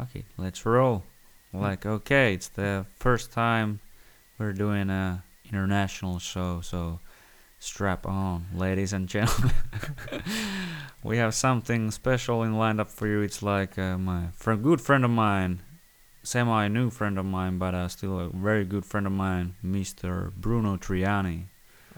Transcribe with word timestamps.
Okay, 0.00 0.24
let's 0.36 0.64
roll. 0.66 1.04
Like, 1.52 1.86
okay, 1.86 2.34
it's 2.34 2.48
the 2.48 2.84
first 2.96 3.32
time 3.32 3.80
we're 4.38 4.52
doing 4.52 4.90
a 4.90 5.22
international 5.50 6.18
show, 6.18 6.60
so 6.60 7.00
strap 7.58 8.04
on, 8.06 8.46
ladies 8.54 8.92
and 8.92 9.08
gentlemen. 9.08 9.54
we 11.02 11.16
have 11.16 11.34
something 11.34 11.90
special 11.90 12.42
in 12.42 12.58
lined 12.58 12.78
up 12.80 12.90
for 12.90 13.06
you. 13.06 13.22
It's 13.22 13.42
like 13.42 13.78
uh, 13.78 13.96
my 13.96 14.26
fr- 14.34 14.54
good 14.54 14.82
friend 14.82 15.02
of 15.02 15.10
mine, 15.10 15.60
semi 16.22 16.68
new 16.68 16.90
friend 16.90 17.18
of 17.18 17.24
mine, 17.24 17.56
but 17.56 17.74
uh, 17.74 17.88
still 17.88 18.20
a 18.20 18.28
very 18.28 18.66
good 18.66 18.84
friend 18.84 19.06
of 19.06 19.12
mine, 19.14 19.54
Mr. 19.64 20.30
Bruno 20.34 20.76
Triani. 20.76 21.44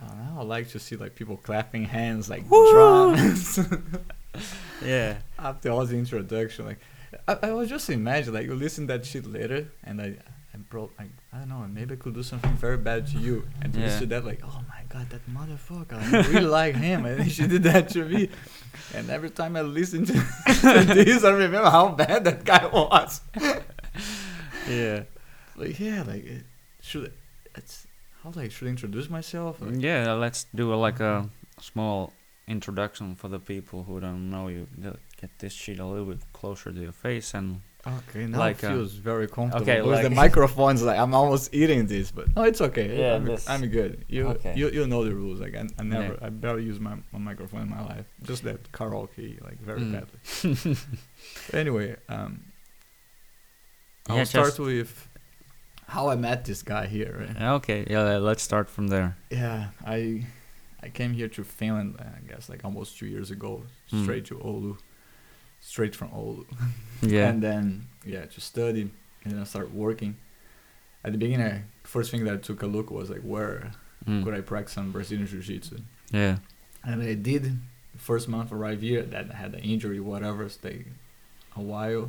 Uh, 0.01 0.39
I 0.39 0.43
like 0.45 0.69
to 0.69 0.79
see 0.79 0.95
like 0.95 1.17
people 1.17 1.37
clapping 1.37 1.85
hands 1.85 2.31
like 2.31 2.49
Woo! 2.49 2.71
drums 2.73 3.59
Yeah. 4.85 5.17
after 5.39 5.71
all 5.71 5.85
the 5.85 5.97
introduction. 5.99 6.65
Like 6.67 6.79
I, 7.27 7.39
I 7.43 7.51
was 7.53 7.69
just 7.69 7.89
imagine 7.91 8.35
like 8.35 8.47
you 8.47 8.55
listen 8.55 8.87
that 8.89 9.05
shit 9.07 9.27
later 9.27 9.69
and 9.85 10.01
I 10.01 10.17
I 10.55 10.57
bro 10.71 10.91
like 10.99 11.09
I 11.33 11.39
don't 11.39 11.49
know 11.49 11.67
maybe 11.73 11.95
I 11.95 11.97
could 11.97 12.15
do 12.15 12.23
something 12.23 12.53
very 12.57 12.77
bad 12.77 13.07
to 13.09 13.19
you 13.19 13.47
and 13.63 13.73
to 13.73 13.79
Yeah. 13.79 13.87
listen 13.87 14.01
to 14.01 14.07
that 14.07 14.25
like 14.25 14.41
oh 14.45 14.61
my 14.69 14.83
god 14.89 15.09
that 15.11 15.23
motherfucker 15.31 15.95
I 16.01 16.29
really 16.29 16.47
like 16.47 16.75
him 16.77 17.05
and 17.07 17.31
she 17.31 17.47
did 17.47 17.63
that 17.65 17.89
to 17.91 18.05
me 18.05 18.29
and 18.95 19.09
every 19.11 19.31
time 19.31 19.57
I 19.57 19.63
listen 19.63 20.05
to, 20.07 20.13
to 20.47 20.85
this 20.95 21.25
I 21.25 21.31
remember 21.31 21.71
how 21.71 21.89
bad 21.91 22.25
that 22.25 22.45
guy 22.45 22.67
was 22.67 23.21
Yeah. 24.69 25.03
like 25.57 25.79
yeah 25.81 26.03
like 26.03 26.25
it 26.25 26.45
should 26.83 27.13
it's 27.55 27.87
how 28.23 28.33
like 28.35 28.51
should 28.51 28.67
I 28.69 28.71
introduce 28.71 29.09
myself 29.09 29.61
like, 29.61 29.81
Yeah, 29.81 30.13
let's 30.13 30.45
do 30.55 30.73
a, 30.75 30.77
like 30.77 31.01
a 31.01 31.29
small 31.61 32.13
introduction 32.47 33.15
for 33.15 33.29
the 33.29 33.39
people 33.39 33.85
who 33.85 34.01
don't 34.01 34.31
know 34.31 34.49
you. 34.49 34.67
Get 35.21 35.31
this 35.39 35.53
shit 35.53 35.79
a 35.81 35.85
little 35.85 36.07
bit 36.07 36.21
closer 36.33 36.73
to 36.73 36.81
your 36.81 36.93
face 36.93 37.35
and 37.35 37.61
Okay, 37.87 38.27
now 38.27 38.39
Like, 38.39 38.59
it 38.63 38.67
uh, 38.67 38.73
feels 38.75 38.93
very 38.95 39.27
comfortable. 39.29 39.63
okay, 39.63 39.81
because 39.81 40.03
the 40.03 40.11
microphone's 40.11 40.83
like 40.83 40.99
I'm 40.99 41.15
almost 41.15 41.55
eating 41.55 41.87
this, 41.87 42.11
but 42.11 42.27
no, 42.37 42.43
it's 42.43 42.61
okay. 42.61 42.99
Yeah, 43.01 43.15
I'm, 43.17 43.37
I'm 43.47 43.69
good. 43.71 44.05
You 44.09 44.29
Okay. 44.35 44.53
you 44.57 44.69
you 44.71 44.87
know 44.87 45.05
the 45.05 45.15
rules. 45.15 45.39
Like 45.41 45.55
I, 45.57 45.65
I 45.79 45.83
never 45.85 46.13
Yeah. 46.21 46.27
I 46.27 46.29
barely 46.29 46.65
use 46.65 46.79
my, 46.81 46.95
my 47.13 47.19
microphone 47.31 47.63
in 47.63 47.71
my 47.71 47.83
life. 47.93 48.07
Just 48.23 48.43
that 48.45 48.61
karaoke 48.73 49.41
like 49.43 49.59
very 49.61 49.81
Mm. 49.81 49.93
badly. 49.95 50.77
anyway, 51.53 51.97
um, 52.09 52.33
I'll 54.09 54.17
Yeah, 54.19 54.25
start 54.25 54.59
with 54.59 55.09
how 55.87 56.09
I 56.11 56.17
met 56.17 56.45
this 56.45 56.63
guy 56.63 56.87
here. 56.87 57.13
Right? 57.21 57.43
Okay, 57.59 57.87
yeah, 57.89 58.19
let's 58.19 58.43
start 58.43 58.69
from 58.69 58.89
there. 58.89 59.17
Yeah, 59.31 59.69
I 59.87 60.27
I 60.83 60.89
came 60.91 61.13
here 61.15 61.29
to 61.29 61.45
Finland. 61.45 61.97
I 62.01 62.21
guess 62.29 62.49
like 62.49 62.65
almost 62.65 62.99
two 62.99 63.07
years 63.07 63.31
ago, 63.31 63.63
Mm. 63.93 64.03
straight 64.03 64.25
to 64.27 64.35
Oulu, 64.39 64.77
straight 65.73 65.95
from 65.95 66.09
Oulu. 66.21 66.45
Yeah. 67.15 67.29
And 67.31 67.41
then 67.49 67.65
yeah, 68.05 68.25
to 68.35 68.41
study 68.41 68.83
and 69.23 69.29
then 69.33 69.41
I 69.41 69.45
started 69.45 69.73
working. 69.87 70.13
At 71.05 71.13
the 71.13 71.19
beginning, 71.19 71.47
I, 71.47 71.63
first 71.85 72.11
thing 72.11 72.25
that 72.25 72.35
I 72.35 72.41
took 72.49 72.61
a 72.63 72.67
look 72.77 72.91
was 72.91 73.09
like 73.15 73.25
where 73.35 73.57
Mm. 74.07 74.23
could 74.25 74.35
I 74.35 74.41
practice 74.41 74.75
some 74.75 74.93
Brazilian 74.93 75.27
Jiu-Jitsu, 75.27 75.77
Yeah. 76.13 76.37
and 76.89 77.03
I 77.03 77.15
did. 77.15 77.59
First 77.97 78.29
month 78.29 78.53
arrived 78.53 78.83
here, 78.83 79.03
then 79.03 79.31
I 79.35 79.37
had 79.43 79.53
an 79.55 79.61
injury, 79.73 80.01
whatever, 80.01 80.49
stayed 80.49 80.87
a 81.57 81.61
while 81.73 82.09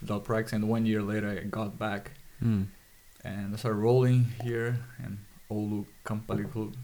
without 0.00 0.22
practicing. 0.24 0.68
One 0.68 0.84
year 0.86 1.02
later, 1.02 1.28
I 1.30 1.44
got 1.60 1.78
back 1.78 2.02
Mm. 2.44 2.66
and 3.24 3.54
I 3.54 3.56
started 3.56 3.78
rolling 3.88 4.18
here 4.44 4.70
in 5.04 5.18
Oulu 5.50 5.86
Kampaliklub. 6.04 6.74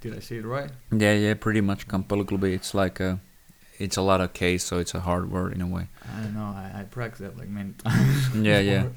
Did 0.00 0.16
I 0.16 0.20
say 0.20 0.36
it 0.42 0.46
right? 0.56 0.70
Yeah, 0.90 1.14
yeah, 1.24 1.34
pretty 1.34 1.60
much 1.60 1.86
Kamppailuklubi. 1.86 2.50
It's 2.58 2.72
like 2.82 2.98
a, 3.00 3.20
it's 3.78 3.96
a 3.96 4.02
lot 4.02 4.20
of 4.20 4.32
case, 4.32 4.64
so 4.64 4.78
it's 4.78 4.94
a 4.94 5.00
hard 5.00 5.30
word 5.30 5.52
in 5.52 5.60
a 5.60 5.66
way. 5.66 5.88
I 6.02 6.22
don't 6.22 6.34
know. 6.34 6.40
I, 6.40 6.80
I 6.80 6.82
practiced 6.84 7.22
that 7.22 7.38
like 7.38 7.48
many 7.48 7.72
times. 7.78 8.36
Yeah, 8.36 8.60
yeah. 8.60 8.88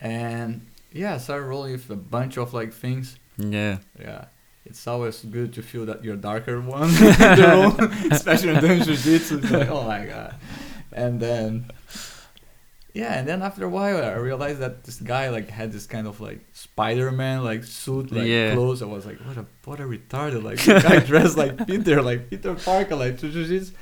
And 0.00 0.66
yeah, 0.92 1.14
I 1.14 1.18
started 1.18 1.44
rolling 1.46 1.72
with 1.72 1.90
a 1.90 1.96
bunch 1.96 2.36
of 2.36 2.54
like 2.54 2.72
things. 2.72 3.18
Yeah. 3.38 3.78
Yeah. 3.98 4.26
It's 4.64 4.84
always 4.88 5.22
good 5.22 5.52
to 5.54 5.62
feel 5.62 5.86
that 5.86 6.02
you're 6.02 6.16
darker 6.16 6.60
one, 6.60 6.88
in 6.88 6.94
the 6.96 7.74
room, 7.78 7.92
especially 8.10 8.48
in 8.48 8.60
doing 8.60 8.82
jiu-jitsu. 8.82 9.38
It's 9.38 9.50
like, 9.50 9.68
oh 9.70 9.84
my 9.86 10.06
god. 10.06 10.34
And 10.92 11.20
then, 11.20 11.70
yeah, 13.00 13.12
and 13.18 13.24
then 13.28 13.38
after 13.48 13.62
a 13.70 13.72
while, 13.78 13.96
I 14.02 14.14
realized 14.30 14.60
that 14.64 14.74
this 14.86 14.98
guy 15.12 15.24
like 15.36 15.48
had 15.58 15.68
this 15.76 15.86
kind 15.94 16.06
of 16.10 16.16
like 16.28 16.40
Spider-Man 16.64 17.38
like 17.50 17.62
suit, 17.64 18.06
like 18.16 18.26
Yeah. 18.34 18.54
clothes. 18.54 18.80
I 18.86 18.86
was 18.96 19.04
like, 19.10 19.18
what 19.26 19.36
a 19.42 19.44
what 19.68 19.78
a 19.84 19.86
retarded 19.94 20.42
like 20.48 20.60
guy 20.86 20.98
dressed 21.10 21.36
like 21.42 21.54
Peter, 21.68 21.98
like 22.10 22.20
Peter 22.30 22.54
Parker, 22.68 22.96
like 23.04 23.14
jiu-jitsu. 23.20 23.72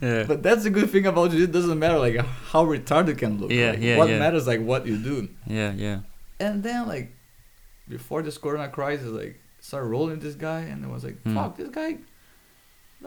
Yeah. 0.00 0.24
But 0.30 0.38
that's 0.46 0.62
the 0.66 0.70
good 0.78 0.88
thing 0.92 1.06
about 1.12 1.30
jiu-jitsu. 1.30 1.50
It 1.50 1.56
doesn't 1.58 1.78
matter 1.84 1.98
like 2.06 2.16
how 2.52 2.62
retarded 2.76 3.16
can 3.22 3.32
look. 3.40 3.50
Yeah, 3.50 3.70
like, 3.72 3.80
yeah, 3.86 3.96
What 4.00 4.08
yeah. 4.10 4.18
matters 4.24 4.46
like 4.52 4.60
what 4.70 4.82
you 4.90 4.96
do. 5.10 5.16
yeah, 5.46 5.72
yeah. 5.86 5.98
And 6.44 6.62
then 6.66 6.80
like 6.94 7.08
before 7.96 8.20
this 8.26 8.36
corona 8.42 8.68
crisis, 8.78 9.08
like 9.22 9.34
started 9.68 9.88
rolling 9.96 10.18
this 10.26 10.36
guy 10.48 10.60
and 10.70 10.78
I 10.86 10.88
was 10.96 11.02
like, 11.08 11.18
Mm. 11.24 11.34
fuck 11.34 11.56
this 11.60 11.70
guy 11.80 11.90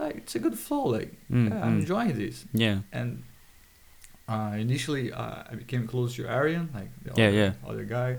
like 0.01 0.15
it's 0.17 0.35
a 0.35 0.39
good 0.45 0.57
flow, 0.65 0.85
like 0.97 1.11
Mm, 1.31 1.49
yeah, 1.49 1.63
I'm 1.65 1.73
mm. 1.77 1.79
enjoying 1.81 2.13
this. 2.23 2.45
Yeah. 2.65 2.77
And 2.99 3.09
uh, 4.27 4.55
initially 4.57 5.11
uh, 5.11 5.43
I 5.51 5.55
became 5.55 5.87
close 5.87 6.15
to 6.15 6.27
Arian, 6.27 6.69
like 6.73 6.89
the 7.03 7.11
Yeah, 7.21 7.27
other, 7.27 7.37
yeah. 7.37 7.51
other 7.69 7.83
guy. 7.85 8.17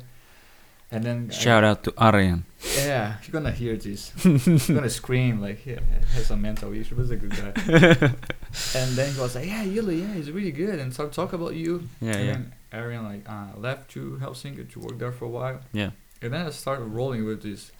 And 0.90 1.04
then 1.04 1.28
I- 1.30 1.34
Shout 1.34 1.64
out 1.64 1.84
to 1.84 1.92
Aryan. 1.98 2.44
yeah, 2.76 3.16
you're 3.22 3.32
gonna 3.32 3.52
hear 3.52 3.76
this. 3.76 4.10
He's 4.22 4.66
gonna 4.68 4.88
scream 4.88 5.40
like 5.40 5.58
he 5.58 5.76
has 6.14 6.26
some 6.26 6.40
mental 6.40 6.72
issue, 6.72 6.94
but 6.96 7.02
he's 7.02 7.10
a 7.10 7.16
good 7.16 7.36
guy. 7.36 7.52
and 8.80 8.90
then 8.96 9.12
he 9.14 9.20
was 9.20 9.34
like, 9.34 9.46
Yeah, 9.46 9.64
Yuli, 9.64 10.00
yeah, 10.00 10.14
he's 10.14 10.30
really 10.30 10.50
good 10.52 10.78
and 10.78 10.92
start 10.94 11.12
talk 11.12 11.34
about 11.34 11.54
you. 11.54 11.86
Yeah, 12.00 12.12
and 12.16 12.26
yeah. 12.26 12.32
then 12.32 12.52
Arian 12.72 13.04
like 13.04 13.28
uh, 13.28 13.48
left 13.58 13.90
to 13.92 14.18
Helsinki 14.22 14.70
to 14.72 14.80
work 14.80 14.98
there 14.98 15.12
for 15.12 15.26
a 15.26 15.28
while. 15.28 15.60
Yeah. 15.72 15.90
And 16.22 16.32
then 16.32 16.46
I 16.46 16.50
started 16.50 16.84
rolling 16.86 17.24
with 17.26 17.42
this 17.42 17.70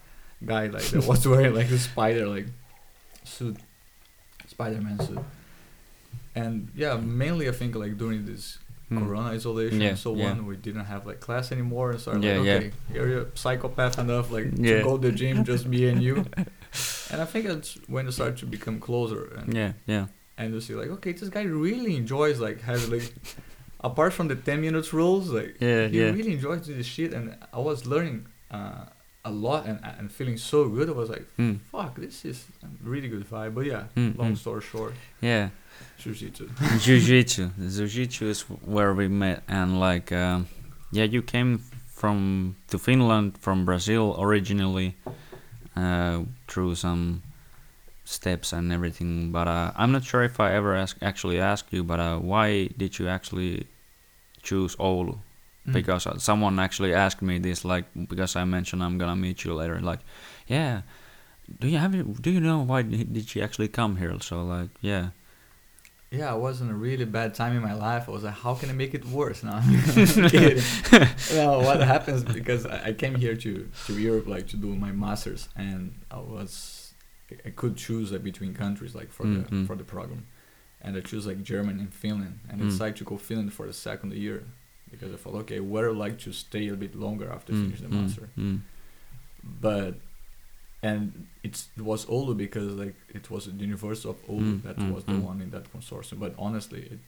guy 0.45 0.67
like 0.67 0.83
that 0.83 1.05
was 1.07 1.27
wearing 1.31 1.55
like 1.55 1.69
the 1.69 1.79
spider 1.79 2.27
like 2.27 2.45
suit, 3.23 3.57
Spider 4.47 4.81
Man 4.81 4.99
suit. 4.99 5.19
And 6.35 6.69
yeah, 6.75 6.95
mainly 6.97 7.47
I 7.49 7.51
think 7.51 7.75
like 7.75 7.97
during 7.97 8.25
this 8.25 8.57
Mm. 8.91 9.05
Corona 9.05 9.29
isolation 9.37 9.81
Yeah, 9.81 9.89
and 9.89 9.99
so 9.99 10.15
yeah. 10.15 10.31
on, 10.31 10.47
we 10.47 10.55
didn't 10.55 10.85
have 10.85 11.05
like 11.05 11.19
class 11.19 11.51
anymore. 11.51 11.91
And 11.91 11.99
so 12.01 12.11
I'm 12.11 12.23
Yeah, 12.23 12.39
like, 12.39 12.49
okay, 12.49 12.71
you're 12.91 13.19
a 13.21 13.25
psychopath 13.37 13.99
enough 13.99 14.31
like 14.31 14.49
to 14.55 14.81
go 14.83 14.97
to 14.97 15.11
the 15.11 15.15
gym, 15.15 15.43
just 15.45 15.67
me 15.67 15.87
and 15.89 16.01
you. 16.01 16.15
and 17.11 17.21
I 17.21 17.25
think 17.25 17.45
that's 17.45 17.77
when 17.87 18.07
it 18.07 18.13
started 18.13 18.37
to 18.37 18.47
become 18.47 18.79
closer 18.79 19.21
and 19.37 19.53
Yeah, 19.53 19.73
yeah. 19.85 20.05
and 20.39 20.53
you 20.55 20.59
see 20.59 20.73
like, 20.73 20.89
okay, 20.97 21.11
this 21.11 21.29
guy 21.29 21.43
really 21.43 21.97
enjoys 21.97 22.39
like 22.39 22.61
having 22.61 22.89
like 22.89 23.13
apart 23.81 24.11
from 24.13 24.27
the 24.27 24.35
ten 24.35 24.61
minutes 24.61 24.91
rules, 24.91 25.29
like 25.29 25.57
Yeah, 25.59 25.87
he 25.87 25.99
yeah. 25.99 26.09
really 26.17 26.33
enjoys 26.33 26.65
this 26.65 26.87
shit 26.87 27.13
and 27.13 27.35
I 27.53 27.59
was 27.59 27.85
learning 27.85 28.25
uh, 28.49 28.85
a 29.23 29.29
lot 29.31 29.67
and 29.67 29.77
and 29.99 30.11
feeling 30.11 30.37
so 30.37 30.67
good. 30.67 30.89
I 30.89 30.93
was 30.93 31.09
like, 31.09 31.25
Mm. 31.37 31.59
fuck, 31.71 31.93
this 31.95 32.25
is 32.25 32.45
a 32.63 32.67
really 32.81 33.07
good 33.07 33.25
vibe. 33.29 33.53
But 33.53 33.65
yeah, 33.65 33.83
Mm, 33.95 34.17
long 34.17 34.33
mm. 34.33 34.37
story 34.37 34.61
short, 34.61 34.93
Yeah. 35.21 35.49
Jiu-jitsu. 35.99 36.49
Jiu-jitsu. 36.79 37.49
Jiu-jitsu 37.59 38.25
is 38.27 38.41
where 38.41 38.93
we 38.93 39.07
met, 39.07 39.43
and 39.47 39.79
like, 39.79 40.11
um, 40.11 40.47
yeah, 40.91 41.03
you 41.03 41.21
came 41.21 41.59
from 41.87 42.55
to 42.69 42.77
Finland 42.77 43.37
from 43.39 43.65
Brazil 43.65 44.15
originally, 44.19 44.95
uh, 45.75 46.23
through 46.47 46.75
some 46.75 47.21
steps 48.05 48.53
and 48.53 48.71
everything. 48.71 49.31
But 49.31 49.47
uh, 49.47 49.71
I'm 49.75 49.91
not 49.91 50.03
sure 50.03 50.23
if 50.23 50.39
I 50.39 50.53
ever 50.53 50.75
ask, 50.75 50.97
actually 51.01 51.39
asked 51.39 51.71
you, 51.71 51.83
but 51.83 51.99
uh, 51.99 52.17
why 52.17 52.69
did 52.77 52.97
you 52.97 53.07
actually 53.07 53.67
choose 54.41 54.75
Oulu? 54.77 55.19
Mm. 55.67 55.73
Because 55.73 56.07
uh, 56.07 56.17
someone 56.17 56.59
actually 56.59 56.93
asked 56.93 57.21
me 57.21 57.37
this, 57.39 57.63
like, 57.63 57.85
because 58.07 58.35
I 58.35 58.45
mentioned 58.45 58.83
I'm 58.83 58.97
gonna 58.97 59.15
meet 59.15 59.43
you 59.43 59.53
later. 59.53 59.79
Like, 59.79 59.99
yeah, 60.47 60.81
do 61.59 61.67
you 61.67 61.77
have? 61.77 62.21
Do 62.21 62.31
you 62.31 62.39
know 62.39 62.59
why 62.59 62.81
did 62.83 63.27
she 63.27 63.41
actually 63.41 63.67
come 63.67 63.97
here? 63.97 64.15
So 64.21 64.43
like, 64.43 64.69
yeah. 64.81 65.09
Yeah, 66.11 66.31
I 66.31 66.35
was 66.35 66.59
in 66.61 66.69
a 66.69 66.73
really 66.73 67.05
bad 67.05 67.35
time 67.35 67.55
in 67.55 67.61
my 67.61 67.73
life. 67.73 68.09
I 68.09 68.11
was 68.11 68.23
like, 68.23 68.33
how 68.33 68.55
can 68.55 68.69
I 68.69 68.73
make 68.73 68.93
it 68.95 69.05
worse? 69.05 69.43
No, 69.43 69.51
I'm 69.63 69.63
no, 71.35 71.61
what 71.67 71.81
happens 71.81 72.23
because 72.23 72.65
I 72.65 72.93
came 72.93 73.15
here 73.15 73.35
to, 73.35 73.69
to 73.85 73.93
Europe 73.99 74.27
like 74.27 74.47
to 74.47 74.57
do 74.57 74.75
my 74.75 74.91
masters, 74.91 75.49
and 75.55 75.93
I 76.09 76.17
was 76.17 76.93
I 77.45 77.51
could 77.51 77.75
choose 77.77 78.11
like 78.11 78.23
between 78.23 78.53
countries 78.55 78.95
like 78.95 79.11
for 79.11 79.23
the 79.23 79.39
Mm, 79.39 79.49
mm. 79.49 79.67
for 79.67 79.75
the 79.75 79.83
program, 79.83 80.25
and 80.81 80.97
I 80.97 81.01
choose 81.01 81.27
like 81.27 81.43
Germany 81.43 81.79
and 81.81 81.93
Finland, 81.93 82.39
and 82.49 82.61
I 82.61 82.65
Mm. 82.65 82.69
decided 82.71 82.95
to 82.97 83.03
go 83.03 83.17
Finland 83.17 83.53
for 83.53 83.65
the 83.67 83.73
second 83.73 84.13
year 84.13 84.43
because 84.91 85.13
I 85.13 85.17
thought 85.17 85.35
okay, 85.43 85.59
would 85.59 85.85
I 85.85 85.89
like 86.05 86.17
to 86.25 86.31
stay 86.31 86.69
a 86.69 86.75
bit 86.75 86.95
longer 86.95 87.27
after 87.31 87.53
Mm, 87.53 87.61
finish 87.65 87.81
the 87.81 87.87
mm, 87.87 88.01
master, 88.01 88.29
mm. 88.37 88.59
but 89.61 89.93
and 90.81 91.27
it's, 91.43 91.67
it 91.77 91.83
was 91.83 92.05
Oulu 92.05 92.35
because 92.37 92.71
like 92.73 92.95
it 93.09 93.29
was 93.29 93.45
the 93.45 93.51
University 93.51 94.09
of 94.09 94.17
Oulu 94.27 94.39
Mm, 94.59 94.63
that 94.63 94.77
mm, 94.77 94.93
was 94.93 95.03
the 95.03 95.13
mm. 95.13 95.23
one 95.23 95.41
in 95.41 95.49
that 95.51 95.65
consortium. 95.73 96.19
But 96.19 96.33
honestly, 96.37 96.81
it, 96.93 96.99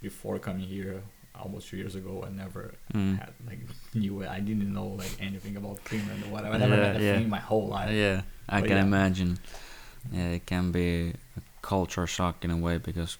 before 0.00 0.38
coming 0.38 0.64
here 0.64 1.02
almost 1.34 1.68
two 1.68 1.76
years 1.76 1.94
ago, 1.94 2.24
I 2.26 2.30
never 2.30 2.74
Mm. 2.94 3.18
had 3.18 3.32
like 3.46 3.60
knew 3.94 4.22
it. 4.22 4.28
I 4.28 4.40
didn't 4.40 4.72
know 4.72 4.86
like 5.02 5.14
anything 5.20 5.56
about 5.56 5.78
Finland 5.80 6.22
or 6.24 6.30
whatever. 6.34 6.54
I 6.54 6.58
never 6.58 6.76
Yeah, 6.76 6.92
met 6.92 6.96
a 7.00 7.04
yeah. 7.04 7.18
Finn 7.18 7.28
my 7.30 7.38
whole 7.50 7.68
life. 7.68 7.90
Yeah, 7.90 8.22
I 8.48 8.60
But 8.60 8.68
can 8.68 8.76
yeah. 8.78 8.82
imagine. 8.90 9.38
Yeah, 10.12 10.30
it 10.38 10.46
can 10.46 10.72
be 10.72 11.14
a 11.36 11.40
culture 11.62 12.06
shock 12.06 12.44
in 12.44 12.50
a 12.50 12.56
way 12.56 12.78
because 12.78 13.18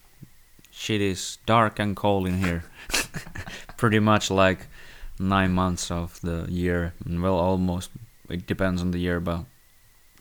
shit 0.70 1.00
is 1.00 1.38
dark 1.46 1.78
and 1.78 1.94
cold 1.96 2.26
in 2.26 2.38
here. 2.38 2.62
Pretty 3.76 4.00
much 4.00 4.30
like 4.30 4.66
nine 5.18 5.52
months 5.52 5.90
of 5.90 6.20
the 6.22 6.46
year. 6.50 6.92
Well, 7.06 7.38
almost. 7.38 7.90
It 8.28 8.46
depends 8.46 8.80
on 8.82 8.90
the 8.92 8.98
year, 8.98 9.20
but 9.20 9.44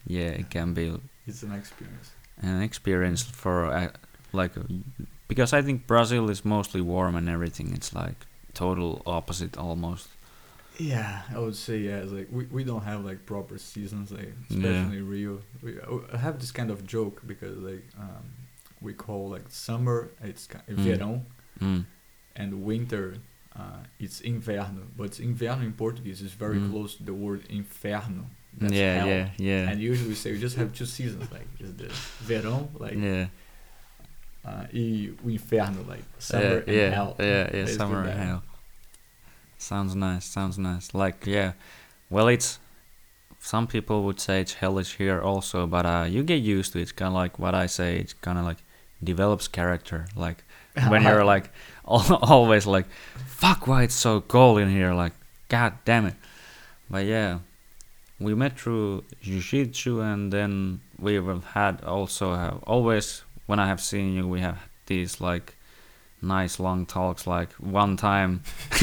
yeah, 0.07 0.29
it 0.41 0.49
can 0.49 0.73
be 0.73 0.99
It's 1.27 1.43
an 1.43 1.51
experience. 1.53 2.11
an 2.41 2.61
experience 2.61 3.21
for 3.23 3.65
uh, 3.65 3.89
like 4.33 4.53
because 5.27 5.53
I 5.53 5.61
think 5.61 5.87
Brazil 5.87 6.29
is 6.29 6.43
mostly 6.43 6.81
warm 6.81 7.15
and 7.15 7.29
everything. 7.29 7.73
It's 7.73 7.93
like 7.93 8.25
total 8.53 9.01
opposite 9.05 9.57
almost. 9.57 10.07
Yeah, 10.77 11.21
I 11.35 11.39
would 11.39 11.55
say 11.55 11.77
yeah. 11.79 11.97
It's 12.03 12.11
like 12.11 12.29
we, 12.31 12.45
we 12.45 12.63
don't 12.63 12.83
have 12.83 13.05
like 13.05 13.25
proper 13.25 13.57
seasons, 13.57 14.11
like 14.11 14.33
especially 14.49 14.97
in 14.97 15.07
Rio. 15.07 15.39
We 15.61 15.77
I 16.13 16.17
have 16.17 16.39
this 16.39 16.51
kind 16.51 16.71
of 16.71 16.85
joke 16.87 17.21
because 17.27 17.57
like 17.57 17.85
um, 17.99 18.25
we 18.81 18.93
call 18.93 19.29
like 19.29 19.45
summer 19.49 20.09
it's 20.23 20.47
Mm. 20.47 20.75
verão 20.85 21.21
Mm. 21.59 21.85
and 22.35 22.63
winter 22.65 23.15
uh, 23.55 23.83
it's 23.99 24.21
inverno. 24.21 24.83
But 24.97 25.11
inverno 25.19 25.63
in 25.63 25.73
Portuguese 25.73 26.21
is 26.25 26.31
very 26.33 26.57
Mm. 26.59 26.71
close 26.71 26.95
to 26.97 27.03
the 27.03 27.13
word 27.13 27.41
inferno. 27.49 28.25
That's 28.57 28.73
yeah, 28.73 28.93
hell. 28.95 29.07
yeah, 29.07 29.29
yeah, 29.37 29.69
And 29.69 29.79
usually 29.81 30.09
we 30.09 30.15
say 30.15 30.31
we 30.31 30.39
just 30.39 30.57
have 30.57 30.73
two 30.73 30.85
seasons, 30.85 31.31
like 31.31 31.47
just 31.57 31.77
the 31.77 31.87
verão, 32.25 32.67
like 32.79 32.93
yeah, 32.95 33.27
uh, 34.45 34.65
e 34.73 35.13
o 35.25 35.29
inferno, 35.29 35.83
like 35.87 36.03
summer 36.19 36.43
yeah, 36.43 36.57
and 36.57 36.67
yeah, 36.67 36.89
hell. 36.89 37.15
yeah, 37.19 37.49
yeah. 37.55 37.65
Summer 37.65 38.03
and 38.03 38.19
hell. 38.19 38.43
Sounds 39.57 39.95
nice. 39.95 40.25
Sounds 40.25 40.57
nice. 40.57 40.93
Like 40.93 41.25
yeah, 41.25 41.53
well, 42.09 42.27
it's 42.27 42.59
some 43.39 43.67
people 43.67 44.03
would 44.03 44.19
say 44.19 44.41
it's 44.41 44.55
hellish 44.55 44.97
here 44.97 45.21
also, 45.21 45.65
but 45.65 45.85
uh, 45.85 46.05
you 46.07 46.23
get 46.23 46.41
used 46.41 46.73
to 46.73 46.79
it. 46.79 46.83
It's 46.83 46.91
kind 46.91 47.07
of 47.07 47.13
like 47.15 47.39
what 47.39 47.55
I 47.55 47.65
say. 47.67 47.97
It's 47.97 48.13
kind 48.13 48.37
of 48.37 48.45
like 48.45 48.57
develops 49.03 49.47
character. 49.47 50.05
Like 50.15 50.43
when 50.87 51.03
you're 51.03 51.23
like 51.25 51.51
always 51.85 52.65
like, 52.67 52.85
fuck, 53.25 53.65
why 53.67 53.83
it's 53.83 53.95
so 53.95 54.21
cold 54.21 54.59
in 54.59 54.69
here? 54.69 54.93
Like, 54.93 55.13
god 55.49 55.73
damn 55.85 56.05
it. 56.05 56.15
But 56.89 57.05
yeah, 57.05 57.39
we 58.23 58.33
met 58.35 58.59
through 58.59 59.03
jiu-jitsu 59.21 60.01
and 60.01 60.31
then 60.31 60.81
we 60.99 61.15
have 61.15 61.43
had 61.53 61.83
also 61.83 62.35
have 62.35 62.63
always 62.63 63.23
when 63.47 63.59
I 63.59 63.67
have 63.67 63.81
seen 63.81 64.13
you, 64.13 64.27
we 64.27 64.39
have 64.41 64.59
these 64.85 65.19
like 65.19 65.55
nice 66.21 66.59
long 66.59 66.85
talks. 66.85 67.25
Like 67.27 67.51
one 67.53 67.97
time, 67.97 68.43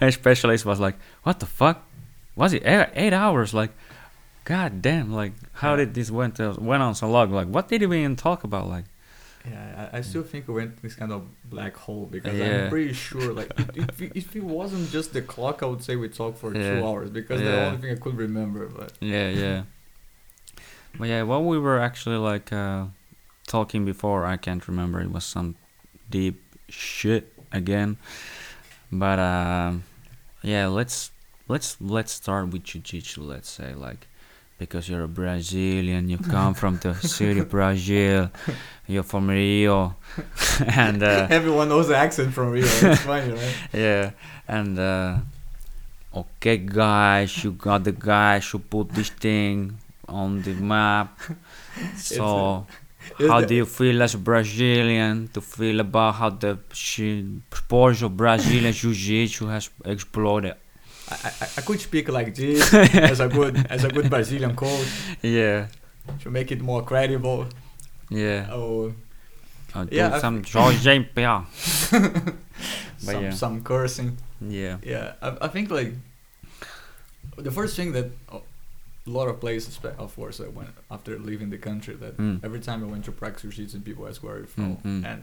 a 0.00 0.10
specialist 0.12 0.64
was 0.64 0.80
like, 0.80 0.96
"What 1.24 1.40
the 1.40 1.46
fuck? 1.46 1.84
Was 2.34 2.52
it 2.52 2.62
eight, 2.64 2.88
eight 2.94 3.12
hours? 3.12 3.52
Like, 3.52 3.72
god 4.44 4.80
damn! 4.82 5.12
Like, 5.12 5.32
how 5.52 5.70
Yeah. 5.72 5.76
did 5.84 5.94
this 5.94 6.10
went 6.10 6.38
uh, 6.40 6.54
went 6.58 6.82
on 6.82 6.94
so 6.94 7.10
long? 7.10 7.30
Like, 7.32 7.48
what 7.48 7.68
did 7.68 7.82
we 7.88 7.98
even 8.00 8.16
talk 8.16 8.44
about? 8.44 8.68
Like, 8.68 8.84
Yeah, 9.50 9.88
I, 9.92 9.98
I 9.98 10.00
still 10.00 10.22
think 10.24 10.48
we 10.48 10.54
went 10.54 10.82
this 10.82 10.94
kind 10.94 11.12
of 11.12 11.22
black 11.48 11.76
hole 11.76 12.06
because 12.10 12.36
Yeah. 12.36 12.64
I'm 12.64 12.70
pretty 12.70 12.92
sure, 12.94 13.32
like, 13.32 13.52
if, 13.58 13.76
if, 13.76 14.02
it- 14.02 14.12
if 14.14 14.34
it 14.36 14.42
wasn't 14.42 14.90
just 14.90 15.12
the 15.12 15.22
clock, 15.22 15.62
I 15.62 15.66
would 15.66 15.82
say 15.84 15.94
we 15.96 16.08
talked 16.08 16.38
for 16.38 16.52
two 16.52 16.84
hours 16.84 17.10
because 17.10 17.40
the 17.40 17.46
Yeah. 17.46 17.66
only 17.66 17.78
thing 17.78 17.92
I 17.92 17.96
could 18.00 18.16
remember. 18.16 18.66
But 18.66 18.92
yeah, 19.00 19.28
yeah. 19.28 19.62
but 20.98 21.08
yeah, 21.08 21.22
what 21.22 21.44
we 21.44 21.58
were 21.58 21.78
actually 21.78 22.16
like 22.16 22.52
uh, 22.52 22.86
talking 23.46 23.84
before, 23.84 24.24
I 24.24 24.36
can't 24.36 24.66
remember. 24.66 25.00
It 25.00 25.10
was 25.12 25.24
some 25.24 25.54
deep 26.10 26.42
shit 26.68 27.32
again. 27.52 27.96
But 28.90 29.18
uh, 29.18 29.72
yeah, 30.42 30.66
let's 30.68 31.10
let's 31.48 31.76
let's 31.80 32.12
start 32.12 32.48
with 32.52 32.64
jiu-jitsu. 32.64 33.22
Let's 33.22 33.48
say 33.50 33.74
like 33.74 34.08
because 34.58 34.88
you're 34.88 35.04
a 35.04 35.08
Brazilian, 35.08 36.08
you 36.08 36.18
come 36.18 36.54
from 36.54 36.78
the 36.78 36.94
city 36.94 37.42
Brazil, 37.42 38.30
you're 38.86 39.02
from 39.02 39.28
Rio, 39.28 39.96
and 40.66 41.02
uh, 41.02 41.26
everyone 41.30 41.68
knows 41.68 41.88
the 41.88 41.96
accent 41.96 42.32
from 42.32 42.50
Rio. 42.50 42.64
It's 42.64 43.00
funny, 43.10 43.32
right? 43.32 43.54
yeah, 43.72 44.10
and 44.48 44.78
uh, 44.78 45.18
okay, 46.14 46.56
guys, 46.58 47.44
you 47.44 47.52
got 47.52 47.84
the 47.84 47.92
guys 47.92 48.48
who 48.48 48.58
put 48.58 48.90
this 48.90 49.10
thing 49.10 49.78
on 50.08 50.42
the 50.42 50.54
map. 50.54 51.18
So, 51.96 52.66
Is 53.18 53.28
how 53.30 53.42
do 53.42 53.54
you 53.54 53.66
feel 53.66 54.02
as 54.02 54.14
a 54.14 54.18
Brazilian 54.18 55.28
to 55.34 55.40
feel 55.40 55.80
about 55.80 56.14
how 56.14 56.30
the 56.30 56.58
sport 56.72 58.02
of 58.02 58.16
Brazilian 58.16 58.72
Jiu-Jitsu 58.72 59.46
has 59.48 59.68
exploded? 59.84 60.54
I, 61.10 61.14
I, 61.40 61.46
I 61.58 61.60
could 61.62 61.80
speak 61.80 62.08
like 62.08 62.34
this 62.34 62.74
as 63.12 63.20
a 63.20 63.28
good 63.28 63.66
as 63.70 63.84
a 63.84 63.88
good 63.88 64.10
Brazilian 64.10 64.54
coach 64.56 64.88
Yeah, 65.22 65.66
to 66.22 66.30
make 66.30 66.50
it 66.52 66.60
more 66.60 66.82
credible. 66.82 67.46
yeah. 68.10 68.48
Oh, 68.50 68.92
do 69.74 69.88
Yeah, 69.96 70.18
some 70.18 70.42
Jorge. 70.42 71.06
Some 72.98 73.22
yeah. 73.24 73.30
some 73.30 73.62
cursing. 73.62 74.16
Yeah. 74.40 74.78
Yeah, 74.82 75.12
I, 75.22 75.36
I 75.42 75.48
think 75.48 75.70
like 75.70 75.92
the 77.36 77.50
first 77.50 77.76
thing 77.76 77.92
that 77.92 78.06
a 78.32 78.38
lot 79.04 79.28
of 79.28 79.38
players, 79.40 79.68
of 79.98 80.16
course, 80.16 80.40
I 80.40 80.48
went 80.48 80.70
after 80.90 81.18
leaving 81.18 81.50
the 81.50 81.58
country. 81.58 81.94
That 81.94 82.16
Mm. 82.16 82.40
every 82.44 82.60
time 82.60 82.82
I 82.82 82.86
went 82.86 83.04
to 83.04 83.12
practice 83.12 83.54
jiu-jitsu, 83.54 83.80
people 83.80 84.08
ask 84.08 84.22
where 84.22 84.38
you're 84.38 84.46
from, 84.46 84.76
Mm, 84.76 84.82
mm. 85.02 85.04
and 85.04 85.22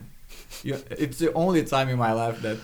you, 0.64 0.78
it's 0.92 1.18
the 1.18 1.34
only 1.34 1.64
time 1.64 1.90
in 1.90 1.98
my 1.98 2.14
life 2.14 2.42
that 2.42 2.58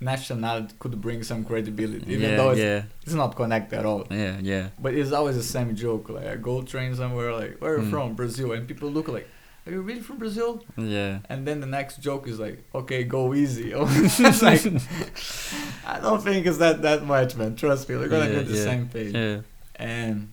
nationality 0.00 0.74
could 0.78 1.00
bring 1.00 1.22
some 1.22 1.44
credibility, 1.44 2.12
even 2.12 2.30
yeah, 2.30 2.36
though 2.36 2.50
it's, 2.50 2.60
yeah, 2.60 2.82
it's 3.02 3.14
not 3.14 3.34
connected 3.36 3.78
at 3.78 3.86
all. 3.86 4.06
yeah, 4.10 4.38
yeah. 4.42 4.68
But 4.78 4.94
it's 4.94 5.12
always 5.12 5.36
the 5.36 5.42
same 5.42 5.74
joke. 5.76 6.08
Like 6.10 6.26
I 6.26 6.36
go 6.36 6.62
train 6.62 6.94
somewhere, 6.94 7.32
like 7.32 7.58
where 7.60 7.74
are 7.74 7.78
you 7.78 7.84
Mm. 7.86 7.90
from? 7.90 8.14
Brazil, 8.14 8.52
and 8.52 8.66
people 8.68 8.90
look 8.90 9.08
like. 9.08 9.28
Are 9.66 9.72
you 9.72 9.80
really 9.80 10.00
from 10.02 10.18
Brazil? 10.18 10.62
Yeah. 10.76 11.20
And 11.30 11.46
then 11.48 11.60
the 11.60 11.66
next 11.66 12.02
joke 12.02 12.28
is 12.28 12.38
like, 12.38 12.62
okay, 12.74 13.02
go 13.04 13.32
easy. 13.32 13.72
it's 13.74 14.42
like, 14.42 14.60
I 15.86 16.00
don't 16.00 16.22
think 16.22 16.44
it's 16.46 16.58
that 16.58 16.82
that 16.82 17.06
much, 17.06 17.34
man. 17.36 17.56
Trust 17.56 17.88
me, 17.88 17.96
we're 17.96 18.08
gonna 18.08 18.30
Yeah, 18.30 18.38
on 18.40 18.44
the 18.44 18.52
yeah, 18.58 18.62
same 18.70 18.88
page. 18.88 19.14
Yeah. 19.14 19.40
And 19.76 20.32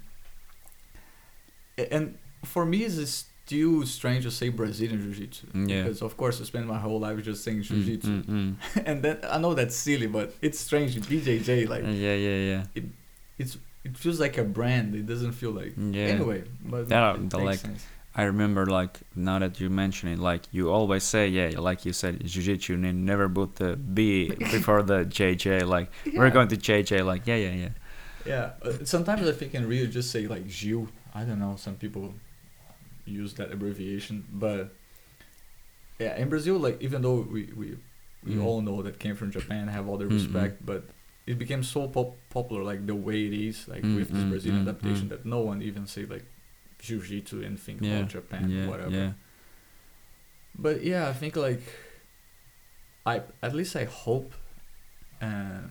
and 1.77 2.17
for 2.43 2.65
me, 2.65 2.83
it's 2.83 3.25
still 3.51 3.85
strange 3.85 4.23
to 4.23 4.31
say 4.31 4.47
Brazilian 4.49 4.99
jiu-jitsu 5.01 5.45
Yeah. 5.53 5.83
because, 5.83 6.01
of 6.01 6.15
course, 6.15 6.35
I 6.41 6.45
spent 6.45 6.65
my 6.67 6.79
whole 6.85 6.99
life 6.99 7.21
just 7.23 7.43
saying 7.43 7.59
Mm, 7.61 7.67
jiu-jitsu, 7.67 8.09
mm, 8.23 8.25
mm. 8.25 8.55
and 8.89 8.97
then 9.03 9.17
I 9.29 9.37
know 9.43 9.53
that's 9.53 9.75
silly, 9.75 10.07
but 10.07 10.33
it's 10.41 10.59
strange. 10.59 10.91
BJJ, 11.11 11.67
like 11.73 11.83
Yeah, 12.05 12.15
yeah, 12.27 12.39
yeah. 12.51 12.63
it's 13.41 13.57
it 13.87 13.97
feels 13.97 14.19
like 14.25 14.35
a 14.37 14.43
brand. 14.57 14.87
It 15.01 15.05
doesn't 15.13 15.33
feel 15.41 15.51
like 15.61 15.73
Yeah. 15.77 16.13
anyway. 16.15 16.43
But 16.71 16.87
That- 16.89 17.15
it 17.15 17.29
the, 17.31 17.37
makes 17.37 17.47
like, 17.51 17.59
sense. 17.59 17.83
I 18.21 18.23
remember 18.33 18.63
like 18.79 18.93
now 19.15 19.37
that 19.43 19.53
you 19.61 19.69
mention 19.83 20.05
it, 20.13 20.19
like 20.31 20.43
you 20.51 20.63
always 20.77 21.03
say, 21.13 21.23
yeah, 21.39 21.49
like 21.69 21.79
you 21.87 21.93
said, 21.93 22.13
jiu-jitsu, 22.31 22.73
and 22.89 23.05
never 23.11 23.27
put 23.39 23.49
the 23.55 23.71
B 23.75 24.29
before 24.55 24.81
the 24.91 24.99
JJ. 25.17 25.65
Like 25.75 25.87
we're 26.17 26.29
going 26.37 26.49
to 26.49 26.57
JJ. 26.67 26.91
Like 27.11 27.23
yeah, 27.31 27.39
yeah, 27.47 27.55
yeah. 27.63 27.73
Yeah, 28.33 28.45
uh, 28.65 28.85
sometimes 28.93 29.21
I 29.27 29.33
think 29.39 29.55
in 29.55 29.63
Rio 29.71 29.85
just 29.97 30.09
say 30.15 30.27
like 30.33 30.45
Gil. 30.59 30.87
I 31.19 31.21
don't 31.27 31.39
know. 31.39 31.55
Some 31.57 31.75
people 31.75 32.13
use 33.05 33.33
that 33.35 33.51
abbreviation, 33.51 34.25
but 34.31 34.73
yeah, 35.99 36.17
in 36.17 36.29
Brazil, 36.29 36.57
like 36.57 36.81
even 36.81 37.01
though 37.01 37.21
we 37.21 37.49
we, 37.55 37.77
we 38.23 38.35
Mm. 38.35 38.43
all 38.45 38.61
know 38.61 38.81
that 38.83 38.99
came 38.99 39.15
from 39.15 39.31
Japan, 39.31 39.67
have 39.67 39.87
all 39.87 39.97
the 39.97 40.05
Mm, 40.05 40.11
mm. 40.11 40.13
respect, 40.21 40.65
but 40.65 40.83
it 41.27 41.37
became 41.37 41.63
so 41.63 41.87
pop- 41.87 42.17
popular, 42.29 42.63
like 42.63 42.85
the 42.85 42.95
way 42.95 43.25
it 43.25 43.33
is, 43.33 43.67
like 43.67 43.83
Mm, 43.83 43.95
with 43.95 44.09
this 44.09 44.23
mm, 44.23 44.29
Brazilian 44.29 44.65
mm, 44.65 44.69
adaptation, 44.69 45.05
mm. 45.07 45.09
that 45.09 45.25
no 45.25 45.39
one 45.41 45.61
even 45.61 45.85
say 45.87 46.05
like 46.05 46.25
jiu-jitsu 46.79 47.43
and 47.43 47.59
think 47.59 47.81
Yeah, 47.81 47.99
about 47.99 48.09
Japan, 48.09 48.49
yeah, 48.49 48.67
whatever. 48.67 48.91
yeah. 48.91 49.11
But 50.55 50.83
yeah, 50.83 51.07
I 51.09 51.13
think 51.13 51.35
like 51.35 51.61
I 53.05 53.21
at 53.41 53.53
least 53.55 53.75
I 53.75 53.85
hope 53.85 54.33
uh, 55.21 55.61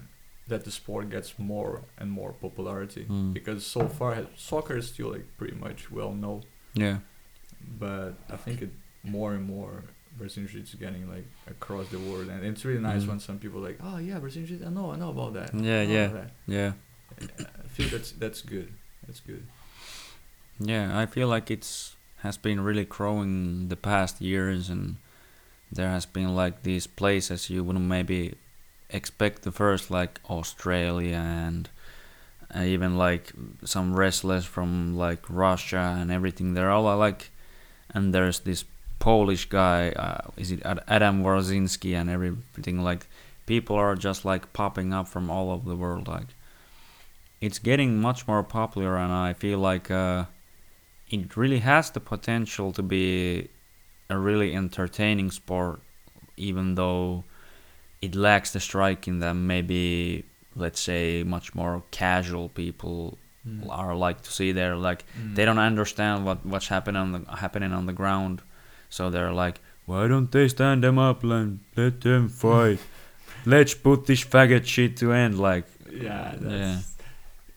that 0.48 0.64
the 0.64 0.70
sport 0.70 1.10
gets 1.10 1.38
more 1.38 1.82
and 1.98 2.10
more 2.10 2.32
popularity 2.32 3.06
Mm. 3.08 3.32
because 3.34 3.66
so 3.66 3.88
far 3.88 4.26
soccer 4.36 4.76
is 4.76 4.88
still 4.88 5.10
like 5.12 5.26
pretty 5.38 5.56
much 5.56 5.90
well 5.90 6.12
known, 6.12 6.42
Yeah, 6.74 6.98
but 7.78 8.14
I 8.30 8.36
think 8.36 8.62
it 8.62 8.70
more 9.04 9.34
and 9.34 9.44
more 9.44 9.84
Brazilian 10.18 10.50
Jiu-Jitsu 10.50 10.76
is 10.76 10.80
getting 10.80 11.08
like 11.08 11.24
across 11.48 11.88
the 11.88 11.98
world, 11.98 12.28
and 12.28 12.44
it's 12.44 12.64
really 12.64 12.80
nice 12.80 13.04
Mm. 13.04 13.08
when 13.08 13.20
some 13.20 13.38
people 13.38 13.60
like, 13.60 13.78
oh 13.82 13.98
yeah, 13.98 14.18
Brazilian 14.18 14.46
Jiu-Jitsu, 14.48 14.68
I 14.70 14.72
know, 14.74 14.92
I 14.92 14.96
know 14.96 15.10
about 15.10 15.34
that. 15.34 15.54
Yeah, 15.54 15.82
yeah. 15.82 16.06
that." 16.08 16.30
yeah, 16.46 16.72
I 17.64 17.68
feel 17.68 17.88
that's 17.88 18.12
that's 18.12 18.42
good. 18.42 18.68
That's 19.06 19.20
good. 19.20 19.44
yeah. 20.58 20.98
I 20.98 21.06
feel 21.06 21.28
like 21.28 21.50
it's 21.50 21.96
has 22.22 22.36
been 22.36 22.60
really 22.60 22.84
growing 22.84 23.68
the 23.68 23.76
past 23.76 24.20
years, 24.20 24.68
and 24.68 24.96
there 25.72 25.88
has 25.88 26.04
been 26.06 26.34
like 26.36 26.62
these 26.62 26.86
places 26.86 27.48
you 27.48 27.64
wouldn't 27.64 27.86
maybe 27.86 28.34
expect 28.90 29.42
the 29.42 29.52
first, 29.52 29.90
like 29.90 30.20
Australia 30.28 31.16
and 31.16 31.68
uh, 32.54 32.60
even 32.62 32.98
like 32.98 33.32
some 33.64 33.94
wrestlers 33.94 34.44
from 34.44 34.96
like 34.96 35.22
Russia 35.30 35.96
and 35.98 36.10
everything. 36.12 36.52
They're 36.54 36.70
all 36.70 36.86
uh, 36.88 36.96
like, 36.96 37.30
and 37.94 38.14
there's 38.14 38.40
this 38.40 38.64
Polish 38.98 39.48
guy. 39.48 39.90
Uh, 39.90 40.30
is 40.36 40.50
it 40.50 40.62
Adam 40.64 41.22
Wardziński 41.22 41.94
and 41.94 42.10
everything? 42.10 42.82
Like, 42.82 43.06
people 43.46 43.76
are 43.76 43.94
just 43.96 44.24
like 44.24 44.52
popping 44.52 44.92
up 44.92 45.08
from 45.08 45.30
all 45.30 45.50
over 45.50 45.68
the 45.68 45.76
world. 45.76 46.08
Like, 46.08 46.28
it's 47.40 47.58
getting 47.58 48.00
much 48.00 48.28
more 48.28 48.42
popular, 48.42 48.96
and 48.96 49.12
I 49.12 49.32
feel 49.32 49.58
like 49.58 49.90
uh, 49.90 50.24
it 51.10 51.36
really 51.36 51.60
has 51.60 51.90
the 51.90 52.00
potential 52.00 52.72
to 52.72 52.82
be 52.82 53.48
a 54.08 54.18
really 54.18 54.54
entertaining 54.54 55.30
sport 55.30 55.80
even 56.40 56.74
though 56.74 57.24
it 58.00 58.14
lacks 58.14 58.52
the 58.52 58.60
striking 58.60 59.20
that 59.20 59.34
maybe 59.34 60.24
let's 60.56 60.80
say 60.80 61.22
much 61.22 61.54
more 61.54 61.82
casual 61.90 62.48
people 62.48 63.18
Mm. 63.46 63.66
are 63.70 63.94
like 63.94 64.20
to 64.22 64.30
see 64.30 64.52
there 64.52 64.76
like 64.76 65.04
Mm. 65.18 65.34
they 65.34 65.44
don't 65.46 65.58
understand 65.58 66.26
what 66.26 66.44
what's 66.44 66.68
happening 66.68 67.00
on 67.00 67.12
the 67.12 67.36
happening 67.36 67.72
on 67.72 67.86
the 67.86 67.92
ground. 67.94 68.42
So 68.90 69.08
they're 69.10 69.32
like 69.32 69.60
why 69.86 70.06
don't 70.08 70.30
they 70.30 70.46
stand 70.48 70.84
them 70.84 70.98
up 70.98 71.24
and 71.24 71.60
let 71.76 72.00
them 72.02 72.28
fight? 72.28 72.78
Let's 73.46 73.74
put 73.74 74.06
this 74.06 74.22
faggot 74.24 74.66
shit 74.66 74.96
to 74.98 75.12
end 75.12 75.38
like 75.40 75.64
yeah 75.90 76.34
that's, 76.38 76.98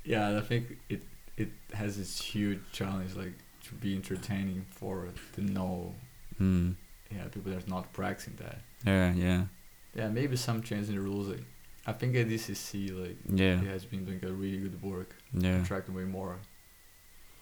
yeah. 0.06 0.38
i 0.38 0.42
think 0.42 0.78
it 0.90 1.02
it 1.38 1.50
has 1.74 1.98
this 1.98 2.20
huge 2.22 2.60
challenge 2.72 3.16
like 3.16 3.34
to 3.68 3.76
be 3.76 3.94
entertaining 3.96 4.66
for 4.72 5.08
to 5.36 5.42
know 5.42 5.94
mm, 6.42 6.74
yeah 7.12 7.26
people 7.34 7.52
that's 7.52 7.68
not 7.68 7.92
practicing 7.94 8.36
that. 8.38 8.58
Yeah 8.86 9.14
yeah. 9.14 9.42
Yeah 9.96 10.10
maybe 10.10 10.36
some 10.38 10.62
change 10.64 10.88
in 10.90 10.96
the 10.96 11.02
rules 11.02 11.28
like 11.28 11.44
i 11.86 11.92
think 11.92 12.16
adcc 12.16 12.74
like 13.02 13.18
yeah 13.34 13.60
it 13.62 13.68
has 13.68 13.86
been 13.86 14.06
doing 14.06 14.20
a 14.24 14.32
really 14.32 14.58
good 14.58 14.82
work 14.82 15.16
yeah 15.34 15.62
attracting 15.62 15.94
way 15.96 16.04
more 16.04 16.38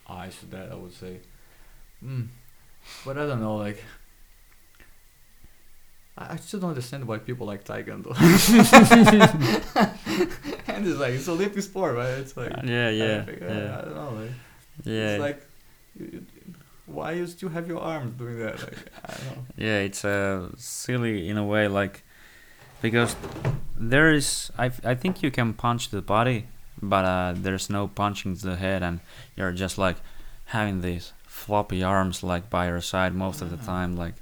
eyes 0.09 0.37
to 0.39 0.45
that 0.47 0.71
i 0.71 0.75
would 0.75 0.93
say 0.93 1.17
mm. 2.03 2.27
but 3.05 3.17
i 3.17 3.25
don't 3.25 3.41
know 3.41 3.57
like 3.57 3.83
I 6.17 6.33
I 6.33 6.35
still 6.37 6.59
don't 6.59 6.71
understand 6.75 7.07
why 7.07 7.19
people 7.19 7.47
like 7.47 7.63
taekwondo. 7.63 8.11
and 10.67 10.87
it's 10.87 10.99
like 10.99 11.13
it's 11.13 11.27
Olympic 11.29 11.63
sport, 11.63 11.95
right? 11.95 12.19
It's 12.19 12.35
like 12.35 12.51
yeah 12.63 12.89
yeah 12.89 13.23
I- 13.27 13.45
yeah 13.45 13.77
I 13.77 13.81
don't 13.85 13.95
know. 13.95 14.11
Like, 14.21 14.31
yeah 14.83 15.09
It's 15.13 15.21
like, 15.21 15.45
you, 15.99 16.09
you- 16.11 16.25
why 16.85 17.13
you 17.13 17.25
still 17.27 17.49
have 17.49 17.67
your 17.67 17.79
arms 17.79 18.13
doing 18.15 18.39
that? 18.39 18.59
Like, 18.59 18.77
I 19.05 19.13
don't 19.13 19.25
know. 19.37 19.43
yeah 19.55 19.79
it's 19.87 20.03
uh, 20.03 20.49
silly 20.57 21.29
in 21.29 21.37
a 21.37 21.45
way 21.45 21.67
like 21.69 22.03
because 22.81 23.15
there 23.77 24.11
is 24.11 24.51
I, 24.57 24.71
I 24.83 24.95
think 24.95 25.23
you 25.23 25.31
can 25.31 25.53
punch 25.53 25.89
the 25.89 26.01
body 26.01 26.47
but 26.81 27.05
uh, 27.05 27.33
there's 27.35 27.69
no 27.69 27.87
punching 27.87 28.35
the 28.35 28.55
head 28.55 28.83
and 28.83 28.99
you're 29.35 29.51
just 29.51 29.77
like 29.77 29.97
having 30.45 30.81
these 30.81 31.13
floppy 31.25 31.83
arms 31.83 32.23
like 32.23 32.49
by 32.49 32.67
your 32.67 32.81
side 32.81 33.13
most 33.13 33.41
of 33.41 33.49
the 33.49 33.57
time 33.57 33.95
like 33.95 34.15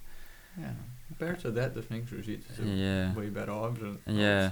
Yeah. 0.60 0.72
Compared 1.08 1.40
to 1.42 1.52
that, 1.52 1.74
the 1.74 1.82
jiu-jitsu 1.82 2.64
is 2.64 2.80
yeah 2.80 3.14
way 3.14 3.30
better 3.30 3.52
option. 3.52 4.00
Yeah. 4.06 4.52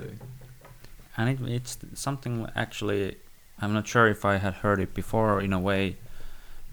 and 1.18 1.30
it, 1.30 1.40
it's 1.50 1.78
something 1.94 2.48
actually 2.56 3.16
i'm 3.62 3.74
not 3.74 3.88
sure 3.88 4.08
if 4.08 4.26
i 4.26 4.38
had 4.38 4.56
heard 4.56 4.80
it 4.80 4.94
before 4.94 5.42
in 5.42 5.54
a 5.54 5.60
way 5.60 5.96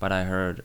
but 0.01 0.11
i 0.13 0.25
heard 0.25 0.65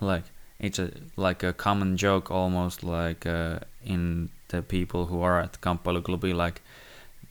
like 0.00 0.24
it's 0.58 0.78
a 0.78 0.90
like 1.16 1.42
a 1.42 1.52
common 1.52 1.96
joke 1.96 2.30
almost 2.30 2.82
like 2.82 3.26
uh, 3.26 3.58
in 3.84 4.30
the 4.48 4.62
people 4.62 5.06
who 5.06 5.20
are 5.22 5.40
at 5.40 5.60
Kamppailuklubi 5.60 6.34
like 6.34 6.62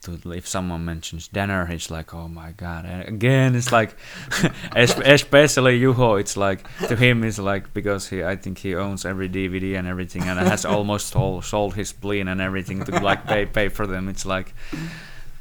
to, 0.02 0.12
if 0.32 0.48
someone 0.48 0.86
mentions 0.86 1.28
Danaher 1.30 1.70
it's 1.72 1.90
like 1.90 2.14
oh 2.14 2.28
my 2.28 2.52
god 2.52 2.86
and 2.86 3.08
again 3.08 3.56
it's 3.56 3.72
like 3.72 3.96
es- 4.76 5.00
especially 5.04 5.80
Juho 5.82 6.20
it's 6.20 6.38
like 6.38 6.62
to 6.88 6.96
him 6.96 7.24
it's 7.24 7.40
like 7.40 7.74
because 7.74 8.10
he 8.10 8.24
I 8.24 8.36
think 8.36 8.60
he 8.60 8.76
owns 8.76 9.06
every 9.06 9.28
DVD 9.28 9.78
and 9.78 9.88
everything 9.88 10.24
and 10.24 10.40
has 10.40 10.66
almost 10.76 11.16
all, 11.16 11.42
sold 11.42 11.74
his 11.76 11.90
spleen 11.90 12.28
and 12.28 12.40
everything 12.40 12.84
to 12.86 12.92
like 13.00 13.26
pay 13.26 13.46
pay 13.48 13.70
for 13.70 13.88
them 13.88 14.08
it's 14.08 14.26
like 14.26 14.54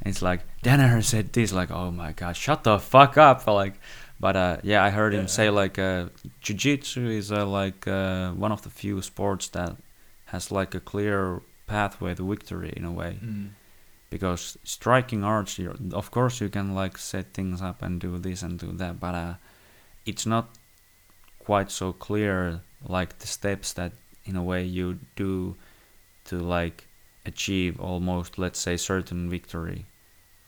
it's 0.07 0.23
like 0.23 0.41
Danaher 0.63 1.05
said 1.05 1.33
this 1.35 1.53
like 1.53 1.71
oh 1.71 1.91
my 1.91 2.13
god 2.13 2.35
shut 2.37 2.65
the 2.65 2.79
fuck 2.79 3.19
up 3.19 3.47
like 3.47 3.75
but 4.19 4.35
uh, 4.37 4.57
yeah 4.63 4.83
I 4.83 4.89
heard 4.89 5.13
him 5.13 5.23
Yeah. 5.29 5.37
say 5.39 5.51
like 5.51 5.79
uh, 5.79 6.07
jiu-jitsu 6.41 7.07
is 7.11 7.31
uh, 7.31 7.45
like 7.45 7.87
uh, 7.87 8.31
one 8.33 8.51
of 8.53 8.63
the 8.63 8.71
few 8.71 9.03
sports 9.03 9.49
that 9.49 9.77
has 10.33 10.51
like 10.51 10.75
a 10.75 10.81
clear 10.81 11.43
pathway 11.67 12.15
to 12.15 12.29
victory 12.29 12.73
in 12.77 12.85
a 12.85 12.93
way 12.93 13.19
Mm. 13.23 13.49
because 14.11 14.57
striking 14.65 15.25
arts 15.25 15.59
of 15.93 16.11
course 16.11 16.41
you 16.41 16.49
can 16.49 16.75
like 16.75 16.97
set 16.99 17.27
things 17.35 17.61
up 17.61 17.83
and 17.83 18.01
do 18.01 18.19
this 18.19 18.43
and 18.43 18.59
do 18.59 18.71
that 18.73 19.01
but 19.01 19.15
uh, 19.15 19.35
it's 20.05 20.27
not 20.27 20.47
quite 21.39 21.71
so 21.71 21.93
clear 21.93 22.61
like 22.89 23.19
the 23.19 23.27
steps 23.27 23.73
that 23.73 23.93
in 24.25 24.37
a 24.37 24.43
way 24.43 24.63
you 24.65 24.99
do 25.17 25.57
to 26.25 26.37
like 26.39 26.87
achieve 27.25 27.81
almost 27.81 28.39
let's 28.39 28.59
say 28.61 28.77
certain 28.77 29.29
victory 29.31 29.85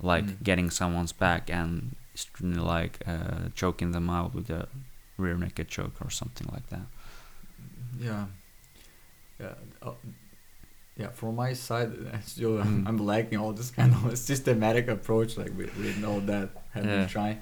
like 0.01 0.25
Mm. 0.27 0.43
getting 0.45 0.71
someone's 0.71 1.13
back 1.13 1.51
and 1.51 1.95
like 2.43 2.99
uh, 3.07 3.49
choking 3.55 3.91
them 3.93 4.09
out 4.11 4.35
with 4.35 4.51
a 4.51 4.69
rear 5.17 5.37
naked 5.37 5.69
choke 5.69 5.97
or 6.05 6.11
something 6.11 6.49
like 6.53 6.67
that 6.69 6.87
Yeah. 8.01 8.27
Yeah. 9.41 9.55
Uh, 9.83 9.93
yeah, 10.99 11.09
from 11.09 11.37
my 11.37 11.52
side, 11.55 11.90
still 12.25 12.59
Mm. 12.59 12.87
I'm 12.88 12.99
lacking 12.99 13.38
all 13.38 13.52
this 13.52 13.71
kind 13.71 13.95
of 13.95 14.19
systematic 14.19 14.88
approach, 14.88 15.37
like 15.38 15.52
with, 15.57 15.75
with 15.78 16.05
all 16.05 16.21
that 16.33 16.49
have 16.75 16.85
Yeah. 16.85 16.97
been 16.97 17.09
trying. 17.09 17.38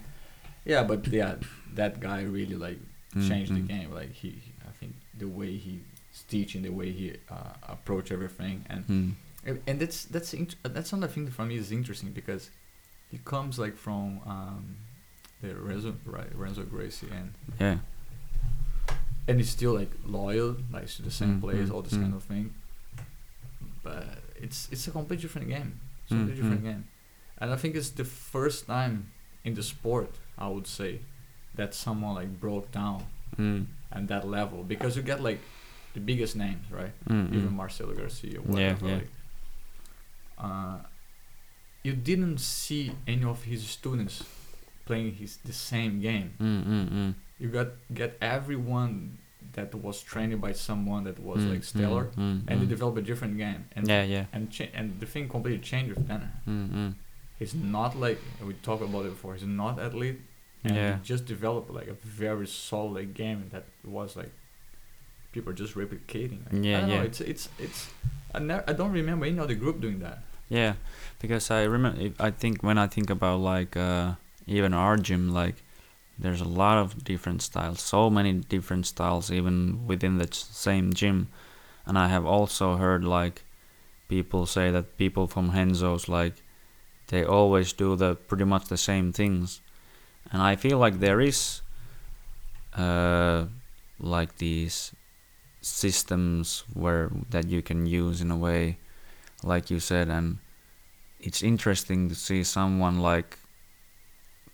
Yeah, 0.65 0.83
but 0.85 1.07
yeah, 1.09 1.37
that 1.75 2.01
guy 2.01 2.23
really 2.23 2.57
like 2.57 2.79
Mm, 3.15 3.29
changed 3.29 3.53
the 3.55 3.61
mm. 3.61 3.69
game. 3.69 3.91
Like 3.95 4.13
he, 4.13 4.31
I 4.69 4.73
think 4.79 4.93
the 5.17 5.27
way 5.27 5.57
he's 5.57 5.81
teaching, 6.29 6.63
the 6.63 6.71
way 6.81 6.91
he 6.93 7.07
uh, 7.31 7.55
approach 7.75 8.13
everything, 8.13 8.65
and 8.69 8.85
Hmm. 8.85 9.11
and 9.49 9.61
and 9.67 9.81
that's 9.81 10.05
that's 10.05 10.35
int- 10.35 10.57
that's 10.75 10.93
another 10.93 11.11
thing 11.13 11.31
for 11.31 11.45
me 11.47 11.55
is 11.57 11.71
interesting 11.73 12.11
because 12.13 12.51
he 13.11 13.19
comes 13.25 13.59
like 13.59 13.77
from 13.77 14.21
um, 14.27 14.77
the 15.41 15.55
Renzo 15.55 15.95
right 16.05 16.31
Renzo 16.35 16.65
Gracie 16.65 17.09
and 17.19 17.33
yeah 17.61 17.79
and 19.29 19.39
he's 19.39 19.51
still 19.51 19.75
like 19.75 19.91
loyal 20.05 20.57
like 20.73 20.87
to 20.97 21.03
the 21.03 21.11
same 21.11 21.37
Mm, 21.37 21.41
place 21.41 21.69
mm, 21.69 21.73
all 21.75 21.83
this 21.83 21.95
mm. 21.95 22.03
kind 22.03 22.15
of 22.15 22.23
thing 22.23 22.55
but 23.87 24.03
it's 24.45 24.59
it's 24.73 24.85
a 24.91 24.93
completely 24.99 25.23
different 25.27 25.49
game 25.57 25.71
it's 26.03 26.11
a 26.11 26.15
Mm, 26.15 26.19
completely 26.19 26.41
different 26.43 26.63
mm. 26.65 26.71
game 26.71 26.83
and 27.41 27.49
I 27.55 27.57
think 27.61 27.73
it's 27.81 27.93
the 28.03 28.05
first 28.33 28.61
time 28.75 28.95
in 29.47 29.53
the 29.59 29.63
sport 29.75 30.11
I 30.45 30.47
would 30.55 30.67
say 30.79 30.93
that 31.59 31.71
someone 31.85 32.15
like 32.21 32.31
broke 32.47 32.69
down 32.83 32.99
Hmm. 33.37 33.63
at 33.97 34.05
that 34.13 34.25
level 34.39 34.59
because 34.73 34.93
you 34.97 35.03
get 35.13 35.21
like 35.29 35.41
the 35.97 36.01
biggest 36.11 36.35
names 36.45 36.65
right 36.81 36.95
Mm, 37.11 37.27
even 37.37 37.51
mm. 37.51 37.59
Marcelo 37.63 37.93
Garcia 38.01 38.39
Yeah, 38.39 38.51
whatever 38.53 38.87
yeah. 38.89 38.95
like 38.99 39.11
uh, 40.47 40.79
you 41.83 41.93
didn't 42.11 42.39
see 42.39 42.93
any 43.07 43.25
of 43.25 43.43
his 43.45 43.63
students 43.67 44.23
playing 44.87 45.15
his 45.21 45.39
the 45.45 45.53
same 45.53 46.01
game 46.01 46.29
Mm, 46.41 46.63
mm, 46.65 46.87
mm. 46.99 47.11
you 47.41 47.49
got 47.49 47.69
get 47.93 48.17
everyone 48.21 49.19
that 49.57 49.75
was 49.75 49.97
trained 50.03 50.41
by 50.41 50.53
someone 50.53 51.03
that 51.09 51.19
was 51.29 51.41
Mm, 51.43 51.51
like 51.53 51.65
stellar 51.65 52.05
mm, 52.17 52.41
and 52.49 52.55
they 52.61 52.67
mm. 52.67 52.75
develop 52.77 52.97
a 52.97 53.03
different 53.11 53.35
game 53.45 53.63
and 53.75 53.89
yeah 53.89 54.05
yeah 54.15 54.25
and 54.35 54.43
cha- 54.55 54.73
and 54.79 54.87
the 55.01 55.07
thing 55.13 55.29
completely 55.29 55.63
changed 55.73 55.91
with 55.95 56.07
Danaher. 56.09 56.31
mm, 56.49 56.69
mm. 56.79 56.93
He's 57.41 57.55
not 57.55 57.91
like 58.07 58.19
we 58.47 58.53
talked 58.69 58.83
about 58.89 59.05
it 59.09 59.11
before. 59.17 59.35
He's 59.35 59.45
not 59.63 59.79
athlete, 59.87 60.21
and 60.65 60.75
Yeah. 60.77 60.93
he 60.97 61.03
just 61.13 61.25
developed 61.35 61.71
like 61.79 61.89
a 61.97 61.97
very 62.25 62.47
solid 62.47 63.09
game 63.23 63.41
that 63.53 63.65
was 63.85 64.17
like 64.21 64.33
people 65.33 65.51
are 65.53 65.59
just 65.65 65.75
replicating. 65.83 66.39
Like, 66.47 66.65
Yeah, 66.65 66.79
I 66.79 66.81
don't 66.81 66.89
know. 66.89 66.95
yeah. 66.97 67.03
It's 67.11 67.21
it's 67.33 67.45
it's. 67.59 67.81
I 68.35 68.39
never. 68.51 68.65
I 68.71 68.73
don't 68.73 68.93
remember 69.01 69.27
any 69.27 69.39
other 69.39 69.55
group 69.63 69.77
doing 69.87 69.99
that. 70.07 70.19
Yeah, 70.49 70.73
because 71.23 71.51
I 71.51 71.65
remember. 71.65 71.99
I 72.29 72.31
think 72.31 72.63
when 72.63 72.79
I 72.79 72.87
think 72.95 73.11
about 73.11 73.41
like 73.41 73.77
uh, 73.77 74.15
even 74.47 74.73
our 74.73 74.97
gym, 74.97 75.29
like 75.43 75.57
there's 76.19 76.41
a 76.41 76.49
lot 76.49 76.79
of 76.79 77.05
different 77.05 77.43
styles, 77.43 77.81
so 77.81 78.11
many 78.11 78.33
different 78.33 78.87
styles 78.87 79.31
even 79.31 79.87
within 79.87 80.19
the 80.19 80.29
same 80.33 80.93
gym, 80.93 81.29
and 81.85 81.99
I 81.99 82.09
have 82.09 82.27
also 82.27 82.77
heard 82.77 83.05
like 83.05 83.45
people 84.09 84.47
say 84.47 84.71
that 84.71 84.97
people 84.97 85.27
from 85.27 85.51
Henzo's 85.51 86.09
like 86.09 86.43
they 87.09 87.25
always 87.25 87.73
do 87.73 87.97
the 87.97 88.15
pretty 88.15 88.45
much 88.45 88.67
the 88.67 88.77
same 88.77 89.13
things, 89.13 89.61
and 90.33 90.43
I 90.43 90.57
feel 90.57 90.79
like 90.79 91.01
there 91.01 91.21
is 91.21 91.63
uh 92.75 93.47
like 93.99 94.37
these 94.37 94.93
systems 95.63 96.65
where 96.75 97.11
that 97.31 97.49
you 97.49 97.63
can 97.63 97.87
use 97.87 98.21
in 98.21 98.31
a 98.31 98.37
way 98.37 98.79
like 99.43 99.71
you 99.71 99.81
said. 99.81 100.09
And 100.09 100.39
it's 101.21 101.43
interesting 101.43 102.09
to 102.09 102.15
see 102.15 102.45
someone 102.45 103.01
like 103.01 103.39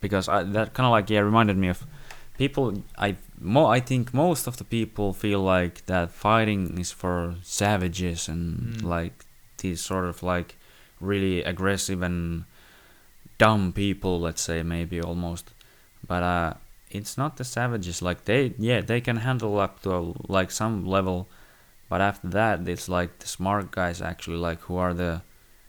because 0.02 0.28
I, 0.28 0.42
that 0.42 0.74
kind 0.74 0.86
of 0.86 0.90
like 0.92 1.08
yeah 1.08 1.20
reminded 1.20 1.56
me 1.56 1.68
of 1.68 1.86
people 2.36 2.82
I 2.98 3.16
mo 3.40 3.66
I 3.66 3.80
think 3.80 4.12
most 4.12 4.46
of 4.46 4.56
the 4.58 4.64
people 4.64 5.12
feel 5.14 5.40
like 5.40 5.86
that 5.86 6.10
fighting 6.10 6.78
is 6.78 6.92
for 6.92 7.36
savages 7.42 8.28
and 8.28 8.42
Mm. 8.76 8.82
like 8.84 9.14
these 9.58 9.80
sort 9.80 10.04
of 10.04 10.22
like 10.22 10.56
really 11.00 11.42
aggressive 11.52 12.02
and 12.02 12.44
dumb 13.38 13.72
people 13.72 14.20
let's 14.20 14.42
say 14.42 14.62
maybe 14.62 15.00
almost 15.00 15.50
but 16.06 16.22
uh 16.22 16.54
it's 16.90 17.16
not 17.16 17.36
the 17.36 17.44
savages 17.44 18.02
like 18.02 18.24
they 18.24 18.52
yeah 18.58 18.80
they 18.80 19.00
can 19.00 19.16
handle 19.16 19.58
up 19.58 19.80
to 19.82 19.90
a, 19.94 20.00
like 20.28 20.50
some 20.50 20.84
level 20.86 21.26
but 21.88 22.00
after 22.00 22.28
that 22.28 22.68
it's 22.68 22.88
like 22.88 23.18
the 23.18 23.26
smart 23.26 23.70
guys 23.70 24.00
actually 24.02 24.36
like 24.36 24.60
who 24.62 24.76
are 24.76 24.94
the 24.94 25.22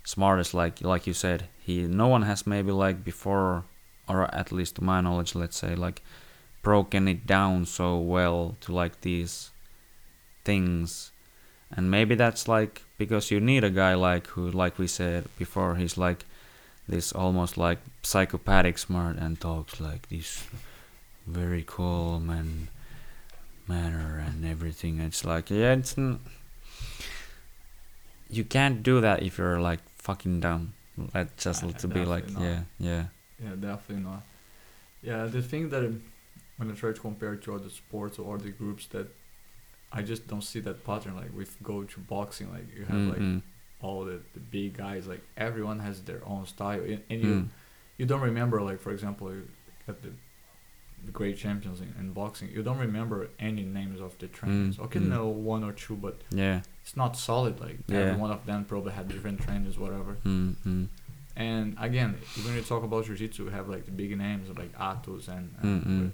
smartest 0.04 0.54
like 0.54 0.82
like 0.82 1.08
you 1.08 1.14
said 1.14 1.48
he 1.66 1.88
no 1.88 2.08
one 2.08 2.24
has 2.24 2.46
maybe 2.46 2.72
like 2.72 3.04
before 3.04 3.64
or 4.08 4.34
at 4.36 4.52
least 4.52 4.76
to 4.76 4.84
my 4.84 5.02
knowledge 5.02 5.36
let's 5.36 5.58
say 5.58 5.76
like 5.76 6.02
broken 6.62 7.08
it 7.08 7.28
down 7.28 7.66
so 7.66 7.98
well 7.98 8.56
to 8.62 8.72
like 8.74 9.02
these 9.02 9.52
things. 10.44 11.12
And 11.76 11.92
maybe 11.92 12.16
that's 12.16 12.48
like 12.48 12.84
because 12.98 13.32
you 13.32 13.40
need 13.40 13.64
a 13.64 13.70
guy 13.70 13.94
like 13.96 14.28
who 14.28 14.50
like 14.50 14.80
we 14.80 14.88
said 14.88 15.28
before 15.38 15.76
he's 15.76 15.98
like 15.98 16.26
this 16.88 17.12
almost 17.12 17.58
like 17.58 17.80
psychopathic 18.04 18.78
smart 18.78 19.18
and 19.18 19.40
talks 19.40 19.80
like 19.80 20.08
this 20.10 20.46
very 21.28 21.64
calm 21.64 22.30
and 22.30 22.68
manner 23.68 24.24
and 24.26 24.46
everything. 24.46 25.00
It's 25.00 25.26
like 25.26 25.50
yeah 25.50 25.74
it's 25.74 25.98
n- 25.98 26.20
you 28.30 28.44
can't 28.44 28.84
do 28.84 29.02
that 29.02 29.24
if 29.24 29.38
you're 29.38 29.60
like 29.60 29.80
fucking 29.98 30.40
dumb. 30.40 30.74
Like 31.14 31.36
just 31.38 31.62
to 31.80 31.88
be 31.88 32.06
like 32.06 32.28
definitely 32.28 32.48
yeah 32.48 32.62
yeah 32.80 33.04
Yeah, 33.44 33.56
definitely 33.60 34.04
not. 34.04 34.24
Yeah, 35.02 35.26
the 35.26 35.42
thing 35.42 35.70
that 35.70 35.84
um, 35.84 36.02
when 36.58 36.72
I 36.72 36.74
try 36.76 36.92
to 36.94 37.00
compare 37.00 37.36
to 37.36 37.56
other 37.56 37.70
sports 37.70 38.18
or 38.20 38.36
other 38.36 38.50
groups 38.50 38.88
that 38.88 39.08
I 39.92 40.02
just 40.02 40.28
don't 40.28 40.44
see 40.44 40.60
that 40.62 40.84
pattern. 40.86 41.16
Like 41.16 41.36
with 41.36 41.62
go 41.62 41.84
to 41.84 42.00
boxing, 42.00 42.52
like 42.52 42.66
you 42.78 42.86
have 42.86 43.08
like 43.08 43.20
Mm, 43.20 43.42
all 43.82 44.06
the, 44.06 44.20
the 44.34 44.40
big 44.40 44.78
guys, 44.78 45.08
like 45.08 45.22
everyone 45.38 45.80
has 45.80 46.02
their 46.04 46.22
own 46.26 46.46
style, 46.46 46.80
and, 46.82 47.02
and 47.10 47.22
you 47.22 47.28
mm, 47.28 47.48
you 47.98 48.06
don't 48.06 48.22
remember 48.22 48.62
like 48.62 48.80
for 48.80 48.92
example 48.92 49.32
at 49.88 50.02
the, 50.02 50.10
the 51.06 51.12
great 51.12 51.38
champions 51.38 51.82
in, 51.82 51.94
in 52.00 52.14
boxing, 52.14 52.50
you 52.50 52.64
don't 52.64 52.80
remember 52.80 53.28
any 53.40 53.64
names 53.64 54.00
of 54.00 54.18
the 54.20 54.28
trainers. 54.28 54.78
Mm, 54.78 54.86
Okay, 54.86 55.00
mm. 55.00 55.10
know 55.10 55.28
one 55.28 55.64
or 55.64 55.74
two, 55.74 55.96
but 55.96 56.16
yeah 56.32 56.62
it's 56.84 56.96
not 56.96 57.16
solid. 57.18 57.60
Like 57.60 57.78
Yeah. 57.88 58.00
every 58.00 58.16
one 58.22 58.32
of 58.32 58.46
them 58.46 58.66
probably 58.66 58.94
had 58.94 59.08
different 59.10 59.42
trainers, 59.42 59.78
whatever. 59.78 60.16
mm, 60.26 60.56
mm, 60.66 60.88
And 61.36 61.76
again, 61.80 62.16
when 62.46 62.56
you 62.56 62.62
talk 62.62 62.84
about 62.84 63.06
jiu-jitsu, 63.06 63.46
we 63.46 63.52
have 63.52 63.68
like 63.68 63.86
the 63.86 63.92
big 63.92 64.16
names 64.18 64.50
like 64.58 64.72
Atos 64.78 65.28
and, 65.28 65.54
and 65.62 65.84
with 66.04 66.14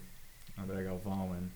André 0.62 0.86
Galvão 0.88 1.32
and 1.38 1.52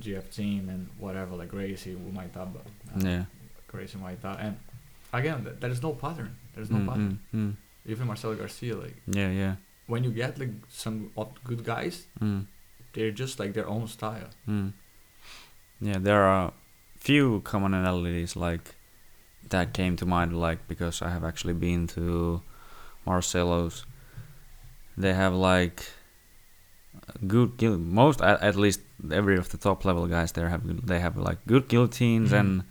GF 0.00 0.30
Team 0.34 0.68
and 0.68 0.88
whatever, 0.98 1.36
like 1.36 1.48
Gracie, 1.50 1.94
Umaitaba. 1.94 2.60
Uh, 2.96 3.00
yeah 3.08 3.24
Gracie 3.68 3.98
Umaitaba. 3.98 4.40
And 4.44 4.56
again, 5.12 5.44
th- 5.44 5.56
there 5.60 5.70
is 5.70 5.82
no 5.82 5.92
pattern. 5.92 6.34
There's 6.54 6.70
no 6.70 6.78
Mm, 6.78 6.86
pattern. 6.88 7.18
mm, 7.34 7.38
mm. 7.50 7.54
Even 7.86 8.06
Marcelo 8.06 8.34
Garcia, 8.34 8.76
like 8.76 8.96
yeah 9.06 9.30
yeah 9.30 9.54
when 9.86 10.02
you 10.04 10.10
get 10.10 10.38
like 10.38 10.48
some 10.70 11.10
good 11.44 11.62
guys, 11.64 12.06
mm. 12.18 12.46
they're 12.94 13.10
just 13.10 13.38
like 13.38 13.52
their 13.52 13.68
own 13.68 13.86
style. 13.88 14.30
Mm. 14.48 14.72
Yeah, 15.82 15.98
there 15.98 16.22
are 16.22 16.52
few 16.98 17.42
commonalities 17.42 18.34
like 18.36 18.74
that 19.50 19.74
came 19.74 19.96
to 19.96 20.06
mind, 20.06 20.40
like 20.40 20.66
because 20.66 21.02
I 21.02 21.10
have 21.10 21.24
actually 21.24 21.52
been 21.52 21.86
to 21.88 22.40
Marcelo's. 23.06 23.84
They 24.96 25.12
have 25.14 25.34
like 25.34 25.84
good 27.26 27.60
most 27.62 28.20
at, 28.22 28.40
at 28.42 28.56
least 28.56 28.80
every 29.12 29.36
of 29.36 29.48
the 29.50 29.58
top 29.58 29.84
level 29.84 30.06
guys 30.06 30.32
there 30.32 30.48
have 30.48 30.86
they 30.86 31.00
have 31.00 31.16
like 31.16 31.38
good 31.46 31.68
guillotines 31.68 32.30
Mhm. 32.30 32.38
and 32.40 32.62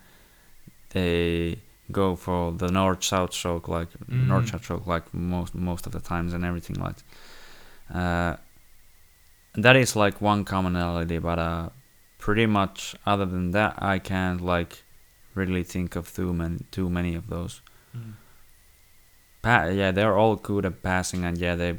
they 0.91 1.59
go 1.91 2.15
for 2.15 2.51
the 2.53 2.69
north 2.71 3.03
south 3.03 3.31
choke 3.31 3.67
like 3.67 3.89
north 4.07 4.45
Mhm. 4.45 4.51
south 4.51 4.63
choke 4.63 4.87
like 4.87 5.13
most 5.13 5.53
most 5.53 5.85
of 5.85 5.91
the 5.91 5.99
times 5.99 6.33
and 6.33 6.43
everything 6.45 6.77
like 6.87 6.95
uh, 7.93 8.37
that 9.55 9.75
is 9.75 9.95
like 9.95 10.21
one 10.21 10.43
commonality 10.45 11.17
but 11.19 11.37
uh 11.39 11.69
pretty 12.17 12.45
much 12.45 12.95
other 13.05 13.25
than 13.25 13.51
that 13.51 13.73
i 13.93 13.99
can't 13.99 14.41
like 14.41 14.83
really 15.35 15.63
think 15.63 15.95
of 15.95 16.11
too 16.13 16.33
many 16.33 16.59
too 16.71 16.89
many 16.89 17.13
of 17.15 17.27
those 17.27 17.61
pa- 19.43 19.65
yeah 19.81 19.91
they're 19.91 20.17
all 20.17 20.35
good 20.35 20.65
at 20.65 20.81
passing 20.81 21.23
and 21.25 21.37
yeah 21.37 21.55
they 21.55 21.77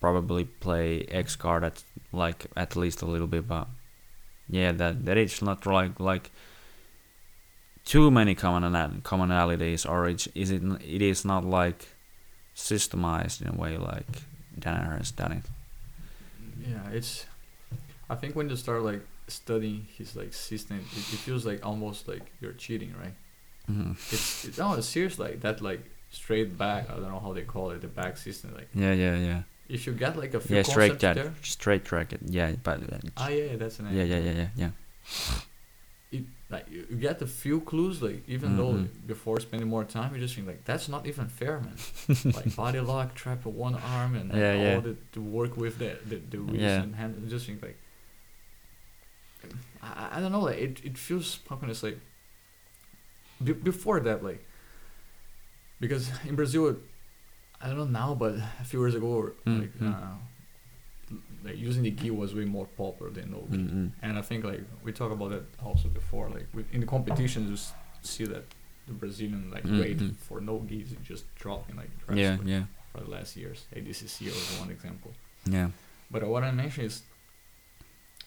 probably 0.00 0.44
play 0.44 1.02
X-guard 1.10 1.64
at 1.64 1.82
like 2.12 2.46
at 2.56 2.76
least 2.76 3.02
a 3.02 3.06
little 3.06 3.26
bit 3.26 3.46
but 3.48 3.66
yeah 4.48 4.72
that 4.72 5.04
that 5.06 5.16
is 5.18 5.42
not 5.42 5.66
like 5.66 5.98
like 6.00 6.30
too 7.84 8.10
many 8.10 8.34
commonal 8.34 8.88
commonalities 9.02 9.88
or 9.88 10.06
it's, 10.08 10.26
it 10.34 10.50
it 10.96 11.02
is 11.02 11.24
not 11.24 11.44
like 11.44 11.88
systemized 12.54 13.40
in 13.42 13.48
a 13.48 13.56
way 13.62 13.76
like 13.76 14.06
Danaher 14.58 14.98
has 14.98 15.10
done 15.12 15.32
it 15.32 15.44
Yeah, 16.68 16.90
it's. 16.92 17.26
I 18.10 18.16
think 18.16 18.34
when 18.36 18.48
you 18.50 18.56
start 18.56 18.82
like 18.82 19.00
studying 19.28 19.86
his 19.96 20.14
like 20.16 20.32
system, 20.34 20.78
it, 20.78 20.98
it 21.14 21.20
feels 21.26 21.46
like 21.46 21.64
almost 21.64 22.08
like 22.08 22.22
you're 22.40 22.52
cheating, 22.64 22.92
right? 23.00 23.14
Mhm. 23.70 23.92
It's, 24.12 24.44
it's 24.44 24.58
no, 24.58 24.74
it's 24.74 24.86
serious 24.88 25.18
like 25.18 25.40
that 25.40 25.60
like 25.62 25.80
straight 26.10 26.56
back. 26.58 26.90
I 26.90 26.94
don't 26.94 27.10
know 27.10 27.20
how 27.20 27.32
they 27.32 27.42
call 27.42 27.70
it, 27.70 27.80
the 27.80 27.88
back 27.88 28.16
system. 28.16 28.54
Like 28.54 28.68
yeah 28.74 28.92
yeah 28.92 29.16
yeah 29.16 29.42
if 29.68 29.86
you 29.86 29.92
get 29.92 30.16
like 30.16 30.34
a 30.34 30.40
few 30.40 30.56
yeah 30.56 30.62
straight 30.62 30.98
track 31.00 31.14
there. 31.16 31.32
straitjacket 31.42 32.20
yeah 32.26 32.52
but 32.62 32.78
uh, 32.92 32.98
Ah 33.16 33.28
yeah, 33.28 33.56
that's 33.56 33.78
an 33.78 33.86
yeah 33.92 34.02
yeah 34.02 34.18
yeah 34.18 34.32
yeah 34.40 34.48
yeah 34.62 34.70
It, 36.12 36.24
like 36.50 36.66
you, 36.68 36.82
get 36.98 37.22
a 37.22 37.26
few 37.26 37.60
clues 37.60 38.02
like 38.02 38.20
even 38.26 38.56
though 38.56 38.72
Mhm. 38.74 38.88
before 39.06 39.38
spending 39.38 39.68
more 39.68 39.84
time 39.84 40.12
you 40.14 40.20
just 40.20 40.34
think 40.34 40.48
like 40.48 40.64
that's 40.64 40.88
not 40.88 41.06
even 41.06 41.28
fair 41.28 41.60
man 41.60 41.76
like 42.36 42.56
body 42.56 42.80
lock 42.80 43.14
trap 43.14 43.44
with 43.46 43.54
one 43.54 43.76
arm 43.94 44.16
and, 44.16 44.26
and 44.32 44.40
Yeah, 44.40 44.54
all 44.54 44.62
yeah. 44.74 44.80
the 44.86 44.96
to 45.14 45.20
work 45.38 45.56
with 45.56 45.74
the 45.78 45.90
the, 46.10 46.16
the 46.32 46.38
wrist 46.38 46.60
Yeah. 46.66 46.82
and 46.84 46.96
hand 46.96 47.12
you 47.22 47.30
just 47.30 47.46
think 47.46 47.62
like 47.62 47.78
I, 49.82 49.86
I- 50.02 50.10
I 50.16 50.20
don't 50.20 50.32
know 50.32 50.40
like 50.50 50.58
it, 50.58 50.74
it 50.84 50.98
feels 50.98 51.38
how 51.48 51.56
can 51.56 51.70
I 51.70 51.74
say 51.74 51.94
be, 53.42 53.52
before 53.52 54.00
that 54.00 54.24
like 54.24 54.44
because 55.80 56.10
in 56.28 56.34
Brazil 56.36 56.76
I 57.60 57.68
don't 57.68 57.78
know 57.78 57.84
now 58.06 58.14
but 58.14 58.34
a 58.60 58.64
few 58.64 58.80
years 58.82 58.94
ago 58.94 59.10
Mm, 59.46 59.60
like 59.60 59.74
mm. 59.78 59.94
uh, 59.94 60.16
like 61.44 61.58
using 61.58 61.82
the 61.82 61.90
gi 61.90 62.10
was 62.10 62.34
way 62.34 62.44
more 62.44 62.66
popular 62.66 63.10
than 63.16 63.30
no 63.32 63.40
gi 63.50 63.58
Mm-mm. 63.58 63.90
and 64.02 64.18
I 64.18 64.22
think 64.22 64.44
like 64.44 64.62
we 64.84 64.92
talked 64.92 65.12
about 65.18 65.30
that 65.30 65.44
also 65.68 65.88
before. 65.88 66.26
Like 66.36 66.46
with, 66.54 66.66
in 66.74 66.80
the 66.80 66.86
competitions, 66.86 67.46
you 67.48 67.54
s- 67.54 67.72
see 68.02 68.24
that 68.34 68.44
the 68.86 68.92
Brazilian 69.02 69.50
like 69.50 69.64
Mm, 69.64 69.80
rate 69.84 69.98
mm. 69.98 70.14
for 70.26 70.40
no 70.40 70.54
geese 70.70 70.90
is 70.92 70.98
just 71.12 71.24
dropping 71.42 71.76
like 71.76 71.90
yeah 72.22 72.36
yeah 72.54 72.64
for 72.92 73.00
the 73.04 73.10
last 73.16 73.36
years. 73.36 73.58
ADCC 73.76 74.26
was 74.26 74.46
one 74.62 74.70
example. 74.70 75.12
yeah 75.56 75.68
But 76.12 76.20
what 76.32 76.42
I 76.44 76.50
mentioned 76.62 76.86
is 76.86 77.02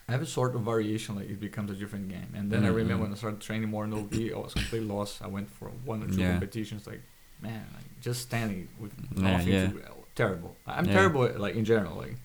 every 0.09 0.27
sort 0.27 0.55
of 0.55 0.61
variation 0.63 1.15
like 1.15 1.29
it 1.29 1.39
becomes 1.39 1.71
a 1.71 1.75
different 1.81 2.07
game. 2.09 2.29
And 2.37 2.45
then 2.51 2.63
I 2.65 2.69
Mm, 2.69 2.75
remember 2.81 3.03
when 3.03 3.11
I 3.13 3.15
started 3.15 3.39
training 3.41 3.69
more 3.69 3.87
no 3.87 4.01
gi, 4.11 4.33
I 4.33 4.37
was 4.37 4.53
completely 4.53 4.87
lost. 4.95 5.21
I 5.21 5.27
went 5.27 5.49
for 5.49 5.67
one 5.85 6.03
or 6.03 6.07
two 6.07 6.21
Yeah. 6.21 6.31
competitions 6.31 6.85
like 6.87 7.01
man, 7.47 7.63
like 7.77 7.87
just 8.07 8.19
standing 8.29 8.61
with 8.81 8.93
Yeah, 9.15 9.31
nothing 9.31 9.53
yeah. 9.53 9.67
to 9.67 9.79
terrible. 10.21 10.51
I'm 10.67 10.85
Yeah. 10.87 10.93
terrible 10.99 11.23
at, 11.29 11.39
like 11.45 11.55
in 11.61 11.65
general 11.73 11.95
like 12.05 12.15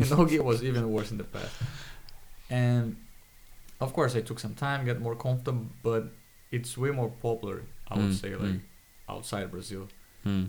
and 0.00 0.10
no 0.14 0.20
gi 0.30 0.38
was 0.50 0.58
even 0.68 0.82
worse 0.96 1.10
in 1.14 1.18
the 1.22 1.28
past. 1.34 1.54
And 2.50 2.84
of 3.84 3.92
course, 3.96 4.12
I 4.18 4.20
took 4.28 4.38
some 4.46 4.54
time, 4.54 4.84
get 4.84 5.00
more 5.00 5.16
comfortable, 5.26 5.66
but 5.82 6.02
it's 6.56 6.76
way 6.82 6.90
more 7.00 7.10
popular. 7.26 7.58
I 7.90 7.92
would 7.98 8.12
Mm, 8.12 8.20
say 8.22 8.30
mm. 8.30 8.40
like 8.44 8.60
outside 9.08 9.46
Brazil, 9.50 9.84
mm. 10.26 10.46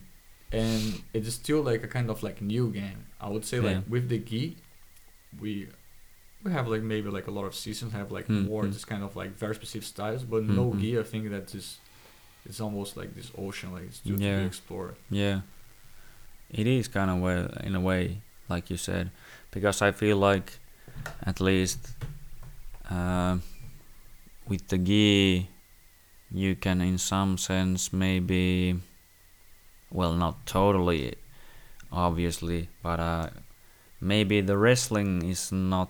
and 0.51 0.83
it's 1.13 1.33
still 1.33 1.61
like 1.71 1.81
a 1.83 1.87
kind 1.87 2.09
of 2.13 2.17
like 2.27 2.37
new 2.41 2.65
game. 2.81 3.01
I 3.19 3.27
would 3.33 3.45
say 3.45 3.59
like 3.59 3.79
with 3.93 4.05
the 4.09 4.19
gi, 4.19 4.57
we 5.41 5.51
we 6.43 6.51
have 6.51 6.67
like 6.73 6.83
maybe 6.93 7.09
like 7.17 7.27
a 7.27 7.31
lot 7.31 7.45
of 7.45 7.55
seasons 7.55 7.93
have 7.93 8.11
like 8.17 8.27
Mm, 8.27 8.47
more 8.49 8.63
mm. 8.65 8.73
this 8.73 8.85
kind 8.85 9.03
of 9.03 9.15
like 9.15 9.31
very 9.43 9.55
specific 9.55 9.87
styles, 9.87 10.23
but 10.23 10.43
Mm, 10.43 10.55
no 10.59 10.65
mm. 10.71 10.79
gi. 10.81 10.99
I 10.99 11.03
think 11.11 11.29
that 11.35 11.53
is 11.55 11.67
it's 12.45 12.59
almost 12.59 12.97
like 12.97 13.13
this 13.15 13.31
ocean, 13.37 13.71
like 13.73 13.83
it's 13.83 13.99
to 13.99 14.15
Yeah. 14.15 14.39
be 14.39 14.45
explored. 14.45 14.95
Yeah, 15.09 15.41
it 16.49 16.67
is 16.67 16.87
kind 16.87 17.09
of 17.11 17.17
way 17.19 17.47
in 17.63 17.75
a 17.75 17.79
way, 17.81 18.21
like 18.49 18.69
you 18.69 18.77
said, 18.77 19.11
because 19.51 19.81
I 19.81 19.91
feel 19.91 20.17
like, 20.17 20.59
at 21.25 21.39
least, 21.39 21.79
um 22.89 23.41
with 24.47 24.67
the 24.67 24.77
gi, 24.77 25.47
you 26.31 26.55
can 26.55 26.81
in 26.81 26.97
some 26.97 27.37
sense 27.37 27.93
maybe, 27.93 28.75
well, 29.91 30.13
not 30.13 30.45
totally, 30.45 31.15
obviously, 31.91 32.67
but 32.83 32.99
uh, 32.99 33.29
maybe 34.01 34.41
the 34.41 34.57
wrestling 34.57 35.23
is 35.29 35.51
not 35.51 35.89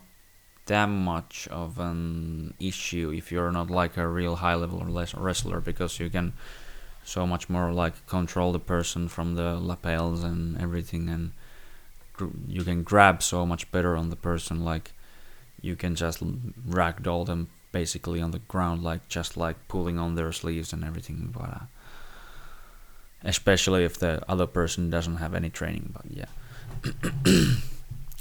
that 0.66 0.86
much 0.86 1.48
of 1.50 1.80
an 1.80 2.54
issue 2.60 3.12
if 3.16 3.32
you're 3.32 3.52
not 3.52 3.70
like 3.70 3.98
a 3.98 4.08
real 4.08 4.38
high 4.38 4.56
level 4.56 4.84
wrestler 5.18 5.60
because 5.60 6.00
you 6.00 6.10
can 6.10 6.34
so 7.04 7.26
much 7.26 7.50
more 7.50 7.72
like 7.72 8.06
control 8.08 8.52
the 8.52 8.60
person 8.60 9.08
from 9.08 9.36
the 9.36 9.60
lapels 9.60 10.24
and 10.24 10.60
everything 10.62 11.10
and 11.10 11.32
you 12.48 12.64
can 12.64 12.84
grab 12.84 13.24
so 13.24 13.46
much 13.46 13.72
better 13.72 13.96
on 13.96 14.10
the 14.10 14.16
person 14.16 14.64
like 14.64 14.92
you 15.62 15.76
can 15.76 15.96
just 15.96 16.24
ragdoll 16.70 17.26
them 17.26 17.48
basically 17.72 18.22
on 18.22 18.32
the 18.32 18.40
ground 18.40 18.84
like 18.84 19.08
just 19.08 19.36
like 19.38 19.56
pulling 19.68 19.98
on 19.98 20.16
their 20.16 20.32
sleeves 20.32 20.74
and 20.74 20.84
everything 20.84 21.34
but 21.36 21.50
uh, 21.50 21.66
especially 23.24 23.84
if 23.84 23.98
the 23.98 24.22
other 24.30 24.46
person 24.46 24.90
doesn't 24.90 25.18
have 25.18 25.34
any 25.34 25.50
training 25.50 25.94
but 25.94 26.06
yeah. 26.10 26.26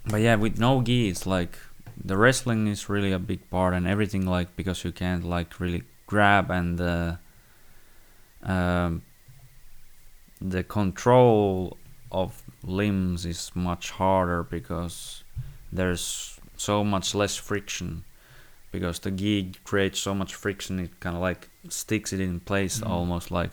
But 0.07 0.23
yeah 0.23 0.37
with 0.37 0.59
no 0.59 0.83
gi 0.83 1.11
it's 1.11 1.27
like 1.27 1.59
the 2.05 2.17
wrestling 2.17 2.67
is 2.67 2.89
really 2.89 3.13
a 3.13 3.19
big 3.19 3.49
part 3.51 3.75
and 3.75 3.87
everything 3.87 4.27
like 4.27 4.57
because 4.57 4.85
you 4.85 4.93
can't 4.93 5.25
like 5.25 5.61
really 5.61 5.83
grab 6.07 6.51
and 6.51 6.81
uh, 6.81 7.17
um, 8.43 9.03
the 10.41 10.63
control 10.65 11.77
of 12.11 12.43
limbs 12.65 13.27
is 13.27 13.51
much 13.55 13.91
harder 13.91 14.43
because 14.43 15.23
there's 15.73 16.39
so 16.57 16.83
much 16.83 17.15
less 17.15 17.37
friction 17.37 18.05
because 18.73 18.99
the 19.01 19.11
gi 19.11 19.53
creates 19.65 19.99
so 20.01 20.15
much 20.15 20.35
friction 20.35 20.79
it 20.81 20.99
kind 21.01 21.17
of 21.17 21.23
like 21.23 21.49
sticks 21.69 22.13
it 22.13 22.21
in 22.21 22.41
place 22.41 22.81
Mhm. 22.81 22.89
almost 22.91 23.31
like 23.31 23.51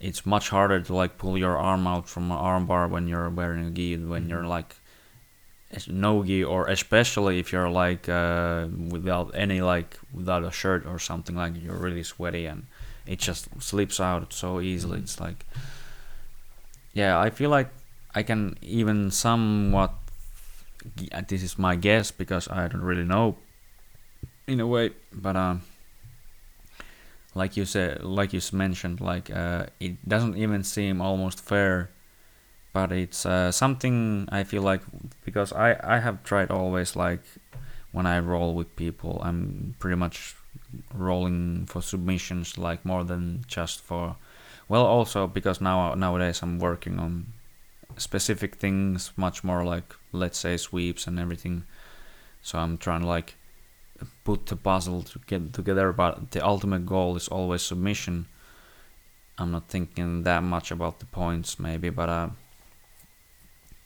it's 0.00 0.24
much 0.24 0.48
harder 0.48 0.80
to 0.80 0.94
like 0.94 1.18
pull 1.18 1.36
your 1.36 1.56
arm 1.58 1.86
out 1.86 2.08
from 2.08 2.30
an 2.30 2.38
armbar 2.38 2.88
when 2.88 3.06
you're 3.06 3.28
wearing 3.28 3.66
a 3.66 3.70
gi 3.70 3.96
when 3.98 4.28
you're 4.28 4.42
Mhm. 4.42 4.48
like 4.48 4.76
es- 5.72 5.88
no 5.88 6.24
or 6.44 6.66
especially 6.68 7.38
if 7.38 7.52
you're 7.52 7.70
like 7.70 8.08
uh, 8.08 8.66
without 8.90 9.30
any 9.34 9.60
like 9.60 9.98
without 10.12 10.44
a 10.44 10.50
shirt 10.50 10.84
or 10.86 10.98
something 10.98 11.36
like 11.36 11.52
you're 11.62 11.76
really 11.78 12.02
sweaty 12.02 12.46
and 12.46 12.66
it 13.06 13.18
just 13.18 13.48
slips 13.62 14.00
out 14.00 14.32
so 14.32 14.60
easily 14.60 14.98
Mhm. 14.98 15.02
it's 15.02 15.20
like 15.20 15.46
yeah 16.92 17.18
i 17.18 17.30
feel 17.30 17.50
like 17.50 17.68
i 18.14 18.22
can 18.22 18.56
even 18.62 19.10
somewhat 19.10 19.92
uh, 21.12 21.22
this 21.28 21.42
is 21.42 21.58
my 21.58 21.76
guess 21.76 22.10
because 22.10 22.48
i 22.48 22.66
don't 22.68 22.82
really 22.82 23.04
know 23.04 23.36
in 24.46 24.60
a 24.60 24.66
way 24.66 24.90
but 25.12 25.36
um 25.36 25.62
like 27.34 27.56
you 27.56 27.64
said 27.64 28.02
like 28.02 28.32
you 28.32 28.40
mentioned 28.52 29.00
like 29.00 29.30
uh, 29.30 29.66
it 29.78 29.96
doesn't 30.08 30.36
even 30.36 30.64
seem 30.64 31.00
almost 31.00 31.40
fair 31.40 31.90
but 32.72 32.92
it's 32.92 33.26
uh, 33.26 33.50
something 33.50 34.28
i 34.30 34.44
feel 34.44 34.62
like 34.62 34.82
because 35.24 35.52
i 35.52 35.76
i 35.82 35.98
have 35.98 36.22
tried 36.22 36.50
always 36.50 36.96
like 36.96 37.22
when 37.92 38.06
i 38.06 38.18
roll 38.18 38.54
with 38.54 38.74
people 38.76 39.20
i'm 39.24 39.74
pretty 39.78 39.96
much 39.96 40.36
rolling 40.94 41.66
for 41.66 41.82
submissions 41.82 42.56
like 42.56 42.84
more 42.84 43.02
than 43.04 43.44
just 43.48 43.80
for 43.80 44.16
well 44.68 44.86
also 44.86 45.26
because 45.26 45.60
now 45.60 45.94
nowadays 45.94 46.42
i'm 46.42 46.58
working 46.58 46.98
on 46.98 47.26
specific 47.96 48.56
things 48.56 49.12
much 49.16 49.44
more 49.44 49.64
like 49.64 49.94
let's 50.12 50.38
say 50.38 50.56
sweeps 50.56 51.06
and 51.06 51.18
everything. 51.18 51.64
So 52.42 52.58
i'm 52.58 52.78
trying 52.78 53.02
to 53.02 53.06
like 53.06 53.34
put 54.24 54.46
the 54.46 54.56
puzzle 54.56 55.02
to 55.02 55.18
get 55.26 55.52
together 55.52 55.92
but 55.92 56.30
the 56.30 56.44
ultimate 56.44 56.86
goal 56.86 57.16
is 57.16 57.28
always 57.28 57.62
submission. 57.62 58.26
I'm 59.38 59.52
not 59.52 59.68
thinking 59.68 60.22
that 60.24 60.42
much 60.42 60.70
about 60.70 61.00
the 61.00 61.06
points 61.06 61.58
maybe 61.58 61.90
but 61.90 62.08
uh 62.08 62.28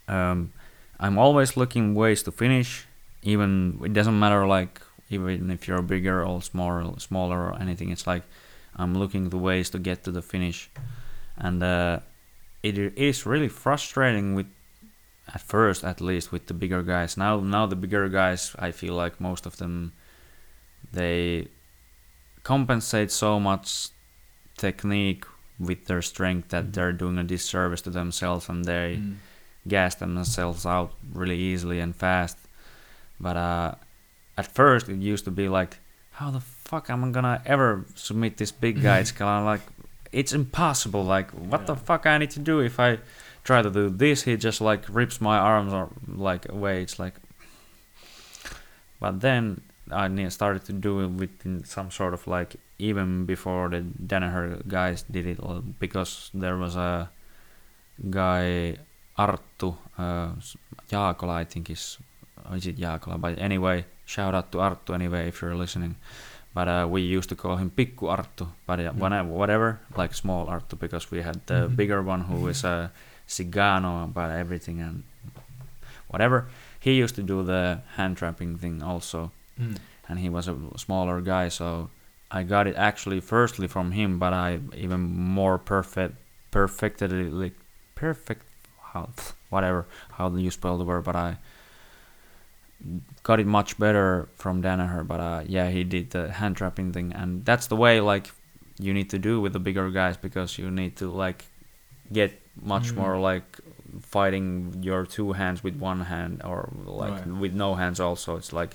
um 0.09 0.53
i'm 1.01 1.19
always 1.19 1.57
looking 1.57 1.95
ways 1.95 2.23
to 2.23 2.31
finish 2.33 2.87
even 3.23 3.79
it 3.85 3.93
doesn't 3.93 4.19
matter 4.19 4.47
like 4.47 4.81
even 5.11 5.51
if 5.51 5.67
you're 5.69 5.83
bigger 5.83 6.23
or 6.25 6.43
smaller 6.43 6.99
smaller 6.99 7.38
or 7.51 7.59
anything 7.61 7.90
it's 7.90 8.07
like 8.07 8.23
i'm 8.77 8.95
looking 8.95 9.31
the 9.31 9.38
ways 9.38 9.71
to 9.71 9.79
get 9.79 10.05
to 10.05 10.11
the 10.12 10.23
finish 10.23 10.71
and 11.38 11.62
uh 11.62 11.99
it 12.62 12.79
is 12.79 13.27
really 13.27 13.49
frustrating 13.49 14.35
with 14.35 14.47
at 15.35 15.40
first 15.40 15.85
at 15.85 16.01
least 16.01 16.33
with 16.33 16.47
the 16.47 16.55
bigger 16.55 16.83
guys 16.83 17.17
now 17.17 17.40
now 17.40 17.64
the 17.67 17.77
bigger 17.77 18.09
guys 18.09 18.55
i 18.59 18.71
feel 18.71 18.95
like 18.95 19.21
most 19.21 19.47
of 19.47 19.57
them 19.57 19.93
they 20.93 21.49
compensate 22.43 23.11
so 23.11 23.40
much 23.40 23.88
technique 24.57 25.25
with 25.59 25.87
their 25.87 26.03
strength 26.03 26.49
that 26.51 26.67
Mhm. 26.67 26.73
they're 26.75 26.93
doing 26.93 27.19
a 27.19 27.25
disservice 27.25 27.81
to 27.83 27.90
themselves 27.90 28.49
and 28.49 28.64
they 28.64 28.97
Mm. 29.01 29.17
Gas 29.66 29.94
themselves 29.94 30.66
out 30.66 30.92
really 31.12 31.38
easily 31.38 31.81
and 31.81 31.94
fast. 31.94 32.38
But 33.20 33.37
uh, 33.37 33.74
at 34.37 34.46
first, 34.46 34.88
it 34.88 34.98
used 34.98 35.24
to 35.24 35.31
be 35.31 35.48
like, 35.48 35.79
how 36.12 36.31
the 36.31 36.40
fuck 36.40 36.90
am 36.90 37.05
I 37.05 37.11
gonna 37.11 37.42
ever 37.46 37.85
submit 37.94 38.37
this 38.37 38.53
big 38.53 38.83
guy? 38.83 38.98
it's 38.98 39.12
kind 39.22 39.40
of 39.40 39.46
like, 39.46 39.62
it's 40.12 40.33
impossible. 40.33 41.05
Like, 41.05 41.31
what 41.31 41.66
the 41.66 41.77
fuck 41.77 42.07
I 42.07 42.18
need 42.18 42.31
to 42.31 42.40
do 42.40 42.61
if 42.61 42.79
I 42.79 42.98
try 43.42 43.62
to 43.62 43.70
do 43.70 43.90
this? 43.90 44.22
He 44.22 44.37
just 44.37 44.61
like 44.61 44.85
rips 44.88 45.20
my 45.20 45.38
arms 45.38 45.72
or 45.72 45.90
like 46.09 46.48
away. 46.48 46.83
It's 46.83 46.98
like, 46.98 47.14
but 49.00 49.20
then 49.20 49.61
I 49.90 50.29
started 50.29 50.64
to 50.66 50.72
do 50.72 51.00
it 51.00 51.09
with 51.09 51.66
some 51.66 51.90
sort 51.90 52.14
of 52.14 52.27
like 52.27 52.57
even 52.79 53.27
before 53.27 53.68
the 53.68 53.85
Danaher 54.07 54.66
guys 54.66 55.03
did 55.03 55.27
it 55.27 55.38
uh, 55.42 55.61
because 55.79 56.31
there 56.35 56.57
was 56.57 56.77
a 56.77 57.11
guy 58.11 58.77
Arttu 59.18 59.74
uh, 59.98 60.31
Jaakola 60.90 61.35
I 61.35 61.44
think 61.44 61.70
is 61.70 61.98
or 62.50 62.57
is 62.57 62.66
it 62.66 62.77
Jaakola 62.79 63.20
but 63.20 63.38
anyway 63.38 63.85
shout 64.07 64.35
out 64.35 64.50
to 64.53 64.59
Arttu 64.59 64.94
anyway 64.94 65.29
if 65.29 65.40
you're 65.42 65.55
listening 65.55 65.96
but 66.55 66.68
uh, 66.68 66.87
we 66.88 67.00
used 67.03 67.29
to 67.31 67.37
call 67.37 67.57
him 67.57 67.70
Pikku 67.70 68.09
Arttu 68.16 68.46
but 68.66 68.81
uh, 68.81 68.92
Mm. 68.92 68.98
whenever, 68.98 69.29
whatever 69.29 69.81
like 69.96 70.14
small 70.14 70.46
Arttu 70.46 70.79
because 70.79 71.11
we 71.11 71.22
had 71.22 71.40
the 71.46 71.68
Mhm. 71.68 71.77
bigger 71.77 72.03
one 72.03 72.22
who 72.22 72.46
is 72.48 72.64
a 72.64 72.90
Cigano 73.29 74.05
about 74.05 74.31
everything 74.31 74.81
and 74.81 75.03
whatever 76.09 76.46
he 76.81 76.92
used 77.03 77.14
to 77.16 77.22
do 77.22 77.42
the 77.42 77.81
hand 77.96 78.16
trapping 78.16 78.59
thing 78.59 78.83
also 78.83 79.31
Mm. 79.61 79.77
and 80.09 80.18
he 80.18 80.29
was 80.29 80.48
a 80.48 80.57
smaller 80.77 81.20
guy 81.20 81.48
so 81.48 81.88
i 82.31 82.42
got 82.42 82.66
it 82.66 82.74
actually 82.77 83.20
firstly 83.20 83.68
from 83.68 83.92
him 83.92 84.18
but 84.18 84.33
i 84.33 84.59
even 84.77 85.00
more 85.40 85.57
perfect 85.59 86.14
perfectly 86.50 87.53
perfect 87.94 88.42
how 88.94 89.11
whatever 89.50 89.85
how 90.12 90.28
do 90.30 90.38
you 90.38 90.50
spell 90.50 90.78
the 90.78 90.85
word 90.85 91.04
but 91.04 91.14
i 91.16 91.37
got 93.22 93.40
it 93.40 93.46
much 93.46 93.78
better 93.78 94.28
from 94.37 94.62
Danaher 94.62 95.07
but 95.07 95.20
uh, 95.20 95.42
yeah 95.46 95.70
he 95.70 95.85
did 95.85 96.11
the 96.11 96.30
hand 96.33 96.57
trapping 96.57 96.92
thing 96.92 97.12
and 97.12 97.44
that's 97.44 97.66
the 97.68 97.76
way 97.76 98.00
like 98.00 98.30
you 98.78 98.92
need 98.92 99.09
to 99.11 99.18
do 99.18 99.40
with 99.40 99.52
the 99.52 99.59
bigger 99.61 99.90
guys 99.90 100.16
because 100.16 100.59
you 100.59 100.70
need 100.70 100.96
to 100.96 101.11
like 101.11 101.44
get 102.12 102.30
much 102.62 102.92
Mm. 102.92 102.96
more 102.96 103.18
like 103.18 103.44
fighting 104.02 104.74
your 104.83 105.07
two 105.07 105.33
hands 105.33 105.62
with 105.64 105.76
one 105.76 106.00
hand 106.02 106.42
or 106.44 106.68
like 106.85 107.12
Right. 107.12 107.26
with 107.42 107.54
no 107.54 107.74
hands 107.76 108.00
also 108.00 108.37
it's 108.37 108.52
like 108.52 108.74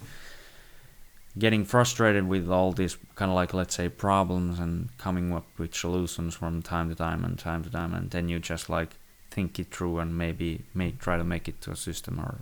getting 1.38 1.64
frustrated 1.66 2.28
with 2.28 2.50
all 2.50 2.72
these 2.72 2.98
kind 3.16 3.30
of 3.30 3.36
like 3.36 3.54
let's 3.54 3.76
say 3.76 3.88
problems 3.90 4.60
and 4.60 4.90
coming 4.98 5.32
up 5.34 5.46
with 5.60 5.76
solutions 5.76 6.34
from 6.36 6.62
time 6.62 6.90
to 6.90 6.96
time 6.96 7.24
and 7.24 7.38
time 7.38 7.64
to 7.64 7.70
time 7.70 7.94
and 7.94 8.10
then 8.12 8.28
you 8.30 8.40
just 8.40 8.70
like 8.70 8.96
think 9.32 9.60
it 9.60 9.70
through 9.72 10.00
and 10.00 10.18
maybe 10.18 10.64
make 10.74 11.00
try 11.00 11.18
to 11.18 11.24
make 11.24 11.48
it 11.48 11.62
to 11.62 11.72
a 11.72 11.76
system 11.76 12.20
or 12.20 12.42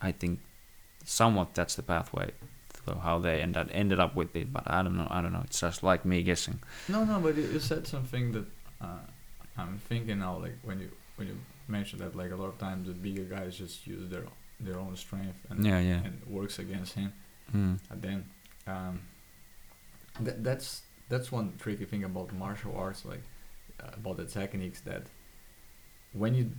i 0.00 0.12
think 0.12 0.40
somewhat 1.04 1.54
that's 1.54 1.74
the 1.74 1.82
pathway 1.82 2.30
to 2.86 2.94
how 3.00 3.18
they 3.18 3.40
ended 3.40 3.68
ended 3.72 3.98
up 4.00 4.14
with 4.14 4.34
it 4.36 4.52
but 4.52 4.62
i 4.66 4.82
don't 4.82 4.96
know 4.96 5.06
i 5.10 5.20
don't 5.20 5.32
know 5.32 5.42
it's 5.44 5.60
just 5.60 5.82
like 5.82 6.04
me 6.04 6.22
guessing 6.22 6.58
No, 6.88 7.04
no, 7.04 7.18
but 7.20 7.36
you, 7.36 7.58
said 7.60 7.86
something 7.86 8.32
that 8.32 8.46
uh, 8.80 9.04
I'm 9.56 9.78
thinking 9.88 10.18
now. 10.20 10.38
Like 10.38 10.56
when 10.62 10.78
you 10.80 10.90
when 11.16 11.26
you 11.28 11.36
mentioned 11.66 12.00
that, 12.02 12.14
like 12.14 12.30
a 12.30 12.36
lot 12.36 12.48
of 12.48 12.58
times 12.58 12.86
the 12.86 12.94
bigger 12.94 13.24
guys 13.24 13.58
just 13.58 13.86
use 13.86 14.08
their 14.08 14.24
their 14.60 14.78
own 14.78 14.96
strength 14.96 15.38
and 15.50 15.64
yeah 15.64 15.80
yeah 15.80 16.00
and 16.06 16.20
works 16.26 16.58
against 16.58 16.94
him. 16.94 17.12
mm. 17.54 17.78
And 17.90 18.02
then 18.02 18.24
um, 18.66 19.00
that 20.20 20.42
that's 20.44 20.82
that's 21.08 21.32
one 21.32 21.52
tricky 21.58 21.84
thing 21.84 22.04
about 22.04 22.32
martial 22.32 22.74
arts, 22.76 23.04
like 23.04 23.22
uh, 23.82 23.90
about 24.00 24.16
the 24.16 24.24
techniques 24.26 24.80
that 24.82 25.02
when 26.12 26.34
you 26.34 26.50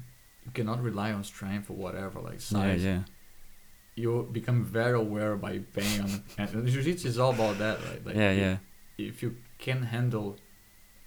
you 0.46 0.52
cannot 0.54 0.82
rely 0.82 1.12
on 1.12 1.24
strength 1.24 1.70
or 1.70 1.74
whatever, 1.76 2.20
like 2.22 2.42
size, 2.42 2.84
yeah 2.84 3.02
you 3.96 4.28
become 4.32 4.64
very 4.64 4.98
aware 4.98 5.36
by 5.36 5.60
pain. 5.74 6.02
on, 6.02 6.24
and 6.38 6.68
jiu-jitsu 6.68 7.08
is 7.08 7.20
all 7.20 7.32
about 7.32 7.58
that, 7.60 7.78
right? 7.86 8.06
Like 8.06 8.16
yeah 8.16 8.32
if- 8.32 8.38
yeah 8.40 8.58
if 8.98 9.22
you 9.24 9.36
can 9.58 9.84
handle 9.84 10.38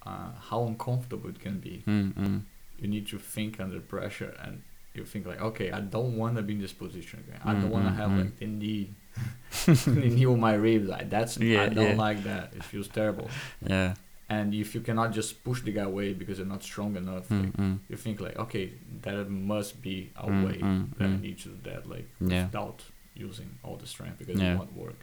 uh, 0.05 0.31
how 0.49 0.63
uncomfortable 0.65 1.29
it 1.29 1.39
can 1.39 1.59
be, 1.59 1.83
mm, 1.87 2.11
mm. 2.13 2.41
you 2.79 2.87
need 2.87 3.07
to 3.07 3.17
think 3.19 3.59
under 3.59 3.79
pressure 3.79 4.35
and 4.43 4.61
you 4.95 5.05
think 5.05 5.25
like, 5.25 5.41
okay, 5.41 5.71
I 5.71 5.79
don't 5.79 6.17
want 6.17 6.35
to 6.37 6.41
be 6.41 6.53
in 6.53 6.61
this 6.61 6.73
position 6.73 7.23
again. 7.27 7.39
I 7.43 7.53
Mm, 7.53 7.61
don't 7.61 7.71
want 7.71 7.85
to 7.85 7.91
mm, 7.91 7.95
have 7.95 8.09
mm. 8.11 8.17
like 8.21 8.37
the 8.37 8.45
knee, 8.47 8.93
the 9.65 10.09
knee 10.15 10.25
on 10.25 10.39
my 10.39 10.53
ribs. 10.55 10.87
Like 10.89 11.09
that's 11.09 11.37
Yeah, 11.37 11.63
I 11.63 11.69
don't 11.69 11.91
yeah. 11.91 11.95
like 12.07 12.23
that. 12.23 12.53
It 12.55 12.63
feels 12.63 12.87
terrible. 12.87 13.29
yeah 13.65 13.93
And 14.33 14.47
if 14.63 14.69
you 14.75 14.81
cannot 14.87 15.09
just 15.19 15.31
push 15.47 15.59
the 15.67 15.73
guy 15.77 15.85
away 15.93 16.07
because 16.21 16.35
you're 16.39 16.53
not 16.55 16.63
strong 16.71 16.91
enough, 17.03 17.25
mm, 17.29 17.41
like, 17.43 17.53
mm. 17.63 17.77
you 17.89 17.97
think 18.03 18.15
like, 18.27 18.37
okay, 18.45 18.65
that 19.05 19.17
must 19.29 19.71
be 19.87 19.97
a 20.25 20.27
Mm, 20.27 20.43
way 20.45 20.57
mm, 20.67 20.83
that 20.97 21.05
I 21.05 21.15
mm. 21.15 21.21
need 21.25 21.37
to 21.43 21.49
do 21.49 21.57
that, 21.69 21.81
like 21.95 22.07
Yeah. 22.19 22.45
without 22.45 22.79
using 23.27 23.49
all 23.63 23.75
the 23.83 23.89
strength 23.95 24.17
because 24.21 24.37
Yeah. 24.39 24.53
it 24.53 24.57
won't 24.59 24.75
work. 24.85 24.99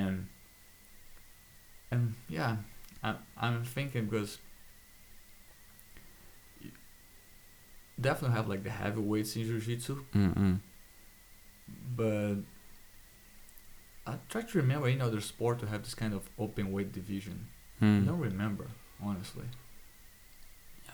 And 0.00 0.16
and 1.90 2.14
yeah, 2.38 2.52
I'm 3.06 3.16
I'm 3.36 3.64
thinking 3.76 4.04
because 4.06 4.38
definitely 8.00 8.36
have 8.36 8.48
like 8.48 8.62
the 8.64 8.70
heavyweights 8.70 9.36
in 9.36 9.44
jiu-jitsu, 9.44 10.04
but 11.96 12.36
I 14.06 14.14
try 14.28 14.42
to 14.42 14.58
remember 14.58 14.86
any 14.88 15.00
other 15.00 15.20
sport 15.20 15.58
to 15.60 15.66
have 15.66 15.82
this 15.84 15.94
kind 15.94 16.14
of 16.14 16.22
open 16.38 16.72
weight 16.72 16.92
division. 16.92 17.46
I 17.80 17.84
Mm. 17.84 18.06
don't 18.06 18.20
remember 18.20 18.66
honestly. 19.02 19.44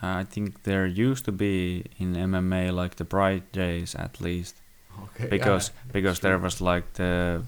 I 0.03 0.25
think 0.25 0.63
there 0.63 0.87
used 0.87 1.25
to 1.25 1.33
be 1.33 1.85
in 1.99 2.15
MMA 2.15 2.71
like 2.73 2.97
the 2.97 3.05
Pride 3.05 3.51
Days 3.53 3.95
at 3.95 4.21
least 4.21 4.57
Okay. 5.05 5.29
because 5.29 5.71
yeah, 5.71 5.93
because 5.93 6.19
that's 6.21 6.23
there 6.23 6.39
was 6.39 6.61
like 6.61 6.93
the 6.95 7.43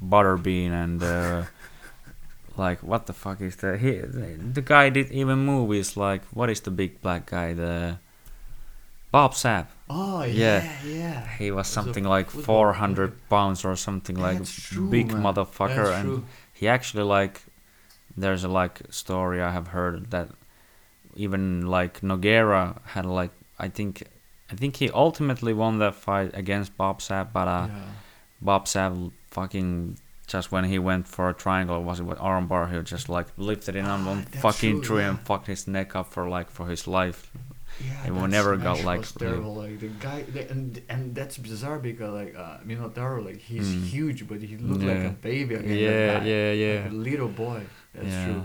Butterbean 0.00 0.70
and 0.72 1.02
uh, 1.02 1.42
like 2.56 2.82
what 2.82 3.06
the 3.06 3.12
fuck 3.12 3.40
is 3.40 3.56
the 3.56 3.78
he 3.78 4.00
the 4.54 4.60
guy 4.62 4.90
did 4.90 5.10
even 5.10 5.38
movies 5.46 5.96
like 5.96 6.22
what 6.34 6.50
is 6.50 6.60
the 6.60 6.70
big 6.70 7.00
black 7.00 7.26
guy 7.30 7.54
the 7.54 7.98
Bob 9.10 9.32
Sapp 9.34 9.66
Oh 9.88 10.22
Yeah. 10.22 10.62
yeah, 10.64 10.72
yeah. 10.84 11.28
he 11.38 11.50
was 11.50 11.66
something 11.68 12.04
like 12.04 12.30
football 12.30 12.72
400 12.72 13.12
pounds 13.28 13.64
or 13.64 13.76
something 13.76 14.16
like 14.16 14.44
true, 14.44 14.88
big 14.90 15.12
man. 15.12 15.22
motherfucker 15.22 15.76
That's 15.86 15.98
and 16.00 16.08
true. 16.08 16.24
he 16.52 16.68
actually 16.68 17.04
like 17.04 17.42
there's 18.16 18.44
a 18.44 18.48
like 18.48 18.80
story 18.90 19.40
i 19.40 19.50
have 19.50 19.68
heard 19.68 20.10
that 20.10 20.28
even 21.14 21.66
like 21.66 22.00
Nogueira 22.00 22.80
had 22.86 23.06
like 23.06 23.30
i 23.58 23.68
think 23.68 24.02
i 24.50 24.54
think 24.54 24.76
he 24.76 24.90
ultimately 24.90 25.52
won 25.52 25.78
that 25.78 25.94
fight 25.94 26.30
against 26.34 26.76
bob 26.76 27.00
sapp 27.00 27.32
but 27.32 27.48
uh 27.48 27.66
yeah. 27.68 27.82
bob 28.40 28.66
sapp 28.66 29.12
fucking 29.30 29.98
just 30.26 30.50
when 30.52 30.64
he 30.64 30.78
went 30.78 31.06
for 31.06 31.28
a 31.28 31.34
triangle 31.34 31.82
was 31.82 32.00
it 32.00 32.04
with 32.04 32.18
armbar 32.18 32.70
he 32.72 32.82
just 32.82 33.08
like 33.08 33.26
lifted 33.36 33.76
it 33.76 33.84
on 33.84 34.00
Ah, 34.02 34.06
one 34.10 34.22
fucking 34.22 34.80
true, 34.82 34.96
tree 34.96 35.04
and 35.04 35.18
fucked 35.20 35.46
his 35.46 35.66
neck 35.68 35.94
up 35.96 36.12
for 36.12 36.28
like 36.28 36.50
for 36.50 36.66
his 36.66 36.86
life 36.86 37.30
Yeah, 37.80 38.10
will 38.10 38.22
that 38.22 38.28
never 38.38 38.56
go, 38.56 38.74
smash 38.74 38.84
like, 38.84 39.00
was 39.00 39.14
really- 39.16 39.32
terrible. 39.32 39.54
Like 39.64 39.80
the 39.80 39.88
guy, 40.06 40.18
the, 40.34 40.42
and 40.52 40.80
and 40.92 41.14
that's 41.16 41.36
bizarre 41.38 41.78
because 41.80 42.12
like 42.20 42.32
uh, 42.36 42.58
Minotauro, 42.68 43.24
like 43.24 43.40
he's 43.40 43.66
Mm. 43.74 43.84
huge, 43.94 44.20
but 44.28 44.40
he 44.44 44.54
looked 44.60 44.84
like 44.84 45.04
a 45.08 45.16
baby 45.28 45.54
again. 45.56 45.78
yeah 45.86 46.18
guy. 46.20 46.26
yeah 46.32 46.50
Like 46.52 46.60
yeah 46.64 46.90
a 46.92 47.00
little 47.08 47.28
boy. 47.44 47.60
That's 47.94 48.08
Yeah. 48.08 48.24
true. 48.24 48.44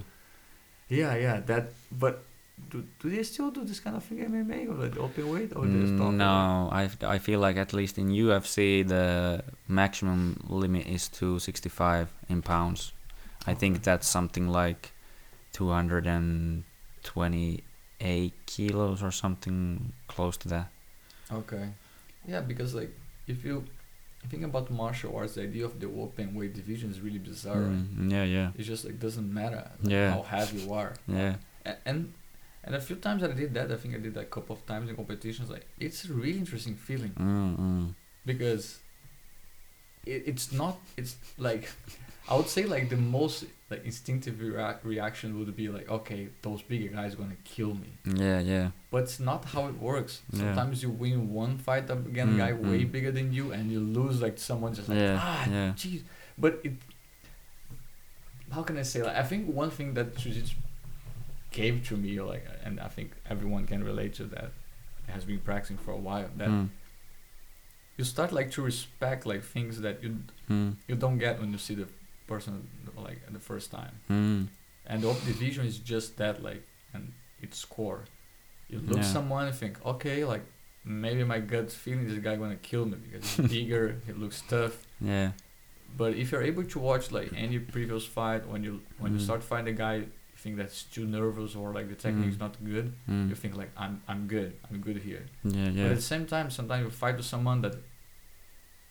Yeah, 0.90 1.16
yeah. 1.16 1.40
That, 1.42 1.70
but 1.92 2.24
do, 2.70 2.84
do 3.00 3.10
they 3.10 3.24
still 3.24 3.50
do 3.52 3.64
this 3.64 3.80
kind 3.80 3.96
of 3.96 4.04
thing 4.04 4.20
MMA 4.20 4.68
or 4.68 4.74
like 4.76 4.98
open 4.98 5.30
weight 5.32 5.52
or? 5.56 5.64
Mm, 5.66 6.18
no 6.18 6.70
I, 6.72 6.90
I 7.04 7.18
feel 7.20 7.40
like 7.40 7.56
at 7.58 7.74
least 7.74 7.98
in 7.98 8.10
ufc 8.10 8.88
the 8.88 9.44
maximum 9.68 10.44
limit 10.50 10.88
is 10.88 11.08
265 11.08 12.10
in 12.30 12.42
pounds 12.42 12.92
i 13.46 13.54
think 13.54 13.84
that's 13.84 14.08
something 14.08 14.48
like 14.48 14.92
228 15.54 18.34
kilos 18.46 19.04
or 19.04 19.12
something 19.12 19.94
close 20.08 20.38
to 20.38 20.48
that 20.50 20.70
Okay. 21.32 21.70
Yeah, 22.26 22.42
because 22.42 22.74
like 22.74 22.92
if 23.28 23.44
you 23.44 23.66
think 24.30 24.44
about 24.44 24.70
martial 24.72 25.16
arts, 25.16 25.34
the 25.36 25.44
idea 25.44 25.66
of 25.66 25.80
the 25.80 25.88
open 25.88 26.28
weight 26.36 26.54
division 26.54 26.90
is 26.92 27.00
really 27.02 27.20
bizarre. 27.20 27.68
Mm, 27.72 28.12
yeah 28.12 28.24
yeah 28.24 28.48
It 28.60 28.64
just 28.64 28.84
like 28.86 29.00
doesn't 29.00 29.30
matter 29.42 29.64
like, 29.82 29.92
Yeah. 29.92 30.10
how 30.16 30.22
heavy 30.22 30.60
you 30.62 30.74
are. 30.74 30.94
yeah 31.08 31.36
A- 31.66 31.78
and 31.90 32.00
and 32.64 32.76
a 32.76 32.82
few 32.82 32.98
times 32.98 33.22
that 33.22 33.32
I 33.32 33.34
did 33.44 33.54
that, 33.54 33.72
I 33.72 33.78
think 33.82 33.96
I 33.96 34.00
did 34.06 34.14
that 34.16 34.24
a 34.30 34.32
couple 34.38 34.54
of 34.58 34.62
times 34.72 34.90
in 34.90 34.96
competitions. 34.96 35.50
Like 35.50 35.66
it's 35.86 36.00
a 36.10 36.14
really 36.14 36.38
interesting 36.44 36.76
feeling 36.76 37.12
mm, 37.12 37.58
mm. 37.58 37.94
because 38.26 38.80
it, 40.06 40.24
it's 40.32 40.52
not. 40.52 40.76
It's 40.98 41.16
like 41.38 41.70
I 42.30 42.36
would 42.38 42.50
say 42.50 42.64
like 42.66 42.90
the 42.90 42.98
most 42.98 43.46
like 43.70 43.84
instinctive 43.86 44.40
rea- 44.40 44.78
reaction 44.84 45.38
would 45.38 45.54
be 45.56 45.68
like, 45.68 45.90
okay, 45.90 46.30
those 46.42 46.62
bigger 46.62 46.88
guys 46.96 47.16
gonna 47.16 47.36
kill 47.44 47.74
me. 47.74 47.92
yeah 48.24 48.40
yeah 48.40 48.68
But 48.92 49.04
it's 49.04 49.20
not 49.20 49.44
how 49.54 49.68
it 49.68 49.78
works. 49.82 50.22
Yeah. 50.32 50.40
Sometimes 50.40 50.82
you 50.84 50.90
win 50.90 51.34
one 51.34 51.58
fight 51.58 51.90
up 51.92 52.06
against 52.08 52.36
a 52.36 52.38
guy 52.38 52.52
Mm, 52.54 52.70
way 52.70 52.80
mm. 52.86 52.92
bigger 52.92 53.12
than 53.12 53.34
you, 53.34 53.52
and 53.52 53.70
you 53.72 53.80
lose 53.82 54.22
like 54.22 54.38
someone 54.40 54.74
just 54.74 54.88
like 54.90 55.00
Yeah, 55.00 55.18
ah 55.20 55.44
yeah. 55.50 55.72
jeez. 55.76 56.02
But 56.38 56.60
it. 56.64 56.74
How 58.52 58.64
can 58.64 58.78
I 58.78 58.84
say 58.84 59.04
like 59.04 59.18
I 59.18 59.24
think 59.24 59.54
one 59.54 59.70
thing 59.72 59.94
that 59.96 60.16
jiu-jitsu 60.16 60.56
gave 61.52 61.86
to 61.90 61.98
me 61.98 62.20
like 62.22 62.46
and 62.64 62.80
I 62.80 62.88
think 62.88 63.12
everyone 63.30 63.66
can 63.68 63.84
relate 63.84 64.14
to 64.16 64.24
that 64.36 64.52
has 65.08 65.24
been 65.26 65.40
practicing 65.40 65.78
for 65.78 65.92
a 65.92 65.98
while 65.98 66.30
that 66.38 66.50
Mm, 66.50 66.70
you 67.98 68.04
start 68.06 68.32
like 68.32 68.52
to 68.52 68.62
respect 68.62 69.26
like 69.26 69.44
things 69.44 69.82
that 69.82 70.04
you 70.04 70.10
mm, 70.50 70.76
you 70.88 70.96
don't 70.96 71.18
get 71.18 71.40
when 71.40 71.52
you 71.52 71.58
see 71.58 71.76
the 71.76 71.88
person 72.28 72.68
like 73.04 73.20
the 73.32 73.40
first 73.40 73.72
time 73.72 73.94
mm. 74.10 74.48
and 74.86 75.02
the 75.04 75.08
open 75.08 75.26
division 75.26 75.66
is 75.66 75.78
just 75.80 76.18
that 76.18 76.42
like 76.44 76.64
and 76.94 77.12
its 77.42 77.64
core 77.66 78.06
you 78.70 78.80
look 78.80 78.98
Yeah. 78.98 79.04
someone 79.04 79.48
and 79.48 79.56
think 79.56 79.84
okay 79.86 80.26
like 80.26 80.44
maybe 80.84 81.24
my 81.24 81.40
gut 81.40 81.72
feeling 81.72 82.08
this 82.08 82.18
guy 82.20 82.36
gonna 82.36 82.56
kill 82.56 82.86
me 82.86 82.98
because 83.04 83.30
he's 83.36 83.50
bigger 83.58 84.00
he 84.06 84.14
looks 84.14 84.42
tough 84.48 84.76
yeah 85.02 85.32
but 85.98 86.14
if 86.16 86.32
you're 86.32 86.44
able 86.44 86.64
to 86.64 86.80
watch 86.80 87.12
like 87.12 87.32
any 87.36 87.60
previous 87.60 88.06
fight 88.06 88.48
when 88.48 88.64
you 88.64 88.82
when 89.00 89.14
you 89.14 89.20
Mm. 89.20 89.24
start 89.24 89.44
fighting 89.44 89.74
a 89.74 89.78
guy 89.78 89.96
you 89.96 90.08
think 90.44 90.56
that's 90.58 90.84
too 90.84 91.06
nervous 91.06 91.56
or 91.56 91.74
like 91.74 91.88
the 91.90 91.96
technique 91.96 92.30
is 92.30 92.36
Mm. 92.36 92.40
not 92.46 92.56
good 92.64 92.94
mm. 93.10 93.30
you 93.30 93.36
think 93.36 93.56
like 93.56 93.72
i'm 93.78 94.02
i'm 94.08 94.28
good 94.28 94.54
i'm 94.70 94.80
good 94.88 94.98
here 94.98 95.24
yeah 95.44 95.70
yeah. 95.70 95.84
but 95.84 95.92
at 95.92 95.96
the 96.04 96.10
same 96.14 96.26
time 96.26 96.50
sometimes 96.50 96.84
you 96.86 96.90
fight 96.90 97.16
with 97.18 97.26
someone 97.26 97.62
that 97.62 97.76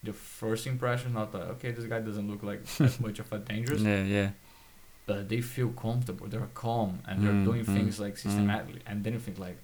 the 0.07 0.12
first 0.40 0.66
impression 0.66 1.09
is 1.11 1.14
not 1.21 1.35
like 1.35 1.49
okay 1.55 1.71
this 1.77 1.85
guy 1.92 2.01
doesn't 2.09 2.29
look 2.33 2.42
like 2.51 2.61
that 2.79 2.95
much 3.01 3.19
of 3.23 3.29
a 3.33 3.38
dangerous. 3.53 3.83
Yeah 3.83 4.03
yeah. 4.16 4.31
But 5.07 5.29
they 5.29 5.40
feel 5.55 5.71
comfortable 5.87 6.27
they're 6.33 6.49
calm 6.55 6.90
and 7.07 7.14
they're 7.23 7.33
Mm, 7.40 7.45
doing 7.49 7.64
mm, 7.64 7.75
things 7.77 7.95
like 8.05 8.14
mm. 8.14 8.25
systematically. 8.27 8.83
And 8.88 8.97
then 9.05 9.12
you 9.16 9.21
think 9.27 9.38
like 9.49 9.59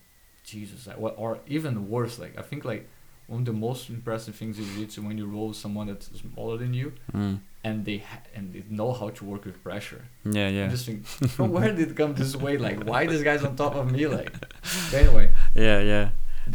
jesus 0.52 0.86
like, 0.88 0.98
what 1.04 1.14
or 1.24 1.38
even 1.46 1.88
worse 1.88 2.14
like 2.18 2.34
i 2.36 2.42
think 2.42 2.64
like 2.72 2.82
one 3.28 3.40
of 3.42 3.46
the 3.46 3.52
most 3.68 3.88
impressive 3.88 4.34
things 4.34 4.58
in 4.58 4.64
jiu-jitsu 4.64 5.00
when 5.06 5.16
you 5.16 5.26
roll 5.34 5.48
with 5.48 5.56
someone 5.64 5.86
that's 5.86 6.08
smaller 6.20 6.56
than 6.62 6.74
you 6.74 6.92
mm. 7.14 7.38
and 7.64 7.84
they 7.88 7.98
ha- 7.98 8.26
and 8.34 8.52
they 8.52 8.62
know 8.68 8.90
how 8.92 9.08
to 9.10 9.24
work 9.24 9.44
with 9.48 9.62
pressure. 9.62 10.02
Yeah 10.24 10.48
yeah. 10.48 10.66
just 10.68 10.84
think 10.86 11.06
from 11.36 11.52
where 11.56 11.70
did 11.72 11.90
it 11.92 11.96
come 11.96 12.12
this 12.14 12.34
way? 12.44 12.54
Like 12.58 12.78
why 12.90 13.06
this 13.06 13.22
guy's 13.22 13.44
on 13.44 13.54
top 13.64 13.74
of 13.76 13.86
me? 13.94 14.02
Like 14.08 14.32
but 14.40 14.94
anyway. 15.02 15.26
Yeah 15.54 15.80
yeah. 15.92 16.06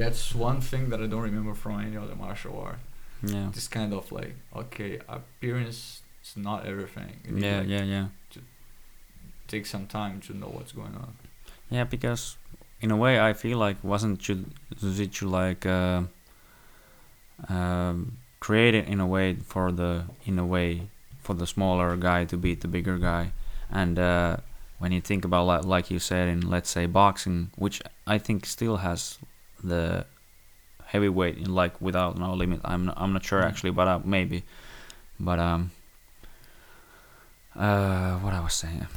That's 0.02 0.36
one 0.36 0.60
thing 0.70 0.84
that 0.92 1.00
i 1.02 1.08
don't 1.12 1.26
remember 1.32 1.54
from 1.64 1.74
any 1.88 1.96
other 2.04 2.16
martial 2.26 2.56
art 2.68 2.80
yeah. 3.24 3.50
This 3.54 3.68
kind 3.68 3.94
of 3.94 4.12
like 4.12 4.36
okay 4.56 5.00
appearance 5.08 6.02
is 6.24 6.38
not 6.38 6.66
everything. 6.66 7.18
You 7.28 7.38
yeah 7.38 7.60
like, 7.60 7.68
yeah 7.68 7.84
yeah. 7.84 8.08
take 9.48 9.66
some 9.66 9.88
time 9.88 10.22
to 10.22 10.34
know 10.34 10.48
what's 10.48 10.72
going 10.72 10.96
on. 10.96 11.14
Yeah, 11.70 11.84
because 11.86 12.38
in 12.82 12.92
a 12.92 12.98
way, 12.98 13.20
I 13.20 13.34
feel 13.34 13.58
like 13.58 13.84
wasn't 13.84 14.28
you 14.28 14.46
Jiu-Jitsu 14.80 15.28
like 15.28 15.66
uh, 15.66 16.04
um, 17.50 18.18
created 18.40 18.88
in 18.88 19.00
a 19.00 19.08
way 19.08 19.36
for 19.36 19.72
the 19.72 20.04
in 20.26 20.40
a 20.40 20.46
way 20.46 20.84
for 21.22 21.34
the 21.34 21.48
smaller 21.48 21.98
guy 21.98 22.26
to 22.26 22.38
beat 22.38 22.62
the 22.62 22.68
bigger 22.68 22.98
guy, 22.98 23.32
and 23.72 24.00
uh, 24.00 24.38
when 24.80 24.92
you 24.92 25.02
think 25.02 25.26
about 25.26 25.46
like, 25.46 25.66
like 25.66 25.92
you 25.92 26.00
said 26.00 26.28
in 26.30 26.50
let's 26.50 26.70
say 26.70 26.86
boxing, 26.86 27.50
which 27.56 27.82
I 28.06 28.18
think 28.18 28.46
still 28.46 28.78
has 28.78 29.18
the 29.64 30.06
heavyweight 30.88 31.38
in 31.38 31.54
like 31.54 31.80
without 31.82 32.18
no 32.18 32.34
limit. 32.34 32.62
I'm 32.66 32.86
not, 32.86 32.96
I'm 32.98 33.14
not 33.14 33.24
sure 33.24 33.42
Mm. 33.42 33.48
actually, 33.50 33.72
but 33.72 33.88
uh, 33.88 34.00
maybe, 34.04 34.44
but 35.20 35.40
um, 35.40 35.72
uh, 37.56 38.16
what 38.20 38.34
I 38.34 38.40
was 38.42 38.54
saying. 38.54 38.88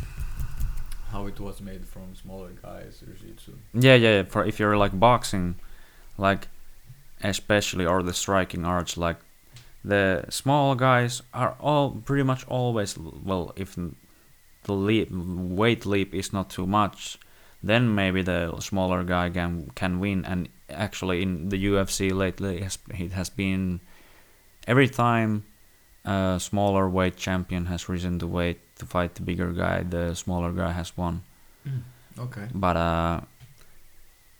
how 1.12 1.26
it 1.26 1.40
was 1.40 1.60
made 1.60 1.84
from 1.86 2.14
smaller 2.14 2.50
guys 2.62 3.02
jiu-jitsu 3.04 3.52
Yeah, 3.74 3.96
yeah. 3.96 4.22
For 4.22 4.44
if 4.44 4.58
you're 4.60 4.76
like 4.76 4.94
boxing, 4.98 5.56
like 6.18 6.48
especially 7.22 7.84
or 7.86 8.02
the 8.02 8.12
striking 8.14 8.64
arts, 8.64 8.96
like 8.96 9.16
the 9.84 10.24
small 10.28 10.74
guys 10.74 11.22
are 11.32 11.56
all 11.60 11.90
pretty 12.04 12.22
much 12.22 12.44
always 12.48 12.96
well. 12.98 13.52
If 13.56 13.76
the 14.64 14.72
leap, 14.72 15.08
weight 15.10 15.84
leap 15.86 16.14
is 16.14 16.32
not 16.32 16.50
too 16.50 16.66
much, 16.66 17.18
then 17.62 17.94
maybe 17.94 18.22
the 18.22 18.60
smaller 18.60 19.02
guy 19.04 19.30
can 19.30 19.70
can 19.74 19.98
win. 20.00 20.24
And 20.24 20.48
actually, 20.72 21.22
in 21.22 21.48
the 21.48 21.64
UFC 21.66 22.12
lately, 22.12 22.58
it 22.58 22.62
has, 22.62 22.78
it 22.90 23.12
has 23.12 23.30
been 23.30 23.80
every 24.66 24.88
time 24.88 25.44
a 26.04 26.38
smaller 26.40 26.88
weight 26.88 27.16
champion 27.16 27.66
has 27.66 27.88
risen 27.88 28.18
to 28.18 28.26
weight 28.26 28.60
to 28.76 28.86
fight 28.86 29.14
the 29.14 29.22
bigger 29.22 29.52
guy, 29.52 29.82
the 29.82 30.14
smaller 30.14 30.52
guy 30.52 30.72
has 30.72 30.96
won. 30.96 31.22
Okay. 32.18 32.48
But 32.54 32.76
uh 32.76 33.20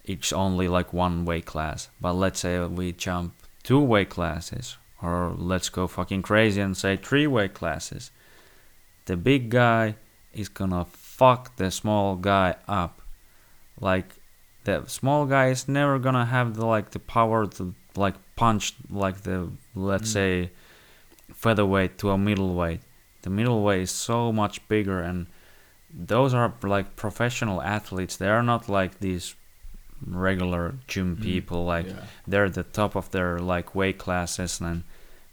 it's 0.05 0.33
only 0.33 0.67
like 0.67 0.93
one 0.93 1.25
weight 1.25 1.47
class. 1.47 1.89
But 2.01 2.15
let's 2.15 2.41
say 2.41 2.59
we 2.65 2.93
jump 2.93 3.35
two 3.63 3.81
weight 3.81 4.09
classes 4.09 4.77
or 5.03 5.35
let's 5.37 5.69
go 5.69 5.87
fucking 5.87 6.23
crazy 6.23 6.61
and 6.61 6.77
say 6.77 6.97
three 6.97 7.27
weight 7.27 7.55
classes. 7.55 8.11
The 9.05 9.17
big 9.17 9.51
guy 9.51 9.97
is 10.33 10.49
gonna 10.49 10.85
fuck 10.87 11.57
the 11.57 11.71
small 11.71 12.17
guy 12.17 12.57
up. 12.67 13.03
Like 13.79 14.17
the 14.65 14.85
small 14.87 15.27
guy 15.27 15.49
is 15.49 15.69
never 15.69 15.99
gonna 15.99 16.27
have 16.27 16.55
the 16.57 16.67
like 16.67 16.91
the 16.91 16.99
power 16.99 17.47
to 17.47 17.75
like 17.97 18.15
punch 18.37 18.75
like 18.91 19.23
the 19.23 19.49
let's 19.75 20.11
Mm. 20.11 20.13
say 20.13 20.51
featherweight 21.35 21.99
to 21.99 22.11
a 22.11 22.19
middleweight 22.19 22.81
the 23.23 23.31
middleweight 23.31 23.83
is 23.83 23.91
so 23.91 24.33
much 24.33 24.67
bigger 24.69 25.01
and 25.01 25.27
those 25.93 26.33
are 26.35 26.53
like 26.63 26.97
professional 26.97 27.61
athletes 27.63 28.17
they 28.17 28.29
are 28.29 28.43
not 28.43 28.69
like 28.69 29.01
these 29.01 29.35
regular 30.07 30.75
gym 30.87 31.17
Mm, 31.17 31.23
people 31.23 31.65
like 31.65 31.87
yeah. 31.87 32.05
they're 32.27 32.49
the 32.49 32.63
top 32.63 32.97
of 32.97 33.11
their 33.11 33.39
like 33.39 33.75
weight 33.75 33.99
classes 33.99 34.61
and 34.61 34.83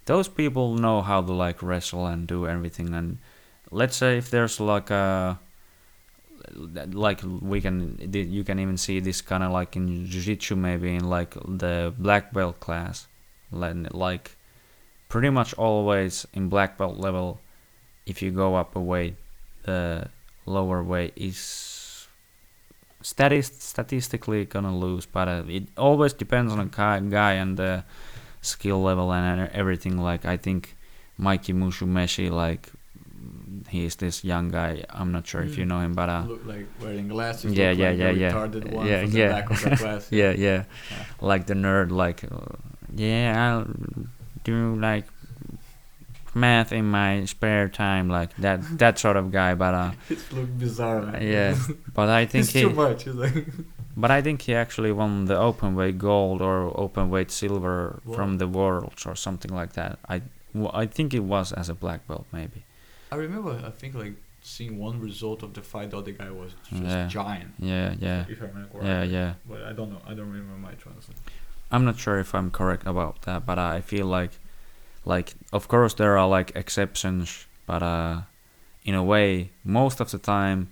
those 0.05 0.27
people 0.27 0.75
know 0.75 1.01
how 1.01 1.21
to 1.21 1.31
like 1.33 1.61
wrestle 1.63 2.05
and 2.05 2.27
do 2.27 2.47
everything 2.47 2.93
and 2.93 3.17
let's 3.71 3.95
say 3.97 4.17
if 4.17 4.29
there's 4.29 4.59
like 4.59 4.89
a 4.89 5.39
like 6.53 7.21
we 7.41 7.61
can 7.61 7.97
you 8.13 8.43
can 8.43 8.59
even 8.59 8.77
see 8.77 8.99
this 8.99 9.21
kind 9.21 9.43
of 9.43 9.51
like 9.51 9.75
in 9.75 10.05
jiu-jitsu 10.05 10.55
maybe 10.55 10.95
in 10.95 11.09
like 11.09 11.33
the 11.45 11.93
black 11.97 12.33
belt 12.33 12.59
class 12.59 13.07
like 13.51 14.35
pretty 15.09 15.29
much 15.29 15.53
always 15.55 16.25
in 16.33 16.49
black 16.49 16.77
belt 16.77 16.97
level 16.97 17.39
if 18.05 18.21
you 18.21 18.31
go 18.31 18.55
up 18.55 18.75
a 18.75 18.79
weight 18.79 19.15
the 19.63 20.07
lower 20.45 20.81
weight 20.83 21.13
is 21.15 22.07
statist- 23.01 23.61
statistically 23.61 24.45
gonna 24.45 24.75
lose, 24.75 25.05
but 25.05 25.27
uh, 25.27 25.43
it 25.47 25.63
always 25.77 26.13
depends 26.13 26.51
on 26.51 26.59
the 26.59 26.65
guy, 26.65 26.99
guy 26.99 27.33
and 27.33 27.57
the 27.57 27.83
skill 28.41 28.81
level 28.81 29.13
and 29.13 29.41
e- 29.41 29.53
everything. 29.53 29.97
Like 29.97 30.25
I 30.25 30.37
think 30.37 30.75
Mikey 31.17 31.53
Musumeci, 31.53 32.31
like 32.31 32.69
he 33.69 33.85
is 33.85 33.95
this 33.97 34.23
young 34.23 34.49
guy. 34.49 34.83
I'm 34.89 35.11
not 35.11 35.27
sure 35.27 35.41
if 35.41 35.57
you 35.57 35.65
Mm. 35.65 35.67
know 35.67 35.79
him, 35.81 35.93
but 35.93 36.09
uh, 36.09 36.23
look 36.27 36.45
like 36.45 36.67
wearing 36.81 37.07
glasses. 37.07 37.53
Yeah, 37.53 37.71
yeah, 37.71 37.89
like 37.89 37.99
yeah, 37.99 38.09
yeah. 38.11 38.31
Retarded 38.31 38.71
one 38.71 38.87
Yeah, 38.87 39.01
yeah. 39.03 39.29
back 39.29 39.49
of 39.51 39.61
the 39.61 39.75
class. 39.75 40.07
yeah, 40.11 40.31
yeah, 40.31 40.63
Yeah. 40.91 41.03
like 41.21 41.45
the 41.47 41.53
nerd, 41.55 41.91
like 41.91 42.23
uh, 42.23 42.55
yeah, 42.95 43.35
I'll 43.35 43.67
do 44.43 44.75
like 44.75 45.05
math 46.33 46.71
in 46.71 46.85
my 46.85 47.25
spare 47.25 47.67
time, 47.69 48.09
like 48.09 48.35
that 48.37 48.61
that 48.79 48.99
sort 48.99 49.17
of 49.17 49.31
guy. 49.31 49.53
But 49.55 49.73
uh, 49.73 49.91
it 50.09 50.19
look 50.31 50.49
bizarre. 50.57 51.01
Man. 51.01 51.21
yeah, 51.21 51.55
but 51.93 52.09
I 52.09 52.25
think 52.25 52.43
it's 52.45 52.53
he, 52.53 52.61
too 52.61 52.69
much. 52.71 53.07
Like 53.07 53.45
but 53.97 54.11
I 54.11 54.21
think 54.21 54.43
he 54.43 54.53
actually 54.53 54.91
won 54.91 55.25
the 55.25 55.35
open 55.37 55.73
weight 55.75 55.97
gold 55.97 56.41
or 56.41 56.71
open 56.79 57.09
weight 57.09 57.31
silver 57.31 57.99
from 58.13 58.37
the 58.37 58.47
worlds 58.47 59.05
or 59.07 59.15
something 59.15 59.49
like 59.51 59.73
that. 59.73 59.97
I, 60.07 60.21
I 60.71 60.85
think 60.85 61.13
it 61.15 61.23
was 61.23 61.51
as 61.51 61.67
a 61.69 61.73
black 61.73 62.07
belt 62.07 62.27
maybe. 62.31 62.63
I 63.11 63.15
remember. 63.15 63.61
I 63.65 63.69
think 63.71 63.95
like 63.95 64.13
seeing 64.41 64.77
one 64.79 64.99
result 64.99 65.43
of 65.43 65.53
the 65.53 65.61
fight. 65.61 65.91
The 65.91 65.97
other 65.97 66.11
guy 66.11 66.29
was 66.31 66.51
just 66.69 66.83
Yeah. 66.83 67.07
giant. 67.07 67.53
Yeah, 67.59 67.95
yeah, 67.99 68.25
If 68.29 68.41
I 68.41 68.45
remember 68.45 68.77
yeah, 68.77 68.81
correctly. 68.81 69.13
yeah. 69.13 69.33
But 69.49 69.63
I 69.63 69.73
don't 69.73 69.91
know. 69.91 70.01
I 70.05 70.13
don't 70.13 70.31
remember 70.31 70.57
my 70.57 70.73
translation. 70.73 71.15
I'm 71.71 71.83
not 71.83 71.99
sure 71.99 72.17
if 72.19 72.33
I'm 72.33 72.49
correct 72.51 72.85
about 72.87 73.23
that, 73.23 73.45
but 73.45 73.59
I 73.59 73.81
feel 73.81 74.05
like, 74.05 74.31
like 75.05 75.33
of 75.51 75.67
course 75.67 75.93
there 75.95 76.17
are 76.17 76.27
like 76.27 76.55
exceptions, 76.55 77.45
but 77.65 77.83
uh, 77.83 78.21
in 78.85 78.95
a 78.95 79.03
way, 79.03 79.51
most 79.65 79.99
of 79.99 80.11
the 80.11 80.17
time, 80.17 80.69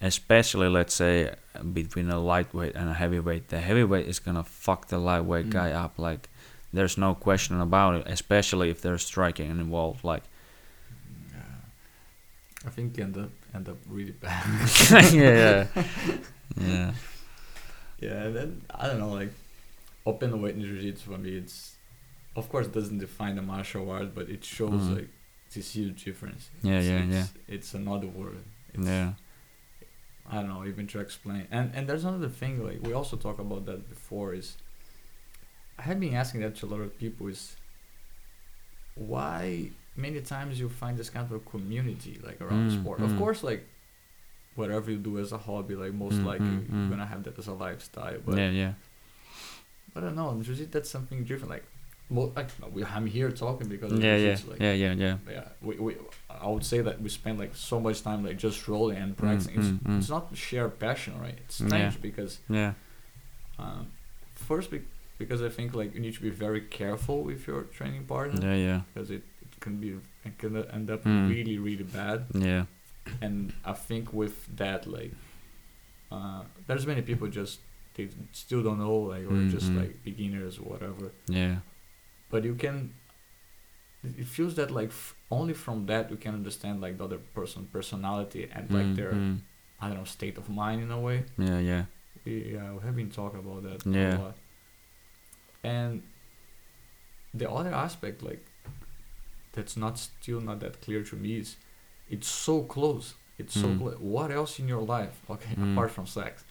especially 0.00 0.68
let's 0.68 0.94
say 0.94 1.34
between 1.74 2.08
a 2.10 2.18
lightweight 2.18 2.74
and 2.74 2.88
a 2.88 2.94
heavyweight, 2.94 3.48
the 3.48 3.60
heavyweight 3.60 4.06
is 4.08 4.18
gonna 4.18 4.44
fuck 4.44 4.88
the 4.88 4.98
lightweight 4.98 5.46
Mm. 5.46 5.50
guy 5.50 5.72
up. 5.72 5.98
Like, 5.98 6.30
there's 6.72 6.96
no 6.96 7.14
question 7.14 7.60
about 7.60 7.96
it. 7.96 8.06
Especially 8.06 8.70
if 8.70 8.80
there's 8.80 9.04
striking 9.04 9.50
and 9.50 9.60
involved. 9.60 10.04
Like, 10.04 10.22
Yeah. 10.22 10.28
I 12.66 12.70
think 12.70 12.98
end 12.98 13.16
up 13.16 13.30
end 13.54 13.68
up 13.68 13.78
really 13.88 14.12
bad. 14.12 14.44
yeah, 15.12 15.66
yeah, 15.76 15.84
yeah, 16.60 16.92
Yeah, 17.98 18.22
and 18.24 18.36
then 18.36 18.62
I 18.70 18.86
don't 18.86 18.98
know, 18.98 19.12
like 19.12 19.32
open 20.06 20.40
weight 20.42 20.54
in 20.56 20.62
jiu-jitsu 20.62 21.10
for 21.12 21.18
me, 21.18 21.30
it's 21.36 21.76
of 22.36 22.48
course 22.48 22.66
it 22.66 22.72
doesn't 22.72 22.98
define 22.98 23.36
the 23.36 23.42
martial 23.42 23.90
art, 23.90 24.14
but 24.14 24.28
it 24.28 24.44
shows 24.44 24.82
Mhm. 24.82 24.96
like 24.96 25.08
this 25.54 25.74
huge 25.74 26.04
difference. 26.04 26.48
Yeah, 26.62 26.78
it's, 26.78 26.86
yeah, 26.88 26.98
it's, 27.04 27.12
yeah. 27.14 27.26
It's 27.54 27.74
another 27.74 28.06
word. 28.06 28.38
It's, 28.74 28.86
yeah. 28.86 29.12
I 30.30 30.34
don't 30.36 30.48
know, 30.48 30.64
even 30.64 30.86
to 30.88 31.00
explain. 31.00 31.46
And 31.50 31.72
and 31.74 31.88
there's 31.88 32.04
another 32.04 32.28
thing, 32.28 32.62
like 32.64 32.80
we 32.82 32.92
also 32.92 33.16
talked 33.16 33.40
about 33.40 33.64
that 33.66 33.88
before. 33.88 34.32
Is 34.34 34.56
I 35.78 35.82
have 35.82 35.98
been 35.98 36.14
asking 36.14 36.42
that 36.42 36.54
to 36.56 36.66
a 36.66 36.68
lot 36.68 36.80
of 36.80 36.96
people. 36.98 37.26
Is 37.28 37.56
why 38.94 39.70
many 40.00 40.20
times 40.20 40.58
you 40.60 40.68
find 40.68 40.94
this 41.00 41.10
kind 41.10 41.24
of 41.28 41.32
a 41.32 41.42
community 41.54 42.14
like 42.28 42.40
around 42.40 42.62
the 42.68 42.74
Mm, 42.76 42.80
sport. 42.80 42.98
Of 43.06 43.10
mm. 43.12 43.18
course, 43.22 43.40
like 43.50 43.62
whatever 44.60 44.90
you 44.90 44.98
do 44.98 45.18
as 45.18 45.32
a 45.32 45.38
hobby, 45.38 45.74
like 45.84 45.92
most 46.04 46.18
Mm, 46.20 46.24
likely 46.32 46.46
mm, 46.48 46.68
you're 46.68 46.86
mm. 46.86 46.90
gonna 46.90 47.06
have 47.14 47.22
that 47.24 47.38
as 47.38 47.46
a 47.48 47.52
lifestyle. 47.66 48.18
But 48.26 48.36
yeah, 48.38 48.50
yeah, 48.62 48.72
I 49.96 50.00
don't 50.00 50.16
know. 50.16 50.30
in 50.30 50.42
Jiu-Jitsu, 50.42 50.70
that's 50.70 50.90
something 50.90 51.24
different. 51.24 51.50
Like, 51.56 51.64
mo- 52.16 52.32
like 52.36 52.48
we, 52.74 52.84
I'm 52.84 53.06
here 53.06 53.30
talking 53.30 53.68
because 53.68 53.92
of 53.92 54.02
yeah, 54.02 54.16
yeah, 54.16 54.36
like, 54.50 54.60
yeah, 54.60 54.72
yeah, 54.72 54.92
yeah. 55.04 55.16
yeah, 55.36 55.48
we, 55.62 55.74
we, 55.86 55.92
I 56.28 56.48
would 56.48 56.64
say 56.64 56.80
that 56.80 57.00
we 57.00 57.08
spend 57.08 57.38
like 57.38 57.54
so 57.54 57.80
much 57.80 58.02
time 58.02 58.24
like 58.24 58.38
just 58.38 58.66
rolling 58.68 58.98
and 58.98 59.16
practicing. 59.16 59.54
mm, 59.54 59.58
it's, 59.60 59.70
mm. 59.88 59.98
it's 59.98 60.10
not 60.16 60.24
shared 60.36 60.78
passion, 60.78 61.12
right? 61.20 61.38
It's 61.44 61.60
Yeah. 61.60 61.66
strange 61.68 62.02
because 62.02 62.32
Yeah, 62.48 62.72
um, 63.58 63.86
first 64.34 64.70
be- 64.70 64.82
because 65.18 65.42
I 65.42 65.48
think 65.48 65.74
like 65.74 65.94
you 65.94 66.00
need 66.00 66.14
to 66.14 66.22
be 66.22 66.30
very 66.30 66.62
careful 66.62 67.22
with 67.22 67.46
your 67.46 67.62
training 67.76 68.04
partner 68.06 68.40
yeah, 68.48 68.54
yeah, 68.68 68.80
because 68.94 69.10
it 69.10 69.22
can 69.60 69.76
be 69.76 69.88
it 70.24 70.38
can 70.38 70.56
end 70.56 70.90
up 70.90 71.04
Mm. 71.04 71.28
really 71.28 71.58
really 71.58 71.84
bad. 71.84 72.26
yeah, 72.34 72.64
And 73.20 73.52
I 73.64 73.72
think 73.72 74.12
with 74.12 74.36
that 74.56 74.86
like 74.86 75.12
uh, 76.12 76.42
there's 76.66 76.86
many 76.86 77.02
people 77.02 77.28
just 77.28 77.60
they 77.94 78.08
still 78.32 78.62
don't 78.62 78.78
know 78.78 78.96
like 79.12 79.24
or 79.30 79.36
just 79.56 79.66
Mm, 79.70 79.74
mm. 79.76 79.80
like 79.80 80.02
beginners 80.04 80.58
or 80.58 80.64
whatever. 80.72 81.10
yeah. 81.28 81.56
but 82.30 82.44
you 82.44 82.54
can 82.54 82.76
it 84.20 84.26
feels 84.26 84.54
that 84.54 84.70
like 84.70 84.88
f- 84.88 85.14
only 85.30 85.52
from 85.54 85.86
that 85.86 86.10
you 86.10 86.16
can 86.16 86.34
understand 86.34 86.80
like 86.80 86.96
the 86.98 87.04
other 87.04 87.18
person 87.34 87.68
personality 87.72 88.48
and 88.54 88.70
like 88.70 88.86
Mm, 88.92 88.96
their 88.96 89.12
mm. 89.12 89.38
i 89.80 89.88
don't 89.88 89.98
know 89.98 90.04
state 90.18 90.36
of 90.38 90.48
mind 90.48 90.78
in 90.82 90.90
a 90.90 91.00
way 91.06 91.18
Yeah, 91.48 91.58
yeah, 91.70 91.84
we, 92.24 92.32
yeah, 92.54 92.72
we 92.74 92.80
have 92.86 92.96
been 92.96 93.10
talking 93.10 93.40
about 93.44 93.60
that 93.68 93.80
Yeah. 93.98 94.16
a 94.16 94.22
lot 94.24 94.36
and 95.62 96.02
the 97.34 97.50
other 97.50 97.72
aspect 97.86 98.22
like 98.22 98.42
that's 99.52 99.76
not 99.76 99.98
still 99.98 100.40
not 100.40 100.60
that 100.60 100.80
clear 100.80 101.02
to 101.02 101.16
me 101.16 101.38
is 101.38 101.56
it's 102.08 102.28
so 102.28 102.62
close 102.62 103.14
it's 103.38 103.54
so 103.54 103.68
Mm. 103.68 103.78
close 103.78 103.98
what 103.98 104.30
else 104.30 104.58
in 104.62 104.66
your 104.68 104.82
life 104.82 105.14
okay 105.34 105.54
Mm. 105.56 105.72
apart 105.72 105.90
from 105.90 106.06
sex 106.06 106.44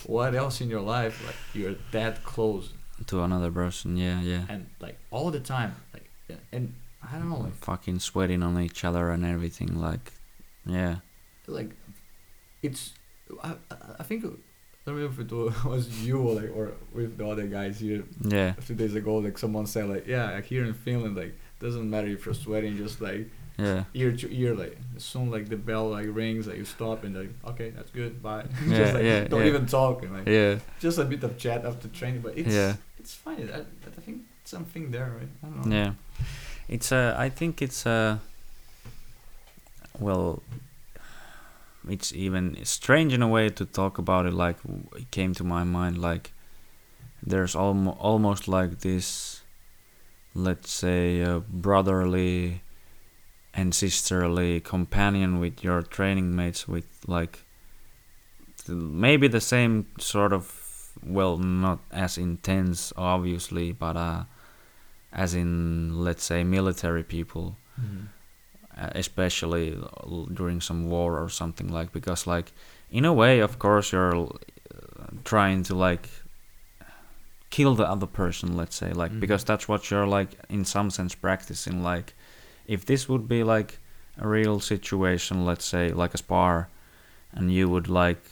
what 0.06 0.34
else 0.34 0.60
in 0.60 0.68
your 0.70 0.80
life 0.96 1.16
like 1.26 1.36
you're 1.54 1.76
that 1.92 2.24
close 2.24 2.72
to 3.06 3.20
another 3.22 3.50
person. 3.50 3.96
Yeah, 3.98 4.22
yeah. 4.22 4.44
and 4.48 4.66
like 4.80 4.96
all 5.10 5.30
the 5.30 5.40
time 5.40 5.74
like 5.92 6.08
and 6.52 6.72
i 7.06 7.18
don't 7.18 7.28
know 7.28 7.40
like 7.40 7.54
fucking 7.56 7.98
sweating 7.98 8.42
on 8.42 8.58
each 8.60 8.84
other 8.88 9.10
and 9.10 9.22
everything. 9.24 9.70
Like, 9.88 10.12
yeah, 10.64 10.96
like 11.46 11.70
it's 12.62 12.94
I, 13.42 13.54
I- 13.98 14.02
think 14.04 14.24
I 14.24 14.28
don't 14.86 14.98
know 14.98 15.06
if 15.06 15.18
it 15.18 15.30
was 15.74 15.84
you 16.06 16.18
or 16.26 16.34
like 16.40 16.50
or 16.56 16.72
with 16.94 17.18
the 17.18 17.26
other 17.28 17.46
guys 17.46 17.80
here 17.80 18.02
yeah, 18.22 18.54
a 18.56 18.62
few 18.62 18.76
days 18.76 18.94
ago 18.94 19.18
like 19.18 19.36
someone 19.36 19.66
said 19.66 19.88
like 19.88 20.06
yeah 20.06 20.32
like, 20.32 20.46
here 20.46 20.64
in 20.64 20.72
Finland 20.74 21.16
like 21.16 21.34
doesn't 21.60 21.88
matter 21.88 22.08
if 22.08 22.24
you're 22.26 22.34
sweating 22.34 22.76
just 22.76 23.00
like 23.00 23.28
yeah, 23.58 23.84
ear 23.94 24.12
to 24.12 24.30
ear 24.34 24.54
like 24.54 24.76
as 24.96 25.02
soon 25.04 25.30
like 25.30 25.48
the 25.48 25.56
bell 25.56 25.88
like 25.90 26.06
rings 26.10 26.46
like 26.46 26.58
you 26.58 26.64
stop 26.66 27.04
and 27.04 27.16
like 27.16 27.30
okay 27.46 27.70
that's 27.70 27.90
good 27.90 28.22
bye 28.22 28.44
Yeah, 28.66 28.76
just 28.76 28.94
like 28.94 29.04
yeah, 29.04 29.24
don't 29.24 29.40
yeah. 29.40 29.46
even 29.46 29.66
talk 29.66 30.02
and 30.02 30.12
like 30.12 30.26
yeah, 30.26 30.58
just 30.80 30.98
a 30.98 31.04
bit 31.04 31.22
of 31.24 31.38
chat 31.38 31.64
after 31.64 31.88
training 31.88 32.20
but 32.20 32.36
it's 32.36 32.52
Yeah. 32.54 32.74
it's 32.98 33.14
fine 33.14 33.48
I, 33.52 33.60
I 33.60 34.00
think 34.04 34.22
something 34.44 34.90
there 34.90 35.10
right 35.18 35.28
I 35.42 35.46
don't 35.46 35.66
know 35.66 35.76
yeah. 35.76 35.92
It's 36.68 36.90
uh, 36.92 37.14
I 37.16 37.28
think 37.28 37.62
it's 37.62 37.86
uh, 37.86 38.18
well, 39.98 40.42
it's 41.88 42.12
even 42.12 42.56
strange 42.64 43.12
in 43.12 43.22
a 43.22 43.28
way 43.28 43.48
to 43.50 43.64
talk 43.64 43.98
about 43.98 44.26
it. 44.26 44.32
Like 44.34 44.56
it 44.96 45.10
came 45.10 45.32
to 45.34 45.44
my 45.44 45.64
mind 45.64 45.98
like 45.98 46.32
there's 47.22 47.54
almo- 47.54 47.96
almost 48.00 48.48
like 48.48 48.80
this, 48.80 49.35
let's 50.36 50.70
say, 50.70 51.20
a 51.20 51.40
brotherly 51.40 52.60
and 53.54 53.74
sisterly 53.74 54.60
companion 54.60 55.40
with 55.40 55.64
your 55.64 55.80
training 55.82 56.36
mates 56.36 56.68
with 56.68 56.86
like 57.06 57.40
maybe 58.68 59.28
the 59.28 59.40
same 59.40 59.86
sort 59.98 60.32
of 60.32 60.90
well 61.02 61.38
not 61.38 61.78
as 61.90 62.18
intense 62.18 62.92
obviously 62.96 63.72
but 63.72 63.96
uh 63.96 64.24
as 65.12 65.34
in 65.34 66.04
let's 66.04 66.24
say 66.24 66.42
military 66.44 67.02
people 67.02 67.56
Mhm. 67.80 68.08
uh, 68.76 68.90
especially 68.94 69.78
during 70.32 70.60
some 70.60 70.88
war 70.90 71.18
or 71.22 71.28
something 71.28 71.68
like 71.68 71.92
because 71.92 72.26
like 72.26 72.52
in 72.90 73.04
a 73.04 73.12
way 73.12 73.40
of 73.40 73.58
course 73.58 73.92
you're 73.92 74.16
uh, 74.16 74.28
trying 75.24 75.62
to 75.64 75.74
like 75.74 76.08
kill 77.56 77.74
the 77.80 77.88
other 77.94 78.06
person 78.22 78.48
let's 78.60 78.76
say 78.82 78.90
like 79.02 79.12
Mhm. 79.12 79.20
because 79.24 79.42
that's 79.50 79.66
what 79.70 79.82
you're 79.90 80.10
like 80.18 80.30
in 80.56 80.64
some 80.64 80.88
sense 80.90 81.14
practicing 81.26 81.76
like 81.90 82.08
if 82.74 82.80
this 82.90 83.02
would 83.10 83.26
be 83.36 83.42
like 83.54 83.70
a 84.24 84.26
real 84.36 84.58
situation 84.72 85.44
let's 85.48 85.64
say 85.74 85.84
like 86.02 86.12
a 86.14 86.18
spar 86.24 86.68
and 87.36 87.44
you 87.56 87.64
would 87.72 87.88
like 88.02 88.22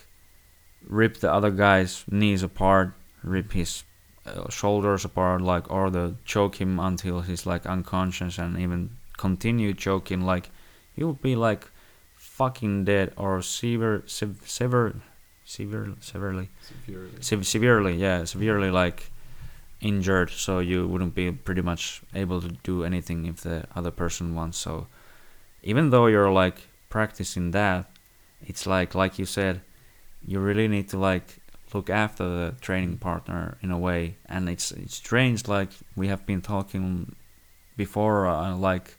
rip 1.01 1.15
the 1.25 1.31
other 1.37 1.51
guy's 1.51 2.05
knees 2.11 2.43
apart 2.43 2.89
rip 3.23 3.53
his 3.53 3.85
uh, 4.27 4.49
shoulders 4.51 5.05
apart 5.05 5.41
like 5.53 5.71
or 5.71 5.91
the 5.91 6.07
choke 6.25 6.57
him 6.61 6.79
until 6.81 7.21
he's 7.29 7.47
like 7.53 7.65
unconscious 7.77 8.39
and 8.39 8.59
even 8.59 8.91
continue 9.17 9.73
choking 9.87 10.21
like 10.33 10.47
you 10.97 11.07
would 11.07 11.23
be 11.23 11.37
like 11.49 11.63
fucking 12.17 12.85
dead 12.85 13.13
or 13.17 13.41
sever 13.43 14.03
sever 14.07 14.35
sever 14.45 14.95
severe 15.45 15.89
severely 16.01 16.49
severely 16.69 17.11
sev- 17.21 17.47
severely 17.47 17.95
yeah 18.07 18.25
severely 18.25 18.71
like 18.71 19.11
injured 19.85 20.31
so 20.31 20.59
you 20.59 20.89
wouldn't 20.89 21.15
be 21.15 21.31
pretty 21.31 21.63
much 21.63 22.03
able 22.15 22.41
to 22.41 22.49
do 22.65 22.83
anything 22.83 23.27
if 23.27 23.43
the 23.43 23.65
other 23.77 23.91
person 23.91 24.35
wants. 24.35 24.59
So 24.59 24.89
even 25.63 25.91
though 25.91 26.07
you're 26.07 26.33
like 26.33 26.67
practicing 26.89 27.51
that 27.53 27.91
it's 28.43 28.67
like 28.67 28.95
like 28.95 29.19
you 29.19 29.27
said 29.27 29.61
you 30.27 30.41
really 30.41 30.69
need 30.69 30.89
to 30.89 30.99
like 30.99 31.37
look 31.75 31.91
after 31.91 32.25
the 32.25 32.55
training 32.61 32.97
partner 32.99 33.59
in 33.61 33.71
a 33.71 33.79
way. 33.79 34.17
And 34.27 34.49
it's 34.49 34.71
it's 34.73 34.95
strange 34.95 35.49
like 35.49 35.71
we 35.97 36.09
have 36.09 36.25
been 36.25 36.41
talking 36.41 37.15
before 37.77 38.27
uh, 38.27 38.57
like 38.57 38.97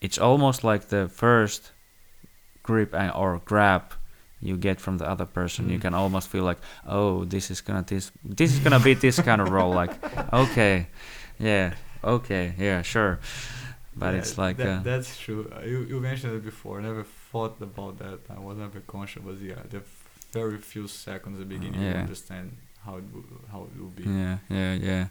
it's 0.00 0.18
almost 0.18 0.64
like 0.64 0.88
the 0.88 1.08
first 1.08 1.72
grip 2.62 2.94
or 3.14 3.40
grab 3.44 3.92
you 4.48 4.56
get 4.56 4.80
from 4.80 4.98
the 4.98 5.04
other 5.12 5.26
person 5.26 5.68
you 5.70 5.78
Mm. 5.78 5.82
can 5.82 5.94
almost 5.94 6.28
feel 6.28 6.44
like 6.50 6.60
oh 6.86 7.24
this 7.24 7.50
is 7.50 7.60
gonna 7.66 7.82
this 7.86 8.10
this 8.38 8.50
is 8.54 8.60
gonna 8.64 8.80
be 8.88 8.94
this 8.94 9.18
kind 9.28 9.40
of 9.42 9.48
role 9.50 9.74
like 9.82 9.92
okay 10.44 10.86
yeah 11.38 11.74
okay 12.04 12.54
yeah 12.58 12.82
sure 12.82 13.18
but 13.98 14.12
Yeah, 14.12 14.20
it's 14.20 14.36
like 14.38 14.56
that, 14.58 14.68
uh, 14.80 14.82
that's 14.92 15.10
true. 15.24 15.42
Uh, 15.56 15.64
you 15.72 15.78
you 15.92 16.00
mentioned 16.00 16.32
it 16.38 16.44
before. 16.44 16.74
I 16.80 16.82
never 16.90 17.04
thought 17.32 17.56
about 17.70 17.94
that. 18.04 18.18
I 18.36 18.38
was 18.46 18.56
never 18.64 18.80
conscious, 18.86 19.22
but 19.24 19.36
yeah, 19.40 19.62
the 19.72 19.80
very 20.32 20.58
few 20.72 20.86
seconds 20.86 21.34
at 21.36 21.40
the 21.48 21.48
beginning 21.54 21.80
you 21.80 21.88
Yeah. 21.90 22.04
understand 22.06 22.46
how 22.84 22.94
it 23.00 23.06
will, 23.12 23.24
how 23.52 23.60
it 23.68 23.72
will 23.80 23.94
be. 24.00 24.04
Yeah, 24.04 24.36
yeah, 24.50 24.72
yeah. 24.90 25.04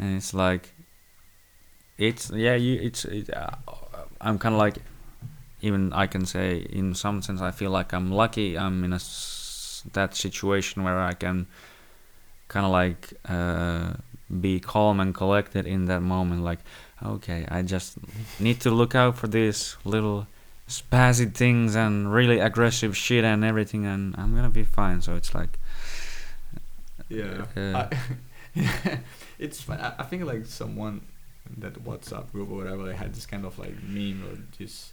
And 0.00 0.16
it's 0.18 0.32
like, 0.34 0.64
it's 1.98 2.30
yeah, 2.34 2.56
you 2.56 2.74
it's 2.82 3.04
it, 3.04 3.30
uh, 3.34 3.50
I'm 4.20 4.38
kind 4.38 4.54
of 4.54 4.58
like, 4.66 4.76
even 5.60 5.92
I 5.92 6.06
can 6.06 6.24
say 6.26 6.58
in 6.70 6.94
some 6.94 7.22
sense 7.22 7.40
I 7.40 7.50
feel 7.50 7.70
like 7.70 7.92
I'm 7.92 8.10
lucky. 8.12 8.56
I'm 8.58 8.84
in 8.84 8.92
a 8.92 8.96
s- 8.96 9.82
that 9.92 10.14
situation 10.16 10.84
where 10.84 10.98
I 10.98 11.12
can 11.14 11.46
kind 12.48 12.64
of 12.66 12.72
like 12.72 13.12
uh, 13.28 13.94
be 14.40 14.60
calm 14.60 15.00
and 15.00 15.14
collected 15.14 15.66
in 15.66 15.86
that 15.86 16.00
moment. 16.00 16.42
Like, 16.42 16.60
okay, 17.04 17.46
I 17.48 17.62
just 17.62 17.96
need 18.40 18.60
to 18.60 18.70
look 18.70 18.94
out 18.94 19.16
for 19.16 19.26
these 19.28 19.76
little 19.84 20.26
spazzy 20.68 21.32
things 21.32 21.74
and 21.76 22.12
really 22.12 22.38
aggressive 22.40 22.96
shit 22.96 23.24
and 23.24 23.44
everything, 23.44 23.86
and 23.86 24.14
I'm 24.18 24.34
gonna 24.34 24.50
be 24.50 24.64
fine. 24.64 25.00
So 25.02 25.14
it's 25.14 25.34
like. 25.34 25.58
Yeah. 27.08 27.46
Uh, 27.56 27.88
I, 27.90 29.00
it's 29.38 29.60
fun. 29.62 29.80
I, 29.80 29.94
I 29.98 30.02
think 30.02 30.24
like 30.24 30.44
someone 30.46 31.00
that 31.56 31.82
WhatsApp 31.84 32.30
group 32.32 32.50
or 32.50 32.56
whatever 32.58 32.84
they 32.84 32.94
had 32.94 33.14
this 33.14 33.24
kind 33.24 33.46
of 33.46 33.58
like 33.58 33.82
meme 33.82 34.22
or 34.28 34.36
this 34.58 34.92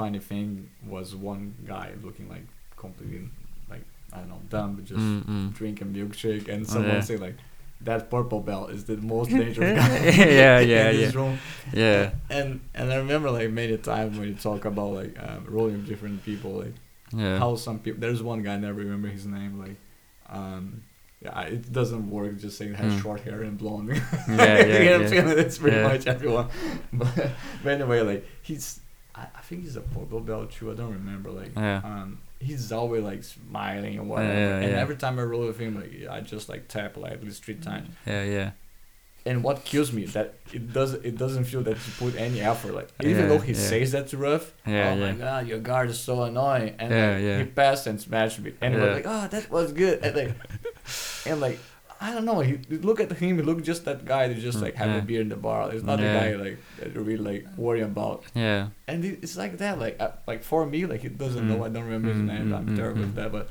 funny 0.00 0.18
thing 0.30 0.48
was 0.94 1.14
one 1.14 1.54
guy 1.66 1.88
looking 2.02 2.28
like 2.34 2.46
completely 2.76 3.28
like 3.72 3.84
I 4.12 4.18
don't 4.20 4.28
know 4.30 4.40
dumb 4.54 4.70
but 4.76 4.84
just 4.84 5.00
mm, 5.00 5.22
mm. 5.24 5.54
drinking 5.54 5.88
milkshake 5.96 6.48
and 6.48 6.60
Oh, 6.66 6.72
someone 6.74 6.94
yeah. 6.96 7.00
say 7.10 7.16
like 7.26 7.36
that 7.88 8.10
purple 8.10 8.40
belt 8.40 8.70
is 8.70 8.84
the 8.84 8.96
most 8.96 9.28
dangerous 9.40 9.76
guy 9.78 9.98
Yeah, 10.40 10.58
yeah, 10.60 10.90
in 10.92 10.96
this 10.96 11.12
yeah. 11.14 11.20
room. 11.20 11.38
Yeah. 11.72 12.10
And 12.30 12.60
and 12.78 12.86
I 12.92 12.96
remember 13.04 13.28
like 13.30 13.50
many 13.50 13.76
times 13.76 14.18
when 14.18 14.28
you 14.28 14.34
talk 14.48 14.64
about 14.64 14.90
like 15.00 15.14
um, 15.26 15.44
rolling 15.48 15.74
with 15.78 15.86
different 15.92 16.18
people 16.24 16.52
like 16.64 16.74
Yeah. 17.12 17.38
how 17.42 17.56
some 17.56 17.78
people 17.84 18.00
there's 18.00 18.22
one 18.22 18.40
guy 18.46 18.54
I 18.54 18.60
never 18.68 18.78
remember 18.86 19.08
his 19.18 19.26
name 19.26 19.52
like 19.64 19.76
um 20.38 20.82
yeah 21.20 21.42
it 21.54 21.70
doesn't 21.78 22.04
work 22.10 22.32
just 22.44 22.56
saying 22.58 22.74
has 22.74 22.92
Hmm. 22.94 23.00
short 23.04 23.20
hair 23.26 23.40
and 23.48 23.56
blonde 23.62 23.88
Yeah, 23.90 24.02
yeah, 24.28 24.38
You 24.38 24.84
know 24.90 24.92
what 24.92 24.94
I'm 24.94 25.02
yeah. 25.02 25.08
saying? 25.08 25.36
that's 25.38 25.58
pretty 25.62 25.76
Yeah. 25.76 25.88
much 25.90 26.06
everyone 26.14 26.46
but, 27.00 27.12
but 27.62 27.70
anyway 27.76 28.00
like 28.10 28.22
he's 28.48 28.80
I, 29.14 29.22
I 29.36 29.40
think 29.42 29.62
he's 29.62 29.76
a 29.76 29.80
purple 29.82 30.20
belt 30.20 30.52
too 30.52 30.70
I 30.70 30.74
don't 30.74 30.92
remember 30.92 31.30
like 31.30 31.52
Yeah. 31.56 31.80
um 31.84 32.18
he's 32.40 32.72
always 32.72 33.02
like 33.04 33.22
smiling 33.22 33.98
and 33.98 34.08
whatever 34.08 34.32
yeah, 34.32 34.56
and 34.58 34.70
yeah. 34.72 34.78
every 34.80 34.96
time 34.96 35.18
I 35.18 35.22
roll 35.22 35.46
with 35.46 35.58
him 35.58 35.76
like 35.76 35.92
I 36.10 36.20
just 36.20 36.48
like 36.48 36.68
tap 36.68 36.96
like 36.96 37.12
at 37.12 37.22
least 37.24 37.44
three 37.44 37.54
times 37.56 37.90
Yeah, 38.06 38.24
yeah. 38.24 38.50
and 39.24 39.44
what 39.44 39.64
kills 39.64 39.92
me 39.92 40.02
is 40.04 40.14
that 40.14 40.34
it 40.52 40.72
does 40.72 40.94
it 40.94 41.16
doesn't 41.16 41.44
feel 41.44 41.62
that 41.62 41.76
you 41.86 41.92
put 41.98 42.16
any 42.16 42.40
effort 42.40 42.74
like 42.74 42.88
even 43.04 43.28
though 43.28 43.38
he 43.38 43.54
says 43.54 43.92
that's 43.92 44.12
rough 44.14 44.52
Yeah, 44.66 44.90
oh 44.90 44.96
my 44.96 45.06
yeah. 45.10 45.12
god 45.12 45.46
your 45.46 45.58
guard 45.60 45.90
is 45.90 46.00
so 46.00 46.22
annoying 46.24 46.74
and 46.80 46.90
Yeah, 46.90 47.12
like, 47.14 47.22
yeah. 47.22 47.38
he 47.38 47.44
passed 47.44 47.86
and 47.86 48.00
smashed 48.00 48.40
me 48.40 48.54
and 48.60 48.74
he 48.74 48.80
Yeah. 48.80 48.86
was 48.86 48.96
like 48.96 49.06
oh 49.06 49.28
that 49.28 49.50
was 49.50 49.72
good 49.72 50.02
and 50.04 50.16
like 50.16 50.34
and 51.26 51.40
like 51.40 51.58
I 52.06 52.12
don't 52.14 52.24
know 52.30 52.40
he 52.48 52.54
look 52.88 52.98
at 53.04 53.10
him 53.22 53.36
he 53.38 53.42
look 53.50 53.60
just 53.70 53.82
that 53.88 54.00
guy 54.12 54.22
that 54.28 54.38
just 54.48 54.58
Mm, 54.58 54.62
like 54.66 54.74
have 54.82 54.90
yeah. 54.90 54.98
a 55.02 55.02
beer 55.10 55.20
in 55.26 55.28
the 55.34 55.36
bar 55.48 55.62
it's 55.74 55.84
not 55.90 55.98
Yeah. 55.98 56.12
the 56.12 56.18
guy 56.20 56.28
like 56.44 56.58
that 56.78 56.88
you 56.94 57.00
really 57.10 57.24
like 57.30 57.42
worry 57.56 57.82
about 57.92 58.18
Yeah. 58.34 58.68
and 58.90 58.98
it's 59.24 59.36
like 59.42 59.54
that 59.62 59.74
like 59.84 59.96
uh, 60.04 60.10
like 60.30 60.42
for 60.50 60.66
me 60.66 60.80
like 60.90 61.00
he 61.06 61.10
doesn't 61.24 61.44
know 61.48 61.58
Mm. 61.58 61.66
I 61.66 61.68
don't 61.74 61.84
remember 61.90 62.08
his 62.14 62.22
Mm, 62.22 62.26
name 62.32 62.46
mm, 62.50 62.56
I'm 62.58 62.68
terrible 62.80 63.00
mm. 63.02 63.06
with 63.08 63.14
that 63.20 63.30
but 63.36 63.46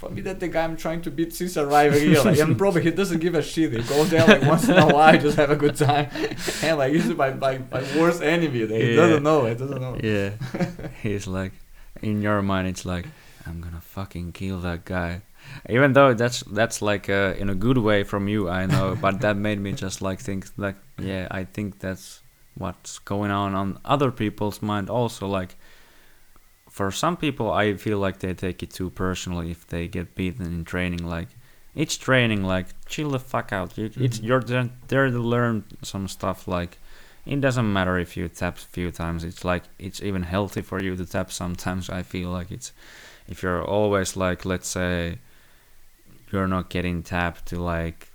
for 0.00 0.08
me 0.14 0.20
that 0.28 0.38
the 0.40 0.48
guy 0.54 0.62
I'm 0.68 0.76
trying 0.76 1.00
to 1.06 1.10
beat 1.18 1.30
since 1.40 1.56
arriving 1.56 2.00
here 2.10 2.22
like 2.22 2.38
and 2.38 2.56
probably 2.62 2.82
he 2.88 2.90
doesn't 3.00 3.18
give 3.26 3.34
a 3.34 3.42
shit 3.52 3.72
he 3.72 3.82
goes 3.94 4.08
there 4.10 4.26
like 4.32 4.42
once 4.54 4.68
in 4.68 4.76
a 4.86 4.88
while 4.96 5.16
just 5.26 5.36
have 5.42 5.50
a 5.50 5.56
good 5.64 5.74
time 5.88 6.06
and 6.62 6.74
like 6.82 6.92
he's 6.94 7.06
my, 7.22 7.30
my, 7.46 7.54
my 7.72 7.82
worst 7.98 8.20
enemy 8.22 8.60
like, 8.70 8.80
he 8.82 8.90
Yeah. 8.90 8.96
doesn't 9.02 9.22
know 9.28 9.46
it 9.52 9.56
doesn't 9.62 9.80
know 9.80 9.94
Yeah. 10.12 10.30
He's 11.02 11.26
like, 11.26 11.52
in 12.02 12.20
your 12.20 12.42
mind, 12.42 12.68
it's 12.68 12.84
like, 12.84 13.06
I'm 13.46 13.60
gonna 13.64 13.80
fucking 13.80 14.32
kill 14.32 14.58
that 14.68 14.84
guy. 14.84 15.22
Even 15.68 15.92
though 15.92 16.14
that's 16.14 16.40
that's 16.52 16.80
like 16.82 17.08
uh, 17.10 17.34
in 17.38 17.50
a 17.50 17.54
good 17.54 17.78
way 17.78 18.04
from 18.04 18.28
you, 18.28 18.48
I 18.48 18.66
know, 18.66 18.96
but 19.00 19.20
that 19.20 19.36
made 19.36 19.58
me 19.60 19.72
just 19.72 20.00
like 20.02 20.20
think 20.20 20.46
like, 20.56 20.76
yeah, 20.98 21.26
I 21.30 21.44
think 21.44 21.78
that's 21.80 22.22
what's 22.54 22.98
going 23.00 23.30
on 23.30 23.54
on 23.54 23.78
other 23.84 24.10
people's 24.10 24.62
mind 24.62 24.88
also. 24.90 25.26
Like, 25.26 25.56
for 26.70 26.90
some 26.90 27.16
people, 27.16 27.50
I 27.50 27.74
feel 27.74 27.98
like 27.98 28.18
they 28.18 28.34
take 28.34 28.62
it 28.62 28.70
too 28.70 28.90
personally 28.90 29.50
if 29.50 29.66
they 29.66 29.88
get 29.88 30.14
beaten 30.14 30.46
in 30.46 30.64
training. 30.64 31.06
Like, 31.08 31.28
it's 31.74 31.96
training. 31.96 32.44
Like, 32.44 32.66
chill 32.86 33.10
the 33.10 33.18
fuck 33.18 33.52
out. 33.52 33.76
You, 33.78 33.90
It's 33.96 34.18
Mhm. 34.18 34.24
you're 34.26 34.40
there 34.42 34.68
there 34.88 35.10
to 35.10 35.18
learn 35.18 35.64
some 35.82 36.08
stuff. 36.08 36.46
Like, 36.48 36.78
it 37.24 37.40
doesn't 37.40 37.72
matter 37.72 37.98
if 37.98 38.16
you 38.16 38.28
tap 38.28 38.56
a 38.58 38.60
few 38.60 38.90
times. 38.90 39.24
It's 39.24 39.44
like 39.44 39.64
it's 39.78 40.00
even 40.02 40.22
healthy 40.22 40.62
for 40.62 40.80
you 40.82 40.96
to 40.96 41.04
tap 41.06 41.30
sometimes. 41.32 41.90
I 41.90 42.02
feel 42.02 42.30
like 42.30 42.50
it's 42.50 42.72
if 43.28 43.42
you're 43.42 43.64
always 43.64 44.16
like, 44.16 44.44
let's 44.44 44.68
say, 44.68 45.18
you're 46.36 46.46
not 46.46 46.68
getting 46.68 47.02
tapped 47.02 47.46
to 47.46 47.56
like, 47.56 48.08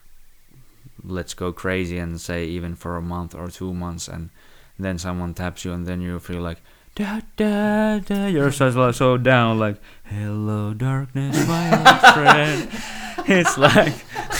let's 1.03 1.33
go 1.33 1.51
crazy 1.51 1.97
and 1.97 2.21
say 2.21 2.45
even 2.45 2.75
for 2.75 2.95
a 2.95 3.01
month 3.01 3.33
or 3.33 3.47
two 3.49 3.73
months, 3.73 4.07
and 4.07 4.29
then 4.77 4.99
someone 4.99 5.33
taps 5.33 5.65
you, 5.65 5.73
and 5.73 5.87
then 5.87 6.01
you 6.01 6.19
feel 6.19 6.41
like. 6.41 6.59
Da, 6.93 7.21
da, 7.37 7.99
da. 7.99 8.27
You're 8.27 8.51
so, 8.51 8.91
so- 8.91 9.17
down, 9.17 9.57
like, 9.57 9.77
hello, 10.05 10.73
darkness, 10.75 11.47
my 11.47 11.65
old 11.71 12.13
friend. 12.13 12.69
It's 13.27 13.57
like, 13.57 13.93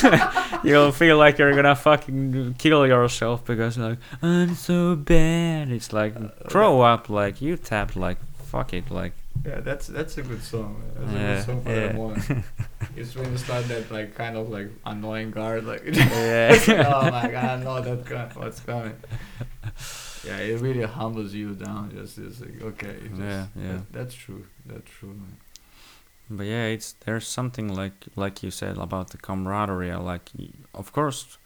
you'll 0.63 0.91
feel 0.91 1.17
like 1.17 1.39
you're 1.39 1.55
gonna 1.55 1.75
fucking 1.75 2.55
kill 2.59 2.85
yourself 2.85 3.45
because, 3.45 3.77
like, 3.77 3.97
I'm 4.21 4.53
so 4.55 4.95
bad. 4.95 5.71
It's 5.71 5.91
like, 5.93 6.15
uh, 6.15 6.27
grow 6.49 6.81
up, 6.81 7.09
like, 7.09 7.41
you 7.41 7.57
tapped, 7.57 7.95
like, 7.95 8.17
fuck 8.51 8.73
it, 8.73 8.91
like, 8.91 9.13
yeah 9.45 9.59
that's 9.59 9.87
that's 9.87 10.17
a 10.17 10.21
good 10.21 10.43
song 10.43 10.81
that's 10.95 11.11
a 11.11 11.15
good 11.17 11.45
song 11.45 11.61
for 11.63 11.69
yeah. 11.69 11.87
that 11.87 11.95
one 11.95 12.43
it's 12.95 13.15
when 13.15 13.31
you 13.31 13.37
start 13.37 13.67
that 13.67 13.89
like 13.91 14.13
kind 14.15 14.37
of 14.37 14.49
like 14.49 14.69
annoying 14.85 15.31
guard 15.31 15.65
like 15.65 15.81
yeah. 15.91 16.57
oh 16.95 17.09
my 17.11 17.31
god 17.31 17.59
I 17.59 17.63
know 17.63 17.81
that 17.81 18.35
what's 18.35 18.59
coming 18.59 18.95
yeah 20.25 20.37
it 20.37 20.59
really 20.61 20.83
humbles 20.83 21.33
you 21.33 21.53
down 21.55 21.91
just 21.91 22.17
it's 22.17 22.39
like 22.41 22.61
okay 22.61 22.95
just, 23.09 23.19
Yeah, 23.21 23.47
yeah. 23.55 23.71
that- 23.73 23.91
that's 23.93 24.13
true 24.15 24.45
that's 24.65 24.89
true 24.89 25.09
man. 25.09 25.37
But 26.33 26.45
yeah, 26.45 26.67
it's 26.67 26.93
there's 26.93 27.27
something 27.27 27.67
like 27.75 28.05
like 28.15 28.41
you 28.41 28.51
said 28.51 28.77
about 28.77 29.09
the 29.09 29.17
camaraderie. 29.17 29.91
uh, 29.91 29.99
Like, 29.99 30.29
of 30.73 30.93
course, 30.93 31.37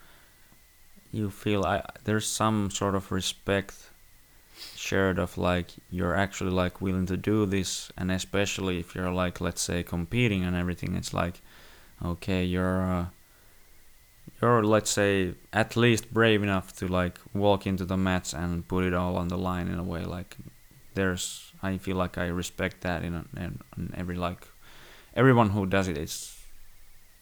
you 1.12 1.32
feel 1.32 1.66
I 1.66 1.82
there's 2.04 2.28
some 2.28 2.70
sort 2.70 2.94
of 2.94 3.12
respect 3.12 3.85
shared 4.86 5.18
of 5.20 5.38
like 5.38 5.72
you're 5.90 6.16
actually 6.16 6.52
like 6.52 6.82
willing 6.82 7.08
to 7.08 7.18
do 7.18 7.46
this, 7.46 7.92
and 7.98 8.12
especially 8.12 8.80
if 8.80 8.96
you're 8.96 9.12
like 9.12 9.42
let's 9.42 9.62
say 9.62 9.84
competing 9.84 10.44
and 10.44 10.56
everything, 10.56 10.96
it's 10.96 11.14
like 11.14 11.42
okay, 12.04 12.44
you're 12.44 12.82
uh, 12.82 13.06
you're 14.42 14.64
let's 14.64 14.92
say 14.92 15.34
at 15.52 15.76
least 15.76 16.14
brave 16.14 16.44
enough 16.44 16.76
to 16.78 16.88
like 16.88 17.20
walk 17.34 17.66
into 17.66 17.86
the 17.86 17.98
mats 17.98 18.34
and 18.34 18.68
put 18.68 18.84
it 18.84 18.94
all 18.94 19.18
on 19.18 19.28
the 19.30 19.38
line 19.38 19.68
in 19.68 19.80
a 19.80 19.84
way. 19.84 20.04
Like 20.06 20.38
there's 20.94 21.52
I 21.64 21.78
feel 21.78 21.98
like 21.98 22.18
I 22.18 22.28
respect 22.28 22.82
that 22.82 23.04
in, 23.04 23.14
a, 23.16 23.26
in, 23.38 23.60
in 23.78 23.94
every 23.98 24.16
like 24.16 24.48
everyone 25.16 25.50
who 25.50 25.66
does 25.66 25.88
it 25.88 25.98
it's 25.98 26.35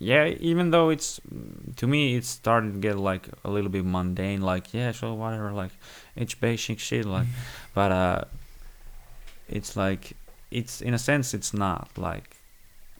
yeah 0.04 0.26
even 0.40 0.72
though 0.72 0.90
it's 0.90 1.20
to 1.76 1.88
me 1.88 2.16
it's 2.16 2.28
starting 2.28 2.74
to 2.74 2.80
get 2.80 2.98
like 2.98 3.28
a 3.44 3.50
little 3.50 3.70
bit 3.70 3.86
mundane 3.86 4.42
like 4.42 4.74
yeah 4.74 4.92
so 4.92 5.14
whatever 5.14 5.52
like 5.52 5.72
it's 6.16 6.34
basic 6.34 6.80
shit 6.80 7.06
like 7.06 7.28
but 7.74 7.92
uh 7.92 8.24
it's 9.48 9.76
like 9.78 10.14
it's 10.52 10.82
in 10.82 10.94
a 10.94 11.00
sense 11.00 11.34
it's 11.34 11.54
not 11.54 11.90
like 11.98 12.38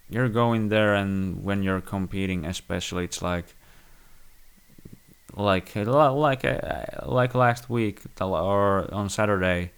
you're 0.10 0.30
going 0.30 0.70
there 0.70 0.94
and 0.96 1.44
when 1.44 1.62
you're 1.64 1.82
competing 1.82 2.46
especially 2.46 3.04
it's 3.04 3.22
like 3.22 3.46
like 5.36 5.76
like 5.76 6.46
uh, 6.46 6.86
like 7.06 7.34
last 7.34 7.70
week 7.70 8.02
or 8.22 8.94
on 8.94 9.10
Saturday 9.10 9.72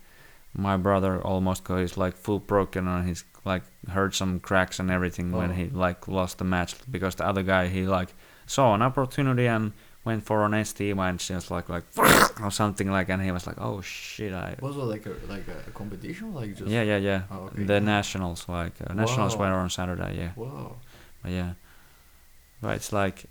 my 0.53 0.77
brother 0.77 1.21
almost 1.21 1.63
got 1.63 1.77
his 1.77 1.97
like 1.97 2.15
full 2.15 2.39
broken 2.39 2.87
on 2.87 3.07
his 3.07 3.23
like 3.45 3.63
heard 3.89 4.13
some 4.15 4.39
cracks 4.39 4.79
and 4.79 4.89
everything 4.91 5.31
when 5.31 5.51
Oh. 5.51 5.53
he 5.53 5.65
like 5.69 6.07
lost 6.07 6.37
the 6.39 6.43
match 6.45 6.75
because 6.89 7.15
the 7.15 7.25
other 7.25 7.43
guy 7.43 7.67
he 7.67 7.85
like 7.85 8.09
saw 8.47 8.73
an 8.75 8.81
opportunity 8.81 9.47
and 9.47 9.71
went 10.03 10.23
for 10.25 10.45
an 10.45 10.65
ST 10.65 10.79
and 10.97 11.19
just 11.19 11.49
like 11.51 11.67
like 11.69 11.83
or 12.43 12.51
something 12.51 12.91
like 12.91 13.09
and 13.09 13.21
he 13.23 13.31
was 13.31 13.45
like 13.47 13.57
oh 13.59 13.81
shit 13.81 14.33
I 14.33 14.55
was 14.61 14.75
it 14.75 14.79
like 14.79 15.05
a 15.05 15.13
like 15.27 15.45
a 15.67 15.71
competition 15.71 16.33
like 16.33 16.55
just 16.57 16.69
yeah 16.69 16.83
yeah 16.83 16.97
yeah 16.97 17.21
Oh, 17.31 17.45
okay. 17.49 17.63
the 17.63 17.79
nationals 17.79 18.45
like 18.49 18.73
uh, 18.85 18.93
nationals 18.93 19.35
Wow. 19.35 19.49
were 19.51 19.57
on 19.63 19.69
Saturday 19.69 20.15
yeah 20.17 20.31
wow 20.35 20.75
but 21.23 21.31
yeah 21.31 21.53
but 22.61 22.75
it's 22.77 22.91
like 22.93 23.25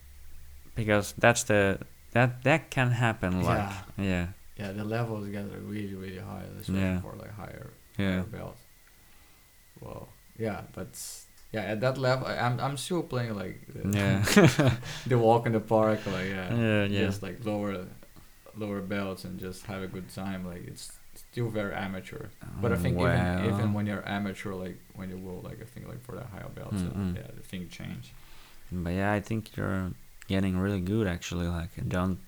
because 0.74 1.14
that's 1.18 1.44
the 1.44 1.78
that 2.12 2.42
that 2.44 2.70
can 2.70 2.90
happen 2.90 3.42
like 3.42 3.58
yeah 3.98 4.04
yeah 4.04 4.26
yeah 4.58 4.72
the 4.72 4.84
levels 4.84 5.26
get 5.28 5.44
like 5.50 5.60
really 5.66 5.94
really 5.94 6.18
high 6.18 6.42
especially 6.60 6.80
Yeah. 6.80 7.00
for 7.00 7.14
like 7.16 7.34
higher 7.34 7.70
yeah 7.98 8.10
higher 8.18 8.22
belts 8.22 8.60
wow 9.80 10.08
yeah, 10.36 10.62
but 10.72 10.88
yeah, 11.52 11.62
at 11.62 11.80
that 11.82 11.96
level, 11.96 12.26
I, 12.26 12.38
I'm 12.38 12.58
I'm 12.58 12.76
still 12.76 13.04
playing 13.04 13.36
like 13.36 13.60
the, 13.72 13.96
Yeah. 13.96 14.74
the 15.06 15.16
walk 15.16 15.46
in 15.46 15.52
the 15.52 15.60
park, 15.60 16.00
like 16.06 16.26
yeah, 16.26 16.52
yeah, 16.52 16.84
yeah. 16.84 17.06
just 17.06 17.22
like 17.22 17.44
lower 17.44 17.86
lower 18.56 18.80
belts 18.80 19.24
and 19.24 19.38
just 19.38 19.66
have 19.66 19.82
a 19.82 19.86
good 19.86 20.08
time. 20.12 20.44
Like 20.44 20.66
it's 20.66 20.90
still 21.14 21.48
very 21.48 21.72
amateur. 21.72 22.26
But 22.60 22.72
I 22.72 22.76
think 22.76 22.96
even 22.98 23.12
Wow. 23.12 23.46
even 23.46 23.72
when 23.72 23.86
you're 23.86 24.02
amateur, 24.08 24.54
like 24.54 24.78
when 24.96 25.08
you 25.10 25.18
go 25.18 25.40
like 25.48 25.62
I 25.62 25.64
think 25.66 25.86
like 25.86 26.02
for 26.02 26.16
the 26.16 26.24
higher 26.24 26.48
belts, 26.52 26.82
uh, 26.82 26.86
Mm-mm. 26.90 27.14
yeah, 27.14 27.28
the 27.36 27.42
thing 27.42 27.68
change. 27.68 28.12
But 28.72 28.90
yeah, 28.94 29.12
I 29.12 29.20
think 29.20 29.56
you're 29.56 29.92
getting 30.26 30.58
really 30.58 30.80
good 30.80 31.06
actually. 31.06 31.46
Like, 31.46 31.70
don't. 31.86 32.18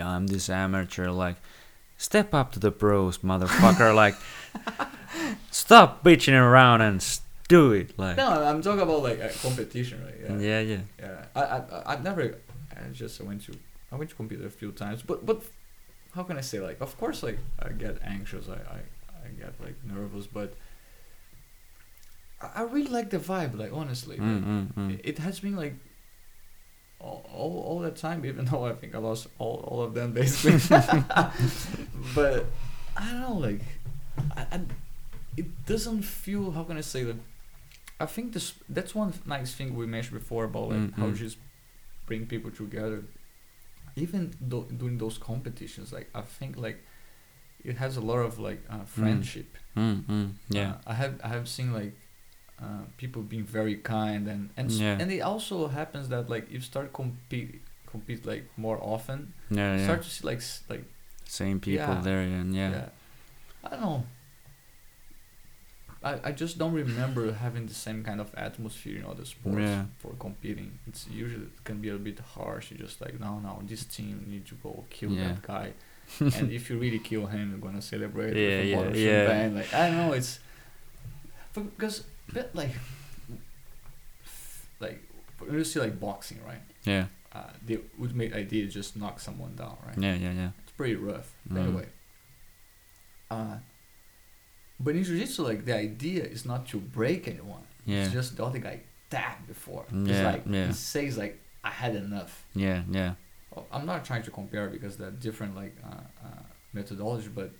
I'm 0.00 0.26
this 0.26 0.48
amateur. 0.50 1.10
Like, 1.10 1.36
step 1.96 2.34
up 2.34 2.50
to 2.52 2.58
the 2.58 2.72
pros, 2.72 3.18
motherfucker. 3.18 3.94
like, 3.94 4.16
stop 5.50 6.02
bitching 6.04 6.34
around 6.34 6.80
and 6.80 7.20
do 7.48 7.72
it. 7.72 7.98
Like, 7.98 8.16
No, 8.16 8.28
I'm 8.28 8.62
talking 8.62 8.80
about 8.80 9.02
like 9.02 9.18
a 9.20 9.28
competition, 9.42 10.02
right? 10.04 10.14
Yeah. 10.22 10.38
yeah, 10.38 10.60
yeah. 10.60 10.80
Yeah, 10.98 11.24
I, 11.34 11.40
I, 11.42 11.92
I've 11.92 12.02
never. 12.04 12.38
I 12.74 12.88
just 12.92 13.20
I 13.20 13.24
went 13.24 13.44
to. 13.46 13.52
I 13.90 13.96
went 13.96 14.10
to 14.10 14.16
compete 14.16 14.40
a 14.42 14.48
few 14.50 14.72
times, 14.72 15.02
but 15.02 15.24
but, 15.26 15.42
how 16.14 16.22
can 16.22 16.36
I 16.38 16.40
say 16.42 16.60
like? 16.60 16.80
Of 16.80 16.96
course, 16.98 17.22
like 17.22 17.38
I 17.58 17.70
get 17.72 17.98
anxious. 18.04 18.48
I 18.48 18.54
I, 18.54 18.78
I 19.24 19.28
get 19.38 19.54
like 19.60 19.76
nervous, 19.84 20.26
but. 20.26 20.54
I 22.56 22.62
really 22.62 22.90
like 22.90 23.10
the 23.10 23.18
vibe. 23.18 23.56
Like 23.56 23.72
honestly, 23.72 24.16
like, 24.16 24.26
Mm, 24.26 24.44
mm, 24.44 24.74
mm. 24.74 24.94
it, 24.94 25.00
it 25.04 25.18
has 25.18 25.40
been 25.40 25.56
like. 25.56 25.74
All, 26.98 27.26
all, 27.34 27.64
all 27.66 27.78
that 27.80 27.96
time, 27.96 28.24
even 28.30 28.44
though 28.44 28.64
I 28.64 28.74
think 28.74 28.94
I 28.94 28.98
lost 28.98 29.26
all, 29.38 29.56
all 29.66 29.82
of 29.82 29.92
them 29.94 30.12
basically. 30.12 30.58
but 32.14 32.46
I 32.96 33.10
don't 33.10 33.20
know, 33.20 33.34
like, 33.38 33.60
I, 34.36 34.46
I, 34.52 34.60
it 35.36 35.46
doesn't 35.66 36.02
feel. 36.02 36.50
How 36.52 36.64
can 36.64 36.76
I 36.76 36.82
say 36.82 37.04
that? 37.04 37.16
I 38.00 38.06
think 38.06 38.32
this 38.32 38.54
that's 38.68 38.94
one 38.94 39.12
nice 39.26 39.54
thing 39.54 39.74
we 39.76 39.86
mentioned 39.86 40.18
before 40.20 40.44
about 40.44 40.68
like 40.70 40.94
how 40.96 41.06
Mm, 41.06 41.12
mm. 41.12 41.16
just 41.16 41.38
bring 42.06 42.26
people 42.26 42.50
together. 42.50 43.04
Even 43.96 44.32
though 44.40 44.62
doing 44.62 44.98
those 44.98 45.18
competitions, 45.18 45.92
like 45.92 46.08
I 46.14 46.22
think 46.22 46.56
like 46.56 46.78
it 47.64 47.76
has 47.76 47.96
a 47.96 48.00
lot 48.00 48.18
of 48.18 48.38
like 48.38 48.60
uh, 48.70 48.84
friendship. 48.84 49.56
Mm, 49.76 50.02
mm, 50.04 50.30
yeah. 50.48 50.70
Uh, 50.70 50.90
I 50.92 50.94
have 50.94 51.20
I 51.24 51.28
have 51.28 51.46
seen 51.48 51.72
like 51.72 51.92
uh, 52.60 52.84
people 52.96 53.22
being 53.22 53.44
very 53.44 53.76
kind 53.76 54.28
and 54.28 54.50
and 54.56 54.70
Yeah. 54.70 54.98
and 55.00 55.12
it 55.12 55.20
also 55.20 55.68
happens 55.68 56.08
that 56.08 56.28
like 56.30 56.50
you 56.50 56.60
start 56.60 56.92
compete 56.92 57.60
compete 57.86 58.24
like 58.26 58.44
more 58.56 58.78
often. 58.82 59.32
yeah, 59.50 59.72
you 59.74 59.78
yeah. 59.78 59.84
Start 59.84 60.02
to 60.02 60.10
see 60.10 60.26
like 60.26 60.38
s- 60.38 60.62
like 60.68 60.84
Same 61.26 61.60
people 61.60 61.94
Yeah. 61.94 62.00
there, 62.02 62.20
and 62.40 62.54
yeah. 62.54 62.70
yeah. 62.70 62.88
I 63.64 63.68
don't 63.70 63.80
know. 63.80 64.04
I, 66.04 66.18
I 66.28 66.32
just 66.32 66.58
don't 66.58 66.72
remember 66.72 67.32
having 67.32 67.66
the 67.66 67.74
same 67.74 68.02
kind 68.02 68.20
of 68.20 68.34
atmosphere 68.36 68.98
in 68.98 69.04
other 69.06 69.24
sports 69.24 69.58
Yeah. 69.60 69.84
for 69.98 70.12
competing. 70.18 70.78
It's 70.88 71.06
usually 71.08 71.44
it 71.44 71.64
can 71.64 71.80
be 71.80 71.90
a 71.90 71.96
bit 71.96 72.18
harsh. 72.18 72.70
You 72.70 72.78
just 72.78 73.00
like 73.00 73.18
no 73.20 73.38
no 73.40 73.60
this 73.64 73.84
team 73.84 74.24
need 74.28 74.46
to 74.46 74.54
go 74.62 74.84
kill 74.90 75.10
Yeah. 75.12 75.28
that 75.28 75.42
guy, 75.42 75.72
and 76.20 76.50
if 76.50 76.68
you 76.70 76.78
really 76.78 76.98
kill 76.98 77.26
him, 77.26 77.50
you're 77.50 77.60
gonna 77.60 77.82
celebrate 77.82 78.34
Yeah, 78.36 78.78
with 78.78 78.94
a 78.94 78.98
yeah, 78.98 79.06
yeah. 79.06 79.26
champagne. 79.26 79.54
Like 79.54 79.74
I 79.74 79.86
don't 79.88 79.96
know, 79.98 80.12
it's 80.12 80.38
because 81.54 82.04
but 82.32 82.50
like 82.54 82.74
like 84.80 85.00
when 85.38 85.54
you 85.54 85.64
see 85.64 85.80
like 85.80 85.98
boxing, 86.00 86.38
right? 86.46 86.60
Yeah, 86.84 87.06
Uh, 87.34 87.44
the 87.64 87.80
ultimate 88.00 88.32
idea 88.34 88.64
is 88.66 88.74
just 88.74 88.96
knock 88.96 89.20
someone 89.20 89.54
down, 89.56 89.76
right? 89.86 89.96
yeah, 89.98 90.14
yeah, 90.14 90.32
yeah. 90.32 90.50
It's 90.62 90.72
pretty 90.76 90.96
rough. 90.96 91.32
Mm. 91.50 91.58
Anyway. 91.62 91.86
Uh, 93.30 93.56
but 94.84 94.94
in 94.96 95.02
jiu-jitsu, 95.04 95.42
like 95.50 95.64
the 95.64 95.76
idea 95.76 96.22
is 96.24 96.44
not 96.44 96.66
to 96.68 96.76
break 96.78 97.28
anyone. 97.28 97.64
Yeah. 97.86 98.04
It's 98.04 98.12
just 98.12 98.36
the 98.36 98.44
other 98.44 98.58
guy 98.58 98.80
tapped 99.10 99.46
before. 99.46 99.84
Yeah, 99.92 100.12
It's 100.12 100.22
like 100.32 100.42
yeah. 100.46 100.66
he 100.68 100.72
says 100.72 101.16
like 101.18 101.34
I 101.64 101.70
had 101.70 101.94
enough. 101.96 102.44
Yeah, 102.54 102.82
yeah. 102.90 103.14
Well, 103.54 103.66
I'm 103.72 103.86
not 103.86 104.04
trying 104.04 104.22
to 104.28 104.30
compare 104.30 104.68
because 104.68 104.96
they're 104.96 105.10
different 105.28 105.54
like 105.62 105.74
uh, 105.84 106.04
uh, 106.26 106.42
methodology, 106.72 107.28
but 107.34 107.50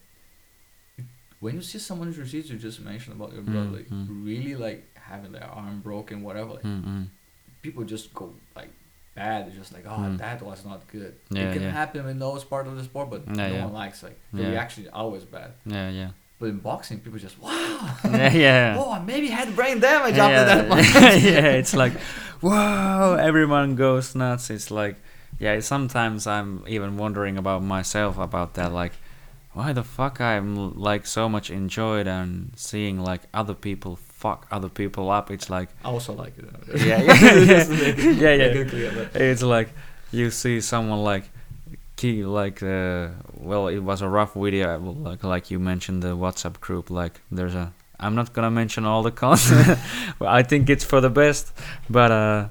when 1.41 1.57
you 1.57 1.63
see 1.63 1.79
someone 1.79 2.09
in 2.09 2.15
jiu-jitsu, 2.15 2.53
you 2.55 2.59
just 2.59 2.81
mentioned 2.81 3.17
about 3.17 3.33
your 3.33 3.43
brother, 3.43 3.67
Mm, 3.69 3.77
like 3.77 3.87
really 4.09 4.55
like 4.55 4.97
having 4.97 5.33
their 5.33 5.45
arm 5.61 5.81
broken, 5.81 6.23
whatever. 6.23 6.51
Like, 6.55 6.63
Mm, 6.63 6.85
mm. 6.85 7.07
people 7.63 7.83
just 7.85 8.15
go 8.15 8.33
like 8.55 8.71
bad. 9.15 9.49
It's 9.49 9.57
just 9.57 9.73
like, 9.73 9.85
oh, 9.87 9.99
Mm. 10.07 10.19
that 10.19 10.41
was 10.43 10.65
not 10.65 10.87
good. 10.87 11.15
Yeah, 11.31 11.51
it 11.51 11.53
can 11.55 11.63
yeah. 11.63 11.71
happen 11.71 12.07
in 12.09 12.19
those 12.19 12.45
part 12.45 12.67
of 12.69 12.77
the 12.77 12.85
sport, 12.85 13.11
but 13.11 13.23
Yeah, 13.27 13.49
no 13.59 13.65
one 13.67 13.73
likes 13.75 14.03
like 14.03 14.19
the 14.33 14.45
reaction 14.45 14.85
is 14.85 14.91
always 14.93 15.25
bad. 15.25 15.51
Yeah, 15.67 15.91
yeah. 15.91 16.11
But 16.43 16.49
in 16.49 16.59
boxing, 16.59 16.99
people 16.99 17.21
just 17.21 17.41
wow, 17.41 17.51
yeah, 18.05 18.33
yeah. 18.33 18.77
oh, 18.77 18.91
I 18.91 18.99
maybe 18.99 19.29
had 19.29 19.55
brain 19.55 19.79
damage 19.79 20.17
yeah, 20.17 20.27
after 20.27 20.45
that 20.45 20.69
one. 20.69 20.79
yeah, 21.23 21.53
it's 21.53 21.73
like, 21.73 21.93
whoa, 22.41 23.15
everyone 23.15 23.77
goes 23.77 24.17
nuts. 24.17 24.51
It's 24.51 24.69
like, 24.69 24.97
yeah, 25.39 25.61
sometimes 25.61 26.27
I'm 26.27 26.65
even 26.67 26.97
wondering 26.97 27.39
about 27.39 27.63
myself 27.63 28.19
about 28.19 28.55
that. 28.55 28.73
Like, 28.73 28.91
why 29.53 29.73
the 29.73 29.85
fuck 29.85 30.21
I'm 30.21 30.75
like 30.75 31.07
so 31.07 31.29
much 31.29 31.49
enjoyed 31.49 32.09
and 32.09 32.51
seeing 32.57 32.99
like 32.99 33.21
other 33.33 33.55
people 33.55 33.95
fuck 33.95 34.49
other 34.51 34.69
people 34.69 35.13
up. 35.13 35.31
It's 35.31 35.49
like, 35.49 35.69
I 35.85 35.91
also 35.91 36.13
like 36.13 36.37
it. 36.39 36.45
Yeah, 36.85 37.03
yeah, 37.03 37.15
yeah. 37.23 37.65
Yeah, 37.95 38.35
yeah. 38.35 38.37
make 38.49 38.57
it 38.57 38.69
clear, 38.69 39.09
but- 39.13 39.23
it's 39.23 39.45
like 39.45 39.69
you 40.11 40.33
see 40.33 40.61
someone 40.61 41.05
like 41.05 41.31
like 42.05 42.63
uh, 42.63 43.09
well 43.35 43.69
it 43.69 43.79
was 43.79 44.03
a 44.03 44.09
rough 44.09 44.35
video 44.35 44.79
like 44.79 45.23
like 45.23 45.51
you 45.51 45.59
mentioned 45.59 46.03
the 46.03 46.17
whatsapp 46.17 46.59
group 46.61 46.91
like 46.91 47.21
there's 47.31 47.55
a 47.55 47.73
i'm 48.01 48.15
not 48.15 48.33
gonna 48.33 48.51
mention 48.51 48.85
all 48.85 49.03
the 49.03 49.13
well, 50.19 50.31
i 50.31 50.43
think 50.43 50.69
it's 50.69 50.85
for 50.85 51.01
the 51.01 51.11
best 51.11 51.53
but 51.89 52.11
uh 52.11 52.49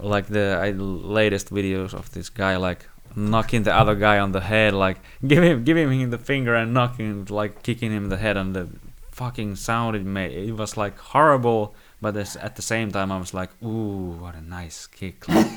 like 0.00 0.26
the 0.26 0.58
I, 0.60 0.70
latest 0.70 1.50
videos 1.50 1.94
of 1.94 2.10
this 2.12 2.28
guy 2.28 2.56
like 2.56 2.88
knocking 3.14 3.62
the 3.62 3.74
other 3.74 3.94
guy 3.94 4.18
on 4.18 4.32
the 4.32 4.40
head 4.40 4.74
like 4.74 4.98
give 5.26 5.42
him 5.42 5.64
give 5.64 5.76
him 5.76 6.10
the 6.10 6.18
finger 6.18 6.54
and 6.54 6.74
knocking 6.74 7.26
like 7.26 7.62
kicking 7.62 7.92
him 7.92 8.04
in 8.04 8.10
the 8.10 8.16
head 8.16 8.36
and 8.36 8.54
the 8.54 8.68
fucking 9.10 9.56
sound 9.56 9.96
it 9.96 10.04
made 10.04 10.32
it 10.32 10.52
was 10.52 10.76
like 10.76 10.96
horrible 10.98 11.74
but 12.00 12.16
at 12.16 12.56
the 12.56 12.62
same 12.62 12.90
time 12.90 13.12
i 13.12 13.18
was 13.18 13.34
like 13.34 13.50
ooh 13.62 14.16
what 14.20 14.34
a 14.34 14.40
nice 14.40 14.86
kick. 14.86 15.28
like, 15.28 15.50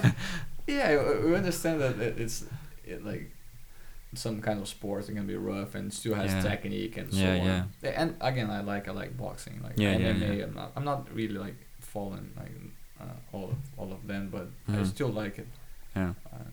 yeah, 0.66 0.96
we- 1.24 1.34
understand 1.34 1.80
that 1.80 1.98
it's 2.00 2.44
it, 2.84 3.04
like 3.04 3.30
some 4.14 4.40
kind 4.40 4.60
of 4.60 4.68
sports 4.68 5.08
it 5.08 5.14
can 5.14 5.26
be 5.26 5.36
rough 5.36 5.74
and 5.74 5.92
still 5.92 6.14
has 6.14 6.32
Yeah. 6.32 6.42
technique 6.42 6.96
and 6.96 7.12
so 7.12 7.18
Yeah, 7.20 7.40
on. 7.40 7.46
yeah. 7.82 7.90
And 8.02 8.14
again, 8.20 8.50
I 8.50 8.60
like 8.62 8.88
I 8.88 8.92
like 8.92 9.16
boxing, 9.16 9.60
like 9.62 9.74
Yeah, 9.78 9.94
MMA. 9.94 10.38
yeah. 10.38 10.44
I'm 10.44 10.54
not 10.54 10.72
I'm 10.76 10.84
not 10.84 11.12
really 11.14 11.38
like 11.38 11.56
following 11.80 12.30
like 12.36 12.52
uh, 13.00 13.04
all 13.32 13.44
of 13.50 13.56
all 13.76 13.92
of 13.92 14.06
them, 14.06 14.28
but 14.30 14.48
I 14.68 14.72
Mhm. 14.82 14.86
still 14.86 15.08
like 15.22 15.38
it. 15.38 15.48
yeah 15.96 16.14
Uh, 16.32 16.50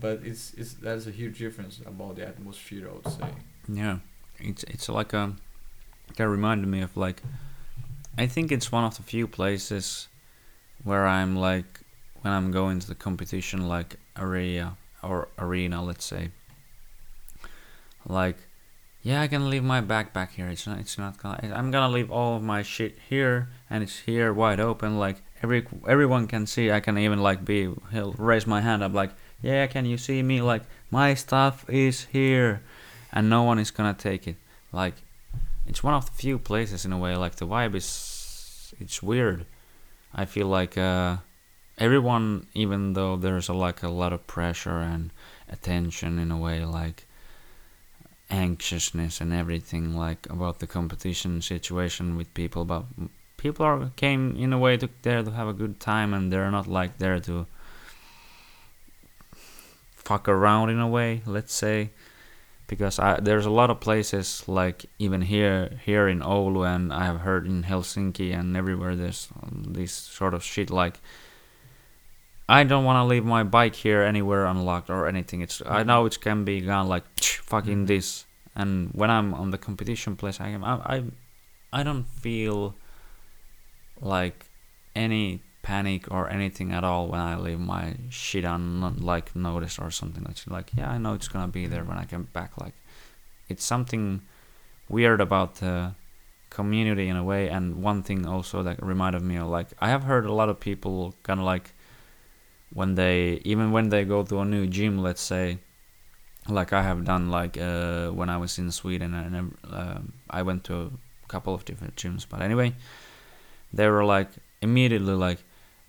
but 0.00 0.20
it's 0.24 0.54
it's 0.54 0.74
there's 0.74 1.06
a 1.06 1.10
huge 1.10 1.38
difference 1.38 1.80
about 1.86 2.16
the 2.16 2.26
atmosphere, 2.26 2.88
I 2.88 2.92
would 2.92 3.08
say. 3.08 3.28
Yeah, 3.68 3.98
it's 4.38 4.64
it's 4.64 4.88
like 4.88 5.12
a 5.16 5.34
that 6.16 6.28
reminded 6.28 6.68
me 6.68 6.82
of 6.82 6.96
like 6.96 7.22
I 8.18 8.26
think 8.26 8.52
it's 8.52 8.70
one 8.72 8.84
of 8.84 8.96
the 8.96 9.02
few 9.02 9.26
places 9.26 10.08
where 10.84 11.06
I'm 11.06 11.36
like 11.36 11.79
when 12.22 12.32
I'm 12.32 12.50
going 12.50 12.80
to 12.80 12.88
the 12.88 12.94
competition 12.94 13.68
like 13.68 13.96
area 14.18 14.76
or 15.02 15.28
arena 15.38 15.82
let's 15.82 16.04
say 16.04 16.30
like 18.06 18.36
yeah 19.02 19.22
I 19.22 19.28
can 19.28 19.48
leave 19.48 19.64
my 19.64 19.80
backpack 19.80 20.30
here 20.30 20.48
it's 20.48 20.66
not 20.66 20.78
it's 20.78 20.98
not 20.98 21.22
gonna 21.22 21.52
I'm 21.54 21.70
gonna 21.70 21.92
leave 21.92 22.10
all 22.10 22.36
of 22.36 22.42
my 22.42 22.62
shit 22.62 22.98
here 23.08 23.48
and 23.68 23.82
it's 23.82 24.00
here 24.00 24.32
wide 24.32 24.60
open 24.60 24.98
like 24.98 25.22
every 25.42 25.66
everyone 25.88 26.26
can 26.26 26.46
see 26.46 26.70
I 26.70 26.80
can 26.80 26.98
even 26.98 27.22
like 27.22 27.44
be 27.44 27.72
he'll 27.92 28.12
raise 28.12 28.46
my 28.46 28.60
hand 28.60 28.82
up 28.82 28.92
like 28.92 29.10
yeah 29.42 29.66
can 29.66 29.86
you 29.86 29.96
see 29.96 30.22
me 30.22 30.42
like 30.42 30.62
my 30.90 31.14
stuff 31.14 31.68
is 31.68 32.04
here 32.06 32.62
and 33.12 33.28
no 33.28 33.42
one 33.42 33.58
is 33.58 33.70
gonna 33.70 33.94
take 33.94 34.26
it. 34.26 34.36
Like, 34.72 34.94
it's 35.66 35.82
one 35.82 35.94
of 35.94 36.06
the 36.06 36.12
few 36.12 36.38
places 36.38 36.84
in 36.84 36.92
a 36.92 36.98
way. 36.98 37.16
Like 37.16 37.36
the 37.36 37.46
vibe 37.46 37.74
is, 37.74 38.74
it's 38.78 39.02
weird. 39.02 39.46
I 40.14 40.24
feel 40.24 40.46
like 40.46 40.76
uh, 40.78 41.18
everyone, 41.80 42.46
even 42.54 42.92
though 42.92 43.16
there's 43.16 43.48
a, 43.48 43.54
like 43.54 43.82
a 43.82 43.88
lot 43.88 44.12
of 44.12 44.26
pressure 44.26 44.78
and 44.78 45.10
attention 45.48 46.18
in 46.18 46.30
a 46.30 46.36
way, 46.36 46.64
like 46.64 47.06
anxiousness 48.30 49.20
and 49.20 49.32
everything, 49.32 49.96
like 49.96 50.28
about 50.30 50.60
the 50.60 50.66
competition 50.66 51.42
situation 51.42 52.16
with 52.16 52.32
people, 52.34 52.64
but 52.64 52.84
people 53.36 53.64
are 53.64 53.90
came 53.96 54.36
in 54.36 54.52
a 54.52 54.58
way 54.58 54.76
to 54.76 54.88
there 55.02 55.22
to 55.22 55.30
have 55.30 55.48
a 55.48 55.54
good 55.54 55.80
time, 55.80 56.14
and 56.14 56.32
they're 56.32 56.50
not 56.50 56.66
like 56.66 56.98
there 56.98 57.18
to 57.20 57.46
fuck 59.94 60.28
around 60.28 60.70
in 60.70 60.78
a 60.78 60.88
way. 60.88 61.22
Let's 61.26 61.54
say 61.54 61.90
because 62.70 63.00
I, 63.00 63.18
there's 63.18 63.46
a 63.46 63.50
lot 63.50 63.68
of 63.68 63.80
places 63.80 64.44
like 64.46 64.86
even 65.00 65.22
here 65.22 65.80
here 65.84 66.06
in 66.06 66.20
Oulu 66.20 66.64
and 66.72 66.92
I 66.92 67.04
have 67.04 67.20
heard 67.20 67.44
in 67.44 67.64
Helsinki 67.64 68.32
and 68.32 68.56
everywhere 68.56 68.94
there's 68.94 69.28
um, 69.42 69.64
this 69.70 69.92
sort 69.92 70.34
of 70.34 70.44
shit 70.44 70.70
like 70.70 71.00
I 72.58 72.64
don't 72.64 72.84
want 72.84 72.98
to 72.98 73.04
leave 73.04 73.24
my 73.24 73.44
bike 73.44 73.76
here 73.76 74.02
anywhere 74.02 74.44
unlocked 74.44 74.90
or 74.90 75.06
anything. 75.06 75.40
It's 75.40 75.62
I 75.64 75.82
know 75.84 76.06
it 76.06 76.20
can 76.20 76.44
be 76.44 76.60
gone 76.60 76.88
like 76.88 77.04
fucking 77.52 77.84
Mhm. 77.84 77.86
this. 77.86 78.26
And 78.60 78.90
when 79.00 79.10
I'm 79.16 79.32
on 79.34 79.50
the 79.54 79.58
competition 79.58 80.16
place, 80.16 80.40
I 80.40 80.48
am 80.56 80.62
I, 80.64 80.74
I 80.94 80.98
I 81.78 81.80
don't 81.86 82.06
feel 82.24 82.74
like 84.00 84.46
any 84.96 85.40
panic 85.62 86.10
or 86.10 86.28
anything 86.28 86.72
at 86.72 86.82
all 86.82 87.06
when 87.12 87.20
I 87.20 87.36
leave 87.36 87.60
my 87.60 87.94
shit 88.08 88.44
on 88.44 88.96
like 89.12 89.36
notice 89.36 89.78
or 89.78 89.90
something 89.90 90.24
like. 90.24 90.38
Like 90.58 90.70
yeah, 90.76 90.90
I 90.90 90.98
know 90.98 91.14
it's 91.14 91.28
gonna 91.28 91.52
be 91.60 91.66
there 91.66 91.84
when 91.84 91.98
I 91.98 92.04
get 92.04 92.32
back. 92.32 92.52
Like 92.60 92.74
it's 93.48 93.64
something 93.64 94.22
weird 94.88 95.20
about 95.20 95.56
the 95.56 95.94
community 96.50 97.06
in 97.08 97.16
a 97.16 97.22
way. 97.22 97.48
And 97.48 97.64
one 97.90 98.02
thing 98.02 98.26
also 98.26 98.62
that 98.64 98.82
reminded 98.82 99.22
me 99.22 99.36
of 99.36 99.48
like 99.48 99.68
I 99.80 99.88
have 99.94 100.02
heard 100.04 100.24
a 100.26 100.32
lot 100.32 100.48
of 100.48 100.58
people 100.58 101.14
kind 101.22 101.38
of 101.38 101.46
like 101.46 101.66
when 102.72 102.94
they 102.94 103.40
even 103.44 103.72
when 103.72 103.88
they 103.88 104.04
go 104.04 104.22
to 104.22 104.40
a 104.40 104.44
new 104.44 104.66
gym, 104.66 104.98
let's 104.98 105.20
say, 105.20 105.58
like 106.48 106.72
I 106.72 106.82
have 106.82 107.04
done 107.04 107.30
like 107.30 107.58
uh, 107.58 108.10
when 108.10 108.30
I 108.30 108.36
was 108.36 108.58
in 108.58 108.70
Sweden 108.70 109.14
and 109.14 109.54
uh, 109.70 109.98
I 110.28 110.42
went 110.42 110.64
to 110.64 110.92
a 111.24 111.28
couple 111.28 111.54
of 111.54 111.64
different 111.64 111.96
gyms. 111.96 112.26
But 112.28 112.42
anyway, 112.42 112.74
they 113.72 113.88
were 113.88 114.04
like 114.04 114.30
immediately 114.62 115.14
like 115.14 115.38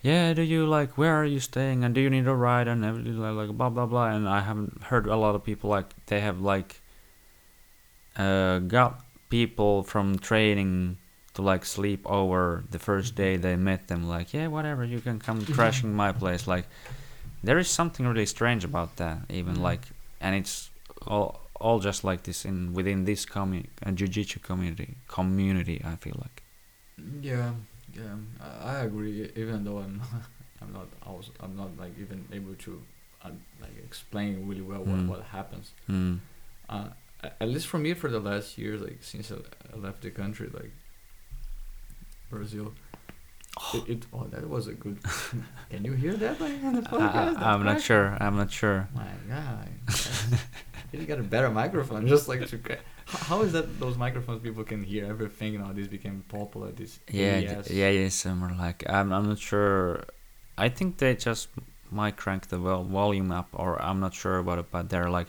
yeah, 0.02 0.34
do 0.34 0.42
you 0.42 0.66
like 0.66 0.98
where 0.98 1.16
are 1.16 1.26
you 1.26 1.40
staying 1.40 1.84
and 1.84 1.94
do 1.94 2.02
you 2.02 2.10
need 2.10 2.28
a 2.28 2.34
ride 2.34 2.68
and 2.68 2.84
everything 2.84 3.20
like, 3.20 3.50
blah 3.56 3.70
blah 3.70 3.86
blah 3.86 4.08
and 4.08 4.28
I 4.28 4.42
haven't 4.42 4.84
heard 4.84 5.06
a 5.06 5.16
lot 5.16 5.36
of 5.36 5.44
people 5.44 5.70
like 5.70 5.94
they 6.08 6.22
have 6.22 6.42
like 6.42 6.82
uh 8.18 8.60
got 8.60 9.06
people 9.30 9.84
from 9.84 10.18
training 10.18 10.98
to 11.34 11.42
like 11.42 11.66
sleep 11.66 12.02
over 12.06 12.64
the 12.72 12.80
first 12.80 13.16
day 13.16 13.38
they 13.38 13.56
met 13.56 13.88
them 13.88 14.08
like 14.08 14.34
yeah 14.34 14.48
whatever 14.48 14.84
you 14.84 15.00
can 15.00 15.18
come 15.20 15.46
crashing 15.46 15.94
my 15.94 16.12
place 16.12 16.46
like 16.48 16.66
there 17.44 17.58
is 17.58 17.70
something 17.70 18.06
really 18.06 18.26
strange 18.26 18.64
about 18.66 18.96
that 18.98 19.18
even 19.30 19.56
Mm. 19.56 19.62
like 19.70 19.82
and 20.20 20.36
it's 20.36 20.70
all 21.08 21.40
all 21.60 21.80
just 21.80 22.04
like 22.04 22.24
this 22.24 22.44
in 22.46 22.74
within 22.74 23.06
this 23.06 23.26
commu- 23.26 23.68
uh, 23.86 23.92
jiu-jitsu 23.92 24.40
community 24.40 24.96
community 25.08 25.82
I 25.86 25.96
feel 25.96 26.18
like 26.26 26.38
Yeah, 27.22 27.52
yeah, 27.98 28.16
I, 28.74 28.76
agree. 28.88 29.30
Even 29.36 29.64
though 29.66 29.80
I'm, 29.86 30.02
I'm 30.62 30.72
not, 30.74 30.88
I 31.06 31.10
was, 31.12 31.30
I'm 31.44 31.56
not 31.56 31.70
like 31.78 31.94
even 32.00 32.20
able 32.32 32.56
to, 32.66 32.72
uh, 33.26 33.30
like 33.62 33.76
explain 33.84 34.48
really 34.48 34.62
well 34.72 34.84
what, 34.90 35.00
Mm. 35.00 35.08
what 35.12 35.22
happens. 35.38 35.72
mm. 35.90 36.20
Uh, 36.70 36.88
at 37.44 37.48
least 37.54 37.68
for 37.68 37.78
me, 37.86 37.94
for 37.94 38.10
the 38.10 38.20
last 38.20 38.58
years, 38.58 38.80
like 38.82 39.00
since 39.02 39.32
I 39.32 39.78
left 39.78 40.02
the 40.02 40.10
country, 40.12 40.48
like 40.54 40.72
Brazil. 42.32 42.74
Oh. 43.60 43.84
It, 43.86 43.92
it 43.94 44.06
oh 44.14 44.26
that 44.32 44.48
was 44.50 44.68
a 44.68 44.74
good. 44.74 44.98
Can 45.70 45.84
you 45.84 45.92
hear 45.94 46.14
that 46.14 46.40
like 46.40 46.64
on 46.64 46.74
the 46.76 46.82
podcast? 46.94 47.38
I, 47.38 47.52
I'm 47.54 47.64
not 47.66 47.82
sure 47.82 48.18
I'm 48.20 48.38
not 48.38 48.50
sure 48.50 48.88
My 48.96 49.12
God, 49.28 49.68
you 50.94 51.06
got 51.06 51.20
a 51.20 51.24
better 51.24 51.50
microphone. 51.50 52.08
Just 52.08 52.30
like 52.30 52.48
to, 52.48 52.58
how, 53.06 53.18
how 53.30 53.42
is 53.42 53.52
that 53.52 53.78
those 53.80 53.98
microphones 53.98 54.42
people 54.42 54.64
can 54.64 54.84
hear 54.84 55.06
everything 55.06 55.60
now? 55.60 55.74
This 55.74 55.88
became 55.88 56.24
popular. 56.30 56.72
This 56.72 57.00
Yeah, 57.10 57.58
AES. 57.60 57.70
yeah, 57.70 57.90
yeah. 57.90 58.08
Some 58.10 58.42
are 58.44 58.56
like 58.56 58.90
I'm, 58.90 59.12
I'm 59.12 59.28
not 59.28 59.40
sure. 59.40 60.06
I 60.58 60.70
think 60.70 60.98
they 60.98 61.16
just 61.16 61.50
might 61.92 62.16
crank 62.16 62.48
the 62.48 62.58
vol- 62.58 62.86
volume 62.86 63.32
up, 63.34 63.50
or 63.52 63.82
I'm 63.82 64.00
not 64.00 64.14
sure 64.14 64.38
about 64.38 64.60
it. 64.60 64.68
But 64.72 64.90
they're 64.90 65.10
like 65.10 65.28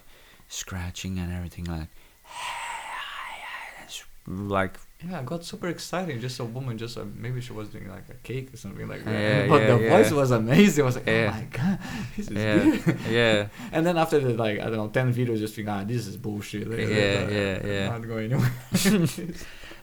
scratching 0.49 1.19
and 1.19 1.33
everything, 1.33 1.65
like 1.65 1.89
like 4.29 4.79
Yeah, 5.09 5.21
I 5.21 5.23
got 5.23 5.45
super 5.45 5.69
excited. 5.69 6.21
Just 6.21 6.39
a 6.41 6.45
woman, 6.45 6.79
just 6.79 6.97
a, 6.97 7.05
maybe 7.05 7.41
she 7.41 7.53
was 7.53 7.69
doing 7.69 7.89
like 7.89 8.09
a 8.11 8.15
cake 8.23 8.55
or 8.55 8.57
something 8.57 8.87
like 8.89 9.05
that. 9.05 9.11
Yeah, 9.11 9.47
but 9.53 9.63
yeah, 9.63 9.67
the 9.67 9.89
voice 9.89 10.11
was 10.11 10.31
amazing. 10.31 10.83
I 10.83 10.87
was 10.87 10.97
like, 10.97 11.07
Yeah. 11.07 11.33
oh 11.33 11.41
my 11.41 11.47
god, 11.51 11.79
this 12.17 12.29
is 12.29 12.37
yeah, 12.37 12.59
good. 12.59 12.99
yeah, 13.11 13.47
And 13.73 13.87
then 13.87 13.99
after 13.99 14.21
the 14.21 14.35
like 14.35 14.61
I 14.61 14.65
don't 14.65 14.77
know 14.77 14.89
ten 14.89 15.13
videos, 15.13 15.39
just 15.39 15.55
think 15.55 15.69
ah 15.69 15.85
this 15.85 16.07
is 16.07 16.17
bullshit. 16.17 16.69
Like, 16.69 16.81
Yeah, 16.81 16.87
uh, 16.87 17.31
yeah, 17.31 17.67
yeah. 17.67 17.89
Not 17.89 18.07
going 18.07 18.33
anywhere. 18.33 18.53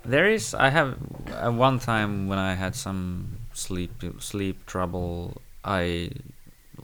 There 0.05 0.27
is. 0.27 0.53
I 0.53 0.69
have 0.69 0.97
uh, 1.31 1.51
one 1.51 1.79
time 1.79 2.27
when 2.27 2.39
I 2.39 2.53
had 2.53 2.75
some 2.75 3.39
sleep 3.53 3.91
sleep 4.19 4.65
trouble. 4.65 5.41
I 5.63 6.11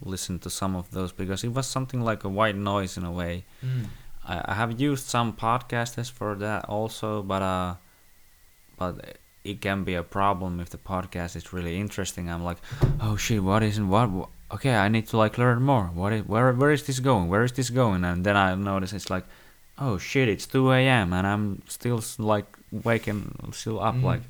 listened 0.02 0.42
to 0.42 0.50
some 0.50 0.76
of 0.76 0.92
those 0.92 1.14
because 1.14 1.44
it 1.44 1.54
was 1.54 1.66
something 1.66 2.02
like 2.02 2.26
a 2.26 2.30
white 2.30 2.58
noise 2.58 2.98
in 2.98 3.06
a 3.06 3.12
way. 3.12 3.46
Mm. 3.64 3.86
I, 4.28 4.42
I 4.52 4.54
have 4.56 4.80
used 4.80 5.06
some 5.06 5.34
podcasters 5.34 6.12
for 6.12 6.36
that 6.36 6.66
also, 6.66 7.24
but 7.24 7.42
uh, 7.42 7.76
but 8.78 9.18
it 9.44 9.62
can 9.62 9.84
be 9.84 9.94
a 9.96 10.04
problem 10.04 10.60
if 10.60 10.70
the 10.70 10.78
podcast 10.78 11.36
is 11.36 11.54
really 11.54 11.80
interesting. 11.80 12.30
I'm 12.30 12.44
like, 12.44 12.58
oh 13.02 13.16
shit, 13.16 13.44
what 13.44 13.64
isn't 13.64 13.88
what? 13.90 14.10
Okay, 14.52 14.76
I 14.76 14.88
need 14.90 15.08
to 15.08 15.18
like 15.18 15.38
learn 15.38 15.62
more. 15.62 15.86
What 15.94 16.14
is 16.14 16.26
where 16.28 16.52
where 16.54 16.72
is 16.72 16.84
this 16.84 17.00
going? 17.00 17.30
Where 17.30 17.44
is 17.44 17.52
this 17.52 17.70
going? 17.70 18.04
And 18.04 18.24
then 18.26 18.36
I 18.38 18.56
notice 18.56 18.94
it's 18.94 19.10
like, 19.10 19.26
oh 19.78 19.98
shit, 19.98 20.28
it's 20.30 20.46
2 20.48 20.72
a.m. 20.72 21.14
and 21.14 21.26
I'm 21.28 21.62
still 21.68 22.02
like 22.18 22.46
waking, 22.72 23.36
still 23.54 23.80
up 23.80 23.96
Mm. 23.96 24.04
like. 24.04 24.22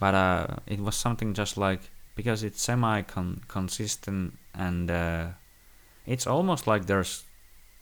But 0.00 0.14
uh, 0.14 0.46
it 0.66 0.80
was 0.80 0.96
something 0.96 1.32
just 1.34 1.56
like 1.56 1.80
because 2.16 2.42
it's 2.42 2.60
semi 2.62 3.02
consistent 3.48 4.36
and 4.54 4.90
uh, 4.90 5.26
it's 6.06 6.26
almost 6.26 6.66
like 6.66 6.86
there's 6.86 7.24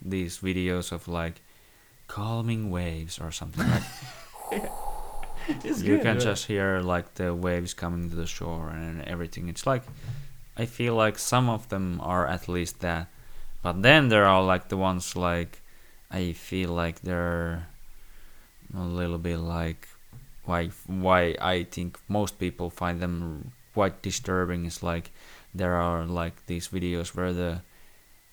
these 0.04 0.38
videos 0.38 0.92
of 0.92 1.08
like 1.08 1.40
calming 2.08 2.70
waves 2.70 3.18
or 3.18 3.30
something 3.32 3.66
like 3.70 3.82
It's 5.64 5.82
you 5.82 5.96
good, 5.96 6.02
can 6.02 6.20
just 6.20 6.46
hear 6.46 6.80
like 6.80 7.14
the 7.14 7.34
waves 7.34 7.74
coming 7.74 8.10
to 8.10 8.16
the 8.16 8.26
shore 8.26 8.70
and 8.70 9.02
everything. 9.02 9.48
It's 9.48 9.66
like 9.66 9.82
i 10.60 10.66
feel 10.66 10.94
like 10.94 11.18
some 11.18 11.48
of 11.48 11.68
them 11.68 12.00
are 12.02 12.26
at 12.26 12.48
least 12.48 12.80
that 12.80 13.06
but 13.62 13.82
then 13.82 14.08
there 14.08 14.26
are 14.26 14.42
like 14.42 14.68
the 14.68 14.76
ones 14.76 15.16
like 15.16 15.62
i 16.10 16.32
feel 16.32 16.70
like 16.70 17.00
they're 17.00 17.66
a 18.76 18.84
little 18.84 19.18
bit 19.18 19.38
like 19.38 19.88
why 20.44 20.68
why 20.86 21.34
i 21.40 21.64
think 21.64 21.98
most 22.08 22.38
people 22.38 22.68
find 22.68 23.00
them 23.00 23.52
quite 23.72 24.02
disturbing 24.02 24.66
is 24.66 24.82
like 24.82 25.10
there 25.54 25.76
are 25.76 26.04
like 26.04 26.34
these 26.46 26.68
videos 26.68 27.14
where 27.16 27.32
the 27.32 27.62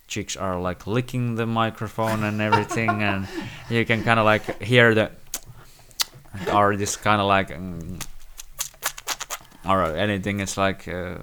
chicks 0.07 0.35
are 0.35 0.59
like 0.59 0.87
licking 0.87 1.35
the 1.35 1.45
microphone 1.45 2.23
and 2.23 2.41
everything 2.41 3.03
and 3.03 3.27
you 3.69 3.85
can 3.85 4.03
kind 4.03 4.19
of 4.19 4.25
like 4.25 4.61
hear 4.61 4.93
the 4.93 5.11
or 6.53 6.75
this 6.77 6.95
kind 6.95 7.21
of 7.21 7.27
like 7.27 7.49
mm, 7.49 8.01
or 9.65 9.83
anything 9.95 10.39
it's 10.39 10.57
like 10.57 10.87
uh, 10.87 11.17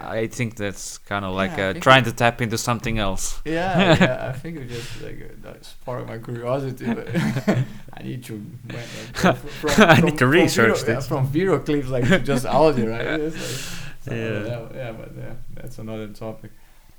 i 0.00 0.26
think 0.26 0.56
that's 0.56 0.98
kind 0.98 1.24
of 1.24 1.34
like 1.34 1.56
Yeah, 1.56 1.68
uh, 1.68 1.72
trying 1.80 2.04
to 2.04 2.12
tap 2.12 2.40
into 2.42 2.58
something 2.58 2.98
else 2.98 3.40
Yeah, 3.44 3.96
yeah, 3.98 4.28
I 4.34 4.38
think 4.38 4.58
it 4.58 4.68
just 4.68 5.00
like 5.02 5.18
uh, 5.22 5.34
that 5.42 5.64
sparked 5.64 6.08
my 6.08 6.18
curiosity. 6.18 6.84
But 6.92 7.08
I 7.98 8.02
need 8.02 8.22
to 8.24 8.34
went, 8.34 8.88
like, 8.98 9.22
go 9.22 9.32
fr- 9.60 9.68
from, 9.68 9.88
I 9.88 10.00
need 10.00 10.18
to 10.18 10.26
from 10.26 10.30
research 10.30 10.78
video, 10.80 10.88
yeah, 10.92 10.94
this. 11.00 11.08
from 11.08 11.26
video 11.26 11.58
clips 11.58 11.88
like 11.88 12.06
to 12.08 12.18
just 12.18 12.44
audio, 12.46 12.90
right? 12.90 13.20
It's 13.20 13.36
like, 13.36 13.60
so, 14.04 14.14
Yeah. 14.14 14.46
yeah, 14.46 14.68
yeah, 14.74 14.92
but 14.92 15.10
yeah, 15.16 15.34
that's 15.54 15.78
another 15.78 16.08
topic. 16.08 16.50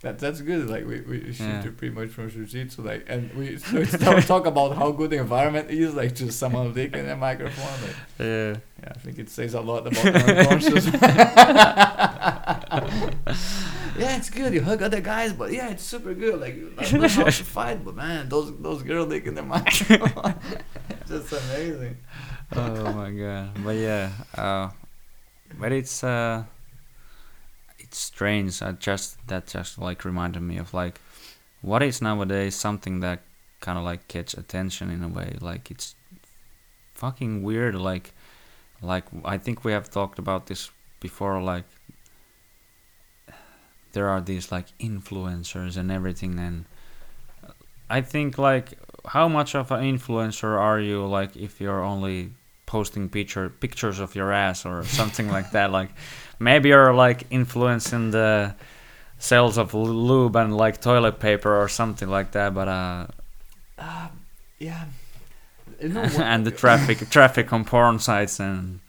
That 0.03 0.19
that's 0.19 0.41
good. 0.41 0.69
Like 0.69 0.85
we 0.85 0.99
we 1.01 1.31
shoot 1.33 1.47
Yeah. 1.47 1.71
pretty 1.77 1.95
much 1.95 2.09
from 2.09 2.29
jiu-jitsu, 2.29 2.81
like, 2.83 3.05
and 3.07 3.33
we 3.39 3.57
so 3.69 3.79
we 3.79 4.21
talk 4.21 4.45
about 4.45 4.75
how 4.75 4.91
good 4.91 5.09
the 5.11 5.17
environment 5.17 5.71
is, 5.71 5.95
like 5.95 6.13
just 6.13 6.37
someone 6.37 6.73
taking 6.75 7.09
a 7.09 7.15
microphone, 7.15 7.77
like. 7.87 7.95
yeah 8.19 8.49
Yeah, 8.83 8.89
I 8.95 8.99
think 8.99 9.17
it 9.19 9.29
says 9.29 9.53
a 9.55 9.61
lot 9.61 9.87
about 9.87 10.05
unconscious. 10.05 10.85
yeah, 13.97 14.17
it's 14.17 14.29
good. 14.29 14.53
You 14.53 14.61
hug 14.61 14.81
other 14.81 15.01
guys, 15.01 15.33
but 15.33 15.51
yeah, 15.51 15.69
it's 15.71 15.83
super 15.83 16.13
good. 16.13 16.39
Like 16.39 16.55
you 16.57 16.69
learn 16.75 17.09
how 17.09 17.23
to 17.23 17.31
fight, 17.31 17.83
but 17.85 17.95
man, 17.95 18.27
those 18.29 18.51
those 18.59 18.83
girls 18.83 19.09
taking 19.09 19.35
the 19.35 19.43
microphone, 19.55 20.35
just 21.07 21.31
amazing. 21.31 21.97
oh 22.55 22.93
my 22.93 23.09
god 23.09 23.49
but 23.65 23.75
yeah 23.75 24.11
uh 24.37 24.69
but 25.59 25.71
it's 25.71 26.03
uh 26.03 26.43
it's 26.43 26.62
strange 27.93 28.61
i 28.61 28.71
just 28.71 29.25
that 29.27 29.47
just 29.47 29.77
like 29.77 30.03
reminded 30.05 30.41
me 30.41 30.57
of 30.57 30.73
like 30.73 30.99
what 31.63 31.81
is 31.81 32.01
nowadays 32.01 32.55
something 32.55 32.99
that 32.99 33.21
kind 33.63 33.77
of 33.77 33.85
like 33.85 34.07
catch 34.09 34.33
attention 34.33 34.91
in 34.91 35.01
a 35.01 35.07
way? 35.07 35.37
Like 35.39 35.71
it's 35.71 35.95
fucking 36.93 37.41
weird 37.41 37.75
like 37.75 38.13
like 38.81 39.03
i 39.25 39.37
think 39.37 39.65
we 39.65 39.71
have 39.71 39.89
talked 39.89 40.19
about 40.19 40.45
this 40.45 40.69
before 40.99 41.41
like 41.41 41.65
there 43.93 44.07
are 44.07 44.21
these 44.21 44.51
like 44.51 44.67
influencers 44.77 45.75
and 45.75 45.91
everything 45.91 46.39
and 46.39 46.63
i 47.89 47.99
think 47.99 48.37
like 48.37 48.77
how 49.07 49.27
much 49.27 49.53
of 49.55 49.71
an 49.71 49.81
influencer 49.81 50.57
are 50.57 50.79
you 50.79 51.05
like 51.05 51.35
if 51.35 51.59
you're 51.59 51.83
only 51.83 52.31
posting 52.73 53.07
picture 53.07 53.49
pictures 53.49 53.99
of 53.99 54.15
your 54.15 54.31
ass 54.31 54.65
or 54.65 54.83
something 54.83 55.29
like 55.29 55.51
that? 55.51 55.71
Like 55.71 55.89
maybe 56.43 56.69
you're 56.69 56.93
like 56.93 57.25
influencing 57.29 58.11
the 58.11 58.53
sales 59.19 59.57
of 59.57 59.73
lube 59.73 60.35
and 60.35 60.55
like 60.55 60.81
toilet 60.81 61.19
paper 61.19 61.55
or 61.61 61.67
something 61.69 62.09
like 62.09 62.31
that 62.31 62.53
but 62.53 62.67
uh 62.67 63.07
Uh, 63.77 64.09
yeah. 64.59 64.85
What- 65.81 66.19
and 66.31 66.45
the 66.45 66.51
traffic 66.51 67.09
traffic 67.09 67.51
on 67.53 67.65
porn 67.65 67.99
sites 67.99 68.39
and 68.39 68.79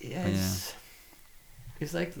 Yeah, 0.00 0.26
it's, 0.28 0.74
it's 1.80 1.94
like 1.94 2.14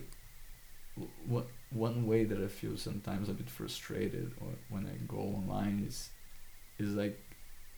w- 1.28 1.46
one 1.70 2.06
way 2.06 2.24
that 2.24 2.38
I 2.42 2.48
feel 2.48 2.76
sometimes 2.76 3.28
a 3.28 3.32
bit 3.32 3.50
frustrated 3.50 4.32
or 4.40 4.48
when 4.68 4.86
I 4.86 4.96
go 5.06 5.18
online 5.18 5.84
is 5.88 6.10
is 6.78 6.94
like 6.94 7.18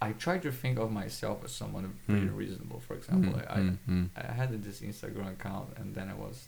I 0.00 0.12
try 0.12 0.38
to 0.38 0.50
think 0.52 0.78
of 0.78 0.90
myself 0.92 1.44
as 1.44 1.52
someone 1.52 1.84
pretty 2.06 2.26
Mm. 2.28 2.36
reasonable. 2.36 2.80
For 2.80 2.94
example, 2.94 3.32
Mm, 3.32 3.50
I, 3.56 3.58
mm. 3.90 4.08
I 4.16 4.20
I 4.30 4.32
had 4.40 4.62
this 4.62 4.80
Instagram 4.80 5.32
account 5.32 5.68
and 5.78 5.94
then 5.96 6.08
I 6.08 6.14
was 6.14 6.46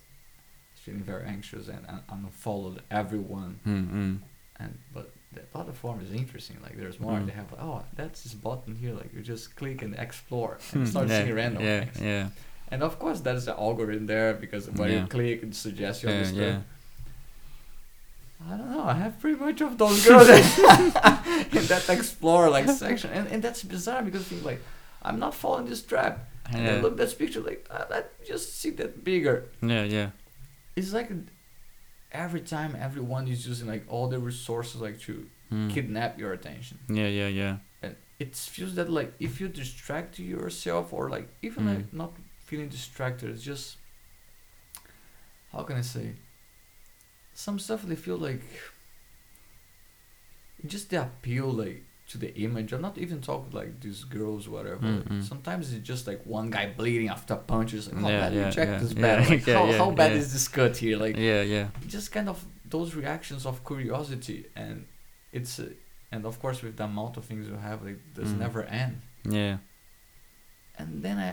feeling 0.74 1.02
very 1.02 1.24
anxious 1.26 1.68
and 1.68 1.82
I 1.94 1.96
unfollowed 2.14 2.82
everyone. 2.90 3.52
Mm, 3.66 3.90
mm. 4.00 4.18
And 4.60 4.78
but 4.94 5.06
the 5.32 5.40
platform 5.40 6.00
is 6.00 6.12
interesting. 6.12 6.56
Like 6.62 6.76
there's 6.80 6.98
more. 7.00 7.18
They 7.28 7.32
have 7.32 7.52
oh 7.66 7.82
that's 7.96 8.22
this 8.24 8.34
button 8.34 8.74
here. 8.76 8.94
Like 9.00 9.10
you 9.14 9.22
just 9.34 9.56
click 9.56 9.82
and 9.82 9.94
explore 10.06 10.58
Hmm, 10.70 10.78
and 10.78 10.88
start 10.88 11.08
yeah, 11.08 11.22
seeing 11.24 11.34
random 11.34 11.62
yeah, 11.64 11.80
things. 11.84 12.00
Yeah, 12.00 12.28
And 12.72 12.82
of 12.82 12.98
course 13.02 13.20
there's 13.26 13.44
the 13.50 13.56
algorithm 13.68 14.06
there 14.06 14.32
because 14.34 14.64
when 14.70 14.90
Yeah. 14.90 15.00
you 15.02 15.06
click 15.16 15.42
it 15.42 15.54
suggests 15.54 16.02
you 16.02 16.10
yeah, 16.10 16.22
stuff. 16.24 16.36
yeah. 16.38 16.60
I 18.48 18.56
don't 18.56 18.70
know. 18.70 18.84
I 18.84 18.94
have 18.94 19.20
pretty 19.20 19.38
much 19.38 19.60
of 19.60 19.76
those 19.78 20.04
girls 20.06 20.28
in 21.58 21.66
that 21.72 21.84
explore 21.88 22.48
like 22.50 22.68
section, 22.70 23.10
and 23.12 23.28
and 23.28 23.42
that's 23.42 23.62
bizarre 23.62 24.02
because 24.02 24.24
think 24.24 24.44
like 24.44 24.60
I'm 25.02 25.18
not 25.18 25.34
following 25.34 25.66
this 25.68 25.82
trap. 25.82 26.26
And 26.52 26.64
Yeah. 26.64 26.72
then 26.72 26.82
look 26.82 26.92
at 26.92 26.98
this 26.98 27.14
picture 27.14 27.40
like 27.40 27.68
let 27.90 28.04
just 28.26 28.58
see 28.60 28.70
that 28.70 29.04
bigger. 29.04 29.44
Yeah, 29.62 29.84
yeah. 29.84 30.10
It's 30.76 30.92
like 30.92 31.10
every 32.12 32.40
time 32.40 32.74
everyone 32.80 33.28
is 33.28 33.46
using 33.46 33.68
like 33.68 33.84
all 33.92 34.08
the 34.08 34.18
resources 34.18 34.80
like 34.80 34.98
to 35.06 35.26
Mm. 35.52 35.68
kidnap 35.74 36.16
your 36.16 36.32
attention, 36.32 36.78
Yeah, 36.88 37.08
yeah, 37.08 37.26
yeah. 37.26 37.56
and 37.82 37.96
it 38.20 38.36
feels 38.36 38.74
that 38.76 38.88
like 38.88 39.10
if 39.18 39.40
you 39.40 39.48
distract 39.48 40.18
yourself 40.20 40.92
or 40.92 41.10
like 41.10 41.26
even 41.42 41.64
Mm. 41.64 41.68
like 41.74 41.92
not 41.92 42.12
feeling 42.46 42.68
distracted, 42.68 43.30
it's 43.30 43.42
just 43.42 43.76
how 45.52 45.62
can 45.64 45.76
I 45.76 45.82
say? 45.82 46.12
Some 47.44 47.58
stuff 47.58 47.80
they 47.90 47.96
feel 48.06 48.18
like 48.28 48.42
just 50.66 50.90
the 50.90 51.02
appeal 51.02 51.48
like 51.62 51.82
to 52.08 52.18
the 52.18 52.34
image. 52.46 52.72
I'm 52.72 52.82
not 52.82 52.98
even 52.98 53.20
talking 53.20 53.52
like 53.60 53.80
these 53.80 54.04
girls 54.04 54.48
whatever. 54.48 54.82
Mm, 54.86 54.96
like, 54.98 55.08
mm. 55.08 55.22
Sometimes 55.32 55.72
it's 55.72 55.86
just 55.92 56.06
like 56.06 56.20
one 56.26 56.50
guy 56.50 56.66
bleeding 56.76 57.08
after 57.08 57.36
punches. 57.36 57.82
Like, 57.90 58.00
how 58.02 58.08
Yeah, 58.08 58.20
bad 58.20 58.32
you 58.34 58.52
check 58.58 58.68
yeah, 58.68 58.78
this 58.78 58.92
yeah, 58.96 59.00
bad? 59.02 59.30
Like, 59.30 59.46
yeah, 59.46 59.54
how, 59.58 59.66
yeah, 59.70 59.78
how 59.78 59.90
bad 59.90 60.12
yeah. 60.12 60.18
is 60.18 60.32
this 60.34 60.48
cut 60.48 60.76
here? 60.76 60.96
Like 61.04 61.16
yeah, 61.16 61.42
yeah. 61.42 61.66
just 61.86 62.12
kind 62.12 62.28
of 62.28 62.44
those 62.68 62.94
reactions 62.94 63.46
of 63.46 63.64
curiosity 63.64 64.46
and 64.54 64.86
it's 65.32 65.58
uh, 65.58 65.68
and 66.12 66.24
of 66.26 66.34
course 66.42 66.62
with 66.62 66.76
the 66.76 66.84
amount 66.84 67.16
of 67.16 67.24
things 67.24 67.48
you 67.48 67.56
have 67.68 67.78
like 67.86 67.98
does 68.14 68.30
Mm. 68.32 68.38
never 68.44 68.62
end 68.64 69.00
Yeah. 69.24 69.56
and 70.78 71.02
then 71.04 71.16
i 71.28 71.30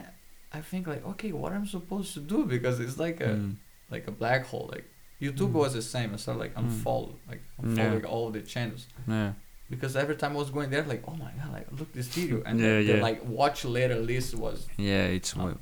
i 0.59 0.61
think 0.69 0.87
like 0.87 1.03
okay 1.11 1.31
what 1.41 1.51
i'm 1.55 1.67
supposed 1.77 2.11
to 2.15 2.21
do 2.33 2.39
because 2.55 2.75
it's 2.85 2.97
like 3.05 3.19
a 3.21 3.31
Mm. 3.35 3.55
like 3.93 4.05
a 4.07 4.11
black 4.21 4.41
hole 4.51 4.67
like 4.75 4.87
youtube 5.21 5.49
Mm. 5.51 5.59
was 5.63 5.73
the 5.73 5.81
same 5.81 6.13
i 6.13 6.17
started 6.17 6.39
like 6.39 6.55
Mm. 6.55 6.61
unfollow 6.69 7.13
like 7.29 7.41
Yeah. 7.43 7.63
unfollowing 7.65 8.05
all 8.05 8.29
the 8.31 8.41
channels 8.41 8.87
Yeah. 9.07 9.31
because 9.69 9.95
every 9.95 10.15
time 10.15 10.31
i 10.33 10.39
was 10.43 10.49
going 10.51 10.69
there 10.69 10.83
like 10.83 11.03
oh 11.07 11.15
my 11.15 11.31
god 11.39 11.51
like 11.57 11.67
look 11.79 11.91
this 11.93 12.07
video 12.07 12.41
and 12.45 12.59
Yeah, 12.59 12.67
the, 12.79 12.83
the, 12.87 12.93
yeah. 12.97 13.01
like 13.01 13.19
watch 13.25 13.65
later 13.65 13.95
list 14.11 14.35
was 14.35 14.67
Yeah, 14.77 15.05
it's 15.17 15.35
Um, 15.35 15.59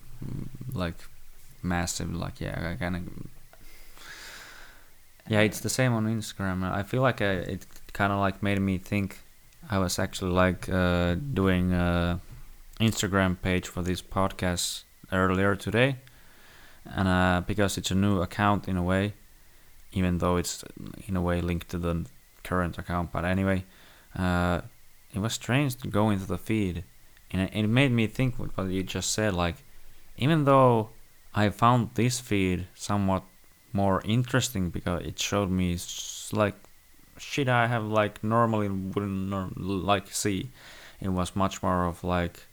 like 0.74 1.00
massive. 1.62 2.14
Like, 2.14 2.40
yeah, 2.46 2.72
I 2.72 2.76
kind 2.84 2.96
of. 2.98 3.04
Yeah, 5.28 5.42
it's 5.42 5.60
the 5.60 5.70
same 5.70 5.94
on 5.94 6.06
Instagram. 6.06 6.64
I 6.64 6.84
feel 6.84 7.02
like 7.02 7.22
I, 7.22 7.32
it 7.54 7.66
kind 7.94 8.12
of 8.14 8.20
like 8.20 8.44
made 8.44 8.60
me 8.62 8.78
think. 8.78 9.20
I 9.70 9.80
was 9.80 9.98
actually 9.98 10.32
like 10.32 10.70
uh, 10.70 11.16
doing 11.34 11.74
a 11.74 12.20
Instagram 12.80 13.36
page 13.42 13.68
for 13.68 13.82
this 13.82 14.02
podcast 14.02 14.84
earlier 15.12 15.56
today, 15.56 15.96
and 16.86 17.08
uh, 17.08 17.42
because 17.48 17.78
it's 17.80 17.90
a 17.92 17.96
new 17.96 18.22
account 18.22 18.68
in 18.68 18.78
a 18.78 18.84
way, 18.84 19.14
even 19.96 20.20
though 20.20 20.38
it's 20.38 20.64
in 21.08 21.16
a 21.16 21.22
way 21.22 21.42
linked 21.42 21.70
to 21.70 21.80
the 21.80 22.06
current 22.44 22.78
account. 22.78 23.12
But 23.12 23.26
anyway, 23.26 23.64
uh, 24.16 24.62
it 25.14 25.20
was 25.20 25.34
strange 25.34 25.76
to 25.78 25.88
go 25.88 26.12
into 26.12 26.28
the 26.28 26.38
feed, 26.38 26.84
and 27.32 27.50
it, 27.52 27.68
made 27.68 27.92
me 27.92 28.06
think 28.06 28.36
what 28.38 28.68
you 28.68 28.84
just 28.84 29.12
said. 29.12 29.34
Like, 29.34 29.56
even 30.18 30.44
though 30.44 30.90
I 31.34 31.50
found 31.50 31.92
this 31.96 32.20
feed 32.20 32.68
somewhat 32.76 33.24
more 33.74 34.02
interesting 34.06 34.70
because 34.70 35.06
it 35.06 35.20
showed 35.20 35.50
me 35.50 35.78
like 36.32 36.56
shit 37.18 37.50
I 37.50 37.68
have 37.68 37.84
like 37.84 38.24
normally 38.24 38.70
wouldn't 38.70 39.30
nor- 39.30 39.52
like 39.56 40.14
see. 40.14 40.52
It 41.02 41.10
was 41.10 41.36
much 41.36 41.62
more 41.62 41.86
of 41.86 42.04
like 42.04 42.46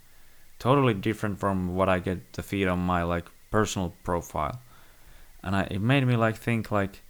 totally 0.58 0.94
different 0.94 1.38
from 1.38 1.74
what 1.74 1.88
I 1.88 1.98
get 1.98 2.32
the 2.32 2.42
feed 2.42 2.68
on 2.68 2.78
my 2.80 3.02
like 3.02 3.26
personal 3.50 3.94
profile, 4.02 4.60
and 5.42 5.54
I 5.54 5.62
it 5.70 5.80
made 5.80 6.06
me 6.06 6.16
like 6.16 6.36
think 6.36 6.70
like 6.70 7.02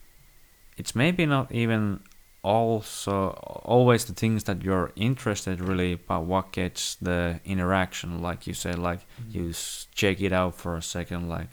it's 0.77 0.95
maybe 0.95 1.27
not 1.27 1.51
even 1.53 2.01
also 2.43 3.29
always 3.65 4.05
the 4.07 4.13
things 4.13 4.45
that 4.45 4.63
you're 4.63 4.91
interested 4.97 5.61
really 5.61 5.95
but 5.95 6.25
what 6.25 6.51
gets 6.51 6.97
the 6.97 7.39
interaction 7.45 8.21
like 8.21 8.49
you 8.49 8.55
said 8.55 8.79
like 8.79 9.01
you 9.31 9.53
check 9.95 10.21
it 10.21 10.33
out 10.33 10.55
for 10.55 10.77
a 10.77 10.83
second 10.83 11.29
like 11.29 11.47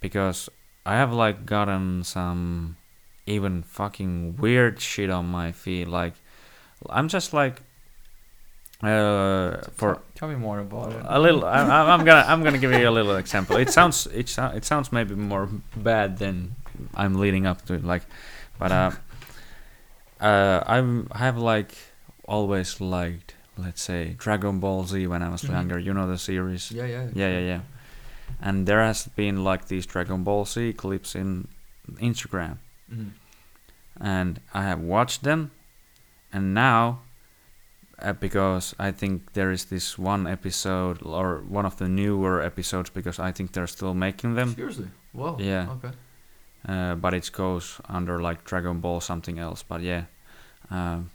because 0.00 0.48
i 0.86 0.94
have 0.94 1.12
like 1.12 1.44
gotten 1.44 2.04
some 2.04 2.76
even 3.26 3.62
fucking 3.64 4.36
weird 4.36 4.80
shit 4.80 5.10
on 5.10 5.26
my 5.26 5.50
feed 5.50 5.88
like 5.88 6.14
i'm 6.88 7.08
just 7.08 7.32
like 7.32 7.60
uh 8.82 9.56
for 9.74 9.94
tell, 9.94 10.02
tell 10.14 10.28
me 10.28 10.36
more 10.36 10.60
about 10.60 10.92
it. 10.92 11.02
A 11.04 11.18
little 11.18 11.44
I, 11.44 11.62
i'm 11.92 12.04
gonna 12.04 12.24
i'm 12.28 12.44
gonna 12.44 12.58
give 12.58 12.70
you 12.70 12.88
a 12.88 12.92
little 12.92 13.16
example. 13.16 13.56
It 13.56 13.70
sounds 13.70 14.06
it, 14.06 14.38
it 14.38 14.64
sounds 14.64 14.92
maybe 14.92 15.16
more 15.16 15.48
bad 15.76 16.18
than 16.18 16.54
i'm 16.94 17.14
leading 17.18 17.46
up 17.46 17.64
to 17.66 17.74
it 17.74 17.84
like 17.84 18.02
but 18.58 18.72
uh 18.72 18.90
uh 20.20 20.62
i'm 20.66 21.08
I 21.12 21.18
have 21.18 21.38
like 21.38 21.74
always 22.26 22.80
liked 22.80 23.34
let's 23.56 23.82
say 23.82 24.14
dragon 24.18 24.60
ball 24.60 24.84
z 24.84 25.06
when 25.06 25.22
i 25.22 25.28
was 25.28 25.42
Mhm. 25.42 25.50
younger. 25.52 25.78
You 25.78 25.94
know 25.94 26.06
the 26.08 26.18
series? 26.18 26.70
Yeah 26.70 26.86
yeah 26.86 27.08
yeah 27.14 27.30
yeah 27.38 27.46
yeah. 27.46 27.60
and 28.40 28.66
there 28.66 28.82
has 28.84 29.08
been 29.16 29.42
like 29.44 29.66
these 29.68 29.86
dragon 29.86 30.22
ball 30.24 30.44
z 30.44 30.72
clips 30.72 31.14
in 31.14 31.48
instagram. 32.00 32.58
Mhm. 32.92 33.10
and 34.00 34.40
I 34.54 34.62
have 34.62 34.80
watched 34.80 35.22
them, 35.24 35.50
and 36.32 36.54
now, 36.54 37.00
uh, 38.00 38.12
because 38.12 38.74
I 38.78 38.92
think 38.92 39.32
there 39.32 39.50
is 39.50 39.64
this 39.66 39.98
one 39.98 40.26
episode 40.26 41.02
or 41.02 41.42
one 41.48 41.66
of 41.66 41.76
the 41.76 41.88
newer 41.88 42.40
episodes 42.42 42.90
because 42.90 43.18
I 43.18 43.32
think 43.32 43.52
they're 43.52 43.66
still 43.66 43.94
making 43.94 44.34
them, 44.36 44.54
seriously? 44.54 44.88
Wow 45.12 45.36
Yeah. 45.40 45.66
okay 45.76 45.90
uh, 46.66 46.94
but 46.94 47.14
it 47.14 47.30
goes 47.32 47.80
under 47.88 48.20
like 48.20 48.44
Dragon 48.44 48.80
Ball 48.80 49.00
something 49.00 49.38
else. 49.38 49.62
But 49.62 49.82
yeah, 49.82 50.04
um, 50.70 51.10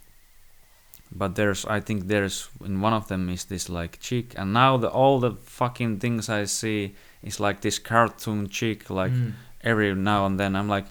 but 1.11 1.35
there's 1.35 1.65
I 1.65 1.79
think 1.79 2.07
there's 2.07 2.49
in 2.65 2.81
one 2.81 2.93
of 2.93 3.07
them 3.07 3.29
is 3.29 3.45
this 3.45 3.69
like 3.69 3.99
chick, 3.99 4.33
and 4.37 4.53
now 4.53 4.77
the 4.77 4.89
all 4.89 5.19
the 5.19 5.31
fucking 5.31 5.99
things 5.99 6.29
I 6.29 6.45
see 6.45 6.95
is 7.21 7.39
like 7.39 7.61
this 7.61 7.79
cartoon 7.79 8.49
chick 8.49 8.89
like 8.89 9.11
Mm. 9.11 9.33
every 9.63 9.95
now 9.95 10.25
and 10.25 10.39
then 10.39 10.55
I'm 10.55 10.67
like 10.69 10.85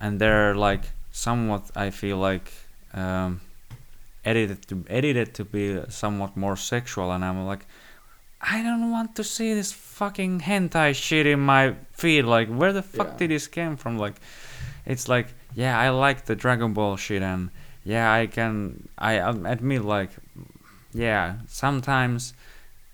and 0.00 0.18
they're 0.20 0.54
like 0.54 0.82
somewhat 1.12 1.70
I 1.76 1.90
feel 1.90 2.18
like 2.18 2.52
um, 2.94 3.40
edited 4.24 4.66
to 4.68 4.84
edited 4.88 5.34
to 5.34 5.44
be 5.44 5.80
somewhat 5.88 6.36
more 6.36 6.56
sexual 6.56 7.10
and 7.12 7.24
I'm 7.24 7.44
like 7.46 7.66
I 8.40 8.62
don't 8.62 8.90
want 8.90 9.16
to 9.16 9.24
see 9.24 9.54
this 9.54 9.72
fucking 9.72 10.40
hentai 10.40 10.94
shit 10.94 11.26
in 11.26 11.40
my 11.40 11.74
feed 11.92 12.22
like 12.22 12.48
where 12.48 12.72
the 12.72 12.82
fuck 12.82 13.08
Yeah. 13.12 13.16
did 13.18 13.30
this 13.30 13.46
came 13.48 13.76
from 13.76 13.98
like 13.98 14.16
it's 14.84 15.08
like 15.08 15.28
yeah 15.54 15.78
I 15.78 15.90
like 15.90 16.26
the 16.26 16.36
Dragon 16.36 16.72
Ball 16.72 16.96
shit 16.96 17.22
and 17.22 17.50
yeah 17.84 18.12
I 18.12 18.26
can 18.26 18.88
I 18.98 19.18
um, 19.18 19.46
admit 19.46 19.84
like 19.84 20.10
yeah 20.92 21.36
sometimes 21.48 22.34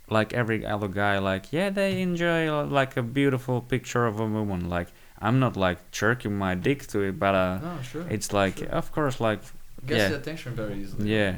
like 0.08 0.32
every 0.32 0.64
other 0.66 0.88
guy 0.88 1.18
like 1.18 1.52
yeah 1.52 1.70
they 1.70 2.02
enjoy 2.02 2.50
like 2.64 2.96
a 2.96 3.02
beautiful 3.02 3.60
picture 3.60 4.06
of 4.06 4.20
a 4.20 4.26
woman 4.26 4.68
like 4.68 4.88
i'm 5.20 5.38
not 5.38 5.56
like 5.56 5.78
jerking 5.90 6.36
my 6.36 6.54
dick 6.54 6.86
to 6.86 7.00
it 7.00 7.18
but 7.18 7.34
uh 7.34 7.58
no 7.58 7.80
sure 7.82 8.06
it's 8.10 8.32
like 8.32 8.58
sure. 8.58 8.68
of 8.68 8.92
course 8.92 9.20
like 9.20 9.40
gets 9.86 9.98
yeah. 10.00 10.08
the 10.08 10.16
attention 10.16 10.54
very 10.54 10.74
easily 10.74 11.14
yeah 11.14 11.36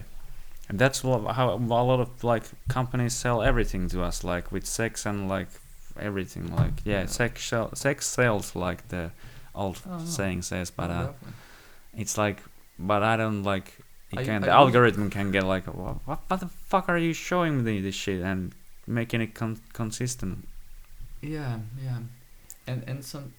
and 0.69 0.79
that's 0.79 1.01
how 1.03 1.55
a 1.55 1.85
lot 1.91 2.01
of 2.01 2.25
like 2.25 2.45
companies 2.69 3.12
sell 3.15 3.43
everything 3.43 3.89
to 3.89 4.03
us 4.03 4.25
like 4.25 4.51
with 4.53 4.65
sex 4.67 5.05
and 5.07 5.29
like 5.29 5.49
everything 6.01 6.55
like 6.57 6.73
yeah, 6.85 7.01
Yeah. 7.01 7.07
sex 7.07 7.53
sex 7.75 8.07
sells 8.07 8.57
like 8.57 8.89
the 8.89 9.11
old 9.55 9.81
Oh, 9.89 10.05
saying 10.05 10.43
says 10.43 10.71
but 10.71 10.91
Oh, 10.91 10.95
uh 10.95 11.12
it's 11.97 12.17
like 12.19 12.39
but 12.79 13.03
i 13.05 13.17
don't 13.17 13.43
like 13.45 13.69
it 14.12 14.19
I- 14.21 14.25
can 14.25 14.43
I 14.43 14.47
the 14.47 14.53
algorithm 14.53 15.11
can 15.11 15.31
get 15.31 15.45
like 15.45 15.67
what, 15.67 15.97
what, 16.07 16.21
what 16.29 16.41
the 16.41 16.49
fuck 16.49 16.89
are 16.89 16.99
you 16.99 17.12
showing 17.15 17.62
me 17.65 17.81
this 17.81 17.95
shit? 17.95 18.21
and 18.23 18.53
making 18.87 19.21
it 19.23 19.33
con- 19.35 19.61
consistent. 19.73 20.47
Yeah, 21.23 21.59
yeah, 21.83 21.99
and 22.67 22.85
and 22.87 23.03
some 23.05 23.33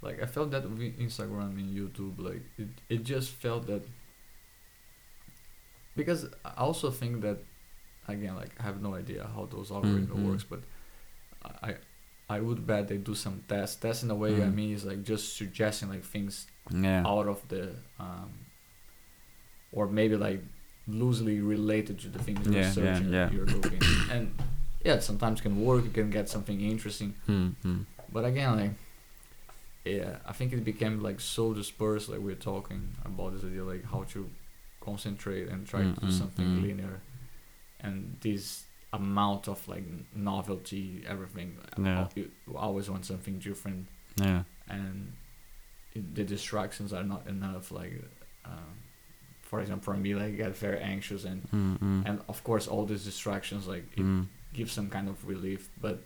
like 0.00 0.22
I 0.22 0.26
felt 0.26 0.50
that 0.52 0.62
with 0.68 0.98
Instagram 0.98 1.58
and 1.60 1.68
YouTube, 1.76 2.18
like 2.18 2.42
it, 2.58 2.68
it 2.88 3.04
just 3.04 3.30
felt 3.30 3.66
that 3.66 3.82
because 5.96 6.26
I 6.44 6.52
also 6.56 6.90
think 6.90 7.20
that 7.22 7.38
again, 8.08 8.34
like 8.36 8.50
I 8.60 8.62
have 8.64 8.80
no 8.82 8.94
idea 8.94 9.28
how 9.34 9.46
those 9.46 9.70
algorithm 9.70 10.18
Mhm. 10.18 10.28
works, 10.28 10.44
but 10.44 10.60
I 11.68 11.74
I 12.30 12.40
would 12.40 12.66
bet 12.66 12.88
they 12.88 12.96
do 12.98 13.14
some 13.14 13.42
tests. 13.48 13.76
Tests 13.76 14.02
in 14.02 14.10
a 14.10 14.14
way 14.14 14.42
I 14.42 14.46
Mm. 14.48 14.54
mean 14.54 14.70
is 14.74 14.84
like 14.84 15.02
just 15.04 15.36
suggesting 15.36 15.88
like 15.90 16.04
things 16.04 16.46
yeah 16.70 17.02
out 17.06 17.26
of 17.28 17.46
the 17.48 17.62
um 17.98 18.30
or 19.72 19.86
maybe 19.86 20.16
like 20.16 20.42
loosely 20.86 21.40
related 21.40 21.98
to 22.00 22.08
the 22.08 22.18
things 22.18 22.44
you're 22.46 22.54
Yeah, 22.62 22.72
searching, 22.72 23.12
yeah. 23.12 23.30
you're 23.30 23.46
looking, 23.46 23.80
and 24.10 24.34
yeah, 24.84 24.94
it 24.94 25.02
sometimes 25.02 25.40
can 25.40 25.64
work. 25.64 25.84
You 25.84 25.90
can 25.90 26.10
get 26.10 26.28
something 26.28 26.60
interesting, 26.60 27.14
Mm, 27.28 27.54
mm, 27.64 27.84
but 28.12 28.24
again, 28.24 28.56
like, 28.60 28.74
yeah, 29.84 30.16
I 30.26 30.32
think 30.32 30.52
it 30.52 30.64
became 30.64 31.02
like 31.02 31.20
so 31.20 31.54
dispersed. 31.54 32.08
Like 32.08 32.20
we're 32.20 32.34
talking 32.52 32.88
about 33.04 33.32
this 33.34 33.44
idea, 33.44 33.64
like 33.64 33.84
how 33.84 34.04
to 34.14 34.28
concentrate 34.90 35.46
and 35.52 35.66
try 35.72 35.80
Mm, 35.82 35.94
to 35.94 36.00
do 36.00 36.06
mm, 36.12 36.18
something 36.22 36.46
mm. 36.46 36.62
linear, 36.66 36.96
and 37.80 37.96
this 38.20 38.64
amount 38.92 39.48
of 39.48 39.58
like 39.72 39.84
novelty, 40.14 40.84
everything. 41.14 41.50
Yeah. 41.78 42.08
You 42.16 42.30
always 42.66 42.86
want 42.92 43.04
something 43.12 43.38
different, 43.48 43.86
yeah. 44.16 44.42
and 44.68 45.12
it, 45.96 46.04
the 46.18 46.24
distractions 46.24 46.92
are 46.92 47.04
not 47.14 47.22
enough. 47.26 47.70
Like, 47.80 47.94
um, 48.44 48.74
for 49.48 49.60
example, 49.62 49.84
for 49.92 49.98
me, 50.04 50.14
like 50.14 50.32
I 50.34 50.36
get 50.44 50.56
very 50.66 50.80
anxious, 50.94 51.24
and 51.24 51.40
Mm, 51.50 51.78
mm, 51.78 52.02
and 52.08 52.16
of 52.32 52.38
course, 52.48 52.64
all 52.72 52.84
these 52.92 53.04
distractions 53.04 53.66
like 53.74 53.86
it 53.96 54.04
mm, 54.04 54.26
give 54.58 54.70
some 54.70 54.88
kind 54.90 55.08
of 55.08 55.16
relief 55.34 55.62
but 55.80 55.98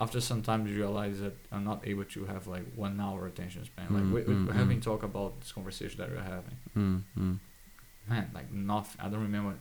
after 0.00 0.20
some 0.20 0.40
time 0.42 0.66
you 0.66 0.74
realize 0.84 1.20
that 1.20 1.34
i'm 1.52 1.64
not 1.64 1.80
able 1.92 2.04
to 2.04 2.24
have 2.32 2.46
like 2.46 2.64
one 2.76 2.96
hour 3.06 3.26
attention 3.26 3.62
span 3.64 3.86
like 3.96 4.02
Mm, 4.04 4.12
we, 4.14 4.20
we, 4.28 4.34
mm, 4.34 4.46
we're 4.46 4.52
having 4.64 4.78
mm. 4.80 4.88
talk 4.90 5.02
about 5.02 5.30
this 5.40 5.52
conversation 5.52 5.96
that 6.00 6.10
we're 6.10 6.30
having 6.36 6.56
mm, 6.76 7.02
mm. 7.18 7.36
Man 8.08 8.30
like 8.34 8.50
nothing 8.52 9.00
i 9.04 9.08
don't 9.08 9.22
remember 9.22 9.54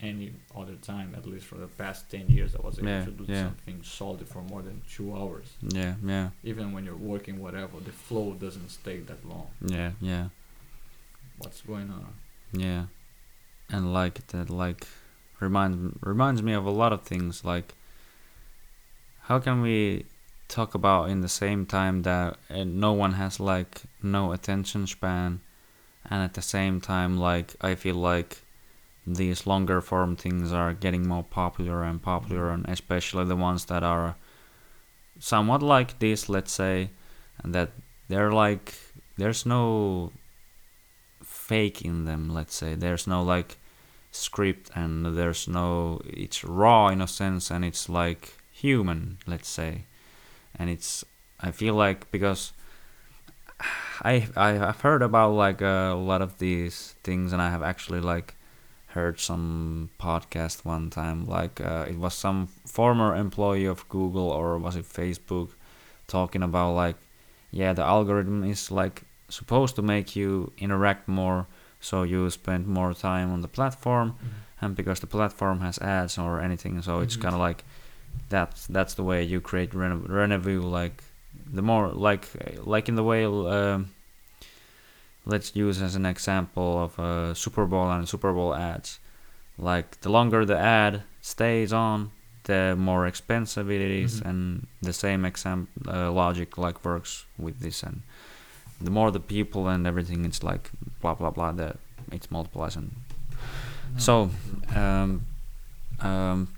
any 0.00 0.32
other 0.56 0.74
time 0.76 1.14
at 1.16 1.24
least 1.26 1.46
for 1.46 1.56
the 1.56 1.66
past 1.66 2.10
10 2.10 2.28
years 2.28 2.56
i 2.56 2.60
was 2.60 2.78
able 2.78 2.88
Yeah, 2.88 3.04
to 3.04 3.10
do 3.12 3.24
yeah. 3.28 3.44
something 3.44 3.80
solid 3.84 4.26
for 4.28 4.42
more 4.42 4.62
than 4.62 4.82
two 4.90 5.14
hours 5.16 5.46
Yeah, 5.62 5.94
yeah, 6.04 6.30
even 6.42 6.72
when 6.72 6.84
you're 6.84 6.96
working 6.96 7.40
whatever 7.40 7.78
the 7.78 7.92
flow 7.92 8.32
doesn't 8.34 8.70
stay 8.70 8.98
that 9.00 9.24
long 9.28 9.48
yeah, 9.64 9.92
yeah, 10.00 10.26
what's 11.38 11.60
going 11.62 11.90
on 11.90 12.06
yeah. 12.54 12.84
And 13.70 13.94
like 13.94 14.26
that, 14.26 14.50
like 14.50 14.86
reminds 15.40 15.96
reminds 16.02 16.42
me 16.42 16.52
of 16.52 16.66
a 16.66 16.70
lot 16.70 16.92
of 16.92 17.00
things. 17.04 17.42
Like, 17.42 17.74
how 19.22 19.38
can 19.38 19.62
we 19.62 20.04
talk 20.48 20.74
about 20.74 21.08
in 21.08 21.22
the 21.22 21.28
same 21.30 21.64
time 21.64 22.02
that 22.02 22.36
uh, 22.50 22.64
no 22.64 22.92
one 22.92 23.14
has 23.14 23.40
like 23.40 23.82
no 24.02 24.32
attention 24.32 24.86
span, 24.86 25.40
and 26.10 26.22
at 26.22 26.34
the 26.34 26.42
same 26.42 26.80
time, 26.80 27.18
like 27.18 27.54
I 27.60 27.74
feel 27.74 27.96
like 27.96 28.42
these 29.06 29.46
longer 29.46 29.80
form 29.80 30.16
things 30.16 30.52
are 30.52 30.72
getting 30.72 31.06
more 31.06 31.24
popular 31.24 31.82
and 31.82 32.02
popular, 32.02 32.50
and 32.50 32.68
especially 32.68 33.24
the 33.24 33.36
ones 33.36 33.64
that 33.66 33.82
are 33.82 34.16
somewhat 35.18 35.62
like 35.62 35.98
this, 35.98 36.28
let's 36.28 36.52
say, 36.52 36.90
and 37.42 37.54
that 37.54 37.70
they're 38.08 38.32
like 38.32 38.74
there's 39.16 39.46
no 39.46 40.12
fake 41.22 41.82
in 41.82 42.04
them 42.04 42.28
let's 42.28 42.54
say. 42.54 42.74
There's 42.74 43.06
no 43.06 43.22
like 43.22 43.56
script 44.10 44.70
and 44.74 45.16
there's 45.16 45.48
no 45.48 46.00
it's 46.04 46.44
raw 46.44 46.88
in 46.88 47.00
a 47.00 47.08
sense 47.08 47.50
and 47.50 47.64
it's 47.64 47.88
like 47.88 48.34
human 48.50 49.18
let's 49.26 49.48
say. 49.48 49.84
And 50.58 50.68
it's 50.70 51.04
i 51.40 51.50
feel 51.50 51.74
like 51.74 52.10
because 52.10 52.52
i 54.02 54.26
i 54.36 54.50
have 54.52 54.80
heard 54.80 55.02
about 55.02 55.32
like 55.32 55.60
a 55.60 55.94
lot 55.96 56.22
of 56.22 56.38
these 56.38 56.94
things 57.04 57.32
and 57.32 57.40
i 57.42 57.50
have 57.50 57.62
actually 57.62 58.00
like 58.00 58.34
heard 58.88 59.18
some 59.18 59.88
podcast 59.98 60.64
one 60.64 60.90
time 60.90 61.26
like 61.26 61.60
uh, 61.60 61.86
it 61.88 61.96
was 61.98 62.14
some 62.14 62.46
former 62.66 63.14
employee 63.16 63.64
of 63.64 63.88
google 63.88 64.28
or 64.30 64.58
was 64.58 64.76
it 64.76 64.84
facebook 64.84 65.50
talking 66.06 66.42
about 66.42 66.72
like 66.74 66.96
yeah 67.50 67.72
the 67.72 67.82
algorithm 67.82 68.44
is 68.44 68.70
like 68.70 69.02
supposed 69.28 69.74
to 69.76 69.82
make 69.82 70.14
you 70.14 70.52
interact 70.58 71.08
more 71.08 71.46
so 71.80 72.02
you 72.02 72.28
spend 72.30 72.66
more 72.66 72.92
time 72.94 73.32
on 73.32 73.40
the 73.40 73.48
platform 73.48 74.14
and 74.60 74.76
because 74.76 75.00
the 75.00 75.06
platform 75.06 75.60
has 75.60 75.78
ads 75.78 76.18
or 76.18 76.40
anything 76.40 76.82
so 76.82 77.00
it's 77.00 77.16
Mhm. 77.16 77.22
kind 77.22 77.34
of 77.34 77.40
like 77.40 77.64
that's 78.28 78.66
that's 78.66 78.94
the 78.94 79.02
way 79.02 79.22
you 79.22 79.40
create 79.40 79.72
rene- 79.74 80.06
revenue 80.06 80.60
like 80.60 81.02
the 81.52 81.62
more 81.62 81.88
like 81.88 82.26
like 82.64 82.88
in 82.88 82.96
the 82.96 83.04
way 83.04 83.24
um, 83.26 83.90
let's 85.26 85.54
use 85.54 85.80
as 85.82 85.94
an 85.94 86.06
example 86.06 86.82
of 86.84 86.98
uh, 86.98 87.34
super 87.34 87.66
bowl 87.66 87.90
and 87.90 88.08
super 88.08 88.32
bowl 88.32 88.54
ads. 88.54 88.98
Like 89.58 90.00
the 90.00 90.08
longer 90.10 90.44
the 90.44 90.58
ad 90.58 91.02
stays 91.20 91.72
on 91.72 92.10
the 92.44 92.74
more 92.76 93.06
expensive 93.06 93.70
it 93.70 93.80
is, 93.80 94.20
Mhm. 94.20 94.26
and 94.28 94.66
the 94.80 94.92
same 94.92 95.24
exam 95.28 95.68
uh, 95.86 96.10
logic 96.10 96.58
like 96.58 96.84
works 96.84 97.24
with 97.38 97.60
this. 97.60 97.82
And 97.84 98.02
the 98.80 98.90
more 98.90 99.10
the 99.12 99.20
people 99.20 99.68
and 99.68 99.86
everything 99.86 100.24
it's 100.24 100.42
like 100.42 100.70
blah 101.00 101.14
blah 101.14 101.30
blah 101.30 101.52
the 101.52 101.76
it 102.10 102.26
multiplies 102.30 102.76
and 102.76 102.90
so 103.96 104.30
um, 104.74 105.22
um, 106.00 106.48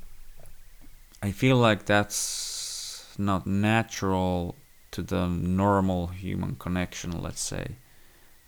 I 1.23 1.33
feel 1.33 1.57
like 1.57 1.85
that's 1.85 3.05
not 3.19 3.47
natural 3.47 4.55
to 4.95 5.03
the 5.03 5.27
normal 5.27 6.07
human 6.07 6.55
connection, 6.55 7.21
let's 7.21 7.41
say, 7.41 7.67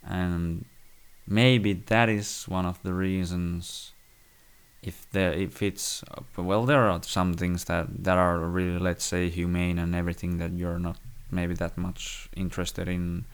and 0.06 0.64
maybe 1.26 1.72
that 1.72 2.08
is 2.08 2.44
one 2.46 2.64
of 2.64 2.80
the 2.84 2.94
reasons. 2.94 3.92
If 4.82 5.10
there, 5.10 5.32
if 5.32 5.60
it's 5.62 6.04
well, 6.36 6.64
there 6.64 6.88
are 6.88 7.02
some 7.02 7.34
things 7.34 7.64
that 7.64 8.04
that 8.04 8.16
are 8.16 8.38
really, 8.38 8.78
let's 8.78 9.04
say, 9.04 9.28
humane 9.28 9.80
and 9.80 9.94
everything 9.94 10.38
that 10.38 10.52
you're 10.52 10.78
not 10.78 10.98
maybe 11.30 11.54
that 11.54 11.76
much 11.76 12.28
interested 12.36 12.86
in 12.88 13.24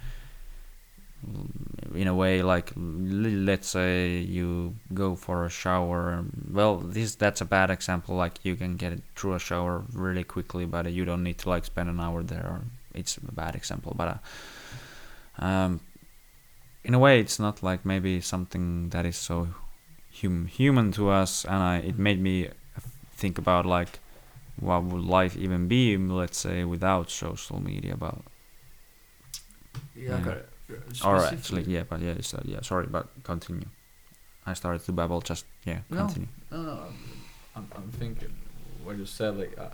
in 1.95 2.09
a 2.09 2.15
way 2.15 2.43
like 2.43 2.73
let's 2.77 3.69
say 3.69 4.19
you 4.19 4.75
go 4.93 5.15
for 5.15 5.45
a 5.45 5.51
shower 5.51 6.25
well 6.51 6.79
this 6.79 7.15
that's 7.15 7.41
a 7.41 7.45
bad 7.45 7.71
example 7.71 8.17
like 8.17 8.41
you 8.43 8.57
can 8.57 8.77
get 8.77 8.93
it 8.93 9.03
through 9.15 9.35
a 9.35 9.39
shower 9.39 9.85
really 9.93 10.25
quickly 10.25 10.65
but 10.65 10.91
you 10.91 11.05
don't 11.05 11.23
need 11.23 11.39
to 11.39 11.49
like 11.49 11.65
spend 11.65 11.89
an 11.89 12.01
hour 12.01 12.25
there 12.25 12.63
it's 12.95 13.17
a 13.17 13.33
bad 13.33 13.55
example 13.55 13.95
but 13.97 14.09
uh, 15.41 15.45
um 15.45 15.81
in 16.85 16.95
a 16.95 16.99
way 16.99 17.21
it's 17.21 17.39
not 17.39 17.63
like 17.63 17.85
maybe 17.85 18.21
something 18.21 18.89
that 18.91 19.07
is 19.07 19.17
so 19.17 19.49
hum- 20.21 20.47
human 20.47 20.93
to 20.93 21.09
us 21.11 21.45
and 21.45 21.63
I, 21.63 21.77
it 21.79 21.99
made 21.99 22.21
me 22.21 22.49
think 23.17 23.39
about 23.39 23.67
like 23.67 24.01
what 24.61 24.83
would 24.85 25.05
life 25.05 25.37
even 25.37 25.69
be 25.69 25.97
let's 25.97 26.39
say 26.39 26.65
without 26.65 27.11
social 27.11 27.61
media 27.63 27.97
But 27.97 28.15
yeah, 29.95 30.11
yeah. 30.11 30.17
okay. 30.17 30.41
actually, 31.33 31.63
yeah, 31.65 31.85
but 31.89 32.01
yeah, 32.01 32.15
uh, 32.35 32.41
yeah. 32.45 32.61
Sorry, 32.63 32.87
but 32.87 33.07
continue. 33.25 33.67
I 34.47 34.55
started 34.55 34.85
to 34.87 34.93
babble. 34.93 35.21
Just 35.21 35.45
yeah, 35.65 35.81
No. 35.91 35.97
continue. 35.99 36.29
No, 36.51 36.63
no, 36.63 36.79
I'm, 37.57 37.69
I'm 37.77 37.91
thinking 37.93 38.33
what 38.85 38.97
you 38.97 39.07
said. 39.07 39.37
Like, 39.39 39.55
uh, 39.59 39.69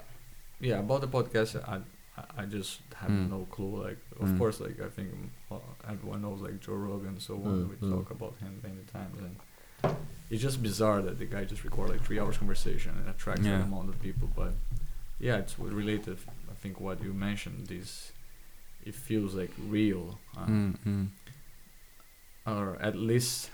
yeah, 0.61 0.79
about 0.81 1.01
the 1.01 1.09
podcast, 1.09 1.57
I, 1.69 1.79
I- 2.37 2.47
just 2.47 2.81
have 2.97 3.11
Mm. 3.11 3.31
no 3.31 3.47
clue. 3.51 3.83
Like, 3.85 3.99
of 4.21 4.29
Mm. 4.29 4.39
course, 4.39 4.61
like 4.61 4.81
I 4.81 4.89
think 4.89 5.11
everyone 5.87 6.23
knows 6.23 6.41
like 6.41 6.61
Joe 6.61 6.75
Rogan, 6.75 7.19
so 7.21 7.35
on. 7.35 7.41
Mm, 7.65 7.69
We 7.71 7.77
mm. 7.77 7.91
talk 7.95 8.11
about 8.11 8.35
him 8.39 8.61
many 8.63 8.83
times, 8.93 9.19
and 9.19 9.97
it's 10.31 10.43
just 10.43 10.63
bizarre 10.63 11.01
that 11.03 11.19
the 11.19 11.27
guy 11.27 11.45
just 11.45 11.65
record 11.65 11.91
like 11.91 12.03
three 12.05 12.19
hours 12.19 12.37
conversation 12.39 12.93
and 12.99 13.09
attracts 13.09 13.45
Yeah. 13.45 13.59
that 13.59 13.65
amount 13.65 13.89
of 13.89 14.01
people. 14.01 14.29
But 14.35 14.53
yeah, 15.19 15.37
it's 15.39 15.59
related. 15.59 16.19
I 16.51 16.55
think 16.55 16.81
what 16.81 17.03
you 17.03 17.13
mentioned 17.13 17.71
is, 17.71 18.13
it 18.85 18.95
feels 18.95 19.35
like 19.35 19.53
real. 19.69 20.19
Mm, 20.37 21.09
or 22.47 22.77
at 22.81 22.97
least 22.97 23.51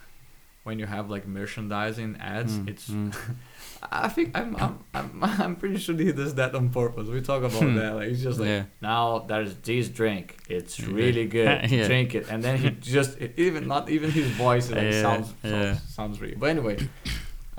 when 0.62 0.78
you 0.78 0.86
have 0.86 1.10
like 1.10 1.26
merchandising 1.26 2.16
ads, 2.20 2.56
it's. 2.66 2.88
I 3.90 4.08
think 4.08 4.36
I'm 4.36 4.56
I'm 4.56 4.78
I'm 4.94 5.10
I'm 5.42 5.56
pretty 5.56 5.78
sure 5.78 5.94
he 5.96 6.12
does 6.12 6.34
that 6.36 6.54
on 6.54 6.70
purpose. 6.70 7.06
We 7.08 7.20
talk 7.20 7.42
about 7.42 7.62
Hmm. 7.62 7.74
that. 7.76 7.94
Like 7.96 8.08
it's 8.08 8.22
just 8.22 8.38
like 8.40 8.48
Yeah. 8.48 8.64
now 8.80 9.20
there's 9.28 9.54
this 9.56 9.88
drink. 9.88 10.36
It's 10.48 10.80
really 10.80 11.26
good. 11.26 11.70
Yeah. 11.70 11.86
Drink 11.86 12.14
it, 12.14 12.26
and 12.30 12.42
then 12.42 12.56
he 12.58 12.70
just 12.96 13.18
even 13.36 13.66
not 13.68 13.88
even 13.90 14.10
his 14.10 14.28
voice 14.30 14.70
like 14.70 14.82
Yeah, 14.82 15.02
sounds, 15.02 15.34
sounds 15.42 15.82
sounds 15.96 16.20
real. 16.20 16.36
But 16.38 16.46
anyway, 16.50 16.76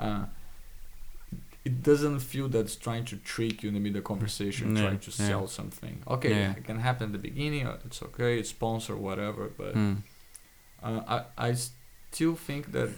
uh, 0.00 0.24
it 1.64 1.82
doesn't 1.82 2.20
feel 2.20 2.48
that's 2.48 2.76
trying 2.76 3.04
to 3.06 3.16
trick 3.16 3.62
you 3.62 3.68
in 3.68 3.74
the 3.74 3.80
middle 3.80 3.98
of 3.98 4.04
the 4.04 4.08
conversation, 4.08 4.74
trying 4.76 5.00
to 5.00 5.10
sell 5.10 5.46
something. 5.48 6.02
Okay, 6.06 6.30
Yeah. 6.30 6.52
it 6.52 6.64
can 6.64 6.78
happen 6.78 7.06
at 7.06 7.12
the 7.12 7.18
beginning. 7.30 7.66
uh, 7.66 7.78
It's 7.86 8.02
okay. 8.02 8.38
It's 8.38 8.50
sponsor 8.50 8.96
whatever, 8.96 9.50
but. 9.56 9.74
Mm, 9.74 9.96
Uh, 10.82 11.00
I 11.16 11.48
I 11.48 11.54
still 11.54 12.36
think 12.36 12.70
that 12.72 12.90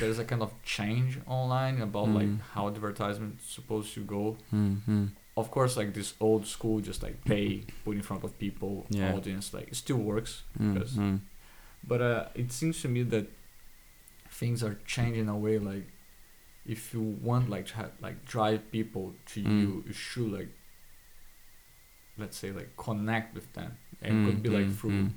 there's 0.00 0.18
a 0.18 0.24
kind 0.24 0.42
of 0.42 0.50
change 0.62 1.18
online 1.26 1.80
about 1.80 2.08
like 2.08 2.28
Mm. 2.28 2.40
how 2.54 2.68
advertisement's 2.68 3.44
supposed 3.48 3.94
to 3.94 4.00
go. 4.04 4.36
mm, 4.52 4.76
mm. 4.88 5.08
Of 5.36 5.50
course, 5.50 5.76
like 5.78 5.94
this 5.94 6.14
old 6.20 6.46
school, 6.46 6.80
just 6.80 7.02
like 7.02 7.24
pay, 7.24 7.64
put 7.84 7.96
in 7.96 8.02
front 8.02 8.22
of 8.24 8.38
people, 8.38 8.86
Yeah. 8.90 9.14
audience, 9.14 9.54
like 9.54 9.68
it 9.68 9.76
still 9.76 9.96
works. 10.12 10.42
Mm, 10.58 10.74
Because-. 10.74 10.98
But 11.86 12.00
uh, 12.02 12.24
it 12.34 12.52
seems 12.52 12.80
to 12.82 12.88
me 12.88 13.02
that 13.04 13.26
things 14.28 14.62
are 14.62 14.76
changing 14.86 15.22
in 15.22 15.28
a 15.28 15.36
way 15.36 15.58
like 15.58 15.86
if 16.66 16.94
you 16.94 17.00
want 17.22 17.50
like 17.50 17.66
to 17.66 17.74
have, 17.76 17.90
like 18.00 18.24
drive 18.24 18.60
people 18.70 19.14
to 19.32 19.40
Mm. 19.42 19.60
you, 19.62 19.84
you 19.86 19.92
should 19.92 20.30
like 20.38 20.48
let's 22.18 22.36
say 22.36 22.52
like 22.52 22.76
connect 22.76 23.34
with 23.34 23.52
them. 23.54 23.76
And 24.02 24.12
it 24.12 24.20
Mm, 24.20 24.24
could 24.26 24.42
be 24.42 24.48
like 24.48 24.66
mm, 24.66 24.74
through 24.76 25.10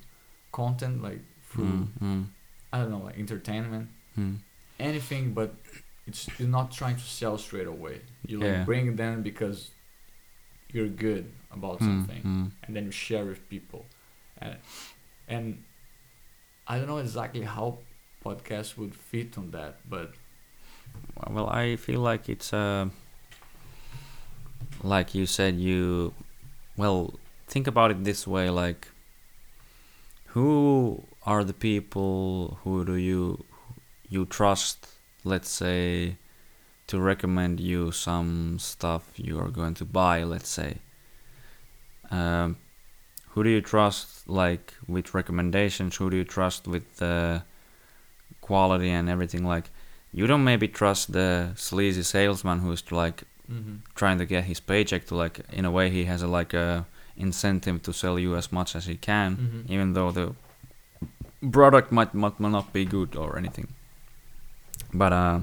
content, 0.52 1.02
like 1.04 1.20
through 1.50 1.66
mm, 1.66 1.88
mm, 2.02 2.26
I 2.74 2.80
don't 2.80 2.92
know, 2.92 3.04
like 3.04 3.18
entertainment 3.20 3.90
mm. 4.18 4.38
Anything, 4.80 5.34
but 5.34 5.54
it's 6.08 6.30
you're 6.40 6.50
not 6.50 6.72
trying 6.72 6.96
to 6.98 7.04
sell 7.04 7.38
straight 7.38 7.68
away. 7.68 8.02
You 8.28 8.40
like 8.40 8.48
Yeah. 8.52 8.66
bring 8.66 8.96
them 8.96 9.24
because 9.24 9.72
you're 10.72 10.88
good 10.90 11.26
about 11.52 11.80
Mm, 11.80 11.86
something, 11.86 12.24
mm. 12.24 12.52
and 12.64 12.76
then 12.76 12.86
you 12.86 12.92
share 12.92 13.26
with 13.26 13.48
people, 13.50 13.86
and 14.42 14.58
and 15.28 15.64
I 16.68 16.78
don't 16.78 16.88
know 16.88 16.98
exactly 16.98 17.42
how 17.44 17.80
podcasts 18.24 18.78
would 18.78 18.96
fit 18.96 19.38
on 19.38 19.52
that, 19.52 19.76
but 19.90 20.14
Well, 21.30 21.48
I 21.50 21.76
feel 21.78 22.02
like 22.02 22.30
it's 22.30 22.54
uh, 22.54 22.90
like 24.84 25.16
you 25.16 25.26
said. 25.26 25.56
You 25.56 26.14
well 26.78 27.14
think 27.48 27.68
about 27.68 27.92
it 27.92 28.04
this 28.04 28.28
way: 28.28 28.50
like, 28.50 28.88
who 30.28 31.04
are 31.26 31.44
the 31.44 31.54
people 31.54 32.60
who 32.64 32.86
do 32.86 32.96
you 32.96 33.44
you 34.10 34.26
trust? 34.26 34.88
Let's 35.24 35.50
say 35.50 36.18
to 36.88 37.00
recommend 37.00 37.60
you 37.60 37.92
some 37.92 38.60
stuff 38.60 39.04
you 39.16 39.40
are 39.40 39.50
going 39.50 39.74
to 39.76 39.86
buy. 39.86 40.24
Let's 40.24 40.50
say. 40.50 40.78
Um, 42.12 42.58
who 43.30 43.44
do 43.44 43.50
you 43.50 43.62
trust? 43.62 44.28
Like 44.28 44.74
with 44.88 45.14
recommendations, 45.14 45.96
who 45.96 46.10
do 46.10 46.18
you 46.18 46.24
trust 46.24 46.68
with 46.68 46.98
the 46.98 47.44
quality 48.42 48.90
and 48.90 49.10
everything? 49.10 49.46
Like 49.46 49.70
you 50.14 50.28
don't 50.28 50.44
maybe 50.44 50.68
trust 50.68 51.12
the 51.12 51.52
sleazy 51.56 52.04
salesman 52.04 52.60
who's 52.60 52.90
like 52.92 53.24
mm-hmm. 53.52 53.76
trying 53.96 54.18
to 54.20 54.26
get 54.26 54.46
his 54.46 54.60
paycheck 54.60 55.06
to 55.08 55.16
like 55.16 55.42
in 55.52 55.66
a 55.66 55.72
way 55.72 55.90
he 55.90 56.06
has 56.06 56.22
a 56.22 56.28
like 56.28 56.54
a 56.54 56.86
incentive 57.18 57.82
to 57.84 57.92
sell 57.92 58.18
you 58.18 58.36
as 58.36 58.52
much 58.52 58.76
as 58.76 58.86
he 58.86 58.96
can 58.96 59.36
Mhm. 59.38 59.70
even 59.70 59.94
though 59.94 60.12
the 60.12 60.36
product 61.52 61.92
might 61.92 62.14
might 62.14 62.40
not 62.40 62.74
be 62.74 62.86
good 62.86 63.16
or 63.16 63.38
anything 63.38 63.68
but 64.94 65.14
uh, 65.14 65.40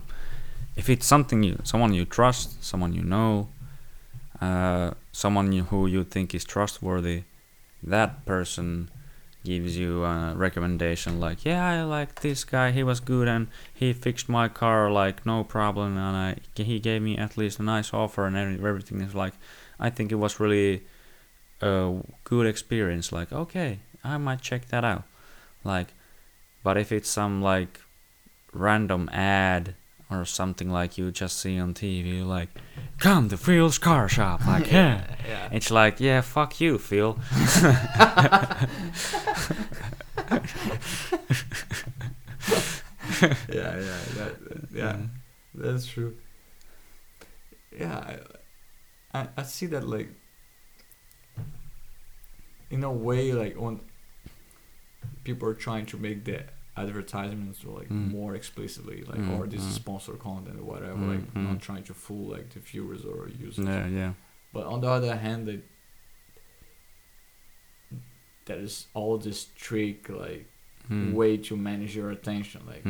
if 0.77 0.89
it's 0.89 1.07
something 1.07 1.43
you 1.43 1.59
someone 1.65 1.93
you 1.93 2.05
trust 2.05 2.63
someone 2.65 2.93
you 2.93 3.03
know 3.03 3.49
uh, 4.41 4.91
someone 5.13 5.53
who 5.53 5.87
you 5.87 6.05
think 6.05 6.35
is 6.35 6.45
trustworthy 6.45 7.23
that 7.83 8.25
person 8.25 8.91
gives 9.45 9.77
you 9.77 10.05
a 10.05 10.35
recommendation 10.37 11.19
like 11.19 11.45
yeah 11.45 11.67
i 11.67 11.83
like 11.83 12.21
this 12.21 12.45
guy 12.45 12.71
he 12.71 12.83
was 12.83 13.01
good 13.01 13.27
and 13.27 13.49
he 13.75 13.93
fixed 13.93 14.29
my 14.29 14.47
car 14.49 14.91
like 14.91 15.27
no 15.27 15.43
problem 15.43 15.97
and 15.97 16.17
I, 16.17 16.37
he 16.55 16.79
gave 16.79 17.03
me 17.03 17.19
at 17.19 17.37
least 17.37 17.59
a 17.59 17.63
nice 17.63 17.93
offer 17.93 18.27
and 18.27 18.37
everything. 18.37 19.01
Is 19.01 19.15
like 19.15 19.35
i 19.81 19.91
think 19.91 20.13
it 20.13 20.17
was 20.17 20.39
really 20.39 20.83
a 21.61 21.93
good 22.23 22.47
experience 22.47 23.11
like 23.11 23.33
okay 23.33 23.81
i 24.05 24.17
might 24.17 24.41
check 24.41 24.69
that 24.69 24.85
out. 24.85 25.05
Like 25.65 25.89
but 26.63 26.77
if 26.77 26.93
it's 26.93 27.09
some 27.09 27.43
like 27.43 27.81
random 28.53 29.09
ad 29.13 29.75
or 30.11 30.25
something 30.25 30.71
like 30.71 30.99
you 30.99 31.11
just 31.11 31.39
see 31.39 31.59
on 31.59 31.73
tv 31.73 32.25
like 32.25 32.49
come 32.99 33.29
to 33.29 33.37
phil's 33.37 33.79
car 33.79 34.09
shop 34.09 34.47
like 34.47 34.71
yeah 34.73 35.17
yeah. 35.27 35.49
it's 35.53 35.71
like 35.71 36.01
yeah 36.01 36.21
fuck 36.21 36.61
you 36.61 36.79
phil 36.79 37.19
yeah, 43.23 43.35
yeah, 43.49 43.99
that, 44.17 44.37
yeah, 44.73 44.93
mm. 44.93 45.09
that's 45.55 45.87
true. 45.87 46.17
Yeah, 47.79 48.19
I, 49.15 49.19
I, 49.19 49.29
I 49.37 49.43
see 49.43 49.67
that 49.67 49.87
like 49.87 50.09
in 52.71 52.85
a 52.85 52.93
way, 52.93 53.33
like 53.33 53.61
when 53.61 53.81
people 55.25 55.49
are 55.49 55.55
trying 55.55 55.87
to 55.87 55.97
make 55.97 56.25
the 56.25 56.43
advertisements 56.77 57.65
or 57.65 57.79
like 57.81 57.89
Mm. 57.91 58.11
more 58.11 58.35
explicitly, 58.35 59.03
like 59.05 59.21
Mm, 59.21 59.39
or 59.39 59.47
this 59.47 59.61
is 59.61 59.75
mm. 59.75 59.83
sponsor 59.83 60.13
content 60.15 60.59
or 60.59 60.65
whatever, 60.65 60.97
Mm, 60.97 61.09
like 61.13 61.35
mm. 61.35 61.45
not 61.49 61.61
trying 61.61 61.85
to 61.85 61.95
fool 61.95 62.31
like 62.35 62.49
the 62.55 62.61
viewers 62.61 63.05
or 63.05 63.29
users. 63.29 63.65
yeah 63.67 63.87
yeah 63.87 64.13
But 64.55 64.65
on 64.67 64.81
the 64.81 64.89
other 64.89 65.17
hand, 65.17 65.47
they, 65.49 65.61
there 68.47 68.59
is 68.59 68.87
all 68.95 69.19
this 69.19 69.47
trick 69.57 70.09
like 70.09 70.47
way 70.91 71.37
to 71.39 71.57
manage 71.57 71.95
your 71.97 72.11
attention, 72.11 72.61
like 72.67 72.85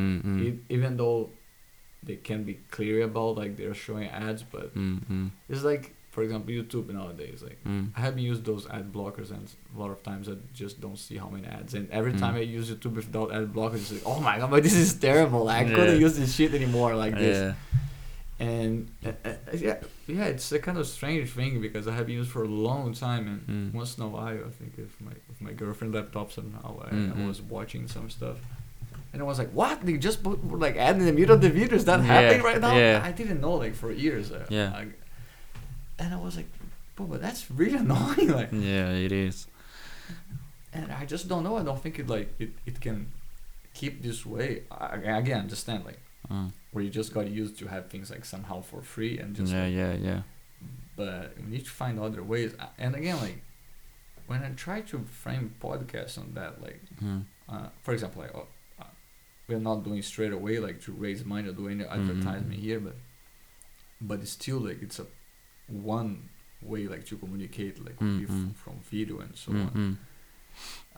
e- 0.45 0.59
even 0.69 0.97
though 0.97 1.29
they 2.01 2.15
can 2.17 2.43
be 2.43 2.55
clear 2.71 3.03
about 3.03 3.37
like 3.37 3.55
they're 3.55 3.73
showing 3.73 4.09
ads 4.09 4.43
but 4.43 4.71
it's 5.47 5.63
like 5.63 5.95
for 6.13 6.21
example 6.25 6.49
youtube 6.57 6.87
nowadays 6.99 7.39
like 7.47 7.59
mm. 7.71 7.85
i 7.97 7.99
have 8.07 8.15
used 8.31 8.41
those 8.49 8.63
ad 8.77 8.85
blockers 8.97 9.29
and 9.35 9.45
a 9.75 9.79
lot 9.81 9.89
of 9.95 9.99
times 10.09 10.23
i 10.33 10.35
just 10.61 10.75
don't 10.85 10.99
see 11.05 11.17
how 11.23 11.29
many 11.35 11.45
ads 11.57 11.71
and 11.77 11.85
every 11.99 12.13
Mm. 12.13 12.19
time 12.23 12.35
i 12.35 12.43
use 12.57 12.65
youtube 12.71 12.95
without 13.01 13.29
ad 13.37 13.47
blockers 13.57 13.81
it's 13.85 13.93
like 13.97 14.07
oh 14.13 14.19
my 14.29 14.35
god 14.39 14.49
but 14.53 14.61
this 14.67 14.77
is 14.85 14.89
terrible 15.09 15.43
i 15.49 15.61
Yeah. 15.61 15.73
couldn't 15.75 15.99
use 16.05 16.15
this 16.21 16.31
shit 16.37 16.51
anymore 16.59 16.91
like 17.03 17.15
this 17.25 17.37
yeah 17.43 17.53
and 18.39 18.89
uh, 19.05 19.09
uh, 19.25 19.33
yeah 19.65 19.77
yeah 20.07 20.25
it's 20.33 20.51
a 20.51 20.59
kind 20.67 20.77
of 20.81 20.85
strange 20.87 21.29
thing 21.37 21.61
because 21.61 21.87
i 21.87 21.93
have 21.99 22.09
used 22.19 22.29
for 22.35 22.43
a 22.43 22.47
long 22.69 22.93
time 22.93 23.23
and 23.31 23.41
Mm. 23.53 23.73
once 23.79 23.91
in 23.97 24.01
a 24.03 24.07
while 24.17 24.39
i 24.49 24.51
think 24.59 24.71
if 24.85 24.91
my 25.07 25.15
if 25.31 25.37
my 25.47 25.53
girlfriend 25.61 25.91
laptop 25.97 26.27
somehow 26.37 26.71
I, 26.85 26.87
I 26.89 26.93
Mhm. 26.93 27.27
was 27.31 27.37
watching 27.55 27.83
some 27.95 28.09
stuff 28.17 28.37
and 29.11 29.21
I 29.21 29.25
was 29.31 29.37
like, 29.37 29.51
"What? 29.61 29.75
They 29.85 29.95
just 30.09 30.19
put 30.23 30.37
like 30.65 30.75
ad 30.87 30.95
in 31.01 31.05
the 31.05 31.13
middle 31.19 31.35
of 31.37 31.41
the 31.45 31.51
video? 31.59 31.75
Is 31.81 31.85
that 31.91 31.99
Yeah, 31.99 32.13
happening 32.13 32.41
right 32.49 32.59
now?" 32.67 32.75
yeah. 32.75 33.09
I 33.09 33.11
didn't 33.19 33.41
know 33.45 33.53
like 33.63 33.75
for 33.81 33.89
years. 34.05 34.25
Uh, 34.31 34.43
Yeah. 34.49 34.69
I, 34.79 34.81
and 36.03 36.13
I 36.13 36.17
was 36.17 36.35
like, 36.35 36.49
"Bro, 36.95 37.07
but 37.07 37.21
that's 37.21 37.49
really 37.49 37.77
annoying." 37.85 38.29
Like, 38.39 38.49
yeah 38.51 38.89
it 38.91 39.11
is 39.11 39.47
and 40.73 40.91
I 40.91 41.05
just 41.05 41.27
don't 41.27 41.43
know. 41.43 41.57
I 41.57 41.63
don't 41.63 41.81
think 41.81 41.99
it 41.99 42.07
like 42.07 42.33
it, 42.39 42.51
it 42.65 42.81
can 42.81 43.11
keep 43.73 44.01
this 44.01 44.25
way. 44.25 44.63
I, 44.71 44.95
again, 45.21 45.39
understand 45.41 45.85
like 45.85 45.99
uh, 46.31 46.47
where 46.71 46.83
you 46.83 46.89
just 46.89 47.13
got 47.13 47.27
used 47.29 47.59
to 47.59 47.67
have 47.67 47.89
things 47.89 48.09
like 48.09 48.25
somehow 48.25 48.61
for 48.61 48.81
free 48.81 49.19
and 49.19 49.35
just 49.35 49.53
yeah 49.53 49.65
like, 49.65 49.73
yeah 49.73 49.93
yeah 49.93 50.21
but 50.95 51.33
we 51.37 51.51
need 51.51 51.65
to 51.65 51.71
find 51.71 51.99
other 51.99 52.23
ways. 52.23 52.55
And 52.77 52.95
again, 52.95 53.17
like 53.17 53.41
when 54.27 54.43
I 54.43 54.49
try 54.49 54.81
to 54.81 54.99
frame 54.99 55.53
podcasts 55.61 56.17
on 56.17 56.31
that, 56.35 56.61
like 56.61 56.81
mm. 57.03 57.23
uh, 57.49 57.67
for 57.81 57.93
example, 57.93 58.21
like 58.23 58.35
oh, 58.35 58.47
uh, 58.79 58.85
we're 59.47 59.59
not 59.59 59.83
doing 59.83 60.01
straight 60.01 60.33
away 60.33 60.59
like 60.59 60.81
to 60.83 60.91
raise 60.91 61.23
money 61.25 61.49
or 61.49 61.53
do 61.53 61.67
any 61.67 61.83
Mm-hmm. 61.83 61.99
advertisement 62.09 62.59
here, 62.59 62.79
but 62.79 62.95
but 64.01 64.19
it's 64.21 64.31
still 64.31 64.59
like 64.59 64.81
it's 64.81 64.99
a 64.99 65.05
one 65.73 66.29
way 66.61 66.87
like 66.87 67.05
to 67.05 67.17
communicate 67.17 67.83
like 67.83 67.99
Mhm. 67.99 68.23
f- 68.51 68.55
from 68.63 68.75
video 68.91 69.19
and 69.19 69.35
so 69.35 69.51
Mm, 69.51 69.65
on. 69.75 69.97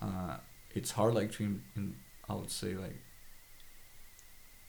Uh, 0.02 0.38
it's 0.78 0.92
hard 0.92 1.14
like 1.16 1.32
to 1.32 1.44
in, 1.44 1.62
in, 1.76 1.96
I 2.30 2.34
would 2.36 2.52
say 2.52 2.76
like. 2.76 2.98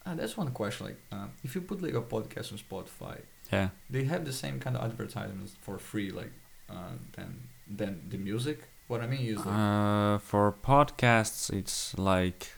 Uh, 0.04 0.14
that's 0.14 0.36
one 0.36 0.50
question. 0.52 0.86
Like, 0.86 1.00
uh, 1.10 1.26
if 1.42 1.54
you 1.54 1.60
put 1.60 1.82
like 1.82 1.94
a 1.94 2.00
podcast 2.02 2.52
on 2.52 2.58
Spotify, 2.58 3.20
yeah 3.52 3.68
they 3.90 4.04
have 4.04 4.24
the 4.24 4.32
same 4.32 4.58
kind 4.60 4.76
of 4.76 4.82
advertisements 4.84 5.54
for 5.60 5.78
free, 5.78 6.10
like 6.10 6.32
uh, 6.70 6.92
than 7.16 7.48
than 7.78 7.92
the 8.08 8.18
music. 8.18 8.58
What 8.88 9.00
I 9.00 9.06
mean 9.08 9.20
is 9.26 9.38
like, 9.38 9.46
Uh, 9.48 10.18
for 10.18 10.52
podcasts, 10.52 11.50
it's 11.52 11.98
like 11.98 12.52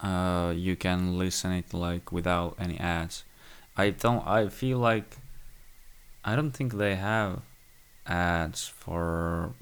uh, 0.00 0.52
you 0.56 0.76
can 0.76 1.18
listen 1.18 1.50
it 1.52 1.74
like 1.74 2.12
without 2.12 2.54
any 2.58 2.78
ads. 2.78 3.24
I 3.76 3.90
don't. 3.90 4.24
I 4.26 4.48
feel 4.48 4.78
like 4.78 5.18
I 6.24 6.36
don't 6.36 6.50
think 6.52 6.74
they 6.74 6.96
have 6.96 7.40
ads 8.06 8.66
for 8.66 9.52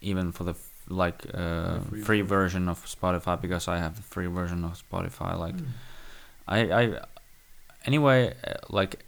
even 0.00 0.32
for 0.32 0.44
the 0.44 0.52
f- 0.52 0.70
like 0.88 1.26
uh, 1.34 1.80
free 1.80 2.02
free 2.02 2.20
version 2.20 2.68
of 2.68 2.84
Spotify 2.84 3.40
because 3.40 3.66
I 3.68 3.78
have 3.78 3.96
the 3.96 4.02
free 4.02 4.26
version 4.26 4.64
of 4.64 4.80
Spotify. 4.88 5.38
Like 5.38 5.56
I 6.46 6.58
I 6.82 7.00
anyway 7.84 8.34
uh, 8.46 8.54
like 8.68 9.04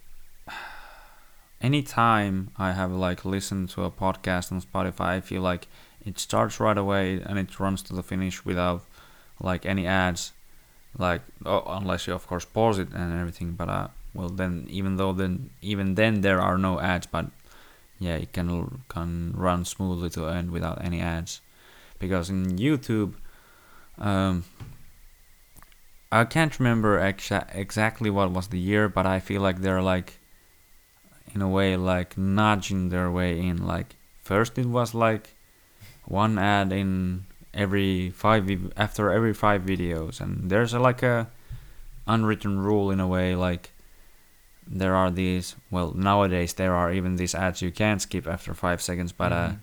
anytime 1.61 2.51
I 2.57 2.71
have 2.73 2.91
like 2.91 3.25
listened 3.25 3.69
to 3.71 3.83
a 3.83 3.91
podcast 3.91 4.51
on 4.51 4.61
Spotify, 4.61 5.07
I 5.17 5.21
feel 5.21 5.41
like 5.41 5.67
it 6.05 6.19
starts 6.19 6.59
right 6.59 6.77
away 6.77 7.21
and 7.25 7.37
it 7.37 7.59
runs 7.59 7.81
to 7.83 7.95
the 7.95 8.03
finish 8.03 8.45
without 8.45 8.83
like 9.41 9.65
any 9.65 9.85
ads. 9.87 10.33
Like 10.97 11.21
oh, 11.45 11.63
unless 11.67 12.07
you 12.07 12.13
of 12.13 12.25
course 12.27 12.45
pause 12.45 12.79
it 12.79 12.89
and 12.93 13.19
everything, 13.19 13.53
but 13.53 13.69
uh, 13.69 13.87
well 14.13 14.29
then 14.29 14.65
even 14.69 14.97
though 14.97 15.13
then 15.13 15.49
even 15.61 15.95
then 15.95 16.21
there 16.21 16.41
are 16.41 16.57
no 16.57 16.79
ads, 16.79 17.07
but 17.07 17.27
yeah, 17.99 18.15
it 18.15 18.31
can 18.31 18.81
can 18.87 19.33
run 19.35 19.65
smoothly 19.65 20.09
to 20.11 20.27
end 20.27 20.51
without 20.51 20.83
any 20.83 21.01
ads, 21.01 21.41
because 21.99 22.29
in 22.29 22.57
YouTube, 22.57 23.13
um, 23.97 24.45
I 26.11 26.25
can't 26.25 26.57
remember 26.59 26.99
exa- 26.99 27.53
exactly 27.53 28.09
what 28.09 28.31
was 28.31 28.47
the 28.47 28.59
year, 28.59 28.89
but 28.89 29.05
I 29.05 29.19
feel 29.19 29.41
like 29.41 29.61
they're 29.61 29.81
like, 29.81 30.19
in 31.35 31.41
a 31.41 31.49
way, 31.49 31.75
like 31.75 32.17
nudging 32.17 32.89
their 32.89 33.11
way 33.11 33.39
in. 33.39 33.67
Like 33.67 33.95
first 34.23 34.57
it 34.57 34.65
was 34.65 34.93
like 34.95 35.35
one 36.05 36.39
ad 36.39 36.71
in 36.71 37.25
every 37.53 38.09
five 38.11 38.49
after 38.77 39.11
every 39.11 39.33
five 39.33 39.63
videos, 39.63 40.21
and 40.21 40.49
there's 40.49 40.73
a, 40.73 40.79
like 40.79 41.03
a 41.03 41.27
unwritten 42.07 42.59
rule 42.59 42.89
in 42.91 42.99
a 42.99 43.07
way, 43.07 43.35
like 43.35 43.71
there 44.69 44.95
are 44.95 45.09
these. 45.11 45.55
Well, 45.71 45.93
nowadays 45.95 46.53
there 46.53 46.75
are 46.75 46.91
even 46.93 47.15
these 47.17 47.33
ads 47.35 47.61
you 47.61 47.71
can't 47.71 48.01
skip 48.01 48.27
after 48.27 48.53
five 48.53 48.81
seconds, 48.81 49.11
but 49.11 49.31
uh, 49.33 49.49
Mhm. 49.49 49.57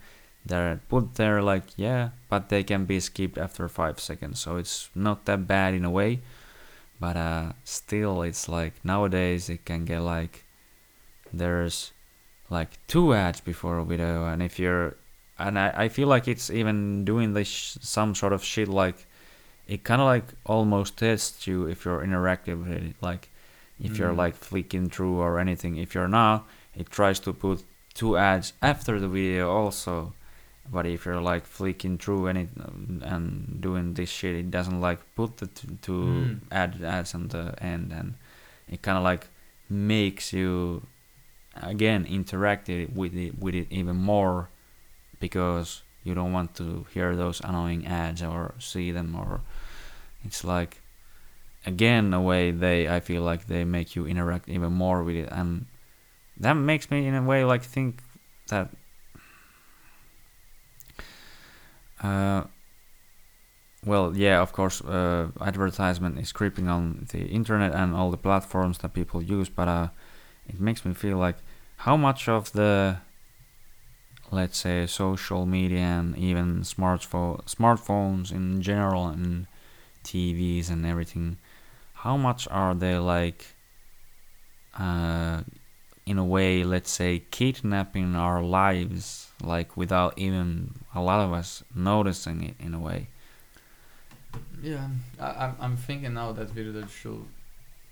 they're 0.46 0.80
put 0.88 1.14
there 1.16 1.42
like 1.42 1.64
yeah 1.76 2.10
but 2.30 2.48
they 2.50 2.62
can 2.62 2.84
be 2.86 3.00
skipped 3.00 3.36
after 3.36 3.68
five 3.68 3.98
seconds 3.98 4.38
so 4.38 4.56
it's 4.56 4.88
not 4.94 5.24
that 5.24 5.44
bad 5.48 5.74
in 5.74 5.84
a 5.84 5.90
way 5.90 6.20
but 7.00 7.16
uh, 7.16 7.52
still, 7.64 8.22
it's 8.22 8.48
like 8.48 8.72
nowadays 8.84 9.48
it 9.50 9.64
can 9.64 9.84
get 9.84 10.00
like 10.02 10.44
there's 11.32 11.92
like 12.48 12.78
two 12.86 13.12
ads 13.14 13.40
before 13.40 13.78
a 13.78 13.84
video, 13.84 14.26
and 14.26 14.42
if 14.42 14.58
you're 14.58 14.94
and 15.38 15.58
I, 15.58 15.72
I 15.84 15.88
feel 15.88 16.08
like 16.08 16.28
it's 16.28 16.48
even 16.48 17.04
doing 17.04 17.34
this 17.34 17.48
sh- 17.48 17.76
some 17.80 18.14
sort 18.14 18.32
of 18.32 18.42
shit 18.42 18.68
like 18.68 19.06
it 19.68 19.84
kind 19.84 20.00
of 20.00 20.06
like 20.06 20.24
almost 20.46 20.96
tests 20.96 21.46
you 21.46 21.66
if 21.66 21.84
you're 21.84 22.00
interactive 22.06 22.60
with 22.64 22.72
it 22.72 22.94
like 23.02 23.28
if 23.80 23.98
you're 23.98 24.12
Mm. 24.12 24.16
like 24.24 24.34
flicking 24.34 24.88
through 24.88 25.18
or 25.20 25.38
anything 25.38 25.76
if 25.76 25.94
you're 25.94 26.08
not 26.08 26.46
it 26.74 26.90
tries 26.90 27.18
to 27.20 27.32
put 27.32 27.62
two 27.94 28.16
ads 28.16 28.52
after 28.62 28.98
the 29.00 29.08
video 29.08 29.50
also 29.50 30.12
but 30.70 30.84
if 30.86 31.04
you're 31.06 31.20
like 31.20 31.44
flicking 31.46 31.96
through 31.98 32.26
any 32.26 32.48
and 33.02 33.60
doing 33.60 33.94
this 33.94 34.08
shit 34.10 34.34
it 34.34 34.50
doesn't 34.50 34.80
like 34.80 34.98
put 35.14 35.36
the 35.38 35.46
t- 35.46 35.68
two 35.82 36.02
Mm. 36.04 36.40
ad 36.50 36.82
ads 36.82 37.14
on 37.14 37.28
the 37.28 37.54
end 37.62 37.92
and 37.92 38.14
it 38.68 38.80
kind 38.82 38.98
of 38.98 39.04
like 39.04 39.28
makes 39.68 40.32
you 40.32 40.82
again 41.62 42.04
interact 42.06 42.68
it 42.68 42.92
with 42.94 43.14
it 43.14 43.38
with 43.38 43.54
it 43.54 43.66
even 43.70 43.96
more 43.96 44.48
because 45.20 45.82
you 46.04 46.14
don't 46.14 46.32
want 46.32 46.54
to 46.54 46.86
hear 46.94 47.16
those 47.16 47.40
annoying 47.40 47.86
ads 47.86 48.22
or 48.22 48.54
see 48.58 48.90
them 48.92 49.14
or 49.14 49.40
it's 50.24 50.44
like 50.44 50.80
again 51.66 52.14
a 52.14 52.20
way 52.20 52.50
they 52.50 52.88
I 52.88 53.00
feel 53.00 53.22
like 53.22 53.46
they 53.46 53.64
make 53.64 53.96
you 53.96 54.06
interact 54.06 54.48
even 54.48 54.72
more 54.72 55.02
with 55.02 55.16
it 55.16 55.28
and 55.32 55.66
that 56.38 56.54
makes 56.54 56.90
me 56.90 57.06
in 57.06 57.14
a 57.14 57.22
way 57.22 57.44
like 57.44 57.62
think 57.62 58.02
that 58.48 58.70
uh 62.02 62.44
well 63.84 64.16
yeah 64.16 64.40
of 64.40 64.52
course 64.52 64.80
uh, 64.82 65.28
advertisement 65.40 66.18
is 66.18 66.30
creeping 66.32 66.68
on 66.68 67.06
the 67.10 67.26
internet 67.26 67.72
and 67.74 67.94
all 67.94 68.10
the 68.10 68.16
platforms 68.16 68.78
that 68.78 68.94
people 68.94 69.22
use 69.22 69.48
but 69.48 69.66
uh 69.68 69.88
it 70.48 70.60
makes 70.60 70.84
me 70.84 70.94
feel 70.94 71.16
like 71.16 71.36
how 71.78 71.96
much 71.96 72.28
of 72.28 72.52
the 72.52 72.98
let's 74.30 74.58
say 74.58 74.86
social 74.86 75.46
media 75.46 75.78
and 75.78 76.16
even 76.16 76.60
smartphone 76.60 77.42
smartphones 77.44 78.30
in 78.32 78.60
general 78.60 79.06
and 79.08 79.46
TVs 80.04 80.70
and 80.70 80.86
everything 80.86 81.36
how 82.06 82.16
much 82.28 82.42
are 82.60 82.74
they 82.82 82.96
like 83.16 83.40
uh 84.78 85.36
in 86.10 86.16
a 86.18 86.24
way 86.34 86.50
let's 86.74 86.90
say 87.00 87.10
kidnapping 87.38 88.14
our 88.26 88.40
lives 88.62 89.04
like 89.52 89.70
without 89.82 90.12
even 90.26 90.46
a 90.94 91.00
lot 91.08 91.20
of 91.26 91.30
us 91.40 91.50
noticing 91.74 92.38
it 92.48 92.56
in 92.66 92.72
a 92.80 92.82
way 92.88 93.00
Yeah, 94.62 94.88
I, 95.20 95.52
I'm 95.64 95.76
thinking 95.88 96.12
now 96.20 96.28
that 96.38 96.48
video 96.56 96.72
that 96.80 96.88
show 97.02 97.16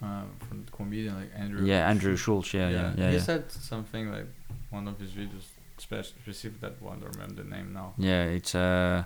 uh, 0.02 0.24
from 0.46 0.56
the 0.66 0.70
comedian 0.78 1.14
like 1.20 1.30
Andrew. 1.42 1.64
yeah 1.72 1.82
Andrew 1.92 2.16
Schulz. 2.16 2.46
Schultz 2.46 2.54
yeah 2.60 2.68
yeah 2.78 2.88
yeah 3.00 3.10
he 3.10 3.16
yeah, 3.16 3.22
said 3.30 3.42
something 3.72 4.04
like 4.16 4.28
one 4.76 4.86
of 4.90 4.96
his 5.02 5.10
videos, 5.20 5.46
special 5.78 6.14
specific 6.22 6.60
that 6.64 6.76
one. 6.82 6.96
I 6.96 7.00
don't 7.02 7.14
remember 7.16 7.42
the 7.42 7.48
name 7.56 7.68
now. 7.80 7.88
yeah 7.98 8.24
it's 8.38 8.54
uh 8.54 9.04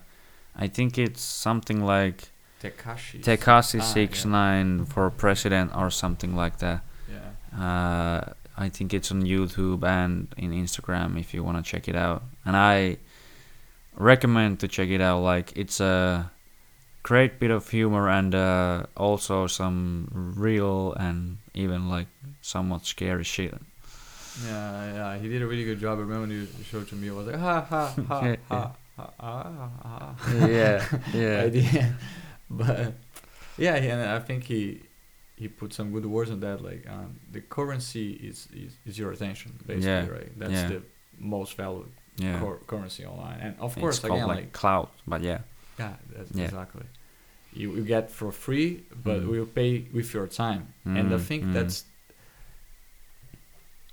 I 0.64 0.66
think 0.76 0.90
it's 0.98 1.22
something 1.22 1.80
like 1.96 2.20
Tekashi. 2.62 3.22
Tekashi 3.22 3.80
Ah, 3.80 3.84
six 3.84 4.24
yeah. 4.24 4.30
nine 4.30 4.84
for 4.86 5.10
president 5.10 5.74
or 5.76 5.90
something 5.90 6.34
like 6.34 6.58
that 6.58 6.80
Yeah. 7.08 7.62
Uh, 7.64 8.32
I 8.56 8.68
think 8.68 8.92
it's 8.92 9.10
on 9.12 9.22
YouTube 9.22 9.84
and 9.84 10.26
in 10.36 10.50
Instagram 10.50 11.18
if 11.18 11.32
you 11.32 11.44
want 11.44 11.64
to 11.64 11.70
check 11.70 11.88
it 11.88 11.94
out. 11.94 12.22
And 12.44 12.56
I 12.56 12.96
recommend 13.94 14.58
to 14.60 14.68
check 14.68 14.88
it 14.88 15.00
out. 15.00 15.20
Like 15.22 15.52
it's 15.56 15.78
a 15.80 16.30
great 17.04 17.38
bit 17.38 17.50
of 17.52 17.68
humor 17.70 18.08
and 18.10 18.34
uh, 18.34 18.82
also 18.96 19.46
some 19.46 20.08
real 20.36 20.92
and 20.94 21.38
even 21.54 21.88
like 21.88 22.08
somewhat 22.42 22.84
scary 22.84 23.24
shit. 23.24 23.54
Yeah, 24.46 24.94
yeah, 24.94 25.18
he 25.18 25.28
did 25.28 25.42
a 25.42 25.46
really 25.46 25.64
good 25.64 25.80
job. 25.80 25.98
I 25.98 26.02
remember 26.02 26.22
when 26.22 26.30
you 26.30 26.46
showed 26.70 26.88
to 26.88 26.94
me, 26.96 27.08
I 27.10 27.12
was 27.12 27.26
like, 27.26 27.36
ha 27.40 27.60
ha 27.60 27.94
ha 28.08 28.20
ha 28.48 28.72
ha 28.96 29.12
ha 29.20 29.70
ha. 29.82 30.46
yeah, 30.46 30.84
yeah. 31.14 31.90
But 32.58 32.94
yeah, 33.58 33.74
and 33.76 34.02
I 34.10 34.18
think 34.20 34.44
he 34.44 34.80
he 35.36 35.48
put 35.48 35.72
some 35.72 35.92
good 35.92 36.06
words 36.06 36.30
on 36.30 36.40
that. 36.40 36.60
Like 36.62 36.86
um, 36.88 37.18
the 37.32 37.40
currency 37.40 38.12
is, 38.12 38.48
is 38.54 38.72
is 38.86 38.98
your 38.98 39.12
attention, 39.12 39.52
basically, 39.66 39.88
Yeah, 39.88 40.06
right? 40.18 40.38
That's 40.38 40.52
yeah. 40.52 40.68
the 40.68 40.82
most 41.18 41.56
valued 41.56 41.88
yeah. 42.16 42.38
cur- 42.40 42.60
currency 42.66 43.04
online. 43.04 43.38
And 43.40 43.54
of 43.60 43.74
course, 43.76 43.98
called 44.00 44.12
again, 44.14 44.28
like, 44.28 44.36
like, 44.36 44.52
cloud, 44.52 44.88
but 45.06 45.22
yeah, 45.22 45.40
yeah, 45.78 45.94
exactly. 46.36 46.84
You 47.52 47.74
you 47.76 47.84
get 47.84 48.10
for 48.10 48.32
free, 48.32 48.82
but 49.04 49.20
Mm. 49.22 49.28
we'll 49.30 49.46
pay 49.62 49.84
with 49.92 50.14
your 50.14 50.26
time. 50.28 50.62
and 50.84 51.12
I 51.14 51.18
Mm, 51.18 51.26
think 51.28 51.44
mm. 51.44 51.52
that's 51.52 51.84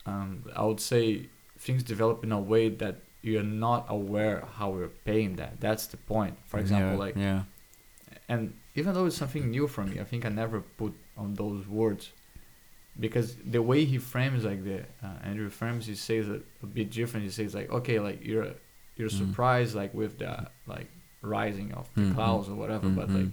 um, 0.05 0.43
I 0.55 0.63
would 0.63 0.79
say 0.79 1.27
things 1.57 1.83
develop 1.83 2.23
in 2.23 2.31
a 2.31 2.39
way 2.39 2.69
that 2.69 2.95
you're 3.21 3.43
not 3.67 3.85
aware 3.89 4.43
how 4.57 4.69
we're 4.69 4.89
paying 5.03 5.35
that. 5.37 5.59
That's 5.59 5.87
the 5.87 5.97
point. 5.97 6.35
For 6.45 6.59
example, 6.59 6.97
like 7.05 7.15
yeah, 7.15 7.43
and 8.27 8.53
even 8.75 8.93
though 8.93 9.05
it's 9.05 9.17
something 9.17 9.49
new 9.49 9.67
for 9.67 9.83
me, 9.83 9.99
I 9.99 10.03
think 10.03 10.25
I 10.25 10.29
never 10.29 10.61
put 10.61 10.93
on 11.17 11.35
those 11.35 11.67
words 11.67 12.11
because 12.99 13.35
the 13.37 13.61
way 13.61 13.85
he 13.85 13.97
frames 13.97 14.43
like 14.45 14.63
the 14.63 14.79
uh, 15.03 15.17
Andrew 15.23 15.49
frames, 15.49 15.85
he 15.85 15.95
says 15.95 16.27
it 16.29 16.43
a 16.63 16.65
bit 16.65 16.91
different. 16.91 17.25
He 17.25 17.31
says 17.31 17.53
like, 17.53 17.69
okay, 17.71 17.99
like 17.99 18.23
you're 18.25 18.51
you're 18.97 19.09
Mm. 19.09 19.17
surprised 19.17 19.75
like 19.75 19.93
with 19.93 20.17
the 20.19 20.47
like 20.67 20.87
rising 21.21 21.73
of 21.73 21.89
the 21.95 22.01
Mm, 22.01 22.11
mm, 22.11 22.15
clouds 22.15 22.47
or 22.49 22.55
whatever, 22.55 22.87
but 22.89 23.09
mm, 23.09 23.15
like 23.15 23.25
mm. 23.25 23.31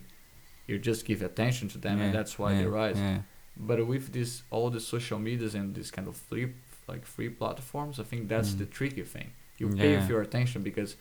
you 0.67 0.79
just 0.79 1.05
give 1.05 1.23
attention 1.23 1.69
to 1.69 1.79
them, 1.79 1.99
yeah, 1.99 2.05
and 2.07 2.15
that's 2.15 2.39
why 2.39 2.53
yeah, 2.53 2.59
they 2.61 2.67
rise. 2.67 2.97
Yeah, 2.99 3.19
But 3.57 3.87
with 3.87 4.13
this 4.13 4.43
all 4.51 4.71
the 4.71 4.81
social 4.81 5.19
medias 5.19 5.55
and 5.55 5.75
this 5.75 5.91
kind 5.91 6.09
of 6.09 6.17
free 6.17 6.49
like 6.89 7.05
free 7.07 7.29
platforms, 7.29 7.99
I 8.01 8.05
think 8.05 8.29
that's 8.29 8.51
Mm. 8.55 8.59
the 8.59 8.67
tricky 8.67 9.05
thing. 9.05 9.31
You 9.59 9.69
pay 9.69 9.93
with 9.95 10.03
Yeah. 10.03 10.09
your 10.09 10.23
attention 10.23 10.63
because 10.63 10.97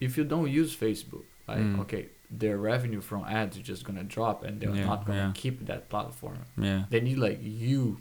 if 0.00 0.16
you 0.18 0.24
don't 0.24 0.50
use 0.50 0.74
Facebook, 0.76 1.24
like 1.48 1.58
Mm. 1.58 1.80
okay, 1.82 2.08
their 2.30 2.56
revenue 2.58 3.00
from 3.00 3.24
ads 3.24 3.56
is 3.56 3.62
just 3.62 3.84
gonna 3.84 4.02
drop 4.04 4.42
and 4.44 4.60
they're 4.60 4.74
Yeah, 4.74 4.86
not 4.86 5.04
gonna 5.06 5.26
yeah. 5.26 5.32
keep 5.34 5.66
that 5.66 5.88
platform. 5.88 6.38
yeah. 6.58 6.84
They 6.90 7.00
need 7.00 7.18
like 7.18 7.38
you 7.42 7.98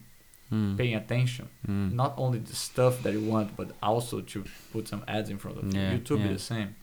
Mm. 0.51 0.78
paying 0.78 0.93
attention. 0.95 1.47
Mm. 1.67 1.93
Not 1.93 2.13
only 2.17 2.38
the 2.38 2.53
stuff 2.55 3.01
that 3.03 3.13
you 3.13 3.21
want, 3.21 3.55
but 3.57 3.71
also 3.82 4.21
to 4.21 4.43
put 4.71 4.88
some 4.88 5.03
ads 5.07 5.30
in 5.32 5.38
front 5.39 5.57
of 5.57 5.63
you. 5.73 5.80
Yeah, 5.80 5.97
YouTube 5.97 6.23
is 6.23 6.34
the 6.38 6.39
same. 6.53 6.76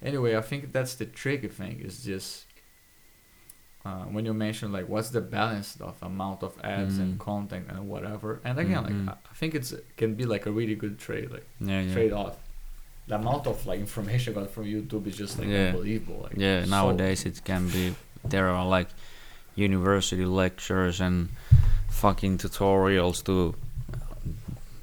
Anyway, 0.00 0.36
I 0.36 0.40
think 0.42 0.72
that's 0.72 0.94
the 0.94 1.06
tricky 1.06 1.48
thing. 1.48 1.80
Is 1.80 2.04
just 2.04 2.46
uh, 3.84 4.04
when 4.04 4.24
you 4.24 4.32
mention 4.32 4.70
like 4.70 4.88
what's 4.88 5.10
the 5.10 5.20
balance 5.20 5.76
of 5.80 6.00
amount 6.02 6.42
of 6.44 6.56
ads 6.62 6.98
and 6.98 7.16
Mm. 7.18 7.18
content 7.18 7.66
and 7.68 7.88
whatever. 7.88 8.40
And 8.44 8.56
again, 8.58 8.84
Mhm. 8.84 9.06
like 9.08 9.16
I 9.16 9.18
I 9.32 9.34
think 9.34 9.54
it's 9.56 9.74
can 9.96 10.14
be 10.14 10.24
like 10.24 10.46
a 10.46 10.52
really 10.52 10.76
good 10.76 10.98
trade, 11.00 11.30
like 11.32 11.46
trade 11.92 12.12
off. 12.12 12.36
The 13.08 13.16
amount 13.16 13.46
of 13.46 13.66
like 13.66 13.80
information 13.80 14.32
I 14.36 14.40
got 14.40 14.50
from 14.50 14.64
YouTube 14.64 15.06
is 15.06 15.16
just 15.16 15.38
like 15.38 15.48
Yeah. 15.48 15.68
unbelievable. 15.70 16.20
Like 16.22 16.34
yeah 16.36 16.64
so- 16.64 16.70
nowadays 16.70 17.24
it 17.26 17.42
can 17.44 17.68
be 17.68 17.94
there 18.24 18.48
are 18.48 18.64
like 18.66 18.88
university 19.56 20.24
lectures 20.24 21.00
and 21.00 21.28
fucking 21.90 22.38
tutorials 22.38 23.22
to 23.24 23.54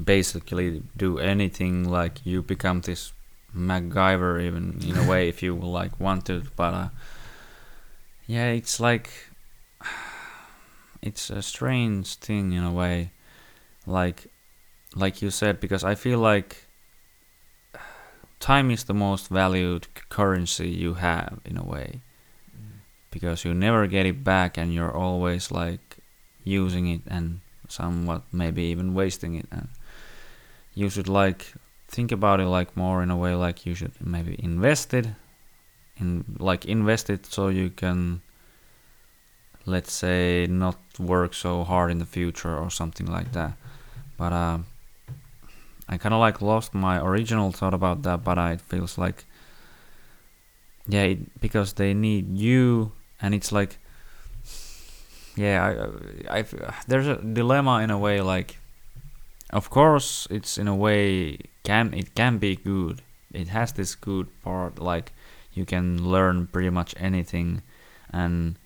basically 0.03 0.83
do 0.95 1.17
anything 1.19 1.89
like 1.89 2.25
you 2.25 2.41
become 2.41 2.81
this 2.81 3.13
MacGyver 3.55 4.41
even 4.41 4.79
in 4.87 4.95
a 4.97 5.09
way 5.09 5.27
if 5.33 5.41
you 5.41 5.55
like 5.55 5.99
want 5.99 6.25
to 6.25 6.43
but 6.55 6.73
uh, 6.73 6.89
yeah 8.27 8.47
it's 8.51 8.79
like 8.79 9.09
it's 11.01 11.29
a 11.29 11.41
strange 11.41 12.15
thing 12.15 12.53
in 12.53 12.63
a 12.63 12.71
way 12.71 13.11
like 13.87 14.27
like 14.95 15.21
you 15.21 15.31
said 15.31 15.59
because 15.59 15.83
I 15.83 15.95
feel 15.95 16.19
like 16.19 16.65
time 18.39 18.71
is 18.71 18.85
the 18.85 18.93
most 18.93 19.27
valued 19.27 19.87
currency 20.09 20.69
you 20.69 20.95
have 20.95 21.39
in 21.45 21.57
a 21.57 21.63
way. 21.63 22.01
Mm. 22.55 22.79
because 23.11 23.45
you 23.45 23.53
never 23.53 23.87
get 23.87 24.05
it 24.05 24.23
back 24.23 24.57
and 24.57 24.73
you're 24.73 24.95
always 24.95 25.51
like 25.51 25.97
using 26.43 26.87
it 26.87 27.01
and 27.07 27.41
somewhat 27.67 28.23
maybe 28.31 28.63
even 28.63 28.93
wasting 28.93 29.35
it. 29.35 29.45
And 29.51 29.67
you 30.73 30.89
should 30.89 31.09
like 31.09 31.53
think 31.87 32.11
about 32.11 32.39
it 32.39 32.47
like 32.47 32.75
more 32.77 33.01
in 33.03 33.11
a 33.11 33.17
way 33.17 33.33
like 33.33 33.65
you 33.65 33.75
should 33.75 33.93
maybe 33.99 34.35
invest 34.39 34.93
it 34.93 35.07
in 35.97 36.23
like 36.37 36.65
invest 36.65 37.09
it 37.09 37.25
so 37.25 37.49
you 37.49 37.69
can 37.69 38.21
let's 39.65 39.91
say 39.91 40.47
not 40.49 40.77
work 40.97 41.33
so 41.33 41.63
hard 41.63 41.91
in 41.91 41.97
the 41.99 42.05
future 42.05 42.55
or 42.57 42.69
something 42.69 43.07
like 43.07 43.31
that. 43.33 43.53
But 44.17 44.33
um 44.33 44.65
I 45.89 45.97
kind 45.97 46.13
of 46.13 46.19
like 46.19 46.39
lost 46.39 46.75
my 46.75 47.01
original 47.01 47.51
thought 47.51 47.73
about 47.73 48.03
that, 48.03 48.23
but 48.23 48.37
I, 48.37 48.53
it 48.53 48.61
feels 48.61 48.97
like, 48.99 49.25
yeah, 50.87 51.03
it, 51.03 51.41
because 51.41 51.73
they 51.73 51.95
need 51.95 52.37
you, 52.37 52.91
and 53.19 53.33
it's 53.33 53.51
like, 53.51 53.79
yeah, 55.35 55.89
I, 56.29 56.39
I, 56.39 56.45
there's 56.87 57.07
a 57.07 57.15
dilemma 57.15 57.79
in 57.79 57.89
a 57.89 57.97
way. 57.97 58.21
Like, 58.21 58.57
of 59.49 59.71
course, 59.71 60.27
it's 60.29 60.59
in 60.59 60.67
a 60.67 60.75
way 60.75 61.39
can 61.63 61.93
it 61.95 62.13
can 62.13 62.37
be 62.37 62.55
good. 62.55 63.01
It 63.33 63.47
has 63.47 63.71
this 63.71 63.95
good 63.95 64.27
part, 64.43 64.77
like 64.77 65.11
you 65.53 65.65
can 65.65 66.07
learn 66.07 66.47
pretty 66.47 66.69
much 66.69 66.93
anything, 66.97 67.63
and 68.13 68.59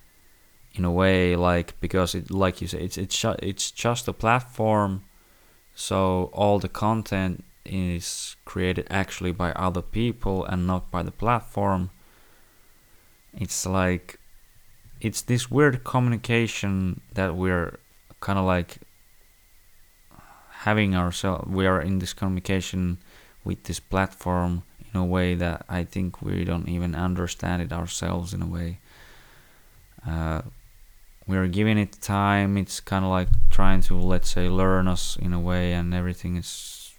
in 0.74 0.84
a 0.84 0.92
way 0.92 1.38
like 1.38 1.80
because 1.80 2.16
it 2.16 2.32
like 2.32 2.60
you 2.60 2.68
say 2.68 2.80
it's 2.80 2.98
it's 2.98 3.24
it's 3.40 3.72
just 3.72 4.08
a 4.08 4.14
platform 4.14 5.04
so 5.76 6.30
all 6.34 6.60
the 6.60 6.70
content 6.70 7.44
is 7.66 8.36
created 8.46 8.86
actually 8.90 9.32
by 9.32 9.52
other 9.54 9.82
people 9.82 10.46
and 10.46 10.68
not 10.68 10.92
by 10.92 11.02
the 11.02 11.12
platform 11.12 11.90
it's 13.34 13.66
like 13.66 14.20
it's 15.02 15.22
this 15.22 15.50
weird 15.50 15.84
communication 15.84 17.02
that 17.14 17.36
we're 17.36 17.78
kind 18.20 18.38
of 18.38 18.46
like 18.46 18.78
having 20.68 20.96
ourselves 20.96 21.48
we 21.50 21.66
are 21.66 21.82
in 21.82 22.00
this 22.00 22.14
communication 22.14 22.98
with 23.44 23.64
this 23.64 23.80
platform 23.80 24.64
in 24.94 25.00
a 25.00 25.06
way 25.06 25.36
that 25.36 25.66
I 25.68 25.84
think 25.84 26.22
we 26.22 26.44
don't 26.44 26.70
even 26.70 26.96
understand 26.96 27.62
it 27.62 27.72
ourselves 27.72 28.34
in 28.34 28.42
a 28.42 28.46
way. 28.46 28.80
Uh, 30.08 30.44
we're 31.28 31.48
giving 31.48 31.78
it 31.78 32.02
time. 32.02 32.58
It's 32.58 32.80
kind 32.80 33.06
of 33.06 33.12
like 33.12 33.30
trying 33.50 33.82
to 33.84 33.96
let's 33.98 34.32
say 34.32 34.50
learn 34.50 34.88
us 34.88 35.18
in 35.18 35.34
a 35.34 35.40
way, 35.40 35.74
and 35.74 35.94
everything 35.94 36.38
is. 36.38 36.94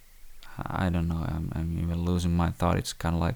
I 0.57 0.89
don't 0.89 1.07
know. 1.07 1.23
I'm 1.27 1.51
I'm 1.53 1.77
even 1.79 2.03
losing 2.05 2.35
my 2.35 2.49
thought. 2.51 2.77
It's 2.77 2.93
kind 2.93 3.15
of 3.15 3.21
like 3.21 3.35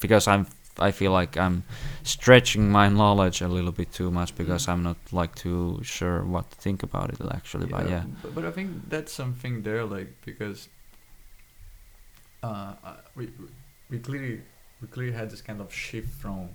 because 0.00 0.26
I'm 0.26 0.46
I 0.78 0.90
feel 0.90 1.12
like 1.12 1.36
I'm 1.36 1.62
stretching 2.02 2.68
my 2.70 2.88
knowledge 3.00 3.40
a 3.40 3.48
little 3.48 3.72
bit 3.72 3.92
too 3.92 4.10
much 4.10 4.34
because 4.34 4.66
I'm 4.68 4.82
not 4.82 4.96
like 5.12 5.34
too 5.34 5.80
sure 5.82 6.24
what 6.24 6.50
to 6.50 6.56
think 6.56 6.82
about 6.82 7.10
it 7.10 7.20
actually. 7.30 7.66
But 7.66 7.88
yeah, 7.88 8.04
But, 8.22 8.34
but 8.34 8.44
I 8.44 8.50
think 8.50 8.88
that's 8.88 9.12
something 9.12 9.62
there, 9.62 9.84
like 9.84 10.08
because 10.24 10.68
uh, 12.42 12.74
uh, 12.84 12.96
we 13.14 13.30
we 13.90 13.98
clearly 13.98 14.40
we 14.80 14.88
clearly 14.88 15.12
had 15.12 15.30
this 15.30 15.40
kind 15.40 15.60
of 15.60 15.72
shift 15.72 16.08
from 16.08 16.48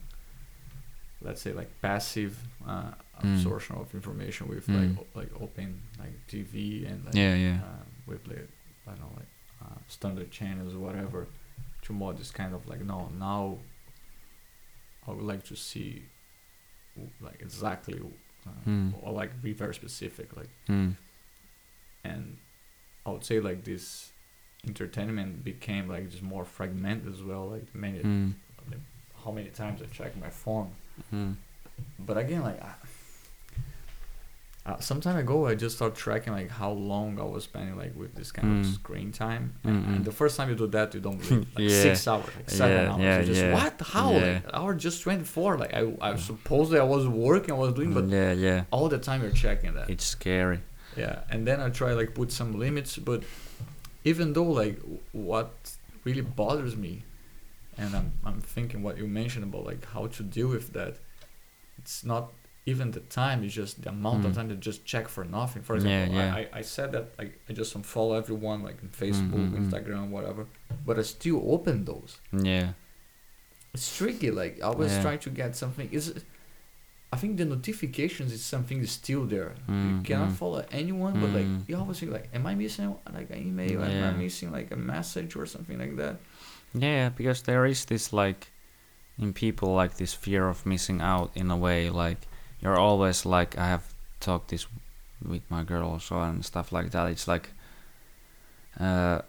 let's 1.22 1.42
say 1.42 1.52
like 1.54 1.70
passive 1.82 2.38
uh, 2.68 2.92
Mm. 3.22 3.36
absorption 3.36 3.76
of 3.78 3.94
information 3.94 4.48
with 4.48 4.68
Mm. 4.68 4.76
like 4.80 5.00
o- 5.02 5.20
like 5.20 5.42
open 5.42 5.82
like 6.00 6.16
TV 6.28 6.86
and 6.90 7.06
like 7.06 7.16
yeah, 7.16 7.36
yeah, 7.36 7.60
uh, 7.64 7.84
with 8.08 8.28
like 8.28 8.48
I 8.88 8.92
don't 8.92 9.02
know 9.02 9.14
like 9.18 9.32
uh, 9.64 9.78
standard 9.88 10.32
channels 10.32 10.74
or 10.74 10.80
whatever 10.80 11.28
to 11.84 11.94
more 11.94 12.14
this 12.14 12.32
kind 12.32 12.54
of 12.54 12.68
like 12.68 12.82
no 12.82 13.10
now 13.20 13.58
I 15.08 15.12
would 15.12 15.26
like 15.26 15.44
to 15.46 15.56
see 15.56 16.04
like 17.22 17.40
exactly 17.42 18.00
uh, 18.48 18.50
Mm. 18.70 18.94
or 19.04 19.12
like 19.14 19.42
be 19.42 19.54
very 19.54 19.74
specific 19.76 20.36
like 20.36 20.50
mm. 20.68 20.96
and 22.04 22.38
I 23.06 23.10
would 23.12 23.26
say 23.26 23.40
like 23.40 23.64
this 23.64 24.12
entertainment 24.68 25.44
became 25.44 25.88
like 25.88 26.10
just 26.10 26.24
more 26.24 26.46
fragmented 26.46 27.14
as 27.14 27.22
well 27.22 27.48
like 27.50 27.74
many 27.74 28.00
Mm. 28.00 28.34
like, 28.70 28.80
how 29.24 29.32
many 29.32 29.50
times 29.50 29.82
I 29.82 29.86
check 29.88 30.16
my 30.18 30.30
phone 30.30 30.72
Mm. 31.14 31.36
but 32.00 32.18
again 32.18 32.42
like 32.42 32.62
I, 32.62 32.74
uh, 34.70 34.80
some 34.90 35.00
time 35.02 35.18
ago 35.26 35.38
I 35.52 35.54
just 35.56 35.76
started 35.78 35.98
tracking 36.06 36.34
like 36.40 36.50
how 36.62 36.72
long 36.94 37.20
I 37.20 37.24
was 37.36 37.44
spending 37.50 37.76
like 37.84 37.94
with 38.02 38.12
this 38.20 38.30
kind 38.32 38.48
of 38.52 38.58
Mm. 38.66 38.74
screen 38.80 39.10
time 39.12 39.44
and, 39.64 39.78
and 39.96 40.06
the 40.10 40.12
first 40.22 40.34
time 40.38 40.48
you 40.52 40.56
do 40.64 40.68
that 40.78 40.88
you 40.96 41.02
don't 41.08 41.18
believe 41.24 41.48
like 41.56 41.66
Yeah. 41.70 41.82
six 41.88 42.08
hours 42.12 42.30
like 42.38 42.50
seven 42.62 42.78
Yeah, 42.86 42.92
hours 42.92 43.02
yeah, 43.08 43.20
you 43.20 43.26
just 43.34 43.44
yeah. 43.46 43.54
what 43.58 43.74
how 43.96 44.10
Yeah. 44.12 44.26
like 44.28 44.54
hour 44.58 44.72
just 44.88 44.98
24 45.04 45.58
like 45.64 45.74
I, 45.74 45.82
I 46.08 46.10
supposedly 46.32 46.80
I 46.80 46.88
was 46.98 47.06
working 47.30 47.52
I 47.56 47.60
was 47.66 47.74
doing 47.74 47.94
but 47.98 48.06
yeah, 48.10 48.32
yeah. 48.48 48.60
all 48.72 48.88
the 48.96 49.00
time 49.08 49.18
you're 49.24 49.32
checking 49.46 49.74
that 49.78 49.90
It's 49.90 50.06
scary. 50.18 50.60
yeah 51.04 51.16
and 51.32 51.40
then 51.48 51.58
i 51.66 51.68
try 51.82 51.92
like 52.02 52.12
put 52.22 52.30
some 52.40 52.52
limits 52.66 52.92
but 53.10 53.22
even 54.12 54.34
though 54.36 54.52
like 54.64 54.78
what 55.12 55.52
really 56.06 56.22
bothers 56.42 56.76
me 56.86 56.94
and 57.82 57.90
i'm 57.98 58.08
i'm 58.28 58.40
thinking 58.56 58.80
what 58.88 58.96
you 59.02 59.08
mentioned 59.22 59.44
about 59.50 59.64
like 59.72 59.84
how 59.94 60.04
to 60.18 60.22
deal 60.38 60.48
with 60.58 60.68
that 60.78 60.94
it's 61.80 62.04
not 62.12 62.24
even 62.72 62.86
the 62.98 63.04
time 63.22 63.40
is 63.48 63.54
just 63.62 63.74
the 63.84 63.90
amount 63.98 64.22
of 64.26 64.32
Mm. 64.32 64.38
time 64.38 64.50
to 64.54 64.58
just 64.70 64.80
check 64.92 65.06
for 65.16 65.24
nothing 65.40 65.62
for 65.68 65.76
example 65.78 66.16
yeah. 66.20 66.36
I, 66.40 66.40
I 66.40 66.60
i 66.62 66.64
said 66.76 66.90
that 66.96 67.06
like 67.20 67.32
i 67.50 67.52
just 67.62 67.72
unfollow 67.78 68.16
everyone 68.24 68.60
like 68.68 68.78
on 68.84 68.90
facebook 69.04 69.44
mm, 69.44 69.52
mm. 69.54 69.60
instagram 69.64 70.06
whatever 70.16 70.44
but 70.88 70.94
i 71.02 71.04
still 71.18 71.40
open 71.56 71.76
those 71.92 72.12
Yeah. 72.52 72.68
it's 73.74 73.88
tricky 73.98 74.30
like 74.42 74.54
i 74.70 74.72
was 74.82 74.92
Yeah. 74.92 75.02
trying 75.06 75.22
to 75.28 75.32
get 75.42 75.50
something 75.64 75.88
is 75.98 76.06
i 77.16 77.18
think 77.22 77.32
the 77.42 77.46
notifications 77.56 78.30
is 78.38 78.44
something 78.54 78.78
is 78.88 78.92
still 79.02 79.24
there 79.36 79.52
you 79.68 79.74
Mm, 79.74 80.06
cannot 80.08 80.32
mm. 80.34 80.40
follow 80.42 80.62
anyone 80.82 81.14
but 81.22 81.30
like 81.38 81.50
Mm. 81.52 81.62
you 81.68 81.76
always 81.82 81.98
think 82.00 82.12
like 82.18 82.28
am 82.38 82.46
i 82.52 82.54
missing 82.64 82.88
like 83.18 83.30
an 83.36 83.40
email 83.50 83.78
am 83.84 84.04
i 84.10 84.12
missing 84.26 84.50
like 84.58 84.70
a 84.78 84.80
message 84.94 85.32
or 85.40 85.46
something 85.56 85.78
like 85.86 85.96
that 86.04 86.16
Yeah, 86.88 87.10
because 87.20 87.40
there 87.50 87.66
is 87.74 87.86
this 87.86 88.06
like 88.24 88.42
in 89.24 89.34
people 89.34 89.70
like 89.82 89.94
this 90.02 90.14
fear 90.26 90.44
of 90.54 90.66
missing 90.74 91.02
out 91.02 91.30
in 91.42 91.48
a 91.52 91.58
way. 91.58 91.90
Like 91.90 92.22
you're 92.62 92.78
always 92.78 93.26
like 93.26 93.58
I 93.58 93.68
have 93.68 93.94
talked 94.20 94.50
this 94.50 94.68
with 95.26 95.44
my 95.50 95.64
girl 95.64 95.90
also 95.90 96.22
and 96.22 96.46
stuff 96.46 96.72
like 96.72 96.92
that. 96.92 97.10
It's 97.10 97.28
like 97.28 97.50
uh 98.80 99.22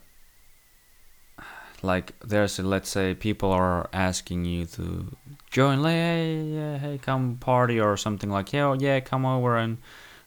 like 1.82 2.12
there's 2.20 2.58
a, 2.58 2.62
let's 2.62 2.90
say 2.90 3.14
people 3.14 3.50
are 3.50 3.88
asking 3.92 4.44
you 4.44 4.66
to 4.66 5.16
join 5.50 5.82
like 5.82 5.94
hey 5.94 6.42
yeah, 6.42 6.78
hey 6.78 6.98
come 6.98 7.36
party 7.36 7.80
or 7.80 7.96
something 7.96 8.30
like 8.30 8.52
yeah 8.52 8.74
yeah 8.78 9.00
come 9.00 9.24
over 9.24 9.56
and 9.56 9.78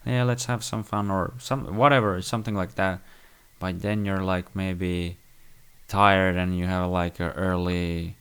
yeah 0.05 0.23
let's 0.23 0.45
have 0.45 0.63
some 0.63 0.83
fun 0.83 1.11
or 1.11 1.33
some 1.37 1.75
whatever 1.75 2.21
something 2.21 2.55
like 2.55 2.75
that 2.75 2.99
but 3.59 3.81
then 3.81 4.03
you're 4.03 4.23
like 4.23 4.55
maybe 4.55 5.17
tired 5.87 6.35
and 6.35 6.57
you 6.57 6.65
have 6.65 6.89
like 6.89 7.19
a 7.19 7.31
early 7.33 8.15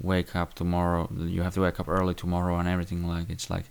wake 0.00 0.34
up 0.34 0.54
tomorrow 0.54 1.08
you 1.14 1.42
have 1.42 1.54
to 1.54 1.60
wake 1.60 1.78
up 1.78 1.88
early 1.88 2.14
tomorrow 2.14 2.58
and 2.58 2.68
everything 2.68 3.06
like 3.06 3.28
it's 3.28 3.50
like 3.50 3.66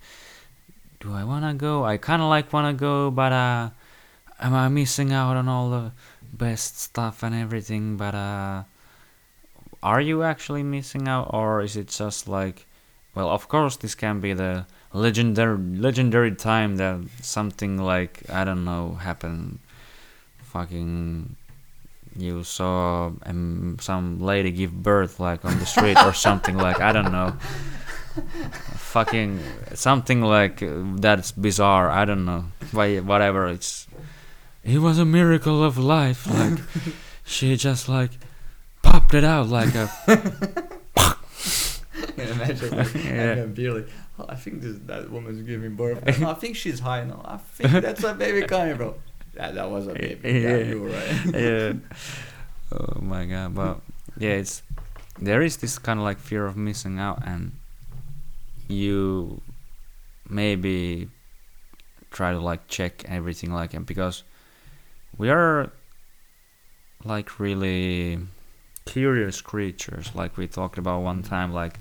do 0.99 1.13
i 1.13 1.23
want 1.23 1.45
to 1.45 1.53
go? 1.53 1.83
I 1.83 1.97
kind 1.97 2.21
of 2.21 2.29
like 2.29 2.51
want 2.51 2.75
to 2.75 2.79
go 2.79 3.11
but 3.11 3.31
uh 3.31 3.69
am 4.39 4.53
i 4.53 4.67
missing 4.67 5.11
out 5.13 5.35
on 5.35 5.47
all 5.47 5.69
the 5.69 5.91
best 6.33 6.79
stuff 6.79 7.23
and 7.23 7.33
everything? 7.35 7.97
But 7.97 8.15
uh 8.15 8.63
are 9.83 10.01
you 10.01 10.23
actually 10.23 10.63
missing 10.63 11.07
out 11.07 11.29
or 11.33 11.61
is 11.61 11.77
it 11.77 11.87
just 11.87 12.27
like 12.27 12.65
well 13.13 13.29
of 13.29 13.47
course 13.47 13.77
this 13.77 13.95
can 13.95 14.19
be 14.19 14.33
the 14.33 14.65
legendary 14.93 15.57
legendary 15.57 16.33
time 16.33 16.77
that 16.77 16.99
something 17.21 17.77
like 17.77 18.27
i 18.29 18.43
don't 18.43 18.65
know 18.65 18.93
happened. 18.95 19.59
Fucking 20.43 21.35
you 22.17 22.43
saw 22.43 23.11
um, 23.25 23.77
some 23.79 24.19
lady 24.19 24.49
give 24.51 24.81
birth 24.81 25.19
like 25.19 25.45
on 25.45 25.59
the 25.59 25.65
street 25.65 25.97
or 26.03 26.13
something 26.13 26.57
like 26.57 26.79
i 26.79 26.91
don't 26.91 27.11
know 27.11 27.35
fucking 28.75 29.39
something 29.73 30.21
like 30.21 30.61
uh, 30.63 30.83
that's 30.97 31.31
bizarre. 31.31 31.89
I 31.89 32.05
don't 32.05 32.25
know. 32.25 32.45
Why 32.71 32.97
whatever 32.99 33.47
it's 33.47 33.87
it 34.63 34.79
was 34.79 34.99
a 34.99 35.05
miracle 35.05 35.63
of 35.63 35.77
life. 35.77 36.27
Like 36.27 36.59
she 37.25 37.55
just 37.57 37.87
like 37.89 38.11
popped 38.81 39.13
it 39.13 39.23
out 39.23 39.47
like 39.47 39.73
a 39.75 39.89
imagine. 42.17 42.77
Like 42.77 42.93
Yeah. 42.95 43.33
and 43.43 43.55
be 43.55 43.69
like 43.69 43.87
oh, 44.19 44.25
i 44.29 44.35
think 44.35 44.61
this 44.61 44.77
that 44.85 45.09
woman's 45.09 45.41
giving 45.43 45.75
birth. 45.75 46.19
No, 46.19 46.31
i 46.31 46.33
think 46.33 46.55
she's 46.55 46.79
high 46.79 47.03
no 47.03 47.21
i 47.25 47.37
think 47.37 47.71
that's 47.83 48.03
a 48.03 48.13
baby 48.13 48.45
coming 48.47 48.75
bro. 48.77 48.95
That, 49.35 49.53
that 49.55 49.69
was 49.69 49.87
a 49.87 49.93
baby 49.93 50.31
yeah, 50.31 50.57
Yeah. 50.57 50.57
you 50.65 50.81
were 50.81 50.89
right. 50.89 51.25
Yeah. 51.33 51.73
Oh 52.71 52.99
my 53.01 53.25
god, 53.25 53.53
but 53.55 53.79
yeah, 54.17 54.31
it's 54.41 54.63
there 55.21 55.41
is 55.41 55.57
this 55.57 55.77
kind 55.79 55.99
of 55.99 56.03
like 56.03 56.17
fear 56.19 56.45
of 56.45 56.57
missing 56.57 56.97
out, 56.99 57.21
and 57.25 57.51
you 58.67 59.41
maybe 60.29 61.07
try 62.11 62.31
to 62.31 62.39
like 62.39 62.67
check 62.67 63.03
everything 63.07 63.51
like 63.51 63.73
and 63.73 63.85
because 63.85 64.23
we 65.17 65.29
are 65.29 65.71
like 67.05 67.39
really 67.39 68.19
curious 68.85 69.41
creatures 69.41 70.11
like 70.15 70.37
we 70.37 70.47
talked 70.47 70.77
about 70.77 71.01
one 71.01 71.21
time 71.21 71.53
like 71.53 71.79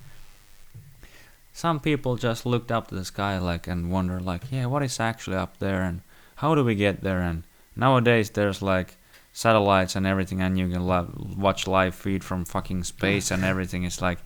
some 1.53 1.81
people 1.81 2.17
just 2.17 2.45
looked 2.45 2.71
up 2.71 2.89
to 2.89 2.95
the 2.95 3.05
sky 3.05 3.39
like 3.39 3.67
and 3.67 3.91
wonder 3.91 4.21
like 4.21 4.43
yeah 4.51 4.67
what 4.67 4.83
is 4.83 5.01
actually 5.01 5.37
up 5.37 5.59
there 5.59 5.83
and 5.83 6.01
how 6.37 6.55
do 6.55 6.63
we 6.63 6.75
get 6.75 7.03
there 7.03 7.21
and 7.21 7.43
nowadays 7.75 8.31
there's 8.31 8.61
like 8.61 8.97
satellites 9.37 9.95
and 9.95 10.07
everything 10.07 10.41
and 10.41 10.59
you 10.59 10.67
can 10.67 10.89
li- 10.89 11.37
watch 11.37 11.67
live 11.67 11.95
feed 11.95 12.25
from 12.25 12.43
fucking 12.43 12.83
space 12.83 13.31
and 13.31 13.45
everything. 13.53 13.85
It's 13.85 14.01
like 14.01 14.19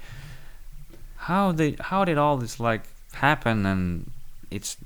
how 1.28 1.52
did 1.52 1.78
how 1.80 2.05
did 2.05 2.18
all 2.18 2.36
this 2.36 2.59
like 2.60 2.82
happen? 3.12 3.66
And 3.66 4.10
it's 4.51 4.76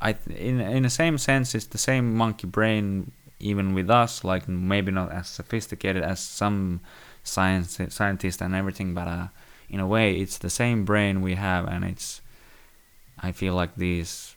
i 0.00 0.16
in 0.28 0.60
in 0.60 0.82
the 0.82 0.90
same 0.90 1.16
sense 1.16 1.54
it's 1.54 1.66
the 1.66 1.78
same 1.78 2.14
monkey 2.14 2.46
brain 2.46 3.12
even 3.38 3.72
with 3.72 3.88
us 3.88 4.24
like 4.24 4.48
maybe 4.48 4.90
not 4.90 5.10
as 5.12 5.28
sophisticated 5.28 6.02
as 6.02 6.18
some 6.18 6.80
science 7.22 7.78
scientists 7.88 8.42
and 8.42 8.54
everything 8.54 8.94
but 8.94 9.06
uh 9.06 9.28
in 9.70 9.78
a 9.78 9.86
way 9.86 10.16
it's 10.16 10.38
the 10.38 10.50
same 10.50 10.84
brain 10.84 11.22
we 11.22 11.36
have 11.36 11.66
and 11.68 11.84
it's 11.84 12.20
i 13.20 13.30
feel 13.30 13.54
like 13.54 13.74
these 13.76 14.34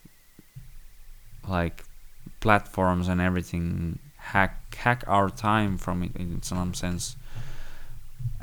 like 1.47 1.83
platforms 2.39 3.07
and 3.07 3.19
everything 3.19 3.99
hack 4.17 4.75
hack 4.75 5.03
our 5.07 5.29
time 5.29 5.77
from 5.77 6.03
it 6.03 6.15
in 6.15 6.41
some 6.41 6.73
sense. 6.73 7.15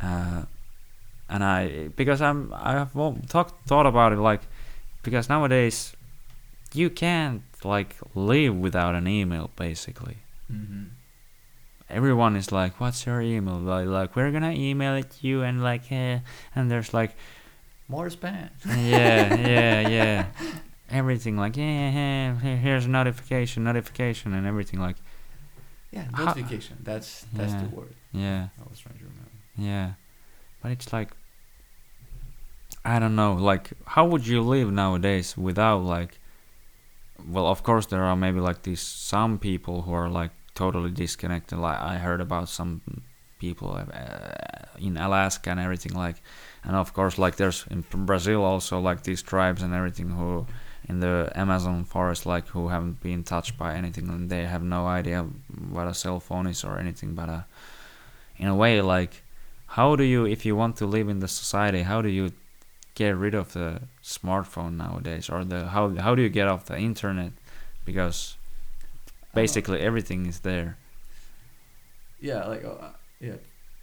Uh, 0.03 0.43
and 1.33 1.43
i 1.45 1.89
because 1.97 2.21
i'm 2.29 2.41
i 2.55 2.73
have 2.73 2.93
talked 3.29 3.55
thought 3.69 3.87
about 3.87 4.11
it 4.13 4.19
like 4.31 4.43
because 5.03 5.29
nowadays 5.29 5.93
you 6.75 6.89
can't 6.91 7.43
like 7.65 7.97
live 8.15 8.55
without 8.67 8.95
an 8.95 9.07
email 9.07 9.51
basically 9.57 10.17
Mm-hmm. 10.53 10.85
everyone 11.89 12.37
is 12.37 12.53
like 12.53 12.79
what's 12.81 13.07
your 13.07 13.21
email 13.21 13.59
like, 13.59 13.87
like 13.87 14.17
we're 14.17 14.31
gonna 14.31 14.53
email 14.53 14.95
it 14.95 15.11
you 15.23 15.43
and 15.43 15.63
like 15.63 15.91
eh, 15.93 16.19
and 16.55 16.71
there's 16.71 16.93
like 16.95 17.13
More 17.89 18.09
spam. 18.11 18.49
yeah 18.67 19.35
yeah 19.55 19.89
yeah 19.89 20.27
everything 20.91 21.37
like 21.37 21.57
yeah, 21.57 22.35
here's 22.65 22.85
a 22.87 22.89
notification 22.89 23.65
notification 23.65 24.35
and 24.35 24.47
everything 24.47 24.81
like 24.81 24.97
Yeah, 25.93 26.05
How- 26.15 26.25
notification. 26.33 26.77
That's 26.83 27.27
that's 27.33 27.53
Yeah. 27.53 27.63
the 27.65 27.69
word 27.77 27.95
yeah 28.13 28.49
I 28.61 28.63
was 28.71 28.79
trying 28.85 28.99
to 28.99 29.05
remember. 29.13 29.39
yeah 29.57 29.89
but 30.63 30.71
it's 30.73 30.93
like 30.93 31.11
i 32.85 32.99
don't 32.99 33.17
know 33.17 33.35
like 33.35 33.71
how 33.87 34.05
would 34.05 34.27
you 34.27 34.41
live 34.41 34.71
nowadays 34.71 35.37
without 35.37 35.79
like 35.79 36.19
well 37.29 37.47
of 37.47 37.63
course 37.63 37.87
there 37.87 38.03
are 38.03 38.17
maybe 38.17 38.41
like 38.41 38.63
these 38.63 38.81
some 38.81 39.39
people 39.39 39.83
who 39.83 39.93
are 39.93 40.09
like 40.09 40.31
totally 40.55 40.91
disconnected 40.91 41.59
like 41.59 41.81
i 41.81 41.97
heard 41.97 42.21
about 42.21 42.49
some 42.49 42.81
people 43.39 43.71
uh, 43.75 44.79
in 44.79 44.97
alaska 44.97 45.51
and 45.51 45.61
everything 45.61 45.95
like 45.95 46.17
and 46.65 46.77
of 46.77 46.93
course 46.95 47.19
like 47.19 47.37
there's 47.37 47.65
in 47.71 47.85
brazil 48.07 48.45
also 48.45 48.79
like 48.79 49.03
these 49.03 49.23
tribes 49.23 49.63
and 49.63 49.75
everything 49.75 50.11
who 50.11 50.47
in 50.89 51.01
the 51.01 51.31
amazon 51.35 51.85
forest 51.85 52.27
like 52.27 52.47
who 52.49 52.69
haven't 52.69 53.01
been 53.01 53.23
touched 53.23 53.57
by 53.57 53.75
anything 53.75 54.09
and 54.09 54.31
they 54.31 54.45
have 54.45 54.63
no 54.63 54.87
idea 54.87 55.23
what 55.71 55.87
a 55.87 55.95
cell 55.95 56.21
phone 56.21 56.47
is 56.47 56.65
or 56.65 56.79
anything 56.79 57.15
but 57.15 57.29
uh 57.29 57.43
in 58.37 58.49
a 58.49 58.55
way 58.55 58.81
like 58.81 59.23
how 59.67 59.97
do 59.97 60.05
you 60.05 60.27
if 60.27 60.45
you 60.45 60.55
want 60.55 60.77
to 60.77 60.87
live 60.87 61.09
in 61.09 61.21
the 61.21 61.29
society 61.29 61.83
how 61.83 62.03
do 62.03 62.09
you 62.09 62.33
get 62.95 63.17
rid 63.17 63.35
of 63.35 63.53
the 63.53 63.81
smartphone 64.03 64.77
nowadays 64.77 65.29
or 65.31 65.45
the 65.45 65.67
how 65.69 65.89
how 65.97 66.15
do 66.15 66.23
you 66.23 66.29
get 66.29 66.47
off 66.49 66.67
the 66.67 66.77
internet 66.79 67.33
because 67.85 68.37
basically 69.35 69.81
everything 69.81 70.27
is 70.27 70.41
there 70.41 70.77
Yeah, 72.21 72.45
like 72.47 72.65
uh, 72.65 72.91
yeah. 73.21 73.37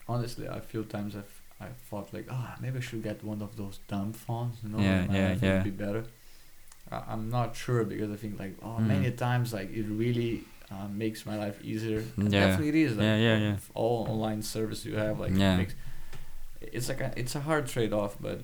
Honestly, 0.07 0.47
I 0.47 0.59
feel 0.59 0.83
times 0.83 1.15
I've 1.15 1.35
I 1.61 1.67
thought 1.89 2.13
like, 2.13 2.27
ah, 2.31 2.55
maybe 2.61 2.77
I 2.77 2.81
should 2.81 3.03
get 3.03 3.21
one 3.23 3.41
of 3.41 3.55
those 3.57 3.79
dumb 3.89 4.13
phones. 4.13 4.55
You 4.63 4.69
know, 4.69 4.79
Yeah, 4.79 5.05
yeah, 5.11 5.27
life 5.29 5.43
yeah. 5.43 5.53
Would 5.55 5.63
be 5.65 5.71
better. 5.85 6.03
I, 6.91 7.03
I'm 7.11 7.29
not 7.29 7.55
sure 7.55 7.83
because 7.83 8.09
I 8.11 8.15
think 8.15 8.39
like, 8.39 8.55
oh, 8.63 8.77
Mm. 8.79 8.87
many 8.87 9.11
times 9.11 9.53
like 9.53 9.69
it 9.79 9.85
really 10.03 10.43
uh, 10.71 10.87
makes 10.87 11.25
my 11.25 11.35
life 11.45 11.57
easier. 11.63 12.01
And 12.17 12.31
Yeah. 12.31 12.47
Definitely 12.47 12.69
it 12.69 12.75
is. 12.85 12.91
Like, 12.97 13.03
Yeah, 13.05 13.17
yeah, 13.17 13.37
yeah. 13.37 13.55
All 13.73 14.07
online 14.09 14.41
service 14.41 14.85
you 14.85 14.95
have 14.95 15.19
like 15.19 15.33
Yeah. 15.35 15.55
it 15.55 15.57
makes, 15.57 15.75
it's 16.61 16.87
like 16.91 17.01
a, 17.01 17.11
it's 17.21 17.35
a 17.35 17.41
hard 17.41 17.67
trade 17.67 17.91
off, 17.93 18.15
but 18.21 18.39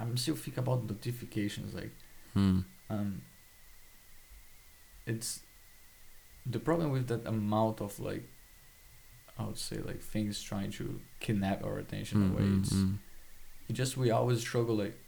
I'm 0.00 0.16
still 0.16 0.36
think 0.36 0.56
about 0.56 0.88
notifications 0.88 1.74
like 1.74 1.92
hmm. 2.34 2.60
um 2.88 3.22
it's 5.06 5.40
the 6.46 6.58
problem 6.58 6.90
with 6.90 7.06
that 7.08 7.26
amount 7.26 7.80
of 7.80 7.98
like 8.00 8.24
I 9.38 9.44
would 9.44 9.58
say 9.58 9.78
like 9.78 10.00
things 10.00 10.42
trying 10.42 10.70
to 10.72 11.00
kidnap 11.20 11.64
our 11.64 11.78
attention 11.78 12.18
Mm, 12.20 12.32
away. 12.32 12.60
It's 12.60 12.72
mm. 12.72 12.96
it 13.68 13.72
just 13.72 13.96
we 13.96 14.10
always 14.10 14.40
struggle 14.40 14.76
like 14.76 14.98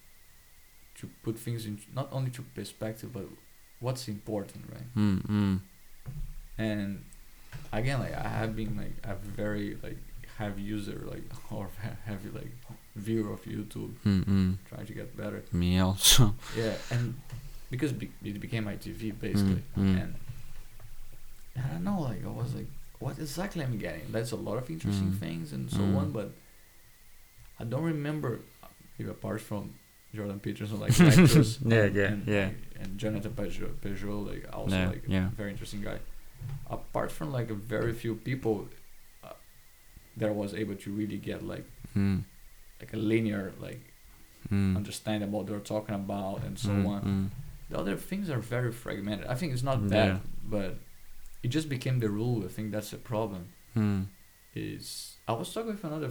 to 0.99 1.09
put 1.23 1.39
things 1.39 1.67
in 1.67 1.79
not 1.95 2.09
only 2.13 2.31
to 2.31 2.43
perspective 2.43 3.13
but 3.13 3.27
what's 3.81 4.09
important, 4.09 4.65
right? 4.73 4.95
Mm, 4.97 5.27
mm. 5.27 5.61
And 6.59 7.05
again, 7.73 7.99
like 8.01 8.15
I 8.15 8.29
have 8.29 8.55
been 8.57 8.77
like 8.77 8.97
a 9.05 9.15
very 9.15 9.77
like 9.83 9.99
heavy 10.39 10.63
user 10.63 11.03
like 11.05 11.25
or 11.51 11.69
heavy 12.07 12.31
like 12.31 12.53
viewer 12.97 13.33
of 13.33 13.43
YouTube, 13.45 13.93
Mm, 14.05 14.25
mm. 14.25 14.57
trying 14.69 14.87
to 14.87 14.93
get 14.95 15.17
better. 15.17 15.43
me 15.53 15.79
also 15.79 16.35
Yeah, 16.57 16.75
and 16.91 17.15
because 17.71 17.93
be- 17.93 18.11
it 18.25 18.39
became 18.41 18.65
my 18.65 18.77
TV 18.77 19.19
basically, 19.19 19.63
mm. 19.79 20.03
and 20.03 20.15
I 21.57 21.69
don't 21.73 21.85
know, 21.85 22.01
like 22.03 22.25
I 22.25 22.29
was 22.29 22.55
like, 22.55 22.67
what 22.99 23.19
exactly 23.19 23.63
am 23.63 23.73
I'm 23.73 23.79
getting? 23.79 24.03
That's 24.11 24.33
a 24.33 24.37
lot 24.37 24.57
of 24.59 24.69
interesting 24.71 25.11
Mm. 25.13 25.19
things 25.19 25.53
and 25.53 25.71
so 25.71 25.79
Mm. 25.79 25.97
on, 25.97 26.13
but 26.13 26.33
I 27.61 27.65
don't 27.65 27.83
remember, 27.85 28.41
maybe 28.99 29.11
apart 29.11 29.41
from 29.41 29.75
Jordan 30.15 30.41
Peterson, 30.41 30.79
like 30.81 30.99
lectures, 30.99 31.59
Yeah, 31.65 31.85
and, 31.85 31.95
yeah, 31.97 32.07
and, 32.09 32.27
yeah. 32.27 32.51
and 32.81 32.99
Jonathan 32.99 33.33
Pageau, 33.33 33.71
Pageau, 33.81 34.27
like 34.27 34.45
also 34.53 34.77
Yeah, 34.77 34.89
like 34.89 35.05
yeah. 35.09 35.27
a 35.29 35.31
very 35.31 35.51
interesting 35.51 35.83
guy. 35.83 35.99
Apart 36.69 37.11
from 37.13 37.33
like 37.33 37.51
a 37.51 37.55
very 37.55 37.93
few 37.93 38.17
people 38.17 38.69
uh, 39.25 39.29
that 40.17 40.29
I 40.29 40.33
was 40.33 40.53
able 40.55 40.75
to 40.75 40.91
really 40.91 41.17
get 41.19 41.43
like 41.47 41.65
Mm, 41.97 42.25
like 42.83 42.93
a 42.99 43.01
linear 43.13 43.45
like 43.67 43.83
mm. 44.53 44.77
understand 44.81 45.23
about 45.25 45.33
what 45.37 45.47
they're 45.49 45.69
talking 45.75 45.95
about 46.05 46.39
and 46.47 46.55
so 46.65 46.71
Mm, 46.71 46.87
on. 46.95 47.03
mm. 47.03 47.27
The 47.71 47.79
other 47.83 47.97
things 48.11 48.27
are 48.35 48.43
very 48.57 48.73
fragmented. 48.83 49.27
I 49.35 49.35
think 49.39 49.49
it's 49.55 49.63
not 49.71 49.79
Yeah. 49.83 49.89
bad, 49.97 50.21
but 50.55 50.71
it 51.45 51.49
just 51.57 51.69
became 51.77 51.97
the 52.05 52.11
rule. 52.21 52.39
I 52.49 52.51
think 52.57 52.67
that's 52.75 52.91
the 52.91 52.99
problem. 53.13 53.43
Mm. 53.77 54.03
Is 54.55 55.17
I 55.27 55.33
was 55.41 55.49
talking 55.55 55.73
with 55.73 55.85
another 55.85 56.11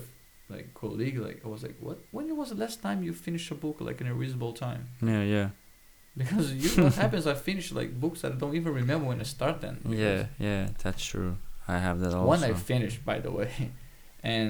like 0.49 0.67
colleague. 0.73 1.17
Like 1.27 1.39
I 1.45 1.47
was 1.55 1.61
like, 1.67 1.77
"What? 1.85 1.97
When 2.15 2.25
was 2.41 2.49
the 2.53 2.59
last 2.63 2.77
time 2.81 2.97
you 3.07 3.13
finished 3.13 3.51
a 3.51 3.55
book 3.65 3.77
like 3.87 3.97
in 4.03 4.07
a 4.07 4.15
reasonable 4.23 4.53
time?" 4.53 4.83
yeah 5.11 5.23
yeah 5.35 5.49
Because 6.21 6.47
you 6.61 6.69
what 6.83 6.95
happens? 6.95 7.25
I 7.27 7.35
finish 7.35 7.71
like 7.71 7.91
books 8.03 8.19
that 8.21 8.31
I 8.33 8.35
don't 8.41 8.55
even 8.61 8.73
remember 8.81 9.05
when 9.11 9.19
I 9.25 9.27
start 9.37 9.61
them. 9.65 9.75
yeah 10.05 10.19
yeah 10.47 10.63
that's 10.83 11.03
true 11.13 11.33
i 11.75 11.77
have 11.87 11.97
that 12.03 12.13
also 12.17 12.27
One 12.35 12.43
I 12.51 12.53
finished, 12.73 12.99
by 13.11 13.17
the 13.25 13.31
way, 13.39 13.51
and 14.35 14.49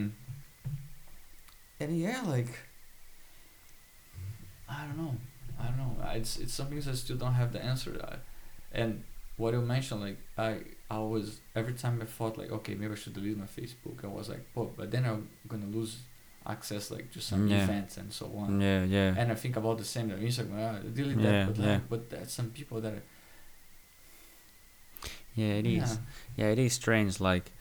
and 1.81 1.97
yeah, 1.99 2.21
like 2.35 2.51
I 4.69 4.85
don't 4.85 4.97
know, 4.97 5.15
I 5.59 5.65
don't 5.67 5.77
know. 5.77 5.95
It's 6.13 6.37
it's 6.37 6.53
some 6.53 6.67
things 6.67 6.87
I 6.87 6.93
still 6.93 7.17
don't 7.17 7.33
have 7.33 7.51
the 7.53 7.63
answer. 7.63 7.91
To. 7.93 8.19
And 8.71 9.03
what 9.37 9.53
you 9.53 9.61
mentioned, 9.61 10.01
like 10.01 10.17
I 10.37 10.59
I 10.89 10.99
was 10.99 11.39
every 11.55 11.73
time 11.73 11.99
I 12.01 12.05
thought 12.05 12.37
like 12.37 12.51
okay 12.51 12.75
maybe 12.75 12.93
I 12.93 12.95
should 12.95 13.13
delete 13.13 13.37
my 13.37 13.45
Facebook. 13.45 14.03
I 14.03 14.07
was 14.07 14.29
like, 14.29 14.43
oh, 14.55 14.69
but 14.77 14.91
then 14.91 15.05
I'm 15.05 15.29
gonna 15.47 15.65
lose 15.67 15.97
access 16.45 16.89
like 16.89 17.11
to 17.11 17.19
some 17.21 17.47
Yeah. 17.47 17.63
events 17.63 17.97
and 17.97 18.11
so 18.11 18.25
on. 18.37 18.59
yeah 18.59 18.83
yeah 18.83 19.13
And 19.17 19.31
I 19.31 19.35
think 19.35 19.55
about 19.57 19.77
the 19.77 19.83
same. 19.85 20.09
Like 20.09 20.19
Instagram, 20.21 20.57
ah, 20.59 20.79
delete 20.99 21.17
Yeah, 21.17 21.31
that, 21.31 21.47
but 21.47 21.57
like, 21.57 21.67
yeah. 21.67 21.79
but 21.89 22.09
there's 22.09 22.31
some 22.31 22.49
people 22.49 22.81
that. 22.81 22.93
Are, 22.93 23.03
yeah 25.35 25.53
it 25.61 25.65
is 25.65 25.97
yeah. 26.37 26.45
yeah 26.45 26.51
it 26.51 26.59
is 26.59 26.73
strange 26.73 27.19
like 27.21 27.51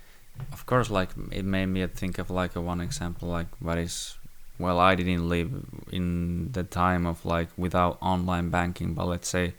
of 0.53 0.67
course 0.67 0.91
like 0.91 1.11
it 1.31 1.45
made 1.45 1.67
me 1.67 1.87
think 1.87 2.19
of 2.19 2.31
like 2.31 2.57
a 2.57 2.61
one 2.61 2.81
example 2.81 3.29
like 3.29 3.47
what 3.61 3.79
is 3.79 4.17
well 4.59 4.79
i 4.79 4.95
didn't 4.95 5.29
live 5.29 5.51
in 5.93 6.51
the 6.53 6.63
time 6.65 7.07
of 7.07 7.25
like 7.25 7.49
without 7.57 7.99
online 8.01 8.51
banking 8.51 8.95
but 8.95 9.07
let's 9.07 9.29
say 9.29 9.55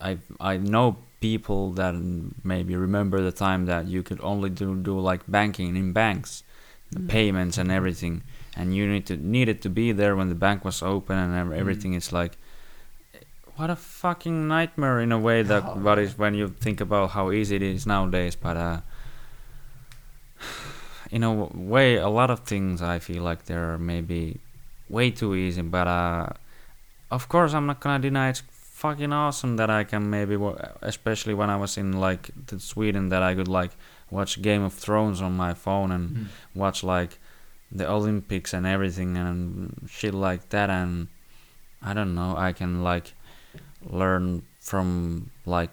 i 0.00 0.18
i 0.40 0.56
know 0.56 0.96
people 1.20 1.72
that 1.72 1.94
maybe 2.42 2.74
remember 2.74 3.20
the 3.20 3.32
time 3.32 3.66
that 3.66 3.86
you 3.86 4.02
could 4.02 4.18
only 4.22 4.48
do, 4.48 4.74
do 4.76 4.98
like 4.98 5.20
banking 5.28 5.76
in 5.76 5.92
banks 5.92 6.42
the 6.92 6.98
Mm. 7.00 7.08
payments 7.08 7.56
and 7.56 7.70
everything 7.70 8.22
and 8.56 8.74
you 8.74 8.84
need 8.84 9.06
to 9.06 9.16
needed 9.16 9.62
to 9.62 9.68
be 9.68 9.92
there 9.92 10.16
when 10.16 10.28
the 10.28 10.34
bank 10.34 10.64
was 10.64 10.82
open 10.82 11.16
and 11.16 11.32
Mm. 11.50 11.56
everything 11.56 11.92
it's 11.92 12.12
like 12.12 12.32
what 13.56 13.70
a 13.70 13.76
fucking 13.76 14.48
nightmare 14.48 14.98
in 15.00 15.12
a 15.12 15.18
way 15.18 15.42
that 15.42 15.62
Oh, 15.62 15.78
what 15.86 15.98
is 15.98 16.18
when 16.18 16.34
you 16.34 16.48
think 16.48 16.80
about 16.80 17.10
how 17.10 17.30
easy 17.30 17.54
it 17.56 17.62
is 17.62 17.86
nowadays 17.86 18.34
but 18.34 18.56
uh 18.56 18.80
in 21.10 21.22
a 21.22 21.32
way 21.74 21.96
a 21.96 22.08
lot 22.08 22.30
of 22.30 22.40
things 22.40 22.80
i 22.82 22.98
feel 22.98 23.22
like 23.22 23.44
they're 23.46 23.78
maybe 23.78 24.38
way 24.88 25.10
too 25.10 25.34
easy 25.34 25.62
but 25.62 25.86
uh 25.86 26.26
of 27.10 27.28
course 27.28 27.52
i'm 27.54 27.66
not 27.66 27.80
gonna 27.80 27.98
deny 27.98 28.28
it's 28.30 28.42
fucking 28.52 29.12
awesome 29.12 29.56
that 29.56 29.68
i 29.70 29.82
can 29.84 30.08
maybe 30.08 30.36
especially 30.82 31.34
when 31.34 31.50
i 31.50 31.56
was 31.56 31.76
in 31.76 32.00
like 32.00 32.30
the 32.46 32.58
sweden 32.60 33.08
that 33.10 33.22
i 33.22 33.34
could 33.34 33.48
like 33.48 33.72
watch 34.10 34.40
game 34.42 34.62
of 34.62 34.72
thrones 34.72 35.20
on 35.20 35.32
my 35.36 35.52
phone 35.54 35.90
and 35.92 36.10
Mm. 36.10 36.26
watch 36.54 36.82
like 36.82 37.18
the 37.70 37.88
Olympics 37.88 38.52
and 38.52 38.66
everything 38.66 39.16
and 39.16 39.88
shit 39.88 40.12
like 40.12 40.48
that 40.48 40.68
and 40.70 41.06
I 41.80 41.94
don't 41.94 42.14
know 42.16 42.34
I 42.36 42.52
can 42.52 42.82
like 42.82 43.12
learn 43.88 44.42
from 44.60 45.30
like 45.46 45.70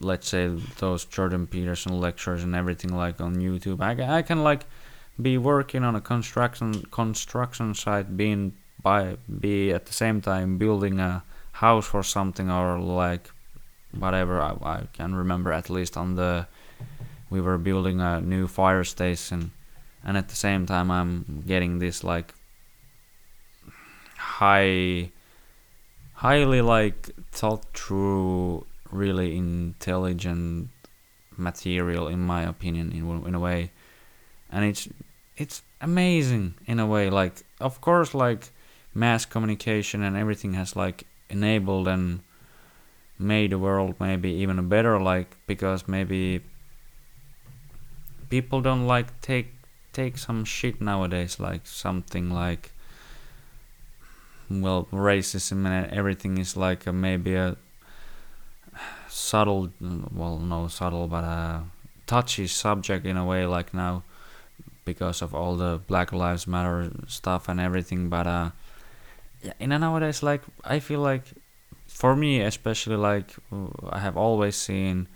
let's 0.00 0.28
say 0.28 0.48
those 0.78 1.04
Jordan 1.04 1.46
Peterson 1.46 2.00
lectures 2.00 2.42
and 2.42 2.54
everything 2.54 2.94
like 2.94 3.20
on 3.20 3.36
YouTube. 3.36 3.80
I, 3.80 4.18
I 4.18 4.22
can 4.22 4.42
like 4.42 4.64
be 5.20 5.38
working 5.38 5.84
on 5.84 5.94
a 5.94 6.00
construction 6.00 6.82
construction 6.90 7.74
site 7.74 8.16
being 8.16 8.52
by 8.82 9.16
be 9.40 9.72
at 9.72 9.86
the 9.86 9.92
same 9.92 10.20
time 10.20 10.58
building 10.58 10.98
a 10.98 11.22
house 11.52 11.92
or 11.92 12.02
something 12.02 12.50
or 12.50 12.78
like 12.78 13.30
whatever. 13.98 14.40
I, 14.40 14.56
I 14.62 14.82
can 14.92 15.14
remember 15.14 15.52
at 15.52 15.70
least 15.70 15.96
on 15.96 16.14
the 16.14 16.46
we 17.28 17.40
were 17.40 17.58
building 17.58 18.00
a 18.00 18.20
new 18.20 18.46
fire 18.46 18.84
station 18.84 19.52
and 20.04 20.16
at 20.16 20.28
the 20.28 20.36
same 20.36 20.66
time 20.66 20.90
I'm 20.90 21.44
getting 21.46 21.78
this 21.78 22.02
like 22.02 22.34
high 24.16 25.10
highly 26.14 26.60
like 26.60 27.10
thought 27.30 27.64
through 27.74 28.66
really 28.90 29.36
intelligent 29.36 30.68
material 31.36 32.08
in 32.08 32.20
my 32.20 32.42
opinion 32.42 32.92
in 32.92 33.26
in 33.26 33.34
a 33.34 33.40
way. 33.40 33.70
And 34.50 34.64
it's 34.64 34.88
it's 35.36 35.62
amazing 35.80 36.54
in 36.66 36.78
a 36.78 36.86
way 36.86 37.08
like 37.08 37.42
of 37.60 37.80
course 37.80 38.12
like 38.12 38.50
mass 38.94 39.24
communication 39.24 40.02
and 40.02 40.16
everything 40.16 40.52
has 40.54 40.76
like 40.76 41.04
enabled 41.30 41.88
and 41.88 42.20
made 43.18 43.50
the 43.50 43.58
world 43.58 43.94
maybe 43.98 44.30
even 44.30 44.68
better 44.68 45.00
like 45.00 45.36
because 45.46 45.88
maybe 45.88 46.40
people 48.28 48.60
don't 48.60 48.86
like 48.86 49.08
take 49.20 49.54
take 49.92 50.18
some 50.18 50.44
shit 50.44 50.80
nowadays 50.80 51.40
like 51.40 51.66
something 51.66 52.30
like 52.30 52.72
well 54.50 54.86
racism 54.92 55.66
and 55.66 55.90
everything 55.92 56.38
is 56.38 56.56
like 56.56 56.86
a, 56.86 56.92
maybe 56.92 57.34
a 57.34 57.56
subtle 59.20 59.70
well 60.14 60.38
no 60.38 60.68
subtle 60.68 61.06
but 61.06 61.24
a 61.24 61.62
touchy 62.06 62.46
subject 62.46 63.06
in 63.06 63.16
a 63.16 63.24
way 63.24 63.44
like 63.46 63.72
now 63.74 64.02
because 64.84 65.22
of 65.22 65.34
all 65.34 65.54
the 65.56 65.80
black 65.86 66.12
lives 66.12 66.46
matter 66.46 66.90
stuff 67.06 67.48
and 67.48 67.60
everything 67.60 68.08
but 68.08 68.26
uh 68.26 68.50
yeah 69.42 69.52
in 69.60 69.72
a 69.72 69.78
nowadays 69.78 70.22
like 70.22 70.42
i 70.64 70.78
feel 70.80 71.00
like 71.00 71.24
for 71.86 72.16
me 72.16 72.40
especially 72.40 72.96
like 72.96 73.36
i 73.90 73.98
have 73.98 74.16
always 74.16 74.56
seen 74.56 75.06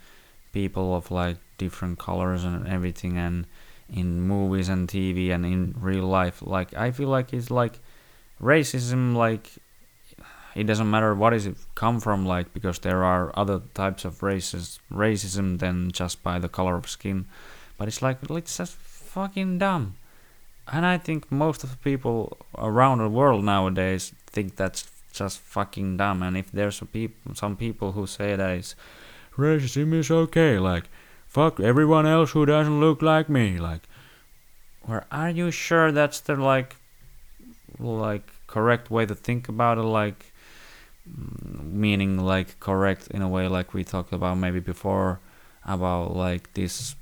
people 0.52 0.94
of 0.94 1.10
like 1.10 1.38
different 1.58 1.98
colors 1.98 2.44
and 2.44 2.68
everything 2.68 3.16
and 3.16 3.46
in 3.92 4.20
movies 4.20 4.68
and 4.68 4.88
tv 4.88 5.30
and 5.34 5.44
in 5.44 5.74
real 5.78 6.06
life 6.06 6.42
like 6.42 6.72
i 6.74 6.90
feel 6.90 7.08
like 7.08 7.32
it's 7.32 7.50
like 7.50 7.80
racism 8.40 9.16
like 9.16 9.50
it 10.54 10.64
doesn't 10.64 10.90
matter 10.90 11.14
what 11.14 11.34
is 11.34 11.46
it 11.46 11.56
come 11.74 12.00
from 12.00 12.24
like 12.24 12.52
because 12.52 12.78
there 12.80 13.04
are 13.04 13.32
other 13.34 13.60
types 13.74 14.04
of 14.04 14.22
races 14.22 14.78
racism 14.90 15.58
than 15.58 15.90
just 15.90 16.22
by 16.22 16.38
the 16.38 16.48
color 16.48 16.76
of 16.76 16.88
skin. 16.88 17.26
But 17.76 17.88
it's 17.88 18.02
like 18.02 18.18
it's 18.30 18.56
just 18.56 18.76
fucking 18.76 19.58
dumb. 19.58 19.96
And 20.72 20.86
i 20.86 20.96
think 20.96 21.30
most 21.30 21.62
of 21.62 21.70
the 21.70 21.76
people 21.76 22.38
around 22.56 22.98
the 22.98 23.08
world 23.08 23.44
nowadays 23.44 24.12
think 24.26 24.56
that's 24.56 24.90
just 25.12 25.40
fucking 25.40 25.96
dumb. 25.96 26.22
And 26.22 26.36
if 26.36 26.50
there's 26.50 26.80
peop- 26.92 27.16
some 27.34 27.56
people 27.56 27.92
who 27.92 28.06
say 28.06 28.36
that 28.36 28.50
it's 28.50 28.74
racism 29.36 29.92
is 29.94 30.10
okay 30.10 30.58
like 30.58 30.84
fuck 31.26 31.58
everyone 31.58 32.06
else 32.06 32.30
who 32.30 32.46
doesn't 32.46 32.78
look 32.78 33.02
like 33.02 33.28
me 33.28 33.58
like 33.58 33.82
or 34.88 35.04
are 35.10 35.30
you 35.30 35.50
sure 35.50 35.90
that's 35.90 36.20
the 36.20 36.36
like 36.36 36.76
like 37.78 38.30
correct 38.46 38.90
way 38.90 39.06
to 39.06 39.14
think 39.14 39.48
about 39.48 39.78
it? 39.78 39.82
Like 39.82 40.32
meaning 41.06 42.18
like 42.18 42.58
correct 42.60 43.08
in 43.08 43.20
a 43.20 43.28
way 43.28 43.46
like 43.48 43.74
we 43.74 43.84
talked 43.84 44.12
about 44.12 44.38
maybe 44.38 44.60
before 44.60 45.20
about 45.64 46.16
like 46.16 46.52
this 46.54 46.96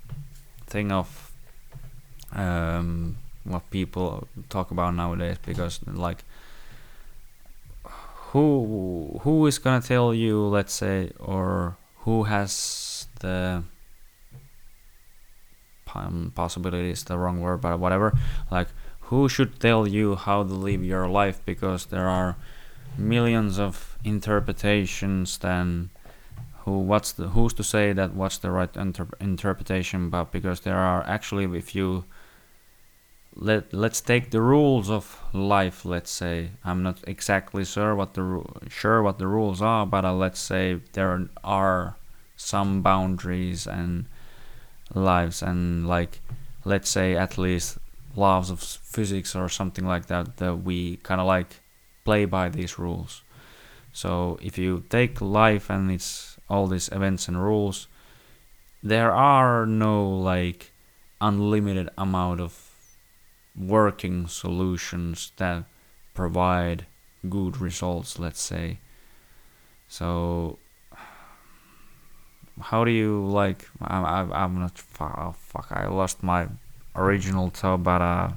thing 0.66 0.90
of 0.90 1.30
um 2.32 3.16
what 3.44 3.68
people 3.70 4.26
talk 4.48 4.70
about 4.70 4.94
nowadays 4.94 5.36
because 5.44 5.80
like 5.86 6.24
who 8.32 9.20
who 9.22 9.46
is 9.46 9.58
gonna 9.58 9.80
tell 9.80 10.14
you 10.14 10.40
let's 10.46 10.72
say 10.72 11.10
or 11.20 11.76
who 11.98 12.24
has 12.24 13.06
the 13.20 13.62
possibility 16.34 16.90
is 16.90 17.04
the 17.04 17.18
wrong 17.18 17.40
word 17.40 17.60
but 17.60 17.78
whatever 17.78 18.16
like 18.50 18.68
who 19.12 19.28
should 19.28 19.60
tell 19.60 19.86
you 19.86 20.16
how 20.16 20.42
to 20.42 20.54
live 20.54 20.82
your 20.82 21.06
life 21.06 21.40
because 21.44 21.86
there 21.86 22.08
are 22.08 22.36
millions 22.96 23.58
of 23.58 23.91
interpretations 24.04 25.38
then 25.38 25.90
who 26.64 26.78
what's 26.78 27.12
the 27.12 27.28
who's 27.28 27.52
to 27.54 27.64
say 27.64 27.92
that 27.92 28.14
what's 28.14 28.38
the 28.38 28.50
right 28.50 28.76
inter- 28.76 29.08
interpretation 29.20 30.10
but 30.10 30.30
because 30.30 30.60
there 30.60 30.76
are 30.76 31.02
actually 31.06 31.44
if 31.58 31.74
you 31.74 32.04
let 33.34 33.72
let's 33.72 34.00
take 34.00 34.30
the 34.30 34.40
rules 34.40 34.90
of 34.90 35.20
life 35.32 35.84
let's 35.84 36.10
say. 36.10 36.50
I'm 36.64 36.82
not 36.82 36.98
exactly 37.06 37.64
sure 37.64 37.94
what 37.94 38.14
the 38.14 38.44
sure 38.68 39.02
what 39.02 39.18
the 39.18 39.26
rules 39.26 39.62
are 39.62 39.86
but 39.86 40.04
uh, 40.04 40.12
let's 40.12 40.40
say 40.40 40.80
there 40.92 41.28
are 41.42 41.96
some 42.36 42.82
boundaries 42.82 43.66
and 43.66 44.06
lives 44.94 45.42
and 45.42 45.88
like 45.88 46.20
let's 46.64 46.90
say 46.90 47.16
at 47.16 47.38
least 47.38 47.78
laws 48.14 48.50
of 48.50 48.60
physics 48.60 49.34
or 49.34 49.48
something 49.48 49.86
like 49.86 50.06
that 50.06 50.36
that 50.36 50.56
we 50.56 50.96
kind 50.98 51.20
of 51.20 51.26
like 51.26 51.60
play 52.04 52.24
by 52.24 52.48
these 52.48 52.78
rules 52.78 53.22
so 53.92 54.38
if 54.42 54.56
you 54.58 54.84
take 54.88 55.20
life 55.20 55.68
and 55.70 55.90
its 55.90 56.38
all 56.48 56.66
these 56.66 56.88
events 56.88 57.28
and 57.28 57.42
rules 57.42 57.86
there 58.82 59.12
are 59.12 59.64
no 59.66 60.08
like 60.08 60.72
unlimited 61.20 61.88
amount 61.96 62.40
of 62.40 62.70
working 63.56 64.26
solutions 64.26 65.32
that 65.36 65.64
provide 66.14 66.86
good 67.28 67.60
results 67.60 68.18
let's 68.18 68.40
say. 68.40 68.78
So 69.88 70.58
how 72.60 72.84
do 72.84 72.90
you 72.90 73.24
like 73.26 73.68
i'm 73.80 74.04
i'm, 74.04 74.32
I'm 74.32 74.60
not 74.60 74.82
oh, 75.00 75.34
fuck 75.38 75.68
i 75.70 75.86
lost 75.86 76.22
my 76.22 76.46
original 76.94 77.48
thought 77.48 77.82
but 77.82 78.02
uh 78.02 78.30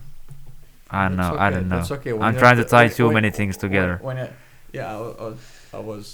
i 0.90 1.07
don't 1.07 1.18
know 1.18 1.36
i 1.38 1.49
don't 1.49 1.68
know. 1.68 1.84
okay. 1.91 2.11
I'm 2.11 2.38
trying 2.38 2.56
to 2.56 2.64
have 2.64 2.69
tie 2.69 2.88
too 2.88 3.06
when- 3.06 3.15
many 3.15 3.30
things 3.32 3.57
together. 3.57 3.99
When, 4.02 4.18
I, 4.18 4.30
yeah, 4.76 4.88
I, 4.97 4.99
I, 4.99 5.27
was- 5.30 5.68
I 5.73 5.80
was 5.91 6.07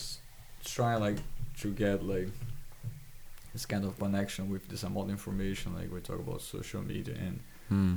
trying 0.75 0.99
like 1.07 1.17
to 1.61 1.67
get 1.83 1.97
like 2.03 2.29
this 3.53 3.65
kind 3.65 3.83
of 3.85 3.97
connection 3.99 4.49
with 4.53 4.63
this 4.71 4.83
amount 4.83 5.05
of 5.07 5.11
information. 5.11 5.67
Like 5.75 5.91
we 5.93 5.99
talk 5.99 6.19
about 6.19 6.41
social 6.41 6.81
media 6.81 7.15
and 7.27 7.39
hmm. 7.69 7.95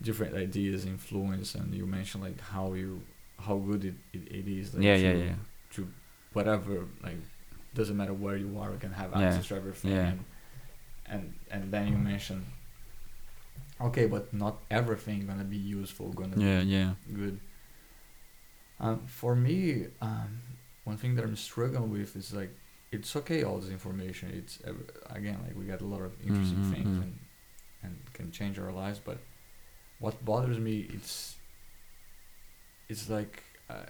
different 0.00 0.34
ideas, 0.36 0.84
influence, 0.86 1.54
and 1.54 1.74
you 1.74 1.86
mentioned 1.86 2.22
like 2.28 2.40
how 2.40 2.66
you 2.74 3.00
how 3.46 3.56
good 3.68 3.84
it, 3.84 3.94
it, 4.12 4.22
it 4.38 4.46
is. 4.60 4.74
Like, 4.74 4.84
yeah 4.84 4.96
to, 4.96 5.02
yeah 5.02 5.14
yeah 5.28 5.34
To 5.74 5.88
whatever 6.36 6.72
like 7.02 7.16
doesn't 7.74 7.96
matter 7.96 8.12
where 8.24 8.36
you 8.36 8.50
are, 8.60 8.70
you 8.74 8.78
can 8.78 8.92
have 8.92 9.10
Yeah, 9.12 9.28
access 9.28 9.48
to 9.48 9.56
everything. 9.56 9.92
yeah. 9.92 10.08
And, 10.12 10.24
and 11.12 11.34
and 11.50 11.62
then 11.72 11.88
you 11.88 11.96
mentioned. 11.96 12.44
Okay, 13.80 14.06
but 14.06 14.32
not 14.32 14.54
everything 14.70 15.26
gonna 15.26 15.42
be 15.44 15.56
useful. 15.56 16.12
Gonna 16.12 16.36
be 16.36 16.44
yeah 16.44 16.60
yeah 16.60 16.90
good. 17.12 17.40
Um, 18.82 18.98
for 19.06 19.34
me, 19.36 19.86
um, 20.00 20.30
one 20.84 20.96
thing 20.96 21.14
that 21.16 21.24
I'm 21.24 21.36
struggling 21.36 21.90
with 21.92 22.16
is 22.16 22.32
like 22.32 22.50
it's 22.90 23.14
okay 23.16 23.42
all 23.44 23.58
this 23.58 23.70
information. 23.70 24.30
It's 24.34 24.58
again 25.18 25.38
like 25.46 25.56
we 25.56 25.64
got 25.64 25.80
a 25.80 25.86
lot 25.94 26.02
of 26.02 26.12
interesting 26.26 26.58
Mm, 26.58 26.66
mm, 26.70 26.74
things 26.74 26.96
and 27.04 27.18
and 27.84 27.94
can 28.12 28.30
change 28.32 28.58
our 28.58 28.72
lives. 28.72 28.98
But 29.08 29.18
what 30.00 30.14
bothers 30.24 30.58
me 30.58 30.76
it's 30.96 31.36
it's 32.88 33.08
like 33.08 33.42
uh, 33.70 33.86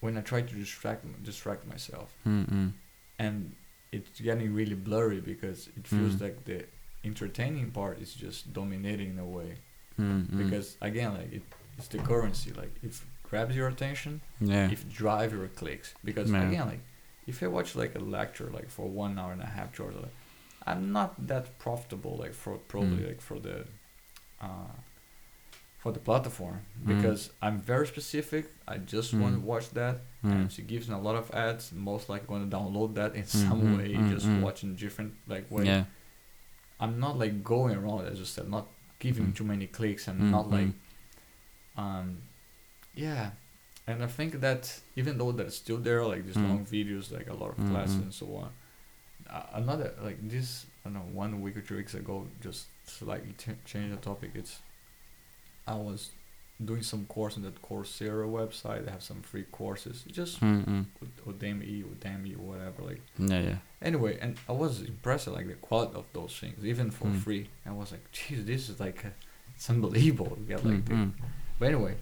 when 0.00 0.16
I 0.16 0.20
try 0.22 0.40
to 0.42 0.54
distract 0.54 1.04
distract 1.24 1.66
myself 1.66 2.14
Mm-mm. 2.26 2.72
and 3.18 3.52
it's 3.92 4.20
getting 4.20 4.54
really 4.54 4.74
blurry 4.76 5.20
because 5.20 5.68
it 5.76 5.86
feels 5.86 6.14
Mm. 6.14 6.20
like 6.20 6.44
the 6.44 6.64
entertaining 7.04 7.70
part 7.72 8.00
is 8.00 8.14
just 8.14 8.52
dominating 8.52 9.10
in 9.10 9.18
a 9.18 9.24
way 9.24 9.56
Mm-mm. 9.98 10.36
because 10.38 10.76
again 10.80 11.14
like 11.14 11.32
it, 11.32 11.42
it's 11.76 11.88
the 11.88 11.98
currency 11.98 12.52
like 12.52 12.74
if 12.82 13.04
grabs 13.30 13.54
your 13.56 13.68
attention 13.68 14.20
yeah 14.40 14.68
if 14.74 14.80
drive 14.88 15.30
your 15.32 15.48
clicks 15.60 15.88
because 16.04 16.28
Yeah. 16.30 16.48
again 16.48 16.66
like 16.72 16.82
if 17.30 17.42
i 17.42 17.46
watch 17.46 17.70
like 17.82 17.94
a 17.94 18.02
lecture 18.18 18.48
like 18.58 18.68
for 18.76 18.86
one 19.04 19.18
hour 19.20 19.32
and 19.32 19.42
a 19.42 19.50
half 19.56 19.68
two 19.74 19.84
hours 19.84 19.94
like, 19.96 20.16
i'm 20.66 20.82
not 20.98 21.10
that 21.30 21.44
profitable 21.58 22.14
like 22.22 22.34
for 22.42 22.52
probably 22.72 23.02
Mm. 23.04 23.08
like 23.10 23.20
for 23.28 23.38
the 23.46 23.56
uh 24.46 24.72
for 25.82 25.92
the 25.92 26.02
platform 26.08 26.58
Mm. 26.82 26.88
because 26.92 27.20
i'm 27.44 27.58
very 27.72 27.86
specific 27.94 28.44
i 28.68 28.76
just 28.94 29.14
want 29.20 29.32
to 29.36 29.40
Mm. 29.40 29.44
watch 29.52 29.66
that 29.80 29.96
Mm. 30.24 30.32
and 30.32 30.52
she 30.54 30.62
gives 30.72 30.84
me 30.88 30.94
a 30.94 31.04
lot 31.08 31.16
of 31.22 31.26
ads 31.46 31.72
most 31.72 32.04
likely 32.10 32.26
going 32.32 32.44
to 32.50 32.56
download 32.56 32.90
that 33.00 33.14
in 33.20 33.24
some 33.26 33.60
Mhm, 33.62 33.76
way 33.76 33.88
mm, 33.94 34.08
just 34.14 34.26
mm. 34.26 34.40
watching 34.46 34.70
different 34.84 35.12
like 35.32 35.46
way 35.50 35.64
yeah 35.72 35.84
i'm 36.82 36.94
not 37.04 37.14
like 37.22 37.34
going 37.54 37.74
around 37.80 38.00
as 38.12 38.18
I 38.20 38.24
said 38.36 38.46
not 38.56 38.66
giving 38.98 39.26
Mm. 39.28 39.36
too 39.38 39.44
many 39.52 39.66
clicks 39.78 40.04
and 40.08 40.16
Mm, 40.20 40.30
not 40.36 40.46
like 40.56 40.70
mm. 40.72 40.74
um 41.84 42.06
yeah 42.94 43.30
and 43.86 44.02
i 44.02 44.06
think 44.06 44.40
that 44.40 44.80
even 44.96 45.16
though 45.18 45.32
that's 45.32 45.56
still 45.56 45.78
there 45.78 46.04
like 46.04 46.24
these 46.26 46.36
Mm. 46.36 46.48
long 46.48 46.66
videos 46.66 47.12
like 47.12 47.28
a 47.28 47.34
lot 47.34 47.50
of 47.50 47.58
Mm, 47.58 47.70
classes 47.70 47.96
and 47.96 48.12
so 48.14 48.26
on 48.36 48.50
uh, 49.28 49.42
another 49.54 49.92
like 50.02 50.18
this 50.28 50.66
i 50.84 50.88
don't 50.88 50.94
know 50.94 51.08
one 51.24 51.40
week 51.40 51.56
or 51.56 51.60
two 51.62 51.76
weeks 51.76 51.94
ago 51.94 52.26
just 52.42 52.66
like 53.02 53.22
ch- 53.38 53.60
change 53.64 53.90
the 53.90 53.96
topic 53.96 54.30
it's 54.34 54.60
i 55.66 55.74
was 55.74 56.10
doing 56.62 56.82
some 56.82 57.06
course 57.06 57.36
on 57.36 57.42
that 57.42 57.62
coursera 57.62 58.26
website 58.28 58.84
they 58.84 58.90
have 58.90 59.02
some 59.02 59.22
free 59.22 59.44
courses 59.50 60.04
just 60.10 60.40
Mm-mm. 60.40 60.84
udemy 61.26 61.82
udemy 61.84 62.36
whatever 62.36 62.82
like 62.82 63.00
yeah 63.18 63.40
yeah 63.40 63.56
anyway 63.80 64.18
and 64.20 64.36
i 64.48 64.52
was 64.52 64.82
impressed 64.82 65.26
at 65.28 65.34
like 65.34 65.46
the 65.46 65.54
quality 65.54 65.94
of 65.94 66.04
those 66.12 66.36
things 66.38 66.64
even 66.64 66.90
for 66.90 67.06
Mm. 67.06 67.18
free 67.20 67.48
i 67.66 67.70
was 67.72 67.92
like 67.92 68.04
geez 68.12 68.44
this 68.44 68.68
is 68.68 68.78
like 68.80 69.04
uh 69.06 69.08
it's 69.56 69.70
unbelievable 69.70 70.36
to 70.36 70.42
get 70.42 70.64
like 70.64 70.84
Mm-mm. 70.84 71.12
but 71.58 71.66
anyway 71.66 71.94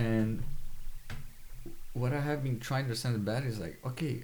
and 0.00 0.42
what 2.00 2.12
i 2.18 2.20
have 2.28 2.40
been 2.48 2.58
trying 2.68 2.84
to 2.84 2.90
understand 2.90 3.24
better 3.30 3.46
is 3.54 3.58
like 3.66 3.76
okay 3.90 4.14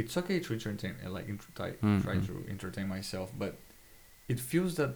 it's 0.00 0.16
okay 0.20 0.38
to 0.46 0.52
entertain 0.52 0.94
uh, 1.04 1.10
like 1.16 1.26
try, 1.58 1.70
try 2.04 2.14
Mhm. 2.16 2.26
to 2.28 2.34
entertain 2.54 2.86
myself 2.96 3.28
but 3.42 3.52
it 4.32 4.38
feels 4.50 4.72
that 4.80 4.92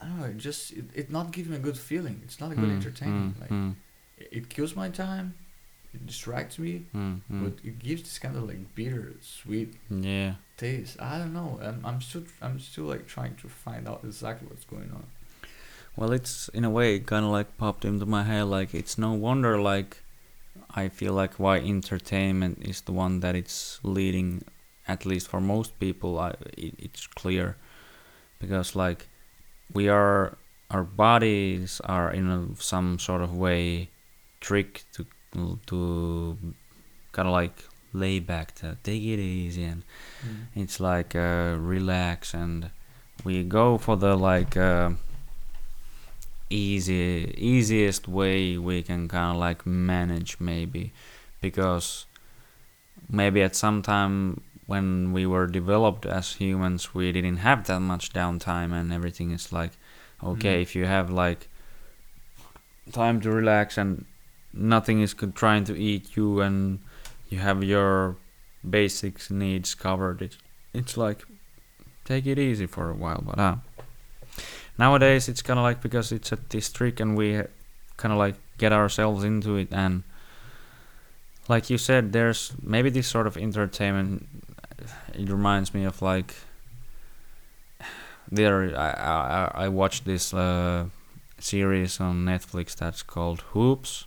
i 0.00 0.04
don't 0.04 0.18
know 0.20 0.26
it 0.26 0.36
just 0.36 0.72
it, 0.72 0.84
it 0.94 1.10
not 1.10 1.26
giving 1.32 1.52
me 1.52 1.58
a 1.58 1.60
good 1.68 1.78
feeling 1.90 2.20
it's 2.24 2.40
not 2.40 2.52
a 2.52 2.54
good 2.54 2.70
Mm, 2.70 2.76
entertainment 2.80 3.36
mm, 3.36 3.40
like 3.40 3.50
mm. 3.50 3.74
it, 4.18 4.28
it 4.38 4.44
kills 4.48 4.74
my 4.76 4.88
time 4.88 5.34
it 5.94 6.04
distracts 6.06 6.58
me, 6.58 6.84
Mm, 6.94 7.20
mm. 7.32 7.42
but 7.42 7.54
it 7.64 7.78
gives 7.78 8.02
this 8.02 8.18
kind 8.18 8.36
of 8.36 8.42
like 8.50 8.62
bitter, 8.74 9.14
sweet 9.22 9.72
yeah. 9.88 10.34
taste. 10.58 11.00
I 11.00 11.16
don't 11.16 11.32
know. 11.32 11.58
I'm, 11.62 11.80
I'm 11.82 12.00
still 12.02 12.24
I'm 12.42 12.60
still 12.60 12.84
like 12.84 13.06
trying 13.06 13.36
to 13.36 13.48
find 13.48 13.88
out 13.88 14.00
exactly 14.04 14.46
what's 14.50 14.66
going 14.66 14.90
on. 14.98 15.04
Well, 15.98 16.12
it's 16.12 16.46
in 16.50 16.64
a 16.64 16.70
way 16.70 17.00
kind 17.00 17.24
of 17.24 17.32
like 17.32 17.58
popped 17.58 17.84
into 17.84 18.06
my 18.06 18.22
head. 18.22 18.44
Like 18.44 18.72
it's 18.72 18.98
no 18.98 19.14
wonder. 19.14 19.60
Like 19.60 19.98
I 20.72 20.88
feel 20.88 21.12
like 21.12 21.34
why 21.40 21.58
entertainment 21.58 22.62
is 22.62 22.82
the 22.82 22.92
one 22.92 23.18
that 23.18 23.34
it's 23.34 23.80
leading, 23.82 24.44
at 24.86 25.04
least 25.04 25.26
for 25.26 25.40
most 25.40 25.80
people. 25.80 26.20
I, 26.20 26.34
it, 26.56 26.74
it's 26.78 27.08
clear, 27.08 27.56
because 28.38 28.76
like 28.76 29.08
we 29.74 29.88
are, 29.88 30.38
our 30.70 30.84
bodies 30.84 31.80
are 31.84 32.12
in 32.12 32.30
a, 32.30 32.62
some 32.62 33.00
sort 33.00 33.20
of 33.20 33.36
way 33.36 33.88
tricked 34.40 34.84
to 34.94 35.04
to 35.66 36.38
kind 37.10 37.26
of 37.26 37.32
like 37.32 37.64
lay 37.92 38.20
back 38.20 38.54
to 38.54 38.76
take 38.84 39.02
it 39.02 39.18
easy 39.18 39.64
and 39.64 39.82
it's 40.54 40.78
like 40.78 41.16
uh, 41.16 41.56
relax 41.58 42.34
and 42.34 42.70
we 43.24 43.42
go 43.42 43.78
for 43.78 43.96
the 43.96 44.14
like 44.14 44.56
uh, 44.56 44.90
easy 46.50 47.34
easiest 47.36 48.08
way 48.08 48.56
we 48.56 48.82
can 48.82 49.06
kind 49.08 49.32
of 49.34 49.36
like 49.40 49.66
manage 49.66 50.38
maybe 50.40 50.92
because 51.40 52.06
maybe 53.10 53.42
at 53.42 53.54
some 53.54 53.82
time 53.82 54.40
when 54.66 55.12
we 55.12 55.26
were 55.26 55.46
developed 55.46 56.04
as 56.06 56.34
humans 56.34 56.94
we 56.94 57.12
didn't 57.12 57.38
have 57.38 57.66
that 57.66 57.80
much 57.80 58.12
downtime 58.12 58.72
and 58.72 58.92
everything 58.92 59.30
is 59.30 59.52
like 59.52 59.72
okay 60.22 60.58
Mhm. 60.58 60.62
if 60.62 60.74
you 60.74 60.86
have 60.86 61.10
like 61.10 61.48
time 62.92 63.20
to 63.20 63.30
relax 63.30 63.76
and 63.78 64.04
nothing 64.52 65.00
is 65.00 65.14
trying 65.34 65.64
to 65.64 65.78
eat 65.78 66.16
you 66.16 66.40
and 66.40 66.78
you 67.28 67.38
have 67.38 67.62
your 67.62 68.16
basic 68.68 69.30
needs 69.30 69.74
covered 69.74 70.22
it's, 70.22 70.38
it's 70.72 70.96
like 70.96 71.24
take 72.04 72.26
it 72.26 72.38
easy 72.38 72.66
for 72.66 72.90
a 72.90 72.94
while 72.94 73.22
but 73.24 73.38
uh, 73.38 73.56
nowadays 74.78 75.28
it's 75.28 75.42
kind 75.42 75.58
of 75.58 75.62
like 75.64 75.80
because 75.80 76.12
it's 76.12 76.32
a 76.32 76.36
district 76.36 77.00
and 77.00 77.16
we 77.16 77.42
kind 77.96 78.12
of 78.12 78.18
like 78.18 78.36
get 78.58 78.72
ourselves 78.72 79.24
into 79.24 79.56
it 79.56 79.68
and 79.72 80.02
like 81.48 81.70
you 81.70 81.78
said 81.78 82.12
there's 82.12 82.52
maybe 82.62 82.90
this 82.90 83.06
sort 83.06 83.26
of 83.26 83.36
entertainment 83.36 84.26
it 85.14 85.28
reminds 85.28 85.74
me 85.74 85.84
of 85.84 86.00
like 86.02 86.34
there 88.30 88.76
I 88.78 88.90
I, 88.90 89.64
I 89.64 89.68
watched 89.68 90.04
this 90.04 90.34
uh, 90.34 90.86
series 91.38 92.00
on 92.00 92.24
Netflix 92.24 92.76
that's 92.76 93.02
called 93.02 93.40
Hoops. 93.52 94.04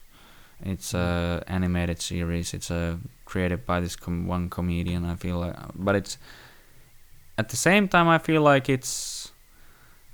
It's 0.64 0.94
a 0.94 1.44
animated 1.48 2.02
series. 2.02 2.54
It's 2.54 2.70
a 2.70 3.00
created 3.26 3.66
by 3.66 3.80
this 3.80 3.96
com- 3.96 4.28
one 4.28 4.50
comedian 4.50 5.06
I 5.06 5.16
feel 5.16 5.40
like 5.40 5.56
but 5.74 5.96
it's 5.96 6.18
at 7.38 7.48
the 7.50 7.56
same 7.56 7.88
time 7.88 8.08
I 8.10 8.18
feel 8.18 8.42
like 8.42 8.68
it's 8.68 9.21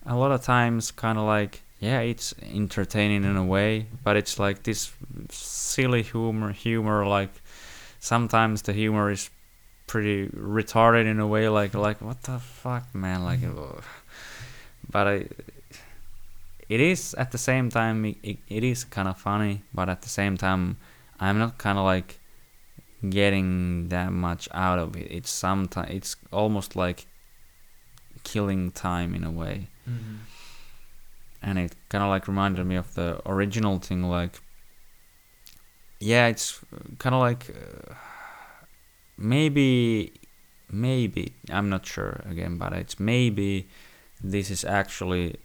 a 0.07 0.15
lot 0.15 0.31
of 0.31 0.41
times 0.41 0.91
kind 0.91 1.17
of 1.17 1.25
like 1.25 1.61
yeah 1.79 1.99
it's 1.99 2.33
entertaining 2.41 3.23
in 3.23 3.37
a 3.37 3.45
way 3.45 3.85
but 4.03 4.15
it's 4.15 4.39
like 4.39 4.63
this 4.63 4.91
silly 5.29 6.01
humor 6.01 6.51
humor 6.51 7.05
like 7.05 7.29
sometimes 7.99 8.63
the 8.63 8.73
humor 8.73 9.11
is 9.11 9.29
pretty 9.87 10.27
retarded 10.27 11.05
in 11.05 11.19
a 11.19 11.27
way 11.27 11.47
like 11.47 11.73
like 11.73 12.01
what 12.01 12.21
the 12.23 12.39
fuck 12.39 12.93
man? 12.93 13.23
Like 13.23 13.39
mm-hmm. 13.39 13.57
ugh. 13.57 13.83
but 14.89 15.07
I 15.07 15.25
it 16.67 16.81
is 16.81 17.13
at 17.13 17.31
the 17.31 17.37
same 17.37 17.69
time 17.69 18.03
it, 18.05 18.17
it, 18.21 18.37
it 18.49 18.63
is 18.63 18.83
kind 18.83 19.07
of 19.07 19.17
funny 19.17 19.61
but 19.73 19.87
at 19.89 20.01
the 20.01 20.09
same 20.09 20.37
time 20.37 20.77
I'm 21.19 21.39
not 21.39 21.57
kind 21.57 21.77
of 21.77 21.85
like 21.85 22.19
getting 23.09 23.87
that 23.89 24.11
much 24.11 24.49
out 24.53 24.77
of 24.77 24.95
it. 24.97 25.07
It's 25.09 25.29
sometimes 25.29 25.89
it's 25.89 26.15
almost 26.31 26.75
like 26.75 27.07
killing 28.31 28.71
time 28.71 29.15
in 29.17 29.23
a 29.23 29.31
way 29.41 29.55
Mm-hmm. 29.89 30.15
and 31.47 31.55
it 31.63 31.71
kind 31.89 32.03
of 32.03 32.09
like 32.15 32.27
reminded 32.27 32.65
me 32.65 32.75
of 32.75 32.93
the 32.99 33.09
original 33.25 33.79
thing 33.79 34.01
like 34.17 34.35
yeah 36.11 36.27
it's 36.27 36.59
kind 36.99 37.15
of 37.15 37.21
like 37.21 37.43
uh, 37.49 37.93
maybe 39.17 40.11
maybe 40.69 41.23
i'm 41.55 41.69
not 41.69 41.85
sure 41.85 42.21
again 42.29 42.57
but 42.57 42.73
it's 42.73 42.99
maybe 42.99 43.67
this 44.33 44.51
is 44.51 44.65
actually 44.65 45.35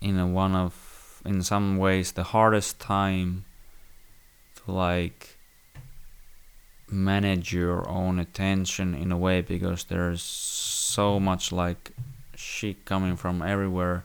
in 0.00 0.18
a 0.18 0.26
one 0.26 0.54
of 0.56 1.20
in 1.26 1.42
some 1.42 1.76
ways 1.76 2.12
the 2.12 2.24
hardest 2.34 2.80
time 2.80 3.44
to 4.56 4.72
like 4.72 5.36
manage 6.90 7.52
your 7.52 7.86
own 7.88 8.18
attention 8.18 8.94
in 8.94 9.12
a 9.12 9.18
way 9.18 9.42
because 9.42 9.84
there's 9.84 10.22
so 10.98 11.20
much 11.20 11.52
like 11.52 11.92
shit 12.34 12.84
coming 12.84 13.14
from 13.14 13.40
everywhere 13.40 14.02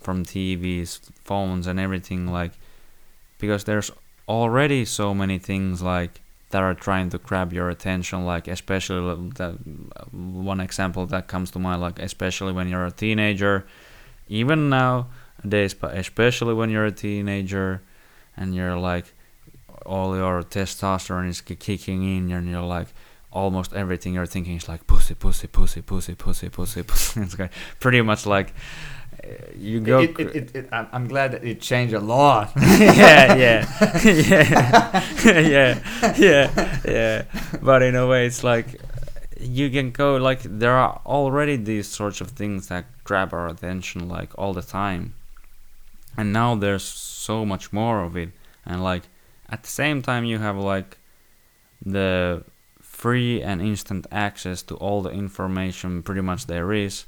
from 0.00 0.24
TVs, 0.24 0.98
phones 1.22 1.68
and 1.68 1.78
everything 1.78 2.26
like 2.26 2.50
because 3.38 3.62
there's 3.62 3.92
already 4.26 4.84
so 4.84 5.14
many 5.14 5.38
things 5.38 5.82
like 5.82 6.20
that 6.50 6.60
are 6.60 6.74
trying 6.74 7.08
to 7.10 7.18
grab 7.18 7.52
your 7.52 7.68
attention 7.70 8.26
like 8.26 8.48
especially 8.48 9.30
that 9.38 9.54
uh, 9.94 10.04
one 10.50 10.58
example 10.58 11.06
that 11.06 11.28
comes 11.28 11.52
to 11.52 11.60
mind 11.60 11.80
like 11.80 12.00
especially 12.00 12.52
when 12.52 12.66
you're 12.66 12.86
a 12.86 12.90
teenager 12.90 13.64
even 14.28 14.68
nowadays 14.68 15.74
but 15.74 15.96
especially 15.96 16.54
when 16.54 16.70
you're 16.70 16.86
a 16.86 16.98
teenager 17.06 17.80
and 18.36 18.52
you're 18.52 18.76
like 18.76 19.06
all 19.86 20.16
your 20.16 20.42
testosterone 20.42 21.28
is 21.28 21.40
kicking 21.40 22.02
in 22.02 22.32
and 22.32 22.50
you're 22.50 22.70
like 22.78 22.88
almost 23.32 23.72
everything 23.72 24.14
you're 24.14 24.26
thinking 24.26 24.56
is 24.56 24.68
like 24.68 24.86
pussy 24.86 25.14
pussy 25.14 25.46
pussy 25.46 25.82
pussy 25.82 26.14
pussy 26.14 26.48
pussy 26.48 26.82
pussy. 26.90 27.20
It's 27.20 27.38
like 27.38 27.52
pretty 27.80 28.02
much 28.02 28.26
like 28.26 28.54
uh, 29.24 29.28
you 29.56 29.80
go 29.80 30.00
It, 30.00 30.18
it, 30.18 30.56
it, 30.56 30.68
I'm 30.72 31.06
glad 31.06 31.32
that 31.32 31.44
it 31.44 31.60
changed 31.60 31.94
a 31.94 32.00
lot. 32.00 32.52
yeah, 32.56 33.34
yeah, 33.34 34.02
yeah, 34.04 35.04
yeah, 35.24 36.14
yeah, 36.16 36.80
yeah. 36.84 37.24
But 37.60 37.82
in 37.82 37.94
a 37.94 38.06
way, 38.06 38.26
it's 38.26 38.42
like 38.42 38.80
you 39.40 39.70
can 39.70 39.90
go 39.90 40.16
like 40.16 40.42
there 40.42 40.72
are 40.72 41.00
already 41.04 41.56
these 41.56 41.88
sorts 41.88 42.20
of 42.20 42.30
things 42.30 42.68
that 42.68 42.86
grab 43.04 43.32
our 43.32 43.48
attention 43.48 44.08
like 44.08 44.30
all 44.38 44.52
the 44.52 44.62
time, 44.62 45.14
and 46.16 46.32
now 46.32 46.54
there's 46.54 46.84
so 46.84 47.44
much 47.44 47.72
more 47.72 48.02
of 48.02 48.16
it, 48.16 48.30
and 48.64 48.82
like 48.82 49.04
at 49.48 49.62
the 49.62 49.68
same 49.68 50.02
time 50.02 50.24
you 50.24 50.38
have 50.38 50.56
like 50.56 50.98
the 51.84 52.44
free 53.02 53.42
and 53.42 53.60
instant 53.60 54.06
access 54.12 54.62
to 54.62 54.76
all 54.76 55.02
the 55.02 55.10
information 55.10 56.04
pretty 56.04 56.20
much 56.20 56.46
there 56.46 56.72
is, 56.72 57.04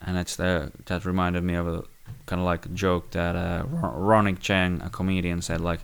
and 0.00 0.16
it's 0.16 0.36
the 0.36 0.72
that 0.86 1.04
reminded 1.04 1.44
me 1.44 1.54
of 1.54 1.66
a 1.68 1.82
kind 2.24 2.40
of 2.40 2.46
like 2.46 2.64
a 2.64 2.70
joke 2.70 3.10
that 3.10 3.36
uh, 3.36 4.32
Chang, 4.40 4.80
a 4.82 4.90
comedian, 4.90 5.42
said 5.42 5.60
like. 5.60 5.80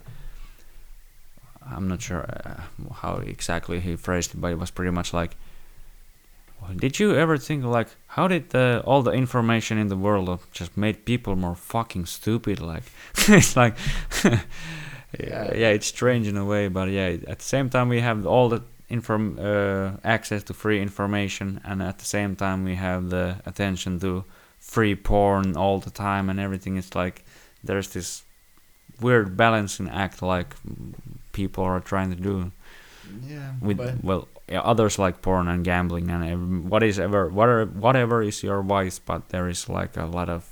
I'm 1.67 1.89
not 1.89 2.03
sure 2.03 2.23
uh, 2.29 2.61
how 3.03 3.15
exactly 3.35 3.81
he 3.81 3.97
phrased 3.97 4.35
it, 4.35 4.41
but 4.41 4.53
it 4.53 4.59
was 4.59 4.71
pretty 4.71 4.91
much 4.91 5.15
like, 5.15 5.33
"Did 6.77 6.99
you 7.01 7.17
ever 7.17 7.39
think 7.39 7.65
like 7.65 7.89
how 8.17 8.29
did 8.29 8.51
the, 8.51 8.83
all 8.85 9.03
the 9.03 9.13
information 9.13 9.79
in 9.79 9.89
the 9.89 9.97
world 9.97 10.41
just 10.53 10.77
made 10.77 11.07
people 11.07 11.37
more 11.37 11.55
fucking 11.55 12.07
stupid?" 12.07 12.61
Like, 12.61 12.85
it's 13.29 13.57
like, 13.57 13.77
yeah, 14.25 15.55
yeah, 15.61 15.71
it's 15.77 15.87
strange 15.87 16.29
in 16.29 16.37
a 16.37 16.45
way, 16.45 16.69
but 16.69 16.91
yeah, 16.91 17.17
at 17.33 17.39
the 17.39 17.49
same 17.55 17.71
time 17.71 17.89
we 17.89 18.01
have 18.01 18.27
all 18.27 18.51
the 18.51 18.63
inform 18.95 19.25
uh, 19.39 19.91
access 20.17 20.43
to 20.45 20.55
free 20.55 20.81
information, 20.89 21.61
and 21.69 21.83
at 21.83 21.97
the 21.99 22.05
same 22.17 22.33
time 22.37 22.59
we 22.71 22.77
have 22.77 23.03
the 23.11 23.27
attention 23.47 23.99
to 24.01 24.25
free 24.75 24.95
porn 24.97 25.57
all 25.57 25.79
the 25.81 25.91
time 25.91 26.31
and 26.31 26.39
everything. 26.41 26.79
It's 26.79 26.95
like 26.95 27.17
there's 27.69 27.89
this 27.97 28.25
weird 29.01 29.37
balancing 29.37 29.89
act 29.91 30.23
like 30.23 30.51
people 31.33 31.65
are 31.65 31.81
trying 31.81 32.11
to 32.17 32.21
do 32.31 32.51
Yeah, 33.29 33.53
with 33.61 33.79
well 34.03 34.29
yeah, 34.53 34.63
others 34.73 34.99
like 34.99 35.17
porn 35.21 35.49
and 35.49 35.65
gambling 35.65 36.11
and 36.15 36.23
ev- 36.25 36.71
what 36.73 36.83
is 36.83 36.99
ever 36.99 37.29
whatever 37.39 37.65
whatever 37.87 38.23
is 38.23 38.43
your 38.43 38.63
vice 38.63 38.99
but 39.11 39.21
there 39.29 39.49
is 39.51 39.69
like 39.69 39.97
a 40.01 40.07
lot 40.19 40.29
of 40.29 40.43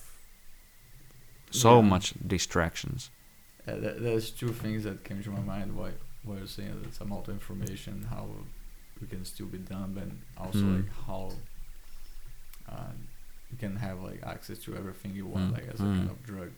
so 1.51 1.77
Yeah. 1.81 1.89
much 1.93 2.15
distractions 2.27 3.11
there's 3.67 4.31
two 4.31 4.53
things 4.63 4.83
that 4.85 5.05
came 5.05 5.23
to 5.23 5.31
my 5.31 5.41
mind 5.55 5.69
while 5.77 5.93
you're 6.27 6.47
saying 6.47 6.81
that 6.83 6.95
some 6.95 7.13
auto 7.13 7.33
information, 7.33 8.07
how 8.11 8.27
we 9.01 9.07
can 9.09 9.25
still 9.25 9.47
be 9.47 9.59
dumb, 9.59 9.99
and 9.99 10.21
also 10.37 10.59
Mm. 10.59 10.77
like 10.77 10.91
how 11.07 11.33
uh, 12.69 12.93
you 13.51 13.57
can 13.59 13.77
have 13.77 14.03
like 14.03 14.23
access 14.25 14.59
to 14.59 14.77
everything 14.77 15.15
you 15.15 15.27
want, 15.27 15.51
Mm, 15.51 15.53
like 15.53 15.69
as 15.75 15.81
a 15.81 15.85
mm. 15.85 15.97
kind 15.99 16.11
of 16.11 16.23
drug. 16.25 16.51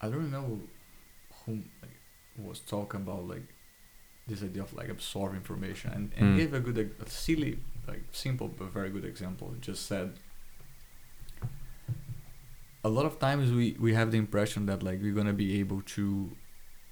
I 0.00 0.08
don't 0.08 0.30
know 0.30 0.60
who 1.44 1.52
like, 1.82 1.96
was 2.38 2.60
talking 2.60 3.00
about 3.02 3.28
like 3.28 3.42
this 4.26 4.42
idea 4.42 4.62
of 4.62 4.72
like 4.74 4.88
absorb 4.88 5.34
information, 5.34 5.90
and, 5.92 6.12
and 6.16 6.34
Mm. 6.34 6.36
gave 6.36 6.54
a 6.54 6.60
good, 6.60 6.78
a 7.00 7.08
silly, 7.08 7.58
like 7.86 8.02
simple 8.12 8.48
but 8.48 8.72
very 8.72 8.90
good 8.90 9.04
example. 9.04 9.54
Just 9.60 9.86
said 9.86 10.12
a 12.84 12.88
lot 12.88 13.04
of 13.06 13.18
times 13.18 13.52
we 13.52 13.76
we 13.78 13.94
have 13.94 14.10
the 14.10 14.18
impression 14.18 14.66
that 14.66 14.82
like 14.82 15.00
we're 15.02 15.12
gonna 15.14 15.32
be 15.32 15.60
able 15.60 15.82
to 15.82 16.30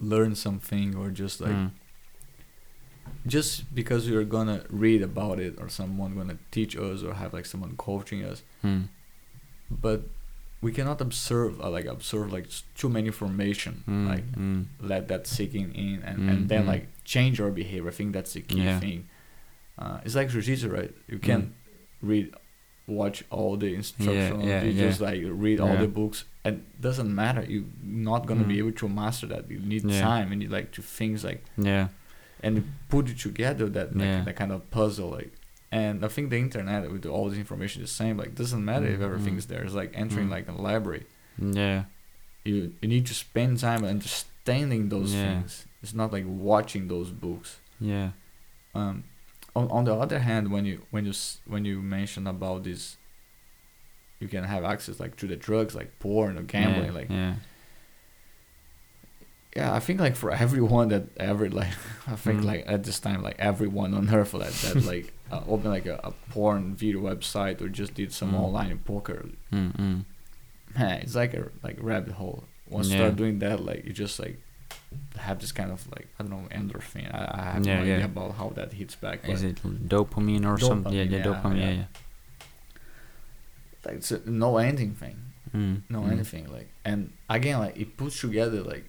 learn 0.01 0.35
something 0.35 0.95
or 0.97 1.11
just 1.11 1.41
like 1.41 1.51
mm, 1.51 1.71
just 3.27 3.75
because 3.75 4.09
we're 4.09 4.25
gonna 4.25 4.65
read 4.71 5.03
about 5.03 5.39
it 5.41 5.55
or 5.59 5.69
someone 5.69 6.15
gonna 6.15 6.39
teach 6.51 6.77
us 6.77 7.03
or 7.03 7.15
have 7.15 7.33
like 7.35 7.47
someone 7.47 7.75
coaching 7.77 8.23
us 8.25 8.43
mm, 8.65 8.85
but 9.71 10.03
we 10.61 10.73
cannot 10.73 11.01
observe 11.01 11.61
uh, 11.61 11.71
like 11.71 11.85
observe 11.85 12.33
like 12.33 12.47
too 12.77 12.89
many 12.89 13.07
information 13.07 13.83
mm, 13.89 14.09
like 14.09 14.27
mm, 14.33 14.65
let 14.81 15.09
that 15.09 15.27
sinking 15.27 15.75
in 15.75 16.03
and, 16.03 16.19
Mm, 16.19 16.29
and 16.31 16.49
then 16.49 16.65
mm. 16.65 16.69
like 16.69 16.89
change 17.05 17.41
our 17.41 17.51
behavior. 17.51 17.89
I 17.89 17.93
think 17.93 18.13
that's 18.13 18.33
the 18.35 18.43
key 18.43 18.63
Yeah. 18.65 18.81
thing. 18.81 19.09
Uh, 19.79 20.01
it's 20.05 20.15
like 20.17 20.29
jiu-jitsu 20.31 20.69
right? 20.69 20.93
You 21.07 21.19
can 21.19 21.55
read 22.03 22.35
watch 22.89 23.23
all 23.31 23.57
the 23.57 23.75
instructional 23.75 24.43
yeah, 24.43 24.63
videos 24.65 24.99
like 25.01 25.21
read 25.47 25.61
all 25.61 25.77
the 25.77 25.87
books 26.01 26.25
and 26.45 26.65
doesn't 26.81 27.15
matter 27.15 27.43
you're 27.53 27.65
not 27.83 28.27
gonna 28.27 28.45
be 28.45 28.57
Mm. 28.57 28.63
able 28.63 28.73
to 28.73 28.89
master 28.89 29.27
that 29.27 29.51
you 29.51 29.59
need 29.73 29.85
Yeah. 29.85 30.01
time 30.01 30.33
and 30.33 30.43
you 30.43 30.49
like 30.49 30.73
to 30.73 30.83
things 30.83 31.23
like 31.23 31.45
yeah 31.59 31.89
and 32.43 32.55
put 32.89 33.05
it 33.11 33.19
together 33.19 33.67
that 33.77 33.89
like 33.97 34.07
Yeah. 34.07 34.25
that 34.25 34.37
kind 34.37 34.53
of 34.53 34.61
puzzle 34.71 35.11
like 35.11 35.33
and 35.71 35.97
i 36.07 36.09
think 36.09 36.31
the 36.31 36.39
internet 36.39 36.91
with 36.91 37.05
all 37.05 37.29
this 37.29 37.39
information 37.39 37.83
is 37.83 37.91
the 37.91 37.97
same 38.05 38.17
like 38.17 38.35
doesn't 38.35 38.65
matter 38.65 38.87
if 38.87 39.01
Mm, 39.01 39.05
everything's 39.09 39.45
mm. 39.47 39.51
there 39.51 39.63
it's 39.65 39.75
like 39.83 39.91
entering 39.95 40.29
Mm. 40.29 40.37
like 40.37 40.47
a 40.49 40.53
library 40.69 41.05
yeah 41.63 41.85
you 42.45 42.73
you 42.81 42.89
need 42.95 43.07
to 43.07 43.15
spend 43.27 43.59
time 43.69 43.85
understanding 43.85 44.89
those 44.89 45.13
Yeah. 45.15 45.25
things 45.27 45.67
it's 45.83 45.95
not 46.01 46.13
like 46.17 46.25
watching 46.27 46.89
those 46.89 47.11
books 47.11 47.51
yeah 47.81 48.11
um 48.75 49.05
on, 49.59 49.65
on 49.77 49.83
the 49.85 49.95
other 50.05 50.21
hand 50.29 50.45
when 50.55 50.65
you 50.71 50.77
when 50.95 51.05
you 51.09 51.13
when 51.53 51.65
you 51.65 51.77
mention 51.83 52.27
about 52.27 52.59
this 52.69 52.97
you 54.21 54.29
can 54.35 54.45
have 54.45 54.63
access 54.65 54.99
like 55.05 55.15
to 55.17 55.27
the 55.33 55.37
drugs 55.37 55.75
like 55.75 55.91
porn 55.99 56.37
or 56.39 56.43
gambling 56.43 56.87
yeah, 56.93 56.99
like 57.01 57.11
yeah. 57.11 57.35
Yeah 59.57 59.73
i 59.75 59.81
think 59.81 59.99
like 60.01 60.17
for 60.17 60.31
everyone 60.31 60.89
that 60.89 61.05
ever 61.17 61.49
like 61.61 61.73
i 62.07 62.17
think 62.17 62.41
Mm. 62.43 62.45
like 62.53 62.65
at 62.67 62.85
this 62.85 63.01
time 63.01 63.23
like 63.23 63.37
everyone 63.39 63.95
on 63.95 64.09
earth 64.15 64.33
that 64.33 64.53
that 64.65 64.85
like 64.93 65.13
uh, 65.33 65.43
opened 65.49 65.73
like 65.79 65.87
a, 65.87 65.99
a 66.05 66.13
porn 66.33 66.75
video 66.75 67.01
website 67.01 67.61
or 67.61 67.69
just 67.69 67.95
did 67.95 68.13
some 68.13 68.33
Mm. 68.33 68.41
online 68.41 68.79
poker. 68.79 69.27
Mm, 69.53 69.73
mm, 69.77 70.05
man 70.79 71.01
it's 71.03 71.15
like 71.15 71.35
a 71.35 71.49
like 71.63 71.77
rabbit 71.81 72.15
hole. 72.15 72.45
Once 72.69 72.89
you 72.89 72.97
start 72.97 73.17
doing 73.17 73.39
that 73.41 73.61
like 73.65 73.85
you 73.87 73.93
just 73.93 74.19
like 74.21 74.39
have 75.19 75.39
this 75.41 75.53
kind 75.53 75.71
of 75.71 75.81
like 75.95 76.07
i 76.19 76.23
don't 76.23 76.31
know 76.31 76.49
endorphin. 76.51 77.13
I, 77.15 77.41
I 77.41 77.43
have 77.53 77.67
Yeah, 77.67 77.77
no 77.77 77.83
idea 77.83 78.05
about 78.05 78.35
how 78.37 78.49
that 78.59 78.73
hits 78.73 78.95
back 78.95 79.29
is 79.29 79.43
it 79.43 79.57
dopamine 79.89 80.47
or 80.47 80.59
something 80.59 80.93
yeah 80.93 81.03
yeah 81.03 81.19
yeah, 81.19 81.25
dopamine 81.25 81.59
yeah. 81.59 81.71
yeah. 81.71 81.75
yeah 81.83 81.85
like 83.85 83.95
it's 83.97 84.11
a 84.11 84.21
no 84.31 84.57
ending 84.59 84.95
thing. 84.95 85.17
Mm, 85.55 85.83
no 85.89 86.01
mm, 86.03 86.13
anything 86.13 86.45
like 86.53 86.69
and 86.85 87.13
again 87.31 87.59
like 87.59 87.77
it 87.77 87.97
puts 87.97 88.21
together 88.21 88.61
like 88.63 88.85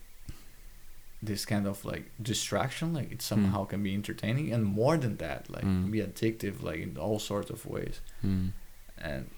this 1.21 1.45
kind 1.45 1.65
of 1.67 1.83
like 1.85 2.05
distraction 2.21 2.93
like 2.93 3.11
it 3.11 3.21
somehow 3.21 3.63
can 3.65 3.81
be 3.83 3.93
entertaining 3.93 4.51
and 4.53 4.65
more 4.65 4.97
than 4.97 5.15
that 5.17 5.49
like 5.49 5.63
Mm. 5.63 5.91
be 5.91 5.99
addictive 5.99 6.61
like 6.61 6.79
in 6.79 6.97
all 6.97 7.19
sorts 7.19 7.49
of 7.49 7.65
ways. 7.65 8.01
Mm, 8.25 8.51
and 8.97 9.29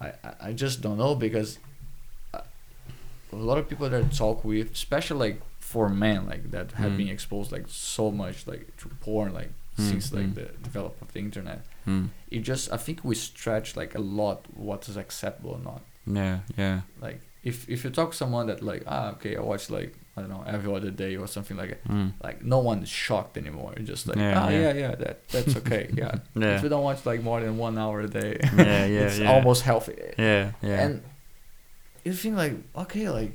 I, 0.00 0.08
I 0.24 0.30
I 0.48 0.52
just 0.52 0.80
don't 0.80 0.98
know 0.98 1.14
because 1.14 1.58
a 3.32 3.36
lot 3.36 3.58
of 3.58 3.68
people 3.68 3.88
that 3.90 4.04
I 4.04 4.08
talk 4.08 4.44
with, 4.44 4.72
especially 4.72 5.18
like 5.30 5.40
for 5.60 5.88
men 5.88 6.26
like 6.26 6.50
that 6.50 6.72
have 6.72 6.92
Mm. 6.92 6.96
been 6.96 7.08
exposed 7.08 7.52
like 7.52 7.66
so 7.68 8.10
much 8.10 8.46
like 8.46 8.64
to 8.78 8.88
porn 9.00 9.32
like 9.34 9.50
Mm, 9.78 9.90
since 9.90 10.12
like 10.12 10.26
mm. 10.26 10.34
the 10.34 10.46
development 10.68 11.02
of 11.02 11.12
the 11.12 11.20
internet. 11.20 11.60
mm, 11.86 12.08
It 12.30 12.40
just 12.40 12.72
I 12.72 12.78
think 12.78 13.04
we 13.04 13.14
stretch 13.14 13.76
like 13.76 13.94
a 13.94 14.00
lot 14.00 14.38
what 14.56 14.88
is 14.88 14.96
acceptable 14.96 15.52
or 15.52 15.60
not. 15.70 15.82
yeah 16.20 16.38
yeah 16.56 16.80
Like 17.00 17.20
if 17.44 17.68
if 17.68 17.84
you 17.84 17.90
talk 17.90 18.10
to 18.10 18.16
someone 18.16 18.46
that 18.48 18.60
like 18.70 18.82
ah 18.88 19.12
okay 19.14 19.36
I 19.36 19.40
watch 19.40 19.70
like 19.70 19.92
I 20.16 20.20
don't 20.22 20.30
know 20.30 20.42
every 20.46 20.74
other 20.74 20.90
day 20.90 21.14
or 21.16 21.28
something 21.28 21.56
like 21.56 21.70
that. 21.70 21.84
mm, 21.88 22.10
Like 22.26 22.38
no 22.44 22.58
one 22.70 22.82
is 22.82 22.88
shocked 22.88 23.36
anymore. 23.38 23.72
It's 23.76 23.88
just 23.88 24.06
like 24.08 24.18
Yeah, 24.18 24.40
ah 24.42 24.48
yeah. 24.48 24.60
yeah 24.60 24.72
yeah 24.84 24.94
that 25.04 25.16
that's 25.32 25.54
okay 25.60 25.84
yeah. 26.02 26.14
yeah 26.42 26.56
If 26.56 26.62
you 26.64 26.68
don't 26.74 26.82
watch 26.90 27.06
like 27.06 27.22
more 27.22 27.40
than 27.44 27.56
one 27.56 27.78
hour 27.78 28.00
a 28.00 28.08
day, 28.08 28.32
yeah 28.56 28.84
yeah 28.94 29.00
it's 29.06 29.18
yeah 29.20 29.30
almost 29.32 29.62
healthy. 29.62 29.94
yeah 30.18 30.44
yeah 30.68 30.80
And 30.84 31.02
you 32.08 32.14
think 32.14 32.36
like, 32.36 32.54
okay, 32.76 33.08
like, 33.08 33.32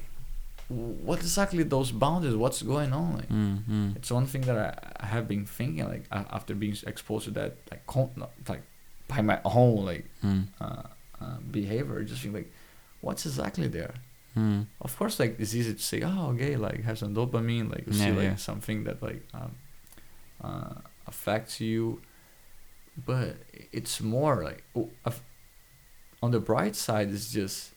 what 0.69 1.19
exactly 1.19 1.63
those 1.63 1.91
boundaries? 1.91 2.35
What's 2.35 2.61
going 2.61 2.93
on? 2.93 3.17
Like, 3.17 3.29
mm, 3.29 3.63
mm, 3.69 3.95
it's 3.95 4.11
one 4.11 4.25
thing 4.25 4.41
that 4.41 4.57
I, 4.57 5.03
I 5.03 5.07
have 5.07 5.27
been 5.27 5.45
thinking 5.45 5.85
like 5.85 6.05
after 6.11 6.55
being 6.55 6.75
exposed 6.87 7.25
to 7.25 7.31
that 7.31 7.57
like 7.69 7.85
con- 7.85 8.11
like 8.47 8.61
by 9.07 9.21
my 9.21 9.39
own 9.45 9.85
like 9.85 10.05
mm, 10.23 10.47
uh, 10.61 10.83
uh, 11.21 11.37
behavior. 11.51 12.01
Just 12.03 12.21
think 12.21 12.33
like, 12.33 12.51
what's 13.01 13.25
exactly 13.25 13.67
there? 13.67 13.93
mm, 14.37 14.65
Of 14.81 14.97
course, 14.97 15.19
like 15.19 15.39
it's 15.39 15.53
easy 15.53 15.73
to 15.73 15.81
say, 15.81 16.01
oh, 16.01 16.31
okay, 16.33 16.55
like 16.55 16.83
have 16.83 16.97
some 16.97 17.13
dopamine, 17.13 17.69
like 17.69 17.85
you 17.85 17.93
see 17.93 18.11
like 18.11 18.23
yeah. 18.23 18.35
something 18.35 18.85
that 18.85 19.03
like 19.03 19.21
um, 19.33 19.51
uh, 20.43 20.73
affects 21.05 21.59
you, 21.61 22.01
but 23.05 23.35
it's 23.71 24.01
more 24.01 24.43
like 24.43 24.63
oh, 24.75 24.89
on 26.23 26.31
the 26.31 26.39
bright 26.39 26.75
side, 26.75 27.11
it's 27.11 27.31
just 27.31 27.72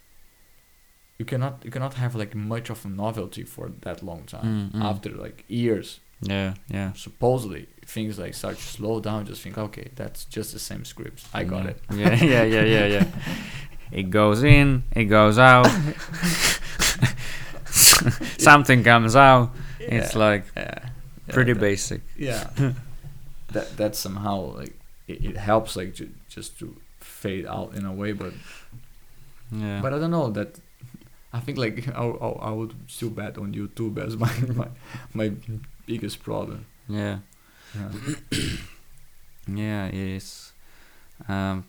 you 1.18 1.24
cannot 1.24 1.54
you 1.64 1.70
cannot 1.70 1.94
have 1.94 2.14
like 2.14 2.34
much 2.34 2.70
of 2.70 2.84
a 2.84 2.88
novelty 2.88 3.44
for 3.44 3.70
that 3.82 4.02
long 4.02 4.22
time 4.26 4.44
Mm, 4.44 4.70
mm. 4.80 4.84
after 4.84 5.10
like 5.10 5.44
years. 5.48 6.00
yeah 6.20 6.54
yeah 6.68 6.92
Supposedly, 6.94 7.66
things 7.86 8.18
like 8.18 8.34
start 8.34 8.56
to 8.56 8.62
slow 8.62 9.00
down. 9.00 9.26
Just 9.26 9.42
think, 9.42 9.58
okay, 9.58 9.88
that's 9.96 10.24
just 10.36 10.52
the 10.52 10.58
same 10.58 10.84
scripts. 10.84 11.28
I 11.34 11.44
got 11.44 11.64
yeah. 11.64 11.70
it. 11.70 11.78
yeah 12.00 12.24
yeah 12.24 12.44
yeah 12.44 12.64
yeah 12.64 12.86
yeah 12.86 13.04
it 14.00 14.10
goes 14.10 14.42
in 14.42 14.82
it 14.92 15.04
goes 15.04 15.38
out 15.38 15.66
something 18.38 18.82
comes 18.82 19.14
out 19.16 19.50
it's 19.78 20.14
like 20.14 20.44
yeah, 20.56 20.78
yeah, 21.28 21.34
pretty 21.34 21.52
that- 21.52 21.60
basic 21.60 22.00
yeah 22.16 22.50
that 23.52 23.76
that 23.76 23.94
somehow 23.94 24.40
like 24.56 24.74
it, 25.06 25.24
it 25.24 25.36
helps 25.36 25.76
like 25.76 25.94
to 25.94 26.08
just 26.28 26.58
to 26.58 26.76
fade 27.00 27.46
out 27.46 27.74
in 27.74 27.84
a 27.86 27.92
way 27.92 28.12
but 28.12 28.32
yeah 29.52 29.80
but 29.82 29.92
i 29.92 29.98
don't 29.98 30.10
know 30.10 30.30
that 30.30 30.58
i 31.32 31.40
think 31.40 31.58
like 31.58 31.88
i, 31.94 32.02
I, 32.02 32.28
I 32.48 32.50
would 32.50 32.74
still 32.86 33.10
bet 33.10 33.38
on 33.38 33.52
youtube 33.54 33.98
as 33.98 34.16
my 34.24 34.32
my, 34.54 34.68
my 35.14 35.32
biggest 35.86 36.22
problem 36.22 36.66
yeah 36.88 37.18
yeah. 37.74 37.90
Yeah, 39.48 39.86
it 39.86 39.94
is. 39.94 40.52
Um, 41.28 41.66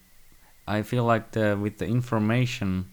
I 0.67 0.81
feel 0.81 1.03
like 1.03 1.31
the 1.31 1.55
with 1.59 1.77
the 1.77 1.85
information, 1.85 2.89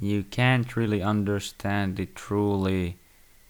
you 0.00 0.24
can't 0.24 0.76
really 0.76 1.00
understand 1.02 2.00
it 2.00 2.14
truly, 2.16 2.96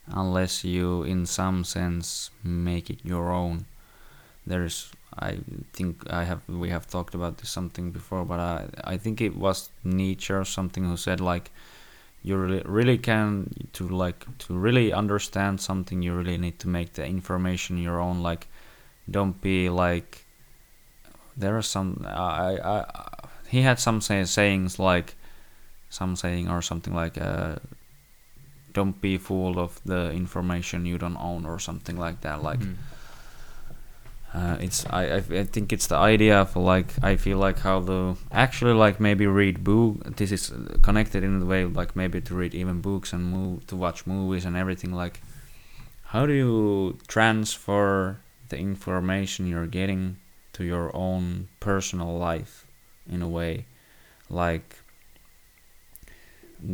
unless 0.07 0.63
you, 0.63 1.03
in 1.03 1.25
some 1.25 1.63
sense, 1.63 2.29
make 2.43 2.89
it 2.89 2.99
your 3.03 3.31
own. 3.31 3.65
There's, 4.45 4.91
I 5.17 5.39
think 5.73 6.09
I 6.11 6.23
have 6.25 6.47
we 6.47 6.69
have 6.69 6.87
talked 6.87 7.15
about 7.15 7.39
this 7.39 7.49
something 7.49 7.91
before, 7.91 8.23
but 8.23 8.39
I 8.39 8.67
I 8.83 8.97
think 8.97 9.21
it 9.21 9.35
was 9.35 9.69
Nietzsche 9.83 10.33
or 10.33 10.45
something 10.45 10.85
who 10.85 10.95
said 10.95 11.19
like, 11.19 11.51
you 12.21 12.35
really 12.37 12.61
really 12.65 12.97
can 12.97 13.51
to 13.73 13.87
like 13.87 14.25
to 14.39 14.53
really 14.53 14.91
understand 14.93 15.61
something, 15.61 16.01
you 16.01 16.13
really 16.13 16.37
need 16.37 16.59
to 16.59 16.67
make 16.67 16.93
the 16.93 17.05
information 17.05 17.77
your 17.77 17.99
own. 17.99 18.21
Like 18.21 18.47
don't 19.09 19.39
be 19.41 19.69
like 19.69 20.25
there 21.37 21.57
are 21.57 21.61
some 21.61 22.05
I, 22.05 22.57
I, 22.57 22.79
I 22.81 23.27
he 23.47 23.61
had 23.61 23.79
some 23.79 24.01
say, 24.01 24.23
sayings 24.25 24.77
like 24.77 25.15
some 25.89 26.15
saying 26.15 26.49
or 26.49 26.61
something 26.61 26.93
like 26.93 27.19
uh, 27.19 27.55
don't 28.73 29.01
be 29.01 29.17
fooled 29.17 29.57
of 29.57 29.81
the 29.85 30.11
information 30.11 30.85
you 30.85 30.97
don't 30.97 31.17
own 31.17 31.45
or 31.45 31.59
something 31.59 31.97
like 31.97 32.21
that 32.21 32.43
like 32.43 32.59
Mm. 32.59 32.75
Uh, 34.33 34.57
it's 34.59 34.85
I, 34.89 35.15
I 35.15 35.21
think 35.21 35.73
it's 35.73 35.87
the 35.87 35.95
idea 35.95 36.41
of 36.41 36.55
like 36.55 36.93
I 37.03 37.15
feel 37.15 37.37
like 37.37 37.59
how 37.59 37.79
the 37.79 38.15
actually 38.31 38.73
like 38.73 38.99
maybe 38.99 39.25
read 39.25 39.63
book 39.63 40.17
this 40.17 40.31
is 40.31 40.53
connected 40.83 41.23
in 41.23 41.39
the 41.39 41.45
way 41.45 41.65
like 41.65 41.95
maybe 41.95 42.21
to 42.21 42.35
read 42.35 42.53
even 42.53 42.81
books 42.81 43.11
and 43.11 43.25
move 43.25 43.65
to 43.67 43.75
watch 43.75 44.05
movies 44.05 44.45
and 44.45 44.55
everything 44.55 44.93
like 44.93 45.21
how 46.09 46.25
do 46.25 46.33
you 46.33 46.97
transfer 47.07 48.17
the 48.49 48.57
information 48.57 49.47
you're 49.47 49.67
getting 49.67 50.17
to 50.53 50.63
your 50.63 50.89
own 50.95 51.47
personal 51.59 52.17
life 52.17 52.65
in 53.07 53.21
a 53.21 53.27
way? 53.27 53.65
Like 54.27 54.77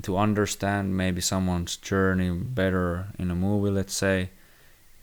to 0.03 0.17
understand 0.17 0.95
maybe 0.97 1.21
someone's 1.21 1.75
journey 1.77 2.31
better 2.31 3.07
in 3.19 3.29
a 3.29 3.35
movie 3.35 3.69
let's 3.69 3.93
say 3.93 4.29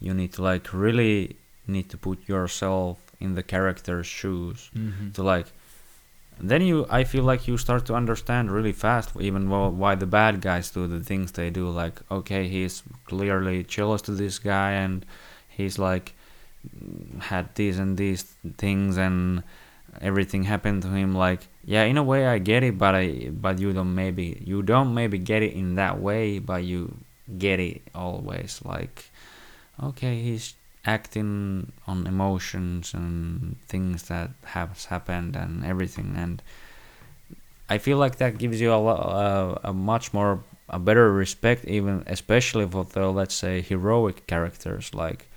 you 0.01 0.12
need 0.12 0.33
to 0.33 0.43
like 0.43 0.73
really 0.73 1.37
need 1.67 1.89
to 1.91 1.97
put 1.97 2.29
yourself 2.29 2.99
in 3.21 3.35
the 3.35 3.43
character's 3.43 4.07
shoes 4.07 4.71
Mhm. 4.77 5.13
to 5.15 5.23
like 5.23 5.47
then 6.41 6.63
you 6.63 6.87
i 6.91 7.05
feel 7.05 7.23
like 7.25 7.47
you 7.47 7.57
start 7.57 7.85
to 7.87 7.95
understand 7.95 8.51
really 8.51 8.73
fast 8.73 9.11
even 9.21 9.47
wh- 9.47 9.73
why 9.79 9.95
the 9.95 10.07
bad 10.07 10.41
guys 10.41 10.71
do 10.71 10.87
the 10.89 11.01
things 11.01 11.33
they 11.33 11.51
do 11.51 11.69
like 11.69 12.01
okay 12.11 12.49
he's 12.49 12.83
clearly 13.07 13.63
jealous 13.65 14.03
to 14.03 14.13
this 14.13 14.39
guy 14.39 14.73
and 14.73 15.05
he's 15.49 15.79
like 15.79 16.15
had 17.21 17.55
these 17.55 17.79
and 17.79 17.97
these 17.97 18.23
things 18.57 18.97
and 18.97 19.43
everything 20.01 20.45
happened 20.45 20.83
to 20.83 20.89
him 20.89 21.15
like 21.15 21.41
yeah 21.65 21.85
in 21.85 21.97
a 21.99 22.03
way 22.03 22.27
i 22.27 22.39
get 22.39 22.63
it 22.63 22.79
but 22.79 22.95
i 22.95 23.29
but 23.31 23.59
you 23.59 23.73
don't 23.73 23.95
maybe 23.95 24.41
you 24.45 24.63
don't 24.63 24.95
maybe 24.95 25.19
get 25.19 25.43
it 25.43 25.53
in 25.53 25.75
that 25.77 26.01
way 26.01 26.39
but 26.39 26.65
you 26.65 26.97
get 27.39 27.61
it 27.61 27.81
always. 27.95 28.61
Like, 28.65 29.05
okay, 29.83 30.21
he's 30.21 30.55
acting 30.85 31.73
on 31.87 32.07
emotions 32.07 32.95
and 32.95 33.57
things 33.69 34.05
that 34.05 34.31
have 34.45 34.85
happened 34.87 35.37
and 35.37 35.65
everything, 35.65 36.15
and 36.17 36.43
I 37.69 37.79
feel 37.79 37.97
like 37.97 38.17
that 38.17 38.39
gives 38.39 38.61
you 38.61 38.73
a, 38.73 38.77
lo- 38.77 38.97
uh, 38.97 39.59
a 39.65 39.73
much 39.73 40.13
more 40.13 40.43
a 40.69 40.79
better 40.79 41.13
respect, 41.13 41.65
even 41.67 42.03
especially 42.07 42.67
for 42.67 42.85
the 42.85 43.09
let's 43.09 43.35
say 43.35 43.61
heroic 43.61 44.27
characters. 44.27 44.95
Like, 44.95 45.29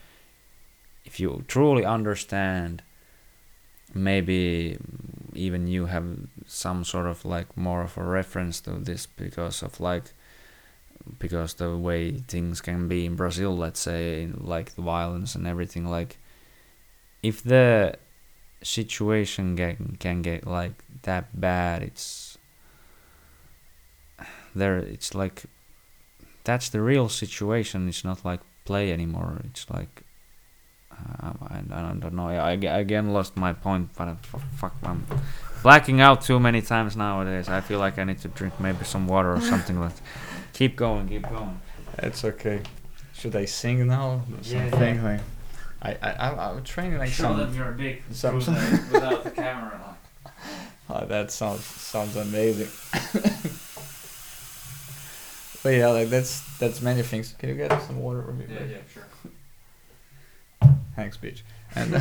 if 1.04 1.20
you 1.20 1.44
truly 1.48 1.86
understand, 1.86 2.82
maybe 3.94 4.78
even 5.34 5.68
you 5.68 5.86
have 5.86 6.06
some 6.48 6.84
sort 6.84 7.06
of 7.08 7.26
like 7.26 7.56
more 7.58 7.84
of 7.84 7.98
a 7.98 8.04
reference 8.04 8.60
to 8.62 8.72
this 8.72 9.06
because 9.06 9.62
of 9.62 9.80
like 9.80 10.14
because 11.20 11.56
the 11.56 11.76
way 11.76 12.12
things 12.12 12.62
can 12.62 12.88
be 12.88 13.06
in 13.06 13.16
Brazil, 13.16 13.56
let's 13.56 13.80
say, 13.80 14.30
like 14.36 14.76
the 14.76 14.82
violence 14.82 15.36
and 15.36 15.48
everything. 15.48 15.86
Like, 15.86 16.18
if 17.24 17.44
the 17.44 17.96
situation 18.62 19.56
can 19.56 19.98
can 20.00 20.22
get 20.22 20.48
like 20.48 20.84
that 21.04 21.40
bad, 21.40 21.84
it's 21.84 22.38
there. 24.56 24.78
It's 24.78 25.14
like 25.16 25.44
that's 26.44 26.70
the 26.70 26.82
real 26.82 27.10
situation. 27.10 27.88
It's 27.88 28.04
not 28.04 28.26
like 28.26 28.42
play 28.66 28.92
anymore. 28.92 29.42
It's 29.46 29.70
like 29.70 30.04
uh, 30.92 31.34
I, 31.50 31.62
I 31.72 31.82
don't 31.82 32.14
know. 32.14 32.28
I, 32.28 32.52
I 32.52 32.80
again 32.80 33.14
lost 33.14 33.36
my 33.36 33.54
point, 33.54 33.90
but 33.98 34.08
uh, 34.08 34.16
fuck, 34.56 34.76
I'm 34.84 35.06
blacking 35.64 36.00
out 36.02 36.22
too 36.22 36.40
many 36.40 36.62
times 36.62 36.96
nowadays. 36.96 37.50
I 37.50 37.62
feel 37.62 37.80
like 37.80 37.98
I 37.98 38.04
need 38.04 38.20
to 38.20 38.28
drink 38.30 38.60
maybe 38.60 38.86
some 38.86 39.08
water 39.08 39.34
or 39.34 39.42
something. 39.42 39.78
But 39.78 39.94
keep 40.56 40.76
going, 40.76 41.08
keep 41.08 41.28
going. 41.30 41.60
It's 42.00 42.24
okay. 42.26 42.62
Should 43.14 43.36
I 43.36 43.46
sing 43.46 43.86
now? 43.88 44.22
Yeah, 44.42 44.70
Something 44.70 44.96
yeah. 44.96 45.04
like 45.04 45.22
I 45.82 45.92
I 46.02 46.12
I- 46.30 46.50
I'm 46.52 46.64
training 46.64 46.98
like 46.98 47.10
Show 47.12 47.24
some. 47.24 47.38
them 47.38 47.54
your 47.54 47.72
dick 47.74 48.04
some- 48.12 48.40
the, 48.40 48.52
without 48.92 49.24
the 49.28 49.32
camera. 49.32 49.96
Oh, 50.90 51.06
that 51.06 51.32
sounds 51.32 51.64
sounds 51.66 52.16
amazing. 52.16 52.70
but 55.64 55.70
yeah, 55.70 55.88
like 55.90 56.10
that's 56.10 56.42
that's 56.60 56.82
many 56.82 57.02
things. 57.04 57.34
Can 57.38 57.50
you 57.50 57.56
get 57.56 57.72
some 57.84 58.00
water 58.02 58.22
for 58.24 58.34
me? 58.34 58.46
Yeah, 58.50 58.58
please? 58.58 58.72
Yeah, 58.72 58.82
sure. 58.94 59.08
Thanks, 60.96 61.18
bitch. 61.18 61.42
And 61.76 61.92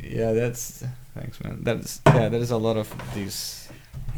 yeah, 0.00 0.32
that's 0.32 0.84
thanks, 1.14 1.42
man. 1.42 1.58
That's 1.62 2.00
yeah, 2.06 2.28
there 2.28 2.40
is 2.40 2.50
a 2.50 2.56
lot 2.58 2.76
of 2.76 2.92
these. 3.14 3.61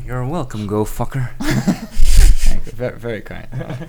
You're 0.05 0.27
welcome, 0.27 0.67
go 0.67 0.85
fucker. 0.85 1.31
Thank 1.41 2.67
you. 2.67 2.73
Very, 2.73 2.99
very 2.99 3.21
kind. 3.23 3.49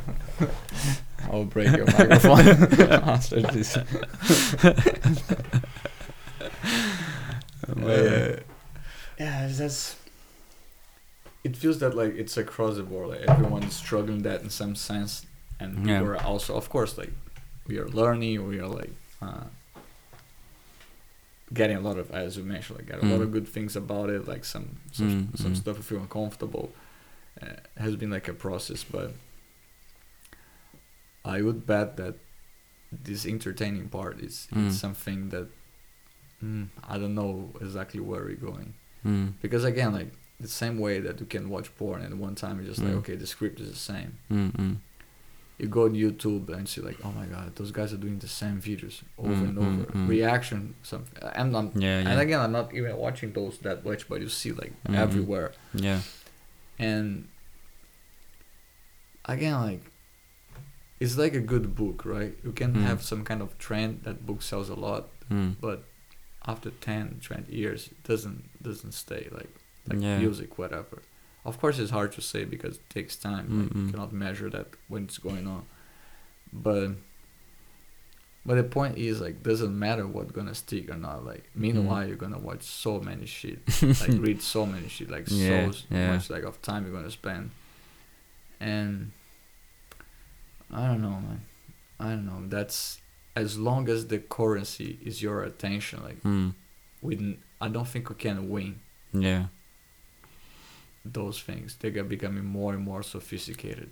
I'll 1.32 1.44
break 1.46 1.76
your 1.76 1.86
microphone 1.88 2.48
after 2.92 3.42
this. 3.42 3.78
But, 7.68 7.78
uh, 7.78 8.36
yeah, 9.20 9.48
that's. 9.52 9.96
It 11.44 11.56
feels 11.58 11.80
that 11.80 11.96
like 11.96 12.16
it's 12.16 12.38
across 12.38 12.76
the 12.78 12.84
board. 12.84 13.10
Like 13.10 13.22
everyone 13.28 13.64
is 13.64 13.74
struggling 13.76 14.22
that 14.24 14.42
in 14.42 14.50
some 14.50 14.76
sense, 14.76 15.26
and 15.60 15.86
Yeah. 15.86 16.02
we 16.02 16.08
are 16.08 16.18
also, 16.24 16.56
of 16.56 16.70
course, 16.70 16.98
like 16.98 17.12
we 17.68 17.78
are 17.78 17.88
learning. 17.90 18.48
We 18.48 18.60
are 18.60 18.68
like 18.68 18.92
uh, 19.22 19.44
getting 21.54 21.78
a 21.78 21.82
lot 21.82 21.98
of, 21.98 22.10
as 22.12 22.38
you 22.38 22.44
mentioned, 22.44 22.80
like 22.80 22.88
got 22.88 23.00
a 23.04 23.06
lot 23.06 23.20
Mm. 23.20 23.24
of 23.24 23.32
good 23.32 23.48
things 23.48 23.76
about 23.76 24.10
it. 24.10 24.28
Like 24.28 24.44
some 24.46 24.78
some, 24.92 25.10
Mm, 25.34 25.38
some 25.38 25.54
mm. 25.54 25.58
stuff 25.58 25.78
I 25.78 25.82
feel 25.82 26.00
uncomfortable. 26.00 26.74
Uh, 27.42 27.48
has 27.78 27.96
been 27.98 28.10
like 28.10 28.28
a 28.30 28.34
process, 28.34 28.84
but 28.84 29.12
I 31.24 31.42
would 31.42 31.66
bet 31.66 31.98
that 31.98 32.16
this 32.92 33.26
entertaining 33.26 33.90
part 33.90 34.20
is 34.20 34.48
Mm. 34.54 34.68
it's 34.68 34.80
something 34.80 35.30
that 35.30 35.48
mm, 36.44 36.68
I 36.88 36.98
don't 36.98 37.16
know 37.16 37.52
exactly 37.62 38.00
where 38.00 38.24
we're 38.24 38.36
going 38.52 38.74
Mm, 39.06 39.34
because 39.42 39.64
again, 39.64 39.94
like 39.94 40.12
the 40.40 40.48
same 40.48 40.80
way 40.80 41.00
that 41.00 41.20
you 41.20 41.26
can 41.28 41.50
watch 41.50 41.70
porn 41.78 42.02
and 42.02 42.20
one 42.20 42.34
time 42.36 42.58
you're 42.60 42.68
just 42.74 42.82
like, 42.82 42.94
Mm. 42.94 42.98
okay, 43.00 43.16
the 43.16 43.28
script 43.28 43.60
is 43.60 43.70
the 43.70 43.76
same. 43.94 44.18
You 45.58 45.68
go 45.68 45.86
on 45.86 45.94
YouTube 45.94 46.50
and 46.50 46.68
see 46.68 46.82
like, 46.82 46.98
oh 47.06 47.12
my 47.12 47.26
god, 47.28 47.56
those 47.56 47.72
guys 47.72 47.94
are 47.94 47.98
doing 47.98 48.20
the 48.20 48.28
same 48.28 48.62
videos 48.62 49.02
over 49.18 49.32
Mm, 49.34 49.44
and 49.50 49.58
mm, 49.58 49.66
over, 49.66 49.84
mm. 49.94 50.08
reaction 50.10 50.76
something. 50.84 51.18
And 51.24 51.34
I'm, 51.36 51.52
not. 51.52 51.78
Yeah, 51.82 52.00
and 52.10 52.20
again, 52.20 52.40
I'm 52.42 52.52
not 52.52 52.74
even 52.74 52.96
watching 52.98 53.32
those 53.32 53.58
that 53.60 53.86
much, 53.86 54.10
but 54.10 54.20
you 54.22 54.28
see 54.30 54.52
like 54.52 54.74
Mhm. 54.88 54.96
everywhere. 54.96 55.52
Yeah. 55.74 56.02
and 56.78 57.28
again 59.26 59.54
like 59.62 59.82
it's 61.00 61.18
like 61.18 61.34
a 61.36 61.40
good 61.40 61.76
book 61.76 62.06
right 62.06 62.34
you 62.44 62.52
can 62.52 62.74
Mm. 62.74 62.82
have 62.84 63.02
some 63.02 63.24
kind 63.24 63.42
of 63.42 63.58
trend 63.58 64.02
that 64.04 64.26
book 64.26 64.42
sells 64.42 64.70
a 64.70 64.76
lot 64.76 65.04
Mm. 65.32 65.56
but 65.62 65.84
after 66.46 66.70
10 66.72 67.20
20 67.24 67.52
years 67.56 67.88
it 67.88 68.04
doesn't 68.04 68.42
doesn't 68.62 68.92
stay 68.94 69.28
like 69.32 69.54
like 69.88 70.02
Yeah. 70.02 70.20
music 70.20 70.58
whatever 70.58 71.02
of 71.46 71.60
course 71.60 71.78
it's 71.80 71.92
hard 71.92 72.12
to 72.14 72.22
say 72.22 72.44
because 72.46 72.76
it 72.78 72.90
takes 72.90 73.16
time 73.16 73.46
like, 73.64 73.76
you 73.76 73.92
cannot 73.92 74.12
measure 74.14 74.50
that 74.50 74.68
when 74.88 75.04
it's 75.06 75.18
going 75.20 75.46
on. 75.48 75.64
But 76.52 76.92
but 78.46 78.56
the 78.56 78.64
point 78.64 78.98
is 78.98 79.22
like 79.22 79.42
doesn't 79.44 79.78
matter 79.78 80.06
what's 80.08 80.32
gonna 80.32 80.54
stick 80.56 80.90
or 80.92 80.96
not 80.98 81.26
like 81.26 81.44
meanwhile 81.56 82.06
you're 82.08 82.16
gonna 82.16 82.38
watch 82.38 82.62
so 82.64 83.00
many 83.00 83.26
shit 83.26 83.60
like 83.82 84.20
read 84.22 84.42
so 84.42 84.66
many 84.66 84.88
shit 84.88 85.10
like 85.10 85.26
Yeah, 85.28 85.72
so 85.72 85.78
yeah. 85.90 86.12
much 86.14 86.30
like 86.30 86.44
of 86.44 86.62
time 86.62 86.86
you're 86.86 86.94
gonna 86.96 87.12
spend. 87.12 87.52
And 88.60 89.12
i 90.72 90.88
don't 90.88 91.02
know 91.02 91.10
man. 91.28 91.42
I 92.00 92.10
don't 92.10 92.26
know. 92.26 92.44
That's 92.48 93.00
as 93.38 93.58
long 93.58 93.88
as 93.90 94.08
the 94.08 94.20
currency 94.20 95.00
is 95.04 95.22
your 95.22 95.44
attention 95.44 96.04
like 96.04 96.22
Mm. 96.24 96.54
we 97.02 97.38
I 97.62 97.68
don't 97.70 97.88
think 97.88 98.10
we 98.10 98.16
can 98.16 98.50
win. 98.50 98.80
Yeah. 99.14 99.46
Those 101.06 101.42
things 101.42 101.78
they're 101.80 102.04
becoming 102.04 102.46
more 102.46 102.74
and 102.74 102.84
more 102.84 103.04
sophisticated 103.04 103.92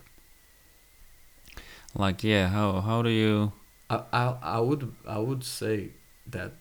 Like 1.96 2.24
yeah, 2.24 2.48
how 2.50 2.82
how 2.82 3.02
do 3.02 3.10
you 3.10 3.52
I, 3.90 4.04
I 4.12 4.24
i 4.58 4.60
would 4.60 4.94
i 5.08 5.18
would 5.18 5.44
say 5.44 5.90
that 6.28 6.54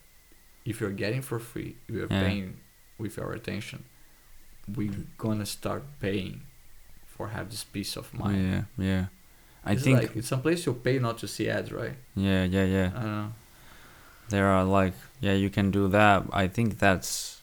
if 0.65 0.81
you're 0.81 0.91
getting 1.03 1.21
for 1.21 1.39
free 1.39 1.77
you're 1.89 2.07
Yeah. 2.09 2.19
paying 2.21 2.57
with 2.99 3.17
your 3.17 3.33
attention 3.33 3.85
we're 4.67 5.05
gonna 5.17 5.45
start 5.45 5.83
paying 5.99 6.43
for 7.07 7.29
have 7.29 7.49
this 7.51 7.63
peace 7.65 7.95
of 7.97 8.13
mind 8.13 8.51
Yeah, 8.51 8.63
yeah. 8.77 9.05
I 9.65 9.75
It's 9.75 9.83
think 9.83 10.01
like 10.01 10.15
it's 10.15 10.27
some 10.27 10.41
place 10.41 10.65
you 10.65 10.73
pay 10.73 10.99
not 10.99 11.17
to 11.19 11.27
see 11.27 11.49
ads, 11.49 11.71
right? 11.71 11.95
yeah, 12.15 12.43
yeah, 12.45 12.65
yeah. 12.65 12.91
I 12.93 13.01
don't 13.01 13.11
know. 13.11 13.33
There 14.29 14.47
are 14.47 14.63
like 14.65 14.93
yeah, 15.21 15.33
you 15.33 15.49
can 15.49 15.71
do 15.71 15.87
that. 15.89 16.23
I 16.33 16.47
think 16.47 16.79
that's 16.79 17.41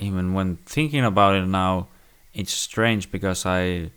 even 0.00 0.34
when 0.34 0.56
thinking 0.66 1.04
about 1.04 1.34
it 1.34 1.46
now, 1.46 1.88
it's 2.34 2.52
strange 2.52 3.10
because 3.10 3.44
I 3.46 3.90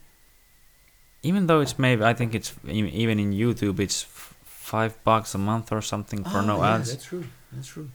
even 1.23 1.47
though 1.47 1.61
it's 1.61 1.79
maybe 1.79 2.03
I 2.03 2.13
think 2.13 2.35
it's 2.35 2.53
even 2.67 3.19
in 3.19 3.31
YouTube 3.31 3.79
it's 3.79 4.03
f- 4.03 4.35
five 4.43 5.01
bucks 5.03 5.33
a 5.35 5.37
month 5.37 5.71
or 5.71 5.81
something 5.81 6.23
for 6.23 6.41
no 6.41 6.63
ads. 6.63 6.89
Oh, 6.89 6.93
That's 6.93 7.05
true. 7.05 7.23
That's 7.51 7.67
true. 7.67 7.89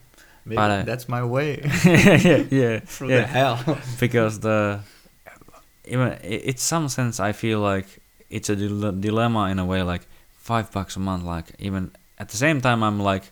Maybe 0.45 0.57
But, 0.57 0.71
uh, 0.71 0.83
that's 0.85 1.09
my 1.09 1.23
way 1.25 1.61
yeah, 1.85 2.45
yeah, 2.51 2.79
through 2.87 3.11
yeah. 3.11 3.21
the 3.21 3.27
hell. 3.27 3.79
because 4.01 4.41
the 4.41 4.81
even 5.85 6.19
it's 6.23 6.63
some 6.63 6.89
sense 6.89 7.21
I 7.21 7.33
feel 7.33 7.61
like 7.61 7.87
it's 8.31 8.49
a 8.49 8.57
dile- 8.57 8.93
dilemma 8.93 9.49
in 9.51 9.59
a 9.59 9.65
way 9.67 9.83
like 9.83 10.03
five 10.39 10.71
bucks 10.73 10.97
a 10.97 11.01
month 11.01 11.25
like 11.25 11.47
even 11.59 11.91
at 12.19 12.29
the 12.31 12.37
same 12.37 12.61
time 12.61 12.83
I'm 12.83 13.01
like 13.01 13.25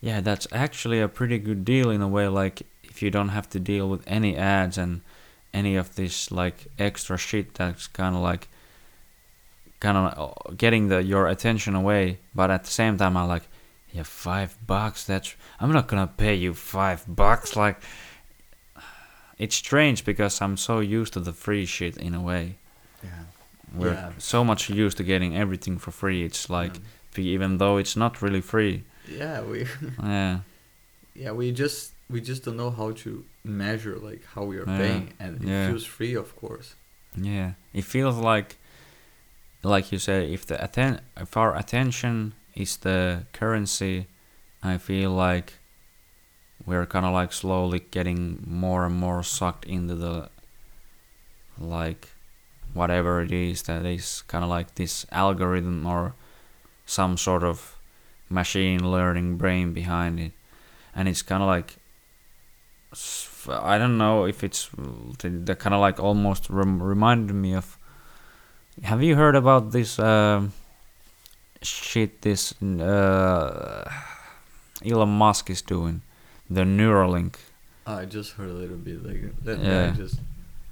yeah 0.00 0.20
that's 0.20 0.46
actually 0.52 1.00
a 1.00 1.08
pretty 1.08 1.38
good 1.38 1.64
deal 1.64 1.90
in 1.90 2.00
a 2.02 2.08
way 2.08 2.28
like 2.28 2.62
you 3.02 3.10
don't 3.10 3.30
have 3.30 3.48
to 3.50 3.60
deal 3.60 3.88
with 3.88 4.02
any 4.06 4.36
ads 4.36 4.78
and 4.78 5.00
any 5.52 5.76
of 5.76 5.96
this 5.96 6.30
like 6.30 6.66
extra 6.78 7.18
shit 7.18 7.54
that's 7.54 7.86
kind 7.88 8.14
of 8.16 8.22
like 8.22 8.48
kind 9.80 9.96
of 9.98 10.06
uh, 10.18 10.52
getting 10.54 10.88
the 10.88 11.02
your 11.02 11.26
attention 11.26 11.74
away 11.74 12.18
but 12.34 12.50
at 12.50 12.64
the 12.64 12.70
same 12.70 12.96
time 12.96 13.16
I'm 13.16 13.28
like 13.28 13.42
yeah 13.92 14.04
five 14.04 14.56
bucks 14.66 15.04
that's 15.04 15.34
I'm 15.60 15.72
not 15.72 15.88
gonna 15.88 16.06
pay 16.06 16.34
you 16.34 16.54
five 16.54 17.04
bucks 17.08 17.56
like 17.56 17.76
it's 19.38 19.56
strange 19.56 20.04
because 20.04 20.40
I'm 20.40 20.56
so 20.56 20.80
used 20.80 21.12
to 21.14 21.20
the 21.20 21.32
free 21.32 21.66
shit 21.66 21.96
in 21.96 22.14
a 22.14 22.20
way. 22.20 22.54
Yeah. 23.02 23.10
We're 23.74 23.94
Yeah. 23.94 24.10
so 24.18 24.44
much 24.44 24.70
used 24.70 24.98
to 24.98 25.02
getting 25.04 25.36
everything 25.36 25.78
for 25.78 25.90
free. 25.90 26.22
It's 26.24 26.48
like 26.48 26.74
be- 27.14 27.26
even 27.34 27.58
though 27.58 27.76
it's 27.78 27.96
not 27.96 28.22
really 28.22 28.40
free. 28.42 28.84
Yeah, 29.08 29.40
we 29.42 29.66
Yeah. 30.02 30.40
yeah 31.14 31.32
we 31.32 31.50
just 31.50 31.92
we 32.10 32.20
just 32.20 32.44
don't 32.44 32.56
know 32.56 32.70
how 32.70 32.92
to 32.92 33.24
measure 33.44 33.96
like 33.96 34.24
how 34.34 34.44
we 34.44 34.56
are 34.58 34.66
Yeah, 34.68 34.78
paying, 34.78 35.12
and 35.18 35.42
it 35.42 35.48
yeah. 35.48 35.68
feels 35.68 35.84
free, 35.84 36.14
of 36.14 36.34
course. 36.36 36.74
Yeah. 37.16 37.52
It 37.72 37.84
feels 37.84 38.16
like 38.16 38.56
like 39.62 39.92
you 39.92 39.98
said 39.98 40.28
if 40.28 40.44
the 40.46 40.62
atten- 40.62 41.00
if 41.16 41.36
our 41.36 41.56
attention 41.56 42.34
is 42.54 42.76
the 42.78 43.24
currency, 43.32 44.06
I 44.62 44.78
feel 44.78 45.10
like 45.10 45.54
we're 46.66 46.86
kind 46.86 47.04
of 47.06 47.12
like 47.12 47.32
slowly 47.32 47.80
getting 47.90 48.42
more 48.46 48.86
and 48.86 48.94
more 48.94 49.22
sucked 49.22 49.64
into 49.66 49.94
the 49.94 50.28
like 51.58 52.08
whatever 52.74 53.20
it 53.22 53.32
is 53.32 53.62
that 53.64 53.84
is 53.84 54.22
kind 54.28 54.44
of 54.44 54.50
like 54.50 54.74
this 54.76 55.06
algorithm 55.12 55.86
or 55.86 56.14
some 56.86 57.16
sort 57.16 57.44
of 57.44 57.76
machine 58.30 58.90
learning 58.90 59.36
brain 59.36 59.72
behind 59.72 60.18
it 60.18 60.32
and 60.94 61.08
it's 61.08 61.20
kind 61.22 61.42
of 61.42 61.48
like 61.48 61.76
i 63.48 63.76
don't 63.78 63.96
know 63.98 64.24
if 64.24 64.44
it's 64.44 64.68
the 65.22 65.56
kind 65.58 65.74
of 65.74 65.80
like 65.80 65.98
almost 65.98 66.48
rem- 66.50 66.82
reminded 66.82 67.34
me 67.34 67.54
of 67.54 67.78
have 68.82 69.02
you 69.02 69.16
heard 69.16 69.34
about 69.36 69.72
this 69.72 69.98
um, 69.98 70.52
shit 71.62 72.22
this 72.22 72.54
uh, 72.62 73.90
elon 74.84 75.08
musk 75.08 75.50
is 75.50 75.62
doing 75.62 76.02
the 76.50 76.62
neuralink 76.62 77.34
I 77.84 78.04
just 78.04 78.32
heard 78.34 78.48
a 78.48 78.52
little 78.52 78.76
bit 78.76 79.04
like 79.04 79.22
that. 79.44 79.58
Yeah. 79.58 79.86
That 79.90 79.96
just 79.96 80.20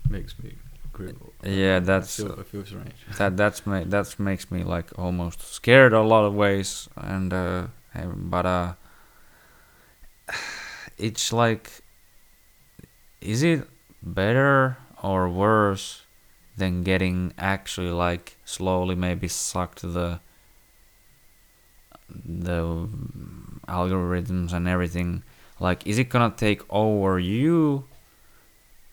makes 0.09 0.39
me 0.39 0.55
cripple. 0.95 1.33
Yeah, 1.43 1.77
I 1.77 1.81
that's- 1.81 2.17
feel, 2.19 2.39
I 2.39 2.45
feel 2.45 2.65
strange. 2.65 2.95
that 3.19 3.37
that's 3.37 3.67
ma- 3.67 3.83
that 3.85 4.17
makes 4.21 4.49
me 4.53 4.63
like 4.63 4.97
almost 4.97 5.43
scared 5.53 5.93
a 5.93 6.03
lot 6.03 6.25
of 6.25 6.35
ways 6.35 6.89
and 6.97 7.33
uh 7.33 7.67
but 8.15 8.47
uh 8.47 8.73
it's 10.99 11.33
like 11.33 11.83
is 13.21 13.43
it 13.43 13.69
better 14.03 14.77
or 15.03 15.29
worse 15.29 16.03
than 16.57 16.83
getting 16.83 17.33
actually 17.39 17.91
like 17.91 18.37
slowly 18.45 18.95
maybe 18.95 19.29
sucked 19.29 19.83
the 19.83 20.21
the 22.25 22.89
algorithms 23.69 24.53
and 24.53 24.67
everything? 24.67 25.23
Like 25.59 25.87
is 25.87 25.99
it 25.99 26.09
gonna 26.09 26.35
take 26.37 26.63
over 26.71 27.19
you? 27.19 27.85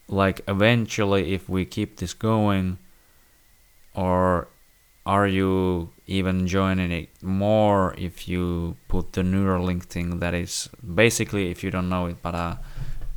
Like 0.07 0.41
eventually 0.47 1.33
if 1.33 1.49
we 1.49 1.65
keep 1.65 1.97
this 1.97 2.13
going 2.13 2.77
or 3.93 4.47
are 5.05 5.27
you 5.27 5.89
even 6.05 6.47
joining 6.47 6.91
it 6.91 7.09
more 7.21 7.95
if 7.97 8.27
you 8.27 8.75
put 8.87 9.13
the 9.13 9.21
Neuralink 9.21 9.83
thing 9.83 10.19
that 10.19 10.33
is 10.33 10.69
basically 10.83 11.49
if 11.49 11.63
you 11.63 11.71
don't 11.71 11.89
know 11.89 12.05
it 12.07 12.17
but 12.21 12.35
uh 12.35 12.55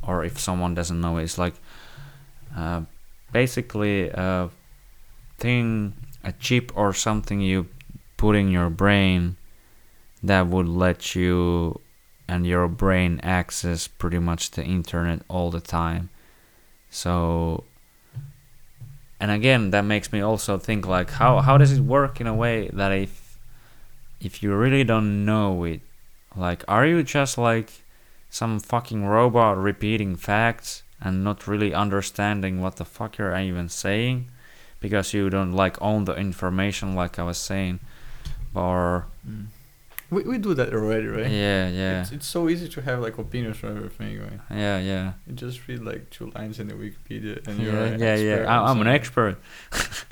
or 0.07 0.23
if 0.23 0.39
someone 0.39 0.73
doesn't 0.73 0.99
know 0.99 1.17
it, 1.17 1.23
it's 1.23 1.37
like 1.37 1.53
uh, 2.55 2.81
basically 3.31 4.09
a 4.09 4.49
thing 5.37 5.93
a 6.23 6.31
chip 6.33 6.71
or 6.75 6.93
something 6.93 7.41
you 7.41 7.67
put 8.17 8.35
in 8.35 8.49
your 8.49 8.69
brain 8.69 9.35
that 10.21 10.45
would 10.47 10.67
let 10.67 11.15
you 11.15 11.79
and 12.27 12.45
your 12.45 12.67
brain 12.67 13.19
access 13.23 13.87
pretty 13.87 14.19
much 14.19 14.51
the 14.51 14.63
internet 14.63 15.21
all 15.27 15.49
the 15.49 15.59
time. 15.59 16.09
So 16.89 17.63
and 19.21 19.29
again 19.29 19.69
that 19.69 19.83
makes 19.83 20.11
me 20.11 20.19
also 20.19 20.57
think 20.57 20.87
like 20.87 21.11
how 21.11 21.39
how 21.39 21.57
does 21.57 21.71
it 21.71 21.81
work 21.81 22.19
in 22.19 22.27
a 22.27 22.33
way 22.33 22.69
that 22.73 22.91
if 22.91 23.37
if 24.19 24.41
you 24.41 24.53
really 24.53 24.83
don't 24.83 25.23
know 25.23 25.63
it 25.63 25.79
like 26.35 26.65
are 26.67 26.85
you 26.87 27.03
just 27.03 27.37
like 27.37 27.80
some 28.31 28.59
fucking 28.59 29.05
robot 29.05 29.57
repeating 29.57 30.15
facts 30.15 30.81
and 31.03 31.23
not 31.23 31.45
really 31.47 31.73
understanding 31.73 32.61
what 32.61 32.77
the 32.77 32.85
fuck 32.85 33.17
you're 33.17 33.37
even 33.37 33.67
saying 33.69 34.29
because 34.79 35.13
you 35.13 35.29
don't 35.29 35.51
like 35.63 35.77
own 35.81 36.05
the 36.05 36.15
information 36.15 36.95
like 36.95 37.19
i 37.19 37.23
was 37.23 37.37
saying 37.37 37.79
or 38.55 39.05
Mm. 39.27 39.45
We, 40.13 40.23
we 40.23 40.37
do 40.39 40.53
that 40.55 40.73
already, 40.73 41.07
right? 41.07 41.31
yeah 41.31 41.69
yeah 41.69 42.01
It's, 42.01 42.11
it's 42.11 42.27
so 42.27 42.49
easy 42.49 42.67
to 42.67 42.81
have 42.81 42.99
like 42.99 43.17
opinions 43.17 43.63
on 43.63 43.77
everything. 43.77 44.19
Right? 44.19 44.39
yeah 44.49 44.77
yeah 44.79 45.13
You 45.25 45.33
just 45.35 45.65
read 45.69 45.79
like 45.91 46.09
two 46.09 46.27
lines 46.35 46.59
in 46.59 46.67
the 46.67 46.73
Wikipedia 46.73 47.35
and 47.47 47.55
you're 47.61 47.79
an 47.85 47.97
yeah 47.99 48.15
yeah 48.15 48.43
I, 48.53 48.69
i'm 48.69 48.81
an 48.81 48.87
expert 48.87 49.35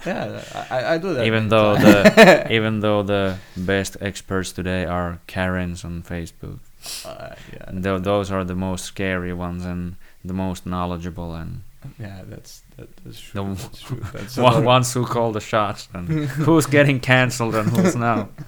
Yeah, 0.06 0.42
I- 0.72 0.94
I 0.94 0.98
do 1.00 1.14
that. 1.16 1.26
even 1.26 1.50
though 1.50 1.76
the 1.76 2.48
even 2.58 2.80
though 2.80 3.04
the 3.04 3.38
best 3.58 3.98
experts 4.00 4.54
today 4.54 4.86
are 4.86 5.20
karens 5.28 5.84
on 5.84 6.02
facebook 6.04 6.60
uh, 7.06 7.36
yeah, 7.54 7.66
tho- 7.72 8.00
those 8.00 8.32
are 8.32 8.44
the 8.44 8.56
most 8.56 8.86
scary 8.86 9.34
ones 9.34 9.66
and 9.66 9.96
the 10.24 10.34
most 10.34 10.66
knowledgeable 10.66 11.36
and 11.36 11.62
yeah, 11.98 12.22
that's 12.28 12.62
that, 12.78 12.90
that's 13.04 13.32
The 13.32 13.42
true. 13.42 13.56
that's 13.56 13.82
true. 13.82 14.02
That's 14.14 14.38
one, 14.38 14.66
ones 14.66 14.94
who 14.94 15.06
call 15.06 15.32
the 15.32 15.40
shots 15.40 15.88
and 15.94 16.08
who's 16.46 16.66
getting 16.66 17.00
cancelled 17.00 17.56
and 17.56 17.70
who's 17.70 17.96
now 17.96 18.30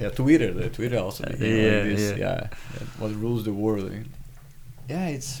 Yeah, 0.00 0.10
Twitter. 0.10 0.52
The 0.52 0.68
Twitter 0.70 0.98
also. 0.98 1.24
became 1.24 1.40
like 1.40 1.48
Yeah, 1.50 1.82
this, 1.84 2.18
yeah. 2.18 2.48
yeah. 2.50 2.86
What 2.98 3.12
rules 3.14 3.44
the 3.44 3.52
world? 3.52 3.90
eh? 3.92 4.02
Yeah, 4.88 5.06
it's. 5.08 5.40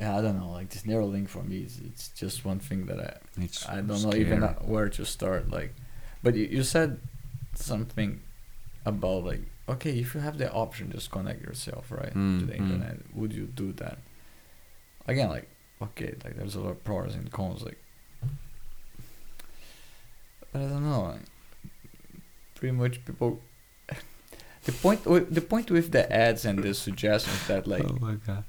Yeah, 0.00 0.18
I 0.18 0.22
don't 0.22 0.38
know. 0.40 0.50
Like 0.50 0.70
this 0.70 0.82
Neuralink 0.82 1.28
for 1.28 1.42
me, 1.42 1.58
it's, 1.58 1.78
it's 1.78 2.08
just 2.08 2.44
one 2.44 2.58
thing 2.58 2.86
that 2.86 2.98
I 2.98 3.42
it's 3.42 3.68
I 3.68 3.76
don't 3.76 4.02
know 4.02 4.14
even 4.14 4.42
uh, 4.42 4.54
where 4.64 4.88
to 4.88 5.04
start. 5.04 5.50
Like, 5.50 5.74
but 6.22 6.34
you, 6.34 6.46
you 6.46 6.62
said 6.64 6.98
something 7.54 8.20
about 8.84 9.24
like 9.24 9.42
okay, 9.68 9.98
if 9.98 10.14
you 10.14 10.20
have 10.20 10.38
the 10.38 10.52
option, 10.52 10.90
just 10.92 11.10
connect 11.10 11.42
yourself 11.42 11.90
right 11.90 12.12
to 12.12 12.18
Mm, 12.18 12.46
the 12.46 12.52
mm. 12.52 12.56
internet. 12.58 12.96
Would 13.14 13.32
you 13.32 13.46
do 13.46 13.72
that? 13.72 13.98
Again, 15.06 15.28
like 15.30 15.48
okay, 15.82 16.14
like 16.24 16.36
there's 16.36 16.54
a 16.54 16.60
lot 16.60 16.70
of 16.70 16.84
pros 16.84 17.14
and 17.14 17.30
cons. 17.30 17.62
Like, 17.62 17.78
but 20.52 20.62
I 20.62 20.66
don't 20.68 20.84
know. 20.88 21.02
Like, 21.02 21.20
pretty 22.54 22.72
much 22.76 23.04
people. 23.04 23.40
The 24.64 24.72
point, 24.72 25.04
wi- 25.04 25.26
the 25.28 25.42
point 25.42 25.70
with 25.70 25.92
the 25.92 26.10
ads 26.10 26.46
and 26.46 26.58
the 26.58 26.72
suggestions 26.72 27.46
that 27.48 27.66
like 27.74 27.84
oh 27.84 27.98
my 28.00 28.14
god 28.26 28.44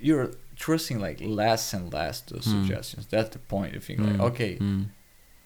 you're 0.00 0.32
trusting 0.56 0.98
like 0.98 1.20
less 1.20 1.72
and 1.72 1.92
less 1.92 2.20
those 2.22 2.46
Mm. 2.48 2.50
suggestions. 2.62 3.06
That's 3.06 3.30
the 3.30 3.38
point. 3.38 3.74
You 3.74 3.78
think 3.80 4.00
like, 4.00 4.16
Mm, 4.16 4.20
okay, 4.30 4.56
mm, 4.58 4.86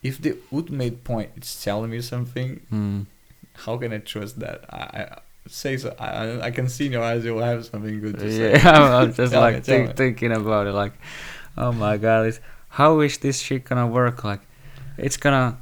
if 0.03 0.23
the 0.23 0.39
ultimate 0.51 1.05
point 1.05 1.31
is 1.37 1.63
telling 1.63 1.91
me 1.91 2.01
something, 2.01 2.61
mm. 2.73 3.05
How 3.55 3.77
can 3.77 3.93
I 3.93 3.99
trust 3.99 4.41
that? 4.41 4.65
I, 4.71 4.79
I 4.79 5.19
say 5.47 5.77
so. 5.77 5.95
I 5.99 6.47
I 6.47 6.51
can 6.51 6.69
see 6.69 6.87
in 6.87 6.93
your 6.93 7.03
eyes 7.03 7.25
you 7.25 7.35
will 7.35 7.43
have 7.43 7.65
something 7.65 8.01
good 8.01 8.19
to 8.19 8.31
say. 8.31 8.53
yeah 8.53 8.71
I'm, 8.99 9.13
just 9.13 9.33
Tell 9.33 9.43
me, 9.43 9.55
like 9.55 9.65
think, 9.65 9.89
me. 9.89 9.95
thinking 9.95 10.33
about 10.33 10.67
it 10.67 10.73
like 10.73 10.93
oh 11.57 11.73
my 11.73 11.97
god 11.97 12.27
it's, 12.27 12.41
how 12.71 13.01
is 13.01 13.19
this 13.19 13.41
shit 13.41 13.65
gonna 13.65 13.87
work 13.87 14.25
like 14.25 14.41
it's 14.97 15.17
gonna 15.17 15.59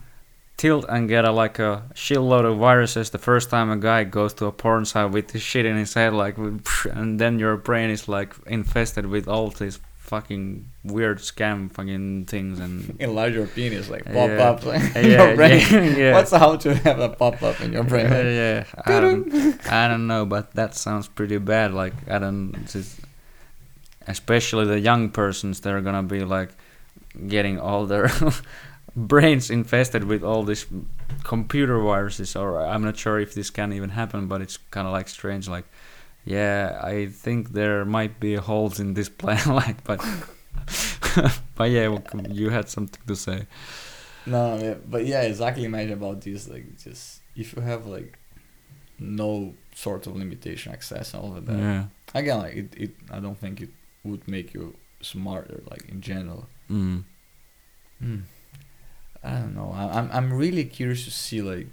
tilt 0.56 0.85
and 0.89 1.09
get 1.09 1.24
a 1.24 1.32
like 1.32 1.59
a 1.59 1.82
shitload 1.94 2.44
of 2.44 2.59
viruses 2.59 3.10
the 3.10 3.19
first 3.19 3.51
time 3.51 3.70
a 3.70 3.77
guy 3.77 4.05
goes 4.05 4.32
to 4.35 4.47
a 4.47 4.52
porn 4.52 4.85
site 4.85 5.10
with 5.10 5.28
this 5.28 5.43
shit 5.43 5.66
in 5.66 5.77
his 5.77 5.94
head 5.94 6.12
like 6.12 6.36
and 6.93 7.19
then 7.19 7.39
your 7.39 7.56
brain 7.56 7.90
is 7.90 8.06
like 8.09 8.35
infested 8.47 9.06
with 9.06 9.27
all 9.27 9.48
these 9.51 9.81
fucking 10.12 10.44
weird 10.84 11.18
scam 11.18 11.72
fucking 11.72 12.26
things 12.32 12.60
and 12.60 12.97
Enlarge 13.01 13.32
your 13.34 13.47
penis, 13.56 13.89
like 13.89 14.05
pop 14.05 14.28
Yeah. 14.28 14.48
up 14.51 14.60
in 14.66 15.05
yeah, 15.10 15.16
your 15.16 15.36
brain. 15.36 15.60
yeah, 15.72 15.97
yeah. 16.02 16.12
What's 16.12 16.32
how 16.32 16.56
to 16.64 16.74
have 16.86 17.01
a 17.01 17.09
pop 17.09 17.43
up 17.43 17.60
in 17.64 17.72
your 17.72 17.84
brain? 17.84 18.06
Yeah, 18.12 18.64
um, 18.86 19.59
I 19.70 19.89
don't 19.89 20.06
know, 20.06 20.26
but 20.26 20.52
that 20.55 20.74
sounds 20.74 21.09
pretty 21.09 21.39
bad. 21.39 21.72
Like 21.72 21.94
I 22.14 22.18
don't, 22.18 22.52
just, 22.68 23.01
especially 24.06 24.66
the 24.66 24.80
young 24.80 25.09
persons, 25.10 25.60
they're 25.60 25.80
gonna 25.80 26.02
be 26.02 26.24
like 26.36 26.51
getting 27.28 27.59
all 27.59 27.86
their 27.86 28.10
brains 28.97 29.48
infested 29.51 30.05
with 30.05 30.22
all 30.22 30.43
these 30.44 30.66
computer 31.24 31.78
viruses. 31.80 32.36
Or 32.36 32.60
I'm 32.60 32.84
not 32.84 32.97
sure 32.97 33.18
if 33.20 33.32
this 33.34 33.48
can 33.51 33.72
even 33.72 33.90
happen, 33.90 34.26
but 34.28 34.43
it's 34.43 34.59
kind 34.70 34.86
of 34.86 34.93
like 34.93 35.09
strange. 35.09 35.48
Like, 35.48 35.64
yeah, 36.24 36.81
I 36.82 37.07
think 37.07 37.53
there 37.53 37.85
might 37.85 38.20
be 38.20 38.35
holes 38.35 38.81
in 38.81 38.94
this 38.94 39.09
plan. 39.20 39.47
like, 39.49 39.85
but, 39.85 40.05
but 41.55 41.70
yeah, 41.70 41.99
you 42.28 42.51
had 42.51 42.69
something 42.69 43.01
to 43.07 43.16
say. 43.16 43.47
No, 44.24 44.59
yeah, 44.59 44.74
but 44.89 45.05
yeah, 45.05 45.23
exactly. 45.23 45.65
Imagine 45.65 45.94
about 45.94 46.20
this, 46.20 46.49
like 46.49 46.78
just 46.78 47.20
if 47.35 47.55
you 47.57 47.62
have 47.62 47.86
like 47.86 48.19
no 48.99 49.55
sort 49.74 50.07
of 50.07 50.16
limitation 50.16 50.73
access 50.73 51.15
and 51.15 51.24
all 51.24 51.36
of 51.36 51.47
that. 51.47 51.59
Yeah. 51.59 51.85
Again, 52.15 52.39
like 52.39 52.55
it, 52.55 52.74
it, 52.77 52.90
I 53.11 53.19
don't 53.19 53.36
think 53.36 53.61
it 53.61 53.70
would 54.05 54.27
make 54.28 54.55
you 54.55 54.77
smarter, 55.01 55.62
like 55.70 55.89
in 55.89 56.01
general. 56.01 56.47
Mm. 56.70 57.03
I 59.24 59.31
don't 59.31 59.55
know. 59.55 59.73
I, 59.74 59.99
I'm 59.99 60.11
I'm 60.12 60.32
really 60.32 60.65
curious 60.65 61.05
to 61.05 61.11
see 61.11 61.43
like 61.43 61.69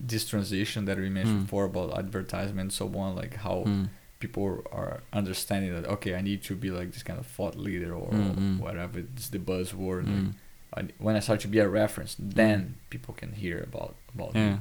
this 0.00 0.24
transition 0.28 0.84
that 0.84 0.96
we 0.98 1.08
mentioned 1.08 1.40
Mm. 1.40 1.44
before 1.44 1.64
about 1.64 1.98
advertisement 1.98 2.60
and 2.60 2.72
so 2.72 2.86
on, 2.98 3.16
like 3.16 3.34
how 3.36 3.64
Mm. 3.66 3.88
people 4.20 4.62
are 4.72 5.00
understanding 5.12 5.72
that 5.74 5.86
okay, 5.94 6.14
I 6.14 6.20
need 6.22 6.42
to 6.44 6.54
be 6.56 6.70
like 6.70 6.92
this 6.92 7.02
kind 7.02 7.18
of 7.18 7.26
thought 7.26 7.56
leader 7.56 7.92
or 7.94 8.10
Mm, 8.12 8.34
mm. 8.36 8.58
whatever. 8.60 9.00
It's 9.00 9.28
the 9.28 9.38
buzzword. 9.38 10.04
Mm. 10.06 10.32
Like, 10.76 10.84
I, 10.90 10.92
when 10.98 11.16
I 11.16 11.20
start 11.20 11.40
to 11.40 11.48
be 11.48 11.58
a 11.60 11.68
reference, 11.68 12.14
then 12.18 12.74
people 12.90 13.14
can 13.14 13.32
hear 13.32 13.58
about 13.70 13.94
about 14.14 14.34
me. 14.34 14.58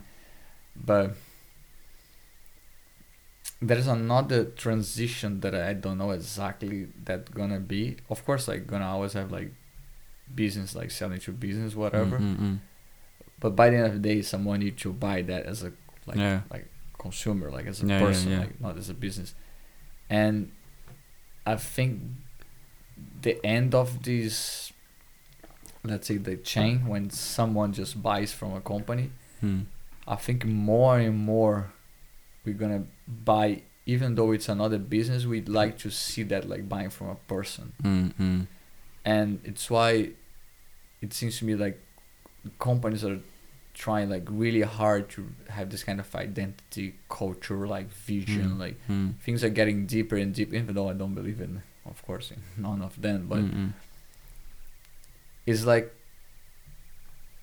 But 0.75 1.15
there's 3.61 3.87
another 3.87 4.45
transition 4.45 5.39
that 5.41 5.55
I 5.55 5.73
don't 5.73 5.97
know 5.97 6.11
exactly 6.11 6.87
that 7.05 7.33
gonna 7.33 7.59
be. 7.59 7.97
Of 8.09 8.23
course, 8.25 8.47
like 8.47 8.67
gonna 8.67 8.85
always 8.87 9.13
have 9.13 9.31
like 9.31 9.51
business, 10.33 10.75
like 10.75 10.91
selling 10.91 11.19
to 11.21 11.31
business, 11.31 11.75
whatever. 11.75 12.19
Mm, 12.19 12.37
mm, 12.37 12.39
mm. 12.39 12.57
But 13.39 13.55
by 13.55 13.69
the 13.69 13.77
end 13.77 13.85
of 13.87 13.93
the 13.93 13.99
day, 13.99 14.21
someone 14.21 14.59
need 14.59 14.77
to 14.77 14.91
buy 14.93 15.21
that 15.23 15.45
as 15.45 15.63
a 15.63 15.71
like 16.05 16.17
Yeah. 16.17 16.41
like 16.51 16.67
consumer, 16.97 17.51
like 17.51 17.67
as 17.67 17.83
a 17.83 17.87
Yeah, 17.87 17.99
person, 17.99 18.31
yeah. 18.31 18.39
like 18.39 18.59
not 18.61 18.77
as 18.77 18.89
a 18.89 18.93
business. 18.93 19.35
And 20.09 20.51
I 21.45 21.55
think 21.57 22.01
the 23.21 23.43
end 23.45 23.75
of 23.75 24.03
this 24.03 24.71
let's 25.83 26.07
say 26.07 26.17
the 26.17 26.35
chain 26.35 26.87
when 26.87 27.09
someone 27.09 27.71
just 27.71 28.01
buys 28.01 28.33
from 28.33 28.53
a 28.53 28.59
company 28.61 29.11
Mm. 29.43 29.65
i 30.07 30.15
think 30.15 30.43
more 30.45 30.97
and 30.99 31.15
more 31.15 31.71
we're 32.43 32.55
gonna 32.55 32.83
buy 33.07 33.61
even 33.85 34.15
though 34.15 34.31
it's 34.31 34.49
another 34.49 34.79
business 34.79 35.25
we'd 35.27 35.47
like 35.47 35.77
to 35.77 35.91
see 35.91 36.23
that 36.23 36.49
like 36.49 36.67
buying 36.67 36.89
from 36.89 37.09
a 37.09 37.15
person 37.15 37.73
Mm. 37.83 38.13
Mm. 38.15 38.47
and 39.05 39.39
it's 39.43 39.69
why 39.69 40.09
it 41.01 41.13
seems 41.13 41.37
to 41.39 41.45
me 41.45 41.53
like 41.55 41.79
companies 42.59 43.03
are 43.03 43.19
trying 43.73 44.09
like 44.09 44.23
really 44.29 44.61
hard 44.61 45.07
to 45.09 45.27
have 45.49 45.69
this 45.69 45.83
kind 45.83 45.99
of 45.99 46.15
identity 46.15 46.95
culture 47.09 47.67
like 47.67 47.87
vision 47.91 48.51
Mm. 48.51 48.59
like 48.59 48.75
Mm. 48.89 49.15
things 49.25 49.43
are 49.43 49.49
getting 49.59 49.85
deeper 49.85 50.15
and 50.17 50.33
deeper 50.33 50.55
even 50.55 50.73
though 50.75 50.89
i 50.89 50.93
don't 50.93 51.13
believe 51.13 51.39
in 51.41 51.61
of 51.85 52.01
course 52.07 52.31
in 52.31 52.41
none 52.67 52.81
of 52.81 52.99
them 53.01 53.27
but 53.29 53.39
Mm. 53.39 53.53
Mm. 53.53 53.71
it's 55.45 55.63
like 55.65 55.93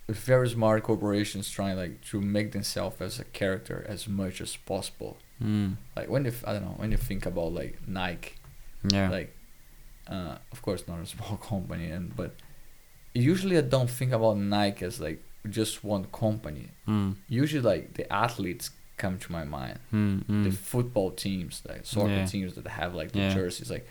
very 0.09 0.49
smart 0.51 0.83
corporations 0.83 1.49
trying 1.51 1.77
like 1.77 2.01
to 2.11 2.21
make 2.21 2.53
themselves 2.53 3.01
as 3.01 3.19
a 3.19 3.25
character 3.25 3.85
as 3.89 4.07
much 4.09 4.41
as 4.41 4.57
possible 4.57 5.17
Mm. 5.43 5.77
like 5.97 6.09
when 6.09 6.25
you 6.25 6.31
f- 6.31 6.45
i 6.47 6.53
don't 6.53 6.63
know 6.63 6.75
when 6.77 6.91
you 6.93 6.97
think 6.97 7.27
about 7.27 7.53
like 7.53 7.75
nike 7.89 8.35
Yeah. 8.93 9.09
like 9.11 9.31
uh, 10.07 10.37
of 10.53 10.63
course 10.63 10.87
not 10.87 11.01
a 11.01 11.07
small 11.15 11.37
company 11.39 11.87
and 11.91 12.15
but 12.15 12.33
usually 13.15 13.57
i 13.57 13.61
don't 13.61 13.91
think 13.91 14.13
about 14.13 14.37
nike 14.37 14.85
as 14.85 15.01
like 15.01 15.23
just 15.49 15.85
one 15.85 16.05
company 16.13 16.69
Mm. 16.89 17.15
usually 17.29 17.63
like 17.63 17.95
the 17.95 18.11
athletes 18.13 18.71
come 18.97 19.19
to 19.19 19.33
my 19.33 19.45
mind 19.45 19.79
Mm. 19.93 20.27
the 20.47 20.51
Mm. 20.51 20.57
football 20.73 21.11
teams 21.11 21.63
like 21.69 21.83
soccer 21.87 22.09
Yeah. 22.11 22.27
teams 22.27 22.55
that 22.55 22.67
have 22.67 22.95
like 22.95 23.13
the 23.13 23.21
Yeah. 23.21 23.35
jerseys 23.35 23.71
like 23.71 23.87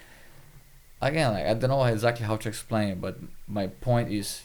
again 1.01 1.31
like 1.33 1.45
i 1.45 1.53
don't 1.53 1.69
know 1.69 1.83
exactly 1.85 2.25
how 2.25 2.37
to 2.37 2.47
explain 2.49 2.87
it 2.89 3.01
but 3.01 3.15
my 3.47 3.67
point 3.67 4.11
is 4.11 4.43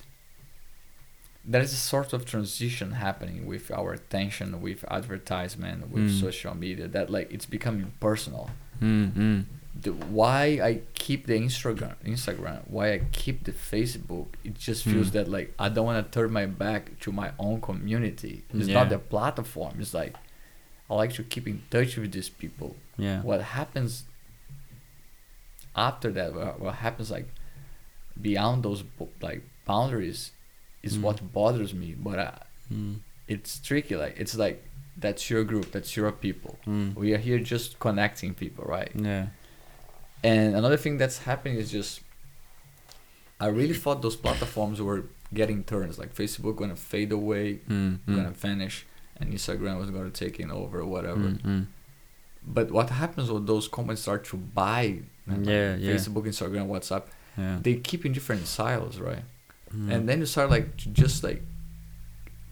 there 1.44 1.62
is 1.62 1.72
a 1.72 1.76
sort 1.76 2.12
of 2.12 2.24
transition 2.26 2.92
happening 2.92 3.46
with 3.46 3.70
our 3.70 3.92
attention 3.92 4.60
with 4.60 4.84
advertisement 4.90 5.90
with 5.90 6.08
Mm. 6.10 6.20
social 6.20 6.54
media 6.54 6.86
that 6.88 7.08
like 7.10 7.28
it's 7.32 7.46
becoming 7.46 7.92
personal 8.00 8.50
Mm. 8.82 9.44
Mm. 9.76 9.82
the 9.82 9.92
why 9.92 10.42
I 10.62 10.80
keep 10.94 11.26
the 11.26 11.34
Instagram, 11.38 11.94
Instagram, 12.04 12.60
why 12.68 12.92
I 12.94 12.98
keep 13.12 13.44
the 13.44 13.52
Facebook, 13.52 14.26
it 14.44 14.54
just 14.58 14.84
feels 14.84 15.08
Hmm. 15.08 15.12
that 15.18 15.28
like 15.28 15.54
I 15.58 15.68
don't 15.68 15.86
want 15.86 16.04
to 16.04 16.10
turn 16.18 16.32
my 16.32 16.46
back 16.46 16.98
to 17.00 17.12
my 17.12 17.30
own 17.38 17.60
community. 17.60 18.44
It's 18.52 18.68
Yeah. 18.68 18.74
not 18.74 18.88
the 18.88 18.98
platform. 18.98 19.74
It's 19.80 19.94
like 19.94 20.14
I 20.90 20.94
like 20.94 21.12
to 21.14 21.22
keep 21.22 21.46
in 21.46 21.62
touch 21.70 21.96
with 21.96 22.12
these 22.12 22.28
people. 22.30 22.74
Yeah. 22.96 23.20
What 23.22 23.40
happens 23.42 24.04
after 25.76 26.10
that? 26.12 26.34
What, 26.34 26.60
what 26.60 26.74
happens 26.76 27.10
like 27.10 27.28
beyond 28.20 28.62
those 28.62 28.82
like 29.20 29.42
boundaries 29.64 30.32
is 30.82 30.96
Hmm. 30.96 31.02
what 31.02 31.32
bothers 31.32 31.72
me. 31.74 31.94
But 31.98 32.18
I, 32.18 32.38
Mm. 32.72 32.96
it's 33.26 33.58
tricky. 33.60 33.96
Like 33.96 34.14
it's 34.18 34.34
like 34.34 34.64
that's 34.96 35.30
your 35.30 35.44
group, 35.44 35.70
that's 35.72 35.96
your 35.96 36.10
people. 36.10 36.58
Mm. 36.66 36.94
We 36.96 37.14
are 37.14 37.18
here 37.18 37.38
just 37.38 37.78
connecting 37.78 38.34
people, 38.34 38.64
right? 38.64 38.90
Yeah. 38.94 39.28
And 40.24 40.54
another 40.56 40.76
thing 40.76 40.98
that's 40.98 41.18
happening 41.18 41.56
is 41.58 41.70
just 41.70 42.00
I 43.40 43.46
really 43.46 43.74
thought 43.74 44.02
those 44.02 44.16
platforms 44.16 44.82
were 44.82 45.04
getting 45.32 45.62
turns. 45.62 45.98
Like 45.98 46.14
Facebook 46.14 46.56
gonna 46.56 46.74
fade 46.76 47.12
away, 47.12 47.60
Mm. 47.68 47.98
gonna 48.06 48.30
Mm. 48.30 48.34
vanish, 48.36 48.86
and 49.18 49.32
Instagram 49.32 49.78
was 49.78 49.90
gonna 49.90 50.10
take 50.10 50.40
it 50.40 50.50
over 50.50 50.84
whatever. 50.84 51.20
Mm. 51.20 51.42
Mm. 51.42 51.66
But 52.46 52.70
what 52.72 52.90
happens 52.90 53.30
when 53.30 53.46
those 53.46 53.68
companies 53.68 54.00
start 54.00 54.24
to 54.26 54.36
buy 54.36 55.00
Yeah, 55.26 55.76
yeah. 55.76 55.92
Facebook, 55.92 56.24
Instagram, 56.26 56.66
WhatsApp, 56.68 57.04
Yeah. 57.36 57.58
they 57.62 57.74
keep 57.76 58.04
in 58.06 58.12
different 58.12 58.46
silos, 58.46 58.98
right? 58.98 59.22
Mm. 59.72 59.92
And 59.92 60.08
then 60.08 60.18
you 60.20 60.26
start 60.26 60.50
like 60.50 60.76
to 60.78 60.88
just 60.88 61.22
like 61.22 61.42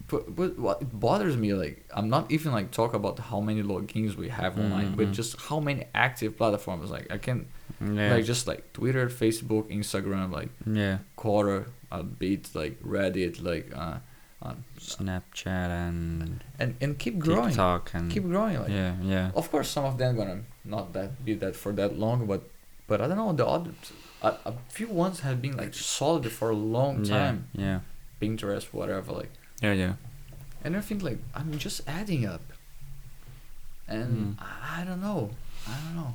but, 0.09 0.37
but 0.37 0.57
what 0.57 1.01
bothers 1.01 1.37
me 1.37 1.53
like 1.53 1.85
I'm 1.93 2.09
not 2.09 2.31
even 2.31 2.53
like 2.53 2.71
talk 2.71 2.95
about 2.95 3.19
how 3.19 3.41
many 3.41 3.63
logins 3.63 4.15
we 4.15 4.29
have 4.29 4.57
online, 4.57 4.95
but 4.95 5.09
Mhm. 5.09 5.13
just 5.15 5.41
how 5.49 5.59
many 5.59 5.85
active 5.95 6.37
platforms. 6.37 6.91
Like 6.91 7.11
I 7.11 7.19
can 7.19 7.47
yeah. 7.81 8.15
like 8.15 8.25
just 8.25 8.47
like 8.47 8.73
Twitter, 8.73 9.09
Facebook, 9.09 9.71
Instagram, 9.71 10.33
like 10.33 10.51
yeah. 10.67 10.99
Quora, 11.17 11.67
a 11.91 12.03
bit 12.03 12.55
like 12.55 12.81
Reddit, 12.83 13.43
like 13.43 13.71
uh, 13.77 13.99
uh 14.43 14.55
Snapchat 14.79 15.47
and 15.71 16.43
and 16.59 16.75
and 16.81 16.99
keep 16.99 17.19
growing, 17.19 17.49
TikTok 17.49 17.91
and 17.95 18.11
keep 18.11 18.25
growing. 18.25 18.59
Like 18.59 18.71
yeah, 18.71 18.95
yeah. 19.03 19.31
of 19.35 19.51
course, 19.51 19.69
some 19.69 19.85
of 19.85 19.99
them 19.99 20.17
gonna 20.17 20.41
not 20.65 20.93
that 20.95 21.25
be 21.25 21.35
that 21.35 21.55
for 21.57 21.73
that 21.73 21.99
long, 21.99 22.27
but 22.27 22.43
but 22.87 23.01
I 23.01 23.09
don't 23.09 23.17
know 23.17 23.33
the 23.33 23.47
other. 23.47 23.73
A, 24.23 24.29
a 24.47 24.55
few 24.69 24.89
ones 24.89 25.21
have 25.21 25.43
been 25.43 25.57
like 25.57 25.75
solid 25.75 26.31
for 26.33 26.51
a 26.51 26.55
long 26.57 27.05
Yeah, 27.05 27.19
time. 27.19 27.49
yeah. 27.53 27.81
Pinterest, 28.21 28.73
whatever, 28.73 29.13
like, 29.13 29.31
Yeah, 29.61 29.73
yeah. 29.75 29.93
and 30.65 30.75
I 30.77 30.81
think 30.81 31.03
like 31.03 31.19
I'm 31.35 31.59
just 31.59 31.83
adding 31.87 32.25
up, 32.25 32.41
and 33.89 34.37
Mm. 34.37 34.43
I, 34.43 34.81
I 34.81 34.85
don't 34.85 35.01
know, 35.03 35.31
I 35.69 35.75
don't 35.85 35.97
know. 35.97 36.15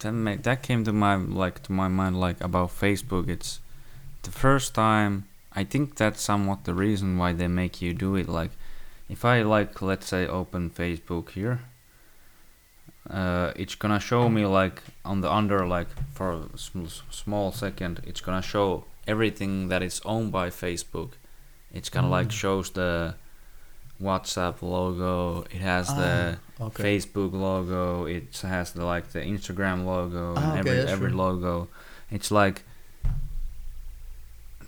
That 0.00 0.12
ma- 0.12 0.36
that 0.42 0.62
came 0.62 0.84
to 0.84 0.92
my 0.92 1.16
like 1.16 1.62
to 1.64 1.72
my 1.72 1.88
mind 1.88 2.18
like 2.20 2.40
about 2.40 2.70
Facebook. 2.70 3.28
It's 3.28 3.60
the 4.22 4.30
first 4.30 4.74
time. 4.74 5.26
I 5.52 5.64
think 5.64 5.96
that's 5.96 6.22
somewhat 6.22 6.64
the 6.64 6.74
reason 6.74 7.18
why 7.18 7.32
they 7.32 7.48
make 7.48 7.82
you 7.82 7.92
do 7.92 8.14
it. 8.16 8.28
Like, 8.28 8.52
if 9.08 9.24
I 9.24 9.42
like 9.42 9.82
let's 9.82 10.06
say 10.06 10.26
open 10.26 10.70
Facebook 10.70 11.30
here, 11.30 11.60
uh, 13.08 13.52
it's 13.56 13.74
gonna 13.74 14.00
show 14.00 14.28
me 14.28 14.46
like 14.46 14.82
on 15.04 15.20
the 15.20 15.30
under 15.32 15.66
like 15.66 15.88
for 16.14 16.32
a 16.32 16.58
sm- 16.58 16.86
small 17.10 17.52
second, 17.52 18.00
it's 18.06 18.20
gonna 18.20 18.42
show 18.42 18.84
everything 19.06 19.68
that 19.68 19.82
is 19.82 20.00
owned 20.04 20.30
by 20.32 20.50
Facebook. 20.50 21.12
It's 21.72 21.88
kind 21.88 22.06
of 22.06 22.12
like 22.12 22.28
Mm. 22.28 22.32
shows 22.32 22.70
the 22.70 23.14
WhatsApp 24.02 24.62
logo. 24.62 25.42
It 25.50 25.60
has 25.60 25.88
the 25.88 26.38
Ah, 26.58 26.64
okay. 26.66 26.82
Facebook 26.98 27.32
logo. 27.32 28.06
It 28.06 28.36
has 28.42 28.72
the 28.72 28.84
like 28.84 29.08
the 29.12 29.20
Instagram 29.20 29.84
logo 29.84 30.34
Ah, 30.36 30.54
and 30.54 30.60
okay, 30.68 30.78
every 30.80 30.92
every 30.92 31.08
true. 31.10 31.18
logo. 31.18 31.68
It's 32.10 32.30
like 32.30 32.62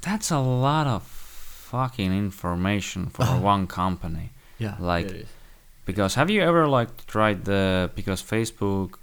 that's 0.00 0.30
a 0.30 0.38
lot 0.38 0.86
of 0.86 1.02
fucking 1.02 2.12
information 2.12 3.06
for 3.06 3.24
one 3.24 3.66
company. 3.66 4.30
yeah, 4.58 4.76
like-. 4.78 5.26
Because 5.84 6.14
have 6.14 6.30
you 6.30 6.42
ever 6.42 6.68
like 6.68 7.06
tried 7.06 7.44
the 7.44 7.90
because 7.96 8.22
Facebook 8.22 8.94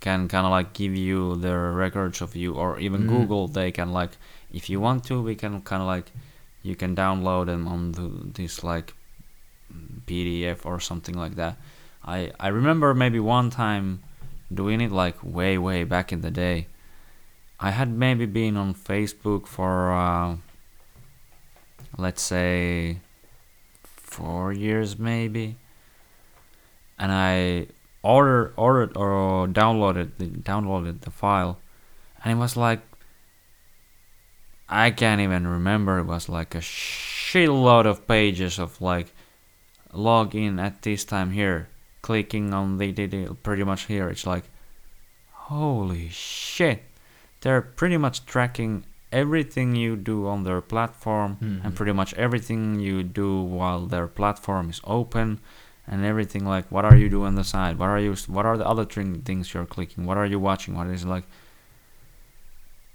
can 0.00 0.28
kind 0.28 0.44
of 0.44 0.50
like 0.50 0.74
give 0.74 0.94
you 0.94 1.36
the 1.36 1.56
records 1.56 2.20
of 2.20 2.36
you 2.36 2.52
or 2.54 2.78
even 2.78 3.02
Mm. 3.04 3.08
Google 3.08 3.48
they 3.48 3.72
can 3.72 3.92
like 3.92 4.10
if 4.52 4.68
you 4.68 4.78
want 4.78 5.04
to 5.04 5.22
we 5.22 5.34
can 5.34 5.62
kind 5.62 5.80
of 5.80 5.88
like 5.88 6.12
you 6.62 6.76
can 6.76 6.94
download 6.94 7.46
them 7.46 7.66
on 7.66 7.92
the, 7.92 8.10
this 8.34 8.62
like 8.62 8.92
PDF 10.06 10.64
or 10.64 10.80
something 10.80 11.14
like 11.14 11.36
that. 11.36 11.56
I 12.04 12.32
I 12.38 12.48
remember 12.48 12.94
maybe 12.94 13.20
one 13.20 13.50
time 13.50 14.02
doing 14.52 14.80
it 14.80 14.92
like 14.92 15.16
way 15.22 15.58
way 15.58 15.84
back 15.84 16.12
in 16.12 16.20
the 16.20 16.30
day. 16.30 16.68
I 17.58 17.70
had 17.70 17.90
maybe 17.90 18.26
been 18.26 18.56
on 18.56 18.74
Facebook 18.74 19.46
for 19.46 19.92
uh, 19.92 20.36
let's 21.96 22.22
say 22.22 22.98
four 23.82 24.52
years 24.52 24.98
maybe, 24.98 25.56
and 26.98 27.10
I 27.10 27.66
ordered 28.02 28.52
ordered 28.56 28.96
or 28.96 29.48
downloaded 29.48 30.10
the, 30.18 30.26
downloaded 30.26 31.00
the 31.00 31.10
file, 31.10 31.58
and 32.22 32.32
it 32.32 32.40
was 32.40 32.56
like 32.56 32.80
I 34.68 34.90
can't 34.90 35.20
even 35.20 35.46
remember. 35.46 35.98
It 35.98 36.04
was 36.04 36.28
like 36.28 36.54
a 36.54 36.58
shitload 36.58 37.86
of 37.86 38.06
pages 38.06 38.58
of 38.58 38.80
like 38.80 39.14
log 39.96 40.34
in 40.34 40.58
at 40.58 40.82
this 40.82 41.04
time 41.04 41.30
here, 41.32 41.68
clicking 42.02 42.52
on 42.54 42.78
the, 42.78 42.92
the 42.92 43.34
pretty 43.42 43.64
much 43.64 43.86
here. 43.86 44.08
It's 44.08 44.26
like 44.26 44.44
holy 45.48 46.08
shit, 46.10 46.82
they're 47.40 47.62
pretty 47.62 47.96
much 47.96 48.26
tracking 48.26 48.84
everything 49.12 49.74
you 49.76 49.94
do 49.96 50.26
on 50.26 50.42
their 50.42 50.60
platform 50.60 51.36
Mhm. 51.40 51.64
and 51.64 51.74
pretty 51.76 51.92
much 51.92 52.12
everything 52.14 52.80
you 52.80 53.02
do 53.04 53.40
while 53.40 53.86
their 53.86 54.08
platform 54.08 54.68
is 54.68 54.80
open 54.84 55.38
and 55.86 56.04
everything 56.04 56.44
like 56.44 56.66
what 56.72 56.84
are 56.84 56.96
you 56.96 57.08
doing 57.08 57.28
on 57.28 57.34
the 57.36 57.44
side 57.44 57.78
what 57.78 57.88
are 57.88 58.00
you 58.00 58.14
what 58.26 58.44
are 58.44 58.58
the 58.58 58.66
other 58.66 58.84
thing, 58.84 59.22
things 59.22 59.54
you're 59.54 59.64
clicking 59.64 60.04
what 60.04 60.16
are 60.18 60.26
you 60.26 60.40
watching 60.40 60.74
what 60.74 60.88
is 60.88 61.04
it 61.04 61.08
like 61.08 61.22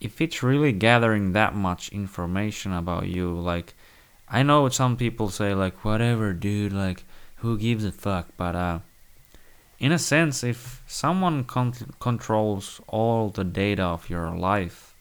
if 0.02 0.20
it's 0.20 0.44
really 0.44 0.74
gathering 0.74 1.32
that 1.32 1.56
much 1.56 1.90
information 1.94 2.74
about 2.74 3.08
you 3.08 3.32
like 3.32 3.74
i 4.32 4.42
know 4.42 4.68
some 4.70 4.98
people 4.98 5.30
say 5.30 5.54
like 5.54 5.86
whatever 5.86 6.34
dude 6.34 6.74
like 6.74 7.04
who 7.42 7.58
gives 7.58 7.84
a 7.84 7.92
fuck? 7.92 8.28
But 8.38 8.56
uh 8.56 8.80
in 9.80 9.92
a 9.92 9.98
sense 9.98 10.44
if 10.44 10.84
someone 10.88 11.44
con- 11.44 11.94
controls 12.00 12.80
all 12.88 13.30
the 13.30 13.44
data 13.44 13.84
of 13.84 14.10
your 14.10 14.30
life 14.30 14.94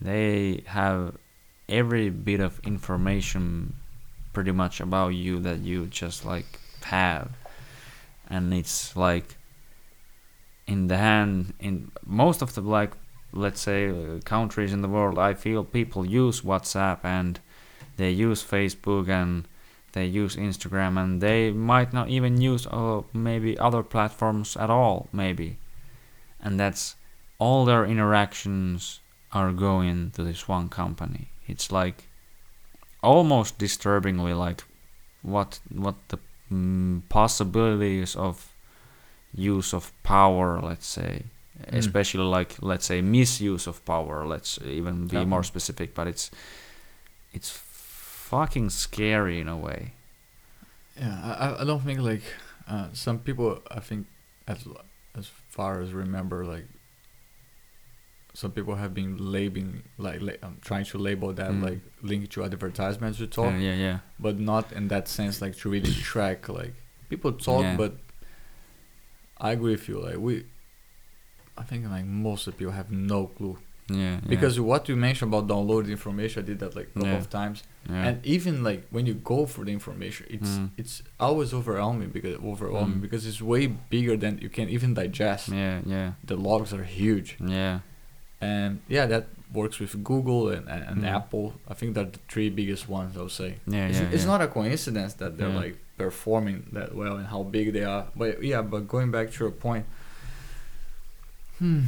they 0.00 0.64
have 0.66 1.16
every 1.68 2.10
bit 2.10 2.40
of 2.40 2.60
information 2.64 3.74
pretty 4.32 4.50
much 4.50 4.80
about 4.80 5.14
you 5.14 5.38
that 5.38 5.60
you 5.60 5.86
just 5.86 6.24
like 6.24 6.58
have. 6.82 7.30
And 8.28 8.52
it's 8.52 8.96
like 8.96 9.36
in 10.66 10.88
the 10.88 10.96
hand 10.96 11.54
in 11.60 11.92
most 12.04 12.42
of 12.42 12.54
the 12.54 12.60
like 12.60 12.92
let's 13.32 13.60
say 13.60 14.20
countries 14.24 14.72
in 14.72 14.80
the 14.80 14.88
world 14.88 15.18
i 15.18 15.34
feel 15.34 15.62
people 15.62 16.06
use 16.06 16.40
whatsapp 16.40 16.98
and 17.04 17.38
they 17.96 18.10
use 18.10 18.42
facebook 18.42 19.08
and 19.08 19.46
they 19.92 20.04
use 20.06 20.36
instagram 20.36 21.00
and 21.02 21.20
they 21.20 21.50
might 21.50 21.92
not 21.92 22.08
even 22.08 22.40
use 22.40 22.66
uh, 22.66 23.02
maybe 23.12 23.56
other 23.58 23.82
platforms 23.82 24.56
at 24.56 24.70
all 24.70 25.08
maybe. 25.12 25.56
And 26.40 26.60
that's 26.60 26.96
all 27.38 27.64
their 27.64 27.84
interactions 27.86 29.00
are 29.32 29.52
going 29.52 30.10
to 30.12 30.22
this 30.22 30.46
one 30.46 30.68
company. 30.68 31.28
It's 31.46 31.72
like 31.72 32.04
almost 33.02 33.58
disturbingly 33.58 34.34
like 34.34 34.64
what 35.22 35.60
what 35.70 35.94
the 36.08 36.18
mm, 36.52 37.02
possibilities 37.08 38.16
of 38.16 38.52
use 39.34 39.72
of 39.72 39.92
power 40.02 40.60
let's 40.60 40.86
say. 40.86 41.22
Mm. 41.54 41.78
especially 41.78 42.24
like 42.24 42.56
let's 42.60 42.86
say 42.86 43.00
misuse 43.00 43.68
of 43.68 43.84
power 43.84 44.26
let's 44.26 44.58
even 44.64 45.06
be 45.06 45.24
more 45.24 45.44
specific 45.44 45.94
but 45.94 46.08
it's 46.08 46.32
it's 47.32 47.50
fucking 48.30 48.70
scary 48.70 49.38
in 49.40 49.48
a 49.48 49.56
way 49.56 49.92
Yeah, 51.00 51.16
I 51.40 51.62
I- 51.62 51.64
don't 51.64 51.82
think 51.88 52.00
like 52.00 52.22
uh, 52.72 52.88
some 52.92 53.18
people. 53.18 53.48
I 53.78 53.80
think 53.88 54.06
as 54.46 54.58
as 55.20 55.26
far 55.56 55.72
as 55.82 55.88
remember, 55.92 56.38
like 56.54 56.66
some 58.32 58.50
people 58.52 58.74
have 58.76 58.92
been 58.94 59.16
labeling 59.18 59.82
like 59.98 60.20
la- 60.20 60.40
um, 60.42 60.56
trying 60.68 60.84
to 60.92 60.98
label 60.98 61.32
that 61.40 61.50
Mm. 61.50 61.62
like 61.68 61.80
link 62.02 62.30
to 62.30 62.42
advertisements 62.44 63.18
to 63.18 63.26
talk, 63.26 63.52
yeah 63.52 63.58
yeah 63.74 63.74
yeah 63.88 63.98
but 64.18 64.38
not 64.38 64.72
in 64.72 64.88
that 64.88 65.06
sense 65.08 65.34
like 65.44 65.54
to 65.60 65.68
really 65.74 65.92
track 66.12 66.48
like 66.48 66.74
people 67.10 67.32
talk, 67.32 67.62
Yeah. 67.62 67.76
but 67.76 67.92
I 69.46 69.52
agree 69.52 69.72
with 69.76 69.88
you. 69.88 69.98
Like 70.00 70.18
we, 70.26 70.44
I 71.60 71.62
think 71.68 71.80
like 71.96 72.06
most 72.06 72.46
of 72.48 72.56
people 72.58 72.72
have 72.80 72.90
no 72.90 73.26
clue 73.36 73.58
yeah, 73.88 73.96
yeah 73.96 74.20
because 74.28 74.58
what 74.60 74.88
you 74.88 74.96
mentioned 74.96 75.32
about 75.32 75.46
downloading 75.48 75.92
information, 75.92 76.42
I 76.42 76.46
did 76.46 76.58
that 76.60 76.74
like 76.76 76.88
a 76.90 76.94
couple 76.94 77.08
Yeah. 77.08 77.18
of 77.18 77.28
times. 77.30 77.62
yeah. 77.90 78.06
And 78.08 78.26
even 78.26 78.62
like 78.64 78.80
when 78.90 79.04
you 79.06 79.14
go 79.14 79.46
for 79.46 79.64
the 79.64 79.72
information, 79.72 80.26
it's 80.30 80.50
Mm. 80.58 80.70
it's 80.80 81.02
always 81.20 81.52
overwhelming 81.52 82.10
because 82.16 82.36
overwhelming 82.52 82.98
Mm. 82.98 83.02
because 83.06 83.26
it's 83.26 83.40
way 83.42 83.66
bigger 83.66 84.16
than 84.16 84.38
you 84.44 84.48
can 84.48 84.68
even 84.76 84.94
digest. 84.94 85.48
yeah 85.48 85.80
yeah 85.86 86.12
The 86.30 86.36
logs 86.36 86.72
are 86.72 86.84
huge, 86.84 87.36
yeah 87.40 87.80
and 88.40 88.80
yeah, 88.88 89.06
that 89.12 89.24
works 89.52 89.78
with 89.78 89.92
Google 90.10 90.48
and, 90.54 90.68
and, 90.68 90.82
and 90.90 90.98
Mm. 91.02 91.14
Apple. 91.18 91.46
I 91.70 91.74
think 91.78 91.94
they're 91.94 92.10
the 92.16 92.18
three 92.32 92.50
biggest 92.50 92.88
ones. 92.88 93.16
I 93.16 93.20
would 93.20 93.30
say. 93.42 93.50
yeah 93.66 93.86
it's, 93.90 94.00
yeah 94.00 94.14
it's 94.14 94.24
yeah. 94.24 94.32
not 94.32 94.40
a 94.42 94.48
coincidence 94.48 95.12
that 95.20 95.30
they're 95.38 95.48
Yeah. 95.56 95.64
like 95.64 95.76
performing 95.96 96.58
that 96.72 96.90
well 97.00 97.14
and 97.20 97.26
how 97.34 97.42
big 97.56 97.66
they 97.76 97.84
are. 97.84 98.04
But 98.16 98.42
yeah, 98.42 98.62
but 98.72 98.88
going 98.94 99.10
back 99.16 99.26
to 99.32 99.38
your 99.44 99.52
point, 99.66 99.84
hmm. 101.58 101.82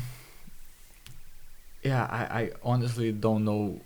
Yeah, 1.86 2.04
I, 2.20 2.22
I 2.40 2.50
honestly 2.62 3.12
don't 3.12 3.44
know 3.44 3.80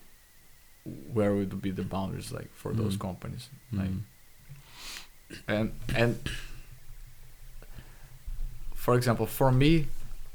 where 1.13 1.35
would 1.35 1.61
be 1.61 1.71
the 1.81 1.83
boundaries 1.95 2.33
like 2.39 2.51
for 2.63 2.73
those 2.81 2.97
Mm. 2.97 3.01
companies. 3.09 3.45
Like 3.73 3.91
Mm. 3.91 4.03
and 5.49 5.67
and 6.03 6.13
for 8.75 8.95
example, 8.95 9.27
for 9.27 9.51
me, 9.53 9.87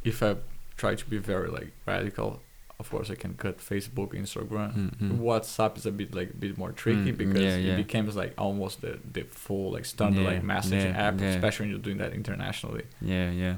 if 0.04 0.22
I 0.22 0.36
try 0.78 0.96
to 0.96 1.06
be 1.10 1.18
very 1.18 1.50
like 1.50 1.72
radical, 1.86 2.42
of 2.80 2.90
course 2.90 3.10
I 3.10 3.16
can 3.16 3.34
cut 3.36 3.58
Facebook, 3.58 4.10
Instagram. 4.14 4.74
Mm, 4.74 4.96
mm. 5.02 5.18
WhatsApp 5.20 5.78
is 5.78 5.86
a 5.86 5.92
bit 5.92 6.14
like 6.14 6.30
a 6.32 6.38
bit 6.38 6.58
more 6.58 6.72
tricky 6.72 7.12
Mm, 7.12 7.18
because 7.18 7.42
yeah, 7.42 7.56
yeah. 7.58 7.74
it 7.74 7.78
becomes 7.78 8.16
like 8.16 8.34
almost 8.38 8.82
the, 8.82 9.00
the 9.12 9.24
full 9.24 9.72
like 9.72 9.86
standard 9.86 10.22
Yeah, 10.22 10.30
like 10.32 10.44
messaging 10.44 10.96
app, 10.96 11.20
especially 11.22 11.64
when 11.66 11.70
you're 11.72 11.80
doing 11.90 11.98
that 11.98 12.14
internationally. 12.14 12.84
yeah 13.02 13.32
yeah 13.32 13.56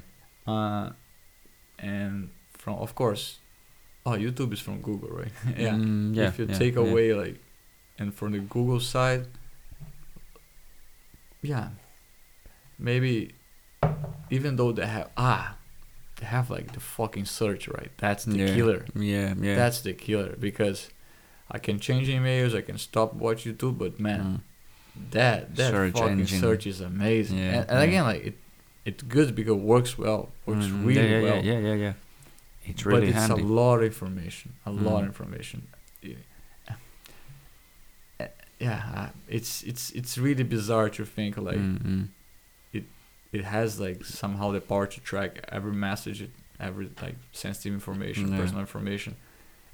Uh, 0.48 0.92
and 1.80 2.30
from 2.54 2.76
of 2.76 2.96
course, 2.96 3.40
oh 4.08 4.16
YouTube 4.24 4.54
is 4.54 4.60
from 4.68 4.80
Google, 4.88 5.10
right? 5.22 5.34
yeah. 5.66 5.76
Mm, 5.76 6.16
yeah 6.16 6.28
if 6.32 6.40
you 6.40 6.46
yeah, 6.48 6.58
take 6.58 6.76
yeah. 6.76 6.86
away 6.88 7.14
like, 7.14 7.38
and 8.00 8.14
from 8.14 8.32
the 8.32 8.40
Google 8.40 8.80
side, 8.80 9.28
yeah, 11.42 11.70
maybe 12.80 13.34
even 14.30 14.56
though 14.56 14.72
they 14.72 14.86
have 14.86 15.10
ah, 15.18 15.56
they 16.20 16.26
have 16.26 16.50
like 16.50 16.72
the 16.74 16.80
fucking 16.80 17.26
search 17.26 17.68
right. 17.68 17.92
That's 17.98 18.26
the 18.26 18.38
yeah. 18.38 18.56
killer. 18.56 18.86
yeah 18.96 19.34
yeah 19.40 19.56
That's 19.56 19.82
the 19.82 19.94
killer 19.94 20.36
because 20.40 20.90
I 21.52 21.60
can 21.60 21.80
change 21.80 22.08
emails, 22.08 22.56
I 22.56 22.62
can 22.62 22.78
stop 22.78 23.14
watch 23.14 23.46
YouTube, 23.46 23.78
but 23.78 24.00
man, 24.00 24.22
Mm. 24.98 25.12
that 25.12 25.56
that 25.56 25.72
Search 25.72 25.94
fucking 25.94 26.20
engine. 26.22 26.40
search 26.40 26.66
is 26.68 26.82
amazing. 26.82 27.38
Yeah, 27.38 27.62
and, 27.62 27.70
and 27.72 27.80
again, 27.88 28.04
like 28.04 28.24
it, 28.30 28.36
it's 28.86 29.04
good 29.04 29.36
because 29.36 29.56
it 29.60 29.62
works 29.74 29.98
well, 29.98 30.30
works 30.46 30.66
Mm, 30.66 30.86
really 30.86 31.22
well. 31.24 31.38
yeah 31.44 31.52
yeah 31.54 31.60
yeah 31.68 31.74
yeah 31.86 31.94
it's 32.68 32.84
but 32.84 32.94
really 32.94 33.08
it's 33.08 33.18
handy 33.18 33.42
a 33.42 33.46
lot 33.46 33.78
of 33.78 33.84
information, 33.84 34.54
a 34.66 34.72
lot 34.72 34.98
of 35.00 35.04
Mm. 35.04 35.08
information. 35.08 35.68
Yeah, 38.60 38.82
Uh, 38.96 39.00
uh, 39.02 39.10
it's 39.30 39.62
it's 39.64 39.92
it's 39.92 40.18
really 40.18 40.44
bizarre 40.44 40.90
to 40.90 41.06
think 41.06 41.38
like 41.38 41.58
Mm, 41.58 41.80
mm. 42.74 42.84
it 43.32 43.44
has 43.44 43.80
like 43.80 44.04
somehow 44.06 44.52
the 44.52 44.62
power 44.62 44.88
to 44.88 45.00
track 45.02 45.32
every 45.50 45.74
message, 45.74 46.28
every 46.60 46.90
like 47.02 47.16
sensitive 47.34 47.74
information, 47.74 48.32
Yeah. 48.32 48.38
personal 48.40 48.62
information, 48.62 49.16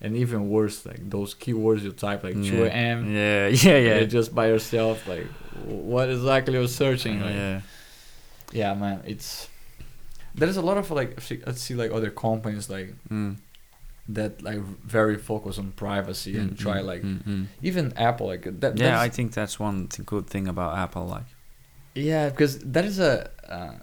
and 0.02 0.18
even 0.18 0.50
worse, 0.50 0.86
like 0.86 1.02
those 1.10 1.34
keywords 1.34 1.82
you 1.84 1.92
type 1.94 2.24
like 2.26 2.34
2 2.34 2.42
yeah. 2.42 2.64
a.m. 2.66 3.00
yeah 3.20 3.48
yeah 3.48 3.78
yeah 3.88 4.04
just 4.04 4.36
by 4.36 4.48
yourself, 4.48 5.08
like 5.08 5.28
what 5.66 6.10
exactly 6.10 6.54
you're 6.56 6.68
searching. 6.68 7.22
Like, 7.22 7.36
yeah 7.36 7.62
yeah, 8.52 8.74
man, 8.74 9.02
it's 9.08 9.48
there's 10.36 10.58
a 10.58 10.62
lot 10.62 10.78
of 10.78 10.90
like 10.92 11.14
I 11.18 11.22
see, 11.22 11.42
see 11.56 11.76
like 11.76 11.92
other 11.92 12.10
companies 12.12 12.70
like 12.70 12.96
mm. 13.10 13.36
that 14.10 14.42
like 14.42 14.60
very 14.98 15.18
focus 15.18 15.58
on 15.58 15.72
privacy 15.72 16.38
and 16.38 16.52
Mm, 16.52 16.58
try 16.58 16.78
mm, 16.82 16.86
like 16.92 17.02
mm, 17.04 17.24
mm. 17.24 17.46
even 17.62 17.94
Apple 17.98 18.28
like 18.28 18.44
that. 18.62 18.78
yeah 18.78 19.00
i 19.00 19.10
think 19.10 19.34
that's 19.34 19.60
one 19.60 19.88
th- 19.88 20.06
good 20.06 20.28
thing 20.28 20.48
about 20.48 20.78
apple 20.78 21.06
like 21.18 21.30
Yeah, 21.96 22.30
because 22.30 22.54
that 22.74 22.86
is 22.92 22.98
a 23.00 23.30
uh, 23.56 23.76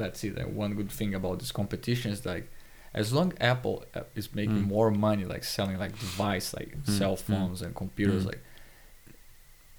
that's 0.00 0.24
it. 0.24 0.32
Like 0.38 0.50
one 0.64 0.72
good 0.80 0.90
thing 0.98 1.12
about 1.14 1.38
this 1.40 1.52
competition 1.52 2.08
is 2.12 2.24
like, 2.24 2.46
as 2.94 3.12
long 3.12 3.28
Apple 3.52 3.76
uh, 3.94 4.04
is 4.20 4.26
making 4.34 4.62
Mm. 4.64 4.74
more 4.76 4.90
money, 5.08 5.24
like 5.34 5.44
selling 5.44 5.76
like 5.84 5.94
device, 6.06 6.48
like 6.58 6.70
Mm, 6.78 6.86
cell 6.98 7.16
phones 7.16 7.60
and 7.64 7.74
computers, 7.82 8.24
like 8.30 8.40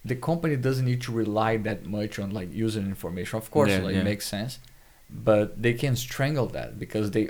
the 0.05 0.15
company 0.15 0.55
doesn't 0.55 0.85
need 0.85 1.01
to 1.01 1.11
rely 1.11 1.57
that 1.57 1.85
much 1.85 2.19
on 2.19 2.29
like 2.39 2.49
user 2.53 2.79
information. 2.93 3.37
Of 3.37 3.49
course, 3.51 3.71
Yeah, 3.71 3.83
like 3.87 3.95
yeah. 3.95 4.03
makes 4.03 4.25
sense, 4.27 4.59
but 5.09 5.61
they 5.61 5.73
can 5.73 5.95
strangle 5.95 6.47
that 6.47 6.77
because 6.79 7.11
they 7.11 7.29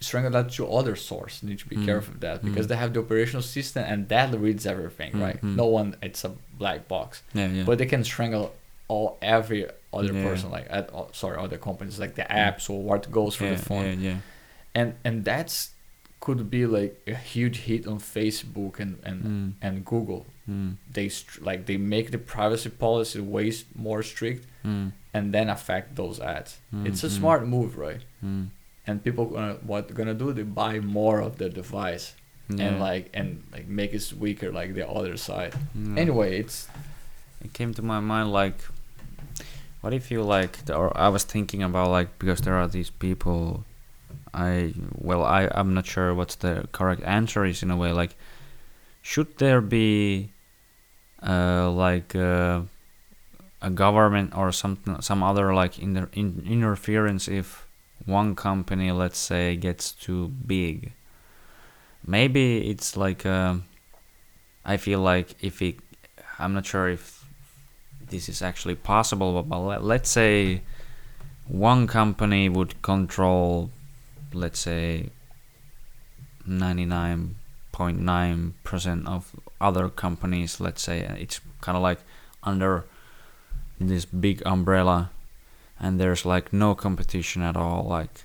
strangle 0.00 0.30
that 0.30 0.50
to 0.52 0.66
other 0.70 0.94
source. 0.96 1.42
Need 1.42 1.58
to 1.60 1.68
be 1.68 1.76
Mm, 1.76 1.84
careful 1.84 2.14
of 2.14 2.20
that 2.20 2.44
because 2.44 2.66
mm. 2.66 2.68
they 2.70 2.76
have 2.76 2.92
the 2.94 3.00
operational 3.00 3.42
system 3.42 3.84
and 3.86 4.08
that 4.08 4.32
reads 4.38 4.64
everything, 4.66 5.12
Mm, 5.12 5.20
right? 5.20 5.40
mm. 5.42 5.56
No 5.56 5.66
one, 5.66 5.96
it's 6.02 6.24
a 6.24 6.32
black 6.58 6.88
box 6.88 7.22
yeah 7.34 7.46
yeah 7.46 7.62
but 7.62 7.78
they 7.78 7.86
can 7.86 8.02
strangle 8.02 8.52
all 8.88 9.16
every 9.22 9.64
other 9.92 10.12
Yeah. 10.12 10.24
person 10.24 10.50
like 10.50 10.66
at 10.70 10.90
oh, 10.92 11.08
sorry 11.12 11.38
other 11.38 11.56
companies 11.56 12.00
like 12.00 12.16
the 12.16 12.22
apps 12.22 12.68
or 12.68 12.82
what 12.82 13.08
goes 13.12 13.36
for 13.36 13.48
the 13.48 13.56
phone 13.56 13.84
yeah 14.02 14.10
yeah 14.10 14.16
and 14.74 14.94
and 15.04 15.24
that's 15.24 15.70
could 16.20 16.50
be 16.50 16.66
like 16.66 17.00
a 17.06 17.14
huge 17.14 17.58
hit 17.60 17.86
on 17.86 17.98
facebook 17.98 18.80
and 18.80 18.98
and 19.04 19.22
mm, 19.24 19.52
and 19.62 19.84
google 19.84 20.26
mm, 20.50 20.74
they 20.92 21.08
str- 21.08 21.42
like 21.44 21.66
they 21.66 21.76
make 21.76 22.10
the 22.10 22.18
privacy 22.18 22.68
policy 22.70 23.20
way 23.20 23.52
more 23.74 24.02
strict 24.02 24.44
mm, 24.64 24.90
and 25.14 25.32
then 25.32 25.48
affect 25.48 25.94
those 25.96 26.18
ads 26.20 26.58
Mm, 26.74 26.86
it's 26.88 27.02
a 27.04 27.08
mm. 27.08 27.18
smart 27.18 27.46
move 27.46 27.78
right 27.78 28.02
mm. 28.24 28.46
and 28.86 29.02
people 29.04 29.24
gonna 29.26 29.54
what 29.70 29.94
gonna 29.94 30.14
do 30.14 30.32
they 30.32 30.42
buy 30.42 30.80
more 30.80 31.20
of 31.20 31.38
the 31.38 31.48
device 31.48 32.14
yeah. 32.48 32.64
and 32.66 32.80
like 32.80 33.08
and 33.14 33.42
like 33.52 33.66
make 33.68 33.92
it 33.94 34.12
weaker 34.18 34.50
like 34.60 34.74
the 34.74 34.86
other 34.88 35.16
side 35.16 35.52
Yeah. 35.74 36.00
anyway 36.02 36.40
it's 36.40 36.66
it 37.44 37.52
came 37.52 37.72
to 37.74 37.82
my 37.82 38.00
mind 38.00 38.32
like 38.32 38.58
what 39.80 39.92
if 39.94 40.10
you 40.10 40.22
like 40.22 40.64
the- 40.66 40.74
or 40.74 40.90
i 40.96 41.08
was 41.08 41.22
thinking 41.24 41.62
about 41.62 41.88
like 41.90 42.08
because 42.18 42.40
there 42.44 42.54
are 42.54 42.66
these 42.68 42.90
people 42.90 43.64
i 44.34 44.72
well 44.94 45.24
i 45.24 45.48
i'm 45.52 45.74
not 45.74 45.86
sure 45.86 46.14
what's 46.14 46.36
the 46.36 46.68
correct 46.72 47.02
answer 47.04 47.44
is 47.44 47.62
in 47.62 47.70
a 47.70 47.76
way 47.76 47.92
like 47.92 48.16
should 49.02 49.38
there 49.38 49.60
be 49.60 50.30
uh 51.26 51.70
like 51.70 52.14
uh, 52.14 52.60
a 53.62 53.70
government 53.70 54.36
or 54.36 54.52
something 54.52 55.00
some 55.00 55.22
other 55.22 55.54
like 55.54 55.78
inter- 55.78 56.10
in, 56.12 56.44
interference 56.48 57.26
if 57.26 57.66
one 58.06 58.34
company 58.34 58.92
let's 58.92 59.18
say 59.18 59.56
gets 59.56 59.92
too 59.92 60.28
big? 60.28 60.92
Maybe 62.06 62.70
it's 62.70 62.96
like 62.96 63.26
um 63.26 63.64
i 64.64 64.76
feel 64.76 65.00
like 65.00 65.34
if 65.42 65.60
it 65.62 65.76
i'm 66.38 66.54
not 66.54 66.66
sure 66.66 66.88
if 66.88 67.24
this 68.10 68.28
is 68.28 68.40
actually 68.42 68.74
possible 68.74 69.32
but, 69.34 69.48
but 69.48 69.58
let, 69.58 69.84
let's 69.84 70.10
say 70.10 70.62
one 71.48 71.86
company 71.86 72.48
would 72.48 72.80
control 72.82 73.70
let's 74.32 74.58
say 74.58 75.10
99.9% 76.48 79.06
of 79.06 79.36
other 79.60 79.88
companies 79.88 80.60
let's 80.60 80.82
say 80.82 81.04
uh, 81.04 81.14
it's 81.14 81.40
kind 81.60 81.76
of 81.76 81.82
like 81.82 81.98
under 82.42 82.84
this 83.80 84.04
big 84.04 84.42
umbrella 84.46 85.10
and 85.80 86.00
there's 86.00 86.24
like 86.24 86.52
no 86.52 86.74
competition 86.74 87.42
at 87.42 87.56
all 87.56 87.84
like 87.84 88.24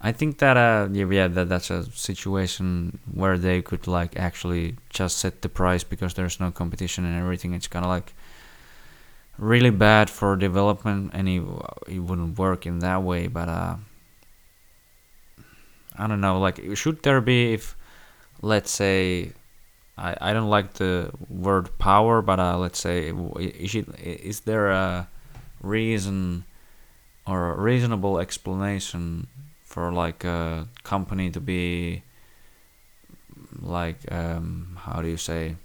I 0.00 0.12
think 0.12 0.38
that 0.38 0.56
uh 0.56 0.88
yeah, 0.92 1.28
that 1.28 1.48
that's 1.48 1.70
a 1.70 1.84
situation 1.90 2.98
where 3.12 3.38
they 3.38 3.62
could 3.62 3.86
like 3.86 4.16
actually 4.16 4.76
just 4.90 5.18
set 5.18 5.42
the 5.42 5.48
price 5.48 5.84
because 5.84 6.14
there's 6.14 6.38
no 6.38 6.50
competition 6.50 7.04
and 7.04 7.18
everything. 7.18 7.54
It's 7.54 7.66
kind 7.66 7.84
of 7.84 7.88
like 7.88 8.12
really 9.38 9.70
bad 9.70 10.10
for 10.10 10.36
development 10.36 11.12
and 11.14 11.28
it, 11.28 11.42
it 11.88 12.00
wouldn't 12.00 12.38
work 12.38 12.66
in 12.66 12.80
that 12.80 13.02
way. 13.02 13.26
But 13.26 13.48
uh, 13.48 13.76
I 15.98 16.06
don't 16.06 16.20
know. 16.20 16.38
Like, 16.38 16.60
should 16.76 17.02
there 17.02 17.20
be 17.20 17.54
if 17.54 17.76
let's 18.42 18.70
say 18.70 19.32
I, 19.98 20.16
I 20.20 20.32
don't 20.32 20.50
like 20.50 20.74
the 20.74 21.10
word 21.28 21.78
power, 21.78 22.22
but 22.22 22.38
uh, 22.38 22.58
let's 22.58 22.78
say 22.78 23.12
is 23.40 23.74
it 23.74 23.88
is 23.98 24.40
there 24.40 24.70
a 24.70 25.08
reason 25.62 26.44
or 27.26 27.52
a 27.52 27.60
reasonable 27.60 28.18
explanation 28.18 29.26
for 29.64 29.92
like 29.92 30.24
a 30.24 30.68
company 30.84 31.30
to 31.30 31.40
be 31.40 32.02
like 33.60 33.98
um, 34.12 34.78
how 34.80 35.00
do 35.02 35.08
you 35.08 35.16
say 35.16 35.56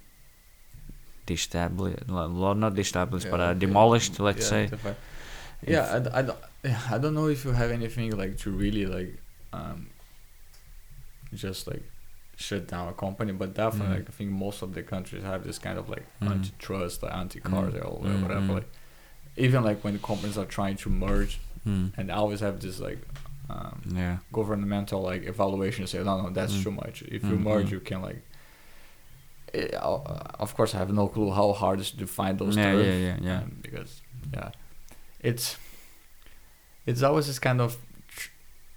established 1.30 2.08
not 2.08 2.78
established 2.78 3.24
yeah, 3.24 3.30
but 3.30 3.40
uh, 3.40 3.54
demolished 3.54 4.20
let's 4.20 4.44
yeah, 4.52 4.68
say 4.68 4.70
yeah 5.66 6.02
I, 6.12 6.18
I, 6.18 6.22
don't, 6.22 6.38
I 6.90 6.98
don't 6.98 7.14
know 7.14 7.28
if 7.28 7.46
you 7.46 7.52
have 7.52 7.70
anything 7.70 8.10
like 8.18 8.36
to 8.38 8.50
really 8.50 8.84
like 8.84 9.16
um, 9.54 9.88
just 11.34 11.66
like 11.66 11.82
shut 12.36 12.66
down 12.66 12.88
a 12.88 12.92
company 12.92 13.32
but 13.32 13.54
definitely 13.54 13.94
mm. 13.94 13.98
like, 13.98 14.08
i 14.08 14.12
think 14.12 14.30
most 14.30 14.62
of 14.62 14.74
the 14.74 14.82
countries 14.82 15.22
have 15.22 15.44
this 15.44 15.58
kind 15.58 15.78
of 15.78 15.88
like 15.88 16.04
mm. 16.20 16.30
antitrust 16.30 17.02
like 17.02 17.14
anti-cartel 17.14 18.00
mm. 18.02 18.06
or 18.06 18.22
whatever 18.22 18.40
mm-hmm. 18.40 18.52
like 18.54 18.68
even 19.36 19.62
like 19.62 19.82
when 19.84 19.92
the 19.92 19.98
companies 19.98 20.36
are 20.36 20.44
trying 20.44 20.76
to 20.76 20.88
merge 20.88 21.40
mm. 21.66 21.92
and 21.96 22.08
they 22.08 22.12
always 22.12 22.40
have 22.40 22.60
this 22.60 22.80
like 22.80 22.98
um, 23.50 23.82
yeah 23.94 24.18
governmental 24.32 25.02
like 25.02 25.24
evaluation 25.24 25.86
say 25.86 26.02
no 26.02 26.22
no 26.22 26.30
that's 26.30 26.54
mm. 26.54 26.62
too 26.62 26.70
much 26.70 27.02
if 27.02 27.22
you 27.24 27.36
merge 27.36 27.70
you 27.70 27.80
can 27.80 28.00
like 28.00 28.22
it, 29.52 29.74
uh, 29.74 29.98
of 30.38 30.54
course 30.56 30.74
I 30.74 30.78
have 30.78 30.92
no 30.92 31.08
clue 31.08 31.30
how 31.30 31.52
hard 31.52 31.78
it 31.78 31.82
is 31.82 31.90
to 31.92 32.06
find 32.06 32.38
those 32.38 32.56
yeah, 32.56 32.72
terms 32.72 32.86
yeah 32.86 32.94
yeah 32.94 33.16
yeah 33.20 33.38
um, 33.38 33.56
because 33.60 34.00
yeah 34.32 34.50
it's 35.20 35.56
it's 36.86 37.02
always 37.02 37.26
this 37.26 37.38
kind 37.38 37.60
of 37.60 37.76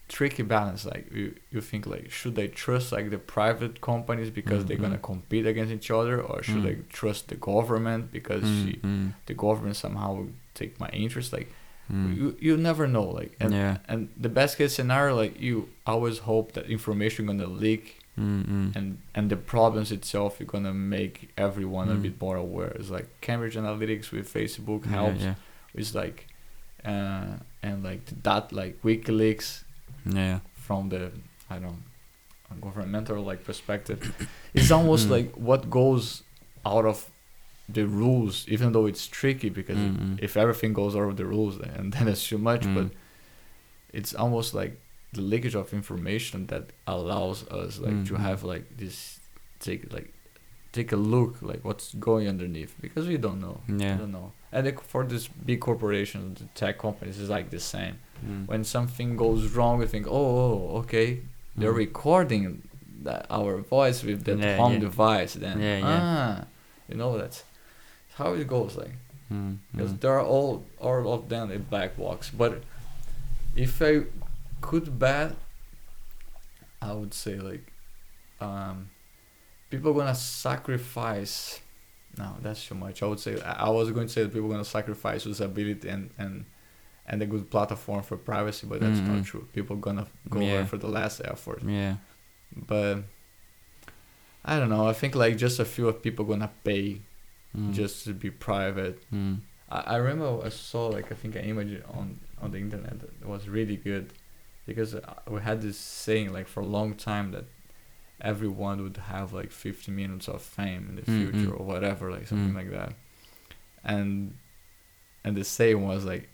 tricky 0.08 0.44
balance 0.44 0.86
like 0.86 1.12
you, 1.12 1.34
you 1.52 1.62
think 1.62 1.88
like 1.88 2.12
should 2.12 2.38
I 2.38 2.48
trust 2.48 2.92
like 2.92 3.10
the 3.10 3.18
private 3.18 3.82
companies 3.82 4.30
because 4.30 4.60
mm-hmm. 4.60 4.68
they're 4.68 4.78
gonna 4.78 5.00
compete 5.00 5.48
against 5.48 5.74
each 5.74 5.90
other 5.90 6.22
or 6.22 6.44
should 6.44 6.64
mm. 6.64 6.72
I 6.72 6.84
trust 6.90 7.30
the 7.30 7.36
government 7.36 8.12
because 8.12 8.44
mm-hmm. 8.44 9.08
she, 9.08 9.14
the 9.26 9.34
government 9.34 9.76
somehow 9.76 10.28
take 10.54 10.80
my 10.80 10.90
interest 10.90 11.34
like 11.34 11.50
Mm. 11.92 12.18
You 12.18 12.38
you 12.40 12.58
never 12.58 12.88
know 12.88 13.04
like 13.04 13.36
and 13.40 13.54
yeah. 13.54 13.78
and 13.88 14.10
the 14.18 14.30
best 14.30 14.58
case 14.58 14.74
scenario 14.74 15.16
like 15.16 15.40
you 15.40 15.70
always 15.86 16.20
hope 16.20 16.54
that 16.54 16.66
information 16.66 17.28
gonna 17.28 17.46
leak 17.46 18.00
mm 18.18 18.76
and 18.76 18.98
and 19.14 19.30
the 19.30 19.36
problems 19.36 19.92
itself 19.92 20.40
you're 20.40 20.48
gonna 20.48 20.74
make 20.74 21.30
everyone 21.38 21.90
mm. 21.90 21.94
a 21.94 21.96
bit 21.96 22.20
more 22.20 22.38
aware. 22.38 22.70
It's 22.80 22.90
like 22.90 23.08
Cambridge 23.22 23.56
Analytica 23.56 24.12
with 24.12 24.34
Facebook 24.34 24.86
helps. 24.86 25.20
Yeah, 25.20 25.26
yeah. 25.26 25.80
It's 25.80 25.94
like 25.94 26.28
uh, 26.84 27.38
and 27.62 27.84
like 27.84 28.06
that 28.24 28.52
like 28.52 28.82
WikiLeaks. 28.82 29.65
Yeah. 30.06 30.40
From 30.56 30.90
the 30.90 31.12
I 31.50 31.60
don't 31.60 31.84
governmental 32.62 33.22
like 33.22 33.44
perspective, 33.44 34.00
it's 34.54 34.72
almost 34.72 35.08
mm. 35.08 35.12
like 35.12 35.36
what 35.36 35.70
goes 35.70 36.24
out 36.66 36.86
of 36.86 37.10
the 37.68 37.88
rules, 37.88 38.48
even 38.48 38.72
though 38.72 38.86
it's 38.86 39.08
tricky 39.08 39.50
because 39.50 39.78
mm-hmm. 39.78 40.16
if 40.20 40.38
everything 40.38 40.74
goes 40.74 40.96
over 40.96 41.14
the 41.14 41.26
rules, 41.26 41.60
and 41.60 41.94
then 41.94 42.08
it's 42.08 42.28
too 42.28 42.38
much. 42.38 42.62
Mm. 42.62 42.76
But 42.76 42.98
it's 43.94 44.14
almost 44.14 44.54
like 44.54 44.80
the 45.14 45.22
leakage 45.22 45.56
of 45.56 45.74
information 45.74 46.48
that 46.48 46.72
allows 46.86 47.48
us 47.48 47.80
like 47.80 47.94
mm-hmm. 47.94 48.16
to 48.16 48.16
have 48.16 48.44
like 48.44 48.78
this 48.78 49.20
take 49.60 49.92
like 49.94 50.14
take 50.74 50.92
a 50.92 50.98
look 50.98 51.42
like 51.42 51.64
what's 51.64 51.94
going 51.96 52.28
underneath 52.28 52.76
because 52.82 53.08
we 53.08 53.18
don't 53.18 53.40
know. 53.40 53.62
Yeah, 53.68 53.94
we 53.94 54.00
don't 54.00 54.12
know. 54.12 54.34
And 54.52 54.80
for 54.82 55.04
these 55.06 55.28
big 55.28 55.62
corporations, 55.62 56.40
the 56.40 56.46
tech 56.54 56.78
companies, 56.80 57.20
is 57.20 57.30
like 57.30 57.50
the 57.50 57.60
same. 57.60 58.00
Mm. 58.24 58.48
When 58.48 58.64
something 58.64 59.18
goes 59.18 59.48
wrong, 59.52 59.80
we 59.80 59.88
think, 59.88 60.08
oh, 60.08 60.12
oh 60.12 60.78
okay, 60.80 61.22
they're 61.56 61.74
mm. 61.74 61.78
recording 61.78 62.62
that 63.04 63.26
our 63.30 63.58
voice 63.58 64.04
with 64.04 64.24
the 64.24 64.36
yeah, 64.36 64.58
home 64.58 64.74
yeah. 64.74 64.80
device. 64.80 65.34
Then 65.34 65.60
yeah, 65.60 65.82
ah, 65.84 66.46
you 66.90 66.96
know 66.96 67.18
that's 67.18 67.44
how 68.16 68.34
it 68.34 68.48
goes 68.48 68.76
like 68.76 68.94
mm, 69.32 69.58
because 69.72 69.92
mm. 69.92 70.00
they're 70.00 70.22
all 70.22 70.66
all 70.80 71.14
of 71.14 71.30
them 71.30 71.52
in 71.52 71.64
black 71.64 71.98
box 71.98 72.30
but 72.30 72.62
if 73.56 73.82
i 73.82 74.02
could 74.62 74.98
bet 74.98 75.34
i 76.82 76.94
would 76.94 77.14
say 77.14 77.36
like 77.40 77.72
um 78.42 78.90
people 79.70 79.94
gonna 79.94 80.16
sacrifice 80.16 81.60
no 82.18 82.36
that's 82.42 82.66
too 82.66 82.76
much 82.76 83.04
i 83.04 83.06
would 83.06 83.20
say 83.20 83.40
i 83.42 83.70
was 83.70 83.92
going 83.92 84.08
to 84.08 84.14
say 84.14 84.24
that 84.24 84.34
people 84.34 84.50
gonna 84.50 84.66
sacrifice 84.66 85.26
usability 85.26 85.86
and 85.86 86.10
and 86.18 86.46
and 87.08 87.22
a 87.22 87.26
good 87.26 87.50
platform 87.50 88.02
for 88.02 88.18
privacy 88.18 88.66
but 88.68 88.80
that's 88.80 89.00
mm-hmm. 89.00 89.18
not 89.18 89.26
true 89.26 89.48
people 89.54 89.76
gonna 89.76 90.08
go 90.30 90.40
yeah. 90.40 90.66
for 90.66 90.78
the 90.78 90.88
last 90.88 91.22
effort 91.24 91.62
yeah 91.64 91.96
but 92.56 93.00
i 94.44 94.58
don't 94.60 94.70
know 94.70 94.88
i 94.88 94.94
think 94.94 95.16
like 95.16 95.38
just 95.38 95.60
a 95.60 95.66
few 95.66 95.88
of 95.88 96.02
people 96.02 96.26
gonna 96.26 96.52
pay 96.64 97.00
mm. 97.58 97.74
just 97.74 98.04
to 98.06 98.14
be 98.14 98.30
private. 98.30 99.00
Mm. 99.12 99.40
I, 99.70 99.80
I 99.80 99.96
remember 99.98 100.46
I 100.46 100.50
saw 100.50 100.88
like 100.88 101.12
I 101.12 101.16
think 101.16 101.36
an 101.36 101.46
image 101.46 101.82
on 101.94 102.20
on 102.42 102.52
the 102.52 102.58
internet 102.58 103.00
that 103.00 103.28
was 103.28 103.48
really 103.48 103.78
good 103.78 104.12
because 104.66 104.96
uh, 104.96 105.02
we 105.30 105.42
had 105.42 105.62
this 105.62 105.78
saying 105.78 106.34
like 106.34 106.48
for 106.48 106.62
a 106.62 106.66
long 106.66 106.94
time 106.96 107.32
that 107.32 107.46
everyone 108.22 108.82
would 108.82 108.98
have 108.98 109.34
like 109.34 109.52
50 109.52 109.92
minutes 109.92 110.28
of 110.28 110.42
fame 110.42 110.88
in 110.90 110.96
the 110.96 111.02
mm-hmm. 111.02 111.32
future 111.32 111.54
or 111.54 111.66
whatever 111.66 112.12
like 112.12 112.28
something 112.28 112.54
mm. 112.54 112.56
like 112.56 112.72
that 112.72 112.94
and 113.84 114.38
and 115.24 115.36
the 115.36 115.44
saying 115.44 115.86
was 115.86 116.06
like 116.06 116.30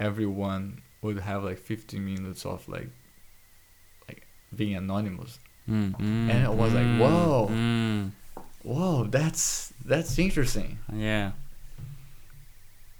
everyone 0.00 0.80
would 1.02 1.18
have 1.18 1.44
like 1.44 1.58
15 1.58 2.04
minutes 2.04 2.44
of 2.44 2.66
like 2.68 2.88
like 4.08 4.26
being 4.56 4.74
anonymous. 4.74 5.38
Mm, 5.68 5.94
and 6.00 6.44
it 6.44 6.52
was 6.52 6.72
like 6.72 6.98
whoa. 6.98 7.48
Mm. 7.52 8.10
whoa 8.62 9.04
that's 9.04 9.72
that's 9.84 10.18
interesting. 10.18 10.78
Yeah. 10.92 11.32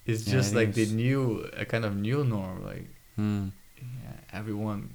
It's 0.07 0.27
yeah, 0.27 0.33
just 0.35 0.53
it 0.53 0.57
like 0.57 0.69
is. 0.77 0.77
the 0.77 0.95
new 0.95 1.51
a 1.57 1.65
kind 1.65 1.85
of 1.85 1.97
new 1.97 2.23
norm 2.23 2.65
like 2.65 2.87
mm. 3.19 3.51
yeah, 3.79 4.17
everyone 4.33 4.95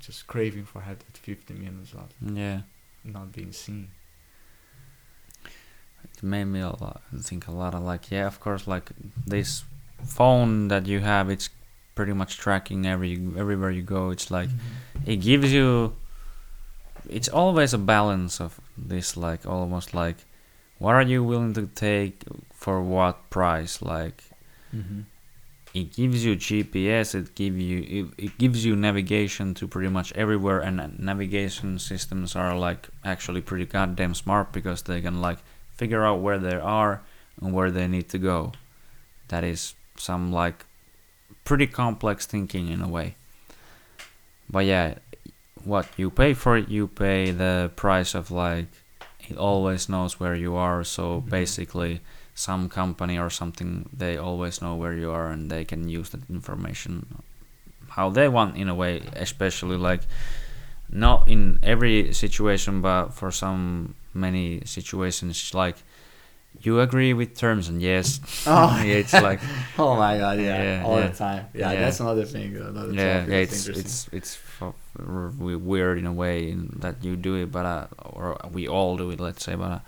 just 0.00 0.26
craving 0.26 0.64
for 0.64 0.80
that 0.80 0.98
50 1.16 1.54
minutes 1.54 1.92
of 1.92 2.08
yeah. 2.34 2.62
not 3.04 3.30
being 3.30 3.52
seen. 3.52 3.90
It 5.44 6.22
made 6.22 6.46
me 6.46 6.60
a 6.60 6.70
lot 6.70 7.02
think 7.18 7.46
a 7.46 7.52
lot 7.52 7.74
of 7.74 7.82
like 7.82 8.10
yeah 8.10 8.26
of 8.26 8.40
course 8.40 8.66
like 8.66 8.90
this 9.26 9.64
phone 10.04 10.68
that 10.68 10.86
you 10.86 11.00
have 11.00 11.30
it's 11.30 11.48
pretty 11.94 12.12
much 12.12 12.38
tracking 12.38 12.86
every 12.86 13.14
everywhere 13.36 13.70
you 13.70 13.82
go 13.82 14.10
it's 14.10 14.30
like 14.30 14.48
mm-hmm. 14.48 15.10
it 15.10 15.16
gives 15.16 15.52
you 15.52 15.94
it's 17.08 17.28
always 17.28 17.74
a 17.74 17.78
balance 17.78 18.40
of 18.40 18.60
this 18.76 19.16
like 19.16 19.46
almost 19.46 19.92
like 19.94 20.16
what 20.78 20.94
are 20.94 21.02
you 21.02 21.22
willing 21.22 21.52
to 21.52 21.66
take 21.66 22.22
for 22.52 22.80
what 22.80 23.28
price 23.30 23.82
like 23.82 24.24
mm-hmm. 24.74 25.00
it 25.74 25.92
gives 25.92 26.24
you 26.24 26.34
gps 26.34 27.14
it 27.14 27.34
give 27.34 27.58
you 27.58 27.78
it, 28.18 28.24
it 28.24 28.38
gives 28.38 28.64
you 28.64 28.74
navigation 28.74 29.52
to 29.52 29.68
pretty 29.68 29.88
much 29.88 30.12
everywhere 30.14 30.60
and 30.60 30.98
navigation 30.98 31.78
systems 31.78 32.34
are 32.34 32.56
like 32.56 32.88
actually 33.04 33.40
pretty 33.40 33.66
goddamn 33.66 34.14
smart 34.14 34.52
because 34.52 34.82
they 34.82 35.00
can 35.00 35.20
like 35.20 35.38
figure 35.74 36.04
out 36.04 36.20
where 36.20 36.38
they 36.38 36.56
are 36.56 37.02
and 37.40 37.52
where 37.52 37.70
they 37.70 37.86
need 37.86 38.08
to 38.08 38.18
go 38.18 38.52
that 39.28 39.44
is 39.44 39.74
some 39.96 40.32
like 40.32 40.64
pretty 41.44 41.66
complex 41.66 42.26
thinking 42.26 42.68
in 42.68 42.80
a 42.82 42.88
way 42.88 43.14
but 44.50 44.64
yeah 44.64 44.94
what 45.64 45.86
you 45.96 46.10
pay 46.10 46.34
for 46.34 46.56
it 46.56 46.68
you 46.68 46.86
pay 46.88 47.30
the 47.30 47.70
price 47.76 48.14
of 48.14 48.30
like 48.30 48.66
it 49.28 49.36
always 49.36 49.88
knows 49.88 50.18
where 50.18 50.34
you 50.34 50.54
are 50.56 50.82
so 50.84 51.20
Mhm. 51.20 51.30
basically 51.30 52.00
some 52.34 52.68
company 52.68 53.18
or 53.18 53.30
something 53.30 53.88
they 53.92 54.16
always 54.16 54.60
know 54.62 54.74
where 54.74 54.94
you 54.94 55.10
are 55.10 55.30
and 55.30 55.50
they 55.50 55.64
can 55.64 55.88
use 55.88 56.10
that 56.10 56.28
information 56.30 57.06
how 57.90 58.08
they 58.10 58.28
want 58.28 58.56
in 58.56 58.68
a 58.68 58.74
way 58.74 59.02
especially 59.14 59.76
like 59.76 60.00
not 60.90 61.28
in 61.28 61.58
every 61.62 62.12
situation 62.14 62.80
but 62.80 63.10
for 63.10 63.30
some 63.30 63.94
many 64.14 64.62
situations 64.64 65.54
like 65.54 65.76
you 66.62 66.80
agree 66.80 67.12
with 67.12 67.36
terms 67.36 67.68
and 67.68 67.80
yes 67.82 68.20
Oh. 68.46 68.80
Yeah, 68.84 68.94
it's 69.02 69.12
like 69.12 69.40
oh 69.78 69.96
my 69.96 70.18
god 70.18 70.38
yeah, 70.38 70.62
Yeah, 70.62 70.84
all 70.84 70.98
yeah. 71.00 71.06
the 71.08 71.16
time 71.16 71.46
yeah, 71.54 71.72
Yeah. 71.72 71.80
that's 71.80 72.00
another 72.00 72.24
thing 72.24 72.56
another 72.56 72.92
yeah, 72.92 73.18
topic 73.20 73.30
yeah 73.30 73.38
it's 73.38 73.66
it's 73.68 74.08
it's 74.12 74.38
we- 75.38 75.56
weird 75.56 75.98
in 75.98 76.06
a 76.06 76.12
way 76.12 76.50
in 76.50 76.68
that 76.80 77.02
you 77.02 77.16
do 77.16 77.34
it, 77.36 77.50
but 77.50 77.64
uh, 77.64 77.86
or 77.98 78.36
we 78.52 78.68
all 78.68 78.96
do 78.96 79.10
it, 79.10 79.20
let's 79.20 79.42
say, 79.44 79.54
but 79.54 79.70
uh, 79.70 79.78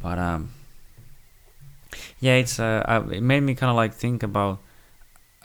but 0.00 0.18
um, 0.18 0.50
yeah, 2.20 2.34
it's 2.34 2.60
uh, 2.60 2.84
uh 2.86 3.08
it 3.10 3.22
made 3.22 3.40
me 3.40 3.54
kind 3.54 3.70
of 3.70 3.76
like 3.76 3.94
think 3.94 4.22
about 4.22 4.58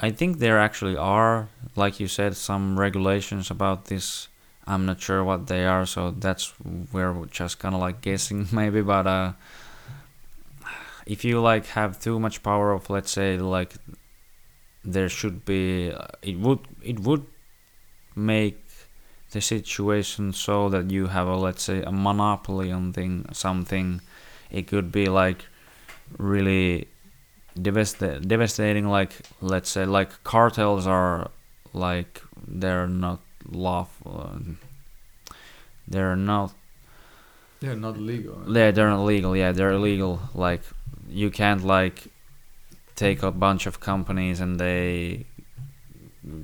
I 0.01 0.11
think 0.11 0.39
there 0.39 0.59
actually 0.59 0.97
are, 0.97 1.47
like 1.75 1.99
you 1.99 2.07
said, 2.07 2.35
some 2.35 2.77
regulations 2.79 3.49
about 3.49 3.85
this. 3.85 4.27
I'm 4.67 4.85
not 4.85 4.99
sure 4.99 5.23
what 5.23 5.47
they 5.47 5.65
are, 5.65 5.85
so 5.85 6.11
that's 6.11 6.53
where 6.91 7.13
we're 7.13 7.27
just 7.27 7.59
kind 7.59 7.73
of 7.75 7.81
like 7.81 8.01
guessing 8.01 8.47
maybe. 8.51 8.81
But 8.81 9.07
uh, 9.07 9.31
if 11.05 11.23
you 11.25 11.39
like 11.39 11.67
have 11.67 11.99
too 11.99 12.19
much 12.19 12.41
power 12.43 12.71
of, 12.71 12.89
let's 12.89 13.11
say, 13.11 13.37
like 13.37 13.73
there 14.83 15.09
should 15.09 15.45
be, 15.45 15.91
uh, 15.91 16.07
it 16.21 16.37
would 16.39 16.59
it 16.83 16.99
would 16.99 17.25
make 18.15 18.61
the 19.31 19.41
situation 19.41 20.31
so 20.33 20.69
that 20.69 20.89
you 20.91 21.07
have 21.07 21.27
a 21.27 21.35
let's 21.35 21.63
say 21.63 21.81
a 21.83 21.91
monopoly 21.91 22.71
on 22.71 22.93
thing 22.93 23.25
something. 23.33 24.01
It 24.51 24.67
could 24.67 24.91
be 24.91 25.07
like 25.07 25.45
really 26.17 26.87
devasta- 27.59 28.25
devastating 28.27 28.87
like 28.87 29.13
let's 29.41 29.69
say 29.69 29.85
like 29.85 30.23
cartels 30.23 30.85
are 30.87 31.31
like 31.73 32.21
they're 32.47 32.87
not 32.87 33.19
lawful 33.49 34.31
they're 35.87 36.15
not 36.15 36.53
They're 37.59 37.75
not 37.75 37.97
legal. 37.97 38.43
yeah 38.47 38.71
they're 38.71 38.89
not 38.89 39.03
legal 39.05 39.35
yeah 39.35 39.51
they're 39.51 39.71
illegal 39.71 40.19
like 40.33 40.61
you 41.09 41.29
can't 41.29 41.63
like 41.63 42.07
take 42.95 43.23
a 43.23 43.31
bunch 43.31 43.65
of 43.65 43.79
companies 43.79 44.39
and 44.39 44.59
they 44.59 45.25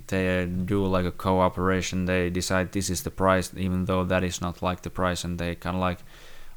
they 0.07 0.45
do 0.45 0.85
like 0.85 1.05
a 1.05 1.11
cooperation. 1.11 2.05
They 2.05 2.29
decide 2.29 2.71
this 2.71 2.89
is 2.89 3.03
the 3.03 3.11
price 3.11 3.51
even 3.55 3.85
though 3.85 4.03
that 4.03 4.23
is 4.23 4.41
not 4.41 4.61
like 4.61 4.81
the 4.81 4.89
price 4.89 5.23
and 5.23 5.39
they 5.39 5.55
kind 5.55 5.75
of 5.75 5.81
like 5.81 5.99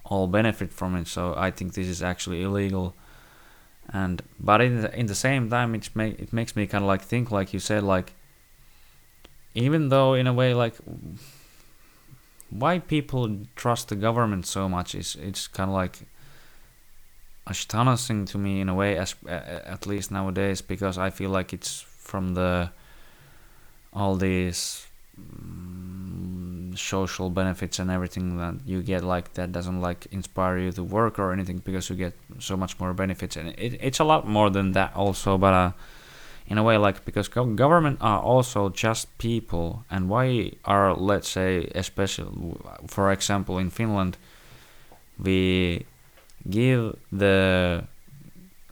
all 0.05 0.27
benefit 0.27 0.73
from 0.73 0.97
it. 0.97 1.09
So 1.09 1.35
i 1.37 1.51
think 1.51 1.75
this 1.75 1.89
is 1.89 2.03
actually 2.03 2.43
illegal. 2.43 2.95
And 3.93 4.23
but 4.41 4.61
in 4.61 4.83
the, 4.83 4.99
in 4.99 5.07
the 5.07 5.15
same 5.15 5.51
time 5.51 5.75
it's 5.75 5.95
make, 5.95 6.19
it 6.19 6.33
makes 6.33 6.57
me 6.57 6.67
kind 6.67 6.85
of 6.85 6.89
like 6.89 7.03
think 7.03 7.31
like 7.31 7.53
you 7.53 7.61
said 7.61 7.83
like 7.83 8.13
even 9.55 9.89
though 9.89 10.15
in 10.15 10.27
a 10.27 10.33
way 10.33 10.53
like 10.53 10.75
why 12.51 12.79
people 12.79 13.39
trust 13.57 13.89
the 13.89 13.97
government 13.97 14.47
so 14.47 14.69
much 14.69 14.95
is 14.95 15.17
it's 15.17 15.47
kind 15.49 15.71
of 15.71 15.75
like 15.75 16.03
astonishing 17.47 18.25
to 18.25 18.39
me 18.39 18.61
in 18.61 18.69
a 18.69 18.75
way 18.75 18.97
as 18.97 19.15
at 19.27 19.87
least 19.87 20.11
nowadays 20.11 20.63
because 20.63 20.97
i 20.97 21.11
feel 21.11 21.31
like 21.31 21.53
it's 21.53 21.81
from 21.81 22.35
the 22.35 22.71
all 23.93 24.17
these 24.17 24.87
mm, 25.19 26.77
social 26.77 27.31
benefits 27.31 27.79
and 27.79 27.91
everything 27.91 28.37
that 28.39 28.55
you 28.67 28.83
get 28.83 29.05
like 29.05 29.35
that 29.35 29.53
doesn't 29.53 29.81
like 29.81 30.07
inspire 30.11 30.59
you 30.59 30.73
to 30.73 30.83
work 30.83 31.19
or 31.19 31.33
anything 31.33 31.59
because 31.59 31.89
you 31.89 31.97
get 31.97 32.15
so 32.39 32.57
much 32.57 32.79
more 32.81 32.93
benefits. 32.93 33.37
And 33.37 33.51
it, 33.51 33.79
it's 33.81 34.01
a 34.01 34.05
lot 34.05 34.27
more 34.27 34.51
than 34.51 34.73
that 34.73 34.95
also 34.97 35.39
but 35.39 35.55
uh 35.55 35.73
in 36.47 36.59
a 36.59 36.63
way 36.63 36.77
like 36.77 37.07
because 37.07 37.29
gov- 37.29 37.57
government 37.57 37.99
are 38.01 38.21
also 38.21 38.69
just 38.69 39.17
people. 39.19 39.85
And 39.91 40.09
why 40.09 40.53
are 40.65 40.95
let's 40.95 41.29
say 41.29 41.71
especially 41.75 42.57
for 42.87 43.13
example 43.13 43.59
in 43.59 43.71
finland 43.71 44.19
we 45.19 45.87
give 46.49 46.97
the 47.11 47.85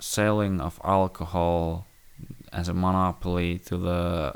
selling 0.00 0.60
of 0.60 0.80
alcohol 0.84 1.86
as 2.52 2.68
a 2.68 2.74
monopoly 2.74 3.58
to 3.58 3.76
the 3.78 4.34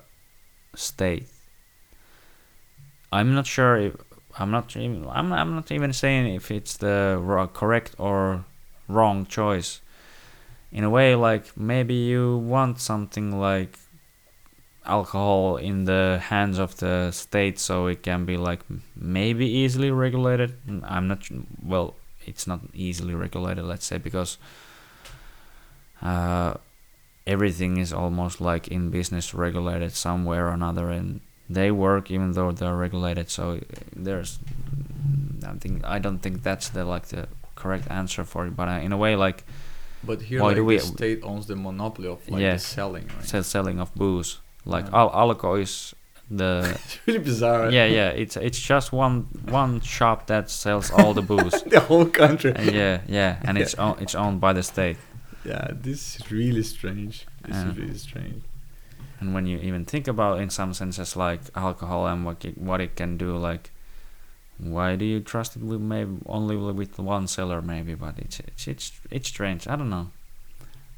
state. 0.75 1.29
I'm 3.13 3.35
not 3.35 3.47
sure 3.47 3.77
if 3.77 3.95
I'm 4.39 4.51
not 4.51 4.77
even 4.77 5.07
I'm, 5.09 5.33
I'm 5.33 5.55
not 5.55 5.71
even 5.73 5.93
saying 5.93 6.35
if 6.35 6.51
it's 6.51 6.77
the 6.77 7.49
correct 7.55 7.95
or 7.99 8.45
wrong 8.89 9.27
choice. 9.27 9.81
In 10.73 10.85
a 10.85 10.91
way, 10.91 11.15
like 11.15 11.57
maybe 11.57 11.95
you 11.95 12.39
want 12.39 12.81
something 12.81 13.41
like 13.41 13.79
alcohol 14.85 15.57
in 15.57 15.85
the 15.85 16.21
hands 16.23 16.59
of 16.59 16.77
the 16.77 17.11
state, 17.11 17.59
so 17.59 17.87
it 17.87 18.03
can 18.03 18.25
be 18.25 18.37
like 18.37 18.61
maybe 18.95 19.47
easily 19.47 19.91
regulated. 19.91 20.55
I'm 20.85 21.09
not 21.09 21.27
well. 21.63 21.95
It's 22.27 22.47
not 22.47 22.61
easily 22.75 23.15
regulated, 23.15 23.65
let's 23.65 23.87
say, 23.87 23.99
because 23.99 24.39
uh, 26.03 26.55
everything 27.27 27.77
is 27.79 27.93
almost 27.93 28.41
like 28.41 28.69
in 28.69 28.91
business 28.91 29.35
regulated 29.35 29.93
somewhere 29.93 30.47
or 30.49 30.51
another 30.53 30.91
and 30.91 31.21
they 31.49 31.71
work 31.71 32.11
even 32.11 32.33
though 32.33 32.53
they're 32.53 32.77
regulated 32.77 33.31
so 33.31 33.53
uh, 33.53 33.59
there's 33.95 34.39
I 35.47 35.53
think 35.55 35.85
I 35.85 35.99
don't 35.99 36.19
think 36.19 36.43
that's 36.43 36.69
the 36.69 36.85
like 36.85 37.07
the 37.09 37.29
correct 37.55 37.87
answer 37.91 38.25
for 38.25 38.47
it 38.47 38.57
but 38.57 38.69
uh, 38.69 38.73
in 38.83 38.93
a 38.93 38.97
way 38.97 39.17
like 39.17 39.45
But 40.05 40.23
here, 40.23 40.41
Why 40.41 40.49
like, 40.49 40.57
do 40.57 40.65
we- 40.65 40.79
the 40.79 40.85
state 40.85 41.21
owns 41.25 41.47
the 41.47 41.57
monopoly 41.57 42.09
of 42.09 42.19
like 42.29 42.41
Yeah. 42.43 42.53
the 42.55 42.59
selling, 42.61 43.09
right? 43.17 43.45
selling 43.45 43.81
of 43.81 43.95
booze 43.95 44.39
like 44.65 44.87
Yeah. 44.87 44.99
al- 45.01 45.13
alcohol 45.15 45.57
is 45.57 45.95
the 46.31 46.77
it's 46.85 46.99
really 47.07 47.19
bizarre. 47.21 47.71
yeah 47.71 47.85
yeah 47.87 48.09
it's 48.09 48.37
it's 48.37 48.59
just 48.59 48.93
one 48.93 49.23
one 49.51 49.81
shop 49.81 50.27
that 50.27 50.51
sells 50.51 50.91
all 50.91 51.15
the 51.15 51.23
booze 51.23 51.63
the 51.67 51.81
whole 51.81 52.07
country. 52.07 52.53
Uh, 52.55 52.63
yeah 52.63 53.01
yeah 53.09 53.37
and 53.45 53.57
it's 53.59 53.75
own, 53.77 53.97
it's 54.01 54.15
owned 54.15 54.41
by 54.41 54.53
the 54.53 54.63
state 54.63 54.97
Yeah, 55.45 55.69
this 55.71 56.17
is 56.17 56.31
really 56.33 56.65
strange. 56.65 57.27
This 57.47 57.55
Yeah. 57.55 57.71
is 57.71 57.77
really 57.79 57.99
strange. 57.99 58.43
and 59.21 59.33
when 59.35 59.47
you 59.47 59.59
even 59.59 59.85
think 59.85 60.09
about 60.09 60.41
in 60.41 60.51
some 60.51 60.75
senses 60.75 61.17
like 61.17 61.41
alcohol 61.55 62.07
and 62.07 62.25
what 62.27 62.45
it, 62.45 62.59
what 62.59 62.81
it 62.81 62.97
can 62.97 63.17
do 63.17 63.37
like 63.37 63.71
why 64.59 64.97
do 64.97 65.05
you 65.05 65.21
trust 65.21 65.57
it 65.57 65.63
with 65.63 65.81
maybe 65.81 66.11
only 66.27 66.57
with 66.57 66.99
one 66.99 67.27
seller 67.29 67.63
maybe 67.63 67.95
but 67.95 68.19
it's 68.19 68.41
it's 68.41 68.67
it's, 68.69 68.93
it's 69.11 69.29
strange 69.29 69.69
i 69.69 69.77
don't 69.77 69.91
know 69.91 70.09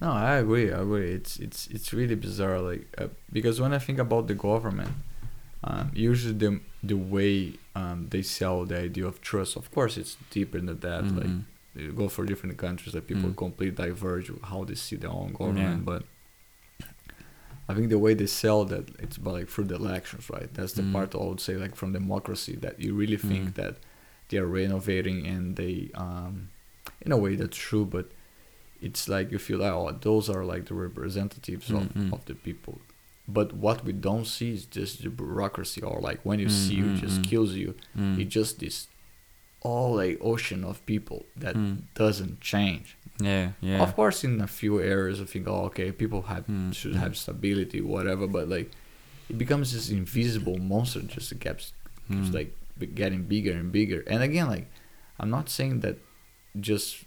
No, 0.01 0.13
I 0.13 0.39
agree. 0.39 0.71
I 0.73 0.79
agree. 0.87 1.11
It's 1.19 1.33
it's 1.47 1.67
it's 1.75 1.89
really 1.93 2.15
bizarre. 2.15 2.61
Like 2.71 2.85
uh, 3.03 3.09
because 3.33 3.57
when 3.63 3.73
I 3.75 3.81
think 3.87 3.99
about 3.99 4.25
the 4.31 4.35
government, 4.49 4.93
um, 5.65 5.91
usually 5.95 6.35
the 6.35 6.61
the 6.83 6.97
way 6.97 7.55
um, 7.75 8.07
they 8.11 8.23
sell 8.23 8.65
the 8.65 8.79
idea 8.79 9.07
of 9.07 9.21
trust. 9.21 9.57
Of 9.57 9.71
course, 9.73 9.97
it's 9.97 10.17
deeper 10.31 10.61
than 10.61 10.79
that. 10.81 11.05
Like 11.17 11.27
Mhm. 11.27 11.43
you 11.75 11.93
go 11.93 12.09
for 12.09 12.25
different 12.25 12.57
countries 12.59 12.93
that 12.95 13.07
people 13.07 13.31
Mm. 13.31 13.37
completely 13.37 13.87
diverge 13.87 14.31
how 14.45 14.65
they 14.65 14.75
see 14.77 14.97
their 14.97 15.11
own 15.11 15.33
government. 15.33 15.79
Yeah. 15.81 15.85
But 15.85 16.03
I 17.69 17.75
think 17.75 17.91
the 17.91 17.99
way 17.99 18.15
they 18.15 18.27
sell 18.27 18.65
that 18.67 18.89
it's 18.99 19.19
by 19.19 19.31
like 19.33 19.49
through 19.49 19.65
the 19.67 19.75
elections, 19.75 20.31
right? 20.31 20.53
That's 20.55 20.73
the 20.73 20.83
Mm. 20.83 20.93
part 20.93 21.15
I 21.15 21.19
would 21.19 21.41
say 21.41 21.57
like 21.57 21.75
from 21.77 21.93
democracy 21.93 22.57
that 22.57 22.81
you 22.81 22.95
really 22.95 23.19
think 23.19 23.51
Mm. 23.51 23.55
that 23.55 23.75
they 24.29 24.39
are 24.39 24.47
renovating 24.47 25.27
and 25.27 25.57
they 25.57 25.91
um 25.95 26.49
in 27.03 27.13
a 27.13 27.17
way 27.17 27.37
that's 27.37 27.57
true, 27.57 27.85
but 27.85 28.07
it's 28.81 29.09
like 29.09 29.31
you 29.33 29.39
feel 29.39 29.59
like 29.59 29.73
oh 29.73 29.91
those 30.01 30.31
are 30.31 30.45
like 30.45 30.65
the 30.67 30.75
representatives 30.75 31.71
of, 31.71 31.83
Mm, 31.83 31.93
mm. 32.09 32.13
of 32.13 32.25
the 32.25 32.35
people. 32.35 32.81
But 33.31 33.53
what 33.53 33.85
we 33.85 33.93
don't 33.93 34.27
see 34.27 34.53
is 34.55 34.65
just 34.65 35.03
the 35.03 35.11
bureaucracy 35.11 35.83
or 35.83 36.01
like 36.01 36.21
when 36.25 36.39
you 36.41 36.49
see 36.49 36.79
Mm, 36.79 36.87
it 36.87 36.95
mm, 36.97 37.01
just 37.05 37.21
mm. 37.21 37.25
kills 37.31 37.53
you. 37.55 37.75
Mm. 37.97 38.19
It's 38.21 38.33
just 38.35 38.59
this 38.61 38.89
all 39.61 40.01
a 40.01 40.17
ocean 40.19 40.65
of 40.65 40.85
people 40.87 41.27
that 41.37 41.55
Mm. 41.57 41.77
doesn't 41.95 42.41
change. 42.41 42.97
yeah 43.21 43.51
yeah 43.61 43.83
Of 43.83 43.91
course, 43.97 44.19
in 44.29 44.41
a 44.41 44.47
few 44.47 44.75
areas, 44.81 45.21
I 45.21 45.25
think, 45.33 45.49
oh, 45.49 45.65
okay, 45.69 45.91
people 45.93 46.23
have 46.33 46.45
Mm, 46.47 46.73
should 46.73 46.95
mm. 46.95 47.01
have 47.05 47.15
stability, 47.17 47.81
whatever. 47.95 48.27
But 48.37 48.49
like, 48.57 48.71
it 49.29 49.37
becomes 49.37 49.73
this 49.75 49.91
invisible 49.91 50.57
monster 50.73 51.03
just 51.15 51.29
that 51.31 51.41
keeps, 51.45 51.73
keeps 52.11 52.29
Mm. 52.31 52.35
like 52.39 52.51
getting 53.01 53.23
bigger 53.35 53.53
and 53.61 53.71
bigger. 53.73 54.01
And 54.13 54.23
again, 54.23 54.47
like, 54.55 54.67
I'm 55.21 55.31
not 55.31 55.47
saying 55.51 55.81
that 55.85 55.97
just 56.69 57.05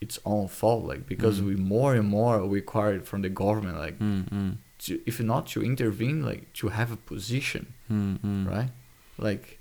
its 0.00 0.16
own 0.24 0.46
fault, 0.48 0.84
like 0.90 1.02
because 1.12 1.40
Mm. 1.40 1.46
we 1.48 1.54
more 1.56 1.92
and 1.98 2.08
more 2.08 2.34
required 2.60 3.02
from 3.08 3.20
the 3.22 3.28
government, 3.42 3.76
like, 3.84 3.98
mm, 3.98 4.22
mm, 4.30 4.52
to, 4.80 5.00
if 5.06 5.20
not 5.20 5.46
to 5.48 5.62
intervene, 5.62 6.22
like 6.24 6.52
to 6.54 6.68
have 6.68 6.92
a 6.92 6.96
position, 6.96 7.74
mm, 7.90 8.18
mm. 8.20 8.48
right? 8.48 8.70
Like, 9.18 9.58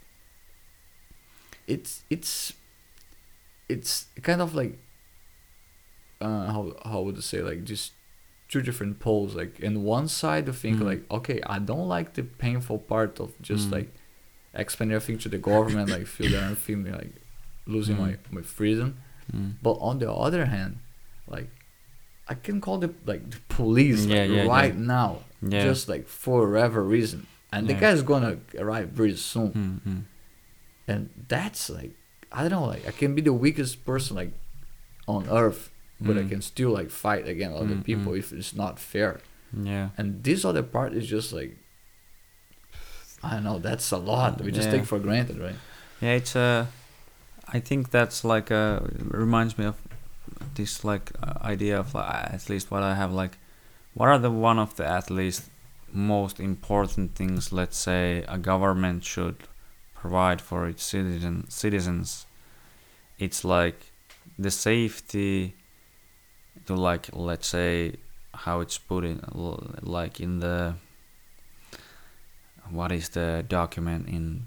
it's 1.67 2.03
it's 2.09 2.53
it's 3.69 4.07
kind 4.21 4.41
of 4.41 4.55
like 4.55 4.77
uh, 6.21 6.47
how 6.47 6.73
how 6.85 7.01
would 7.01 7.17
I 7.17 7.21
say 7.21 7.41
like 7.41 7.63
just 7.63 7.93
two 8.47 8.61
different 8.61 8.99
poles. 8.99 9.35
Like 9.35 9.59
in 9.59 9.83
one 9.83 10.07
side, 10.07 10.47
you 10.47 10.53
think 10.53 10.77
Mm. 10.77 10.85
like 10.85 11.11
okay, 11.11 11.41
I 11.45 11.59
don't 11.59 11.87
like 11.87 12.13
the 12.13 12.23
painful 12.23 12.79
part 12.79 13.19
of 13.19 13.31
just 13.41 13.67
Mm. 13.69 13.73
like 13.73 13.89
explaining 14.53 14.95
everything 14.95 15.17
to 15.19 15.29
the 15.29 15.37
government, 15.37 15.89
like 15.89 16.07
feel 16.07 16.31
that 16.31 16.43
I'm 16.43 16.55
feeling 16.55 16.91
like 16.93 17.13
losing 17.65 17.97
my 17.97 18.17
my 18.31 18.41
freedom. 18.41 18.97
Mm. 19.33 19.55
But 19.61 19.73
on 19.89 19.99
the 19.99 20.11
other 20.11 20.45
hand, 20.45 20.77
like 21.27 21.49
I 22.29 22.35
can 22.35 22.59
call 22.61 22.77
the 22.77 22.91
like 23.05 23.29
the 23.29 23.37
police 23.47 24.05
Yeah, 24.05 24.21
like, 24.21 24.29
yeah, 24.31 24.47
right 24.47 24.75
now, 24.75 25.21
Yeah. 25.41 25.63
just 25.63 25.87
like 25.87 26.07
for 26.07 26.49
whatever 26.49 26.83
reason, 26.83 27.25
and 27.53 27.67
the 27.67 27.73
guy's 27.73 28.01
gonna 28.01 28.37
arrive 28.57 28.89
very 28.89 29.15
soon 29.15 29.51
Mm, 29.53 29.79
mm. 29.87 30.01
and 30.87 31.09
that's 31.27 31.69
like 31.69 31.91
I 32.31 32.41
don't 32.41 32.51
know, 32.51 32.65
like 32.67 32.85
I 32.87 32.91
can 32.91 33.15
be 33.15 33.21
the 33.21 33.33
weakest 33.33 33.85
person 33.85 34.15
like 34.17 34.31
on 35.07 35.29
earth, 35.29 35.69
but 36.01 36.17
I 36.17 36.23
Mm. 36.23 36.29
can 36.29 36.41
still 36.41 36.71
like 36.71 36.89
fight 36.91 37.27
against 37.27 37.55
other 37.57 37.75
Mm, 37.75 37.83
people 37.83 38.11
mm. 38.13 38.19
if 38.19 38.33
it's 38.33 38.53
not 38.53 38.77
fair. 38.79 39.21
yeah 39.53 39.89
And 39.97 40.23
this 40.23 40.43
other 40.43 40.63
part 40.63 40.91
is 40.93 41.07
just 41.07 41.31
like 41.31 41.55
I 43.23 43.33
don't 43.33 43.43
know, 43.43 43.59
that's 43.59 43.91
a 43.91 43.97
lot. 43.97 44.41
We 44.41 44.51
just 44.51 44.69
take 44.69 44.85
for 44.85 44.99
granted, 44.99 45.39
right? 45.39 45.55
Yeah, 46.01 46.13
it's 46.21 46.35
uh, 46.35 46.65
I 47.47 47.59
think 47.59 47.89
that's 47.89 48.23
like 48.23 48.51
uh, 48.51 48.81
reminds 48.99 49.57
me 49.57 49.65
of 49.65 49.75
this 50.57 50.83
like 50.83 51.11
uh, 51.23 51.33
idea 51.41 51.79
of 51.79 51.93
like, 51.93 52.33
at 52.33 52.49
least 52.49 52.69
what 52.69 52.83
I 52.83 52.95
have 52.95 53.13
like, 53.13 53.37
what 53.93 54.09
are 54.09 54.19
the 54.19 54.31
one 54.31 54.59
of 54.59 54.75
the 54.75 54.85
at 54.85 55.09
least 55.09 55.43
most 55.93 56.39
important 56.39 57.15
things 57.15 57.53
let's 57.53 57.77
say 57.77 58.25
a 58.27 58.37
government 58.37 59.05
should 59.05 59.37
provide 59.95 60.41
for 60.41 60.67
its 60.67 60.83
citizen 60.83 61.49
citizens? 61.49 62.25
It's 63.17 63.43
like 63.43 63.79
the 64.37 64.51
safety 64.51 65.55
to 66.65 66.75
like 66.75 67.09
let's 67.13 67.47
say 67.47 67.93
how 68.33 68.59
it's 68.59 68.77
put 68.77 69.03
in 69.03 69.21
like 69.81 70.19
in 70.19 70.39
the 70.39 70.75
what 72.69 72.91
is 72.91 73.09
the 73.09 73.45
document 73.47 74.07
in 74.07 74.45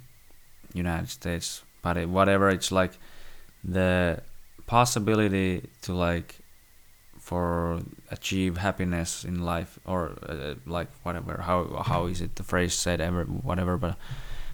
United 0.74 1.08
States? 1.08 1.62
But 1.82 1.96
it, 1.96 2.08
whatever 2.08 2.50
it's 2.50 2.70
like 2.70 2.92
the 3.64 4.22
possibility 4.70 5.50
to 5.82 5.90
like 5.92 6.28
for 7.18 7.80
achieve 8.10 8.56
happiness 8.56 9.24
in 9.24 9.36
life 9.54 9.72
or 9.84 10.00
uh, 10.28 10.54
like 10.76 10.88
whatever 11.04 11.34
how 11.48 11.58
how 11.90 12.00
is 12.12 12.20
it 12.20 12.32
the 12.36 12.42
phrase 12.42 12.74
said 12.74 13.00
ever 13.00 13.24
whatever 13.24 13.74
but 13.76 13.94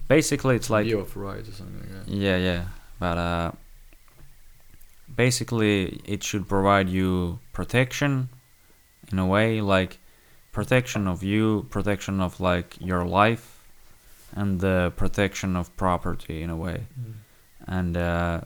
basically 0.07 0.55
it's 0.55 0.69
like 0.69 0.85
View 0.85 0.99
of 0.99 1.15
or 1.49 1.55
something 1.59 1.79
like 1.95 2.05
yeah 2.07 2.37
yeah 2.49 2.63
but 2.99 3.17
uh 3.17 3.51
basically 5.15 6.01
it 6.13 6.21
should 6.23 6.45
provide 6.55 6.87
you 6.89 7.39
protection 7.53 8.29
in 9.11 9.17
a 9.19 9.27
way 9.35 9.61
like 9.61 9.91
protection 10.51 11.07
of 11.07 11.23
you 11.23 11.65
protection 11.69 12.15
of 12.27 12.39
like 12.39 12.69
your 12.79 13.03
life 13.05 13.57
and 14.35 14.59
the 14.59 14.91
protection 14.95 15.55
of 15.55 15.75
property 15.77 16.41
in 16.41 16.49
a 16.49 16.55
way. 16.55 16.83
And 17.65 17.97
uh, 17.97 18.41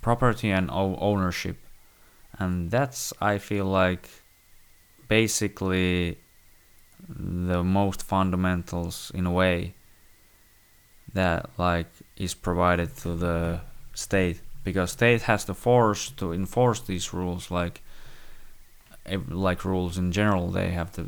property 0.00 0.50
and 0.50 0.70
ownership. 0.70 1.56
And 2.38 2.70
that's 2.70 3.12
i 3.20 3.38
feel 3.38 3.66
like 3.66 4.08
basically 5.08 6.16
the 7.08 7.62
most 7.62 8.02
fundamentals 8.02 9.10
in 9.14 9.26
a 9.26 9.30
way 9.30 9.74
that 11.12 11.50
like 11.58 11.88
is 12.16 12.34
provided 12.34 12.96
to 12.98 13.14
the 13.14 13.60
state. 13.94 14.40
Because 14.62 14.92
state 14.92 15.22
has 15.22 15.44
the 15.44 15.54
force 15.54 16.10
to 16.10 16.32
enforce 16.32 16.80
these 16.80 17.12
rules 17.12 17.50
like 17.50 17.82
like 19.28 19.64
rules 19.64 19.98
in 19.98 20.12
general. 20.12 20.50
They 20.50 20.70
have 20.70 20.92
the 20.92 21.06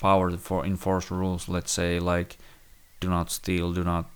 power 0.00 0.30
to 0.30 0.38
for 0.38 0.64
enforce 0.64 1.10
rules 1.10 1.48
let's 1.48 1.70
say 1.70 2.00
like 2.00 2.38
do 3.00 3.08
not 3.08 3.30
steal 3.30 3.72
do 3.72 3.84
not 3.84 4.06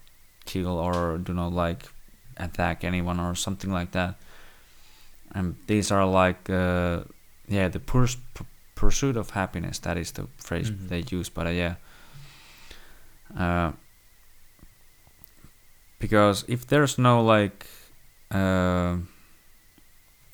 kill 0.46 0.78
or 0.78 1.18
do 1.18 1.32
not 1.34 1.52
like 1.52 1.90
attack 2.36 2.84
anyone 2.84 3.20
or 3.20 3.34
something 3.34 3.70
like 3.72 3.90
that. 3.92 4.14
And 5.34 5.56
these 5.66 5.90
are 5.90 6.06
like 6.06 6.48
uh, 6.50 7.00
yeah 7.48 7.68
the 7.68 7.80
purs- 7.80 8.16
p- 8.34 8.44
pursuit 8.74 9.16
of 9.16 9.30
happiness. 9.30 9.78
That 9.80 9.96
is 9.98 10.12
the 10.12 10.26
phrase 10.36 10.70
Mhm. 10.70 10.88
they 10.88 11.04
use 11.16 11.28
but 11.28 11.46
uh, 11.46 11.50
yeah. 11.50 11.74
Uh, 13.36 13.72
because 15.98 16.44
if 16.48 16.66
there's 16.66 16.98
no 16.98 17.22
like 17.22 17.66
uh, 18.30 18.96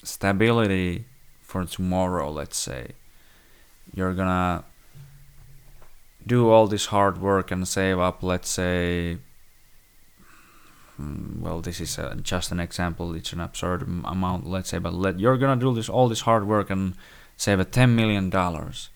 stability 0.03 1.05
for 1.43 1.65
tomorrow 1.65 2.31
let's 2.31 2.57
say 2.57 2.89
you're 3.95 4.15
gonna 4.15 4.65
do 6.27 6.51
all 6.51 6.67
this 6.67 6.87
hard 6.87 7.21
work 7.21 7.51
and 7.51 7.67
save 7.67 7.99
up 7.99 8.23
let's 8.23 8.49
say 8.49 9.19
well 11.41 11.61
this 11.61 11.81
is 11.81 11.99
uh, 11.99 12.17
just 12.23 12.53
an 12.53 12.61
example. 12.61 13.15
It's 13.15 13.33
an 13.33 13.41
absurd 13.41 13.83
am- 13.83 14.05
amount. 14.05 14.47
Let's 14.47 14.71
say 14.71 14.79
but 14.79 14.95
let 14.95 15.19
you're 15.21 15.39
gonna 15.39 15.61
do 15.61 15.75
this 15.75 15.89
all 15.89 16.09
this 16.09 16.23
hard 16.23 16.47
work 16.47 16.71
and 16.71 16.95
save 17.37 17.61
a 17.61 17.65
10 17.65 17.95
million 17.95 18.31
dollars. 18.31 18.91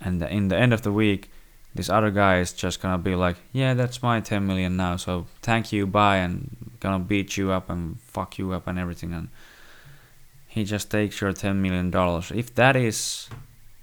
And 0.00 0.22
in 0.22 0.48
the 0.48 0.56
end 0.56 0.72
of 0.72 0.82
the 0.82 0.92
week 0.92 1.30
this 1.74 1.88
other 1.90 2.10
guy 2.10 2.40
is 2.40 2.52
just 2.52 2.80
gonna 2.80 2.98
be 2.98 3.14
like 3.14 3.36
yeah 3.52 3.74
that's 3.74 4.02
my 4.02 4.20
10 4.20 4.46
million 4.46 4.76
now 4.76 4.96
so 4.96 5.26
thank 5.42 5.70
you 5.70 5.86
bye 5.86 6.16
and 6.16 6.56
gonna 6.80 6.98
beat 6.98 7.36
you 7.36 7.50
up 7.52 7.68
and 7.70 8.00
fuck 8.00 8.38
you 8.38 8.52
up 8.52 8.66
and 8.66 8.78
everything. 8.78 9.12
And 9.12 9.28
he 10.46 10.64
just 10.64 10.90
takes 10.90 11.20
your 11.20 11.32
10 11.32 11.60
million 11.60 11.90
dollars. 11.90 12.30
If 12.34 12.54
that 12.54 12.76
is 12.76 13.28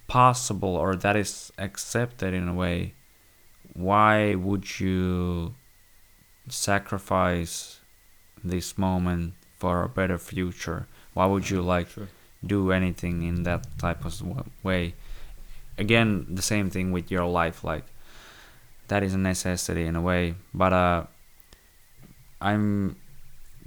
possible 0.08 0.76
or 0.76 0.96
that 0.96 1.16
is 1.16 1.52
accepted 1.58 2.34
in 2.34 2.48
a 2.48 2.54
way 2.54 2.94
why 3.74 4.36
would 4.36 4.80
you 4.80 5.54
sacrifice 6.48 7.80
this 8.44 8.78
moment 8.78 9.34
for 9.58 9.84
a 9.84 9.90
better 9.90 10.18
future 10.18 10.86
why 11.14 11.26
would 11.26 11.50
you 11.50 11.62
like 11.62 11.90
Sure. 11.90 12.08
do 12.46 12.72
anything 12.72 13.24
in 13.24 13.44
that 13.44 13.66
type 13.80 14.06
of 14.06 14.22
way 14.64 14.94
again 15.78 16.26
the 16.30 16.42
same 16.42 16.70
thing 16.70 16.92
with 16.92 17.10
your 17.10 17.26
life 17.26 17.64
like 17.64 17.86
that 18.88 19.02
is 19.04 19.14
a 19.14 19.18
necessity 19.18 19.86
in 19.86 19.96
a 19.96 20.02
way 20.02 20.36
but 20.54 20.72
uh 20.74 21.04
i'm 22.42 22.96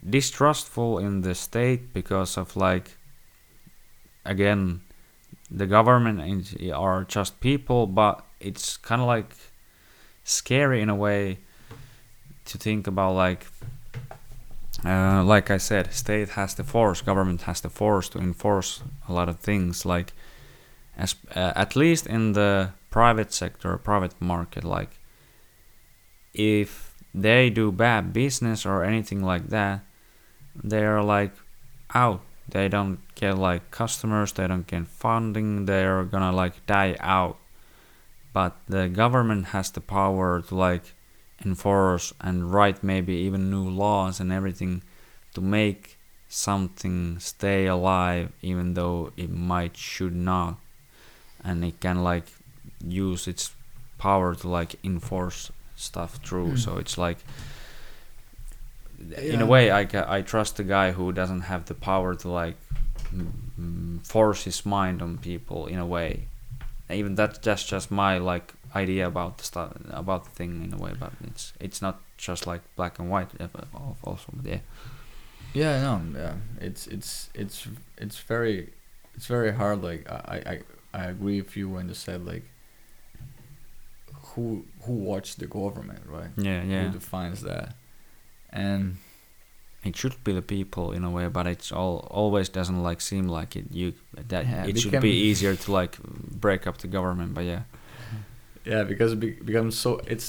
distrustful 0.08 0.98
in 0.98 1.22
the 1.22 1.34
state 1.34 1.92
because 1.92 2.36
of 2.36 2.56
like 2.56 2.96
again 4.24 4.80
the 5.50 5.66
government 5.66 6.20
are 6.72 7.04
just 7.04 7.40
people 7.40 7.86
but 7.86 8.22
it's 8.38 8.76
kind 8.76 9.00
of 9.00 9.08
like 9.08 9.34
scary 10.22 10.80
in 10.80 10.88
a 10.88 10.94
way 10.94 11.38
to 12.48 12.58
think 12.58 12.86
about 12.86 13.14
like 13.14 13.46
uh, 14.84 15.24
like 15.24 15.50
I 15.50 15.58
said, 15.58 15.92
state 15.92 16.30
has 16.30 16.54
the 16.54 16.64
force, 16.64 17.00
government 17.00 17.42
has 17.42 17.60
the 17.60 17.68
force 17.68 18.08
to 18.10 18.18
enforce 18.18 18.82
a 19.08 19.12
lot 19.12 19.28
of 19.28 19.40
things. 19.40 19.84
Like, 19.84 20.12
as 20.96 21.16
uh, 21.34 21.52
at 21.56 21.74
least 21.74 22.06
in 22.06 22.32
the 22.32 22.72
private 22.90 23.32
sector, 23.32 23.76
private 23.78 24.14
market, 24.20 24.64
like 24.64 24.98
if 26.32 26.94
they 27.12 27.50
do 27.50 27.72
bad 27.72 28.12
business 28.12 28.64
or 28.64 28.84
anything 28.84 29.22
like 29.22 29.48
that, 29.48 29.80
they're 30.54 31.02
like 31.02 31.32
out. 31.94 32.20
They 32.48 32.68
don't 32.68 33.00
get 33.14 33.36
like 33.36 33.70
customers, 33.70 34.32
they 34.32 34.46
don't 34.46 34.66
get 34.66 34.86
funding, 34.86 35.66
they're 35.66 36.04
gonna 36.04 36.32
like 36.32 36.64
die 36.66 36.96
out. 37.00 37.36
But 38.32 38.56
the 38.68 38.88
government 38.88 39.46
has 39.46 39.70
the 39.70 39.80
power 39.80 40.40
to 40.40 40.54
like 40.54 40.94
enforce 41.44 42.12
and 42.20 42.52
write 42.52 42.82
maybe 42.82 43.14
even 43.14 43.50
new 43.50 43.68
laws 43.68 44.20
and 44.20 44.32
everything 44.32 44.82
to 45.34 45.40
make 45.40 45.96
something 46.28 47.18
stay 47.18 47.66
alive 47.66 48.30
even 48.42 48.74
though 48.74 49.12
it 49.16 49.30
might 49.30 49.76
should 49.76 50.14
not. 50.14 50.56
And 51.44 51.64
it 51.64 51.80
can 51.80 52.02
like 52.02 52.24
use 52.84 53.28
its 53.28 53.54
power 53.98 54.34
to 54.34 54.48
like 54.48 54.76
enforce 54.84 55.50
stuff 55.76 56.16
through. 56.16 56.50
Hmm. 56.50 56.56
so 56.56 56.76
it's 56.76 56.98
like 56.98 57.18
in 59.16 59.40
a 59.40 59.46
way 59.46 59.70
I, 59.70 59.86
I 60.06 60.22
trust 60.22 60.56
the 60.56 60.64
guy 60.64 60.90
who 60.92 61.12
doesn't 61.12 61.42
have 61.42 61.66
the 61.66 61.74
power 61.74 62.14
to 62.16 62.28
like 62.28 62.56
force 64.02 64.44
his 64.44 64.66
mind 64.66 65.02
on 65.02 65.18
people 65.18 65.66
in 65.66 65.78
a 65.78 65.86
way. 65.86 66.24
Even 66.90 67.14
that 67.16 67.42
that's 67.42 67.64
just 67.64 67.90
my 67.90 68.18
like 68.18 68.54
idea 68.74 69.06
about 69.06 69.38
the 69.38 69.44
stuff 69.44 69.72
about 69.90 70.24
the 70.24 70.30
thing 70.30 70.62
in 70.64 70.72
a 70.72 70.76
way 70.78 70.92
but 70.98 71.12
it's 71.24 71.52
it's 71.60 71.80
not 71.80 72.00
just 72.16 72.46
like 72.46 72.60
black 72.76 72.98
and 72.98 73.10
white 73.10 73.28
uh, 73.40 73.48
also 74.04 74.32
yeah 74.44 74.60
Yeah, 75.54 75.80
no, 75.82 76.20
yeah. 76.20 76.34
It's 76.60 76.86
it's 76.86 77.30
it's 77.34 77.66
it's 77.96 78.18
very 78.28 78.68
it's 79.16 79.26
very 79.26 79.52
hard. 79.52 79.82
Like 79.82 80.04
I 80.10 80.42
I 80.52 80.54
I 80.92 81.04
agree 81.10 81.40
with 81.40 81.56
you 81.56 81.68
when 81.74 81.88
you 81.88 81.94
said 81.94 82.20
like 82.26 82.44
who 84.34 84.64
who 84.84 84.92
watches 84.92 85.36
the 85.36 85.46
government, 85.46 86.02
right? 86.06 86.30
yeah 86.36 86.62
yeah 86.64 86.86
Who 86.86 86.92
defines 86.98 87.40
that? 87.42 87.74
And 88.52 88.96
it 89.84 89.96
should 89.96 90.22
be 90.24 90.32
the 90.32 90.42
people 90.42 90.92
in 90.92 91.04
a 91.04 91.10
way 91.10 91.28
but 91.28 91.46
it's 91.46 91.70
all 91.72 92.06
always 92.10 92.48
doesn't 92.48 92.82
like 92.82 93.00
seem 93.00 93.28
like 93.28 93.56
it 93.56 93.64
you 93.70 93.92
that 94.28 94.44
Yeah, 94.44 94.66
it 94.66 94.78
should 94.78 95.00
be 95.00 95.10
easier 95.30 95.54
to 95.56 95.72
like 95.72 95.98
break 96.40 96.66
up 96.66 96.78
the 96.78 96.88
government 96.88 97.32
but 97.34 97.44
yeah 97.44 97.62
yeah, 98.72 98.82
because 98.92 99.10
it 99.14 99.20
be- 99.24 99.40
becomes 99.50 99.74
so 99.84 99.90
it's 100.14 100.28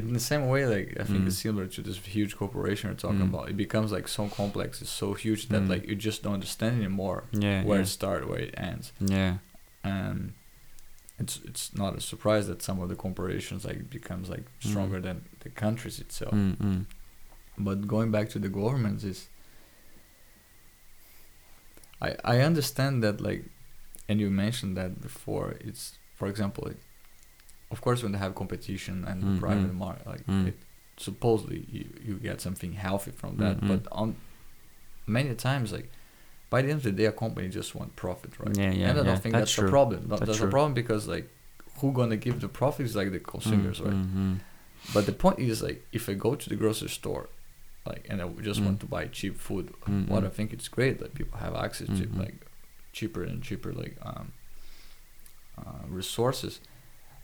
in 0.00 0.12
the 0.18 0.24
same 0.30 0.44
way 0.52 0.62
like 0.74 0.88
I 1.02 1.04
think 1.08 1.20
Mm. 1.22 1.26
it's 1.28 1.38
similar 1.46 1.66
to 1.76 1.80
this 1.88 1.96
huge 2.16 2.32
corporation 2.42 2.84
we're 2.90 2.96
talking 3.06 3.24
Mm. 3.26 3.30
about. 3.32 3.44
It 3.52 3.56
becomes 3.66 3.88
like 3.96 4.06
so 4.18 4.22
complex, 4.40 4.68
it's 4.82 4.96
so 5.04 5.08
huge 5.24 5.42
that 5.52 5.62
Mm. 5.62 5.68
like 5.72 5.82
you 5.90 5.96
just 6.08 6.18
don't 6.22 6.34
understand 6.40 6.72
anymore 6.82 7.20
yeah 7.46 7.58
where 7.68 7.78
yeah. 7.80 7.86
it 7.88 7.96
starts, 7.98 8.24
where 8.30 8.42
it 8.48 8.54
ends. 8.70 8.86
yeah 9.16 9.32
and 9.82 10.18
it's 11.22 11.34
it's 11.48 11.64
not 11.82 11.90
a 12.00 12.02
surprise 12.12 12.44
that 12.50 12.60
some 12.68 12.78
of 12.82 12.88
the 12.92 12.98
corporations 13.04 13.60
like 13.68 13.80
becomes 13.98 14.26
like 14.34 14.44
Mm. 14.48 14.70
stronger 14.70 15.00
than 15.06 15.16
the 15.44 15.50
countries 15.64 15.96
itself. 16.04 16.34
mm, 16.34 16.54
mm. 16.68 16.80
But 17.68 17.78
going 17.94 18.10
back 18.16 18.26
to 18.34 18.38
the 18.44 18.48
governments 18.60 19.02
is 19.12 19.18
I 22.00 22.10
I 22.24 22.36
understand 22.50 23.02
that 23.04 23.16
like 23.28 23.42
and 24.08 24.16
you 24.22 24.30
mentioned 24.30 24.74
that 24.80 24.90
before 25.08 25.46
it's 25.68 25.82
for 26.18 26.26
example 26.32 26.64
of 27.70 27.80
course 27.80 28.02
when 28.02 28.12
they 28.12 28.18
have 28.18 28.34
competition 28.34 29.04
and 29.04 29.22
Mm, 29.22 29.38
private 29.40 29.72
market 29.74 30.06
like 30.06 30.26
Mm. 30.26 30.48
it 30.48 30.56
supposedly 30.96 31.64
you, 31.70 31.84
you 32.08 32.14
get 32.28 32.40
something 32.40 32.72
healthy 32.74 33.10
from 33.20 33.36
that 33.38 33.56
Mm, 33.60 33.62
mm. 33.64 33.68
but 33.70 33.80
on 33.92 34.08
many 35.06 35.34
times 35.34 35.72
like 35.72 35.88
by 36.50 36.60
the 36.62 36.68
end 36.72 36.78
of 36.78 36.82
the 36.82 36.92
day 36.92 37.06
a 37.06 37.12
company 37.12 37.48
just 37.48 37.74
want 37.74 37.96
profit 37.96 38.32
right 38.40 38.56
yeah 38.56 38.70
yeah 38.72 38.88
and 38.90 38.98
I 38.98 39.02
yeah 39.02 39.08
don't 39.08 39.22
think 39.22 39.32
that's 39.34 39.56
that's, 39.56 39.66
a 39.66 39.70
problem. 39.76 40.00
That's 40.08 40.20
That's, 40.26 40.40
a 40.40 40.48
problem 40.56 40.74
because 40.74 41.06
like 41.08 41.26
who 41.78 41.92
gonna 41.92 42.16
give 42.26 42.40
the 42.40 42.48
profits 42.48 42.94
like 42.94 43.10
the 43.12 43.20
consumers, 43.20 43.80
right? 43.80 43.94
Mm-hmm. 43.94 44.34
But 44.94 45.06
the 45.06 45.12
point 45.24 45.38
is 45.38 45.62
like 45.62 45.78
if 45.92 46.08
I 46.12 46.14
go 46.14 46.34
to 46.34 46.48
the 46.52 46.56
grocery 46.56 46.88
store, 46.90 47.24
like 47.86 48.02
and 48.10 48.20
I 48.20 48.28
just 48.48 48.60
want 48.66 48.76
Mm. 48.78 48.80
to 48.80 48.86
buy 48.86 49.06
cheap 49.18 49.34
food, 49.38 49.66
Mm, 49.88 50.08
what. 50.08 50.24
I 50.24 50.28
think 50.28 50.52
it's 50.52 50.68
great 50.68 50.98
that 51.02 51.10
people 51.14 51.38
have 51.38 51.54
access 51.66 51.86
to 51.98 52.04
Mhm. 52.06 52.18
like 52.24 52.38
cheaper 52.96 53.22
and 53.30 53.42
cheaper 53.48 53.72
like 53.82 53.96
um, 54.08 54.26
uh, 55.58 55.82
resources. 55.88 56.60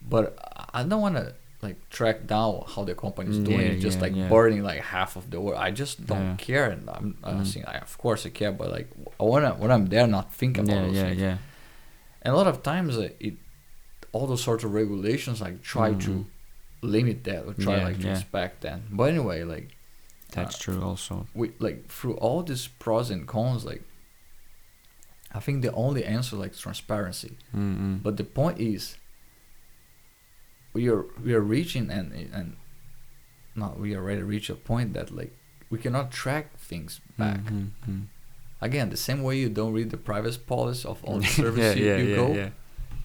But 0.09 0.39
I 0.73 0.83
don't 0.85 1.01
want 1.01 1.17
to 1.17 1.35
like 1.63 1.79
track 1.91 2.27
down 2.27 2.65
how 2.69 2.85
the 2.85 2.95
company 2.95 3.31
is 3.31 3.39
doing 3.39 3.61
Yeah, 3.61 3.73
it, 3.73 3.81
just 3.81 3.97
yeah, 3.99 4.03
like 4.05 4.15
yeah. 4.15 4.29
burning 4.29 4.63
like 4.63 4.81
half 4.83 5.17
of 5.17 5.31
the 5.31 5.41
world. 5.41 5.59
I 5.59 5.71
just 5.73 6.07
don't 6.07 6.37
care, 6.37 6.71
and 6.71 6.89
I'm, 6.89 7.19
I'm 7.25 7.41
Mm. 7.41 7.47
saying 7.47 7.67
I, 7.67 7.79
of 7.79 7.97
course 7.99 8.25
I 8.27 8.31
care, 8.31 8.53
but 8.53 8.71
like 8.71 8.89
I 9.19 9.25
wanna 9.25 9.51
when 9.55 9.71
I'm 9.71 9.87
there, 9.87 10.07
not 10.07 10.33
think 10.33 10.59
about 10.59 10.77
Yeah, 10.77 10.83
those 10.87 10.95
yeah, 10.97 11.03
things. 11.09 11.21
yeah. 11.21 11.39
And 12.23 12.35
a 12.35 12.37
lot 12.37 12.47
of 12.47 12.63
times, 12.63 12.97
uh, 12.99 13.09
it 13.21 13.35
all 14.13 14.27
those 14.27 14.43
sorts 14.43 14.65
of 14.65 14.73
regulations 14.75 15.41
like 15.41 15.63
try 15.63 15.91
Mhm. 15.91 16.01
to 16.07 16.27
limit 16.83 17.25
that 17.25 17.45
or 17.47 17.55
try 17.55 17.83
like 17.83 18.01
to 18.01 18.09
inspect 18.11 18.61
that. 18.63 18.81
But 18.97 19.05
anyway, 19.15 19.43
like 19.43 19.69
That's 20.33 20.55
uh, 20.57 20.59
true 20.65 20.83
also. 20.83 21.27
we 21.35 21.53
like 21.59 21.89
through 21.89 22.15
all 22.25 22.43
these 22.43 22.67
pros 22.69 23.11
and 23.11 23.27
cons, 23.27 23.65
like 23.65 23.83
I 25.33 25.41
think 25.41 25.63
the 25.63 25.73
only 25.73 26.05
answer 26.05 26.37
like 26.37 26.57
transparency. 26.57 27.37
Mm-hmm. 27.55 27.97
But 28.05 28.17
the 28.17 28.25
point 28.25 28.61
is, 28.61 28.97
we 30.77 30.83
are 30.93 31.05
we 31.25 31.31
are 31.39 31.47
reaching 31.57 31.87
and 31.99 32.07
and 32.39 32.49
not 33.61 33.73
we 33.83 33.89
already 34.01 34.23
reach 34.35 34.49
a 34.51 34.55
point 34.71 34.89
that 34.97 35.09
like 35.21 35.33
we 35.73 35.77
cannot 35.85 36.07
track 36.23 36.45
things 36.71 36.91
back. 37.23 37.41
Mm-hmm. 37.45 38.01
Again, 38.69 38.87
the 38.97 38.97
same 39.09 39.21
way 39.27 39.35
you 39.45 39.51
don't 39.61 39.75
read 39.79 39.91
the 39.91 40.03
privacy 40.11 40.41
policy 40.55 40.85
of 40.93 40.99
all 41.07 41.19
the 41.19 41.25
yeah, 41.33 41.43
services 41.43 41.77
yeah, 41.87 41.97
you 42.01 42.09
yeah, 42.11 42.17
go, 42.21 42.27
yeah. 42.41 42.51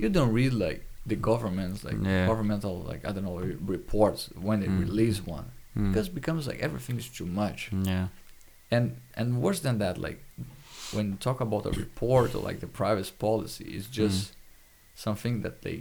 you 0.01 0.09
don't 0.17 0.33
read 0.39 0.53
like 0.67 0.79
the 1.11 1.15
government's 1.29 1.79
like 1.87 1.99
governmental 2.31 2.75
like 2.91 3.01
I 3.07 3.11
don't 3.13 3.25
know 3.27 3.37
re- 3.49 3.57
reports 3.77 4.21
when 4.47 4.57
they 4.61 4.67
Mm. 4.71 4.79
release 4.87 5.19
one 5.37 5.47
Mm. 5.77 5.87
because 5.89 6.07
it 6.09 6.15
becomes 6.21 6.43
like 6.49 6.59
everything 6.67 6.97
is 7.03 7.07
too 7.19 7.29
much 7.43 7.59
yeah. 7.91 8.07
and 8.75 8.85
and 9.19 9.27
worse 9.45 9.61
than 9.65 9.75
that 9.83 9.95
like 10.07 10.19
when 10.95 11.05
you 11.11 11.17
talk 11.27 11.39
about 11.47 11.63
a 11.71 11.73
report 11.85 12.29
or 12.35 12.41
like 12.49 12.59
the 12.65 12.67
privacy 12.81 13.13
policy 13.27 13.65
it's 13.77 13.87
Mm. 13.87 13.99
just 14.01 14.19
something 15.05 15.35
that 15.45 15.55
they 15.65 15.77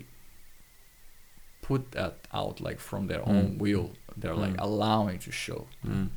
put 1.70 1.82
that 1.98 2.14
out 2.40 2.54
like 2.68 2.78
from 2.88 3.02
their 3.10 3.22
Mm. 3.24 3.30
own 3.34 3.46
will 3.64 3.88
they're 4.20 4.40
like 4.46 4.56
Mm. 4.56 4.66
allowing 4.68 5.18
to 5.26 5.30
show 5.44 5.60
Mm. 5.86 6.08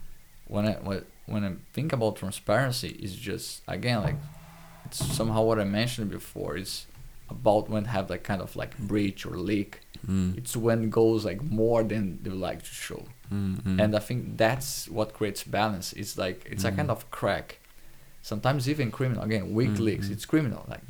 when 0.54 0.64
I 0.72 0.74
when, 0.88 1.02
when 1.34 1.42
I 1.50 1.52
think 1.76 1.90
about 1.98 2.12
transparency, 2.24 2.90
it's 3.04 3.16
just 3.30 3.48
again 3.78 4.00
like 4.08 4.20
it's 4.86 5.00
somehow 5.20 5.42
what 5.50 5.58
I 5.64 5.66
mentioned 5.82 6.10
before. 6.20 6.52
It's 6.62 6.76
about 7.36 7.64
when 7.74 7.86
have 7.96 8.06
like 8.14 8.24
kind 8.32 8.42
of 8.46 8.50
like 8.62 8.74
breach 8.92 9.22
or 9.30 9.36
leak. 9.52 9.72
Mm. 10.14 10.30
It's 10.40 10.54
when 10.66 10.80
goes 11.00 11.20
like 11.30 11.42
more 11.62 11.82
than 11.92 12.04
they 12.24 12.34
like 12.48 12.62
to 12.70 12.74
show, 12.88 13.02
Mm-hmm. 13.34 13.80
and 13.82 13.90
I 14.00 14.02
think 14.08 14.20
that's 14.44 14.70
what 14.98 15.08
creates 15.18 15.44
balance. 15.60 15.88
It's 16.02 16.14
like 16.24 16.40
it's 16.54 16.66
a 16.70 16.72
kind 16.80 16.90
of 16.96 17.00
crack. 17.20 17.48
Sometimes 18.32 18.62
even 18.74 18.88
criminal. 18.98 19.24
Again, 19.30 19.46
WikiLeaks, 19.60 20.08
Mhm. 20.08 20.14
it's 20.16 20.26
criminal. 20.34 20.64
Like 20.74 20.84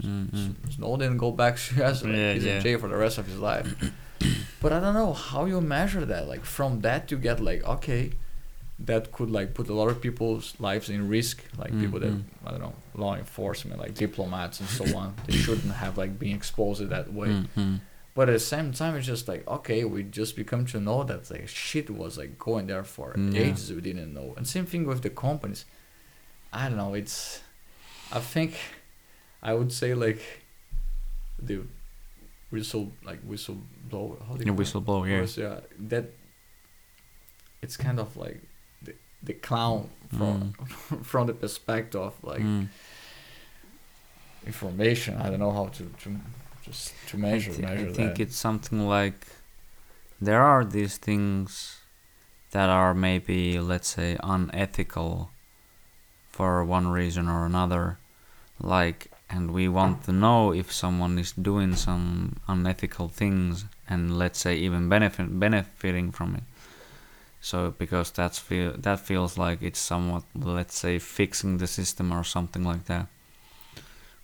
Snowden 0.75 1.17
go 1.17 1.31
back 1.31 1.55
to 1.67 1.75
Yeah, 1.75 2.33
he's 2.33 2.45
yeah. 2.45 2.55
in 2.57 2.63
jail 2.63 2.79
for 2.79 2.89
the 2.93 2.97
rest 3.05 3.17
of 3.17 3.25
his 3.27 3.39
life. 3.39 3.67
but 4.61 4.71
I 4.73 4.79
don't 4.79 4.93
know 4.93 5.13
how 5.13 5.45
you 5.45 5.59
measure 5.61 6.05
that. 6.05 6.27
Like 6.27 6.45
from 6.45 6.81
that 6.81 7.11
you 7.11 7.17
get 7.17 7.39
like 7.39 7.63
okay, 7.75 8.11
that 8.79 9.11
could 9.11 9.29
like 9.31 9.53
put 9.53 9.69
a 9.69 9.73
lot 9.73 9.89
of 9.89 10.01
people's 10.01 10.53
lives 10.59 10.89
in 10.89 11.07
risk. 11.09 11.43
Like 11.57 11.71
people 11.79 11.99
that 11.99 12.11
Mhm. 12.13 12.23
I 12.45 12.51
don't 12.51 12.61
know, 12.61 12.73
law 12.95 13.15
enforcement, 13.15 13.79
like 13.79 13.93
diplomats 13.95 14.59
and 14.59 14.69
so 14.69 14.83
on. 14.97 15.15
They 15.27 15.37
shouldn't 15.37 15.73
have 15.75 15.97
like 15.97 16.17
been 16.19 16.35
exposed 16.35 16.87
that 16.89 17.11
way. 17.13 17.29
Mhm. 17.57 17.79
But 18.15 18.29
at 18.29 18.33
the 18.33 18.39
same 18.39 18.73
time, 18.73 18.95
it's 18.95 19.07
just 19.07 19.27
like 19.27 19.43
okay, 19.47 19.83
we 19.85 20.03
just 20.03 20.35
become 20.35 20.65
to 20.67 20.79
know 20.79 21.03
that 21.03 21.29
like 21.31 21.47
shit 21.47 21.89
was 21.89 22.17
like 22.17 22.37
going 22.37 22.67
there 22.67 22.83
for 22.83 23.13
Mm, 23.13 23.35
ages 23.35 23.71
we 23.71 23.81
didn't 23.81 24.13
know. 24.13 24.33
And 24.37 24.47
same 24.47 24.65
thing 24.65 24.85
with 24.85 25.01
the 25.01 25.09
companies. 25.09 25.65
I 26.51 26.69
don't 26.69 26.77
know. 26.77 26.93
It's 26.93 27.41
I 28.11 28.19
think 28.19 28.51
I 29.41 29.53
would 29.57 29.71
say 29.71 29.93
like 29.95 30.21
the 31.41 31.61
whistle 32.53 32.85
like 33.09 33.19
whistleblower. 33.31 34.15
How 34.27 34.33
do 34.35 34.39
you 34.45 34.51
Yeah, 34.51 34.57
whistleblower, 34.61 35.05
yeah. 35.09 35.21
Yes, 35.21 35.37
yeah. 35.37 35.59
That 35.91 36.05
it's 37.63 37.77
kind 37.77 37.99
of 37.99 38.15
like 38.25 38.39
the, 38.85 38.93
the 39.27 39.33
clown 39.47 39.89
from 40.17 40.53
from 41.11 41.27
the 41.27 41.33
perspective 41.33 42.01
of 42.09 42.13
like 42.23 42.41
Mm. 42.43 42.67
information. 44.45 45.17
I 45.23 45.29
don't 45.29 45.39
know 45.39 45.51
how 45.59 45.67
to 45.77 45.83
to 46.03 46.09
just 46.65 46.93
to 47.09 47.17
measure 47.17 47.51
I, 47.51 47.55
thi- 47.55 47.61
measure 47.61 47.89
I 47.89 47.93
think 47.93 48.15
that. 48.15 48.23
it's 48.23 48.37
something 48.37 48.87
like 48.87 49.19
there 50.21 50.41
are 50.41 50.63
these 50.65 50.97
things 50.97 51.79
that 52.51 52.69
are 52.69 52.93
maybe 52.93 53.59
let's 53.59 53.89
say 53.97 54.17
unethical 54.23 55.29
for 56.31 56.63
one 56.63 56.87
reason 56.87 57.27
or 57.29 57.45
another 57.45 57.97
like 58.59 59.09
and 59.29 59.51
we 59.51 59.67
want 59.67 60.03
to 60.03 60.11
know 60.11 60.53
if 60.53 60.71
someone 60.71 61.17
is 61.17 61.31
doing 61.31 61.75
some 61.75 62.37
unethical 62.47 63.07
things 63.07 63.65
and 63.89 64.17
let's 64.17 64.39
say 64.39 64.55
even 64.55 64.89
benefit 64.89 65.39
benefiting 65.39 66.11
from 66.11 66.35
it 66.35 66.43
so 67.41 67.73
because 67.77 68.11
that's 68.11 68.39
feel 68.39 68.73
that 68.77 68.99
feels 68.99 69.37
like 69.37 69.61
it's 69.61 69.79
somewhat 69.79 70.23
let's 70.35 70.77
say 70.77 70.99
fixing 70.99 71.57
the 71.57 71.67
system 71.67 72.11
or 72.11 72.23
something 72.23 72.63
like 72.63 72.85
that 72.85 73.07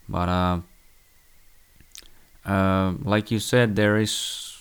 but 0.07 0.29
uh 0.29 0.59
uh, 2.45 2.93
like 3.03 3.31
you 3.31 3.39
said, 3.39 3.75
there 3.75 3.97
is. 3.97 4.57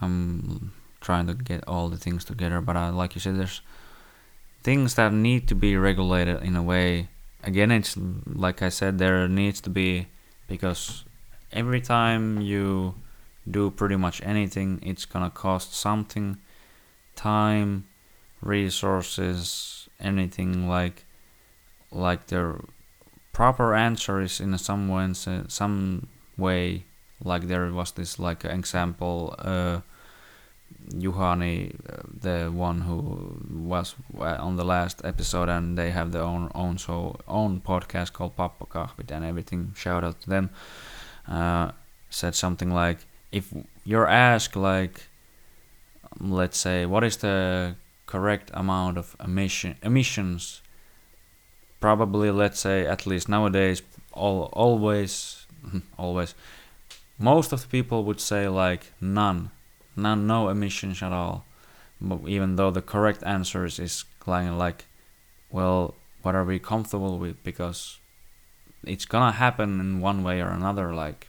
I'm 0.00 0.72
trying 1.00 1.26
to 1.26 1.34
get 1.34 1.62
all 1.68 1.88
the 1.88 1.96
things 1.96 2.24
together, 2.24 2.60
but 2.60 2.76
uh, 2.76 2.92
like 2.92 3.14
you 3.14 3.20
said, 3.20 3.38
there's 3.38 3.60
things 4.62 4.94
that 4.94 5.12
need 5.12 5.46
to 5.48 5.54
be 5.54 5.76
regulated 5.76 6.42
in 6.42 6.56
a 6.56 6.62
way. 6.62 7.08
Again, 7.42 7.70
it's 7.70 7.96
like 8.26 8.62
I 8.62 8.68
said, 8.68 8.98
there 8.98 9.26
needs 9.28 9.60
to 9.62 9.70
be 9.70 10.06
because 10.46 11.04
every 11.52 11.80
time 11.80 12.40
you 12.40 12.94
do 13.50 13.70
pretty 13.70 13.96
much 13.96 14.22
anything, 14.22 14.80
it's 14.82 15.04
gonna 15.04 15.30
cost 15.30 15.74
something, 15.74 16.38
time, 17.16 17.84
resources, 18.40 19.88
anything 20.00 20.68
like 20.68 21.04
like 21.90 22.28
the 22.28 22.58
proper 23.32 23.74
answer 23.74 24.20
is 24.20 24.40
in 24.40 24.56
some 24.58 24.88
way, 24.88 25.12
some 25.48 26.06
way 26.36 26.84
like 27.24 27.48
there 27.48 27.70
was 27.72 27.92
this 27.92 28.18
like 28.18 28.44
example 28.44 29.34
uh 29.38 29.80
Juhani 30.90 31.74
uh, 31.88 32.02
the 32.20 32.50
one 32.50 32.80
who 32.82 33.36
was 33.50 33.94
uh, 34.18 34.36
on 34.38 34.56
the 34.56 34.64
last 34.64 35.00
episode 35.04 35.48
and 35.48 35.78
they 35.78 35.90
have 35.90 36.12
their 36.12 36.22
own 36.22 36.50
own 36.54 36.76
show 36.76 37.16
own 37.28 37.60
podcast 37.60 38.12
called 38.12 38.36
Pappakahvit 38.36 39.10
and 39.10 39.24
everything 39.24 39.72
shout 39.76 40.04
out 40.04 40.20
to 40.22 40.30
them 40.30 40.50
uh, 41.28 41.72
said 42.10 42.34
something 42.34 42.70
like 42.70 42.98
if 43.30 43.52
you're 43.84 44.06
asked 44.06 44.56
like 44.56 45.08
let's 46.20 46.58
say 46.58 46.84
what 46.86 47.04
is 47.04 47.16
the 47.18 47.74
correct 48.06 48.50
amount 48.54 48.98
of 48.98 49.16
emission 49.24 49.76
emissions 49.82 50.60
probably 51.80 52.30
let's 52.30 52.60
say 52.60 52.86
at 52.86 53.06
least 53.06 53.28
nowadays 53.28 53.82
all 54.12 54.50
always 54.52 55.46
always 55.98 56.34
most 57.18 57.52
of 57.52 57.62
the 57.62 57.68
people 57.68 58.04
would 58.04 58.20
say 58.20 58.48
like 58.48 58.92
none 59.00 59.50
none 59.96 60.26
no 60.26 60.48
emissions 60.48 61.02
at 61.02 61.12
all. 61.12 61.44
But 62.00 62.20
even 62.26 62.56
though 62.56 62.70
the 62.70 62.82
correct 62.82 63.22
answer 63.24 63.64
is, 63.64 64.04
kind 64.20 64.58
like 64.58 64.84
well 65.50 65.94
what 66.22 66.34
are 66.34 66.44
we 66.44 66.58
comfortable 66.58 67.18
with? 67.18 67.42
Because 67.42 67.98
it's 68.84 69.04
gonna 69.04 69.32
happen 69.32 69.80
in 69.80 70.00
one 70.00 70.22
way 70.22 70.40
or 70.40 70.48
another 70.48 70.94
like 70.94 71.28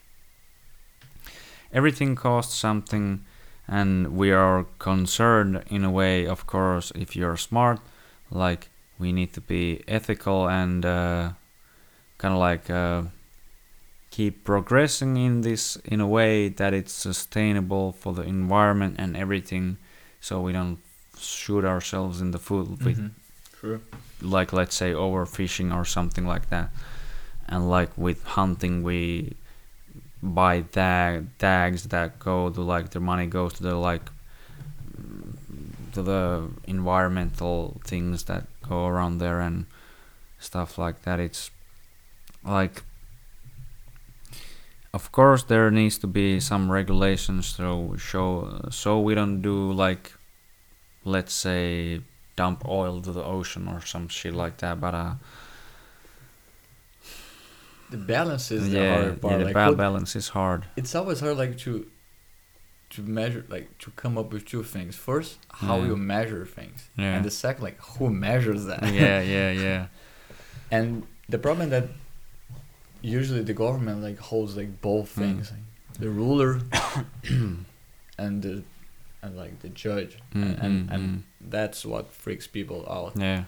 everything 1.71 2.15
costs 2.15 2.55
something 2.55 3.23
and 3.67 4.15
we 4.15 4.31
are 4.31 4.65
concerned 4.79 5.63
in 5.69 5.83
a 5.83 5.91
way 5.91 6.25
of 6.25 6.45
course 6.45 6.91
if 6.95 7.15
you're 7.15 7.37
smart 7.37 7.79
like 8.29 8.69
we 8.99 9.11
need 9.11 9.33
to 9.33 9.41
be 9.41 9.83
ethical 9.87 10.47
and 10.49 10.85
uh, 10.85 11.31
kind 12.17 12.33
of 12.33 12.39
like 12.39 12.69
uh, 12.69 13.03
keep 14.15 14.35
progressing 14.51 15.11
in 15.27 15.41
this 15.47 15.63
in 15.93 15.99
a 16.07 16.07
way 16.17 16.33
that 16.59 16.71
it's 16.79 16.93
sustainable 17.09 17.85
for 18.01 18.11
the 18.17 18.21
environment 18.39 18.93
and 19.03 19.17
everything 19.23 19.65
so 20.27 20.33
we 20.45 20.51
don't 20.59 20.79
shoot 21.17 21.63
ourselves 21.73 22.21
in 22.23 22.29
the 22.35 22.39
foot 22.47 22.67
with 22.69 22.97
Mhm. 22.97 23.11
True. 23.59 23.79
like 24.21 24.49
let's 24.59 24.75
say 24.81 24.91
overfishing 25.05 25.69
or 25.77 25.83
something 25.97 26.25
like 26.33 26.45
that 26.53 26.67
and 27.51 27.61
like 27.77 27.91
with 28.05 28.19
hunting 28.37 28.75
we 28.89 28.99
buy 30.39 30.55
tag 30.79 31.27
tags 31.39 31.81
that 31.93 32.09
go 32.29 32.35
to 32.55 32.61
like 32.73 32.87
the 32.95 32.99
money 33.11 33.27
goes 33.37 33.51
to 33.57 33.63
the 33.69 33.75
like 33.89 34.05
to 35.93 36.01
the 36.11 36.23
environmental 36.65 37.57
things 37.91 38.23
that 38.29 38.43
go 38.69 38.87
around 38.87 39.17
there 39.23 39.39
and 39.47 39.65
stuff 40.39 40.77
like 40.77 40.97
that 41.03 41.19
it's 41.19 41.51
like 42.59 42.83
of 44.93 45.11
course 45.11 45.43
there 45.43 45.71
needs 45.71 45.97
to 45.97 46.07
be 46.07 46.39
some 46.39 46.71
regulations 46.71 47.45
so 47.47 47.95
show 47.97 48.59
so 48.69 48.99
we 48.99 49.15
don't 49.15 49.41
do 49.41 49.71
like 49.71 50.13
let's 51.03 51.33
say 51.33 51.99
dump 52.35 52.67
oil 52.67 53.01
to 53.01 53.11
the 53.11 53.23
ocean 53.23 53.67
or 53.67 53.81
some 53.85 54.07
shit 54.07 54.33
like 54.33 54.57
that 54.57 54.79
but 54.79 54.93
uh 54.93 55.13
The 57.91 57.97
balance 57.97 58.49
is 58.51 58.69
the 58.71 58.79
hard 58.89 59.21
part. 59.21 59.31
yeah 59.33 59.37
the 59.51 59.53
like, 59.53 59.77
balance 59.77 60.15
is 60.15 60.29
hard 60.29 60.65
it's 60.75 60.95
always 60.95 61.19
hard 61.19 61.37
like 61.37 61.57
to 61.65 61.85
to 62.91 63.01
measure 63.01 63.43
like 63.49 63.67
to 63.79 63.89
come 64.01 64.17
up 64.19 64.31
with 64.31 64.45
two 64.45 64.61
things. 64.61 64.95
First, 64.95 65.37
how 65.49 65.77
Yeah. 65.77 65.87
you 65.87 65.95
measure 65.97 66.45
things. 66.45 66.79
Yeah. 66.95 67.15
And 67.15 67.25
the 67.25 67.31
second, 67.31 67.63
like 67.63 67.79
who 67.97 68.05
measures 68.11 68.65
that? 68.65 68.83
yeah 69.01 69.19
yeah 69.35 69.51
yeah 69.67 69.87
And 70.69 70.87
the 71.27 71.39
problem 71.39 71.69
that 71.71 71.85
usually 73.03 73.43
the 73.43 73.53
government 73.53 74.01
like 74.01 74.17
holds 74.17 74.55
like 74.57 74.81
both 74.81 75.09
Mm. 75.15 75.19
things, 75.21 75.51
like, 75.51 75.99
the 75.99 76.09
ruler 76.09 76.59
and 78.17 78.41
the 78.41 78.63
and 79.21 79.37
like 79.37 79.59
the 79.61 79.69
judge, 79.69 80.17
Mm, 80.33 80.63
and 80.63 80.89
mm, 80.89 80.93
and 80.93 81.23
that's 81.39 81.85
what 81.85 82.11
freaks 82.11 82.47
people 82.47 82.85
out. 82.89 83.13
yeah 83.17 83.43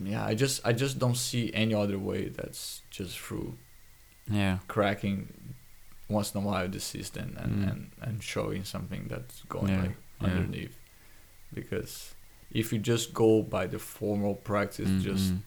Yeah, 0.00 0.24
I 0.30 0.34
just 0.34 0.66
I 0.66 0.72
just 0.72 0.98
don't 0.98 1.16
see 1.16 1.50
any 1.54 1.74
other 1.74 1.98
way 1.98 2.28
that's 2.28 2.82
just 2.90 3.18
through 3.18 3.54
yeah 4.30 4.58
cracking 4.68 5.28
once 6.08 6.34
in 6.34 6.42
a 6.42 6.44
while 6.46 6.68
the 6.68 6.80
system 6.80 7.36
and, 7.42 7.52
Mm. 7.52 7.70
and, 7.70 7.90
and 8.00 8.22
showing 8.22 8.64
something 8.64 9.06
that's 9.08 9.42
going 9.48 9.68
Yeah, 9.72 9.82
like 9.82 9.96
yeah. 10.20 10.26
underneath. 10.26 10.76
Because 11.54 12.14
if 12.50 12.72
you 12.72 12.78
just 12.78 13.14
go 13.14 13.42
by 13.42 13.66
the 13.66 13.78
formal 13.78 14.34
practice, 14.34 14.88
Mm, 14.90 15.00
just 15.02 15.32
mm. 15.32 15.38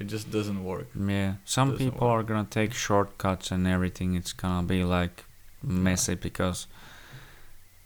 It 0.00 0.06
just 0.06 0.30
doesn't 0.30 0.64
work. 0.64 0.86
Yeah, 0.98 1.34
some 1.44 1.76
people 1.76 2.08
work. 2.08 2.20
are 2.20 2.22
gonna 2.22 2.48
take 2.48 2.72
shortcuts 2.72 3.50
and 3.50 3.68
everything. 3.68 4.14
It's 4.14 4.32
gonna 4.32 4.66
be 4.66 4.82
like 4.82 5.24
messy 5.62 6.14
because, 6.14 6.66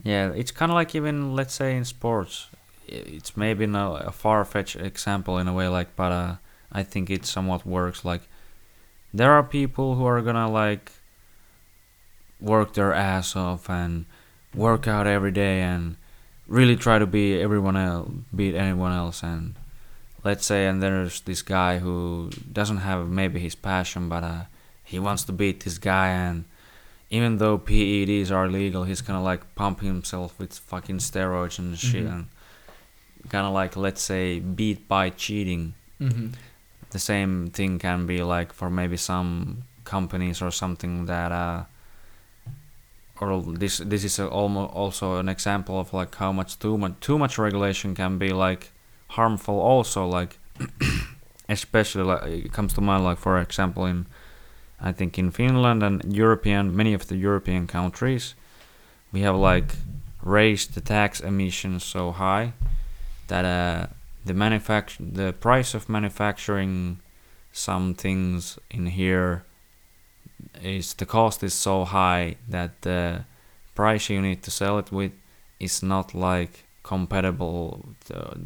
yeah, 0.02 0.30
it's 0.30 0.52
kind 0.52 0.70
of 0.70 0.76
like 0.76 0.94
even 0.94 1.34
let's 1.34 1.54
say 1.54 1.76
in 1.76 1.84
sports, 1.84 2.46
it's 2.86 3.36
maybe 3.36 3.66
not 3.66 4.06
a 4.06 4.12
far-fetched 4.12 4.76
example 4.76 5.38
in 5.38 5.48
a 5.48 5.52
way, 5.52 5.66
like, 5.66 5.96
but 5.96 6.12
uh, 6.12 6.34
I 6.70 6.84
think 6.84 7.10
it 7.10 7.26
somewhat 7.26 7.66
works. 7.66 8.04
Like, 8.04 8.22
there 9.12 9.32
are 9.32 9.42
people 9.42 9.96
who 9.96 10.04
are 10.06 10.22
gonna 10.22 10.50
like 10.50 10.92
work 12.40 12.74
their 12.74 12.92
ass 12.92 13.34
off 13.34 13.68
and 13.68 14.04
work 14.54 14.86
out 14.86 15.08
every 15.08 15.32
day 15.32 15.62
and 15.62 15.96
really 16.46 16.76
try 16.76 17.00
to 17.00 17.06
be 17.06 17.40
everyone 17.40 17.76
else, 17.76 18.08
beat 18.34 18.54
anyone 18.54 18.92
else 18.92 19.24
and 19.24 19.54
let's 20.24 20.46
say 20.46 20.66
and 20.66 20.82
there's 20.82 21.20
this 21.22 21.42
guy 21.42 21.78
who 21.78 22.30
doesn't 22.52 22.78
have 22.78 23.06
maybe 23.08 23.38
his 23.40 23.54
passion 23.54 24.08
but 24.08 24.22
uh, 24.24 24.42
he 24.82 24.98
wants 24.98 25.24
to 25.24 25.32
beat 25.32 25.64
this 25.64 25.78
guy 25.78 26.08
and 26.08 26.44
even 27.10 27.38
though 27.38 27.58
PEDs 27.58 28.30
are 28.30 28.48
legal 28.48 28.84
he's 28.84 29.02
gonna 29.02 29.22
like 29.22 29.42
pump 29.54 29.80
himself 29.80 30.38
with 30.38 30.52
fucking 30.58 30.98
steroids 30.98 31.58
and 31.58 31.78
shit 31.78 32.04
Mhm. 32.06 32.12
and 32.12 32.26
kind 33.28 33.46
of 33.46 33.52
like 33.52 33.76
let's 33.76 34.02
say 34.02 34.40
beat 34.40 34.88
by 34.88 35.10
cheating 35.10 35.74
Mm-hmm. 36.00 36.28
the 36.90 36.98
same 36.98 37.50
thing 37.50 37.78
can 37.78 38.04
be 38.06 38.22
like 38.22 38.52
for 38.52 38.68
maybe 38.68 38.96
some 38.96 39.62
companies 39.84 40.42
or 40.42 40.50
something 40.50 41.06
that 41.06 41.30
uh 41.32 41.64
or 43.20 43.40
this 43.42 43.78
this 43.78 44.02
is 44.04 44.18
a, 44.18 44.26
almost 44.28 44.74
also 44.74 45.18
an 45.18 45.28
example 45.28 45.78
of 45.78 45.92
like 45.94 46.14
how 46.16 46.32
much 46.32 46.58
too 46.58 46.76
much 46.76 46.94
too 47.00 47.16
much 47.18 47.38
regulation 47.38 47.94
can 47.94 48.18
be 48.18 48.30
like 48.32 48.70
harmful 49.16 49.58
also 49.60 50.06
like 50.06 50.38
especially 51.48 52.04
like 52.04 52.22
it 52.46 52.52
comes 52.52 52.72
to 52.74 52.80
mind 52.80 53.04
like 53.04 53.18
for 53.18 53.38
example 53.40 53.86
in 53.86 54.06
I 54.80 54.92
think 54.92 55.18
in 55.18 55.30
Finland 55.30 55.82
and 55.82 56.14
European 56.14 56.76
many 56.76 56.94
of 56.94 57.06
the 57.06 57.16
European 57.16 57.66
countries 57.66 58.34
we 59.12 59.20
have 59.20 59.36
like 59.36 59.76
raised 60.22 60.74
the 60.74 60.80
tax 60.80 61.20
emissions 61.20 61.84
so 61.84 62.12
high 62.12 62.52
that 63.28 63.44
uh 63.44 63.86
the 64.24 64.34
manufacture 64.34 65.02
the 65.02 65.32
price 65.32 65.74
of 65.74 65.88
manufacturing 65.88 66.98
some 67.52 67.94
things 67.94 68.58
in 68.70 68.86
here 68.86 69.44
is 70.62 70.94
the 70.94 71.06
cost 71.06 71.42
is 71.42 71.54
so 71.54 71.84
high 71.84 72.36
that 72.48 72.82
the 72.82 73.24
price 73.74 74.10
you 74.10 74.20
need 74.20 74.42
to 74.42 74.50
sell 74.50 74.78
it 74.78 74.90
with 74.90 75.12
is 75.60 75.82
not 75.82 76.14
like 76.14 76.63
compatible 76.84 77.84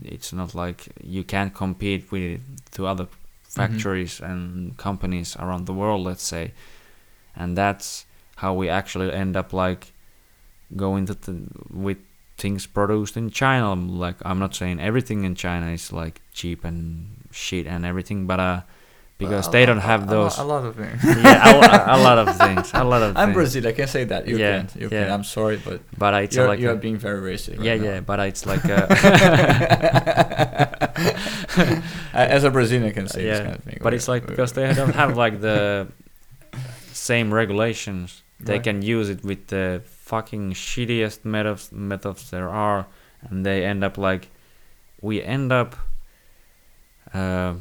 it's 0.05 0.33
not 0.33 0.55
like 0.55 0.89
you 1.03 1.23
can't 1.23 1.53
compete 1.55 2.11
with 2.11 2.23
it 2.23 2.41
to 2.71 2.87
other 2.87 3.07
factories 3.43 4.21
and 4.21 4.77
companies 4.77 5.37
around 5.37 5.67
the 5.67 5.75
world 5.75 6.03
let's 6.07 6.23
say 6.23 6.53
and 7.37 7.59
that's 7.59 8.07
how 8.37 8.55
we 8.55 8.69
actually 8.69 9.13
end 9.13 9.37
up 9.37 9.53
like 9.53 9.93
going 10.77 11.07
to 11.07 11.15
the, 11.15 11.43
with 11.71 11.99
things 12.39 12.67
produced 12.67 13.17
in 13.17 13.31
China. 13.31 13.75
Like 13.75 14.17
I'm 14.25 14.39
not 14.39 14.55
saying 14.55 14.81
everything 14.81 15.25
in 15.25 15.35
China 15.35 15.71
is 15.71 15.93
like 15.93 16.21
cheap 16.33 16.65
and 16.65 17.27
shit 17.31 17.67
and 17.67 17.85
everything, 17.85 18.27
but 18.27 18.41
uh, 18.41 18.61
because 19.19 19.51
they 19.51 19.67
don't 19.67 19.81
have 19.81 20.07
those. 20.07 20.39
A, 20.39 20.45
lot 20.45 20.65
of 20.65 20.77
things. 20.77 21.03
yeah, 21.25 21.93
a, 21.93 21.97
a 21.97 21.99
lot 22.03 22.19
of 22.19 22.37
things. 22.37 22.71
A 22.73 22.85
lot 22.85 23.03
of 23.03 23.17
I'm 23.17 23.29
things. 23.29 23.35
Brazil. 23.35 23.67
I 23.67 23.73
can 23.73 23.89
say 23.89 24.05
that. 24.05 24.27
You 24.29 24.39
Yeah, 24.39 24.59
can't. 24.59 24.77
You 24.77 24.89
yeah. 24.93 25.05
can. 25.05 25.13
I'm 25.13 25.25
sorry, 25.25 25.57
but 25.65 25.81
But 25.99 26.15
it's 26.23 26.37
you're, 26.37 26.47
like 26.49 26.61
you're 26.61 26.73
a- 26.73 26.77
being 26.77 26.97
very 26.97 27.21
racist. 27.35 27.59
Right 27.59 27.67
yeah, 27.67 27.77
now. 27.77 27.85
yeah. 27.85 28.01
But 28.01 28.21
it's 28.21 28.47
like 28.47 28.65
uh, 28.65 28.87
As 32.15 32.45
a 32.45 32.51
Brazilian, 32.51 32.89
I 32.89 32.93
can 32.93 33.09
say 33.09 33.25
this 33.25 33.39
yeah. 33.39 33.45
kind 33.45 33.57
of 33.57 33.65
thing. 33.65 33.79
But 33.83 33.95
it's 33.95 34.09
like 34.09 34.27
because 34.27 34.53
they 34.53 34.73
don't 34.75 34.95
have 34.95 35.17
like 35.17 35.41
the 35.41 35.89
same 36.93 37.33
regulations. 37.35 38.23
They 38.41 38.55
Right. 38.55 38.63
can 38.63 38.83
use 38.83 39.09
it 39.11 39.25
with 39.25 39.49
the 39.49 39.83
fucking 39.85 40.53
shittiest 40.53 41.25
methods 41.25 41.73
methods 41.73 42.31
there 42.31 42.49
are, 42.49 42.87
and 43.29 43.45
they 43.45 43.65
end 43.65 43.83
up 43.83 43.99
like 43.99 44.29
we 45.01 45.21
end 45.23 45.51
up 45.53 45.75
uh, 47.13 47.55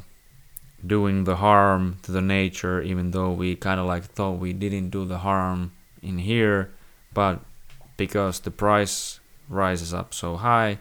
doing 0.86 1.24
the 1.24 1.36
harm 1.36 1.98
to 2.02 2.12
the 2.12 2.20
nature, 2.20 2.80
even 2.80 3.10
though 3.10 3.32
we 3.32 3.56
kind 3.56 3.80
of 3.80 3.86
like 3.86 4.04
thought 4.04 4.38
we 4.38 4.52
didn't 4.52 4.90
do 4.90 5.04
the 5.04 5.18
harm 5.18 5.72
in 6.02 6.18
here, 6.18 6.70
but 7.12 7.40
because 7.96 8.40
the 8.40 8.50
price 8.50 9.20
rises 9.48 9.92
up 9.92 10.14
so 10.14 10.36
high, 10.36 10.78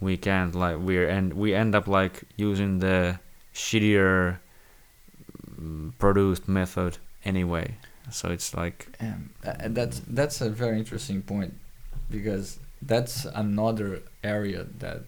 we 0.00 0.16
can't 0.16 0.54
like 0.54 0.78
we're 0.78 1.08
and 1.08 1.34
we 1.34 1.54
end 1.54 1.74
up 1.74 1.86
like 1.86 2.22
using 2.36 2.78
the 2.78 3.18
shittier 3.54 4.38
mm, 5.60 5.92
produced 5.98 6.48
method 6.48 6.98
anyway. 7.24 7.74
So 8.10 8.28
it's 8.30 8.54
like 8.54 8.88
uh, 9.02 9.54
that's 9.68 10.00
that's 10.06 10.40
a 10.40 10.50
very 10.50 10.78
interesting 10.78 11.22
point 11.22 11.54
because 12.10 12.58
that's 12.82 13.24
another 13.24 14.02
area 14.24 14.66
that 14.78 15.02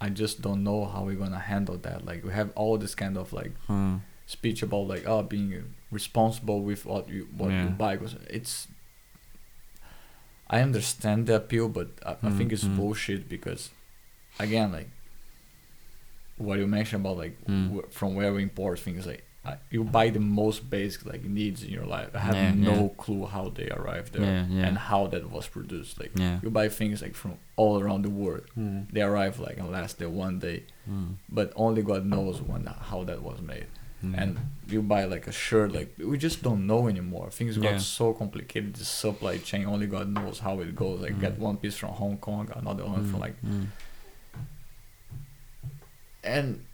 I 0.00 0.08
just 0.10 0.42
don't 0.42 0.62
know 0.62 0.84
how 0.84 1.04
we're 1.04 1.16
gonna 1.16 1.38
handle 1.38 1.76
that. 1.78 2.04
Like 2.04 2.24
we 2.24 2.32
have 2.32 2.50
all 2.54 2.76
this 2.78 2.94
kind 2.94 3.16
of 3.16 3.32
like 3.32 3.52
hmm, 3.66 3.96
speech 4.26 4.62
about 4.62 4.86
like 4.88 5.04
oh 5.06 5.22
being 5.22 5.74
responsible 5.90 6.60
with 6.60 6.84
what 6.84 7.08
you 7.08 7.28
what 7.36 7.48
you 7.50 7.54
Yeah. 7.68 7.68
buy. 7.82 7.96
'cause 7.96 8.14
it's 8.28 8.68
I 10.48 10.60
understand 10.60 11.26
the 11.26 11.36
appeal, 11.36 11.68
but 11.68 11.88
I, 12.04 12.16
I 12.22 12.30
think 12.30 12.52
it's 12.52 12.64
Mm, 12.64 12.70
mm. 12.72 12.76
bullshit 12.76 13.28
because 13.28 13.70
again 14.38 14.70
like 14.72 14.88
what 16.36 16.58
you 16.58 16.66
mentioned 16.66 17.00
about 17.04 17.16
like 17.18 17.36
Mm. 17.46 17.66
wh- 17.74 17.90
from 17.92 18.14
where 18.14 18.32
we 18.32 18.42
import 18.42 18.78
things 18.78 19.06
like 19.06 19.24
you 19.70 19.84
buy 19.84 20.06
the 20.10 20.20
most 20.20 20.58
basic 20.70 21.04
like 21.12 21.22
needs 21.24 21.62
in 21.66 21.70
your 21.70 21.84
life. 21.96 22.10
I 22.14 22.18
have 22.28 22.34
Yeah, 22.36 22.52
no 22.72 22.76
yeah. 22.82 23.02
clue 23.04 23.26
how 23.26 23.44
they 23.58 23.68
arrived 23.78 24.12
there 24.14 24.22
yeah, 24.24 24.46
yeah, 24.56 24.66
and 24.66 24.74
how 24.78 25.06
that 25.12 25.30
was 25.30 25.46
produced. 25.56 25.98
Like 26.00 26.12
yeah. 26.14 26.38
you 26.42 26.50
buy 26.50 26.68
things 26.68 27.02
like 27.02 27.14
from 27.14 27.32
all 27.56 27.74
around 27.82 28.02
the 28.02 28.10
world. 28.10 28.44
Mm, 28.58 28.90
They 28.92 29.02
arrive 29.02 29.38
like 29.46 29.56
and 29.60 29.70
last 29.70 29.98
there 29.98 30.08
one 30.26 30.38
day, 30.38 30.58
mm, 30.90 31.14
but 31.28 31.52
only 31.56 31.82
God 31.82 32.02
knows 32.14 32.36
when 32.42 32.62
how 32.90 33.04
that 33.04 33.20
was 33.22 33.40
made. 33.52 33.66
mm. 34.04 34.14
And 34.20 34.30
you 34.72 34.82
buy 34.82 35.02
like 35.14 35.26
a 35.26 35.32
shirt, 35.32 35.72
like 35.78 35.90
we 36.10 36.16
just 36.18 36.42
don't 36.42 36.66
know 36.66 36.82
anymore. 36.88 37.30
Things 37.30 37.56
Yeah. 37.56 37.72
got 37.72 37.80
so 37.80 38.12
complicated. 38.12 38.74
The 38.74 38.84
supply 38.84 39.38
chain, 39.38 39.64
only 39.74 39.86
God 39.96 40.06
knows 40.16 40.38
how 40.46 40.54
it 40.64 40.74
goes. 40.82 41.00
Like 41.00 41.16
get 41.20 41.34
Mm. 41.36 41.46
one 41.48 41.56
piece 41.62 41.76
from 41.80 41.90
Hong 42.02 42.18
Kong, 42.18 42.44
another 42.54 42.84
one 42.84 43.04
from 43.10 43.18
Mm, 43.20 43.26
like, 43.26 43.36
mm, 43.42 43.66
and 46.24 46.65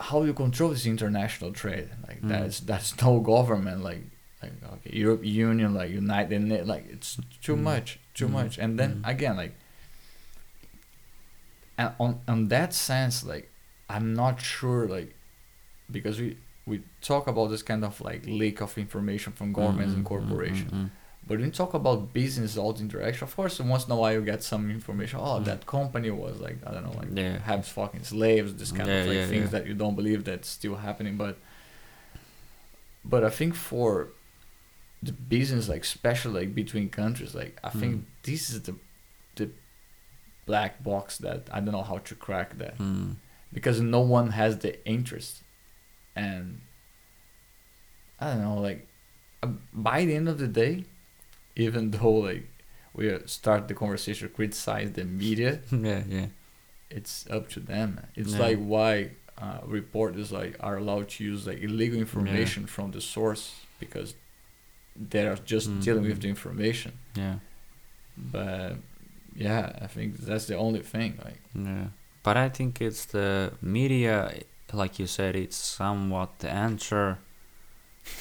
how 0.00 0.22
you 0.22 0.32
control 0.34 0.70
this 0.70 0.86
international 0.86 1.52
trade? 1.52 1.88
Like 2.06 2.22
Mm. 2.22 2.28
that's 2.28 2.60
that's 2.60 3.00
no 3.02 3.20
government. 3.20 3.82
Like 3.82 4.04
like 4.42 4.52
okay, 4.74 4.96
Europe 4.96 5.24
Union, 5.24 5.74
like 5.74 5.90
United, 5.90 6.66
like 6.66 6.86
it's 6.90 7.18
too 7.42 7.56
Mm. 7.56 7.62
much, 7.62 7.98
too 8.14 8.28
Mm. 8.28 8.32
much. 8.32 8.58
And 8.58 8.78
then 8.78 8.90
Mm. 8.96 9.08
again, 9.08 9.36
like, 9.36 9.54
and 11.78 11.92
on 11.98 12.20
on 12.28 12.48
that 12.48 12.74
sense, 12.74 13.24
like 13.24 13.50
I'm 13.88 14.14
not 14.14 14.40
sure, 14.40 14.86
like, 14.88 15.14
because 15.90 16.20
we 16.20 16.36
we 16.66 16.82
talk 17.00 17.26
about 17.26 17.50
this 17.50 17.62
kind 17.62 17.84
of 17.84 18.00
like 18.00 18.24
leak 18.26 18.60
of 18.60 18.78
information 18.78 19.32
from 19.32 19.52
governments 19.52 19.94
and 19.94 20.04
mm, 20.04 20.08
mm, 20.08 20.12
mm, 20.14 20.28
corporations. 20.28 20.90
But 21.30 21.38
when 21.38 21.46
you 21.46 21.52
talk 21.52 21.74
about 21.74 22.12
business 22.12 22.56
all 22.56 22.72
the 22.72 22.80
interaction, 22.80 23.22
of 23.28 23.36
course, 23.36 23.60
once 23.60 23.86
in 23.86 23.92
a 23.92 23.96
while 23.96 24.12
you 24.12 24.22
get 24.32 24.42
some 24.42 24.64
information. 24.78 25.20
Oh, 25.22 25.38
Mm. 25.38 25.44
that 25.50 25.60
company 25.64 26.10
was 26.10 26.40
like 26.40 26.58
I 26.66 26.72
don't 26.74 26.84
know, 26.88 26.96
like 27.02 27.10
Yeah. 27.16 27.38
have 27.50 27.64
fucking 27.66 28.02
slaves. 28.02 28.50
This 28.56 28.72
kind 28.72 28.88
Yeah, 28.88 29.00
of 29.02 29.06
like 29.06 29.16
yeah, 29.20 29.26
things 29.34 29.50
that 29.54 29.64
you 29.68 29.74
don't 29.82 29.94
believe 30.00 30.24
that's 30.24 30.48
still 30.48 30.74
happening. 30.86 31.16
But 31.24 31.34
but 33.12 33.22
I 33.24 33.30
think 33.30 33.54
for 33.54 34.08
the 35.02 35.12
business 35.12 35.68
like 35.68 35.82
especially 35.82 36.34
like 36.40 36.54
between 36.54 36.86
countries 36.90 37.34
like 37.34 37.54
i 37.64 37.70
think 37.70 37.92
Mm. 37.96 38.04
this 38.28 38.42
is 38.50 38.58
the 38.68 38.74
the 39.36 39.46
black 40.50 40.72
box 40.88 41.16
that 41.26 41.40
i 41.54 41.58
don't 41.60 41.72
know 41.78 41.86
how 41.92 41.98
to 42.08 42.14
crack 42.26 42.58
that 42.58 42.76
Mm. 42.76 43.14
because 43.56 43.80
no 43.80 44.00
one 44.16 44.28
has 44.40 44.52
the 44.58 44.72
interest 44.94 45.32
and 46.14 46.60
i 48.20 48.24
don't 48.30 48.42
know 48.42 48.58
like 48.68 48.80
uh, 49.42 49.48
by 49.72 50.04
the 50.04 50.14
end 50.20 50.28
of 50.28 50.36
the 50.38 50.48
day 50.64 50.84
even 51.56 51.90
though 51.90 52.12
like 52.28 52.48
we 52.94 53.16
start 53.26 53.68
the 53.68 53.74
conversation 53.74 54.28
criticize 54.34 54.92
the 54.92 55.04
media 55.04 55.60
yeah, 55.70 56.02
yeah, 56.08 56.26
it's 56.90 57.26
up 57.30 57.48
to 57.48 57.60
them 57.60 58.00
it's 58.16 58.32
Yeah. 58.34 58.40
like 58.46 58.58
why 58.58 59.10
uh, 59.38 59.58
reporters 59.64 60.30
like 60.32 60.56
are 60.60 60.76
allowed 60.76 61.08
to 61.10 61.24
use 61.24 61.46
like 61.46 61.60
illegal 61.62 61.98
information 61.98 62.66
from 62.66 62.90
the 62.90 63.00
source 63.00 63.60
because 63.78 64.14
they 65.10 65.26
are 65.26 65.36
just 65.36 65.80
dealing 65.80 66.04
with 66.04 66.20
the 66.20 66.28
information 66.28 66.92
yeah, 67.14 67.36
but 68.16 68.76
yeah 69.34 69.72
i 69.80 69.86
think 69.86 70.16
that's 70.18 70.46
the 70.46 70.56
only 70.56 70.80
thing 70.80 71.18
like 71.24 71.40
yeah. 71.54 71.86
But 72.22 72.36
I 72.36 72.50
think 72.50 72.82
it's 72.82 73.06
the 73.06 73.54
media, 73.62 74.42
like 74.74 74.98
you 74.98 75.06
said, 75.06 75.34
it's 75.34 75.56
somewhat 75.56 76.40
the 76.40 76.50
answer. 76.50 77.16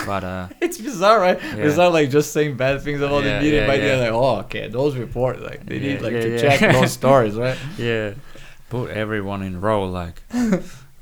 But 0.06 0.24
uh, 0.24 0.48
it's 0.62 0.78
bizarre 0.78 1.20
right 1.20 1.40
Yeah. 1.42 1.66
it's 1.68 1.78
not 1.78 1.92
like 1.94 2.10
just 2.10 2.32
saying 2.32 2.56
bad 2.58 2.82
things 2.82 3.02
about 3.02 3.24
Yeah, 3.24 3.40
the 3.40 3.44
media 3.46 3.62
yeah, 3.62 3.68
but 3.68 3.78
they're 3.78 3.98
like 4.06 4.12
oh 4.14 4.38
okay 4.46 4.68
those 4.70 4.96
reports 4.96 5.42
like 5.42 5.66
they 5.66 5.80
need 5.80 6.02
like 6.02 6.14
to 6.14 6.40
check 6.40 6.60
those 6.72 6.94
stories 7.02 7.36
right 7.36 7.58
yeah, 7.78 8.14
put 8.70 8.92
everyone 8.92 9.42
in 9.44 9.60
row 9.62 9.84
like. 9.86 10.22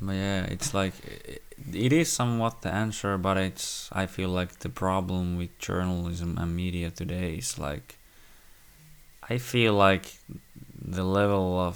but 0.01 0.13
yeah, 0.13 0.43
it's 0.45 0.73
like 0.73 0.93
i- 1.05 1.39
it 1.73 1.91
is 1.91 2.09
somewhat 2.11 2.61
the 2.61 2.71
answer, 2.73 3.17
but 3.17 3.35
it's 3.37 3.89
I 3.91 4.05
feel 4.05 4.29
like 4.29 4.59
the 4.59 4.69
problem 4.69 5.37
with 5.37 5.51
journalism 5.59 6.37
and 6.37 6.55
media 6.55 6.89
today 6.91 7.35
is 7.35 7.59
like. 7.59 7.95
I 9.29 9.37
feel 9.37 9.73
like 9.73 10.05
the 10.79 11.03
level 11.03 11.59
of 11.59 11.75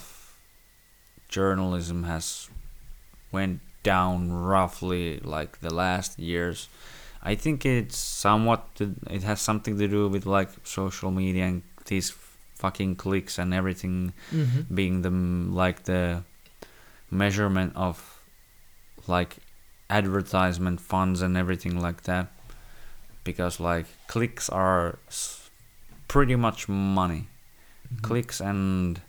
journalism 1.28 2.04
has 2.04 2.48
went 3.30 3.60
down 3.82 4.32
roughly 4.32 5.20
like 5.20 5.60
the 5.60 5.72
last 5.72 6.18
years. 6.18 6.68
I 7.22 7.34
think 7.34 7.64
it's 7.64 7.96
somewhat 7.96 8.74
to, 8.76 8.94
it 9.10 9.22
has 9.22 9.40
something 9.40 9.78
to 9.78 9.88
do 9.88 10.08
with 10.08 10.26
like 10.26 10.50
social 10.64 11.10
media 11.10 11.44
and 11.44 11.62
these 11.86 12.10
fucking 12.56 12.96
clicks 12.96 13.38
and 13.38 13.52
everything 13.54 14.12
mm-hmm. 14.32 14.74
being 14.74 15.02
the 15.02 15.10
like 15.10 15.84
the 15.84 16.22
measurement 17.10 17.72
of 17.76 18.20
like 19.06 19.36
advertisement 19.90 20.80
funds 20.80 21.22
and 21.22 21.36
everything 21.36 21.80
like 21.80 22.02
that 22.04 22.28
because 23.24 23.60
like 23.60 23.86
clicks 24.06 24.48
are 24.48 24.98
pretty 26.08 26.36
much 26.36 26.68
money 26.68 27.26
Mm-hmm. 27.92 28.06
clicks 28.06 28.40
and 28.40 29.00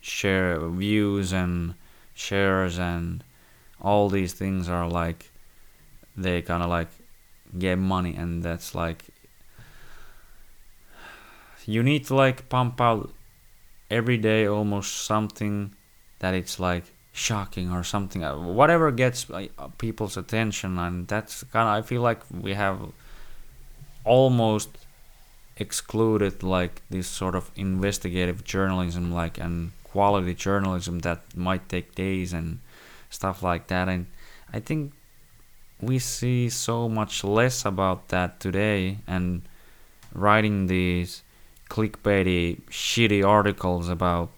share 0.00 0.58
views 0.68 1.32
and 1.32 1.74
shares 2.14 2.78
and 2.78 3.22
all 3.82 4.08
these 4.08 4.32
things 4.32 4.68
are 4.68 4.88
like 4.88 5.30
they 6.16 6.40
kind 6.40 6.62
of 6.62 6.70
like 6.70 6.88
get 7.58 7.76
money 7.76 8.14
and 8.14 8.42
that's 8.42 8.74
like 8.74 9.04
you 11.66 11.82
need 11.82 12.06
to 12.06 12.14
like 12.14 12.48
pump 12.48 12.80
out 12.80 13.10
every 13.90 14.16
day 14.16 14.46
almost 14.46 15.04
something 15.04 15.72
that 16.20 16.34
it's 16.34 16.58
like 16.58 16.84
shocking 17.12 17.70
or 17.70 17.84
something 17.84 18.24
uh, 18.24 18.36
whatever 18.36 18.90
gets 18.90 19.28
uh, 19.30 19.46
people's 19.76 20.16
attention 20.16 20.78
and 20.78 21.08
that's 21.08 21.44
kind 21.44 21.68
of 21.68 21.84
i 21.84 21.86
feel 21.86 22.00
like 22.00 22.20
we 22.30 22.54
have 22.54 22.78
almost 24.04 24.70
excluded 25.58 26.42
like 26.42 26.80
this 26.88 27.06
sort 27.06 27.34
of 27.34 27.50
investigative 27.54 28.42
journalism 28.44 29.12
like 29.12 29.36
and 29.38 29.72
quality 29.84 30.32
journalism 30.32 31.00
that 31.00 31.20
might 31.36 31.68
take 31.68 31.94
days 31.94 32.32
and 32.32 32.58
stuff 33.12 33.42
like 33.42 33.64
that 33.68 33.86
and 33.88 34.06
i 34.52 34.58
think 34.68 34.92
we 35.80 35.98
see 35.98 36.48
so 36.48 36.88
much 36.88 37.24
less 37.24 37.64
about 37.64 38.08
that 38.08 38.38
today 38.40 38.98
and 39.06 39.42
writing 40.14 40.66
these 40.66 41.22
clickbaity 41.70 42.60
shitty 42.70 43.24
articles 43.36 43.88
about 43.88 44.28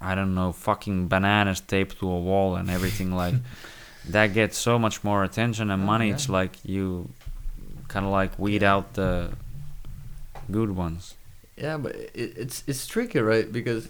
i 0.00 0.14
don't 0.14 0.34
know 0.34 0.52
fucking 0.52 1.08
bananas 1.08 1.60
taped 1.60 1.98
to 1.98 2.06
a 2.10 2.20
wall 2.28 2.56
and 2.56 2.70
everything 2.70 3.10
like 3.12 3.34
that 4.08 4.28
gets 4.32 4.56
so 4.56 4.78
much 4.78 5.02
more 5.04 5.24
attention 5.24 5.70
and 5.70 5.82
Oh, 5.82 5.86
money 5.92 6.08
yeah. 6.08 6.14
it's 6.14 6.28
like 6.28 6.52
you 6.64 7.10
kind 7.88 8.06
of 8.06 8.12
like 8.12 8.38
weed 8.38 8.62
out 8.62 8.94
the 8.94 9.30
good 10.50 10.70
ones 10.84 11.14
Yeah, 11.56 11.76
but 11.76 11.94
it, 11.96 12.32
it's 12.42 12.64
it's 12.66 12.86
tricky, 12.86 13.18
right? 13.20 13.50
Because 13.52 13.88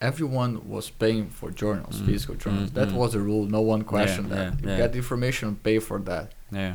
everyone 0.00 0.52
was 0.68 0.90
paying 0.90 1.28
for 1.38 1.50
journals, 1.50 1.96
Mm, 2.00 2.06
physical 2.06 2.34
journals. 2.36 2.70
mm, 2.70 2.74
That 2.74 2.88
mm. 2.88 2.94
was 3.00 3.12
the 3.12 3.20
rule. 3.20 3.44
No 3.46 3.60
one 3.60 3.82
questioned 3.82 4.28
yeah, 4.30 4.36
that. 4.36 4.62
You 4.62 4.68
yeah. 4.70 4.76
get 4.82 4.96
information, 4.96 5.56
pay 5.68 5.78
for 5.88 5.98
that. 6.10 6.26
yeah 6.52 6.74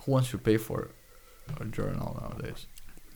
Who 0.00 0.12
wants 0.12 0.30
to 0.30 0.38
pay 0.38 0.56
for 0.56 0.78
a 1.60 1.64
journal 1.76 2.08
nowadays? 2.20 2.66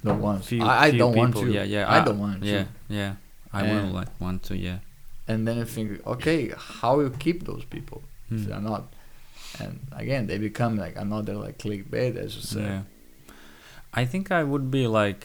No 0.03 0.15
one. 0.15 0.41
Few- 0.41 0.63
I, 0.65 0.87
I 0.87 0.91
don't 1.01 1.15
want 1.17 1.35
people, 1.35 1.49
to. 1.49 1.57
yeah 1.59 1.67
yeah 1.77 1.85
I 1.97 1.99
don't 2.07 2.19
want 2.27 2.43
yeah 2.43 2.63
to. 2.65 2.69
yeah 3.01 3.13
i 3.53 3.61
And- 3.61 3.69
wouldn't 3.71 3.95
like 4.01 4.13
want 4.25 4.43
to 4.49 4.55
yeah 4.69 4.79
And 5.31 5.47
then 5.47 5.57
you 5.63 5.65
think, 5.77 5.89
okay, 6.15 6.41
how 6.79 6.93
you 7.05 7.11
keep 7.25 7.39
those 7.51 7.65
people 7.75 8.01
if 8.31 8.41
Hmm. 8.41 8.47
they're 8.49 8.67
not? 8.73 8.85
And 9.63 9.75
again, 10.03 10.23
they 10.29 10.39
become 10.51 10.73
like 10.85 10.95
another 11.07 11.35
like 11.45 11.57
clickbait, 11.65 12.15
as 12.25 12.31
you 12.37 12.43
say. 12.55 12.65
Yeah. 12.71 12.83
I 14.01 14.03
think 14.11 14.25
I 14.41 14.43
would 14.51 14.67
be 14.79 14.85
like 15.01 15.23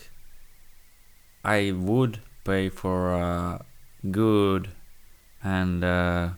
I 1.57 1.71
would 1.71 2.13
pay 2.45 2.69
for 2.69 3.13
uh, 3.13 3.59
good 4.09 4.69
and 5.43 5.83
uh, 5.83 6.29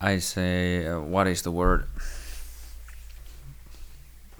I 0.00 0.18
say 0.18 0.86
uh, 0.86 1.00
what 1.00 1.26
is 1.26 1.42
the 1.42 1.50
word? 1.50 1.86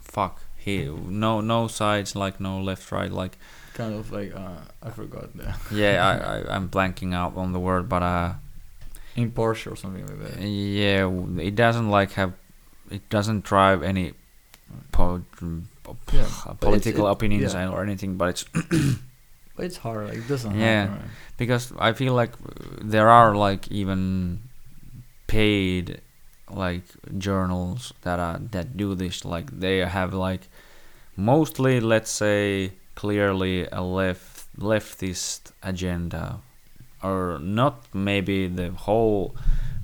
Fuck. 0.02 0.40
He 0.56 0.84
no 0.86 1.40
no 1.40 1.66
sides 1.68 2.14
like 2.14 2.40
no 2.40 2.60
left 2.60 2.90
right 2.92 3.10
like 3.10 3.38
Kind 3.74 3.94
of 3.94 4.10
like 4.10 4.34
uh, 4.34 4.58
I 4.82 4.90
forgot 4.90 5.36
the 5.36 5.54
yeah 5.72 6.04
I, 6.04 6.12
I 6.50 6.54
I'm 6.56 6.68
blanking 6.68 7.14
out 7.14 7.36
on 7.36 7.52
the 7.52 7.60
word 7.60 7.88
but 7.88 8.02
uh 8.02 8.32
impartial 9.16 9.72
or 9.72 9.76
something 9.76 10.04
like 10.06 10.18
that. 10.36 10.40
yeah 10.42 11.08
it 11.40 11.54
doesn't 11.54 11.88
like 11.88 12.12
have 12.12 12.32
it 12.90 13.08
doesn't 13.08 13.44
drive 13.44 13.82
any 13.82 14.14
po- 14.92 15.22
Yeah, 16.12 16.26
political 16.60 17.06
it- 17.06 17.12
opinions 17.12 17.54
yeah. 17.54 17.68
or 17.70 17.82
anything 17.82 18.16
but 18.16 18.28
it's 18.30 18.44
But 19.58 19.66
it's 19.66 19.76
hard. 19.82 20.06
Like 20.08 20.18
it 20.22 20.28
doesn't 20.30 20.54
Yeah. 20.54 20.86
happen. 20.86 21.02
Right? 21.02 21.10
because 21.36 21.72
I 21.78 21.92
feel 21.92 22.14
like 22.14 22.32
uh, 22.34 22.78
there 22.94 23.08
are 23.10 23.34
like 23.36 23.66
even 23.70 24.38
paid 25.26 26.00
like 26.50 26.84
journals 27.18 27.92
that 28.02 28.18
are 28.18 28.38
that 28.52 28.76
do 28.76 28.94
this 28.94 29.24
like 29.24 29.50
they 29.60 29.78
have 29.84 30.14
like 30.14 30.48
mostly 31.16 31.78
let's 31.80 32.10
say 32.10 32.72
clearly 32.94 33.66
a 33.70 33.82
left 33.82 34.46
leftist 34.58 35.52
agenda 35.62 36.40
or 37.02 37.38
not 37.40 37.84
maybe 37.94 38.48
the 38.48 38.70
whole 38.86 39.34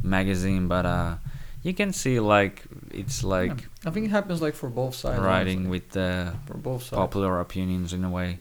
magazine 0.02 0.66
but 0.66 0.86
uh 0.86 1.14
you 1.62 1.72
can 1.74 1.92
see 1.92 2.18
like 2.18 2.62
it's 2.90 3.22
like 3.22 3.50
Yeah. 3.60 3.88
I 3.88 3.90
think 3.90 4.06
it 4.06 4.10
happens 4.10 4.40
like 4.40 4.54
for 4.54 4.68
both 4.70 4.94
sides. 4.94 5.20
writing 5.20 5.68
with 5.68 5.90
the 5.90 6.32
for 6.46 6.56
both 6.56 6.82
sides. 6.84 6.96
popular 6.96 7.40
opinions 7.40 7.92
in 7.92 8.02
a 8.04 8.10
way 8.10 8.38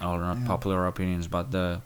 or 0.00 0.18
not 0.18 0.38
Yeah. 0.38 0.46
popular 0.46 0.86
opinions 0.86 1.28
but 1.28 1.50
the 1.50 1.80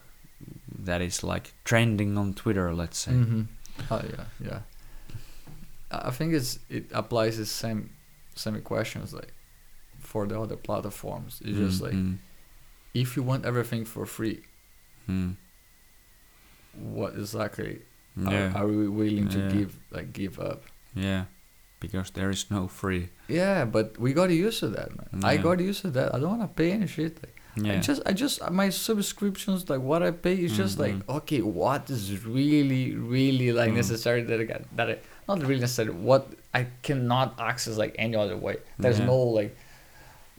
that 0.84 1.00
is 1.02 1.22
like 1.22 1.52
trending 1.64 2.16
on 2.18 2.34
twitter 2.34 2.72
let's 2.74 2.98
say 2.98 3.12
Mm-hmm. 3.12 3.42
Oh 3.90 4.02
yeah, 4.16 4.24
yeah. 4.48 4.60
I 5.90 6.10
think 6.10 6.34
it's 6.34 6.58
it 6.68 6.84
applies 6.92 7.36
the 7.39 7.47
same 7.47 7.90
same 8.34 8.60
questions 8.62 9.12
like 9.12 9.32
for 9.98 10.26
the 10.26 10.39
other 10.40 10.56
platforms. 10.56 11.40
It's 11.44 11.58
just 11.58 11.80
like 11.82 11.94
Mm, 11.94 12.18
if 12.94 13.16
you 13.16 13.22
want 13.22 13.44
everything 13.47 13.84
for 13.86 14.05
free, 14.06 14.42
mm, 15.08 15.34
what 16.74 17.14
exactly 17.14 17.80
yeah 18.16 18.52
are, 18.55 18.64
are 18.64 18.66
we 18.68 18.89
willing 18.89 19.28
to 19.28 19.39
Yeah. 19.39 19.48
give 19.56 19.70
like 19.90 20.12
give 20.12 20.39
up? 20.39 20.62
yeah 20.94 21.24
because 21.80 22.10
there 22.10 22.30
is 22.30 22.50
no 22.50 22.68
free 22.68 23.08
Yeah, 23.28 23.64
but 23.64 23.97
we 23.98 24.12
got 24.12 24.30
used 24.30 24.60
to 24.60 24.68
that, 24.68 24.89
man. 24.97 25.24
I 25.24 25.36
got 25.39 25.60
used 25.60 25.80
to 25.82 25.90
that. 25.92 26.14
I 26.14 26.18
don't 26.18 26.39
want 26.39 26.42
to 26.42 26.48
pay 26.62 26.72
any 26.72 26.86
shit. 26.86 27.16
Like, 27.22 27.36
yeah 27.57 27.73
I 27.75 27.77
just, 27.79 28.01
I 28.07 28.12
just, 28.12 28.37
my 28.51 28.69
subscriptions, 28.70 29.69
like 29.69 29.81
what 29.81 30.03
I 30.03 30.11
pay, 30.12 30.35
is 30.47 30.57
just 30.57 30.79
like, 30.79 30.95
Mhm. 30.95 31.17
okay, 31.19 31.41
what 31.43 31.91
is 31.91 32.25
really, 32.25 32.95
really 32.95 33.53
like 33.53 33.70
Mm. 33.73 33.77
necessary 33.83 34.23
that 34.23 34.39
I 34.41 34.45
got, 34.45 34.62
that 34.77 34.89
I, 34.91 34.99
not 35.29 35.41
really 35.43 35.61
necessary, 35.61 35.91
what 35.91 36.23
I 36.55 36.67
cannot 36.83 37.29
access 37.39 37.77
like 37.77 37.95
any 37.99 38.17
other 38.17 38.37
way. 38.37 38.57
There's 38.79 38.99
Yeah. 39.01 39.07
no 39.07 39.19
like 39.41 39.57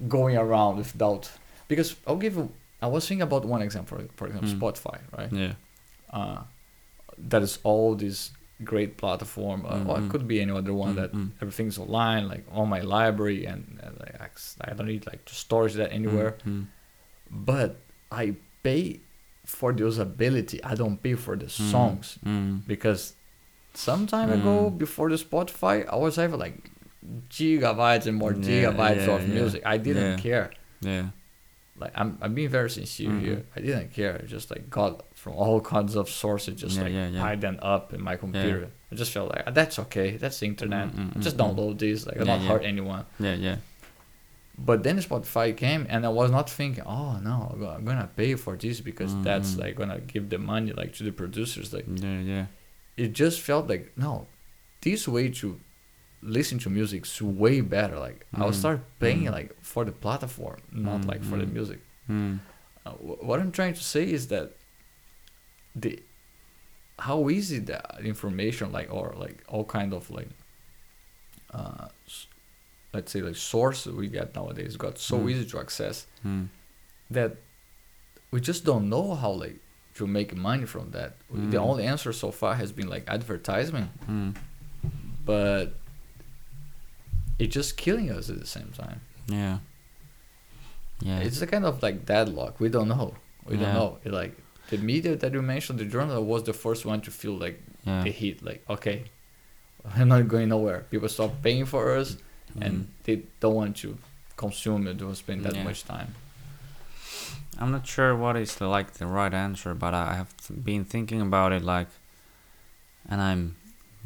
going 0.08 0.36
around 0.38 0.78
without, 0.78 1.30
because 1.68 1.96
I'll 2.08 2.18
give 2.26 2.36
you, 2.36 2.52
I 2.82 2.88
was 2.88 3.08
thinking 3.08 3.22
about 3.24 3.46
one 3.46 3.62
example, 3.62 3.98
for 4.16 4.26
example, 4.28 4.50
Mm. 4.50 4.60
Spotify, 4.60 4.98
right? 5.18 5.32
yeah 5.32 5.54
Uh, 6.14 6.42
that 7.30 7.42
is 7.42 7.60
all 7.64 7.96
this 7.96 8.32
great 8.64 8.98
platform, 8.98 9.66
uh, 9.66 9.80
or 9.88 9.98
Mhm. 9.98 10.06
it 10.06 10.10
could 10.12 10.28
be 10.28 10.42
any 10.42 10.52
other 10.52 10.74
one 10.74 10.96
that 10.96 11.12
Mm, 11.14 11.20
mm. 11.20 11.32
everything's 11.42 11.78
online, 11.78 12.28
like 12.28 12.44
on 12.52 12.68
my 12.70 12.82
library, 12.82 13.46
and, 13.46 13.80
and 13.84 13.94
like, 14.00 14.16
I 14.70 14.74
don't 14.74 14.88
need 14.88 15.06
like 15.08 15.24
to 15.26 15.34
storage 15.36 15.74
that 15.76 15.92
anywhere. 15.92 16.36
Mm, 16.46 16.66
But 17.32 17.78
I 18.12 18.36
pay 18.64 19.00
for 19.46 19.72
the 19.74 19.84
usability. 19.86 20.60
I 20.64 20.76
don't 20.76 21.02
pay 21.02 21.16
for 21.16 21.36
the 21.38 21.46
mm, 21.46 21.72
songs 21.72 22.20
mm, 22.26 22.62
because 22.68 23.14
some 23.74 24.06
time 24.06 24.30
ago 24.32 24.70
Mm. 24.70 24.78
before 24.78 25.10
the 25.10 25.16
Spotify, 25.16 25.88
I 25.88 25.96
was 25.96 26.16
having 26.18 26.40
like 26.40 26.70
gigabytes 27.30 28.06
and 28.06 28.18
more 28.18 28.34
Yeah, 28.34 28.42
gigabytes 28.50 29.08
yeah, 29.08 29.16
of 29.16 29.22
yeah. 29.28 29.34
music. 29.34 29.62
I 29.66 29.78
didn't 29.78 30.18
care. 30.20 30.52
yeah. 30.82 31.08
Like 31.80 31.94
I'm, 31.96 32.18
I'm 32.22 32.36
being 32.36 32.50
very 32.50 32.70
sincere 32.70 33.10
Mhm. 33.10 33.22
here. 33.22 33.44
I 33.56 33.60
didn't 33.62 33.92
care. 33.94 34.20
I 34.22 34.28
just 34.28 34.52
like 34.52 34.70
got 34.70 35.04
from 35.16 35.34
all 35.34 35.60
kinds 35.74 35.96
of 35.96 36.10
sources, 36.10 36.62
just 36.62 36.80
like 36.80 36.94
hide 37.16 37.42
them 37.42 37.58
up 37.62 37.94
in 37.94 38.02
my 38.04 38.16
computer. 38.18 38.68
I 38.92 38.96
just 38.96 39.12
felt 39.12 39.32
like 39.32 39.52
that's 39.56 39.80
okay. 39.80 40.18
That's 40.18 40.40
the 40.40 40.46
internet. 40.46 40.90
Mm, 40.90 41.14
mm, 41.14 41.18
I 41.18 41.20
just 41.22 41.38
mm, 41.38 41.40
mm. 41.50 41.56
download 41.56 41.80
this. 41.80 42.06
Like 42.06 42.20
I 42.22 42.24
don't 42.24 42.42
hurt 42.42 42.64
anyone. 42.64 43.06
Yeah, 43.20 43.34
yeah. 43.34 43.56
But 44.58 44.84
then 44.84 44.98
Spotify 45.00 45.56
came, 45.58 45.86
and 45.90 46.06
I 46.06 46.10
was 46.10 46.30
not 46.30 46.50
thinking, 46.50 46.84
oh 46.86 47.18
no, 47.20 47.56
I'm 47.76 47.84
gonna 47.86 48.10
pay 48.16 48.36
for 48.36 48.56
this 48.58 48.80
because 48.82 49.12
that's 49.24 49.52
Mhm. 49.56 49.60
like 49.60 49.76
gonna 49.76 50.00
give 50.00 50.30
the 50.30 50.38
money 50.38 50.72
like 50.74 50.94
to 50.98 51.04
the 51.04 51.12
producers. 51.12 51.74
Like 51.74 51.86
Yeah, 51.88 52.20
yeah. 52.20 52.46
it 52.98 53.14
just 53.14 53.42
felt 53.42 53.68
like 53.68 53.92
no, 53.98 54.28
this 54.82 55.08
way 55.08 55.30
to 55.30 55.60
listen 56.22 56.60
to 56.60 56.70
music 56.70 57.06
is 57.06 57.22
way 57.22 57.62
better. 57.62 57.98
Like 57.98 58.26
I'll 58.36 58.52
Mm. 58.52 58.62
start 58.64 58.80
paying 59.00 59.24
Mm. 59.24 59.32
like 59.32 59.56
for 59.62 59.84
the 59.86 59.92
platform, 59.92 60.60
not 60.72 61.06
like 61.06 61.24
for 61.24 61.38
the 61.38 61.46
Mm. 61.46 61.54
music. 61.54 61.80
Mm, 62.10 62.40
Uh, 62.86 62.92
wh- 62.94 63.24
what 63.24 63.40
I'm 63.40 63.52
trying 63.52 63.76
to 63.76 63.84
say 63.84 64.04
is 64.12 64.28
that 64.28 64.48
the 65.76 66.02
how 67.00 67.30
easy 67.30 67.58
the 67.60 67.80
information 68.04 68.72
like 68.72 68.90
or 68.94 69.14
like 69.18 69.44
all 69.48 69.64
kind 69.66 69.94
of 69.94 70.10
like 70.12 70.30
uh 71.54 71.88
s- 72.08 72.28
let's 72.94 73.12
say 73.12 73.22
like 73.22 73.36
source 73.36 73.86
we 73.86 74.08
get 74.08 74.36
nowadays 74.36 74.76
got 74.78 74.98
so 74.98 75.18
Mm. 75.20 75.30
easy 75.32 75.46
to 75.52 75.60
access 75.60 76.06
mm, 76.26 76.48
that 77.10 77.32
we 78.32 78.40
just 78.42 78.66
don't 78.66 78.90
know 78.90 79.16
how 79.16 79.32
like 79.32 79.60
to 79.96 80.08
make 80.08 80.36
money 80.36 80.66
from 80.66 80.92
that. 80.92 81.12
The 81.30 81.58
Mm. 81.58 81.70
only 81.70 81.84
answer 81.86 82.12
so 82.14 82.32
far 82.32 82.56
has 82.56 82.72
been 82.72 82.88
like 82.90 83.04
advertisement, 83.08 83.90
mm. 84.10 84.36
but 85.26 85.74
it's 87.40 87.54
just 87.54 87.78
killing 87.78 88.10
us 88.12 88.30
at 88.30 88.40
the 88.40 88.46
same 88.48 88.72
time. 88.78 89.02
Yeah. 89.28 89.58
Yeah. 91.02 91.20
It's 91.20 91.42
a 91.42 91.48
kind 91.48 91.66
of 91.66 91.82
like 91.82 92.06
deadlock. 92.06 92.60
We 92.60 92.70
don't 92.70 92.88
know. 92.88 93.16
We 93.46 93.56
Yeah. 93.58 93.64
don't 93.64 93.74
know. 93.74 93.98
It, 94.06 94.12
like 94.12 94.38
the 94.70 94.78
media 94.78 95.16
that 95.16 95.34
you 95.34 95.42
mentioned, 95.42 95.80
the 95.80 95.86
journal 95.86 96.24
was 96.24 96.44
the 96.44 96.54
first 96.54 96.86
one 96.86 97.02
to 97.02 97.12
feel 97.12 97.36
like 97.38 97.62
yeah. 97.86 98.04
the 98.04 98.12
heat. 98.12 98.44
Like 98.44 98.64
okay, 98.70 99.06
we're 99.98 100.06
not 100.06 100.28
going 100.28 100.50
nowhere. 100.50 100.86
People 100.92 101.10
stop 101.10 101.42
paying 101.42 101.66
for 101.66 101.98
us, 101.98 102.18
and 102.60 102.74
Mm. 102.74 102.86
they 103.04 103.22
don't 103.40 103.56
want 103.56 103.78
to 103.78 103.98
consume 104.38 104.88
it. 104.88 104.98
Don't 104.98 105.16
spend 105.16 105.44
that 105.46 105.56
Yeah. 105.56 105.64
much 105.64 105.84
time. 105.86 106.16
I'm 107.60 107.72
not 107.72 107.86
sure 107.86 108.16
what 108.16 108.36
is 108.38 108.56
the, 108.56 108.68
like 108.68 108.94
the 108.94 109.06
right 109.06 109.34
answer, 109.34 109.74
but 109.74 109.94
I 109.94 110.16
have 110.16 110.34
been 110.64 110.84
thinking 110.86 111.22
about 111.22 111.52
it 111.52 111.64
like, 111.64 111.90
and 113.08 113.22
I'm 113.22 113.56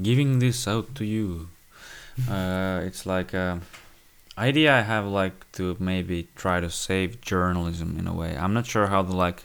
giving 0.02 0.40
this 0.40 0.68
out 0.68 0.94
to 0.96 1.06
you. 1.06 1.50
uh, 2.30 2.82
it's 2.84 3.06
like 3.06 3.34
a 3.34 3.62
idea 4.38 4.74
I 4.78 4.82
have 4.82 5.06
like 5.06 5.50
to 5.54 5.76
maybe 5.80 6.28
try 6.36 6.60
to 6.60 6.70
save 6.70 7.22
journalism 7.22 7.98
in 8.00 8.08
a 8.08 8.14
way. 8.14 8.36
I'm 8.38 8.54
not 8.54 8.66
sure 8.66 8.88
how 8.88 9.02
the 9.02 9.16
like 9.16 9.44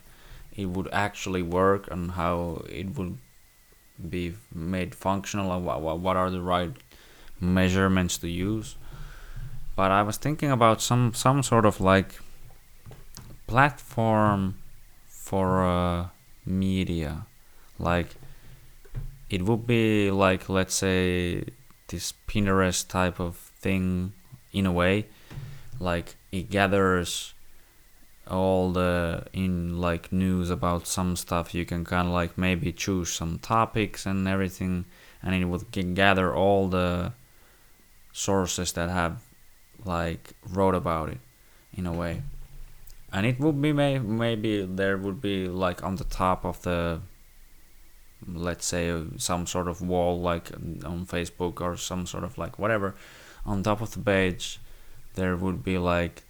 it 0.57 0.67
would 0.67 0.89
actually 0.93 1.43
work 1.43 1.89
and 1.91 2.13
how 2.13 2.65
it 2.69 2.97
would 2.97 3.19
be 4.09 4.35
made 4.55 4.95
functional 4.95 5.53
and 5.53 5.65
what, 5.65 5.81
what 6.01 6.17
are 6.17 6.31
the 6.31 6.41
right 6.41 6.73
measurements 7.41 8.19
to 8.19 8.29
use. 8.29 8.77
But 9.77 9.91
I 9.91 10.03
was 10.03 10.17
thinking 10.17 10.51
about 10.51 10.83
some 10.83 11.15
some 11.15 11.43
sort 11.43 11.65
of 11.65 11.81
like 11.81 12.21
platform 13.47 14.57
for 15.09 15.65
uh, 15.65 16.09
media. 16.45 17.27
Like 17.79 18.09
it 19.29 19.43
would 19.43 19.67
be 19.67 20.11
like 20.11 20.49
let's 20.49 20.75
say 20.75 21.45
this 21.89 22.13
pinterest 22.29 22.89
type 22.89 23.21
of 23.21 23.37
thing 23.37 24.13
in 24.53 24.67
a 24.67 24.73
way. 24.73 25.07
Like 25.79 26.17
it 26.31 26.51
gathers 26.51 27.35
all 28.27 28.71
the 28.73 29.25
in 29.33 29.81
like 29.81 30.13
news 30.13 30.51
about 30.51 30.87
some 30.87 31.17
stuff. 31.17 31.55
You 31.55 31.65
can 31.65 31.85
kind 31.85 32.09
of 32.09 32.15
like 32.15 32.37
maybe 32.37 32.73
choose 32.73 33.13
some 33.13 33.39
topics 33.39 34.07
and 34.07 34.29
everything 34.29 34.85
and 35.23 35.35
it 35.35 35.45
would 35.45 35.71
gather 35.95 36.35
all 36.35 36.69
the 36.69 37.13
sources 38.13 38.73
that 38.73 38.89
have 38.91 39.23
like 39.85 40.35
wrote 40.49 40.75
about 40.75 41.09
it 41.09 41.19
in 41.77 41.87
a 41.87 41.93
way. 41.93 42.23
And 43.13 43.27
it 43.27 43.41
would 43.41 43.61
be 43.61 43.73
may- 43.73 43.99
maybe 43.99 44.65
there 44.65 44.97
would 44.97 45.21
be 45.21 45.49
like 45.49 45.83
on 45.83 45.97
the 45.97 46.05
top 46.05 46.45
of 46.45 46.63
the 46.63 47.01
let's 48.27 48.67
say 48.67 49.03
some 49.17 49.47
sort 49.47 49.67
of 49.67 49.81
wall 49.81 50.21
like 50.21 50.53
on 50.85 51.07
facebook 51.07 51.59
or 51.61 51.77
some 51.77 52.07
sort 52.07 52.25
of 52.25 52.39
like 52.39 52.59
whatever. 52.59 52.95
On 53.47 53.63
top 53.63 53.81
of 53.81 53.93
the 53.93 54.01
page 54.01 54.61
there 55.15 55.37
would 55.37 55.65
be 55.65 55.79
like 55.79 56.23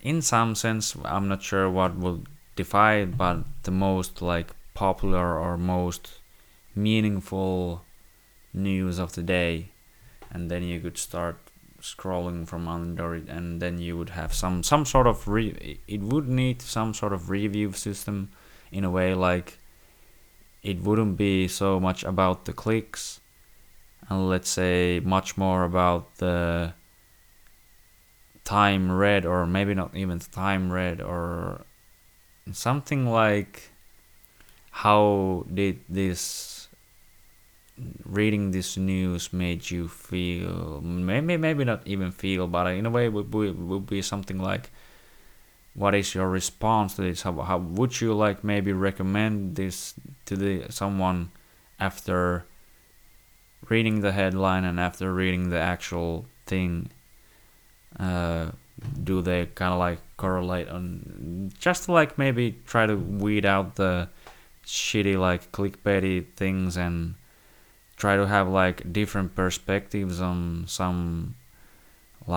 in 0.00 0.22
some 0.22 0.54
sense 0.54 0.96
i'm 1.04 1.28
not 1.28 1.42
sure 1.42 1.70
what 1.70 1.94
would 1.94 2.26
define 2.56 2.98
it 3.00 3.18
but 3.18 3.44
the 3.64 3.70
most 3.70 4.22
like 4.22 4.54
popular 4.74 5.38
or 5.38 5.56
most 5.58 6.18
meaningful 6.74 7.82
news 8.52 8.98
of 8.98 9.12
the 9.14 9.22
day. 9.22 9.68
And 10.30 10.50
then 10.50 10.62
you 10.62 10.80
could 10.80 10.98
start 10.98 11.36
scrolling 11.82 12.46
from 12.46 12.68
under 12.68 13.14
it 13.14 13.28
and 13.28 13.60
then 13.60 13.78
you 13.78 13.98
would 13.98 14.10
have 14.10 14.32
some 14.32 14.62
some 14.62 14.84
sort 14.84 15.06
of 15.06 15.26
re- 15.26 15.78
it 15.88 16.00
would 16.00 16.28
need 16.28 16.62
some 16.62 16.94
sort 16.94 17.12
of 17.12 17.28
review 17.28 17.72
system 17.72 18.30
in 18.70 18.84
a 18.84 18.90
way 18.90 19.14
like 19.14 19.58
it 20.62 20.80
wouldn't 20.80 21.16
be 21.16 21.48
so 21.48 21.80
much 21.80 22.04
about 22.04 22.44
the 22.44 22.52
clicks 22.52 23.20
and 24.08 24.28
let's 24.28 24.48
say 24.48 25.00
much 25.02 25.36
more 25.36 25.64
about 25.64 26.16
the 26.16 26.72
time 28.44 28.90
read 28.90 29.26
or 29.26 29.46
maybe 29.46 29.74
not 29.74 29.94
even 29.94 30.18
time 30.18 30.70
read 30.70 31.00
or 31.00 31.62
something 32.52 33.06
like 33.06 33.70
how 34.70 35.44
did 35.52 35.80
this 35.88 36.51
reading 38.04 38.50
this 38.50 38.76
news 38.76 39.32
made 39.32 39.70
you 39.70 39.88
feel 39.88 40.80
maybe 40.82 41.36
maybe 41.36 41.64
not 41.64 41.82
even 41.86 42.10
feel 42.10 42.46
but 42.46 42.66
in 42.66 42.86
a 42.86 42.90
way 42.90 43.08
would 43.08 43.30
be, 43.30 43.50
would 43.50 43.86
be 43.86 44.02
something 44.02 44.38
like 44.38 44.70
what 45.74 45.94
is 45.94 46.14
your 46.14 46.28
response 46.28 46.96
to 46.96 47.02
this? 47.02 47.22
How, 47.22 47.32
how 47.40 47.58
would 47.58 48.00
you 48.00 48.14
like 48.14 48.44
maybe 48.44 48.72
recommend 48.72 49.56
this 49.56 49.94
to 50.26 50.36
the 50.36 50.66
someone 50.70 51.30
after 51.80 52.44
reading 53.68 54.00
the 54.00 54.12
headline 54.12 54.64
and 54.64 54.78
after 54.78 55.12
reading 55.12 55.48
the 55.48 55.58
actual 55.58 56.26
thing? 56.46 56.90
Uh, 57.98 58.50
do 59.02 59.22
they 59.22 59.46
kind 59.46 59.72
of 59.72 59.78
like 59.78 59.98
correlate 60.16 60.68
on 60.68 61.52
just 61.58 61.88
like 61.88 62.18
maybe 62.18 62.56
try 62.66 62.86
to 62.86 62.96
weed 62.96 63.46
out 63.46 63.76
the 63.76 64.08
shitty 64.66 65.18
like 65.18 65.52
clickbaity 65.52 66.26
things 66.36 66.76
and 66.76 67.14
try 68.02 68.14
to 68.22 68.26
have 68.36 68.46
like 68.62 68.76
different 69.00 69.30
perspectives 69.42 70.16
on 70.20 70.64
some 70.78 71.34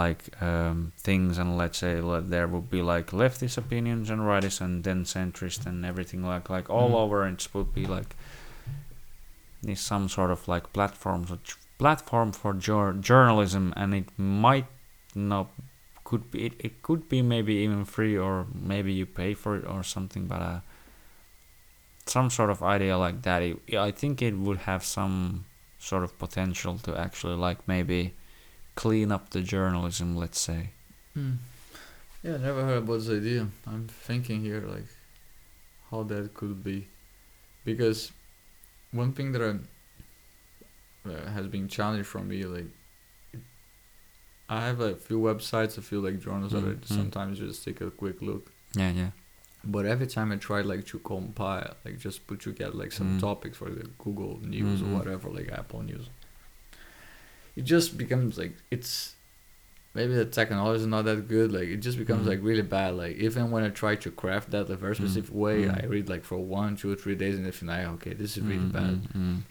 like 0.01 0.21
um, 0.49 0.77
things 1.07 1.37
and 1.41 1.49
let's 1.61 1.77
say 1.83 1.93
like, 2.11 2.25
there 2.33 2.47
would 2.53 2.69
be 2.75 2.81
like 2.93 3.07
leftist 3.21 3.57
opinions 3.63 4.09
and 4.11 4.21
rightist 4.21 4.59
and 4.65 4.83
then 4.83 4.99
centrist 5.05 5.65
and 5.69 5.85
everything 5.91 6.21
like 6.33 6.45
like 6.55 6.67
all 6.75 6.91
Mhm. 6.91 7.03
over 7.03 7.17
and 7.27 7.35
it 7.39 7.47
would 7.53 7.71
be 7.81 7.85
like 7.97 8.11
is 9.73 9.79
some 9.91 10.05
sort 10.17 10.31
of 10.35 10.47
like 10.53 10.65
platform 10.77 11.21
so 11.29 11.37
platform 11.83 12.29
for 12.41 12.51
jour- 12.67 12.97
journalism 13.11 13.73
and 13.75 13.93
it 14.01 14.07
might 14.17 14.67
not 15.15 15.47
could 16.07 16.23
be 16.31 16.45
it, 16.47 16.53
it 16.67 16.73
could 16.87 17.03
be 17.13 17.21
maybe 17.33 17.53
even 17.65 17.83
free 17.95 18.15
or 18.27 18.45
maybe 18.73 18.91
you 18.99 19.05
pay 19.21 19.33
for 19.33 19.51
it 19.57 19.65
or 19.73 19.81
something 19.83 20.23
but 20.31 20.41
uh 20.51 20.59
some 22.05 22.29
sort 22.29 22.49
of 22.53 22.61
idea 22.75 22.95
like 23.05 23.17
that 23.23 23.41
it, 23.41 23.57
i 23.89 23.91
think 23.91 24.21
it 24.21 24.35
would 24.45 24.59
have 24.69 24.83
some 24.97 25.45
sort 25.89 26.03
of 26.03 26.11
potential 26.25 26.73
to 26.85 26.91
actually 27.05 27.37
like 27.47 27.59
maybe 27.67 28.01
clean 28.83 29.11
up 29.15 29.23
the 29.29 29.41
journalism 29.53 30.15
let's 30.23 30.39
say 30.49 30.61
Hmm. 31.13 31.35
Yeah, 32.23 32.35
I 32.35 32.37
never 32.49 32.61
heard 32.67 32.79
about 32.83 32.97
this 33.01 33.09
idea. 33.21 33.41
I'm 33.71 33.87
thinking 34.07 34.41
here 34.41 34.61
like 34.75 34.89
how 35.91 36.03
that 36.11 36.33
could 36.39 36.57
be, 36.69 36.77
because 37.69 38.11
one 39.01 39.11
thing 39.17 39.31
that 39.33 39.41
I, 39.49 39.51
uh, 41.09 41.25
has 41.37 41.45
been 41.47 41.67
challenged 41.67 42.07
for 42.13 42.21
me 42.31 42.43
like 42.55 42.69
I 44.49 44.59
have 44.67 44.79
a 44.79 44.95
few 44.95 45.19
websites, 45.19 45.77
a 45.77 45.81
few 45.81 45.99
like 46.01 46.19
journals 46.19 46.51
that 46.53 46.63
I 46.63 46.73
Mhm, 46.75 46.79
mhm. 46.79 46.97
sometimes 46.99 47.39
just 47.39 47.63
take 47.63 47.81
a 47.81 47.91
quick 47.91 48.21
look, 48.21 48.43
yeah 48.81 48.91
yeah 49.01 49.11
But 49.65 49.85
every 49.85 50.07
time 50.07 50.31
I 50.31 50.35
try 50.35 50.61
like 50.61 50.85
to 50.87 50.99
compile, 50.99 51.75
like 51.83 51.97
just 51.97 52.27
put 52.27 52.39
together 52.41 52.73
like 52.77 52.91
some 52.91 53.17
Mm. 53.17 53.19
topics 53.19 53.57
for 53.57 53.69
the 53.69 53.87
Google 53.97 54.39
News 54.43 54.81
Mhm. 54.81 54.87
or 54.87 54.97
whatever, 54.97 55.29
like 55.29 55.49
Apple 55.51 55.81
News, 55.81 56.07
it 57.55 57.63
just 57.63 57.97
becomes 57.97 58.37
like 58.37 58.55
it's 58.69 59.15
maybe 59.93 60.13
the 60.13 60.25
technology 60.25 60.81
is 60.81 60.87
not 60.87 61.05
that 61.05 61.27
good. 61.27 61.51
Like 61.51 61.67
it 61.69 61.77
just 61.77 61.97
becomes 61.97 62.25
Mhm. 62.25 62.29
like 62.29 62.39
really 62.43 62.61
bad. 62.61 62.95
Like 62.95 63.15
even 63.17 63.49
when 63.51 63.63
I 63.63 63.69
try 63.69 63.95
to 63.95 64.11
craft 64.11 64.51
that 64.51 64.69
a 64.69 64.75
very 64.75 64.93
Mm. 64.93 64.97
specific 64.97 65.33
way, 65.33 65.63
Mm. 65.65 65.83
I 65.83 65.85
read 65.87 66.09
like 66.09 66.23
for 66.23 66.37
one, 66.37 66.75
two, 66.75 66.95
three 66.95 67.15
days, 67.15 67.35
and 67.37 67.45
then 67.45 67.69
I 67.69 67.85
okay, 67.95 68.13
this 68.13 68.37
is 68.37 68.43
really 68.43 68.65
Mm, 68.69 68.71
bad. 68.71 68.95
mm, 69.03 69.11
mm. 69.17 69.41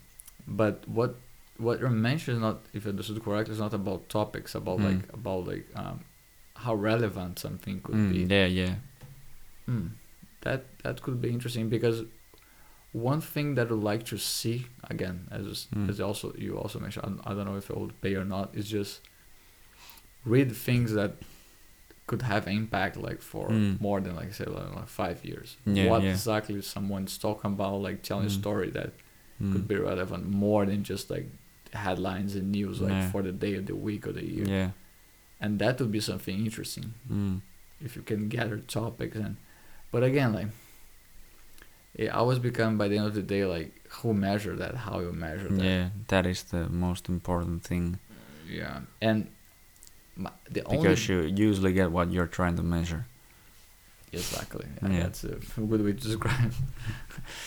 But 0.47 0.87
what 0.89 1.17
what 1.57 1.81
you 1.81 1.89
mentioned 1.89 2.37
is 2.37 2.41
not, 2.41 2.59
if 2.73 2.85
I 2.87 2.91
understood 2.91 3.23
correctly, 3.25 3.55
is 3.55 3.61
not 3.61 3.73
about 3.75 4.09
topics, 4.09 4.55
about 4.55 4.79
Mm. 4.81 4.85
like 4.85 5.03
about 5.15 5.47
like 5.47 5.67
um, 5.77 6.01
how 6.57 6.75
relevant 6.75 7.39
something 7.39 7.81
could 7.81 7.97
Mm, 7.97 8.11
be. 8.13 8.35
yeah, 8.35 8.47
yeah. 8.47 8.75
Hmm. 9.67 9.87
That 10.45 10.61
that 10.85 11.03
could 11.03 11.21
be 11.21 11.31
interesting 11.31 11.69
because 11.69 12.05
one 12.93 13.21
thing 13.21 13.55
that 13.57 13.67
I'd 13.73 13.89
like 13.93 14.05
to 14.13 14.17
see 14.19 14.67
again, 14.95 15.17
as 15.31 15.67
Mm. 15.75 15.89
as 15.91 16.01
also 16.01 16.27
you 16.45 16.57
also 16.63 16.79
mentioned, 16.81 17.21
I, 17.25 17.31
I 17.31 17.35
don't 17.35 17.47
know 17.51 17.57
if 17.57 17.69
it 17.71 17.77
would 17.77 18.01
pay 18.01 18.15
or 18.15 18.25
not, 18.25 18.47
is 18.55 18.69
just 18.79 19.01
read 20.25 20.51
things 20.69 20.93
that 20.93 21.13
could 22.07 22.23
have 22.23 22.47
impact 22.49 22.97
like 22.97 23.21
for 23.23 23.49
Mm. 23.49 23.81
more 23.81 24.01
than 24.01 24.15
like 24.17 24.33
say 24.35 24.45
like, 24.45 24.75
like 24.77 24.89
five 24.89 25.25
years. 25.25 25.57
Yeah, 25.65 25.89
what 25.91 26.03
yeah. 26.03 26.11
exactly 26.11 26.61
someone's 26.63 27.17
talking 27.19 27.53
about, 27.53 27.81
like 27.89 28.03
telling 28.03 28.27
a 28.27 28.31
Mm. 28.31 28.41
story 28.43 28.71
that 28.71 28.93
Mm. 29.41 29.53
could 29.53 29.67
be 29.67 29.77
relevant 29.77 30.29
more 30.29 30.67
than 30.67 30.85
just 30.85 31.11
like 31.11 31.27
headlines 31.73 32.37
and 32.37 32.53
news 32.53 32.81
like 32.81 32.93
Yeah. 32.93 33.11
for 33.11 33.23
the 33.23 33.33
day 33.33 33.55
of 33.61 33.65
the 33.67 33.75
week 33.75 34.07
or 34.07 34.13
the 34.13 34.25
year. 34.37 34.47
Yeah. 34.59 34.71
And 35.41 35.59
that 35.59 35.81
would 35.81 35.91
be 35.91 36.01
something 36.01 36.37
interesting 36.49 36.95
Mm. 37.11 37.41
if 37.81 37.97
you 37.97 38.03
can 38.03 38.29
gather 38.29 38.59
topics 38.59 39.17
and 39.17 39.37
but 39.95 40.03
again 40.11 40.31
like 40.39 40.51
it 42.03 42.09
always 42.19 42.41
become 42.49 42.73
by 42.83 42.87
the 42.91 42.97
end 42.99 43.07
of 43.07 43.15
the 43.21 43.27
day 43.35 43.43
like 43.57 43.71
who 43.99 44.09
measure 44.29 44.55
that 44.63 44.75
how 44.85 44.95
you 45.05 45.13
measure 45.13 45.49
that 45.57 45.65
Yeah, 45.65 45.85
that 46.13 46.25
is 46.33 46.43
the 46.55 46.63
most 46.69 47.05
important 47.17 47.57
thing 47.71 47.85
yeah 48.61 48.81
and 49.01 49.19
my, 50.23 50.31
the 50.55 50.61
because 50.75 51.01
only 51.11 51.29
you 51.29 51.47
usually 51.49 51.73
get 51.81 51.89
what 51.97 52.07
you're 52.15 52.33
trying 52.39 52.57
to 52.61 52.65
measure. 52.77 53.03
exactly 54.13 54.67
yeah, 54.83 54.89
Yeah. 54.95 55.03
that's 55.05 55.23
a 55.25 55.35
good 55.71 55.83
way 55.87 55.93
to 56.01 56.03
describe 56.11 56.53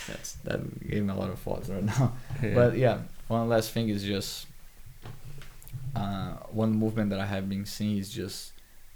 that's 0.08 0.32
that 0.48 0.60
gave 0.90 1.04
me 1.08 1.12
a 1.18 1.20
lot 1.22 1.30
of 1.36 1.40
thoughts 1.46 1.68
right 1.76 1.84
now 1.94 2.06
Yeah. 2.44 2.54
but 2.60 2.72
yeah 2.86 2.98
one 3.28 3.46
last 3.54 3.68
thing 3.74 3.86
is 3.96 4.02
just 4.16 4.48
uh, 5.96 6.34
one 6.62 6.72
movement 6.84 7.10
that 7.12 7.20
i 7.20 7.26
have 7.36 7.46
been 7.54 7.66
seeing 7.66 7.98
is 8.04 8.10
just 8.22 8.54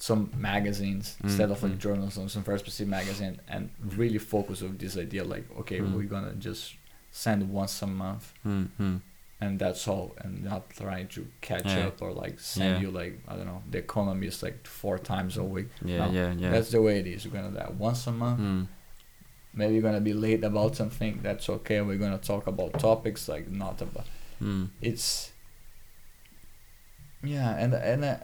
some 0.09 0.21
magazines 0.51 1.05
Mm, 1.19 1.25
instead 1.25 1.49
of 1.53 1.61
like 1.63 1.73
mm. 1.73 1.83
journalism 1.85 2.27
some 2.35 2.43
very 2.49 2.59
specific 2.65 2.89
magazine 2.99 3.35
and 3.53 3.69
really 4.01 4.17
focus 4.33 4.57
on 4.67 4.73
this 4.83 4.97
idea 5.05 5.23
like 5.23 5.45
okay 5.61 5.79
Mm. 5.79 5.93
we're 5.95 6.11
gonna 6.15 6.33
just 6.49 6.63
send 7.23 7.39
once 7.61 7.75
a 7.87 7.87
month 7.87 8.25
Mm, 8.45 8.67
mm. 8.79 8.97
and 9.43 9.51
that's 9.63 9.83
all 9.91 10.07
and 10.21 10.33
not 10.51 10.63
trying 10.81 11.07
to 11.15 11.21
catch 11.49 11.65
Yeah. 11.65 11.87
up 11.87 12.01
or 12.01 12.11
like 12.23 12.35
send 12.39 12.71
Yeah. 12.75 12.81
you 12.83 12.89
like 13.01 13.13
i 13.29 13.33
don't 13.37 13.45
know 13.51 13.61
the 13.73 13.79
economy 13.87 14.27
is 14.33 14.41
like 14.47 14.57
four 14.81 14.97
times 15.13 15.33
a 15.37 15.43
week 15.55 15.69
Yeah, 15.91 16.05
No, 16.05 16.11
yeah, 16.19 16.31
yeah. 16.41 16.51
that's 16.53 16.71
the 16.75 16.81
way 16.81 16.95
it 17.03 17.07
is 17.13 17.19
we're 17.25 17.35
gonna 17.37 17.49
do 17.55 17.59
that 17.63 17.71
once 17.89 18.01
a 18.07 18.11
month 18.23 18.39
Mm. 18.39 18.63
maybe 19.53 19.71
you're 19.75 19.87
gonna 19.89 20.07
be 20.11 20.15
late 20.27 20.43
about 20.51 20.71
something 20.81 21.13
that's 21.27 21.47
okay 21.57 21.79
we're 21.81 22.01
gonna 22.05 22.23
talk 22.33 22.43
about 22.53 22.69
topics 22.89 23.21
like 23.33 23.45
not 23.63 23.77
about 23.87 24.07
Mm. 24.41 24.69
it's 24.89 25.31
yeah 27.23 27.49
and 27.61 27.73
and 27.91 28.01
I, 28.05 28.15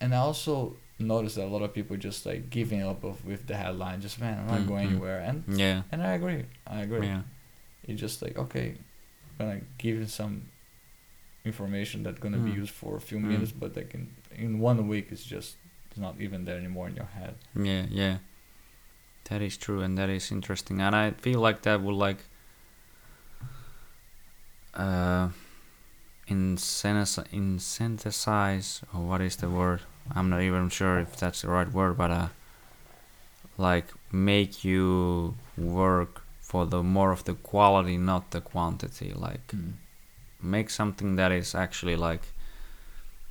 and 0.00 0.14
I 0.14 0.18
also 0.18 0.76
noticed 1.06 1.36
that 1.36 1.44
a 1.44 1.52
lot 1.56 1.62
of 1.62 1.72
people 1.74 1.96
just 1.96 2.26
like 2.26 2.50
giving 2.50 2.82
up 2.82 3.04
of, 3.04 3.24
with 3.24 3.46
the 3.46 3.56
headline 3.56 4.00
just 4.00 4.18
man 4.20 4.38
I'm 4.40 4.46
not 4.46 4.60
Mm, 4.62 4.68
going 4.68 4.86
anywhere 4.90 5.20
and 5.20 5.44
Yeah. 5.48 5.82
and 5.92 6.02
I 6.02 6.12
agree 6.12 6.44
I 6.66 6.80
agree 6.82 7.06
Yeah. 7.06 7.22
it's 7.88 8.00
just 8.00 8.22
like 8.22 8.36
okay 8.38 8.76
I'm 9.38 9.46
gonna 9.46 9.60
give 9.78 9.96
you 9.96 10.06
some 10.06 10.34
information 11.44 12.02
that's 12.02 12.18
gonna 12.18 12.38
be 12.38 12.50
Mm. 12.52 12.60
used 12.62 12.72
for 12.72 12.96
a 12.96 13.00
few 13.00 13.18
Mm. 13.18 13.28
minutes 13.32 13.52
but 13.52 13.76
like 13.76 13.94
in 13.94 14.04
in 14.44 14.58
one 14.60 14.88
week 14.88 15.06
it's 15.10 15.24
just 15.24 15.56
it's 15.90 16.00
not 16.00 16.14
even 16.20 16.44
there 16.44 16.58
anymore 16.58 16.88
in 16.88 16.96
your 16.96 17.10
head 17.18 17.34
Yeah, 17.54 17.86
yeah. 17.90 18.16
That 19.30 19.40
is 19.42 19.56
true 19.56 19.80
and 19.80 19.96
that 19.96 20.10
is 20.10 20.30
interesting. 20.30 20.80
And 20.82 20.94
I 20.94 21.12
feel 21.12 21.40
like 21.40 21.62
that 21.62 21.80
would 21.80 21.94
like 22.08 22.18
uh 24.74 25.28
in 26.26 26.56
synthesize 27.58 28.82
or 28.92 29.00
what 29.08 29.20
is 29.20 29.36
the 29.36 29.48
word? 29.48 29.80
I'm 30.14 30.28
not 30.30 30.42
even 30.42 30.68
sure 30.68 30.98
if 30.98 31.16
that's 31.16 31.42
the 31.42 31.48
right 31.48 31.70
word, 31.72 31.96
but 31.96 32.10
uh 32.10 32.28
like 33.58 33.86
make 34.12 34.64
you 34.64 35.34
work 35.56 36.22
for 36.40 36.66
the 36.66 36.82
more 36.82 37.12
of 37.12 37.24
the 37.24 37.34
quality, 37.34 37.96
not 37.96 38.30
the 38.32 38.40
quantity. 38.40 39.12
Like 39.14 39.52
make 40.42 40.70
something 40.70 41.16
that 41.16 41.32
is 41.32 41.54
actually 41.54 41.96
like 41.96 42.22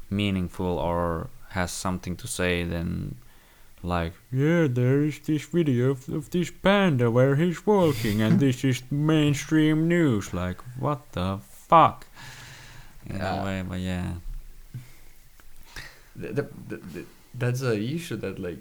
meaningful 0.09 0.77
or 0.79 1.27
has 1.49 1.71
something 1.71 2.15
to 2.15 2.27
say 2.27 2.63
then 2.63 3.15
like 3.83 4.13
yeah 4.31 4.65
there 4.69 5.01
is 5.03 5.19
this 5.19 5.45
video 5.45 5.91
of, 5.91 6.07
of 6.09 6.29
this 6.29 6.49
panda 6.49 7.11
where 7.11 7.35
he's 7.35 7.65
walking 7.65 8.21
and 8.21 8.39
this 8.39 8.63
is 8.63 8.81
mainstream 8.89 9.87
news 9.87 10.33
like 10.33 10.57
what 10.79 11.11
the 11.11 11.39
fuck 11.67 12.07
in 13.09 13.17
Yeah. 13.17 13.41
a 13.41 13.45
way 13.45 13.63
but 13.67 13.79
yeah 13.79 14.13
the, 16.15 16.27
the, 16.67 16.77
the, 16.77 17.05
that's 17.33 17.61
a 17.61 17.79
issue 17.79 18.15
that 18.17 18.37
like 18.39 18.59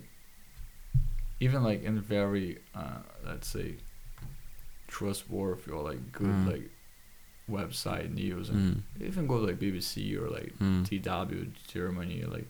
even 1.41 1.63
like 1.63 1.83
in 1.85 2.01
very 2.01 2.59
uh 2.75 2.99
let's 3.27 3.49
say 3.49 3.75
trustworthy 4.89 5.71
or 5.71 5.83
like 5.83 6.13
good 6.13 6.27
Mm. 6.29 6.47
like 6.53 6.71
website 7.51 8.13
news 8.15 8.49
and 8.49 8.77
mm, 8.99 9.07
even 9.07 9.27
go 9.27 9.39
to 9.41 9.47
like 9.47 9.59
BBC 9.59 10.17
or 10.17 10.29
like 10.31 10.53
mm, 10.59 10.85
DW 10.87 11.51
Germany 11.69 12.25
like 12.25 12.47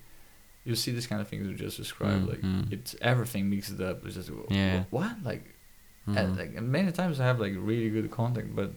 you 0.64 0.74
see 0.76 0.92
this 0.92 1.06
kind 1.06 1.20
of 1.20 1.26
things 1.28 1.46
you 1.46 1.54
just 1.54 1.76
described 1.78 2.24
Mm, 2.26 2.28
like 2.28 2.40
mm. 2.42 2.72
it's 2.72 2.94
everything 3.00 3.48
mixed 3.50 3.80
up 3.80 4.04
it's 4.04 4.14
just 4.16 4.30
Yeah. 4.50 4.84
what 4.90 5.22
like 5.24 5.44
mm, 6.06 6.16
and, 6.16 6.36
like 6.36 6.54
and 6.56 6.70
many 6.70 6.92
times 6.92 7.18
I 7.20 7.24
have 7.24 7.40
like 7.40 7.54
really 7.56 7.90
good 7.90 8.10
content 8.10 8.54
but 8.54 8.70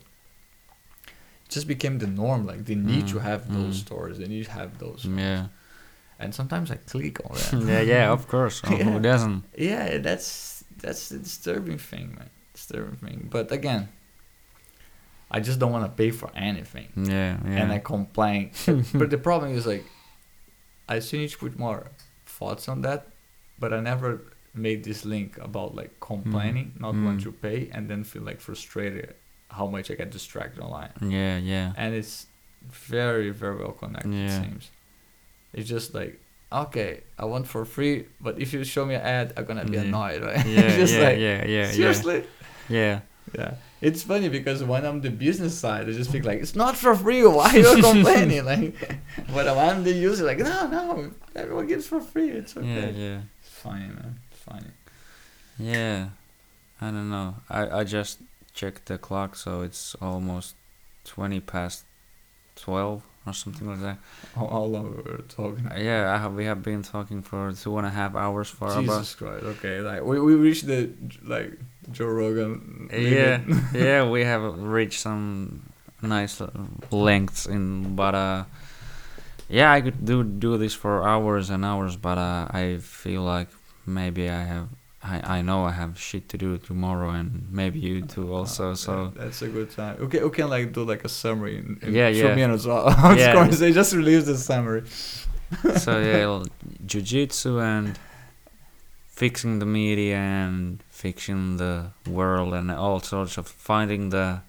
it 1.07 1.49
just 1.49 1.67
became 1.67 1.99
the 1.99 2.07
norm 2.07 2.45
like 2.47 2.65
they 2.65 2.75
need 2.75 3.07
to 3.09 3.15
Mm, 3.15 3.21
have 3.21 3.51
those 3.53 3.75
mm. 3.77 3.85
stories 3.85 4.17
they 4.17 4.27
need 4.27 4.45
to 4.45 4.51
have 4.51 4.79
those 4.79 5.05
yeah 5.05 5.47
and 6.19 6.33
sometimes 6.33 6.71
I 6.71 6.75
click 6.77 7.19
on 7.25 7.35
that. 7.35 7.65
Yeah 7.71 7.81
yeah 7.81 8.11
of 8.11 8.27
course. 8.33 8.61
Oh, 8.65 8.71
Yeah. 8.75 8.83
who 8.85 8.99
doesn't? 8.99 9.43
Yeah 9.57 9.97
that's 9.99 10.63
that's 10.81 11.09
the 11.09 11.19
disturbing 11.19 11.77
thing 11.77 12.15
man. 12.17 12.29
Disturbing 12.53 12.97
thing. 12.97 13.27
But 13.31 13.51
again 13.51 13.89
i 15.31 15.39
just 15.39 15.57
don't 15.59 15.71
want 15.71 15.85
to 15.85 15.91
pay 15.91 16.11
for 16.11 16.29
anything. 16.35 16.87
Yeah 16.95 17.37
yeah. 17.45 17.61
And 17.63 17.71
i 17.71 17.79
complain. 17.79 18.51
But 18.93 19.09
the 19.09 19.17
problem 19.17 19.51
is 19.57 19.65
like 19.65 19.85
i 20.87 20.99
still 20.99 21.19
need 21.19 21.29
to 21.31 21.37
put 21.37 21.57
more 21.57 21.87
thoughts 22.25 22.67
on 22.69 22.81
that 22.81 23.07
but 23.57 23.73
i 23.73 23.79
never 23.79 24.21
made 24.53 24.83
this 24.83 25.03
link 25.03 25.37
about 25.41 25.73
like 25.75 25.91
complaining 25.99 26.73
not 26.79 26.93
want 26.93 27.19
Mm. 27.19 27.23
to 27.23 27.31
pay 27.31 27.69
and 27.73 27.89
then 27.89 28.03
feel 28.03 28.21
like 28.29 28.39
frustrated 28.39 29.15
how 29.57 29.65
much 29.67 29.89
i 29.91 29.95
get 29.95 30.11
distracted 30.11 30.61
online. 30.61 30.91
Yeah 31.01 31.37
yeah. 31.37 31.73
And 31.77 31.93
it's 31.95 32.27
very 32.69 33.29
very 33.31 33.55
well 33.61 33.71
connected 33.81 34.13
Yeah. 34.13 34.25
it 34.27 34.43
seems 34.43 34.69
it's 35.55 35.67
just 35.75 35.93
like 35.99 36.13
okay 36.51 37.01
i 37.17 37.25
want 37.25 37.45
for 37.47 37.65
free 37.65 38.05
but 38.21 38.33
if 38.43 38.53
you 38.53 38.63
show 38.63 38.85
me 38.85 38.93
an 38.95 39.01
ad 39.01 39.33
i'm 39.37 39.45
gonna 39.49 39.65
be 39.65 39.77
Yeah. 39.77 39.87
annoyed 39.89 40.21
right? 40.21 40.45
Yeah 40.45 40.69
just 40.81 40.93
yeah, 40.93 41.05
like, 41.07 41.17
yeah 41.25 41.39
yeah 41.55 41.71
seriously? 41.71 42.19
Yeah. 42.69 42.99
Yeah. 43.37 43.55
It's 43.81 44.01
funny 44.11 44.29
because 44.29 44.63
when 44.63 44.85
i'm 44.85 45.01
the 45.01 45.09
business 45.25 45.53
side 45.63 45.83
i 45.89 45.91
just 46.01 46.09
think 46.11 46.23
like 46.29 46.39
it's 46.45 46.55
not 46.63 46.73
for 46.77 46.93
free 46.95 47.23
why 47.37 47.49
are 47.49 47.57
you 47.77 47.81
complaining? 47.91 48.45
Like 48.45 48.73
but 49.35 49.45
when 49.57 49.65
i'm 49.69 49.83
the 49.83 49.91
user 50.07 50.23
like 50.31 50.39
no 50.39 50.67
no 50.77 51.11
everyone 51.35 51.67
gets 51.67 51.85
for 51.87 51.99
free 52.11 52.29
it's 52.29 52.55
okay. 52.55 52.67
yeah. 52.93 53.03
Yeah 53.05 53.19
it's 53.41 53.49
funny 53.65 53.87
man 53.97 54.11
it's 54.31 54.41
funny. 54.49 54.71
Yeah, 55.57 56.09
I 56.81 56.87
don't 56.91 57.09
know. 57.09 57.35
I, 57.49 57.61
I 57.79 57.83
just 57.85 58.19
checked 58.53 58.87
the 58.87 58.97
clock, 58.97 59.35
so 59.37 59.61
it's 59.61 59.95
almost 60.01 60.55
20 61.05 61.39
past 61.39 61.85
12 62.57 63.01
or 63.25 63.33
something 63.33 63.67
like 63.67 63.81
that. 63.81 63.97
how, 64.35 64.47
how 64.47 64.63
long 64.63 64.91
we 64.95 65.01
were 65.11 65.23
talking 65.27 65.65
yeah, 65.77 66.13
I 66.13 66.17
have, 66.17 66.33
we 66.33 66.45
have 66.45 66.61
been 66.61 66.83
talking 66.83 67.21
for 67.21 67.51
two 67.53 67.77
and 67.77 67.87
a 67.87 67.89
half 67.89 68.15
hours 68.15 68.49
for 68.49 68.67
about. 68.67 68.81
jesus 68.81 69.15
christ 69.15 69.43
okay 69.43 69.79
like 69.81 70.03
we, 70.03 70.19
we 70.19 70.35
reached 70.35 70.67
the 70.67 70.89
like 71.23 71.51
joe 71.91 72.05
rogan 72.07 72.89
Yeah, 72.91 73.41
yeah, 73.73 74.09
we 74.09 74.23
have 74.23 74.43
reached 74.61 74.99
some 74.99 75.63
nice 76.01 76.41
lengths 76.91 77.45
in, 77.47 77.95
but 77.95 78.13
uh, 78.15 78.43
yeah, 79.49 79.71
I 79.71 79.81
could 79.81 80.05
do 80.05 80.23
do 80.23 80.57
this 80.57 80.73
for 80.73 81.07
hours 81.07 81.49
and 81.49 81.63
hours, 81.65 81.95
but 81.97 82.17
uh, 82.17 82.47
I 82.51 82.77
feel 82.81 83.21
like 83.23 83.49
maybe 83.85 84.29
I 84.29 84.43
have. 84.43 84.69
I, 85.07 85.37
I 85.37 85.41
know 85.43 85.65
I 85.65 85.71
have 85.71 85.99
shit 85.99 86.29
to 86.29 86.37
do 86.37 86.57
tomorrow, 86.57 87.09
and 87.11 87.47
maybe 87.51 87.79
you 87.79 88.01
too 88.01 88.33
oh, 88.33 88.37
also. 88.37 88.71
Oh, 88.71 88.73
So 88.73 88.93
yeah, 89.15 89.23
that's 89.23 89.41
a 89.43 89.47
good 89.47 89.69
time. 89.69 89.97
Okay, 90.01 90.23
we 90.23 90.29
can 90.31 90.49
like 90.49 90.73
do 90.73 90.83
like 90.83 91.03
a 91.05 91.09
summary 91.09 91.57
in, 91.57 91.77
in 91.83 91.93
Yeah, 91.93 92.07
yeah. 92.07 92.33
minutes. 92.33 92.65
Uh, 92.65 92.85
of 93.11 93.17
Yeah. 93.17 93.33
course, 93.33 93.59
they 93.59 93.71
just 93.71 93.93
released 93.93 94.25
the 94.25 94.37
summary. 94.37 94.83
so 95.77 95.99
yeah, 95.99 96.43
jujitsu 96.87 97.61
and 97.61 97.99
fixing 99.07 99.59
the 99.59 99.65
media 99.65 100.17
and 100.17 100.81
fixing 100.89 101.57
the 101.57 101.91
world 102.09 102.53
and 102.53 102.71
all 102.71 102.99
sorts 102.99 103.37
of 103.37 103.47
finding 103.47 104.09
the 104.09 104.41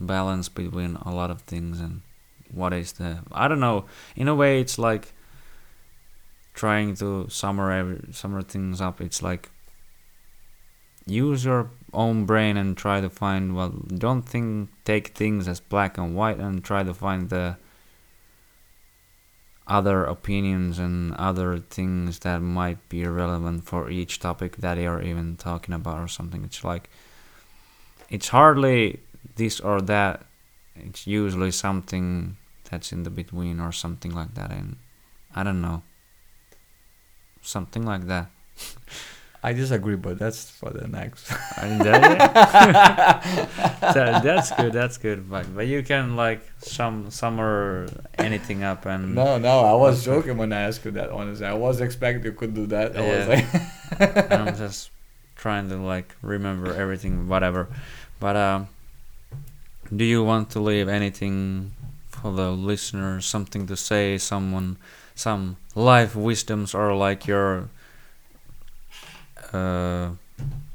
balance 0.00 0.48
between 0.48 0.96
a 0.96 1.14
lot 1.14 1.30
of 1.30 1.42
things 1.42 1.80
and 1.80 2.00
what 2.50 2.72
is 2.72 2.92
the 2.92 3.18
I 3.30 3.46
don't 3.46 3.60
know. 3.60 3.84
In 4.16 4.26
a 4.26 4.34
way, 4.34 4.60
it's 4.60 4.78
like 4.78 5.12
trying 6.54 6.96
to 6.96 7.26
summarize 7.28 7.98
summarize 8.12 8.46
things 8.46 8.80
up. 8.80 9.00
It's 9.00 9.22
like 9.22 9.50
use 11.06 11.44
your 11.44 11.70
own 11.92 12.24
brain 12.24 12.56
and 12.56 12.76
try 12.76 13.00
to 13.00 13.10
find 13.10 13.54
well 13.54 13.70
don't 13.98 14.22
think 14.22 14.70
take 14.84 15.08
things 15.08 15.46
as 15.46 15.60
black 15.60 15.98
and 15.98 16.16
white 16.16 16.38
and 16.38 16.64
try 16.64 16.82
to 16.82 16.94
find 16.94 17.28
the 17.28 17.56
other 19.66 20.04
opinions 20.04 20.78
and 20.78 21.14
other 21.14 21.58
things 21.58 22.20
that 22.20 22.40
might 22.40 22.88
be 22.88 23.06
relevant 23.06 23.64
for 23.64 23.90
each 23.90 24.18
topic 24.18 24.56
that 24.58 24.78
you're 24.78 25.02
even 25.02 25.36
talking 25.36 25.74
about 25.74 25.98
or 25.98 26.08
something. 26.08 26.44
It's 26.44 26.64
like 26.64 26.90
it's 28.10 28.28
hardly 28.28 29.00
this 29.36 29.60
or 29.60 29.80
that. 29.82 30.26
It's 30.74 31.06
usually 31.06 31.50
something 31.52 32.36
that's 32.70 32.92
in 32.92 33.02
the 33.02 33.10
between 33.10 33.60
or 33.60 33.72
something 33.72 34.12
like 34.14 34.34
that. 34.34 34.50
And 34.50 34.76
i 35.34 35.42
don't 35.42 35.62
know. 35.62 35.82
Something 37.42 37.84
like 37.84 38.06
that 38.06 38.30
I 39.44 39.52
disagree, 39.52 39.96
but 39.96 40.18
that's 40.20 40.48
for 40.50 40.70
the 40.70 40.86
next. 40.86 41.32
I 41.58 41.68
mean, 41.68 41.78
that, 41.78 43.22
that, 43.80 44.22
that's 44.22 44.50
good. 44.52 44.72
That's 44.72 44.98
good. 44.98 45.28
But 45.28 45.52
but 45.54 45.66
you 45.66 45.82
can 45.82 46.14
like 46.16 46.42
sum 46.58 47.10
summer 47.10 47.88
anything 48.18 48.62
up 48.62 48.86
and 48.86 49.14
no, 49.14 49.38
no, 49.38 49.60
I 49.60 49.74
was 49.74 50.04
joking 50.04 50.36
when 50.36 50.52
I 50.52 50.62
asked 50.62 50.84
you 50.84 50.90
that. 50.92 51.10
Honestly, 51.10 51.46
I 51.46 51.54
was 51.54 51.80
expecting 51.80 52.24
you 52.24 52.32
could 52.32 52.54
do 52.54 52.66
that. 52.66 52.96
I 52.96 53.00
was 53.00 53.28
Yeah. 53.28 53.44
like, 54.00 54.32
I'm 54.32 54.56
just 54.64 54.90
trying 55.36 55.68
to 55.70 55.76
like 55.76 56.14
remember 56.22 56.72
everything, 56.74 57.28
whatever. 57.28 57.68
But 58.20 58.36
um, 58.36 58.68
do 59.94 60.04
you 60.04 60.22
want 60.22 60.50
to 60.50 60.60
leave 60.60 60.88
anything 60.88 61.72
for 62.08 62.32
the 62.32 62.50
listeners? 62.52 63.26
Something 63.26 63.66
to 63.66 63.76
say? 63.76 64.18
Someone, 64.18 64.76
some 65.14 65.56
life 65.74 66.14
wisdoms 66.14 66.74
or 66.74 66.94
like 66.94 67.26
your 67.26 67.68
uh, 69.54 70.10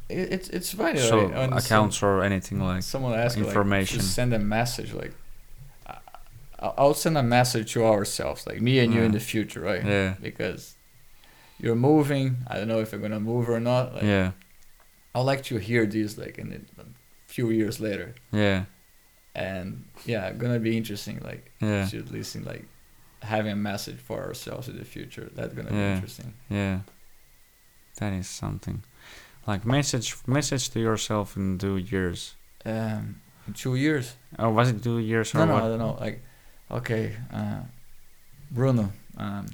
it, 0.09 0.31
it's 0.31 0.49
it's 0.49 0.73
funny. 0.73 0.99
so 0.99 1.29
accounts 1.51 2.01
or 2.03 2.23
anything 2.23 2.59
like 2.59 2.83
someone 2.83 3.13
asked 3.13 3.37
information. 3.37 3.99
Like, 3.99 4.07
send 4.07 4.33
a 4.33 4.39
message. 4.39 4.93
Like, 4.93 5.13
I'll 6.59 6.93
send 6.93 7.17
a 7.17 7.23
message 7.23 7.73
to 7.73 7.85
ourselves, 7.85 8.47
like 8.47 8.61
me 8.61 8.79
and 8.79 8.93
you 8.93 9.01
in 9.01 9.11
the 9.11 9.19
future, 9.19 9.61
right? 9.61 9.85
yeah, 9.85 10.15
Because 10.21 10.75
you're 11.59 11.75
moving. 11.75 12.37
I 12.47 12.55
don't 12.57 12.67
know 12.67 12.79
if 12.79 12.91
you're 12.91 13.01
gonna 13.01 13.19
move 13.19 13.49
or 13.49 13.59
not. 13.59 13.93
Like, 13.93 14.03
yeah, 14.03 14.31
I'd 15.13 15.21
like 15.21 15.43
to 15.45 15.57
hear 15.57 15.85
this 15.85 16.17
like 16.17 16.37
in 16.39 16.65
a 16.79 16.83
few 17.27 17.49
years 17.49 17.79
later. 17.79 18.15
yeah, 18.31 18.65
and 19.35 19.85
yeah 20.05 20.31
gonna 20.31 20.59
be 20.59 20.75
interesting 20.75 21.19
like 21.23 21.51
yeah, 21.59 21.85
should 21.87 22.11
listen 22.11 22.43
like 22.43 22.65
having 23.21 23.51
a 23.51 23.55
message 23.55 23.97
for 23.97 24.23
ourselves 24.23 24.67
in 24.67 24.77
the 24.77 24.85
future 24.85 25.29
that's 25.35 25.53
gonna 25.53 25.69
be 25.69 25.75
interesting 25.75 26.33
yeah. 26.49 26.79
That 27.97 28.13
is 28.13 28.27
something. 28.27 28.83
Like 29.47 29.65
message 29.65 30.15
message 30.27 30.69
to 30.71 30.79
yourself 30.79 31.35
in 31.37 31.57
two 31.57 31.77
years. 31.77 32.35
um 32.65 33.21
two 33.55 33.75
years 33.75 34.15
Oh, 34.37 34.49
was 34.49 34.69
it 34.69 34.83
two 34.83 34.99
years 34.99 35.33
or 35.33 35.37
no 35.39 35.45
no 35.45 35.53
what? 35.53 35.63
i 35.63 35.67
don't 35.69 35.79
know 35.79 35.95
like 36.05 36.19
okay 36.69 37.15
uh 37.31 37.61
bruno 38.51 38.91
um 39.17 39.45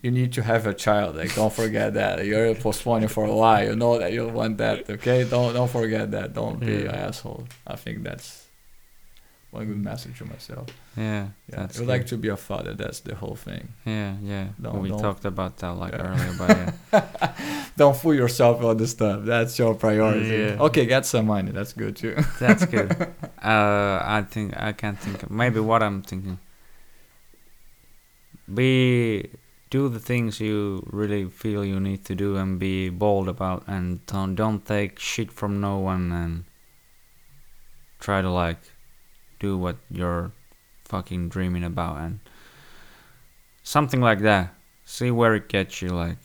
you 0.00 0.10
need 0.10 0.32
to 0.32 0.42
have 0.42 0.66
a 0.66 0.72
child 0.72 1.16
like 1.16 1.34
don't 1.34 1.52
forget 1.52 1.92
that 1.94 2.24
you're 2.24 2.54
postponing 2.54 3.08
for 3.08 3.24
a 3.26 3.34
while 3.34 3.62
you 3.68 3.76
know 3.76 3.98
that 3.98 4.12
you 4.14 4.26
want 4.28 4.56
that 4.56 4.88
okay 4.88 5.24
don't 5.28 5.52
don't 5.52 5.70
forget 5.70 6.10
that 6.10 6.32
don't 6.32 6.58
be 6.60 6.72
Yeah. 6.72 6.88
an 6.88 6.94
asshole 7.08 7.44
i 7.66 7.76
think 7.76 8.02
that's 8.02 8.47
one 9.50 9.64
good 9.66 9.82
message 9.82 10.18
to 10.18 10.24
myself 10.26 10.66
Yeah, 10.96 11.04
yeah 11.04 11.28
that's 11.48 11.76
you 11.76 11.82
good. 11.86 11.88
like 11.88 12.06
to 12.08 12.16
be 12.18 12.28
a 12.28 12.36
father 12.36 12.74
that's 12.74 13.00
the 13.00 13.14
whole 13.14 13.34
thing 13.36 13.68
Yeah, 13.86 14.14
yeah. 14.22 14.48
Don't- 14.60 14.80
we 14.82 14.88
don't- 14.90 15.00
talked 15.02 15.24
about 15.24 15.56
that 15.58 15.72
like 15.72 15.92
Yeah. 15.94 16.06
earlier, 16.08 16.34
but 16.38 16.48
yeah. 16.92 17.32
don't 17.76 17.96
fool 17.96 18.14
yourself 18.14 18.62
all 18.62 18.74
this 18.74 18.90
stuff. 18.90 19.24
That's 19.24 19.58
your 19.58 19.74
priority. 19.74 20.28
Yeah. 20.36 20.56
Okay, 20.66 20.84
get 20.86 21.06
some 21.06 21.26
money. 21.26 21.50
That's 21.52 21.72
good 21.72 21.96
too. 21.96 22.14
That's 22.40 22.64
good. 22.66 22.90
Uh, 23.40 24.00
I 24.18 24.26
think 24.28 24.52
I 24.60 24.72
can't 24.72 24.98
think. 24.98 25.22
Of, 25.22 25.30
maybe 25.30 25.60
what 25.60 25.80
I'm 25.82 26.02
thinking. 26.02 26.38
Be 28.52 29.30
do 29.70 29.88
the 29.88 30.00
things 30.00 30.40
you 30.40 30.82
really 30.90 31.26
feel 31.26 31.64
you 31.64 31.78
need 31.78 32.04
to 32.06 32.14
do 32.14 32.36
and 32.36 32.58
be 32.58 32.88
bold 32.90 33.28
about, 33.28 33.62
and 33.68 34.04
don't 34.06 34.34
don't 34.34 34.64
take 34.66 34.98
shit 34.98 35.30
from 35.30 35.60
no 35.60 35.78
one 35.78 36.10
and 36.12 36.44
try 38.00 38.22
to 38.22 38.30
like 38.30 38.58
do 39.38 39.56
what 39.56 39.76
you're 39.90 40.32
fucking 40.84 41.28
dreaming 41.28 41.64
about 41.64 41.98
and 41.98 42.20
something 43.62 44.00
like 44.00 44.20
that. 44.20 44.54
See 44.84 45.10
where 45.10 45.34
it 45.34 45.48
gets 45.48 45.82
you. 45.82 45.90
Like, 45.90 46.16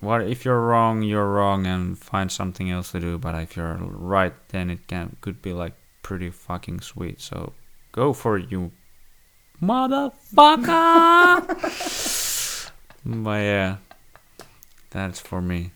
what 0.00 0.22
if 0.22 0.44
you're 0.44 0.60
wrong, 0.60 1.02
you're 1.02 1.28
wrong, 1.28 1.66
and 1.66 1.98
find 1.98 2.30
something 2.30 2.70
else 2.70 2.92
to 2.92 3.00
do. 3.00 3.18
But 3.18 3.34
if 3.42 3.56
you're 3.56 3.74
right, 3.74 4.32
then 4.48 4.70
it 4.70 4.86
can 4.86 5.16
could 5.20 5.42
be 5.42 5.52
like 5.52 5.74
pretty 6.02 6.30
fucking 6.30 6.80
sweet. 6.80 7.20
So 7.20 7.52
go 7.92 8.12
for 8.12 8.38
it, 8.38 8.50
you 8.50 8.70
motherfucker. 9.60 11.42
but 13.04 13.38
yeah, 13.38 13.76
that's 14.90 15.18
for 15.20 15.42
me. 15.42 15.72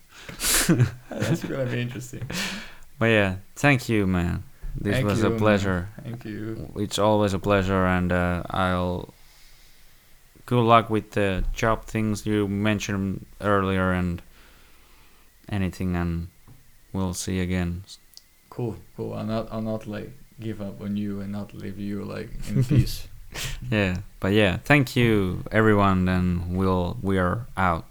That's 1.09 1.43
gonna 1.43 1.65
be 1.65 1.81
interesting. 1.87 2.23
But 2.97 3.07
yeah, 3.07 3.35
thank 3.55 3.89
you, 3.89 4.07
man. 4.07 4.43
This 4.75 4.93
Thank 4.95 5.07
was 5.07 5.19
you, 5.21 5.27
a 5.27 5.29
man. 5.31 5.39
pleasure. 5.39 5.89
Thank 6.03 6.25
you. 6.25 6.71
It's 6.77 6.99
always 6.99 7.33
a 7.33 7.39
pleasure, 7.39 7.85
and 7.85 8.11
uh, 8.11 8.43
I'll 8.49 9.13
good 10.45 10.61
luck 10.63 10.89
with 10.89 11.11
the 11.11 11.43
job 11.53 11.85
things 11.85 12.25
you 12.25 12.47
mentioned 12.47 13.25
earlier 13.41 13.91
and 13.91 14.21
anything, 15.49 15.95
and 15.95 16.27
we'll 16.93 17.13
see 17.13 17.39
again. 17.39 17.83
Cool, 18.49 18.77
cool. 18.95 19.13
I'll 19.13 19.25
not, 19.25 19.47
I'll 19.51 19.61
not 19.61 19.85
like 19.85 20.11
give 20.39 20.61
up 20.61 20.81
on 20.81 20.95
you 20.97 21.19
and 21.21 21.31
not 21.31 21.53
leave 21.53 21.77
you 21.77 22.03
like 22.03 22.29
in 22.49 22.63
peace. 22.71 23.07
Yeah, 23.69 23.97
but 24.19 24.33
yeah, 24.33 24.57
thank 24.57 24.95
you 24.95 25.43
everyone, 25.51 26.07
and 26.07 26.55
we'll 26.57 26.97
we 27.01 27.17
are 27.19 27.45
out. 27.57 27.85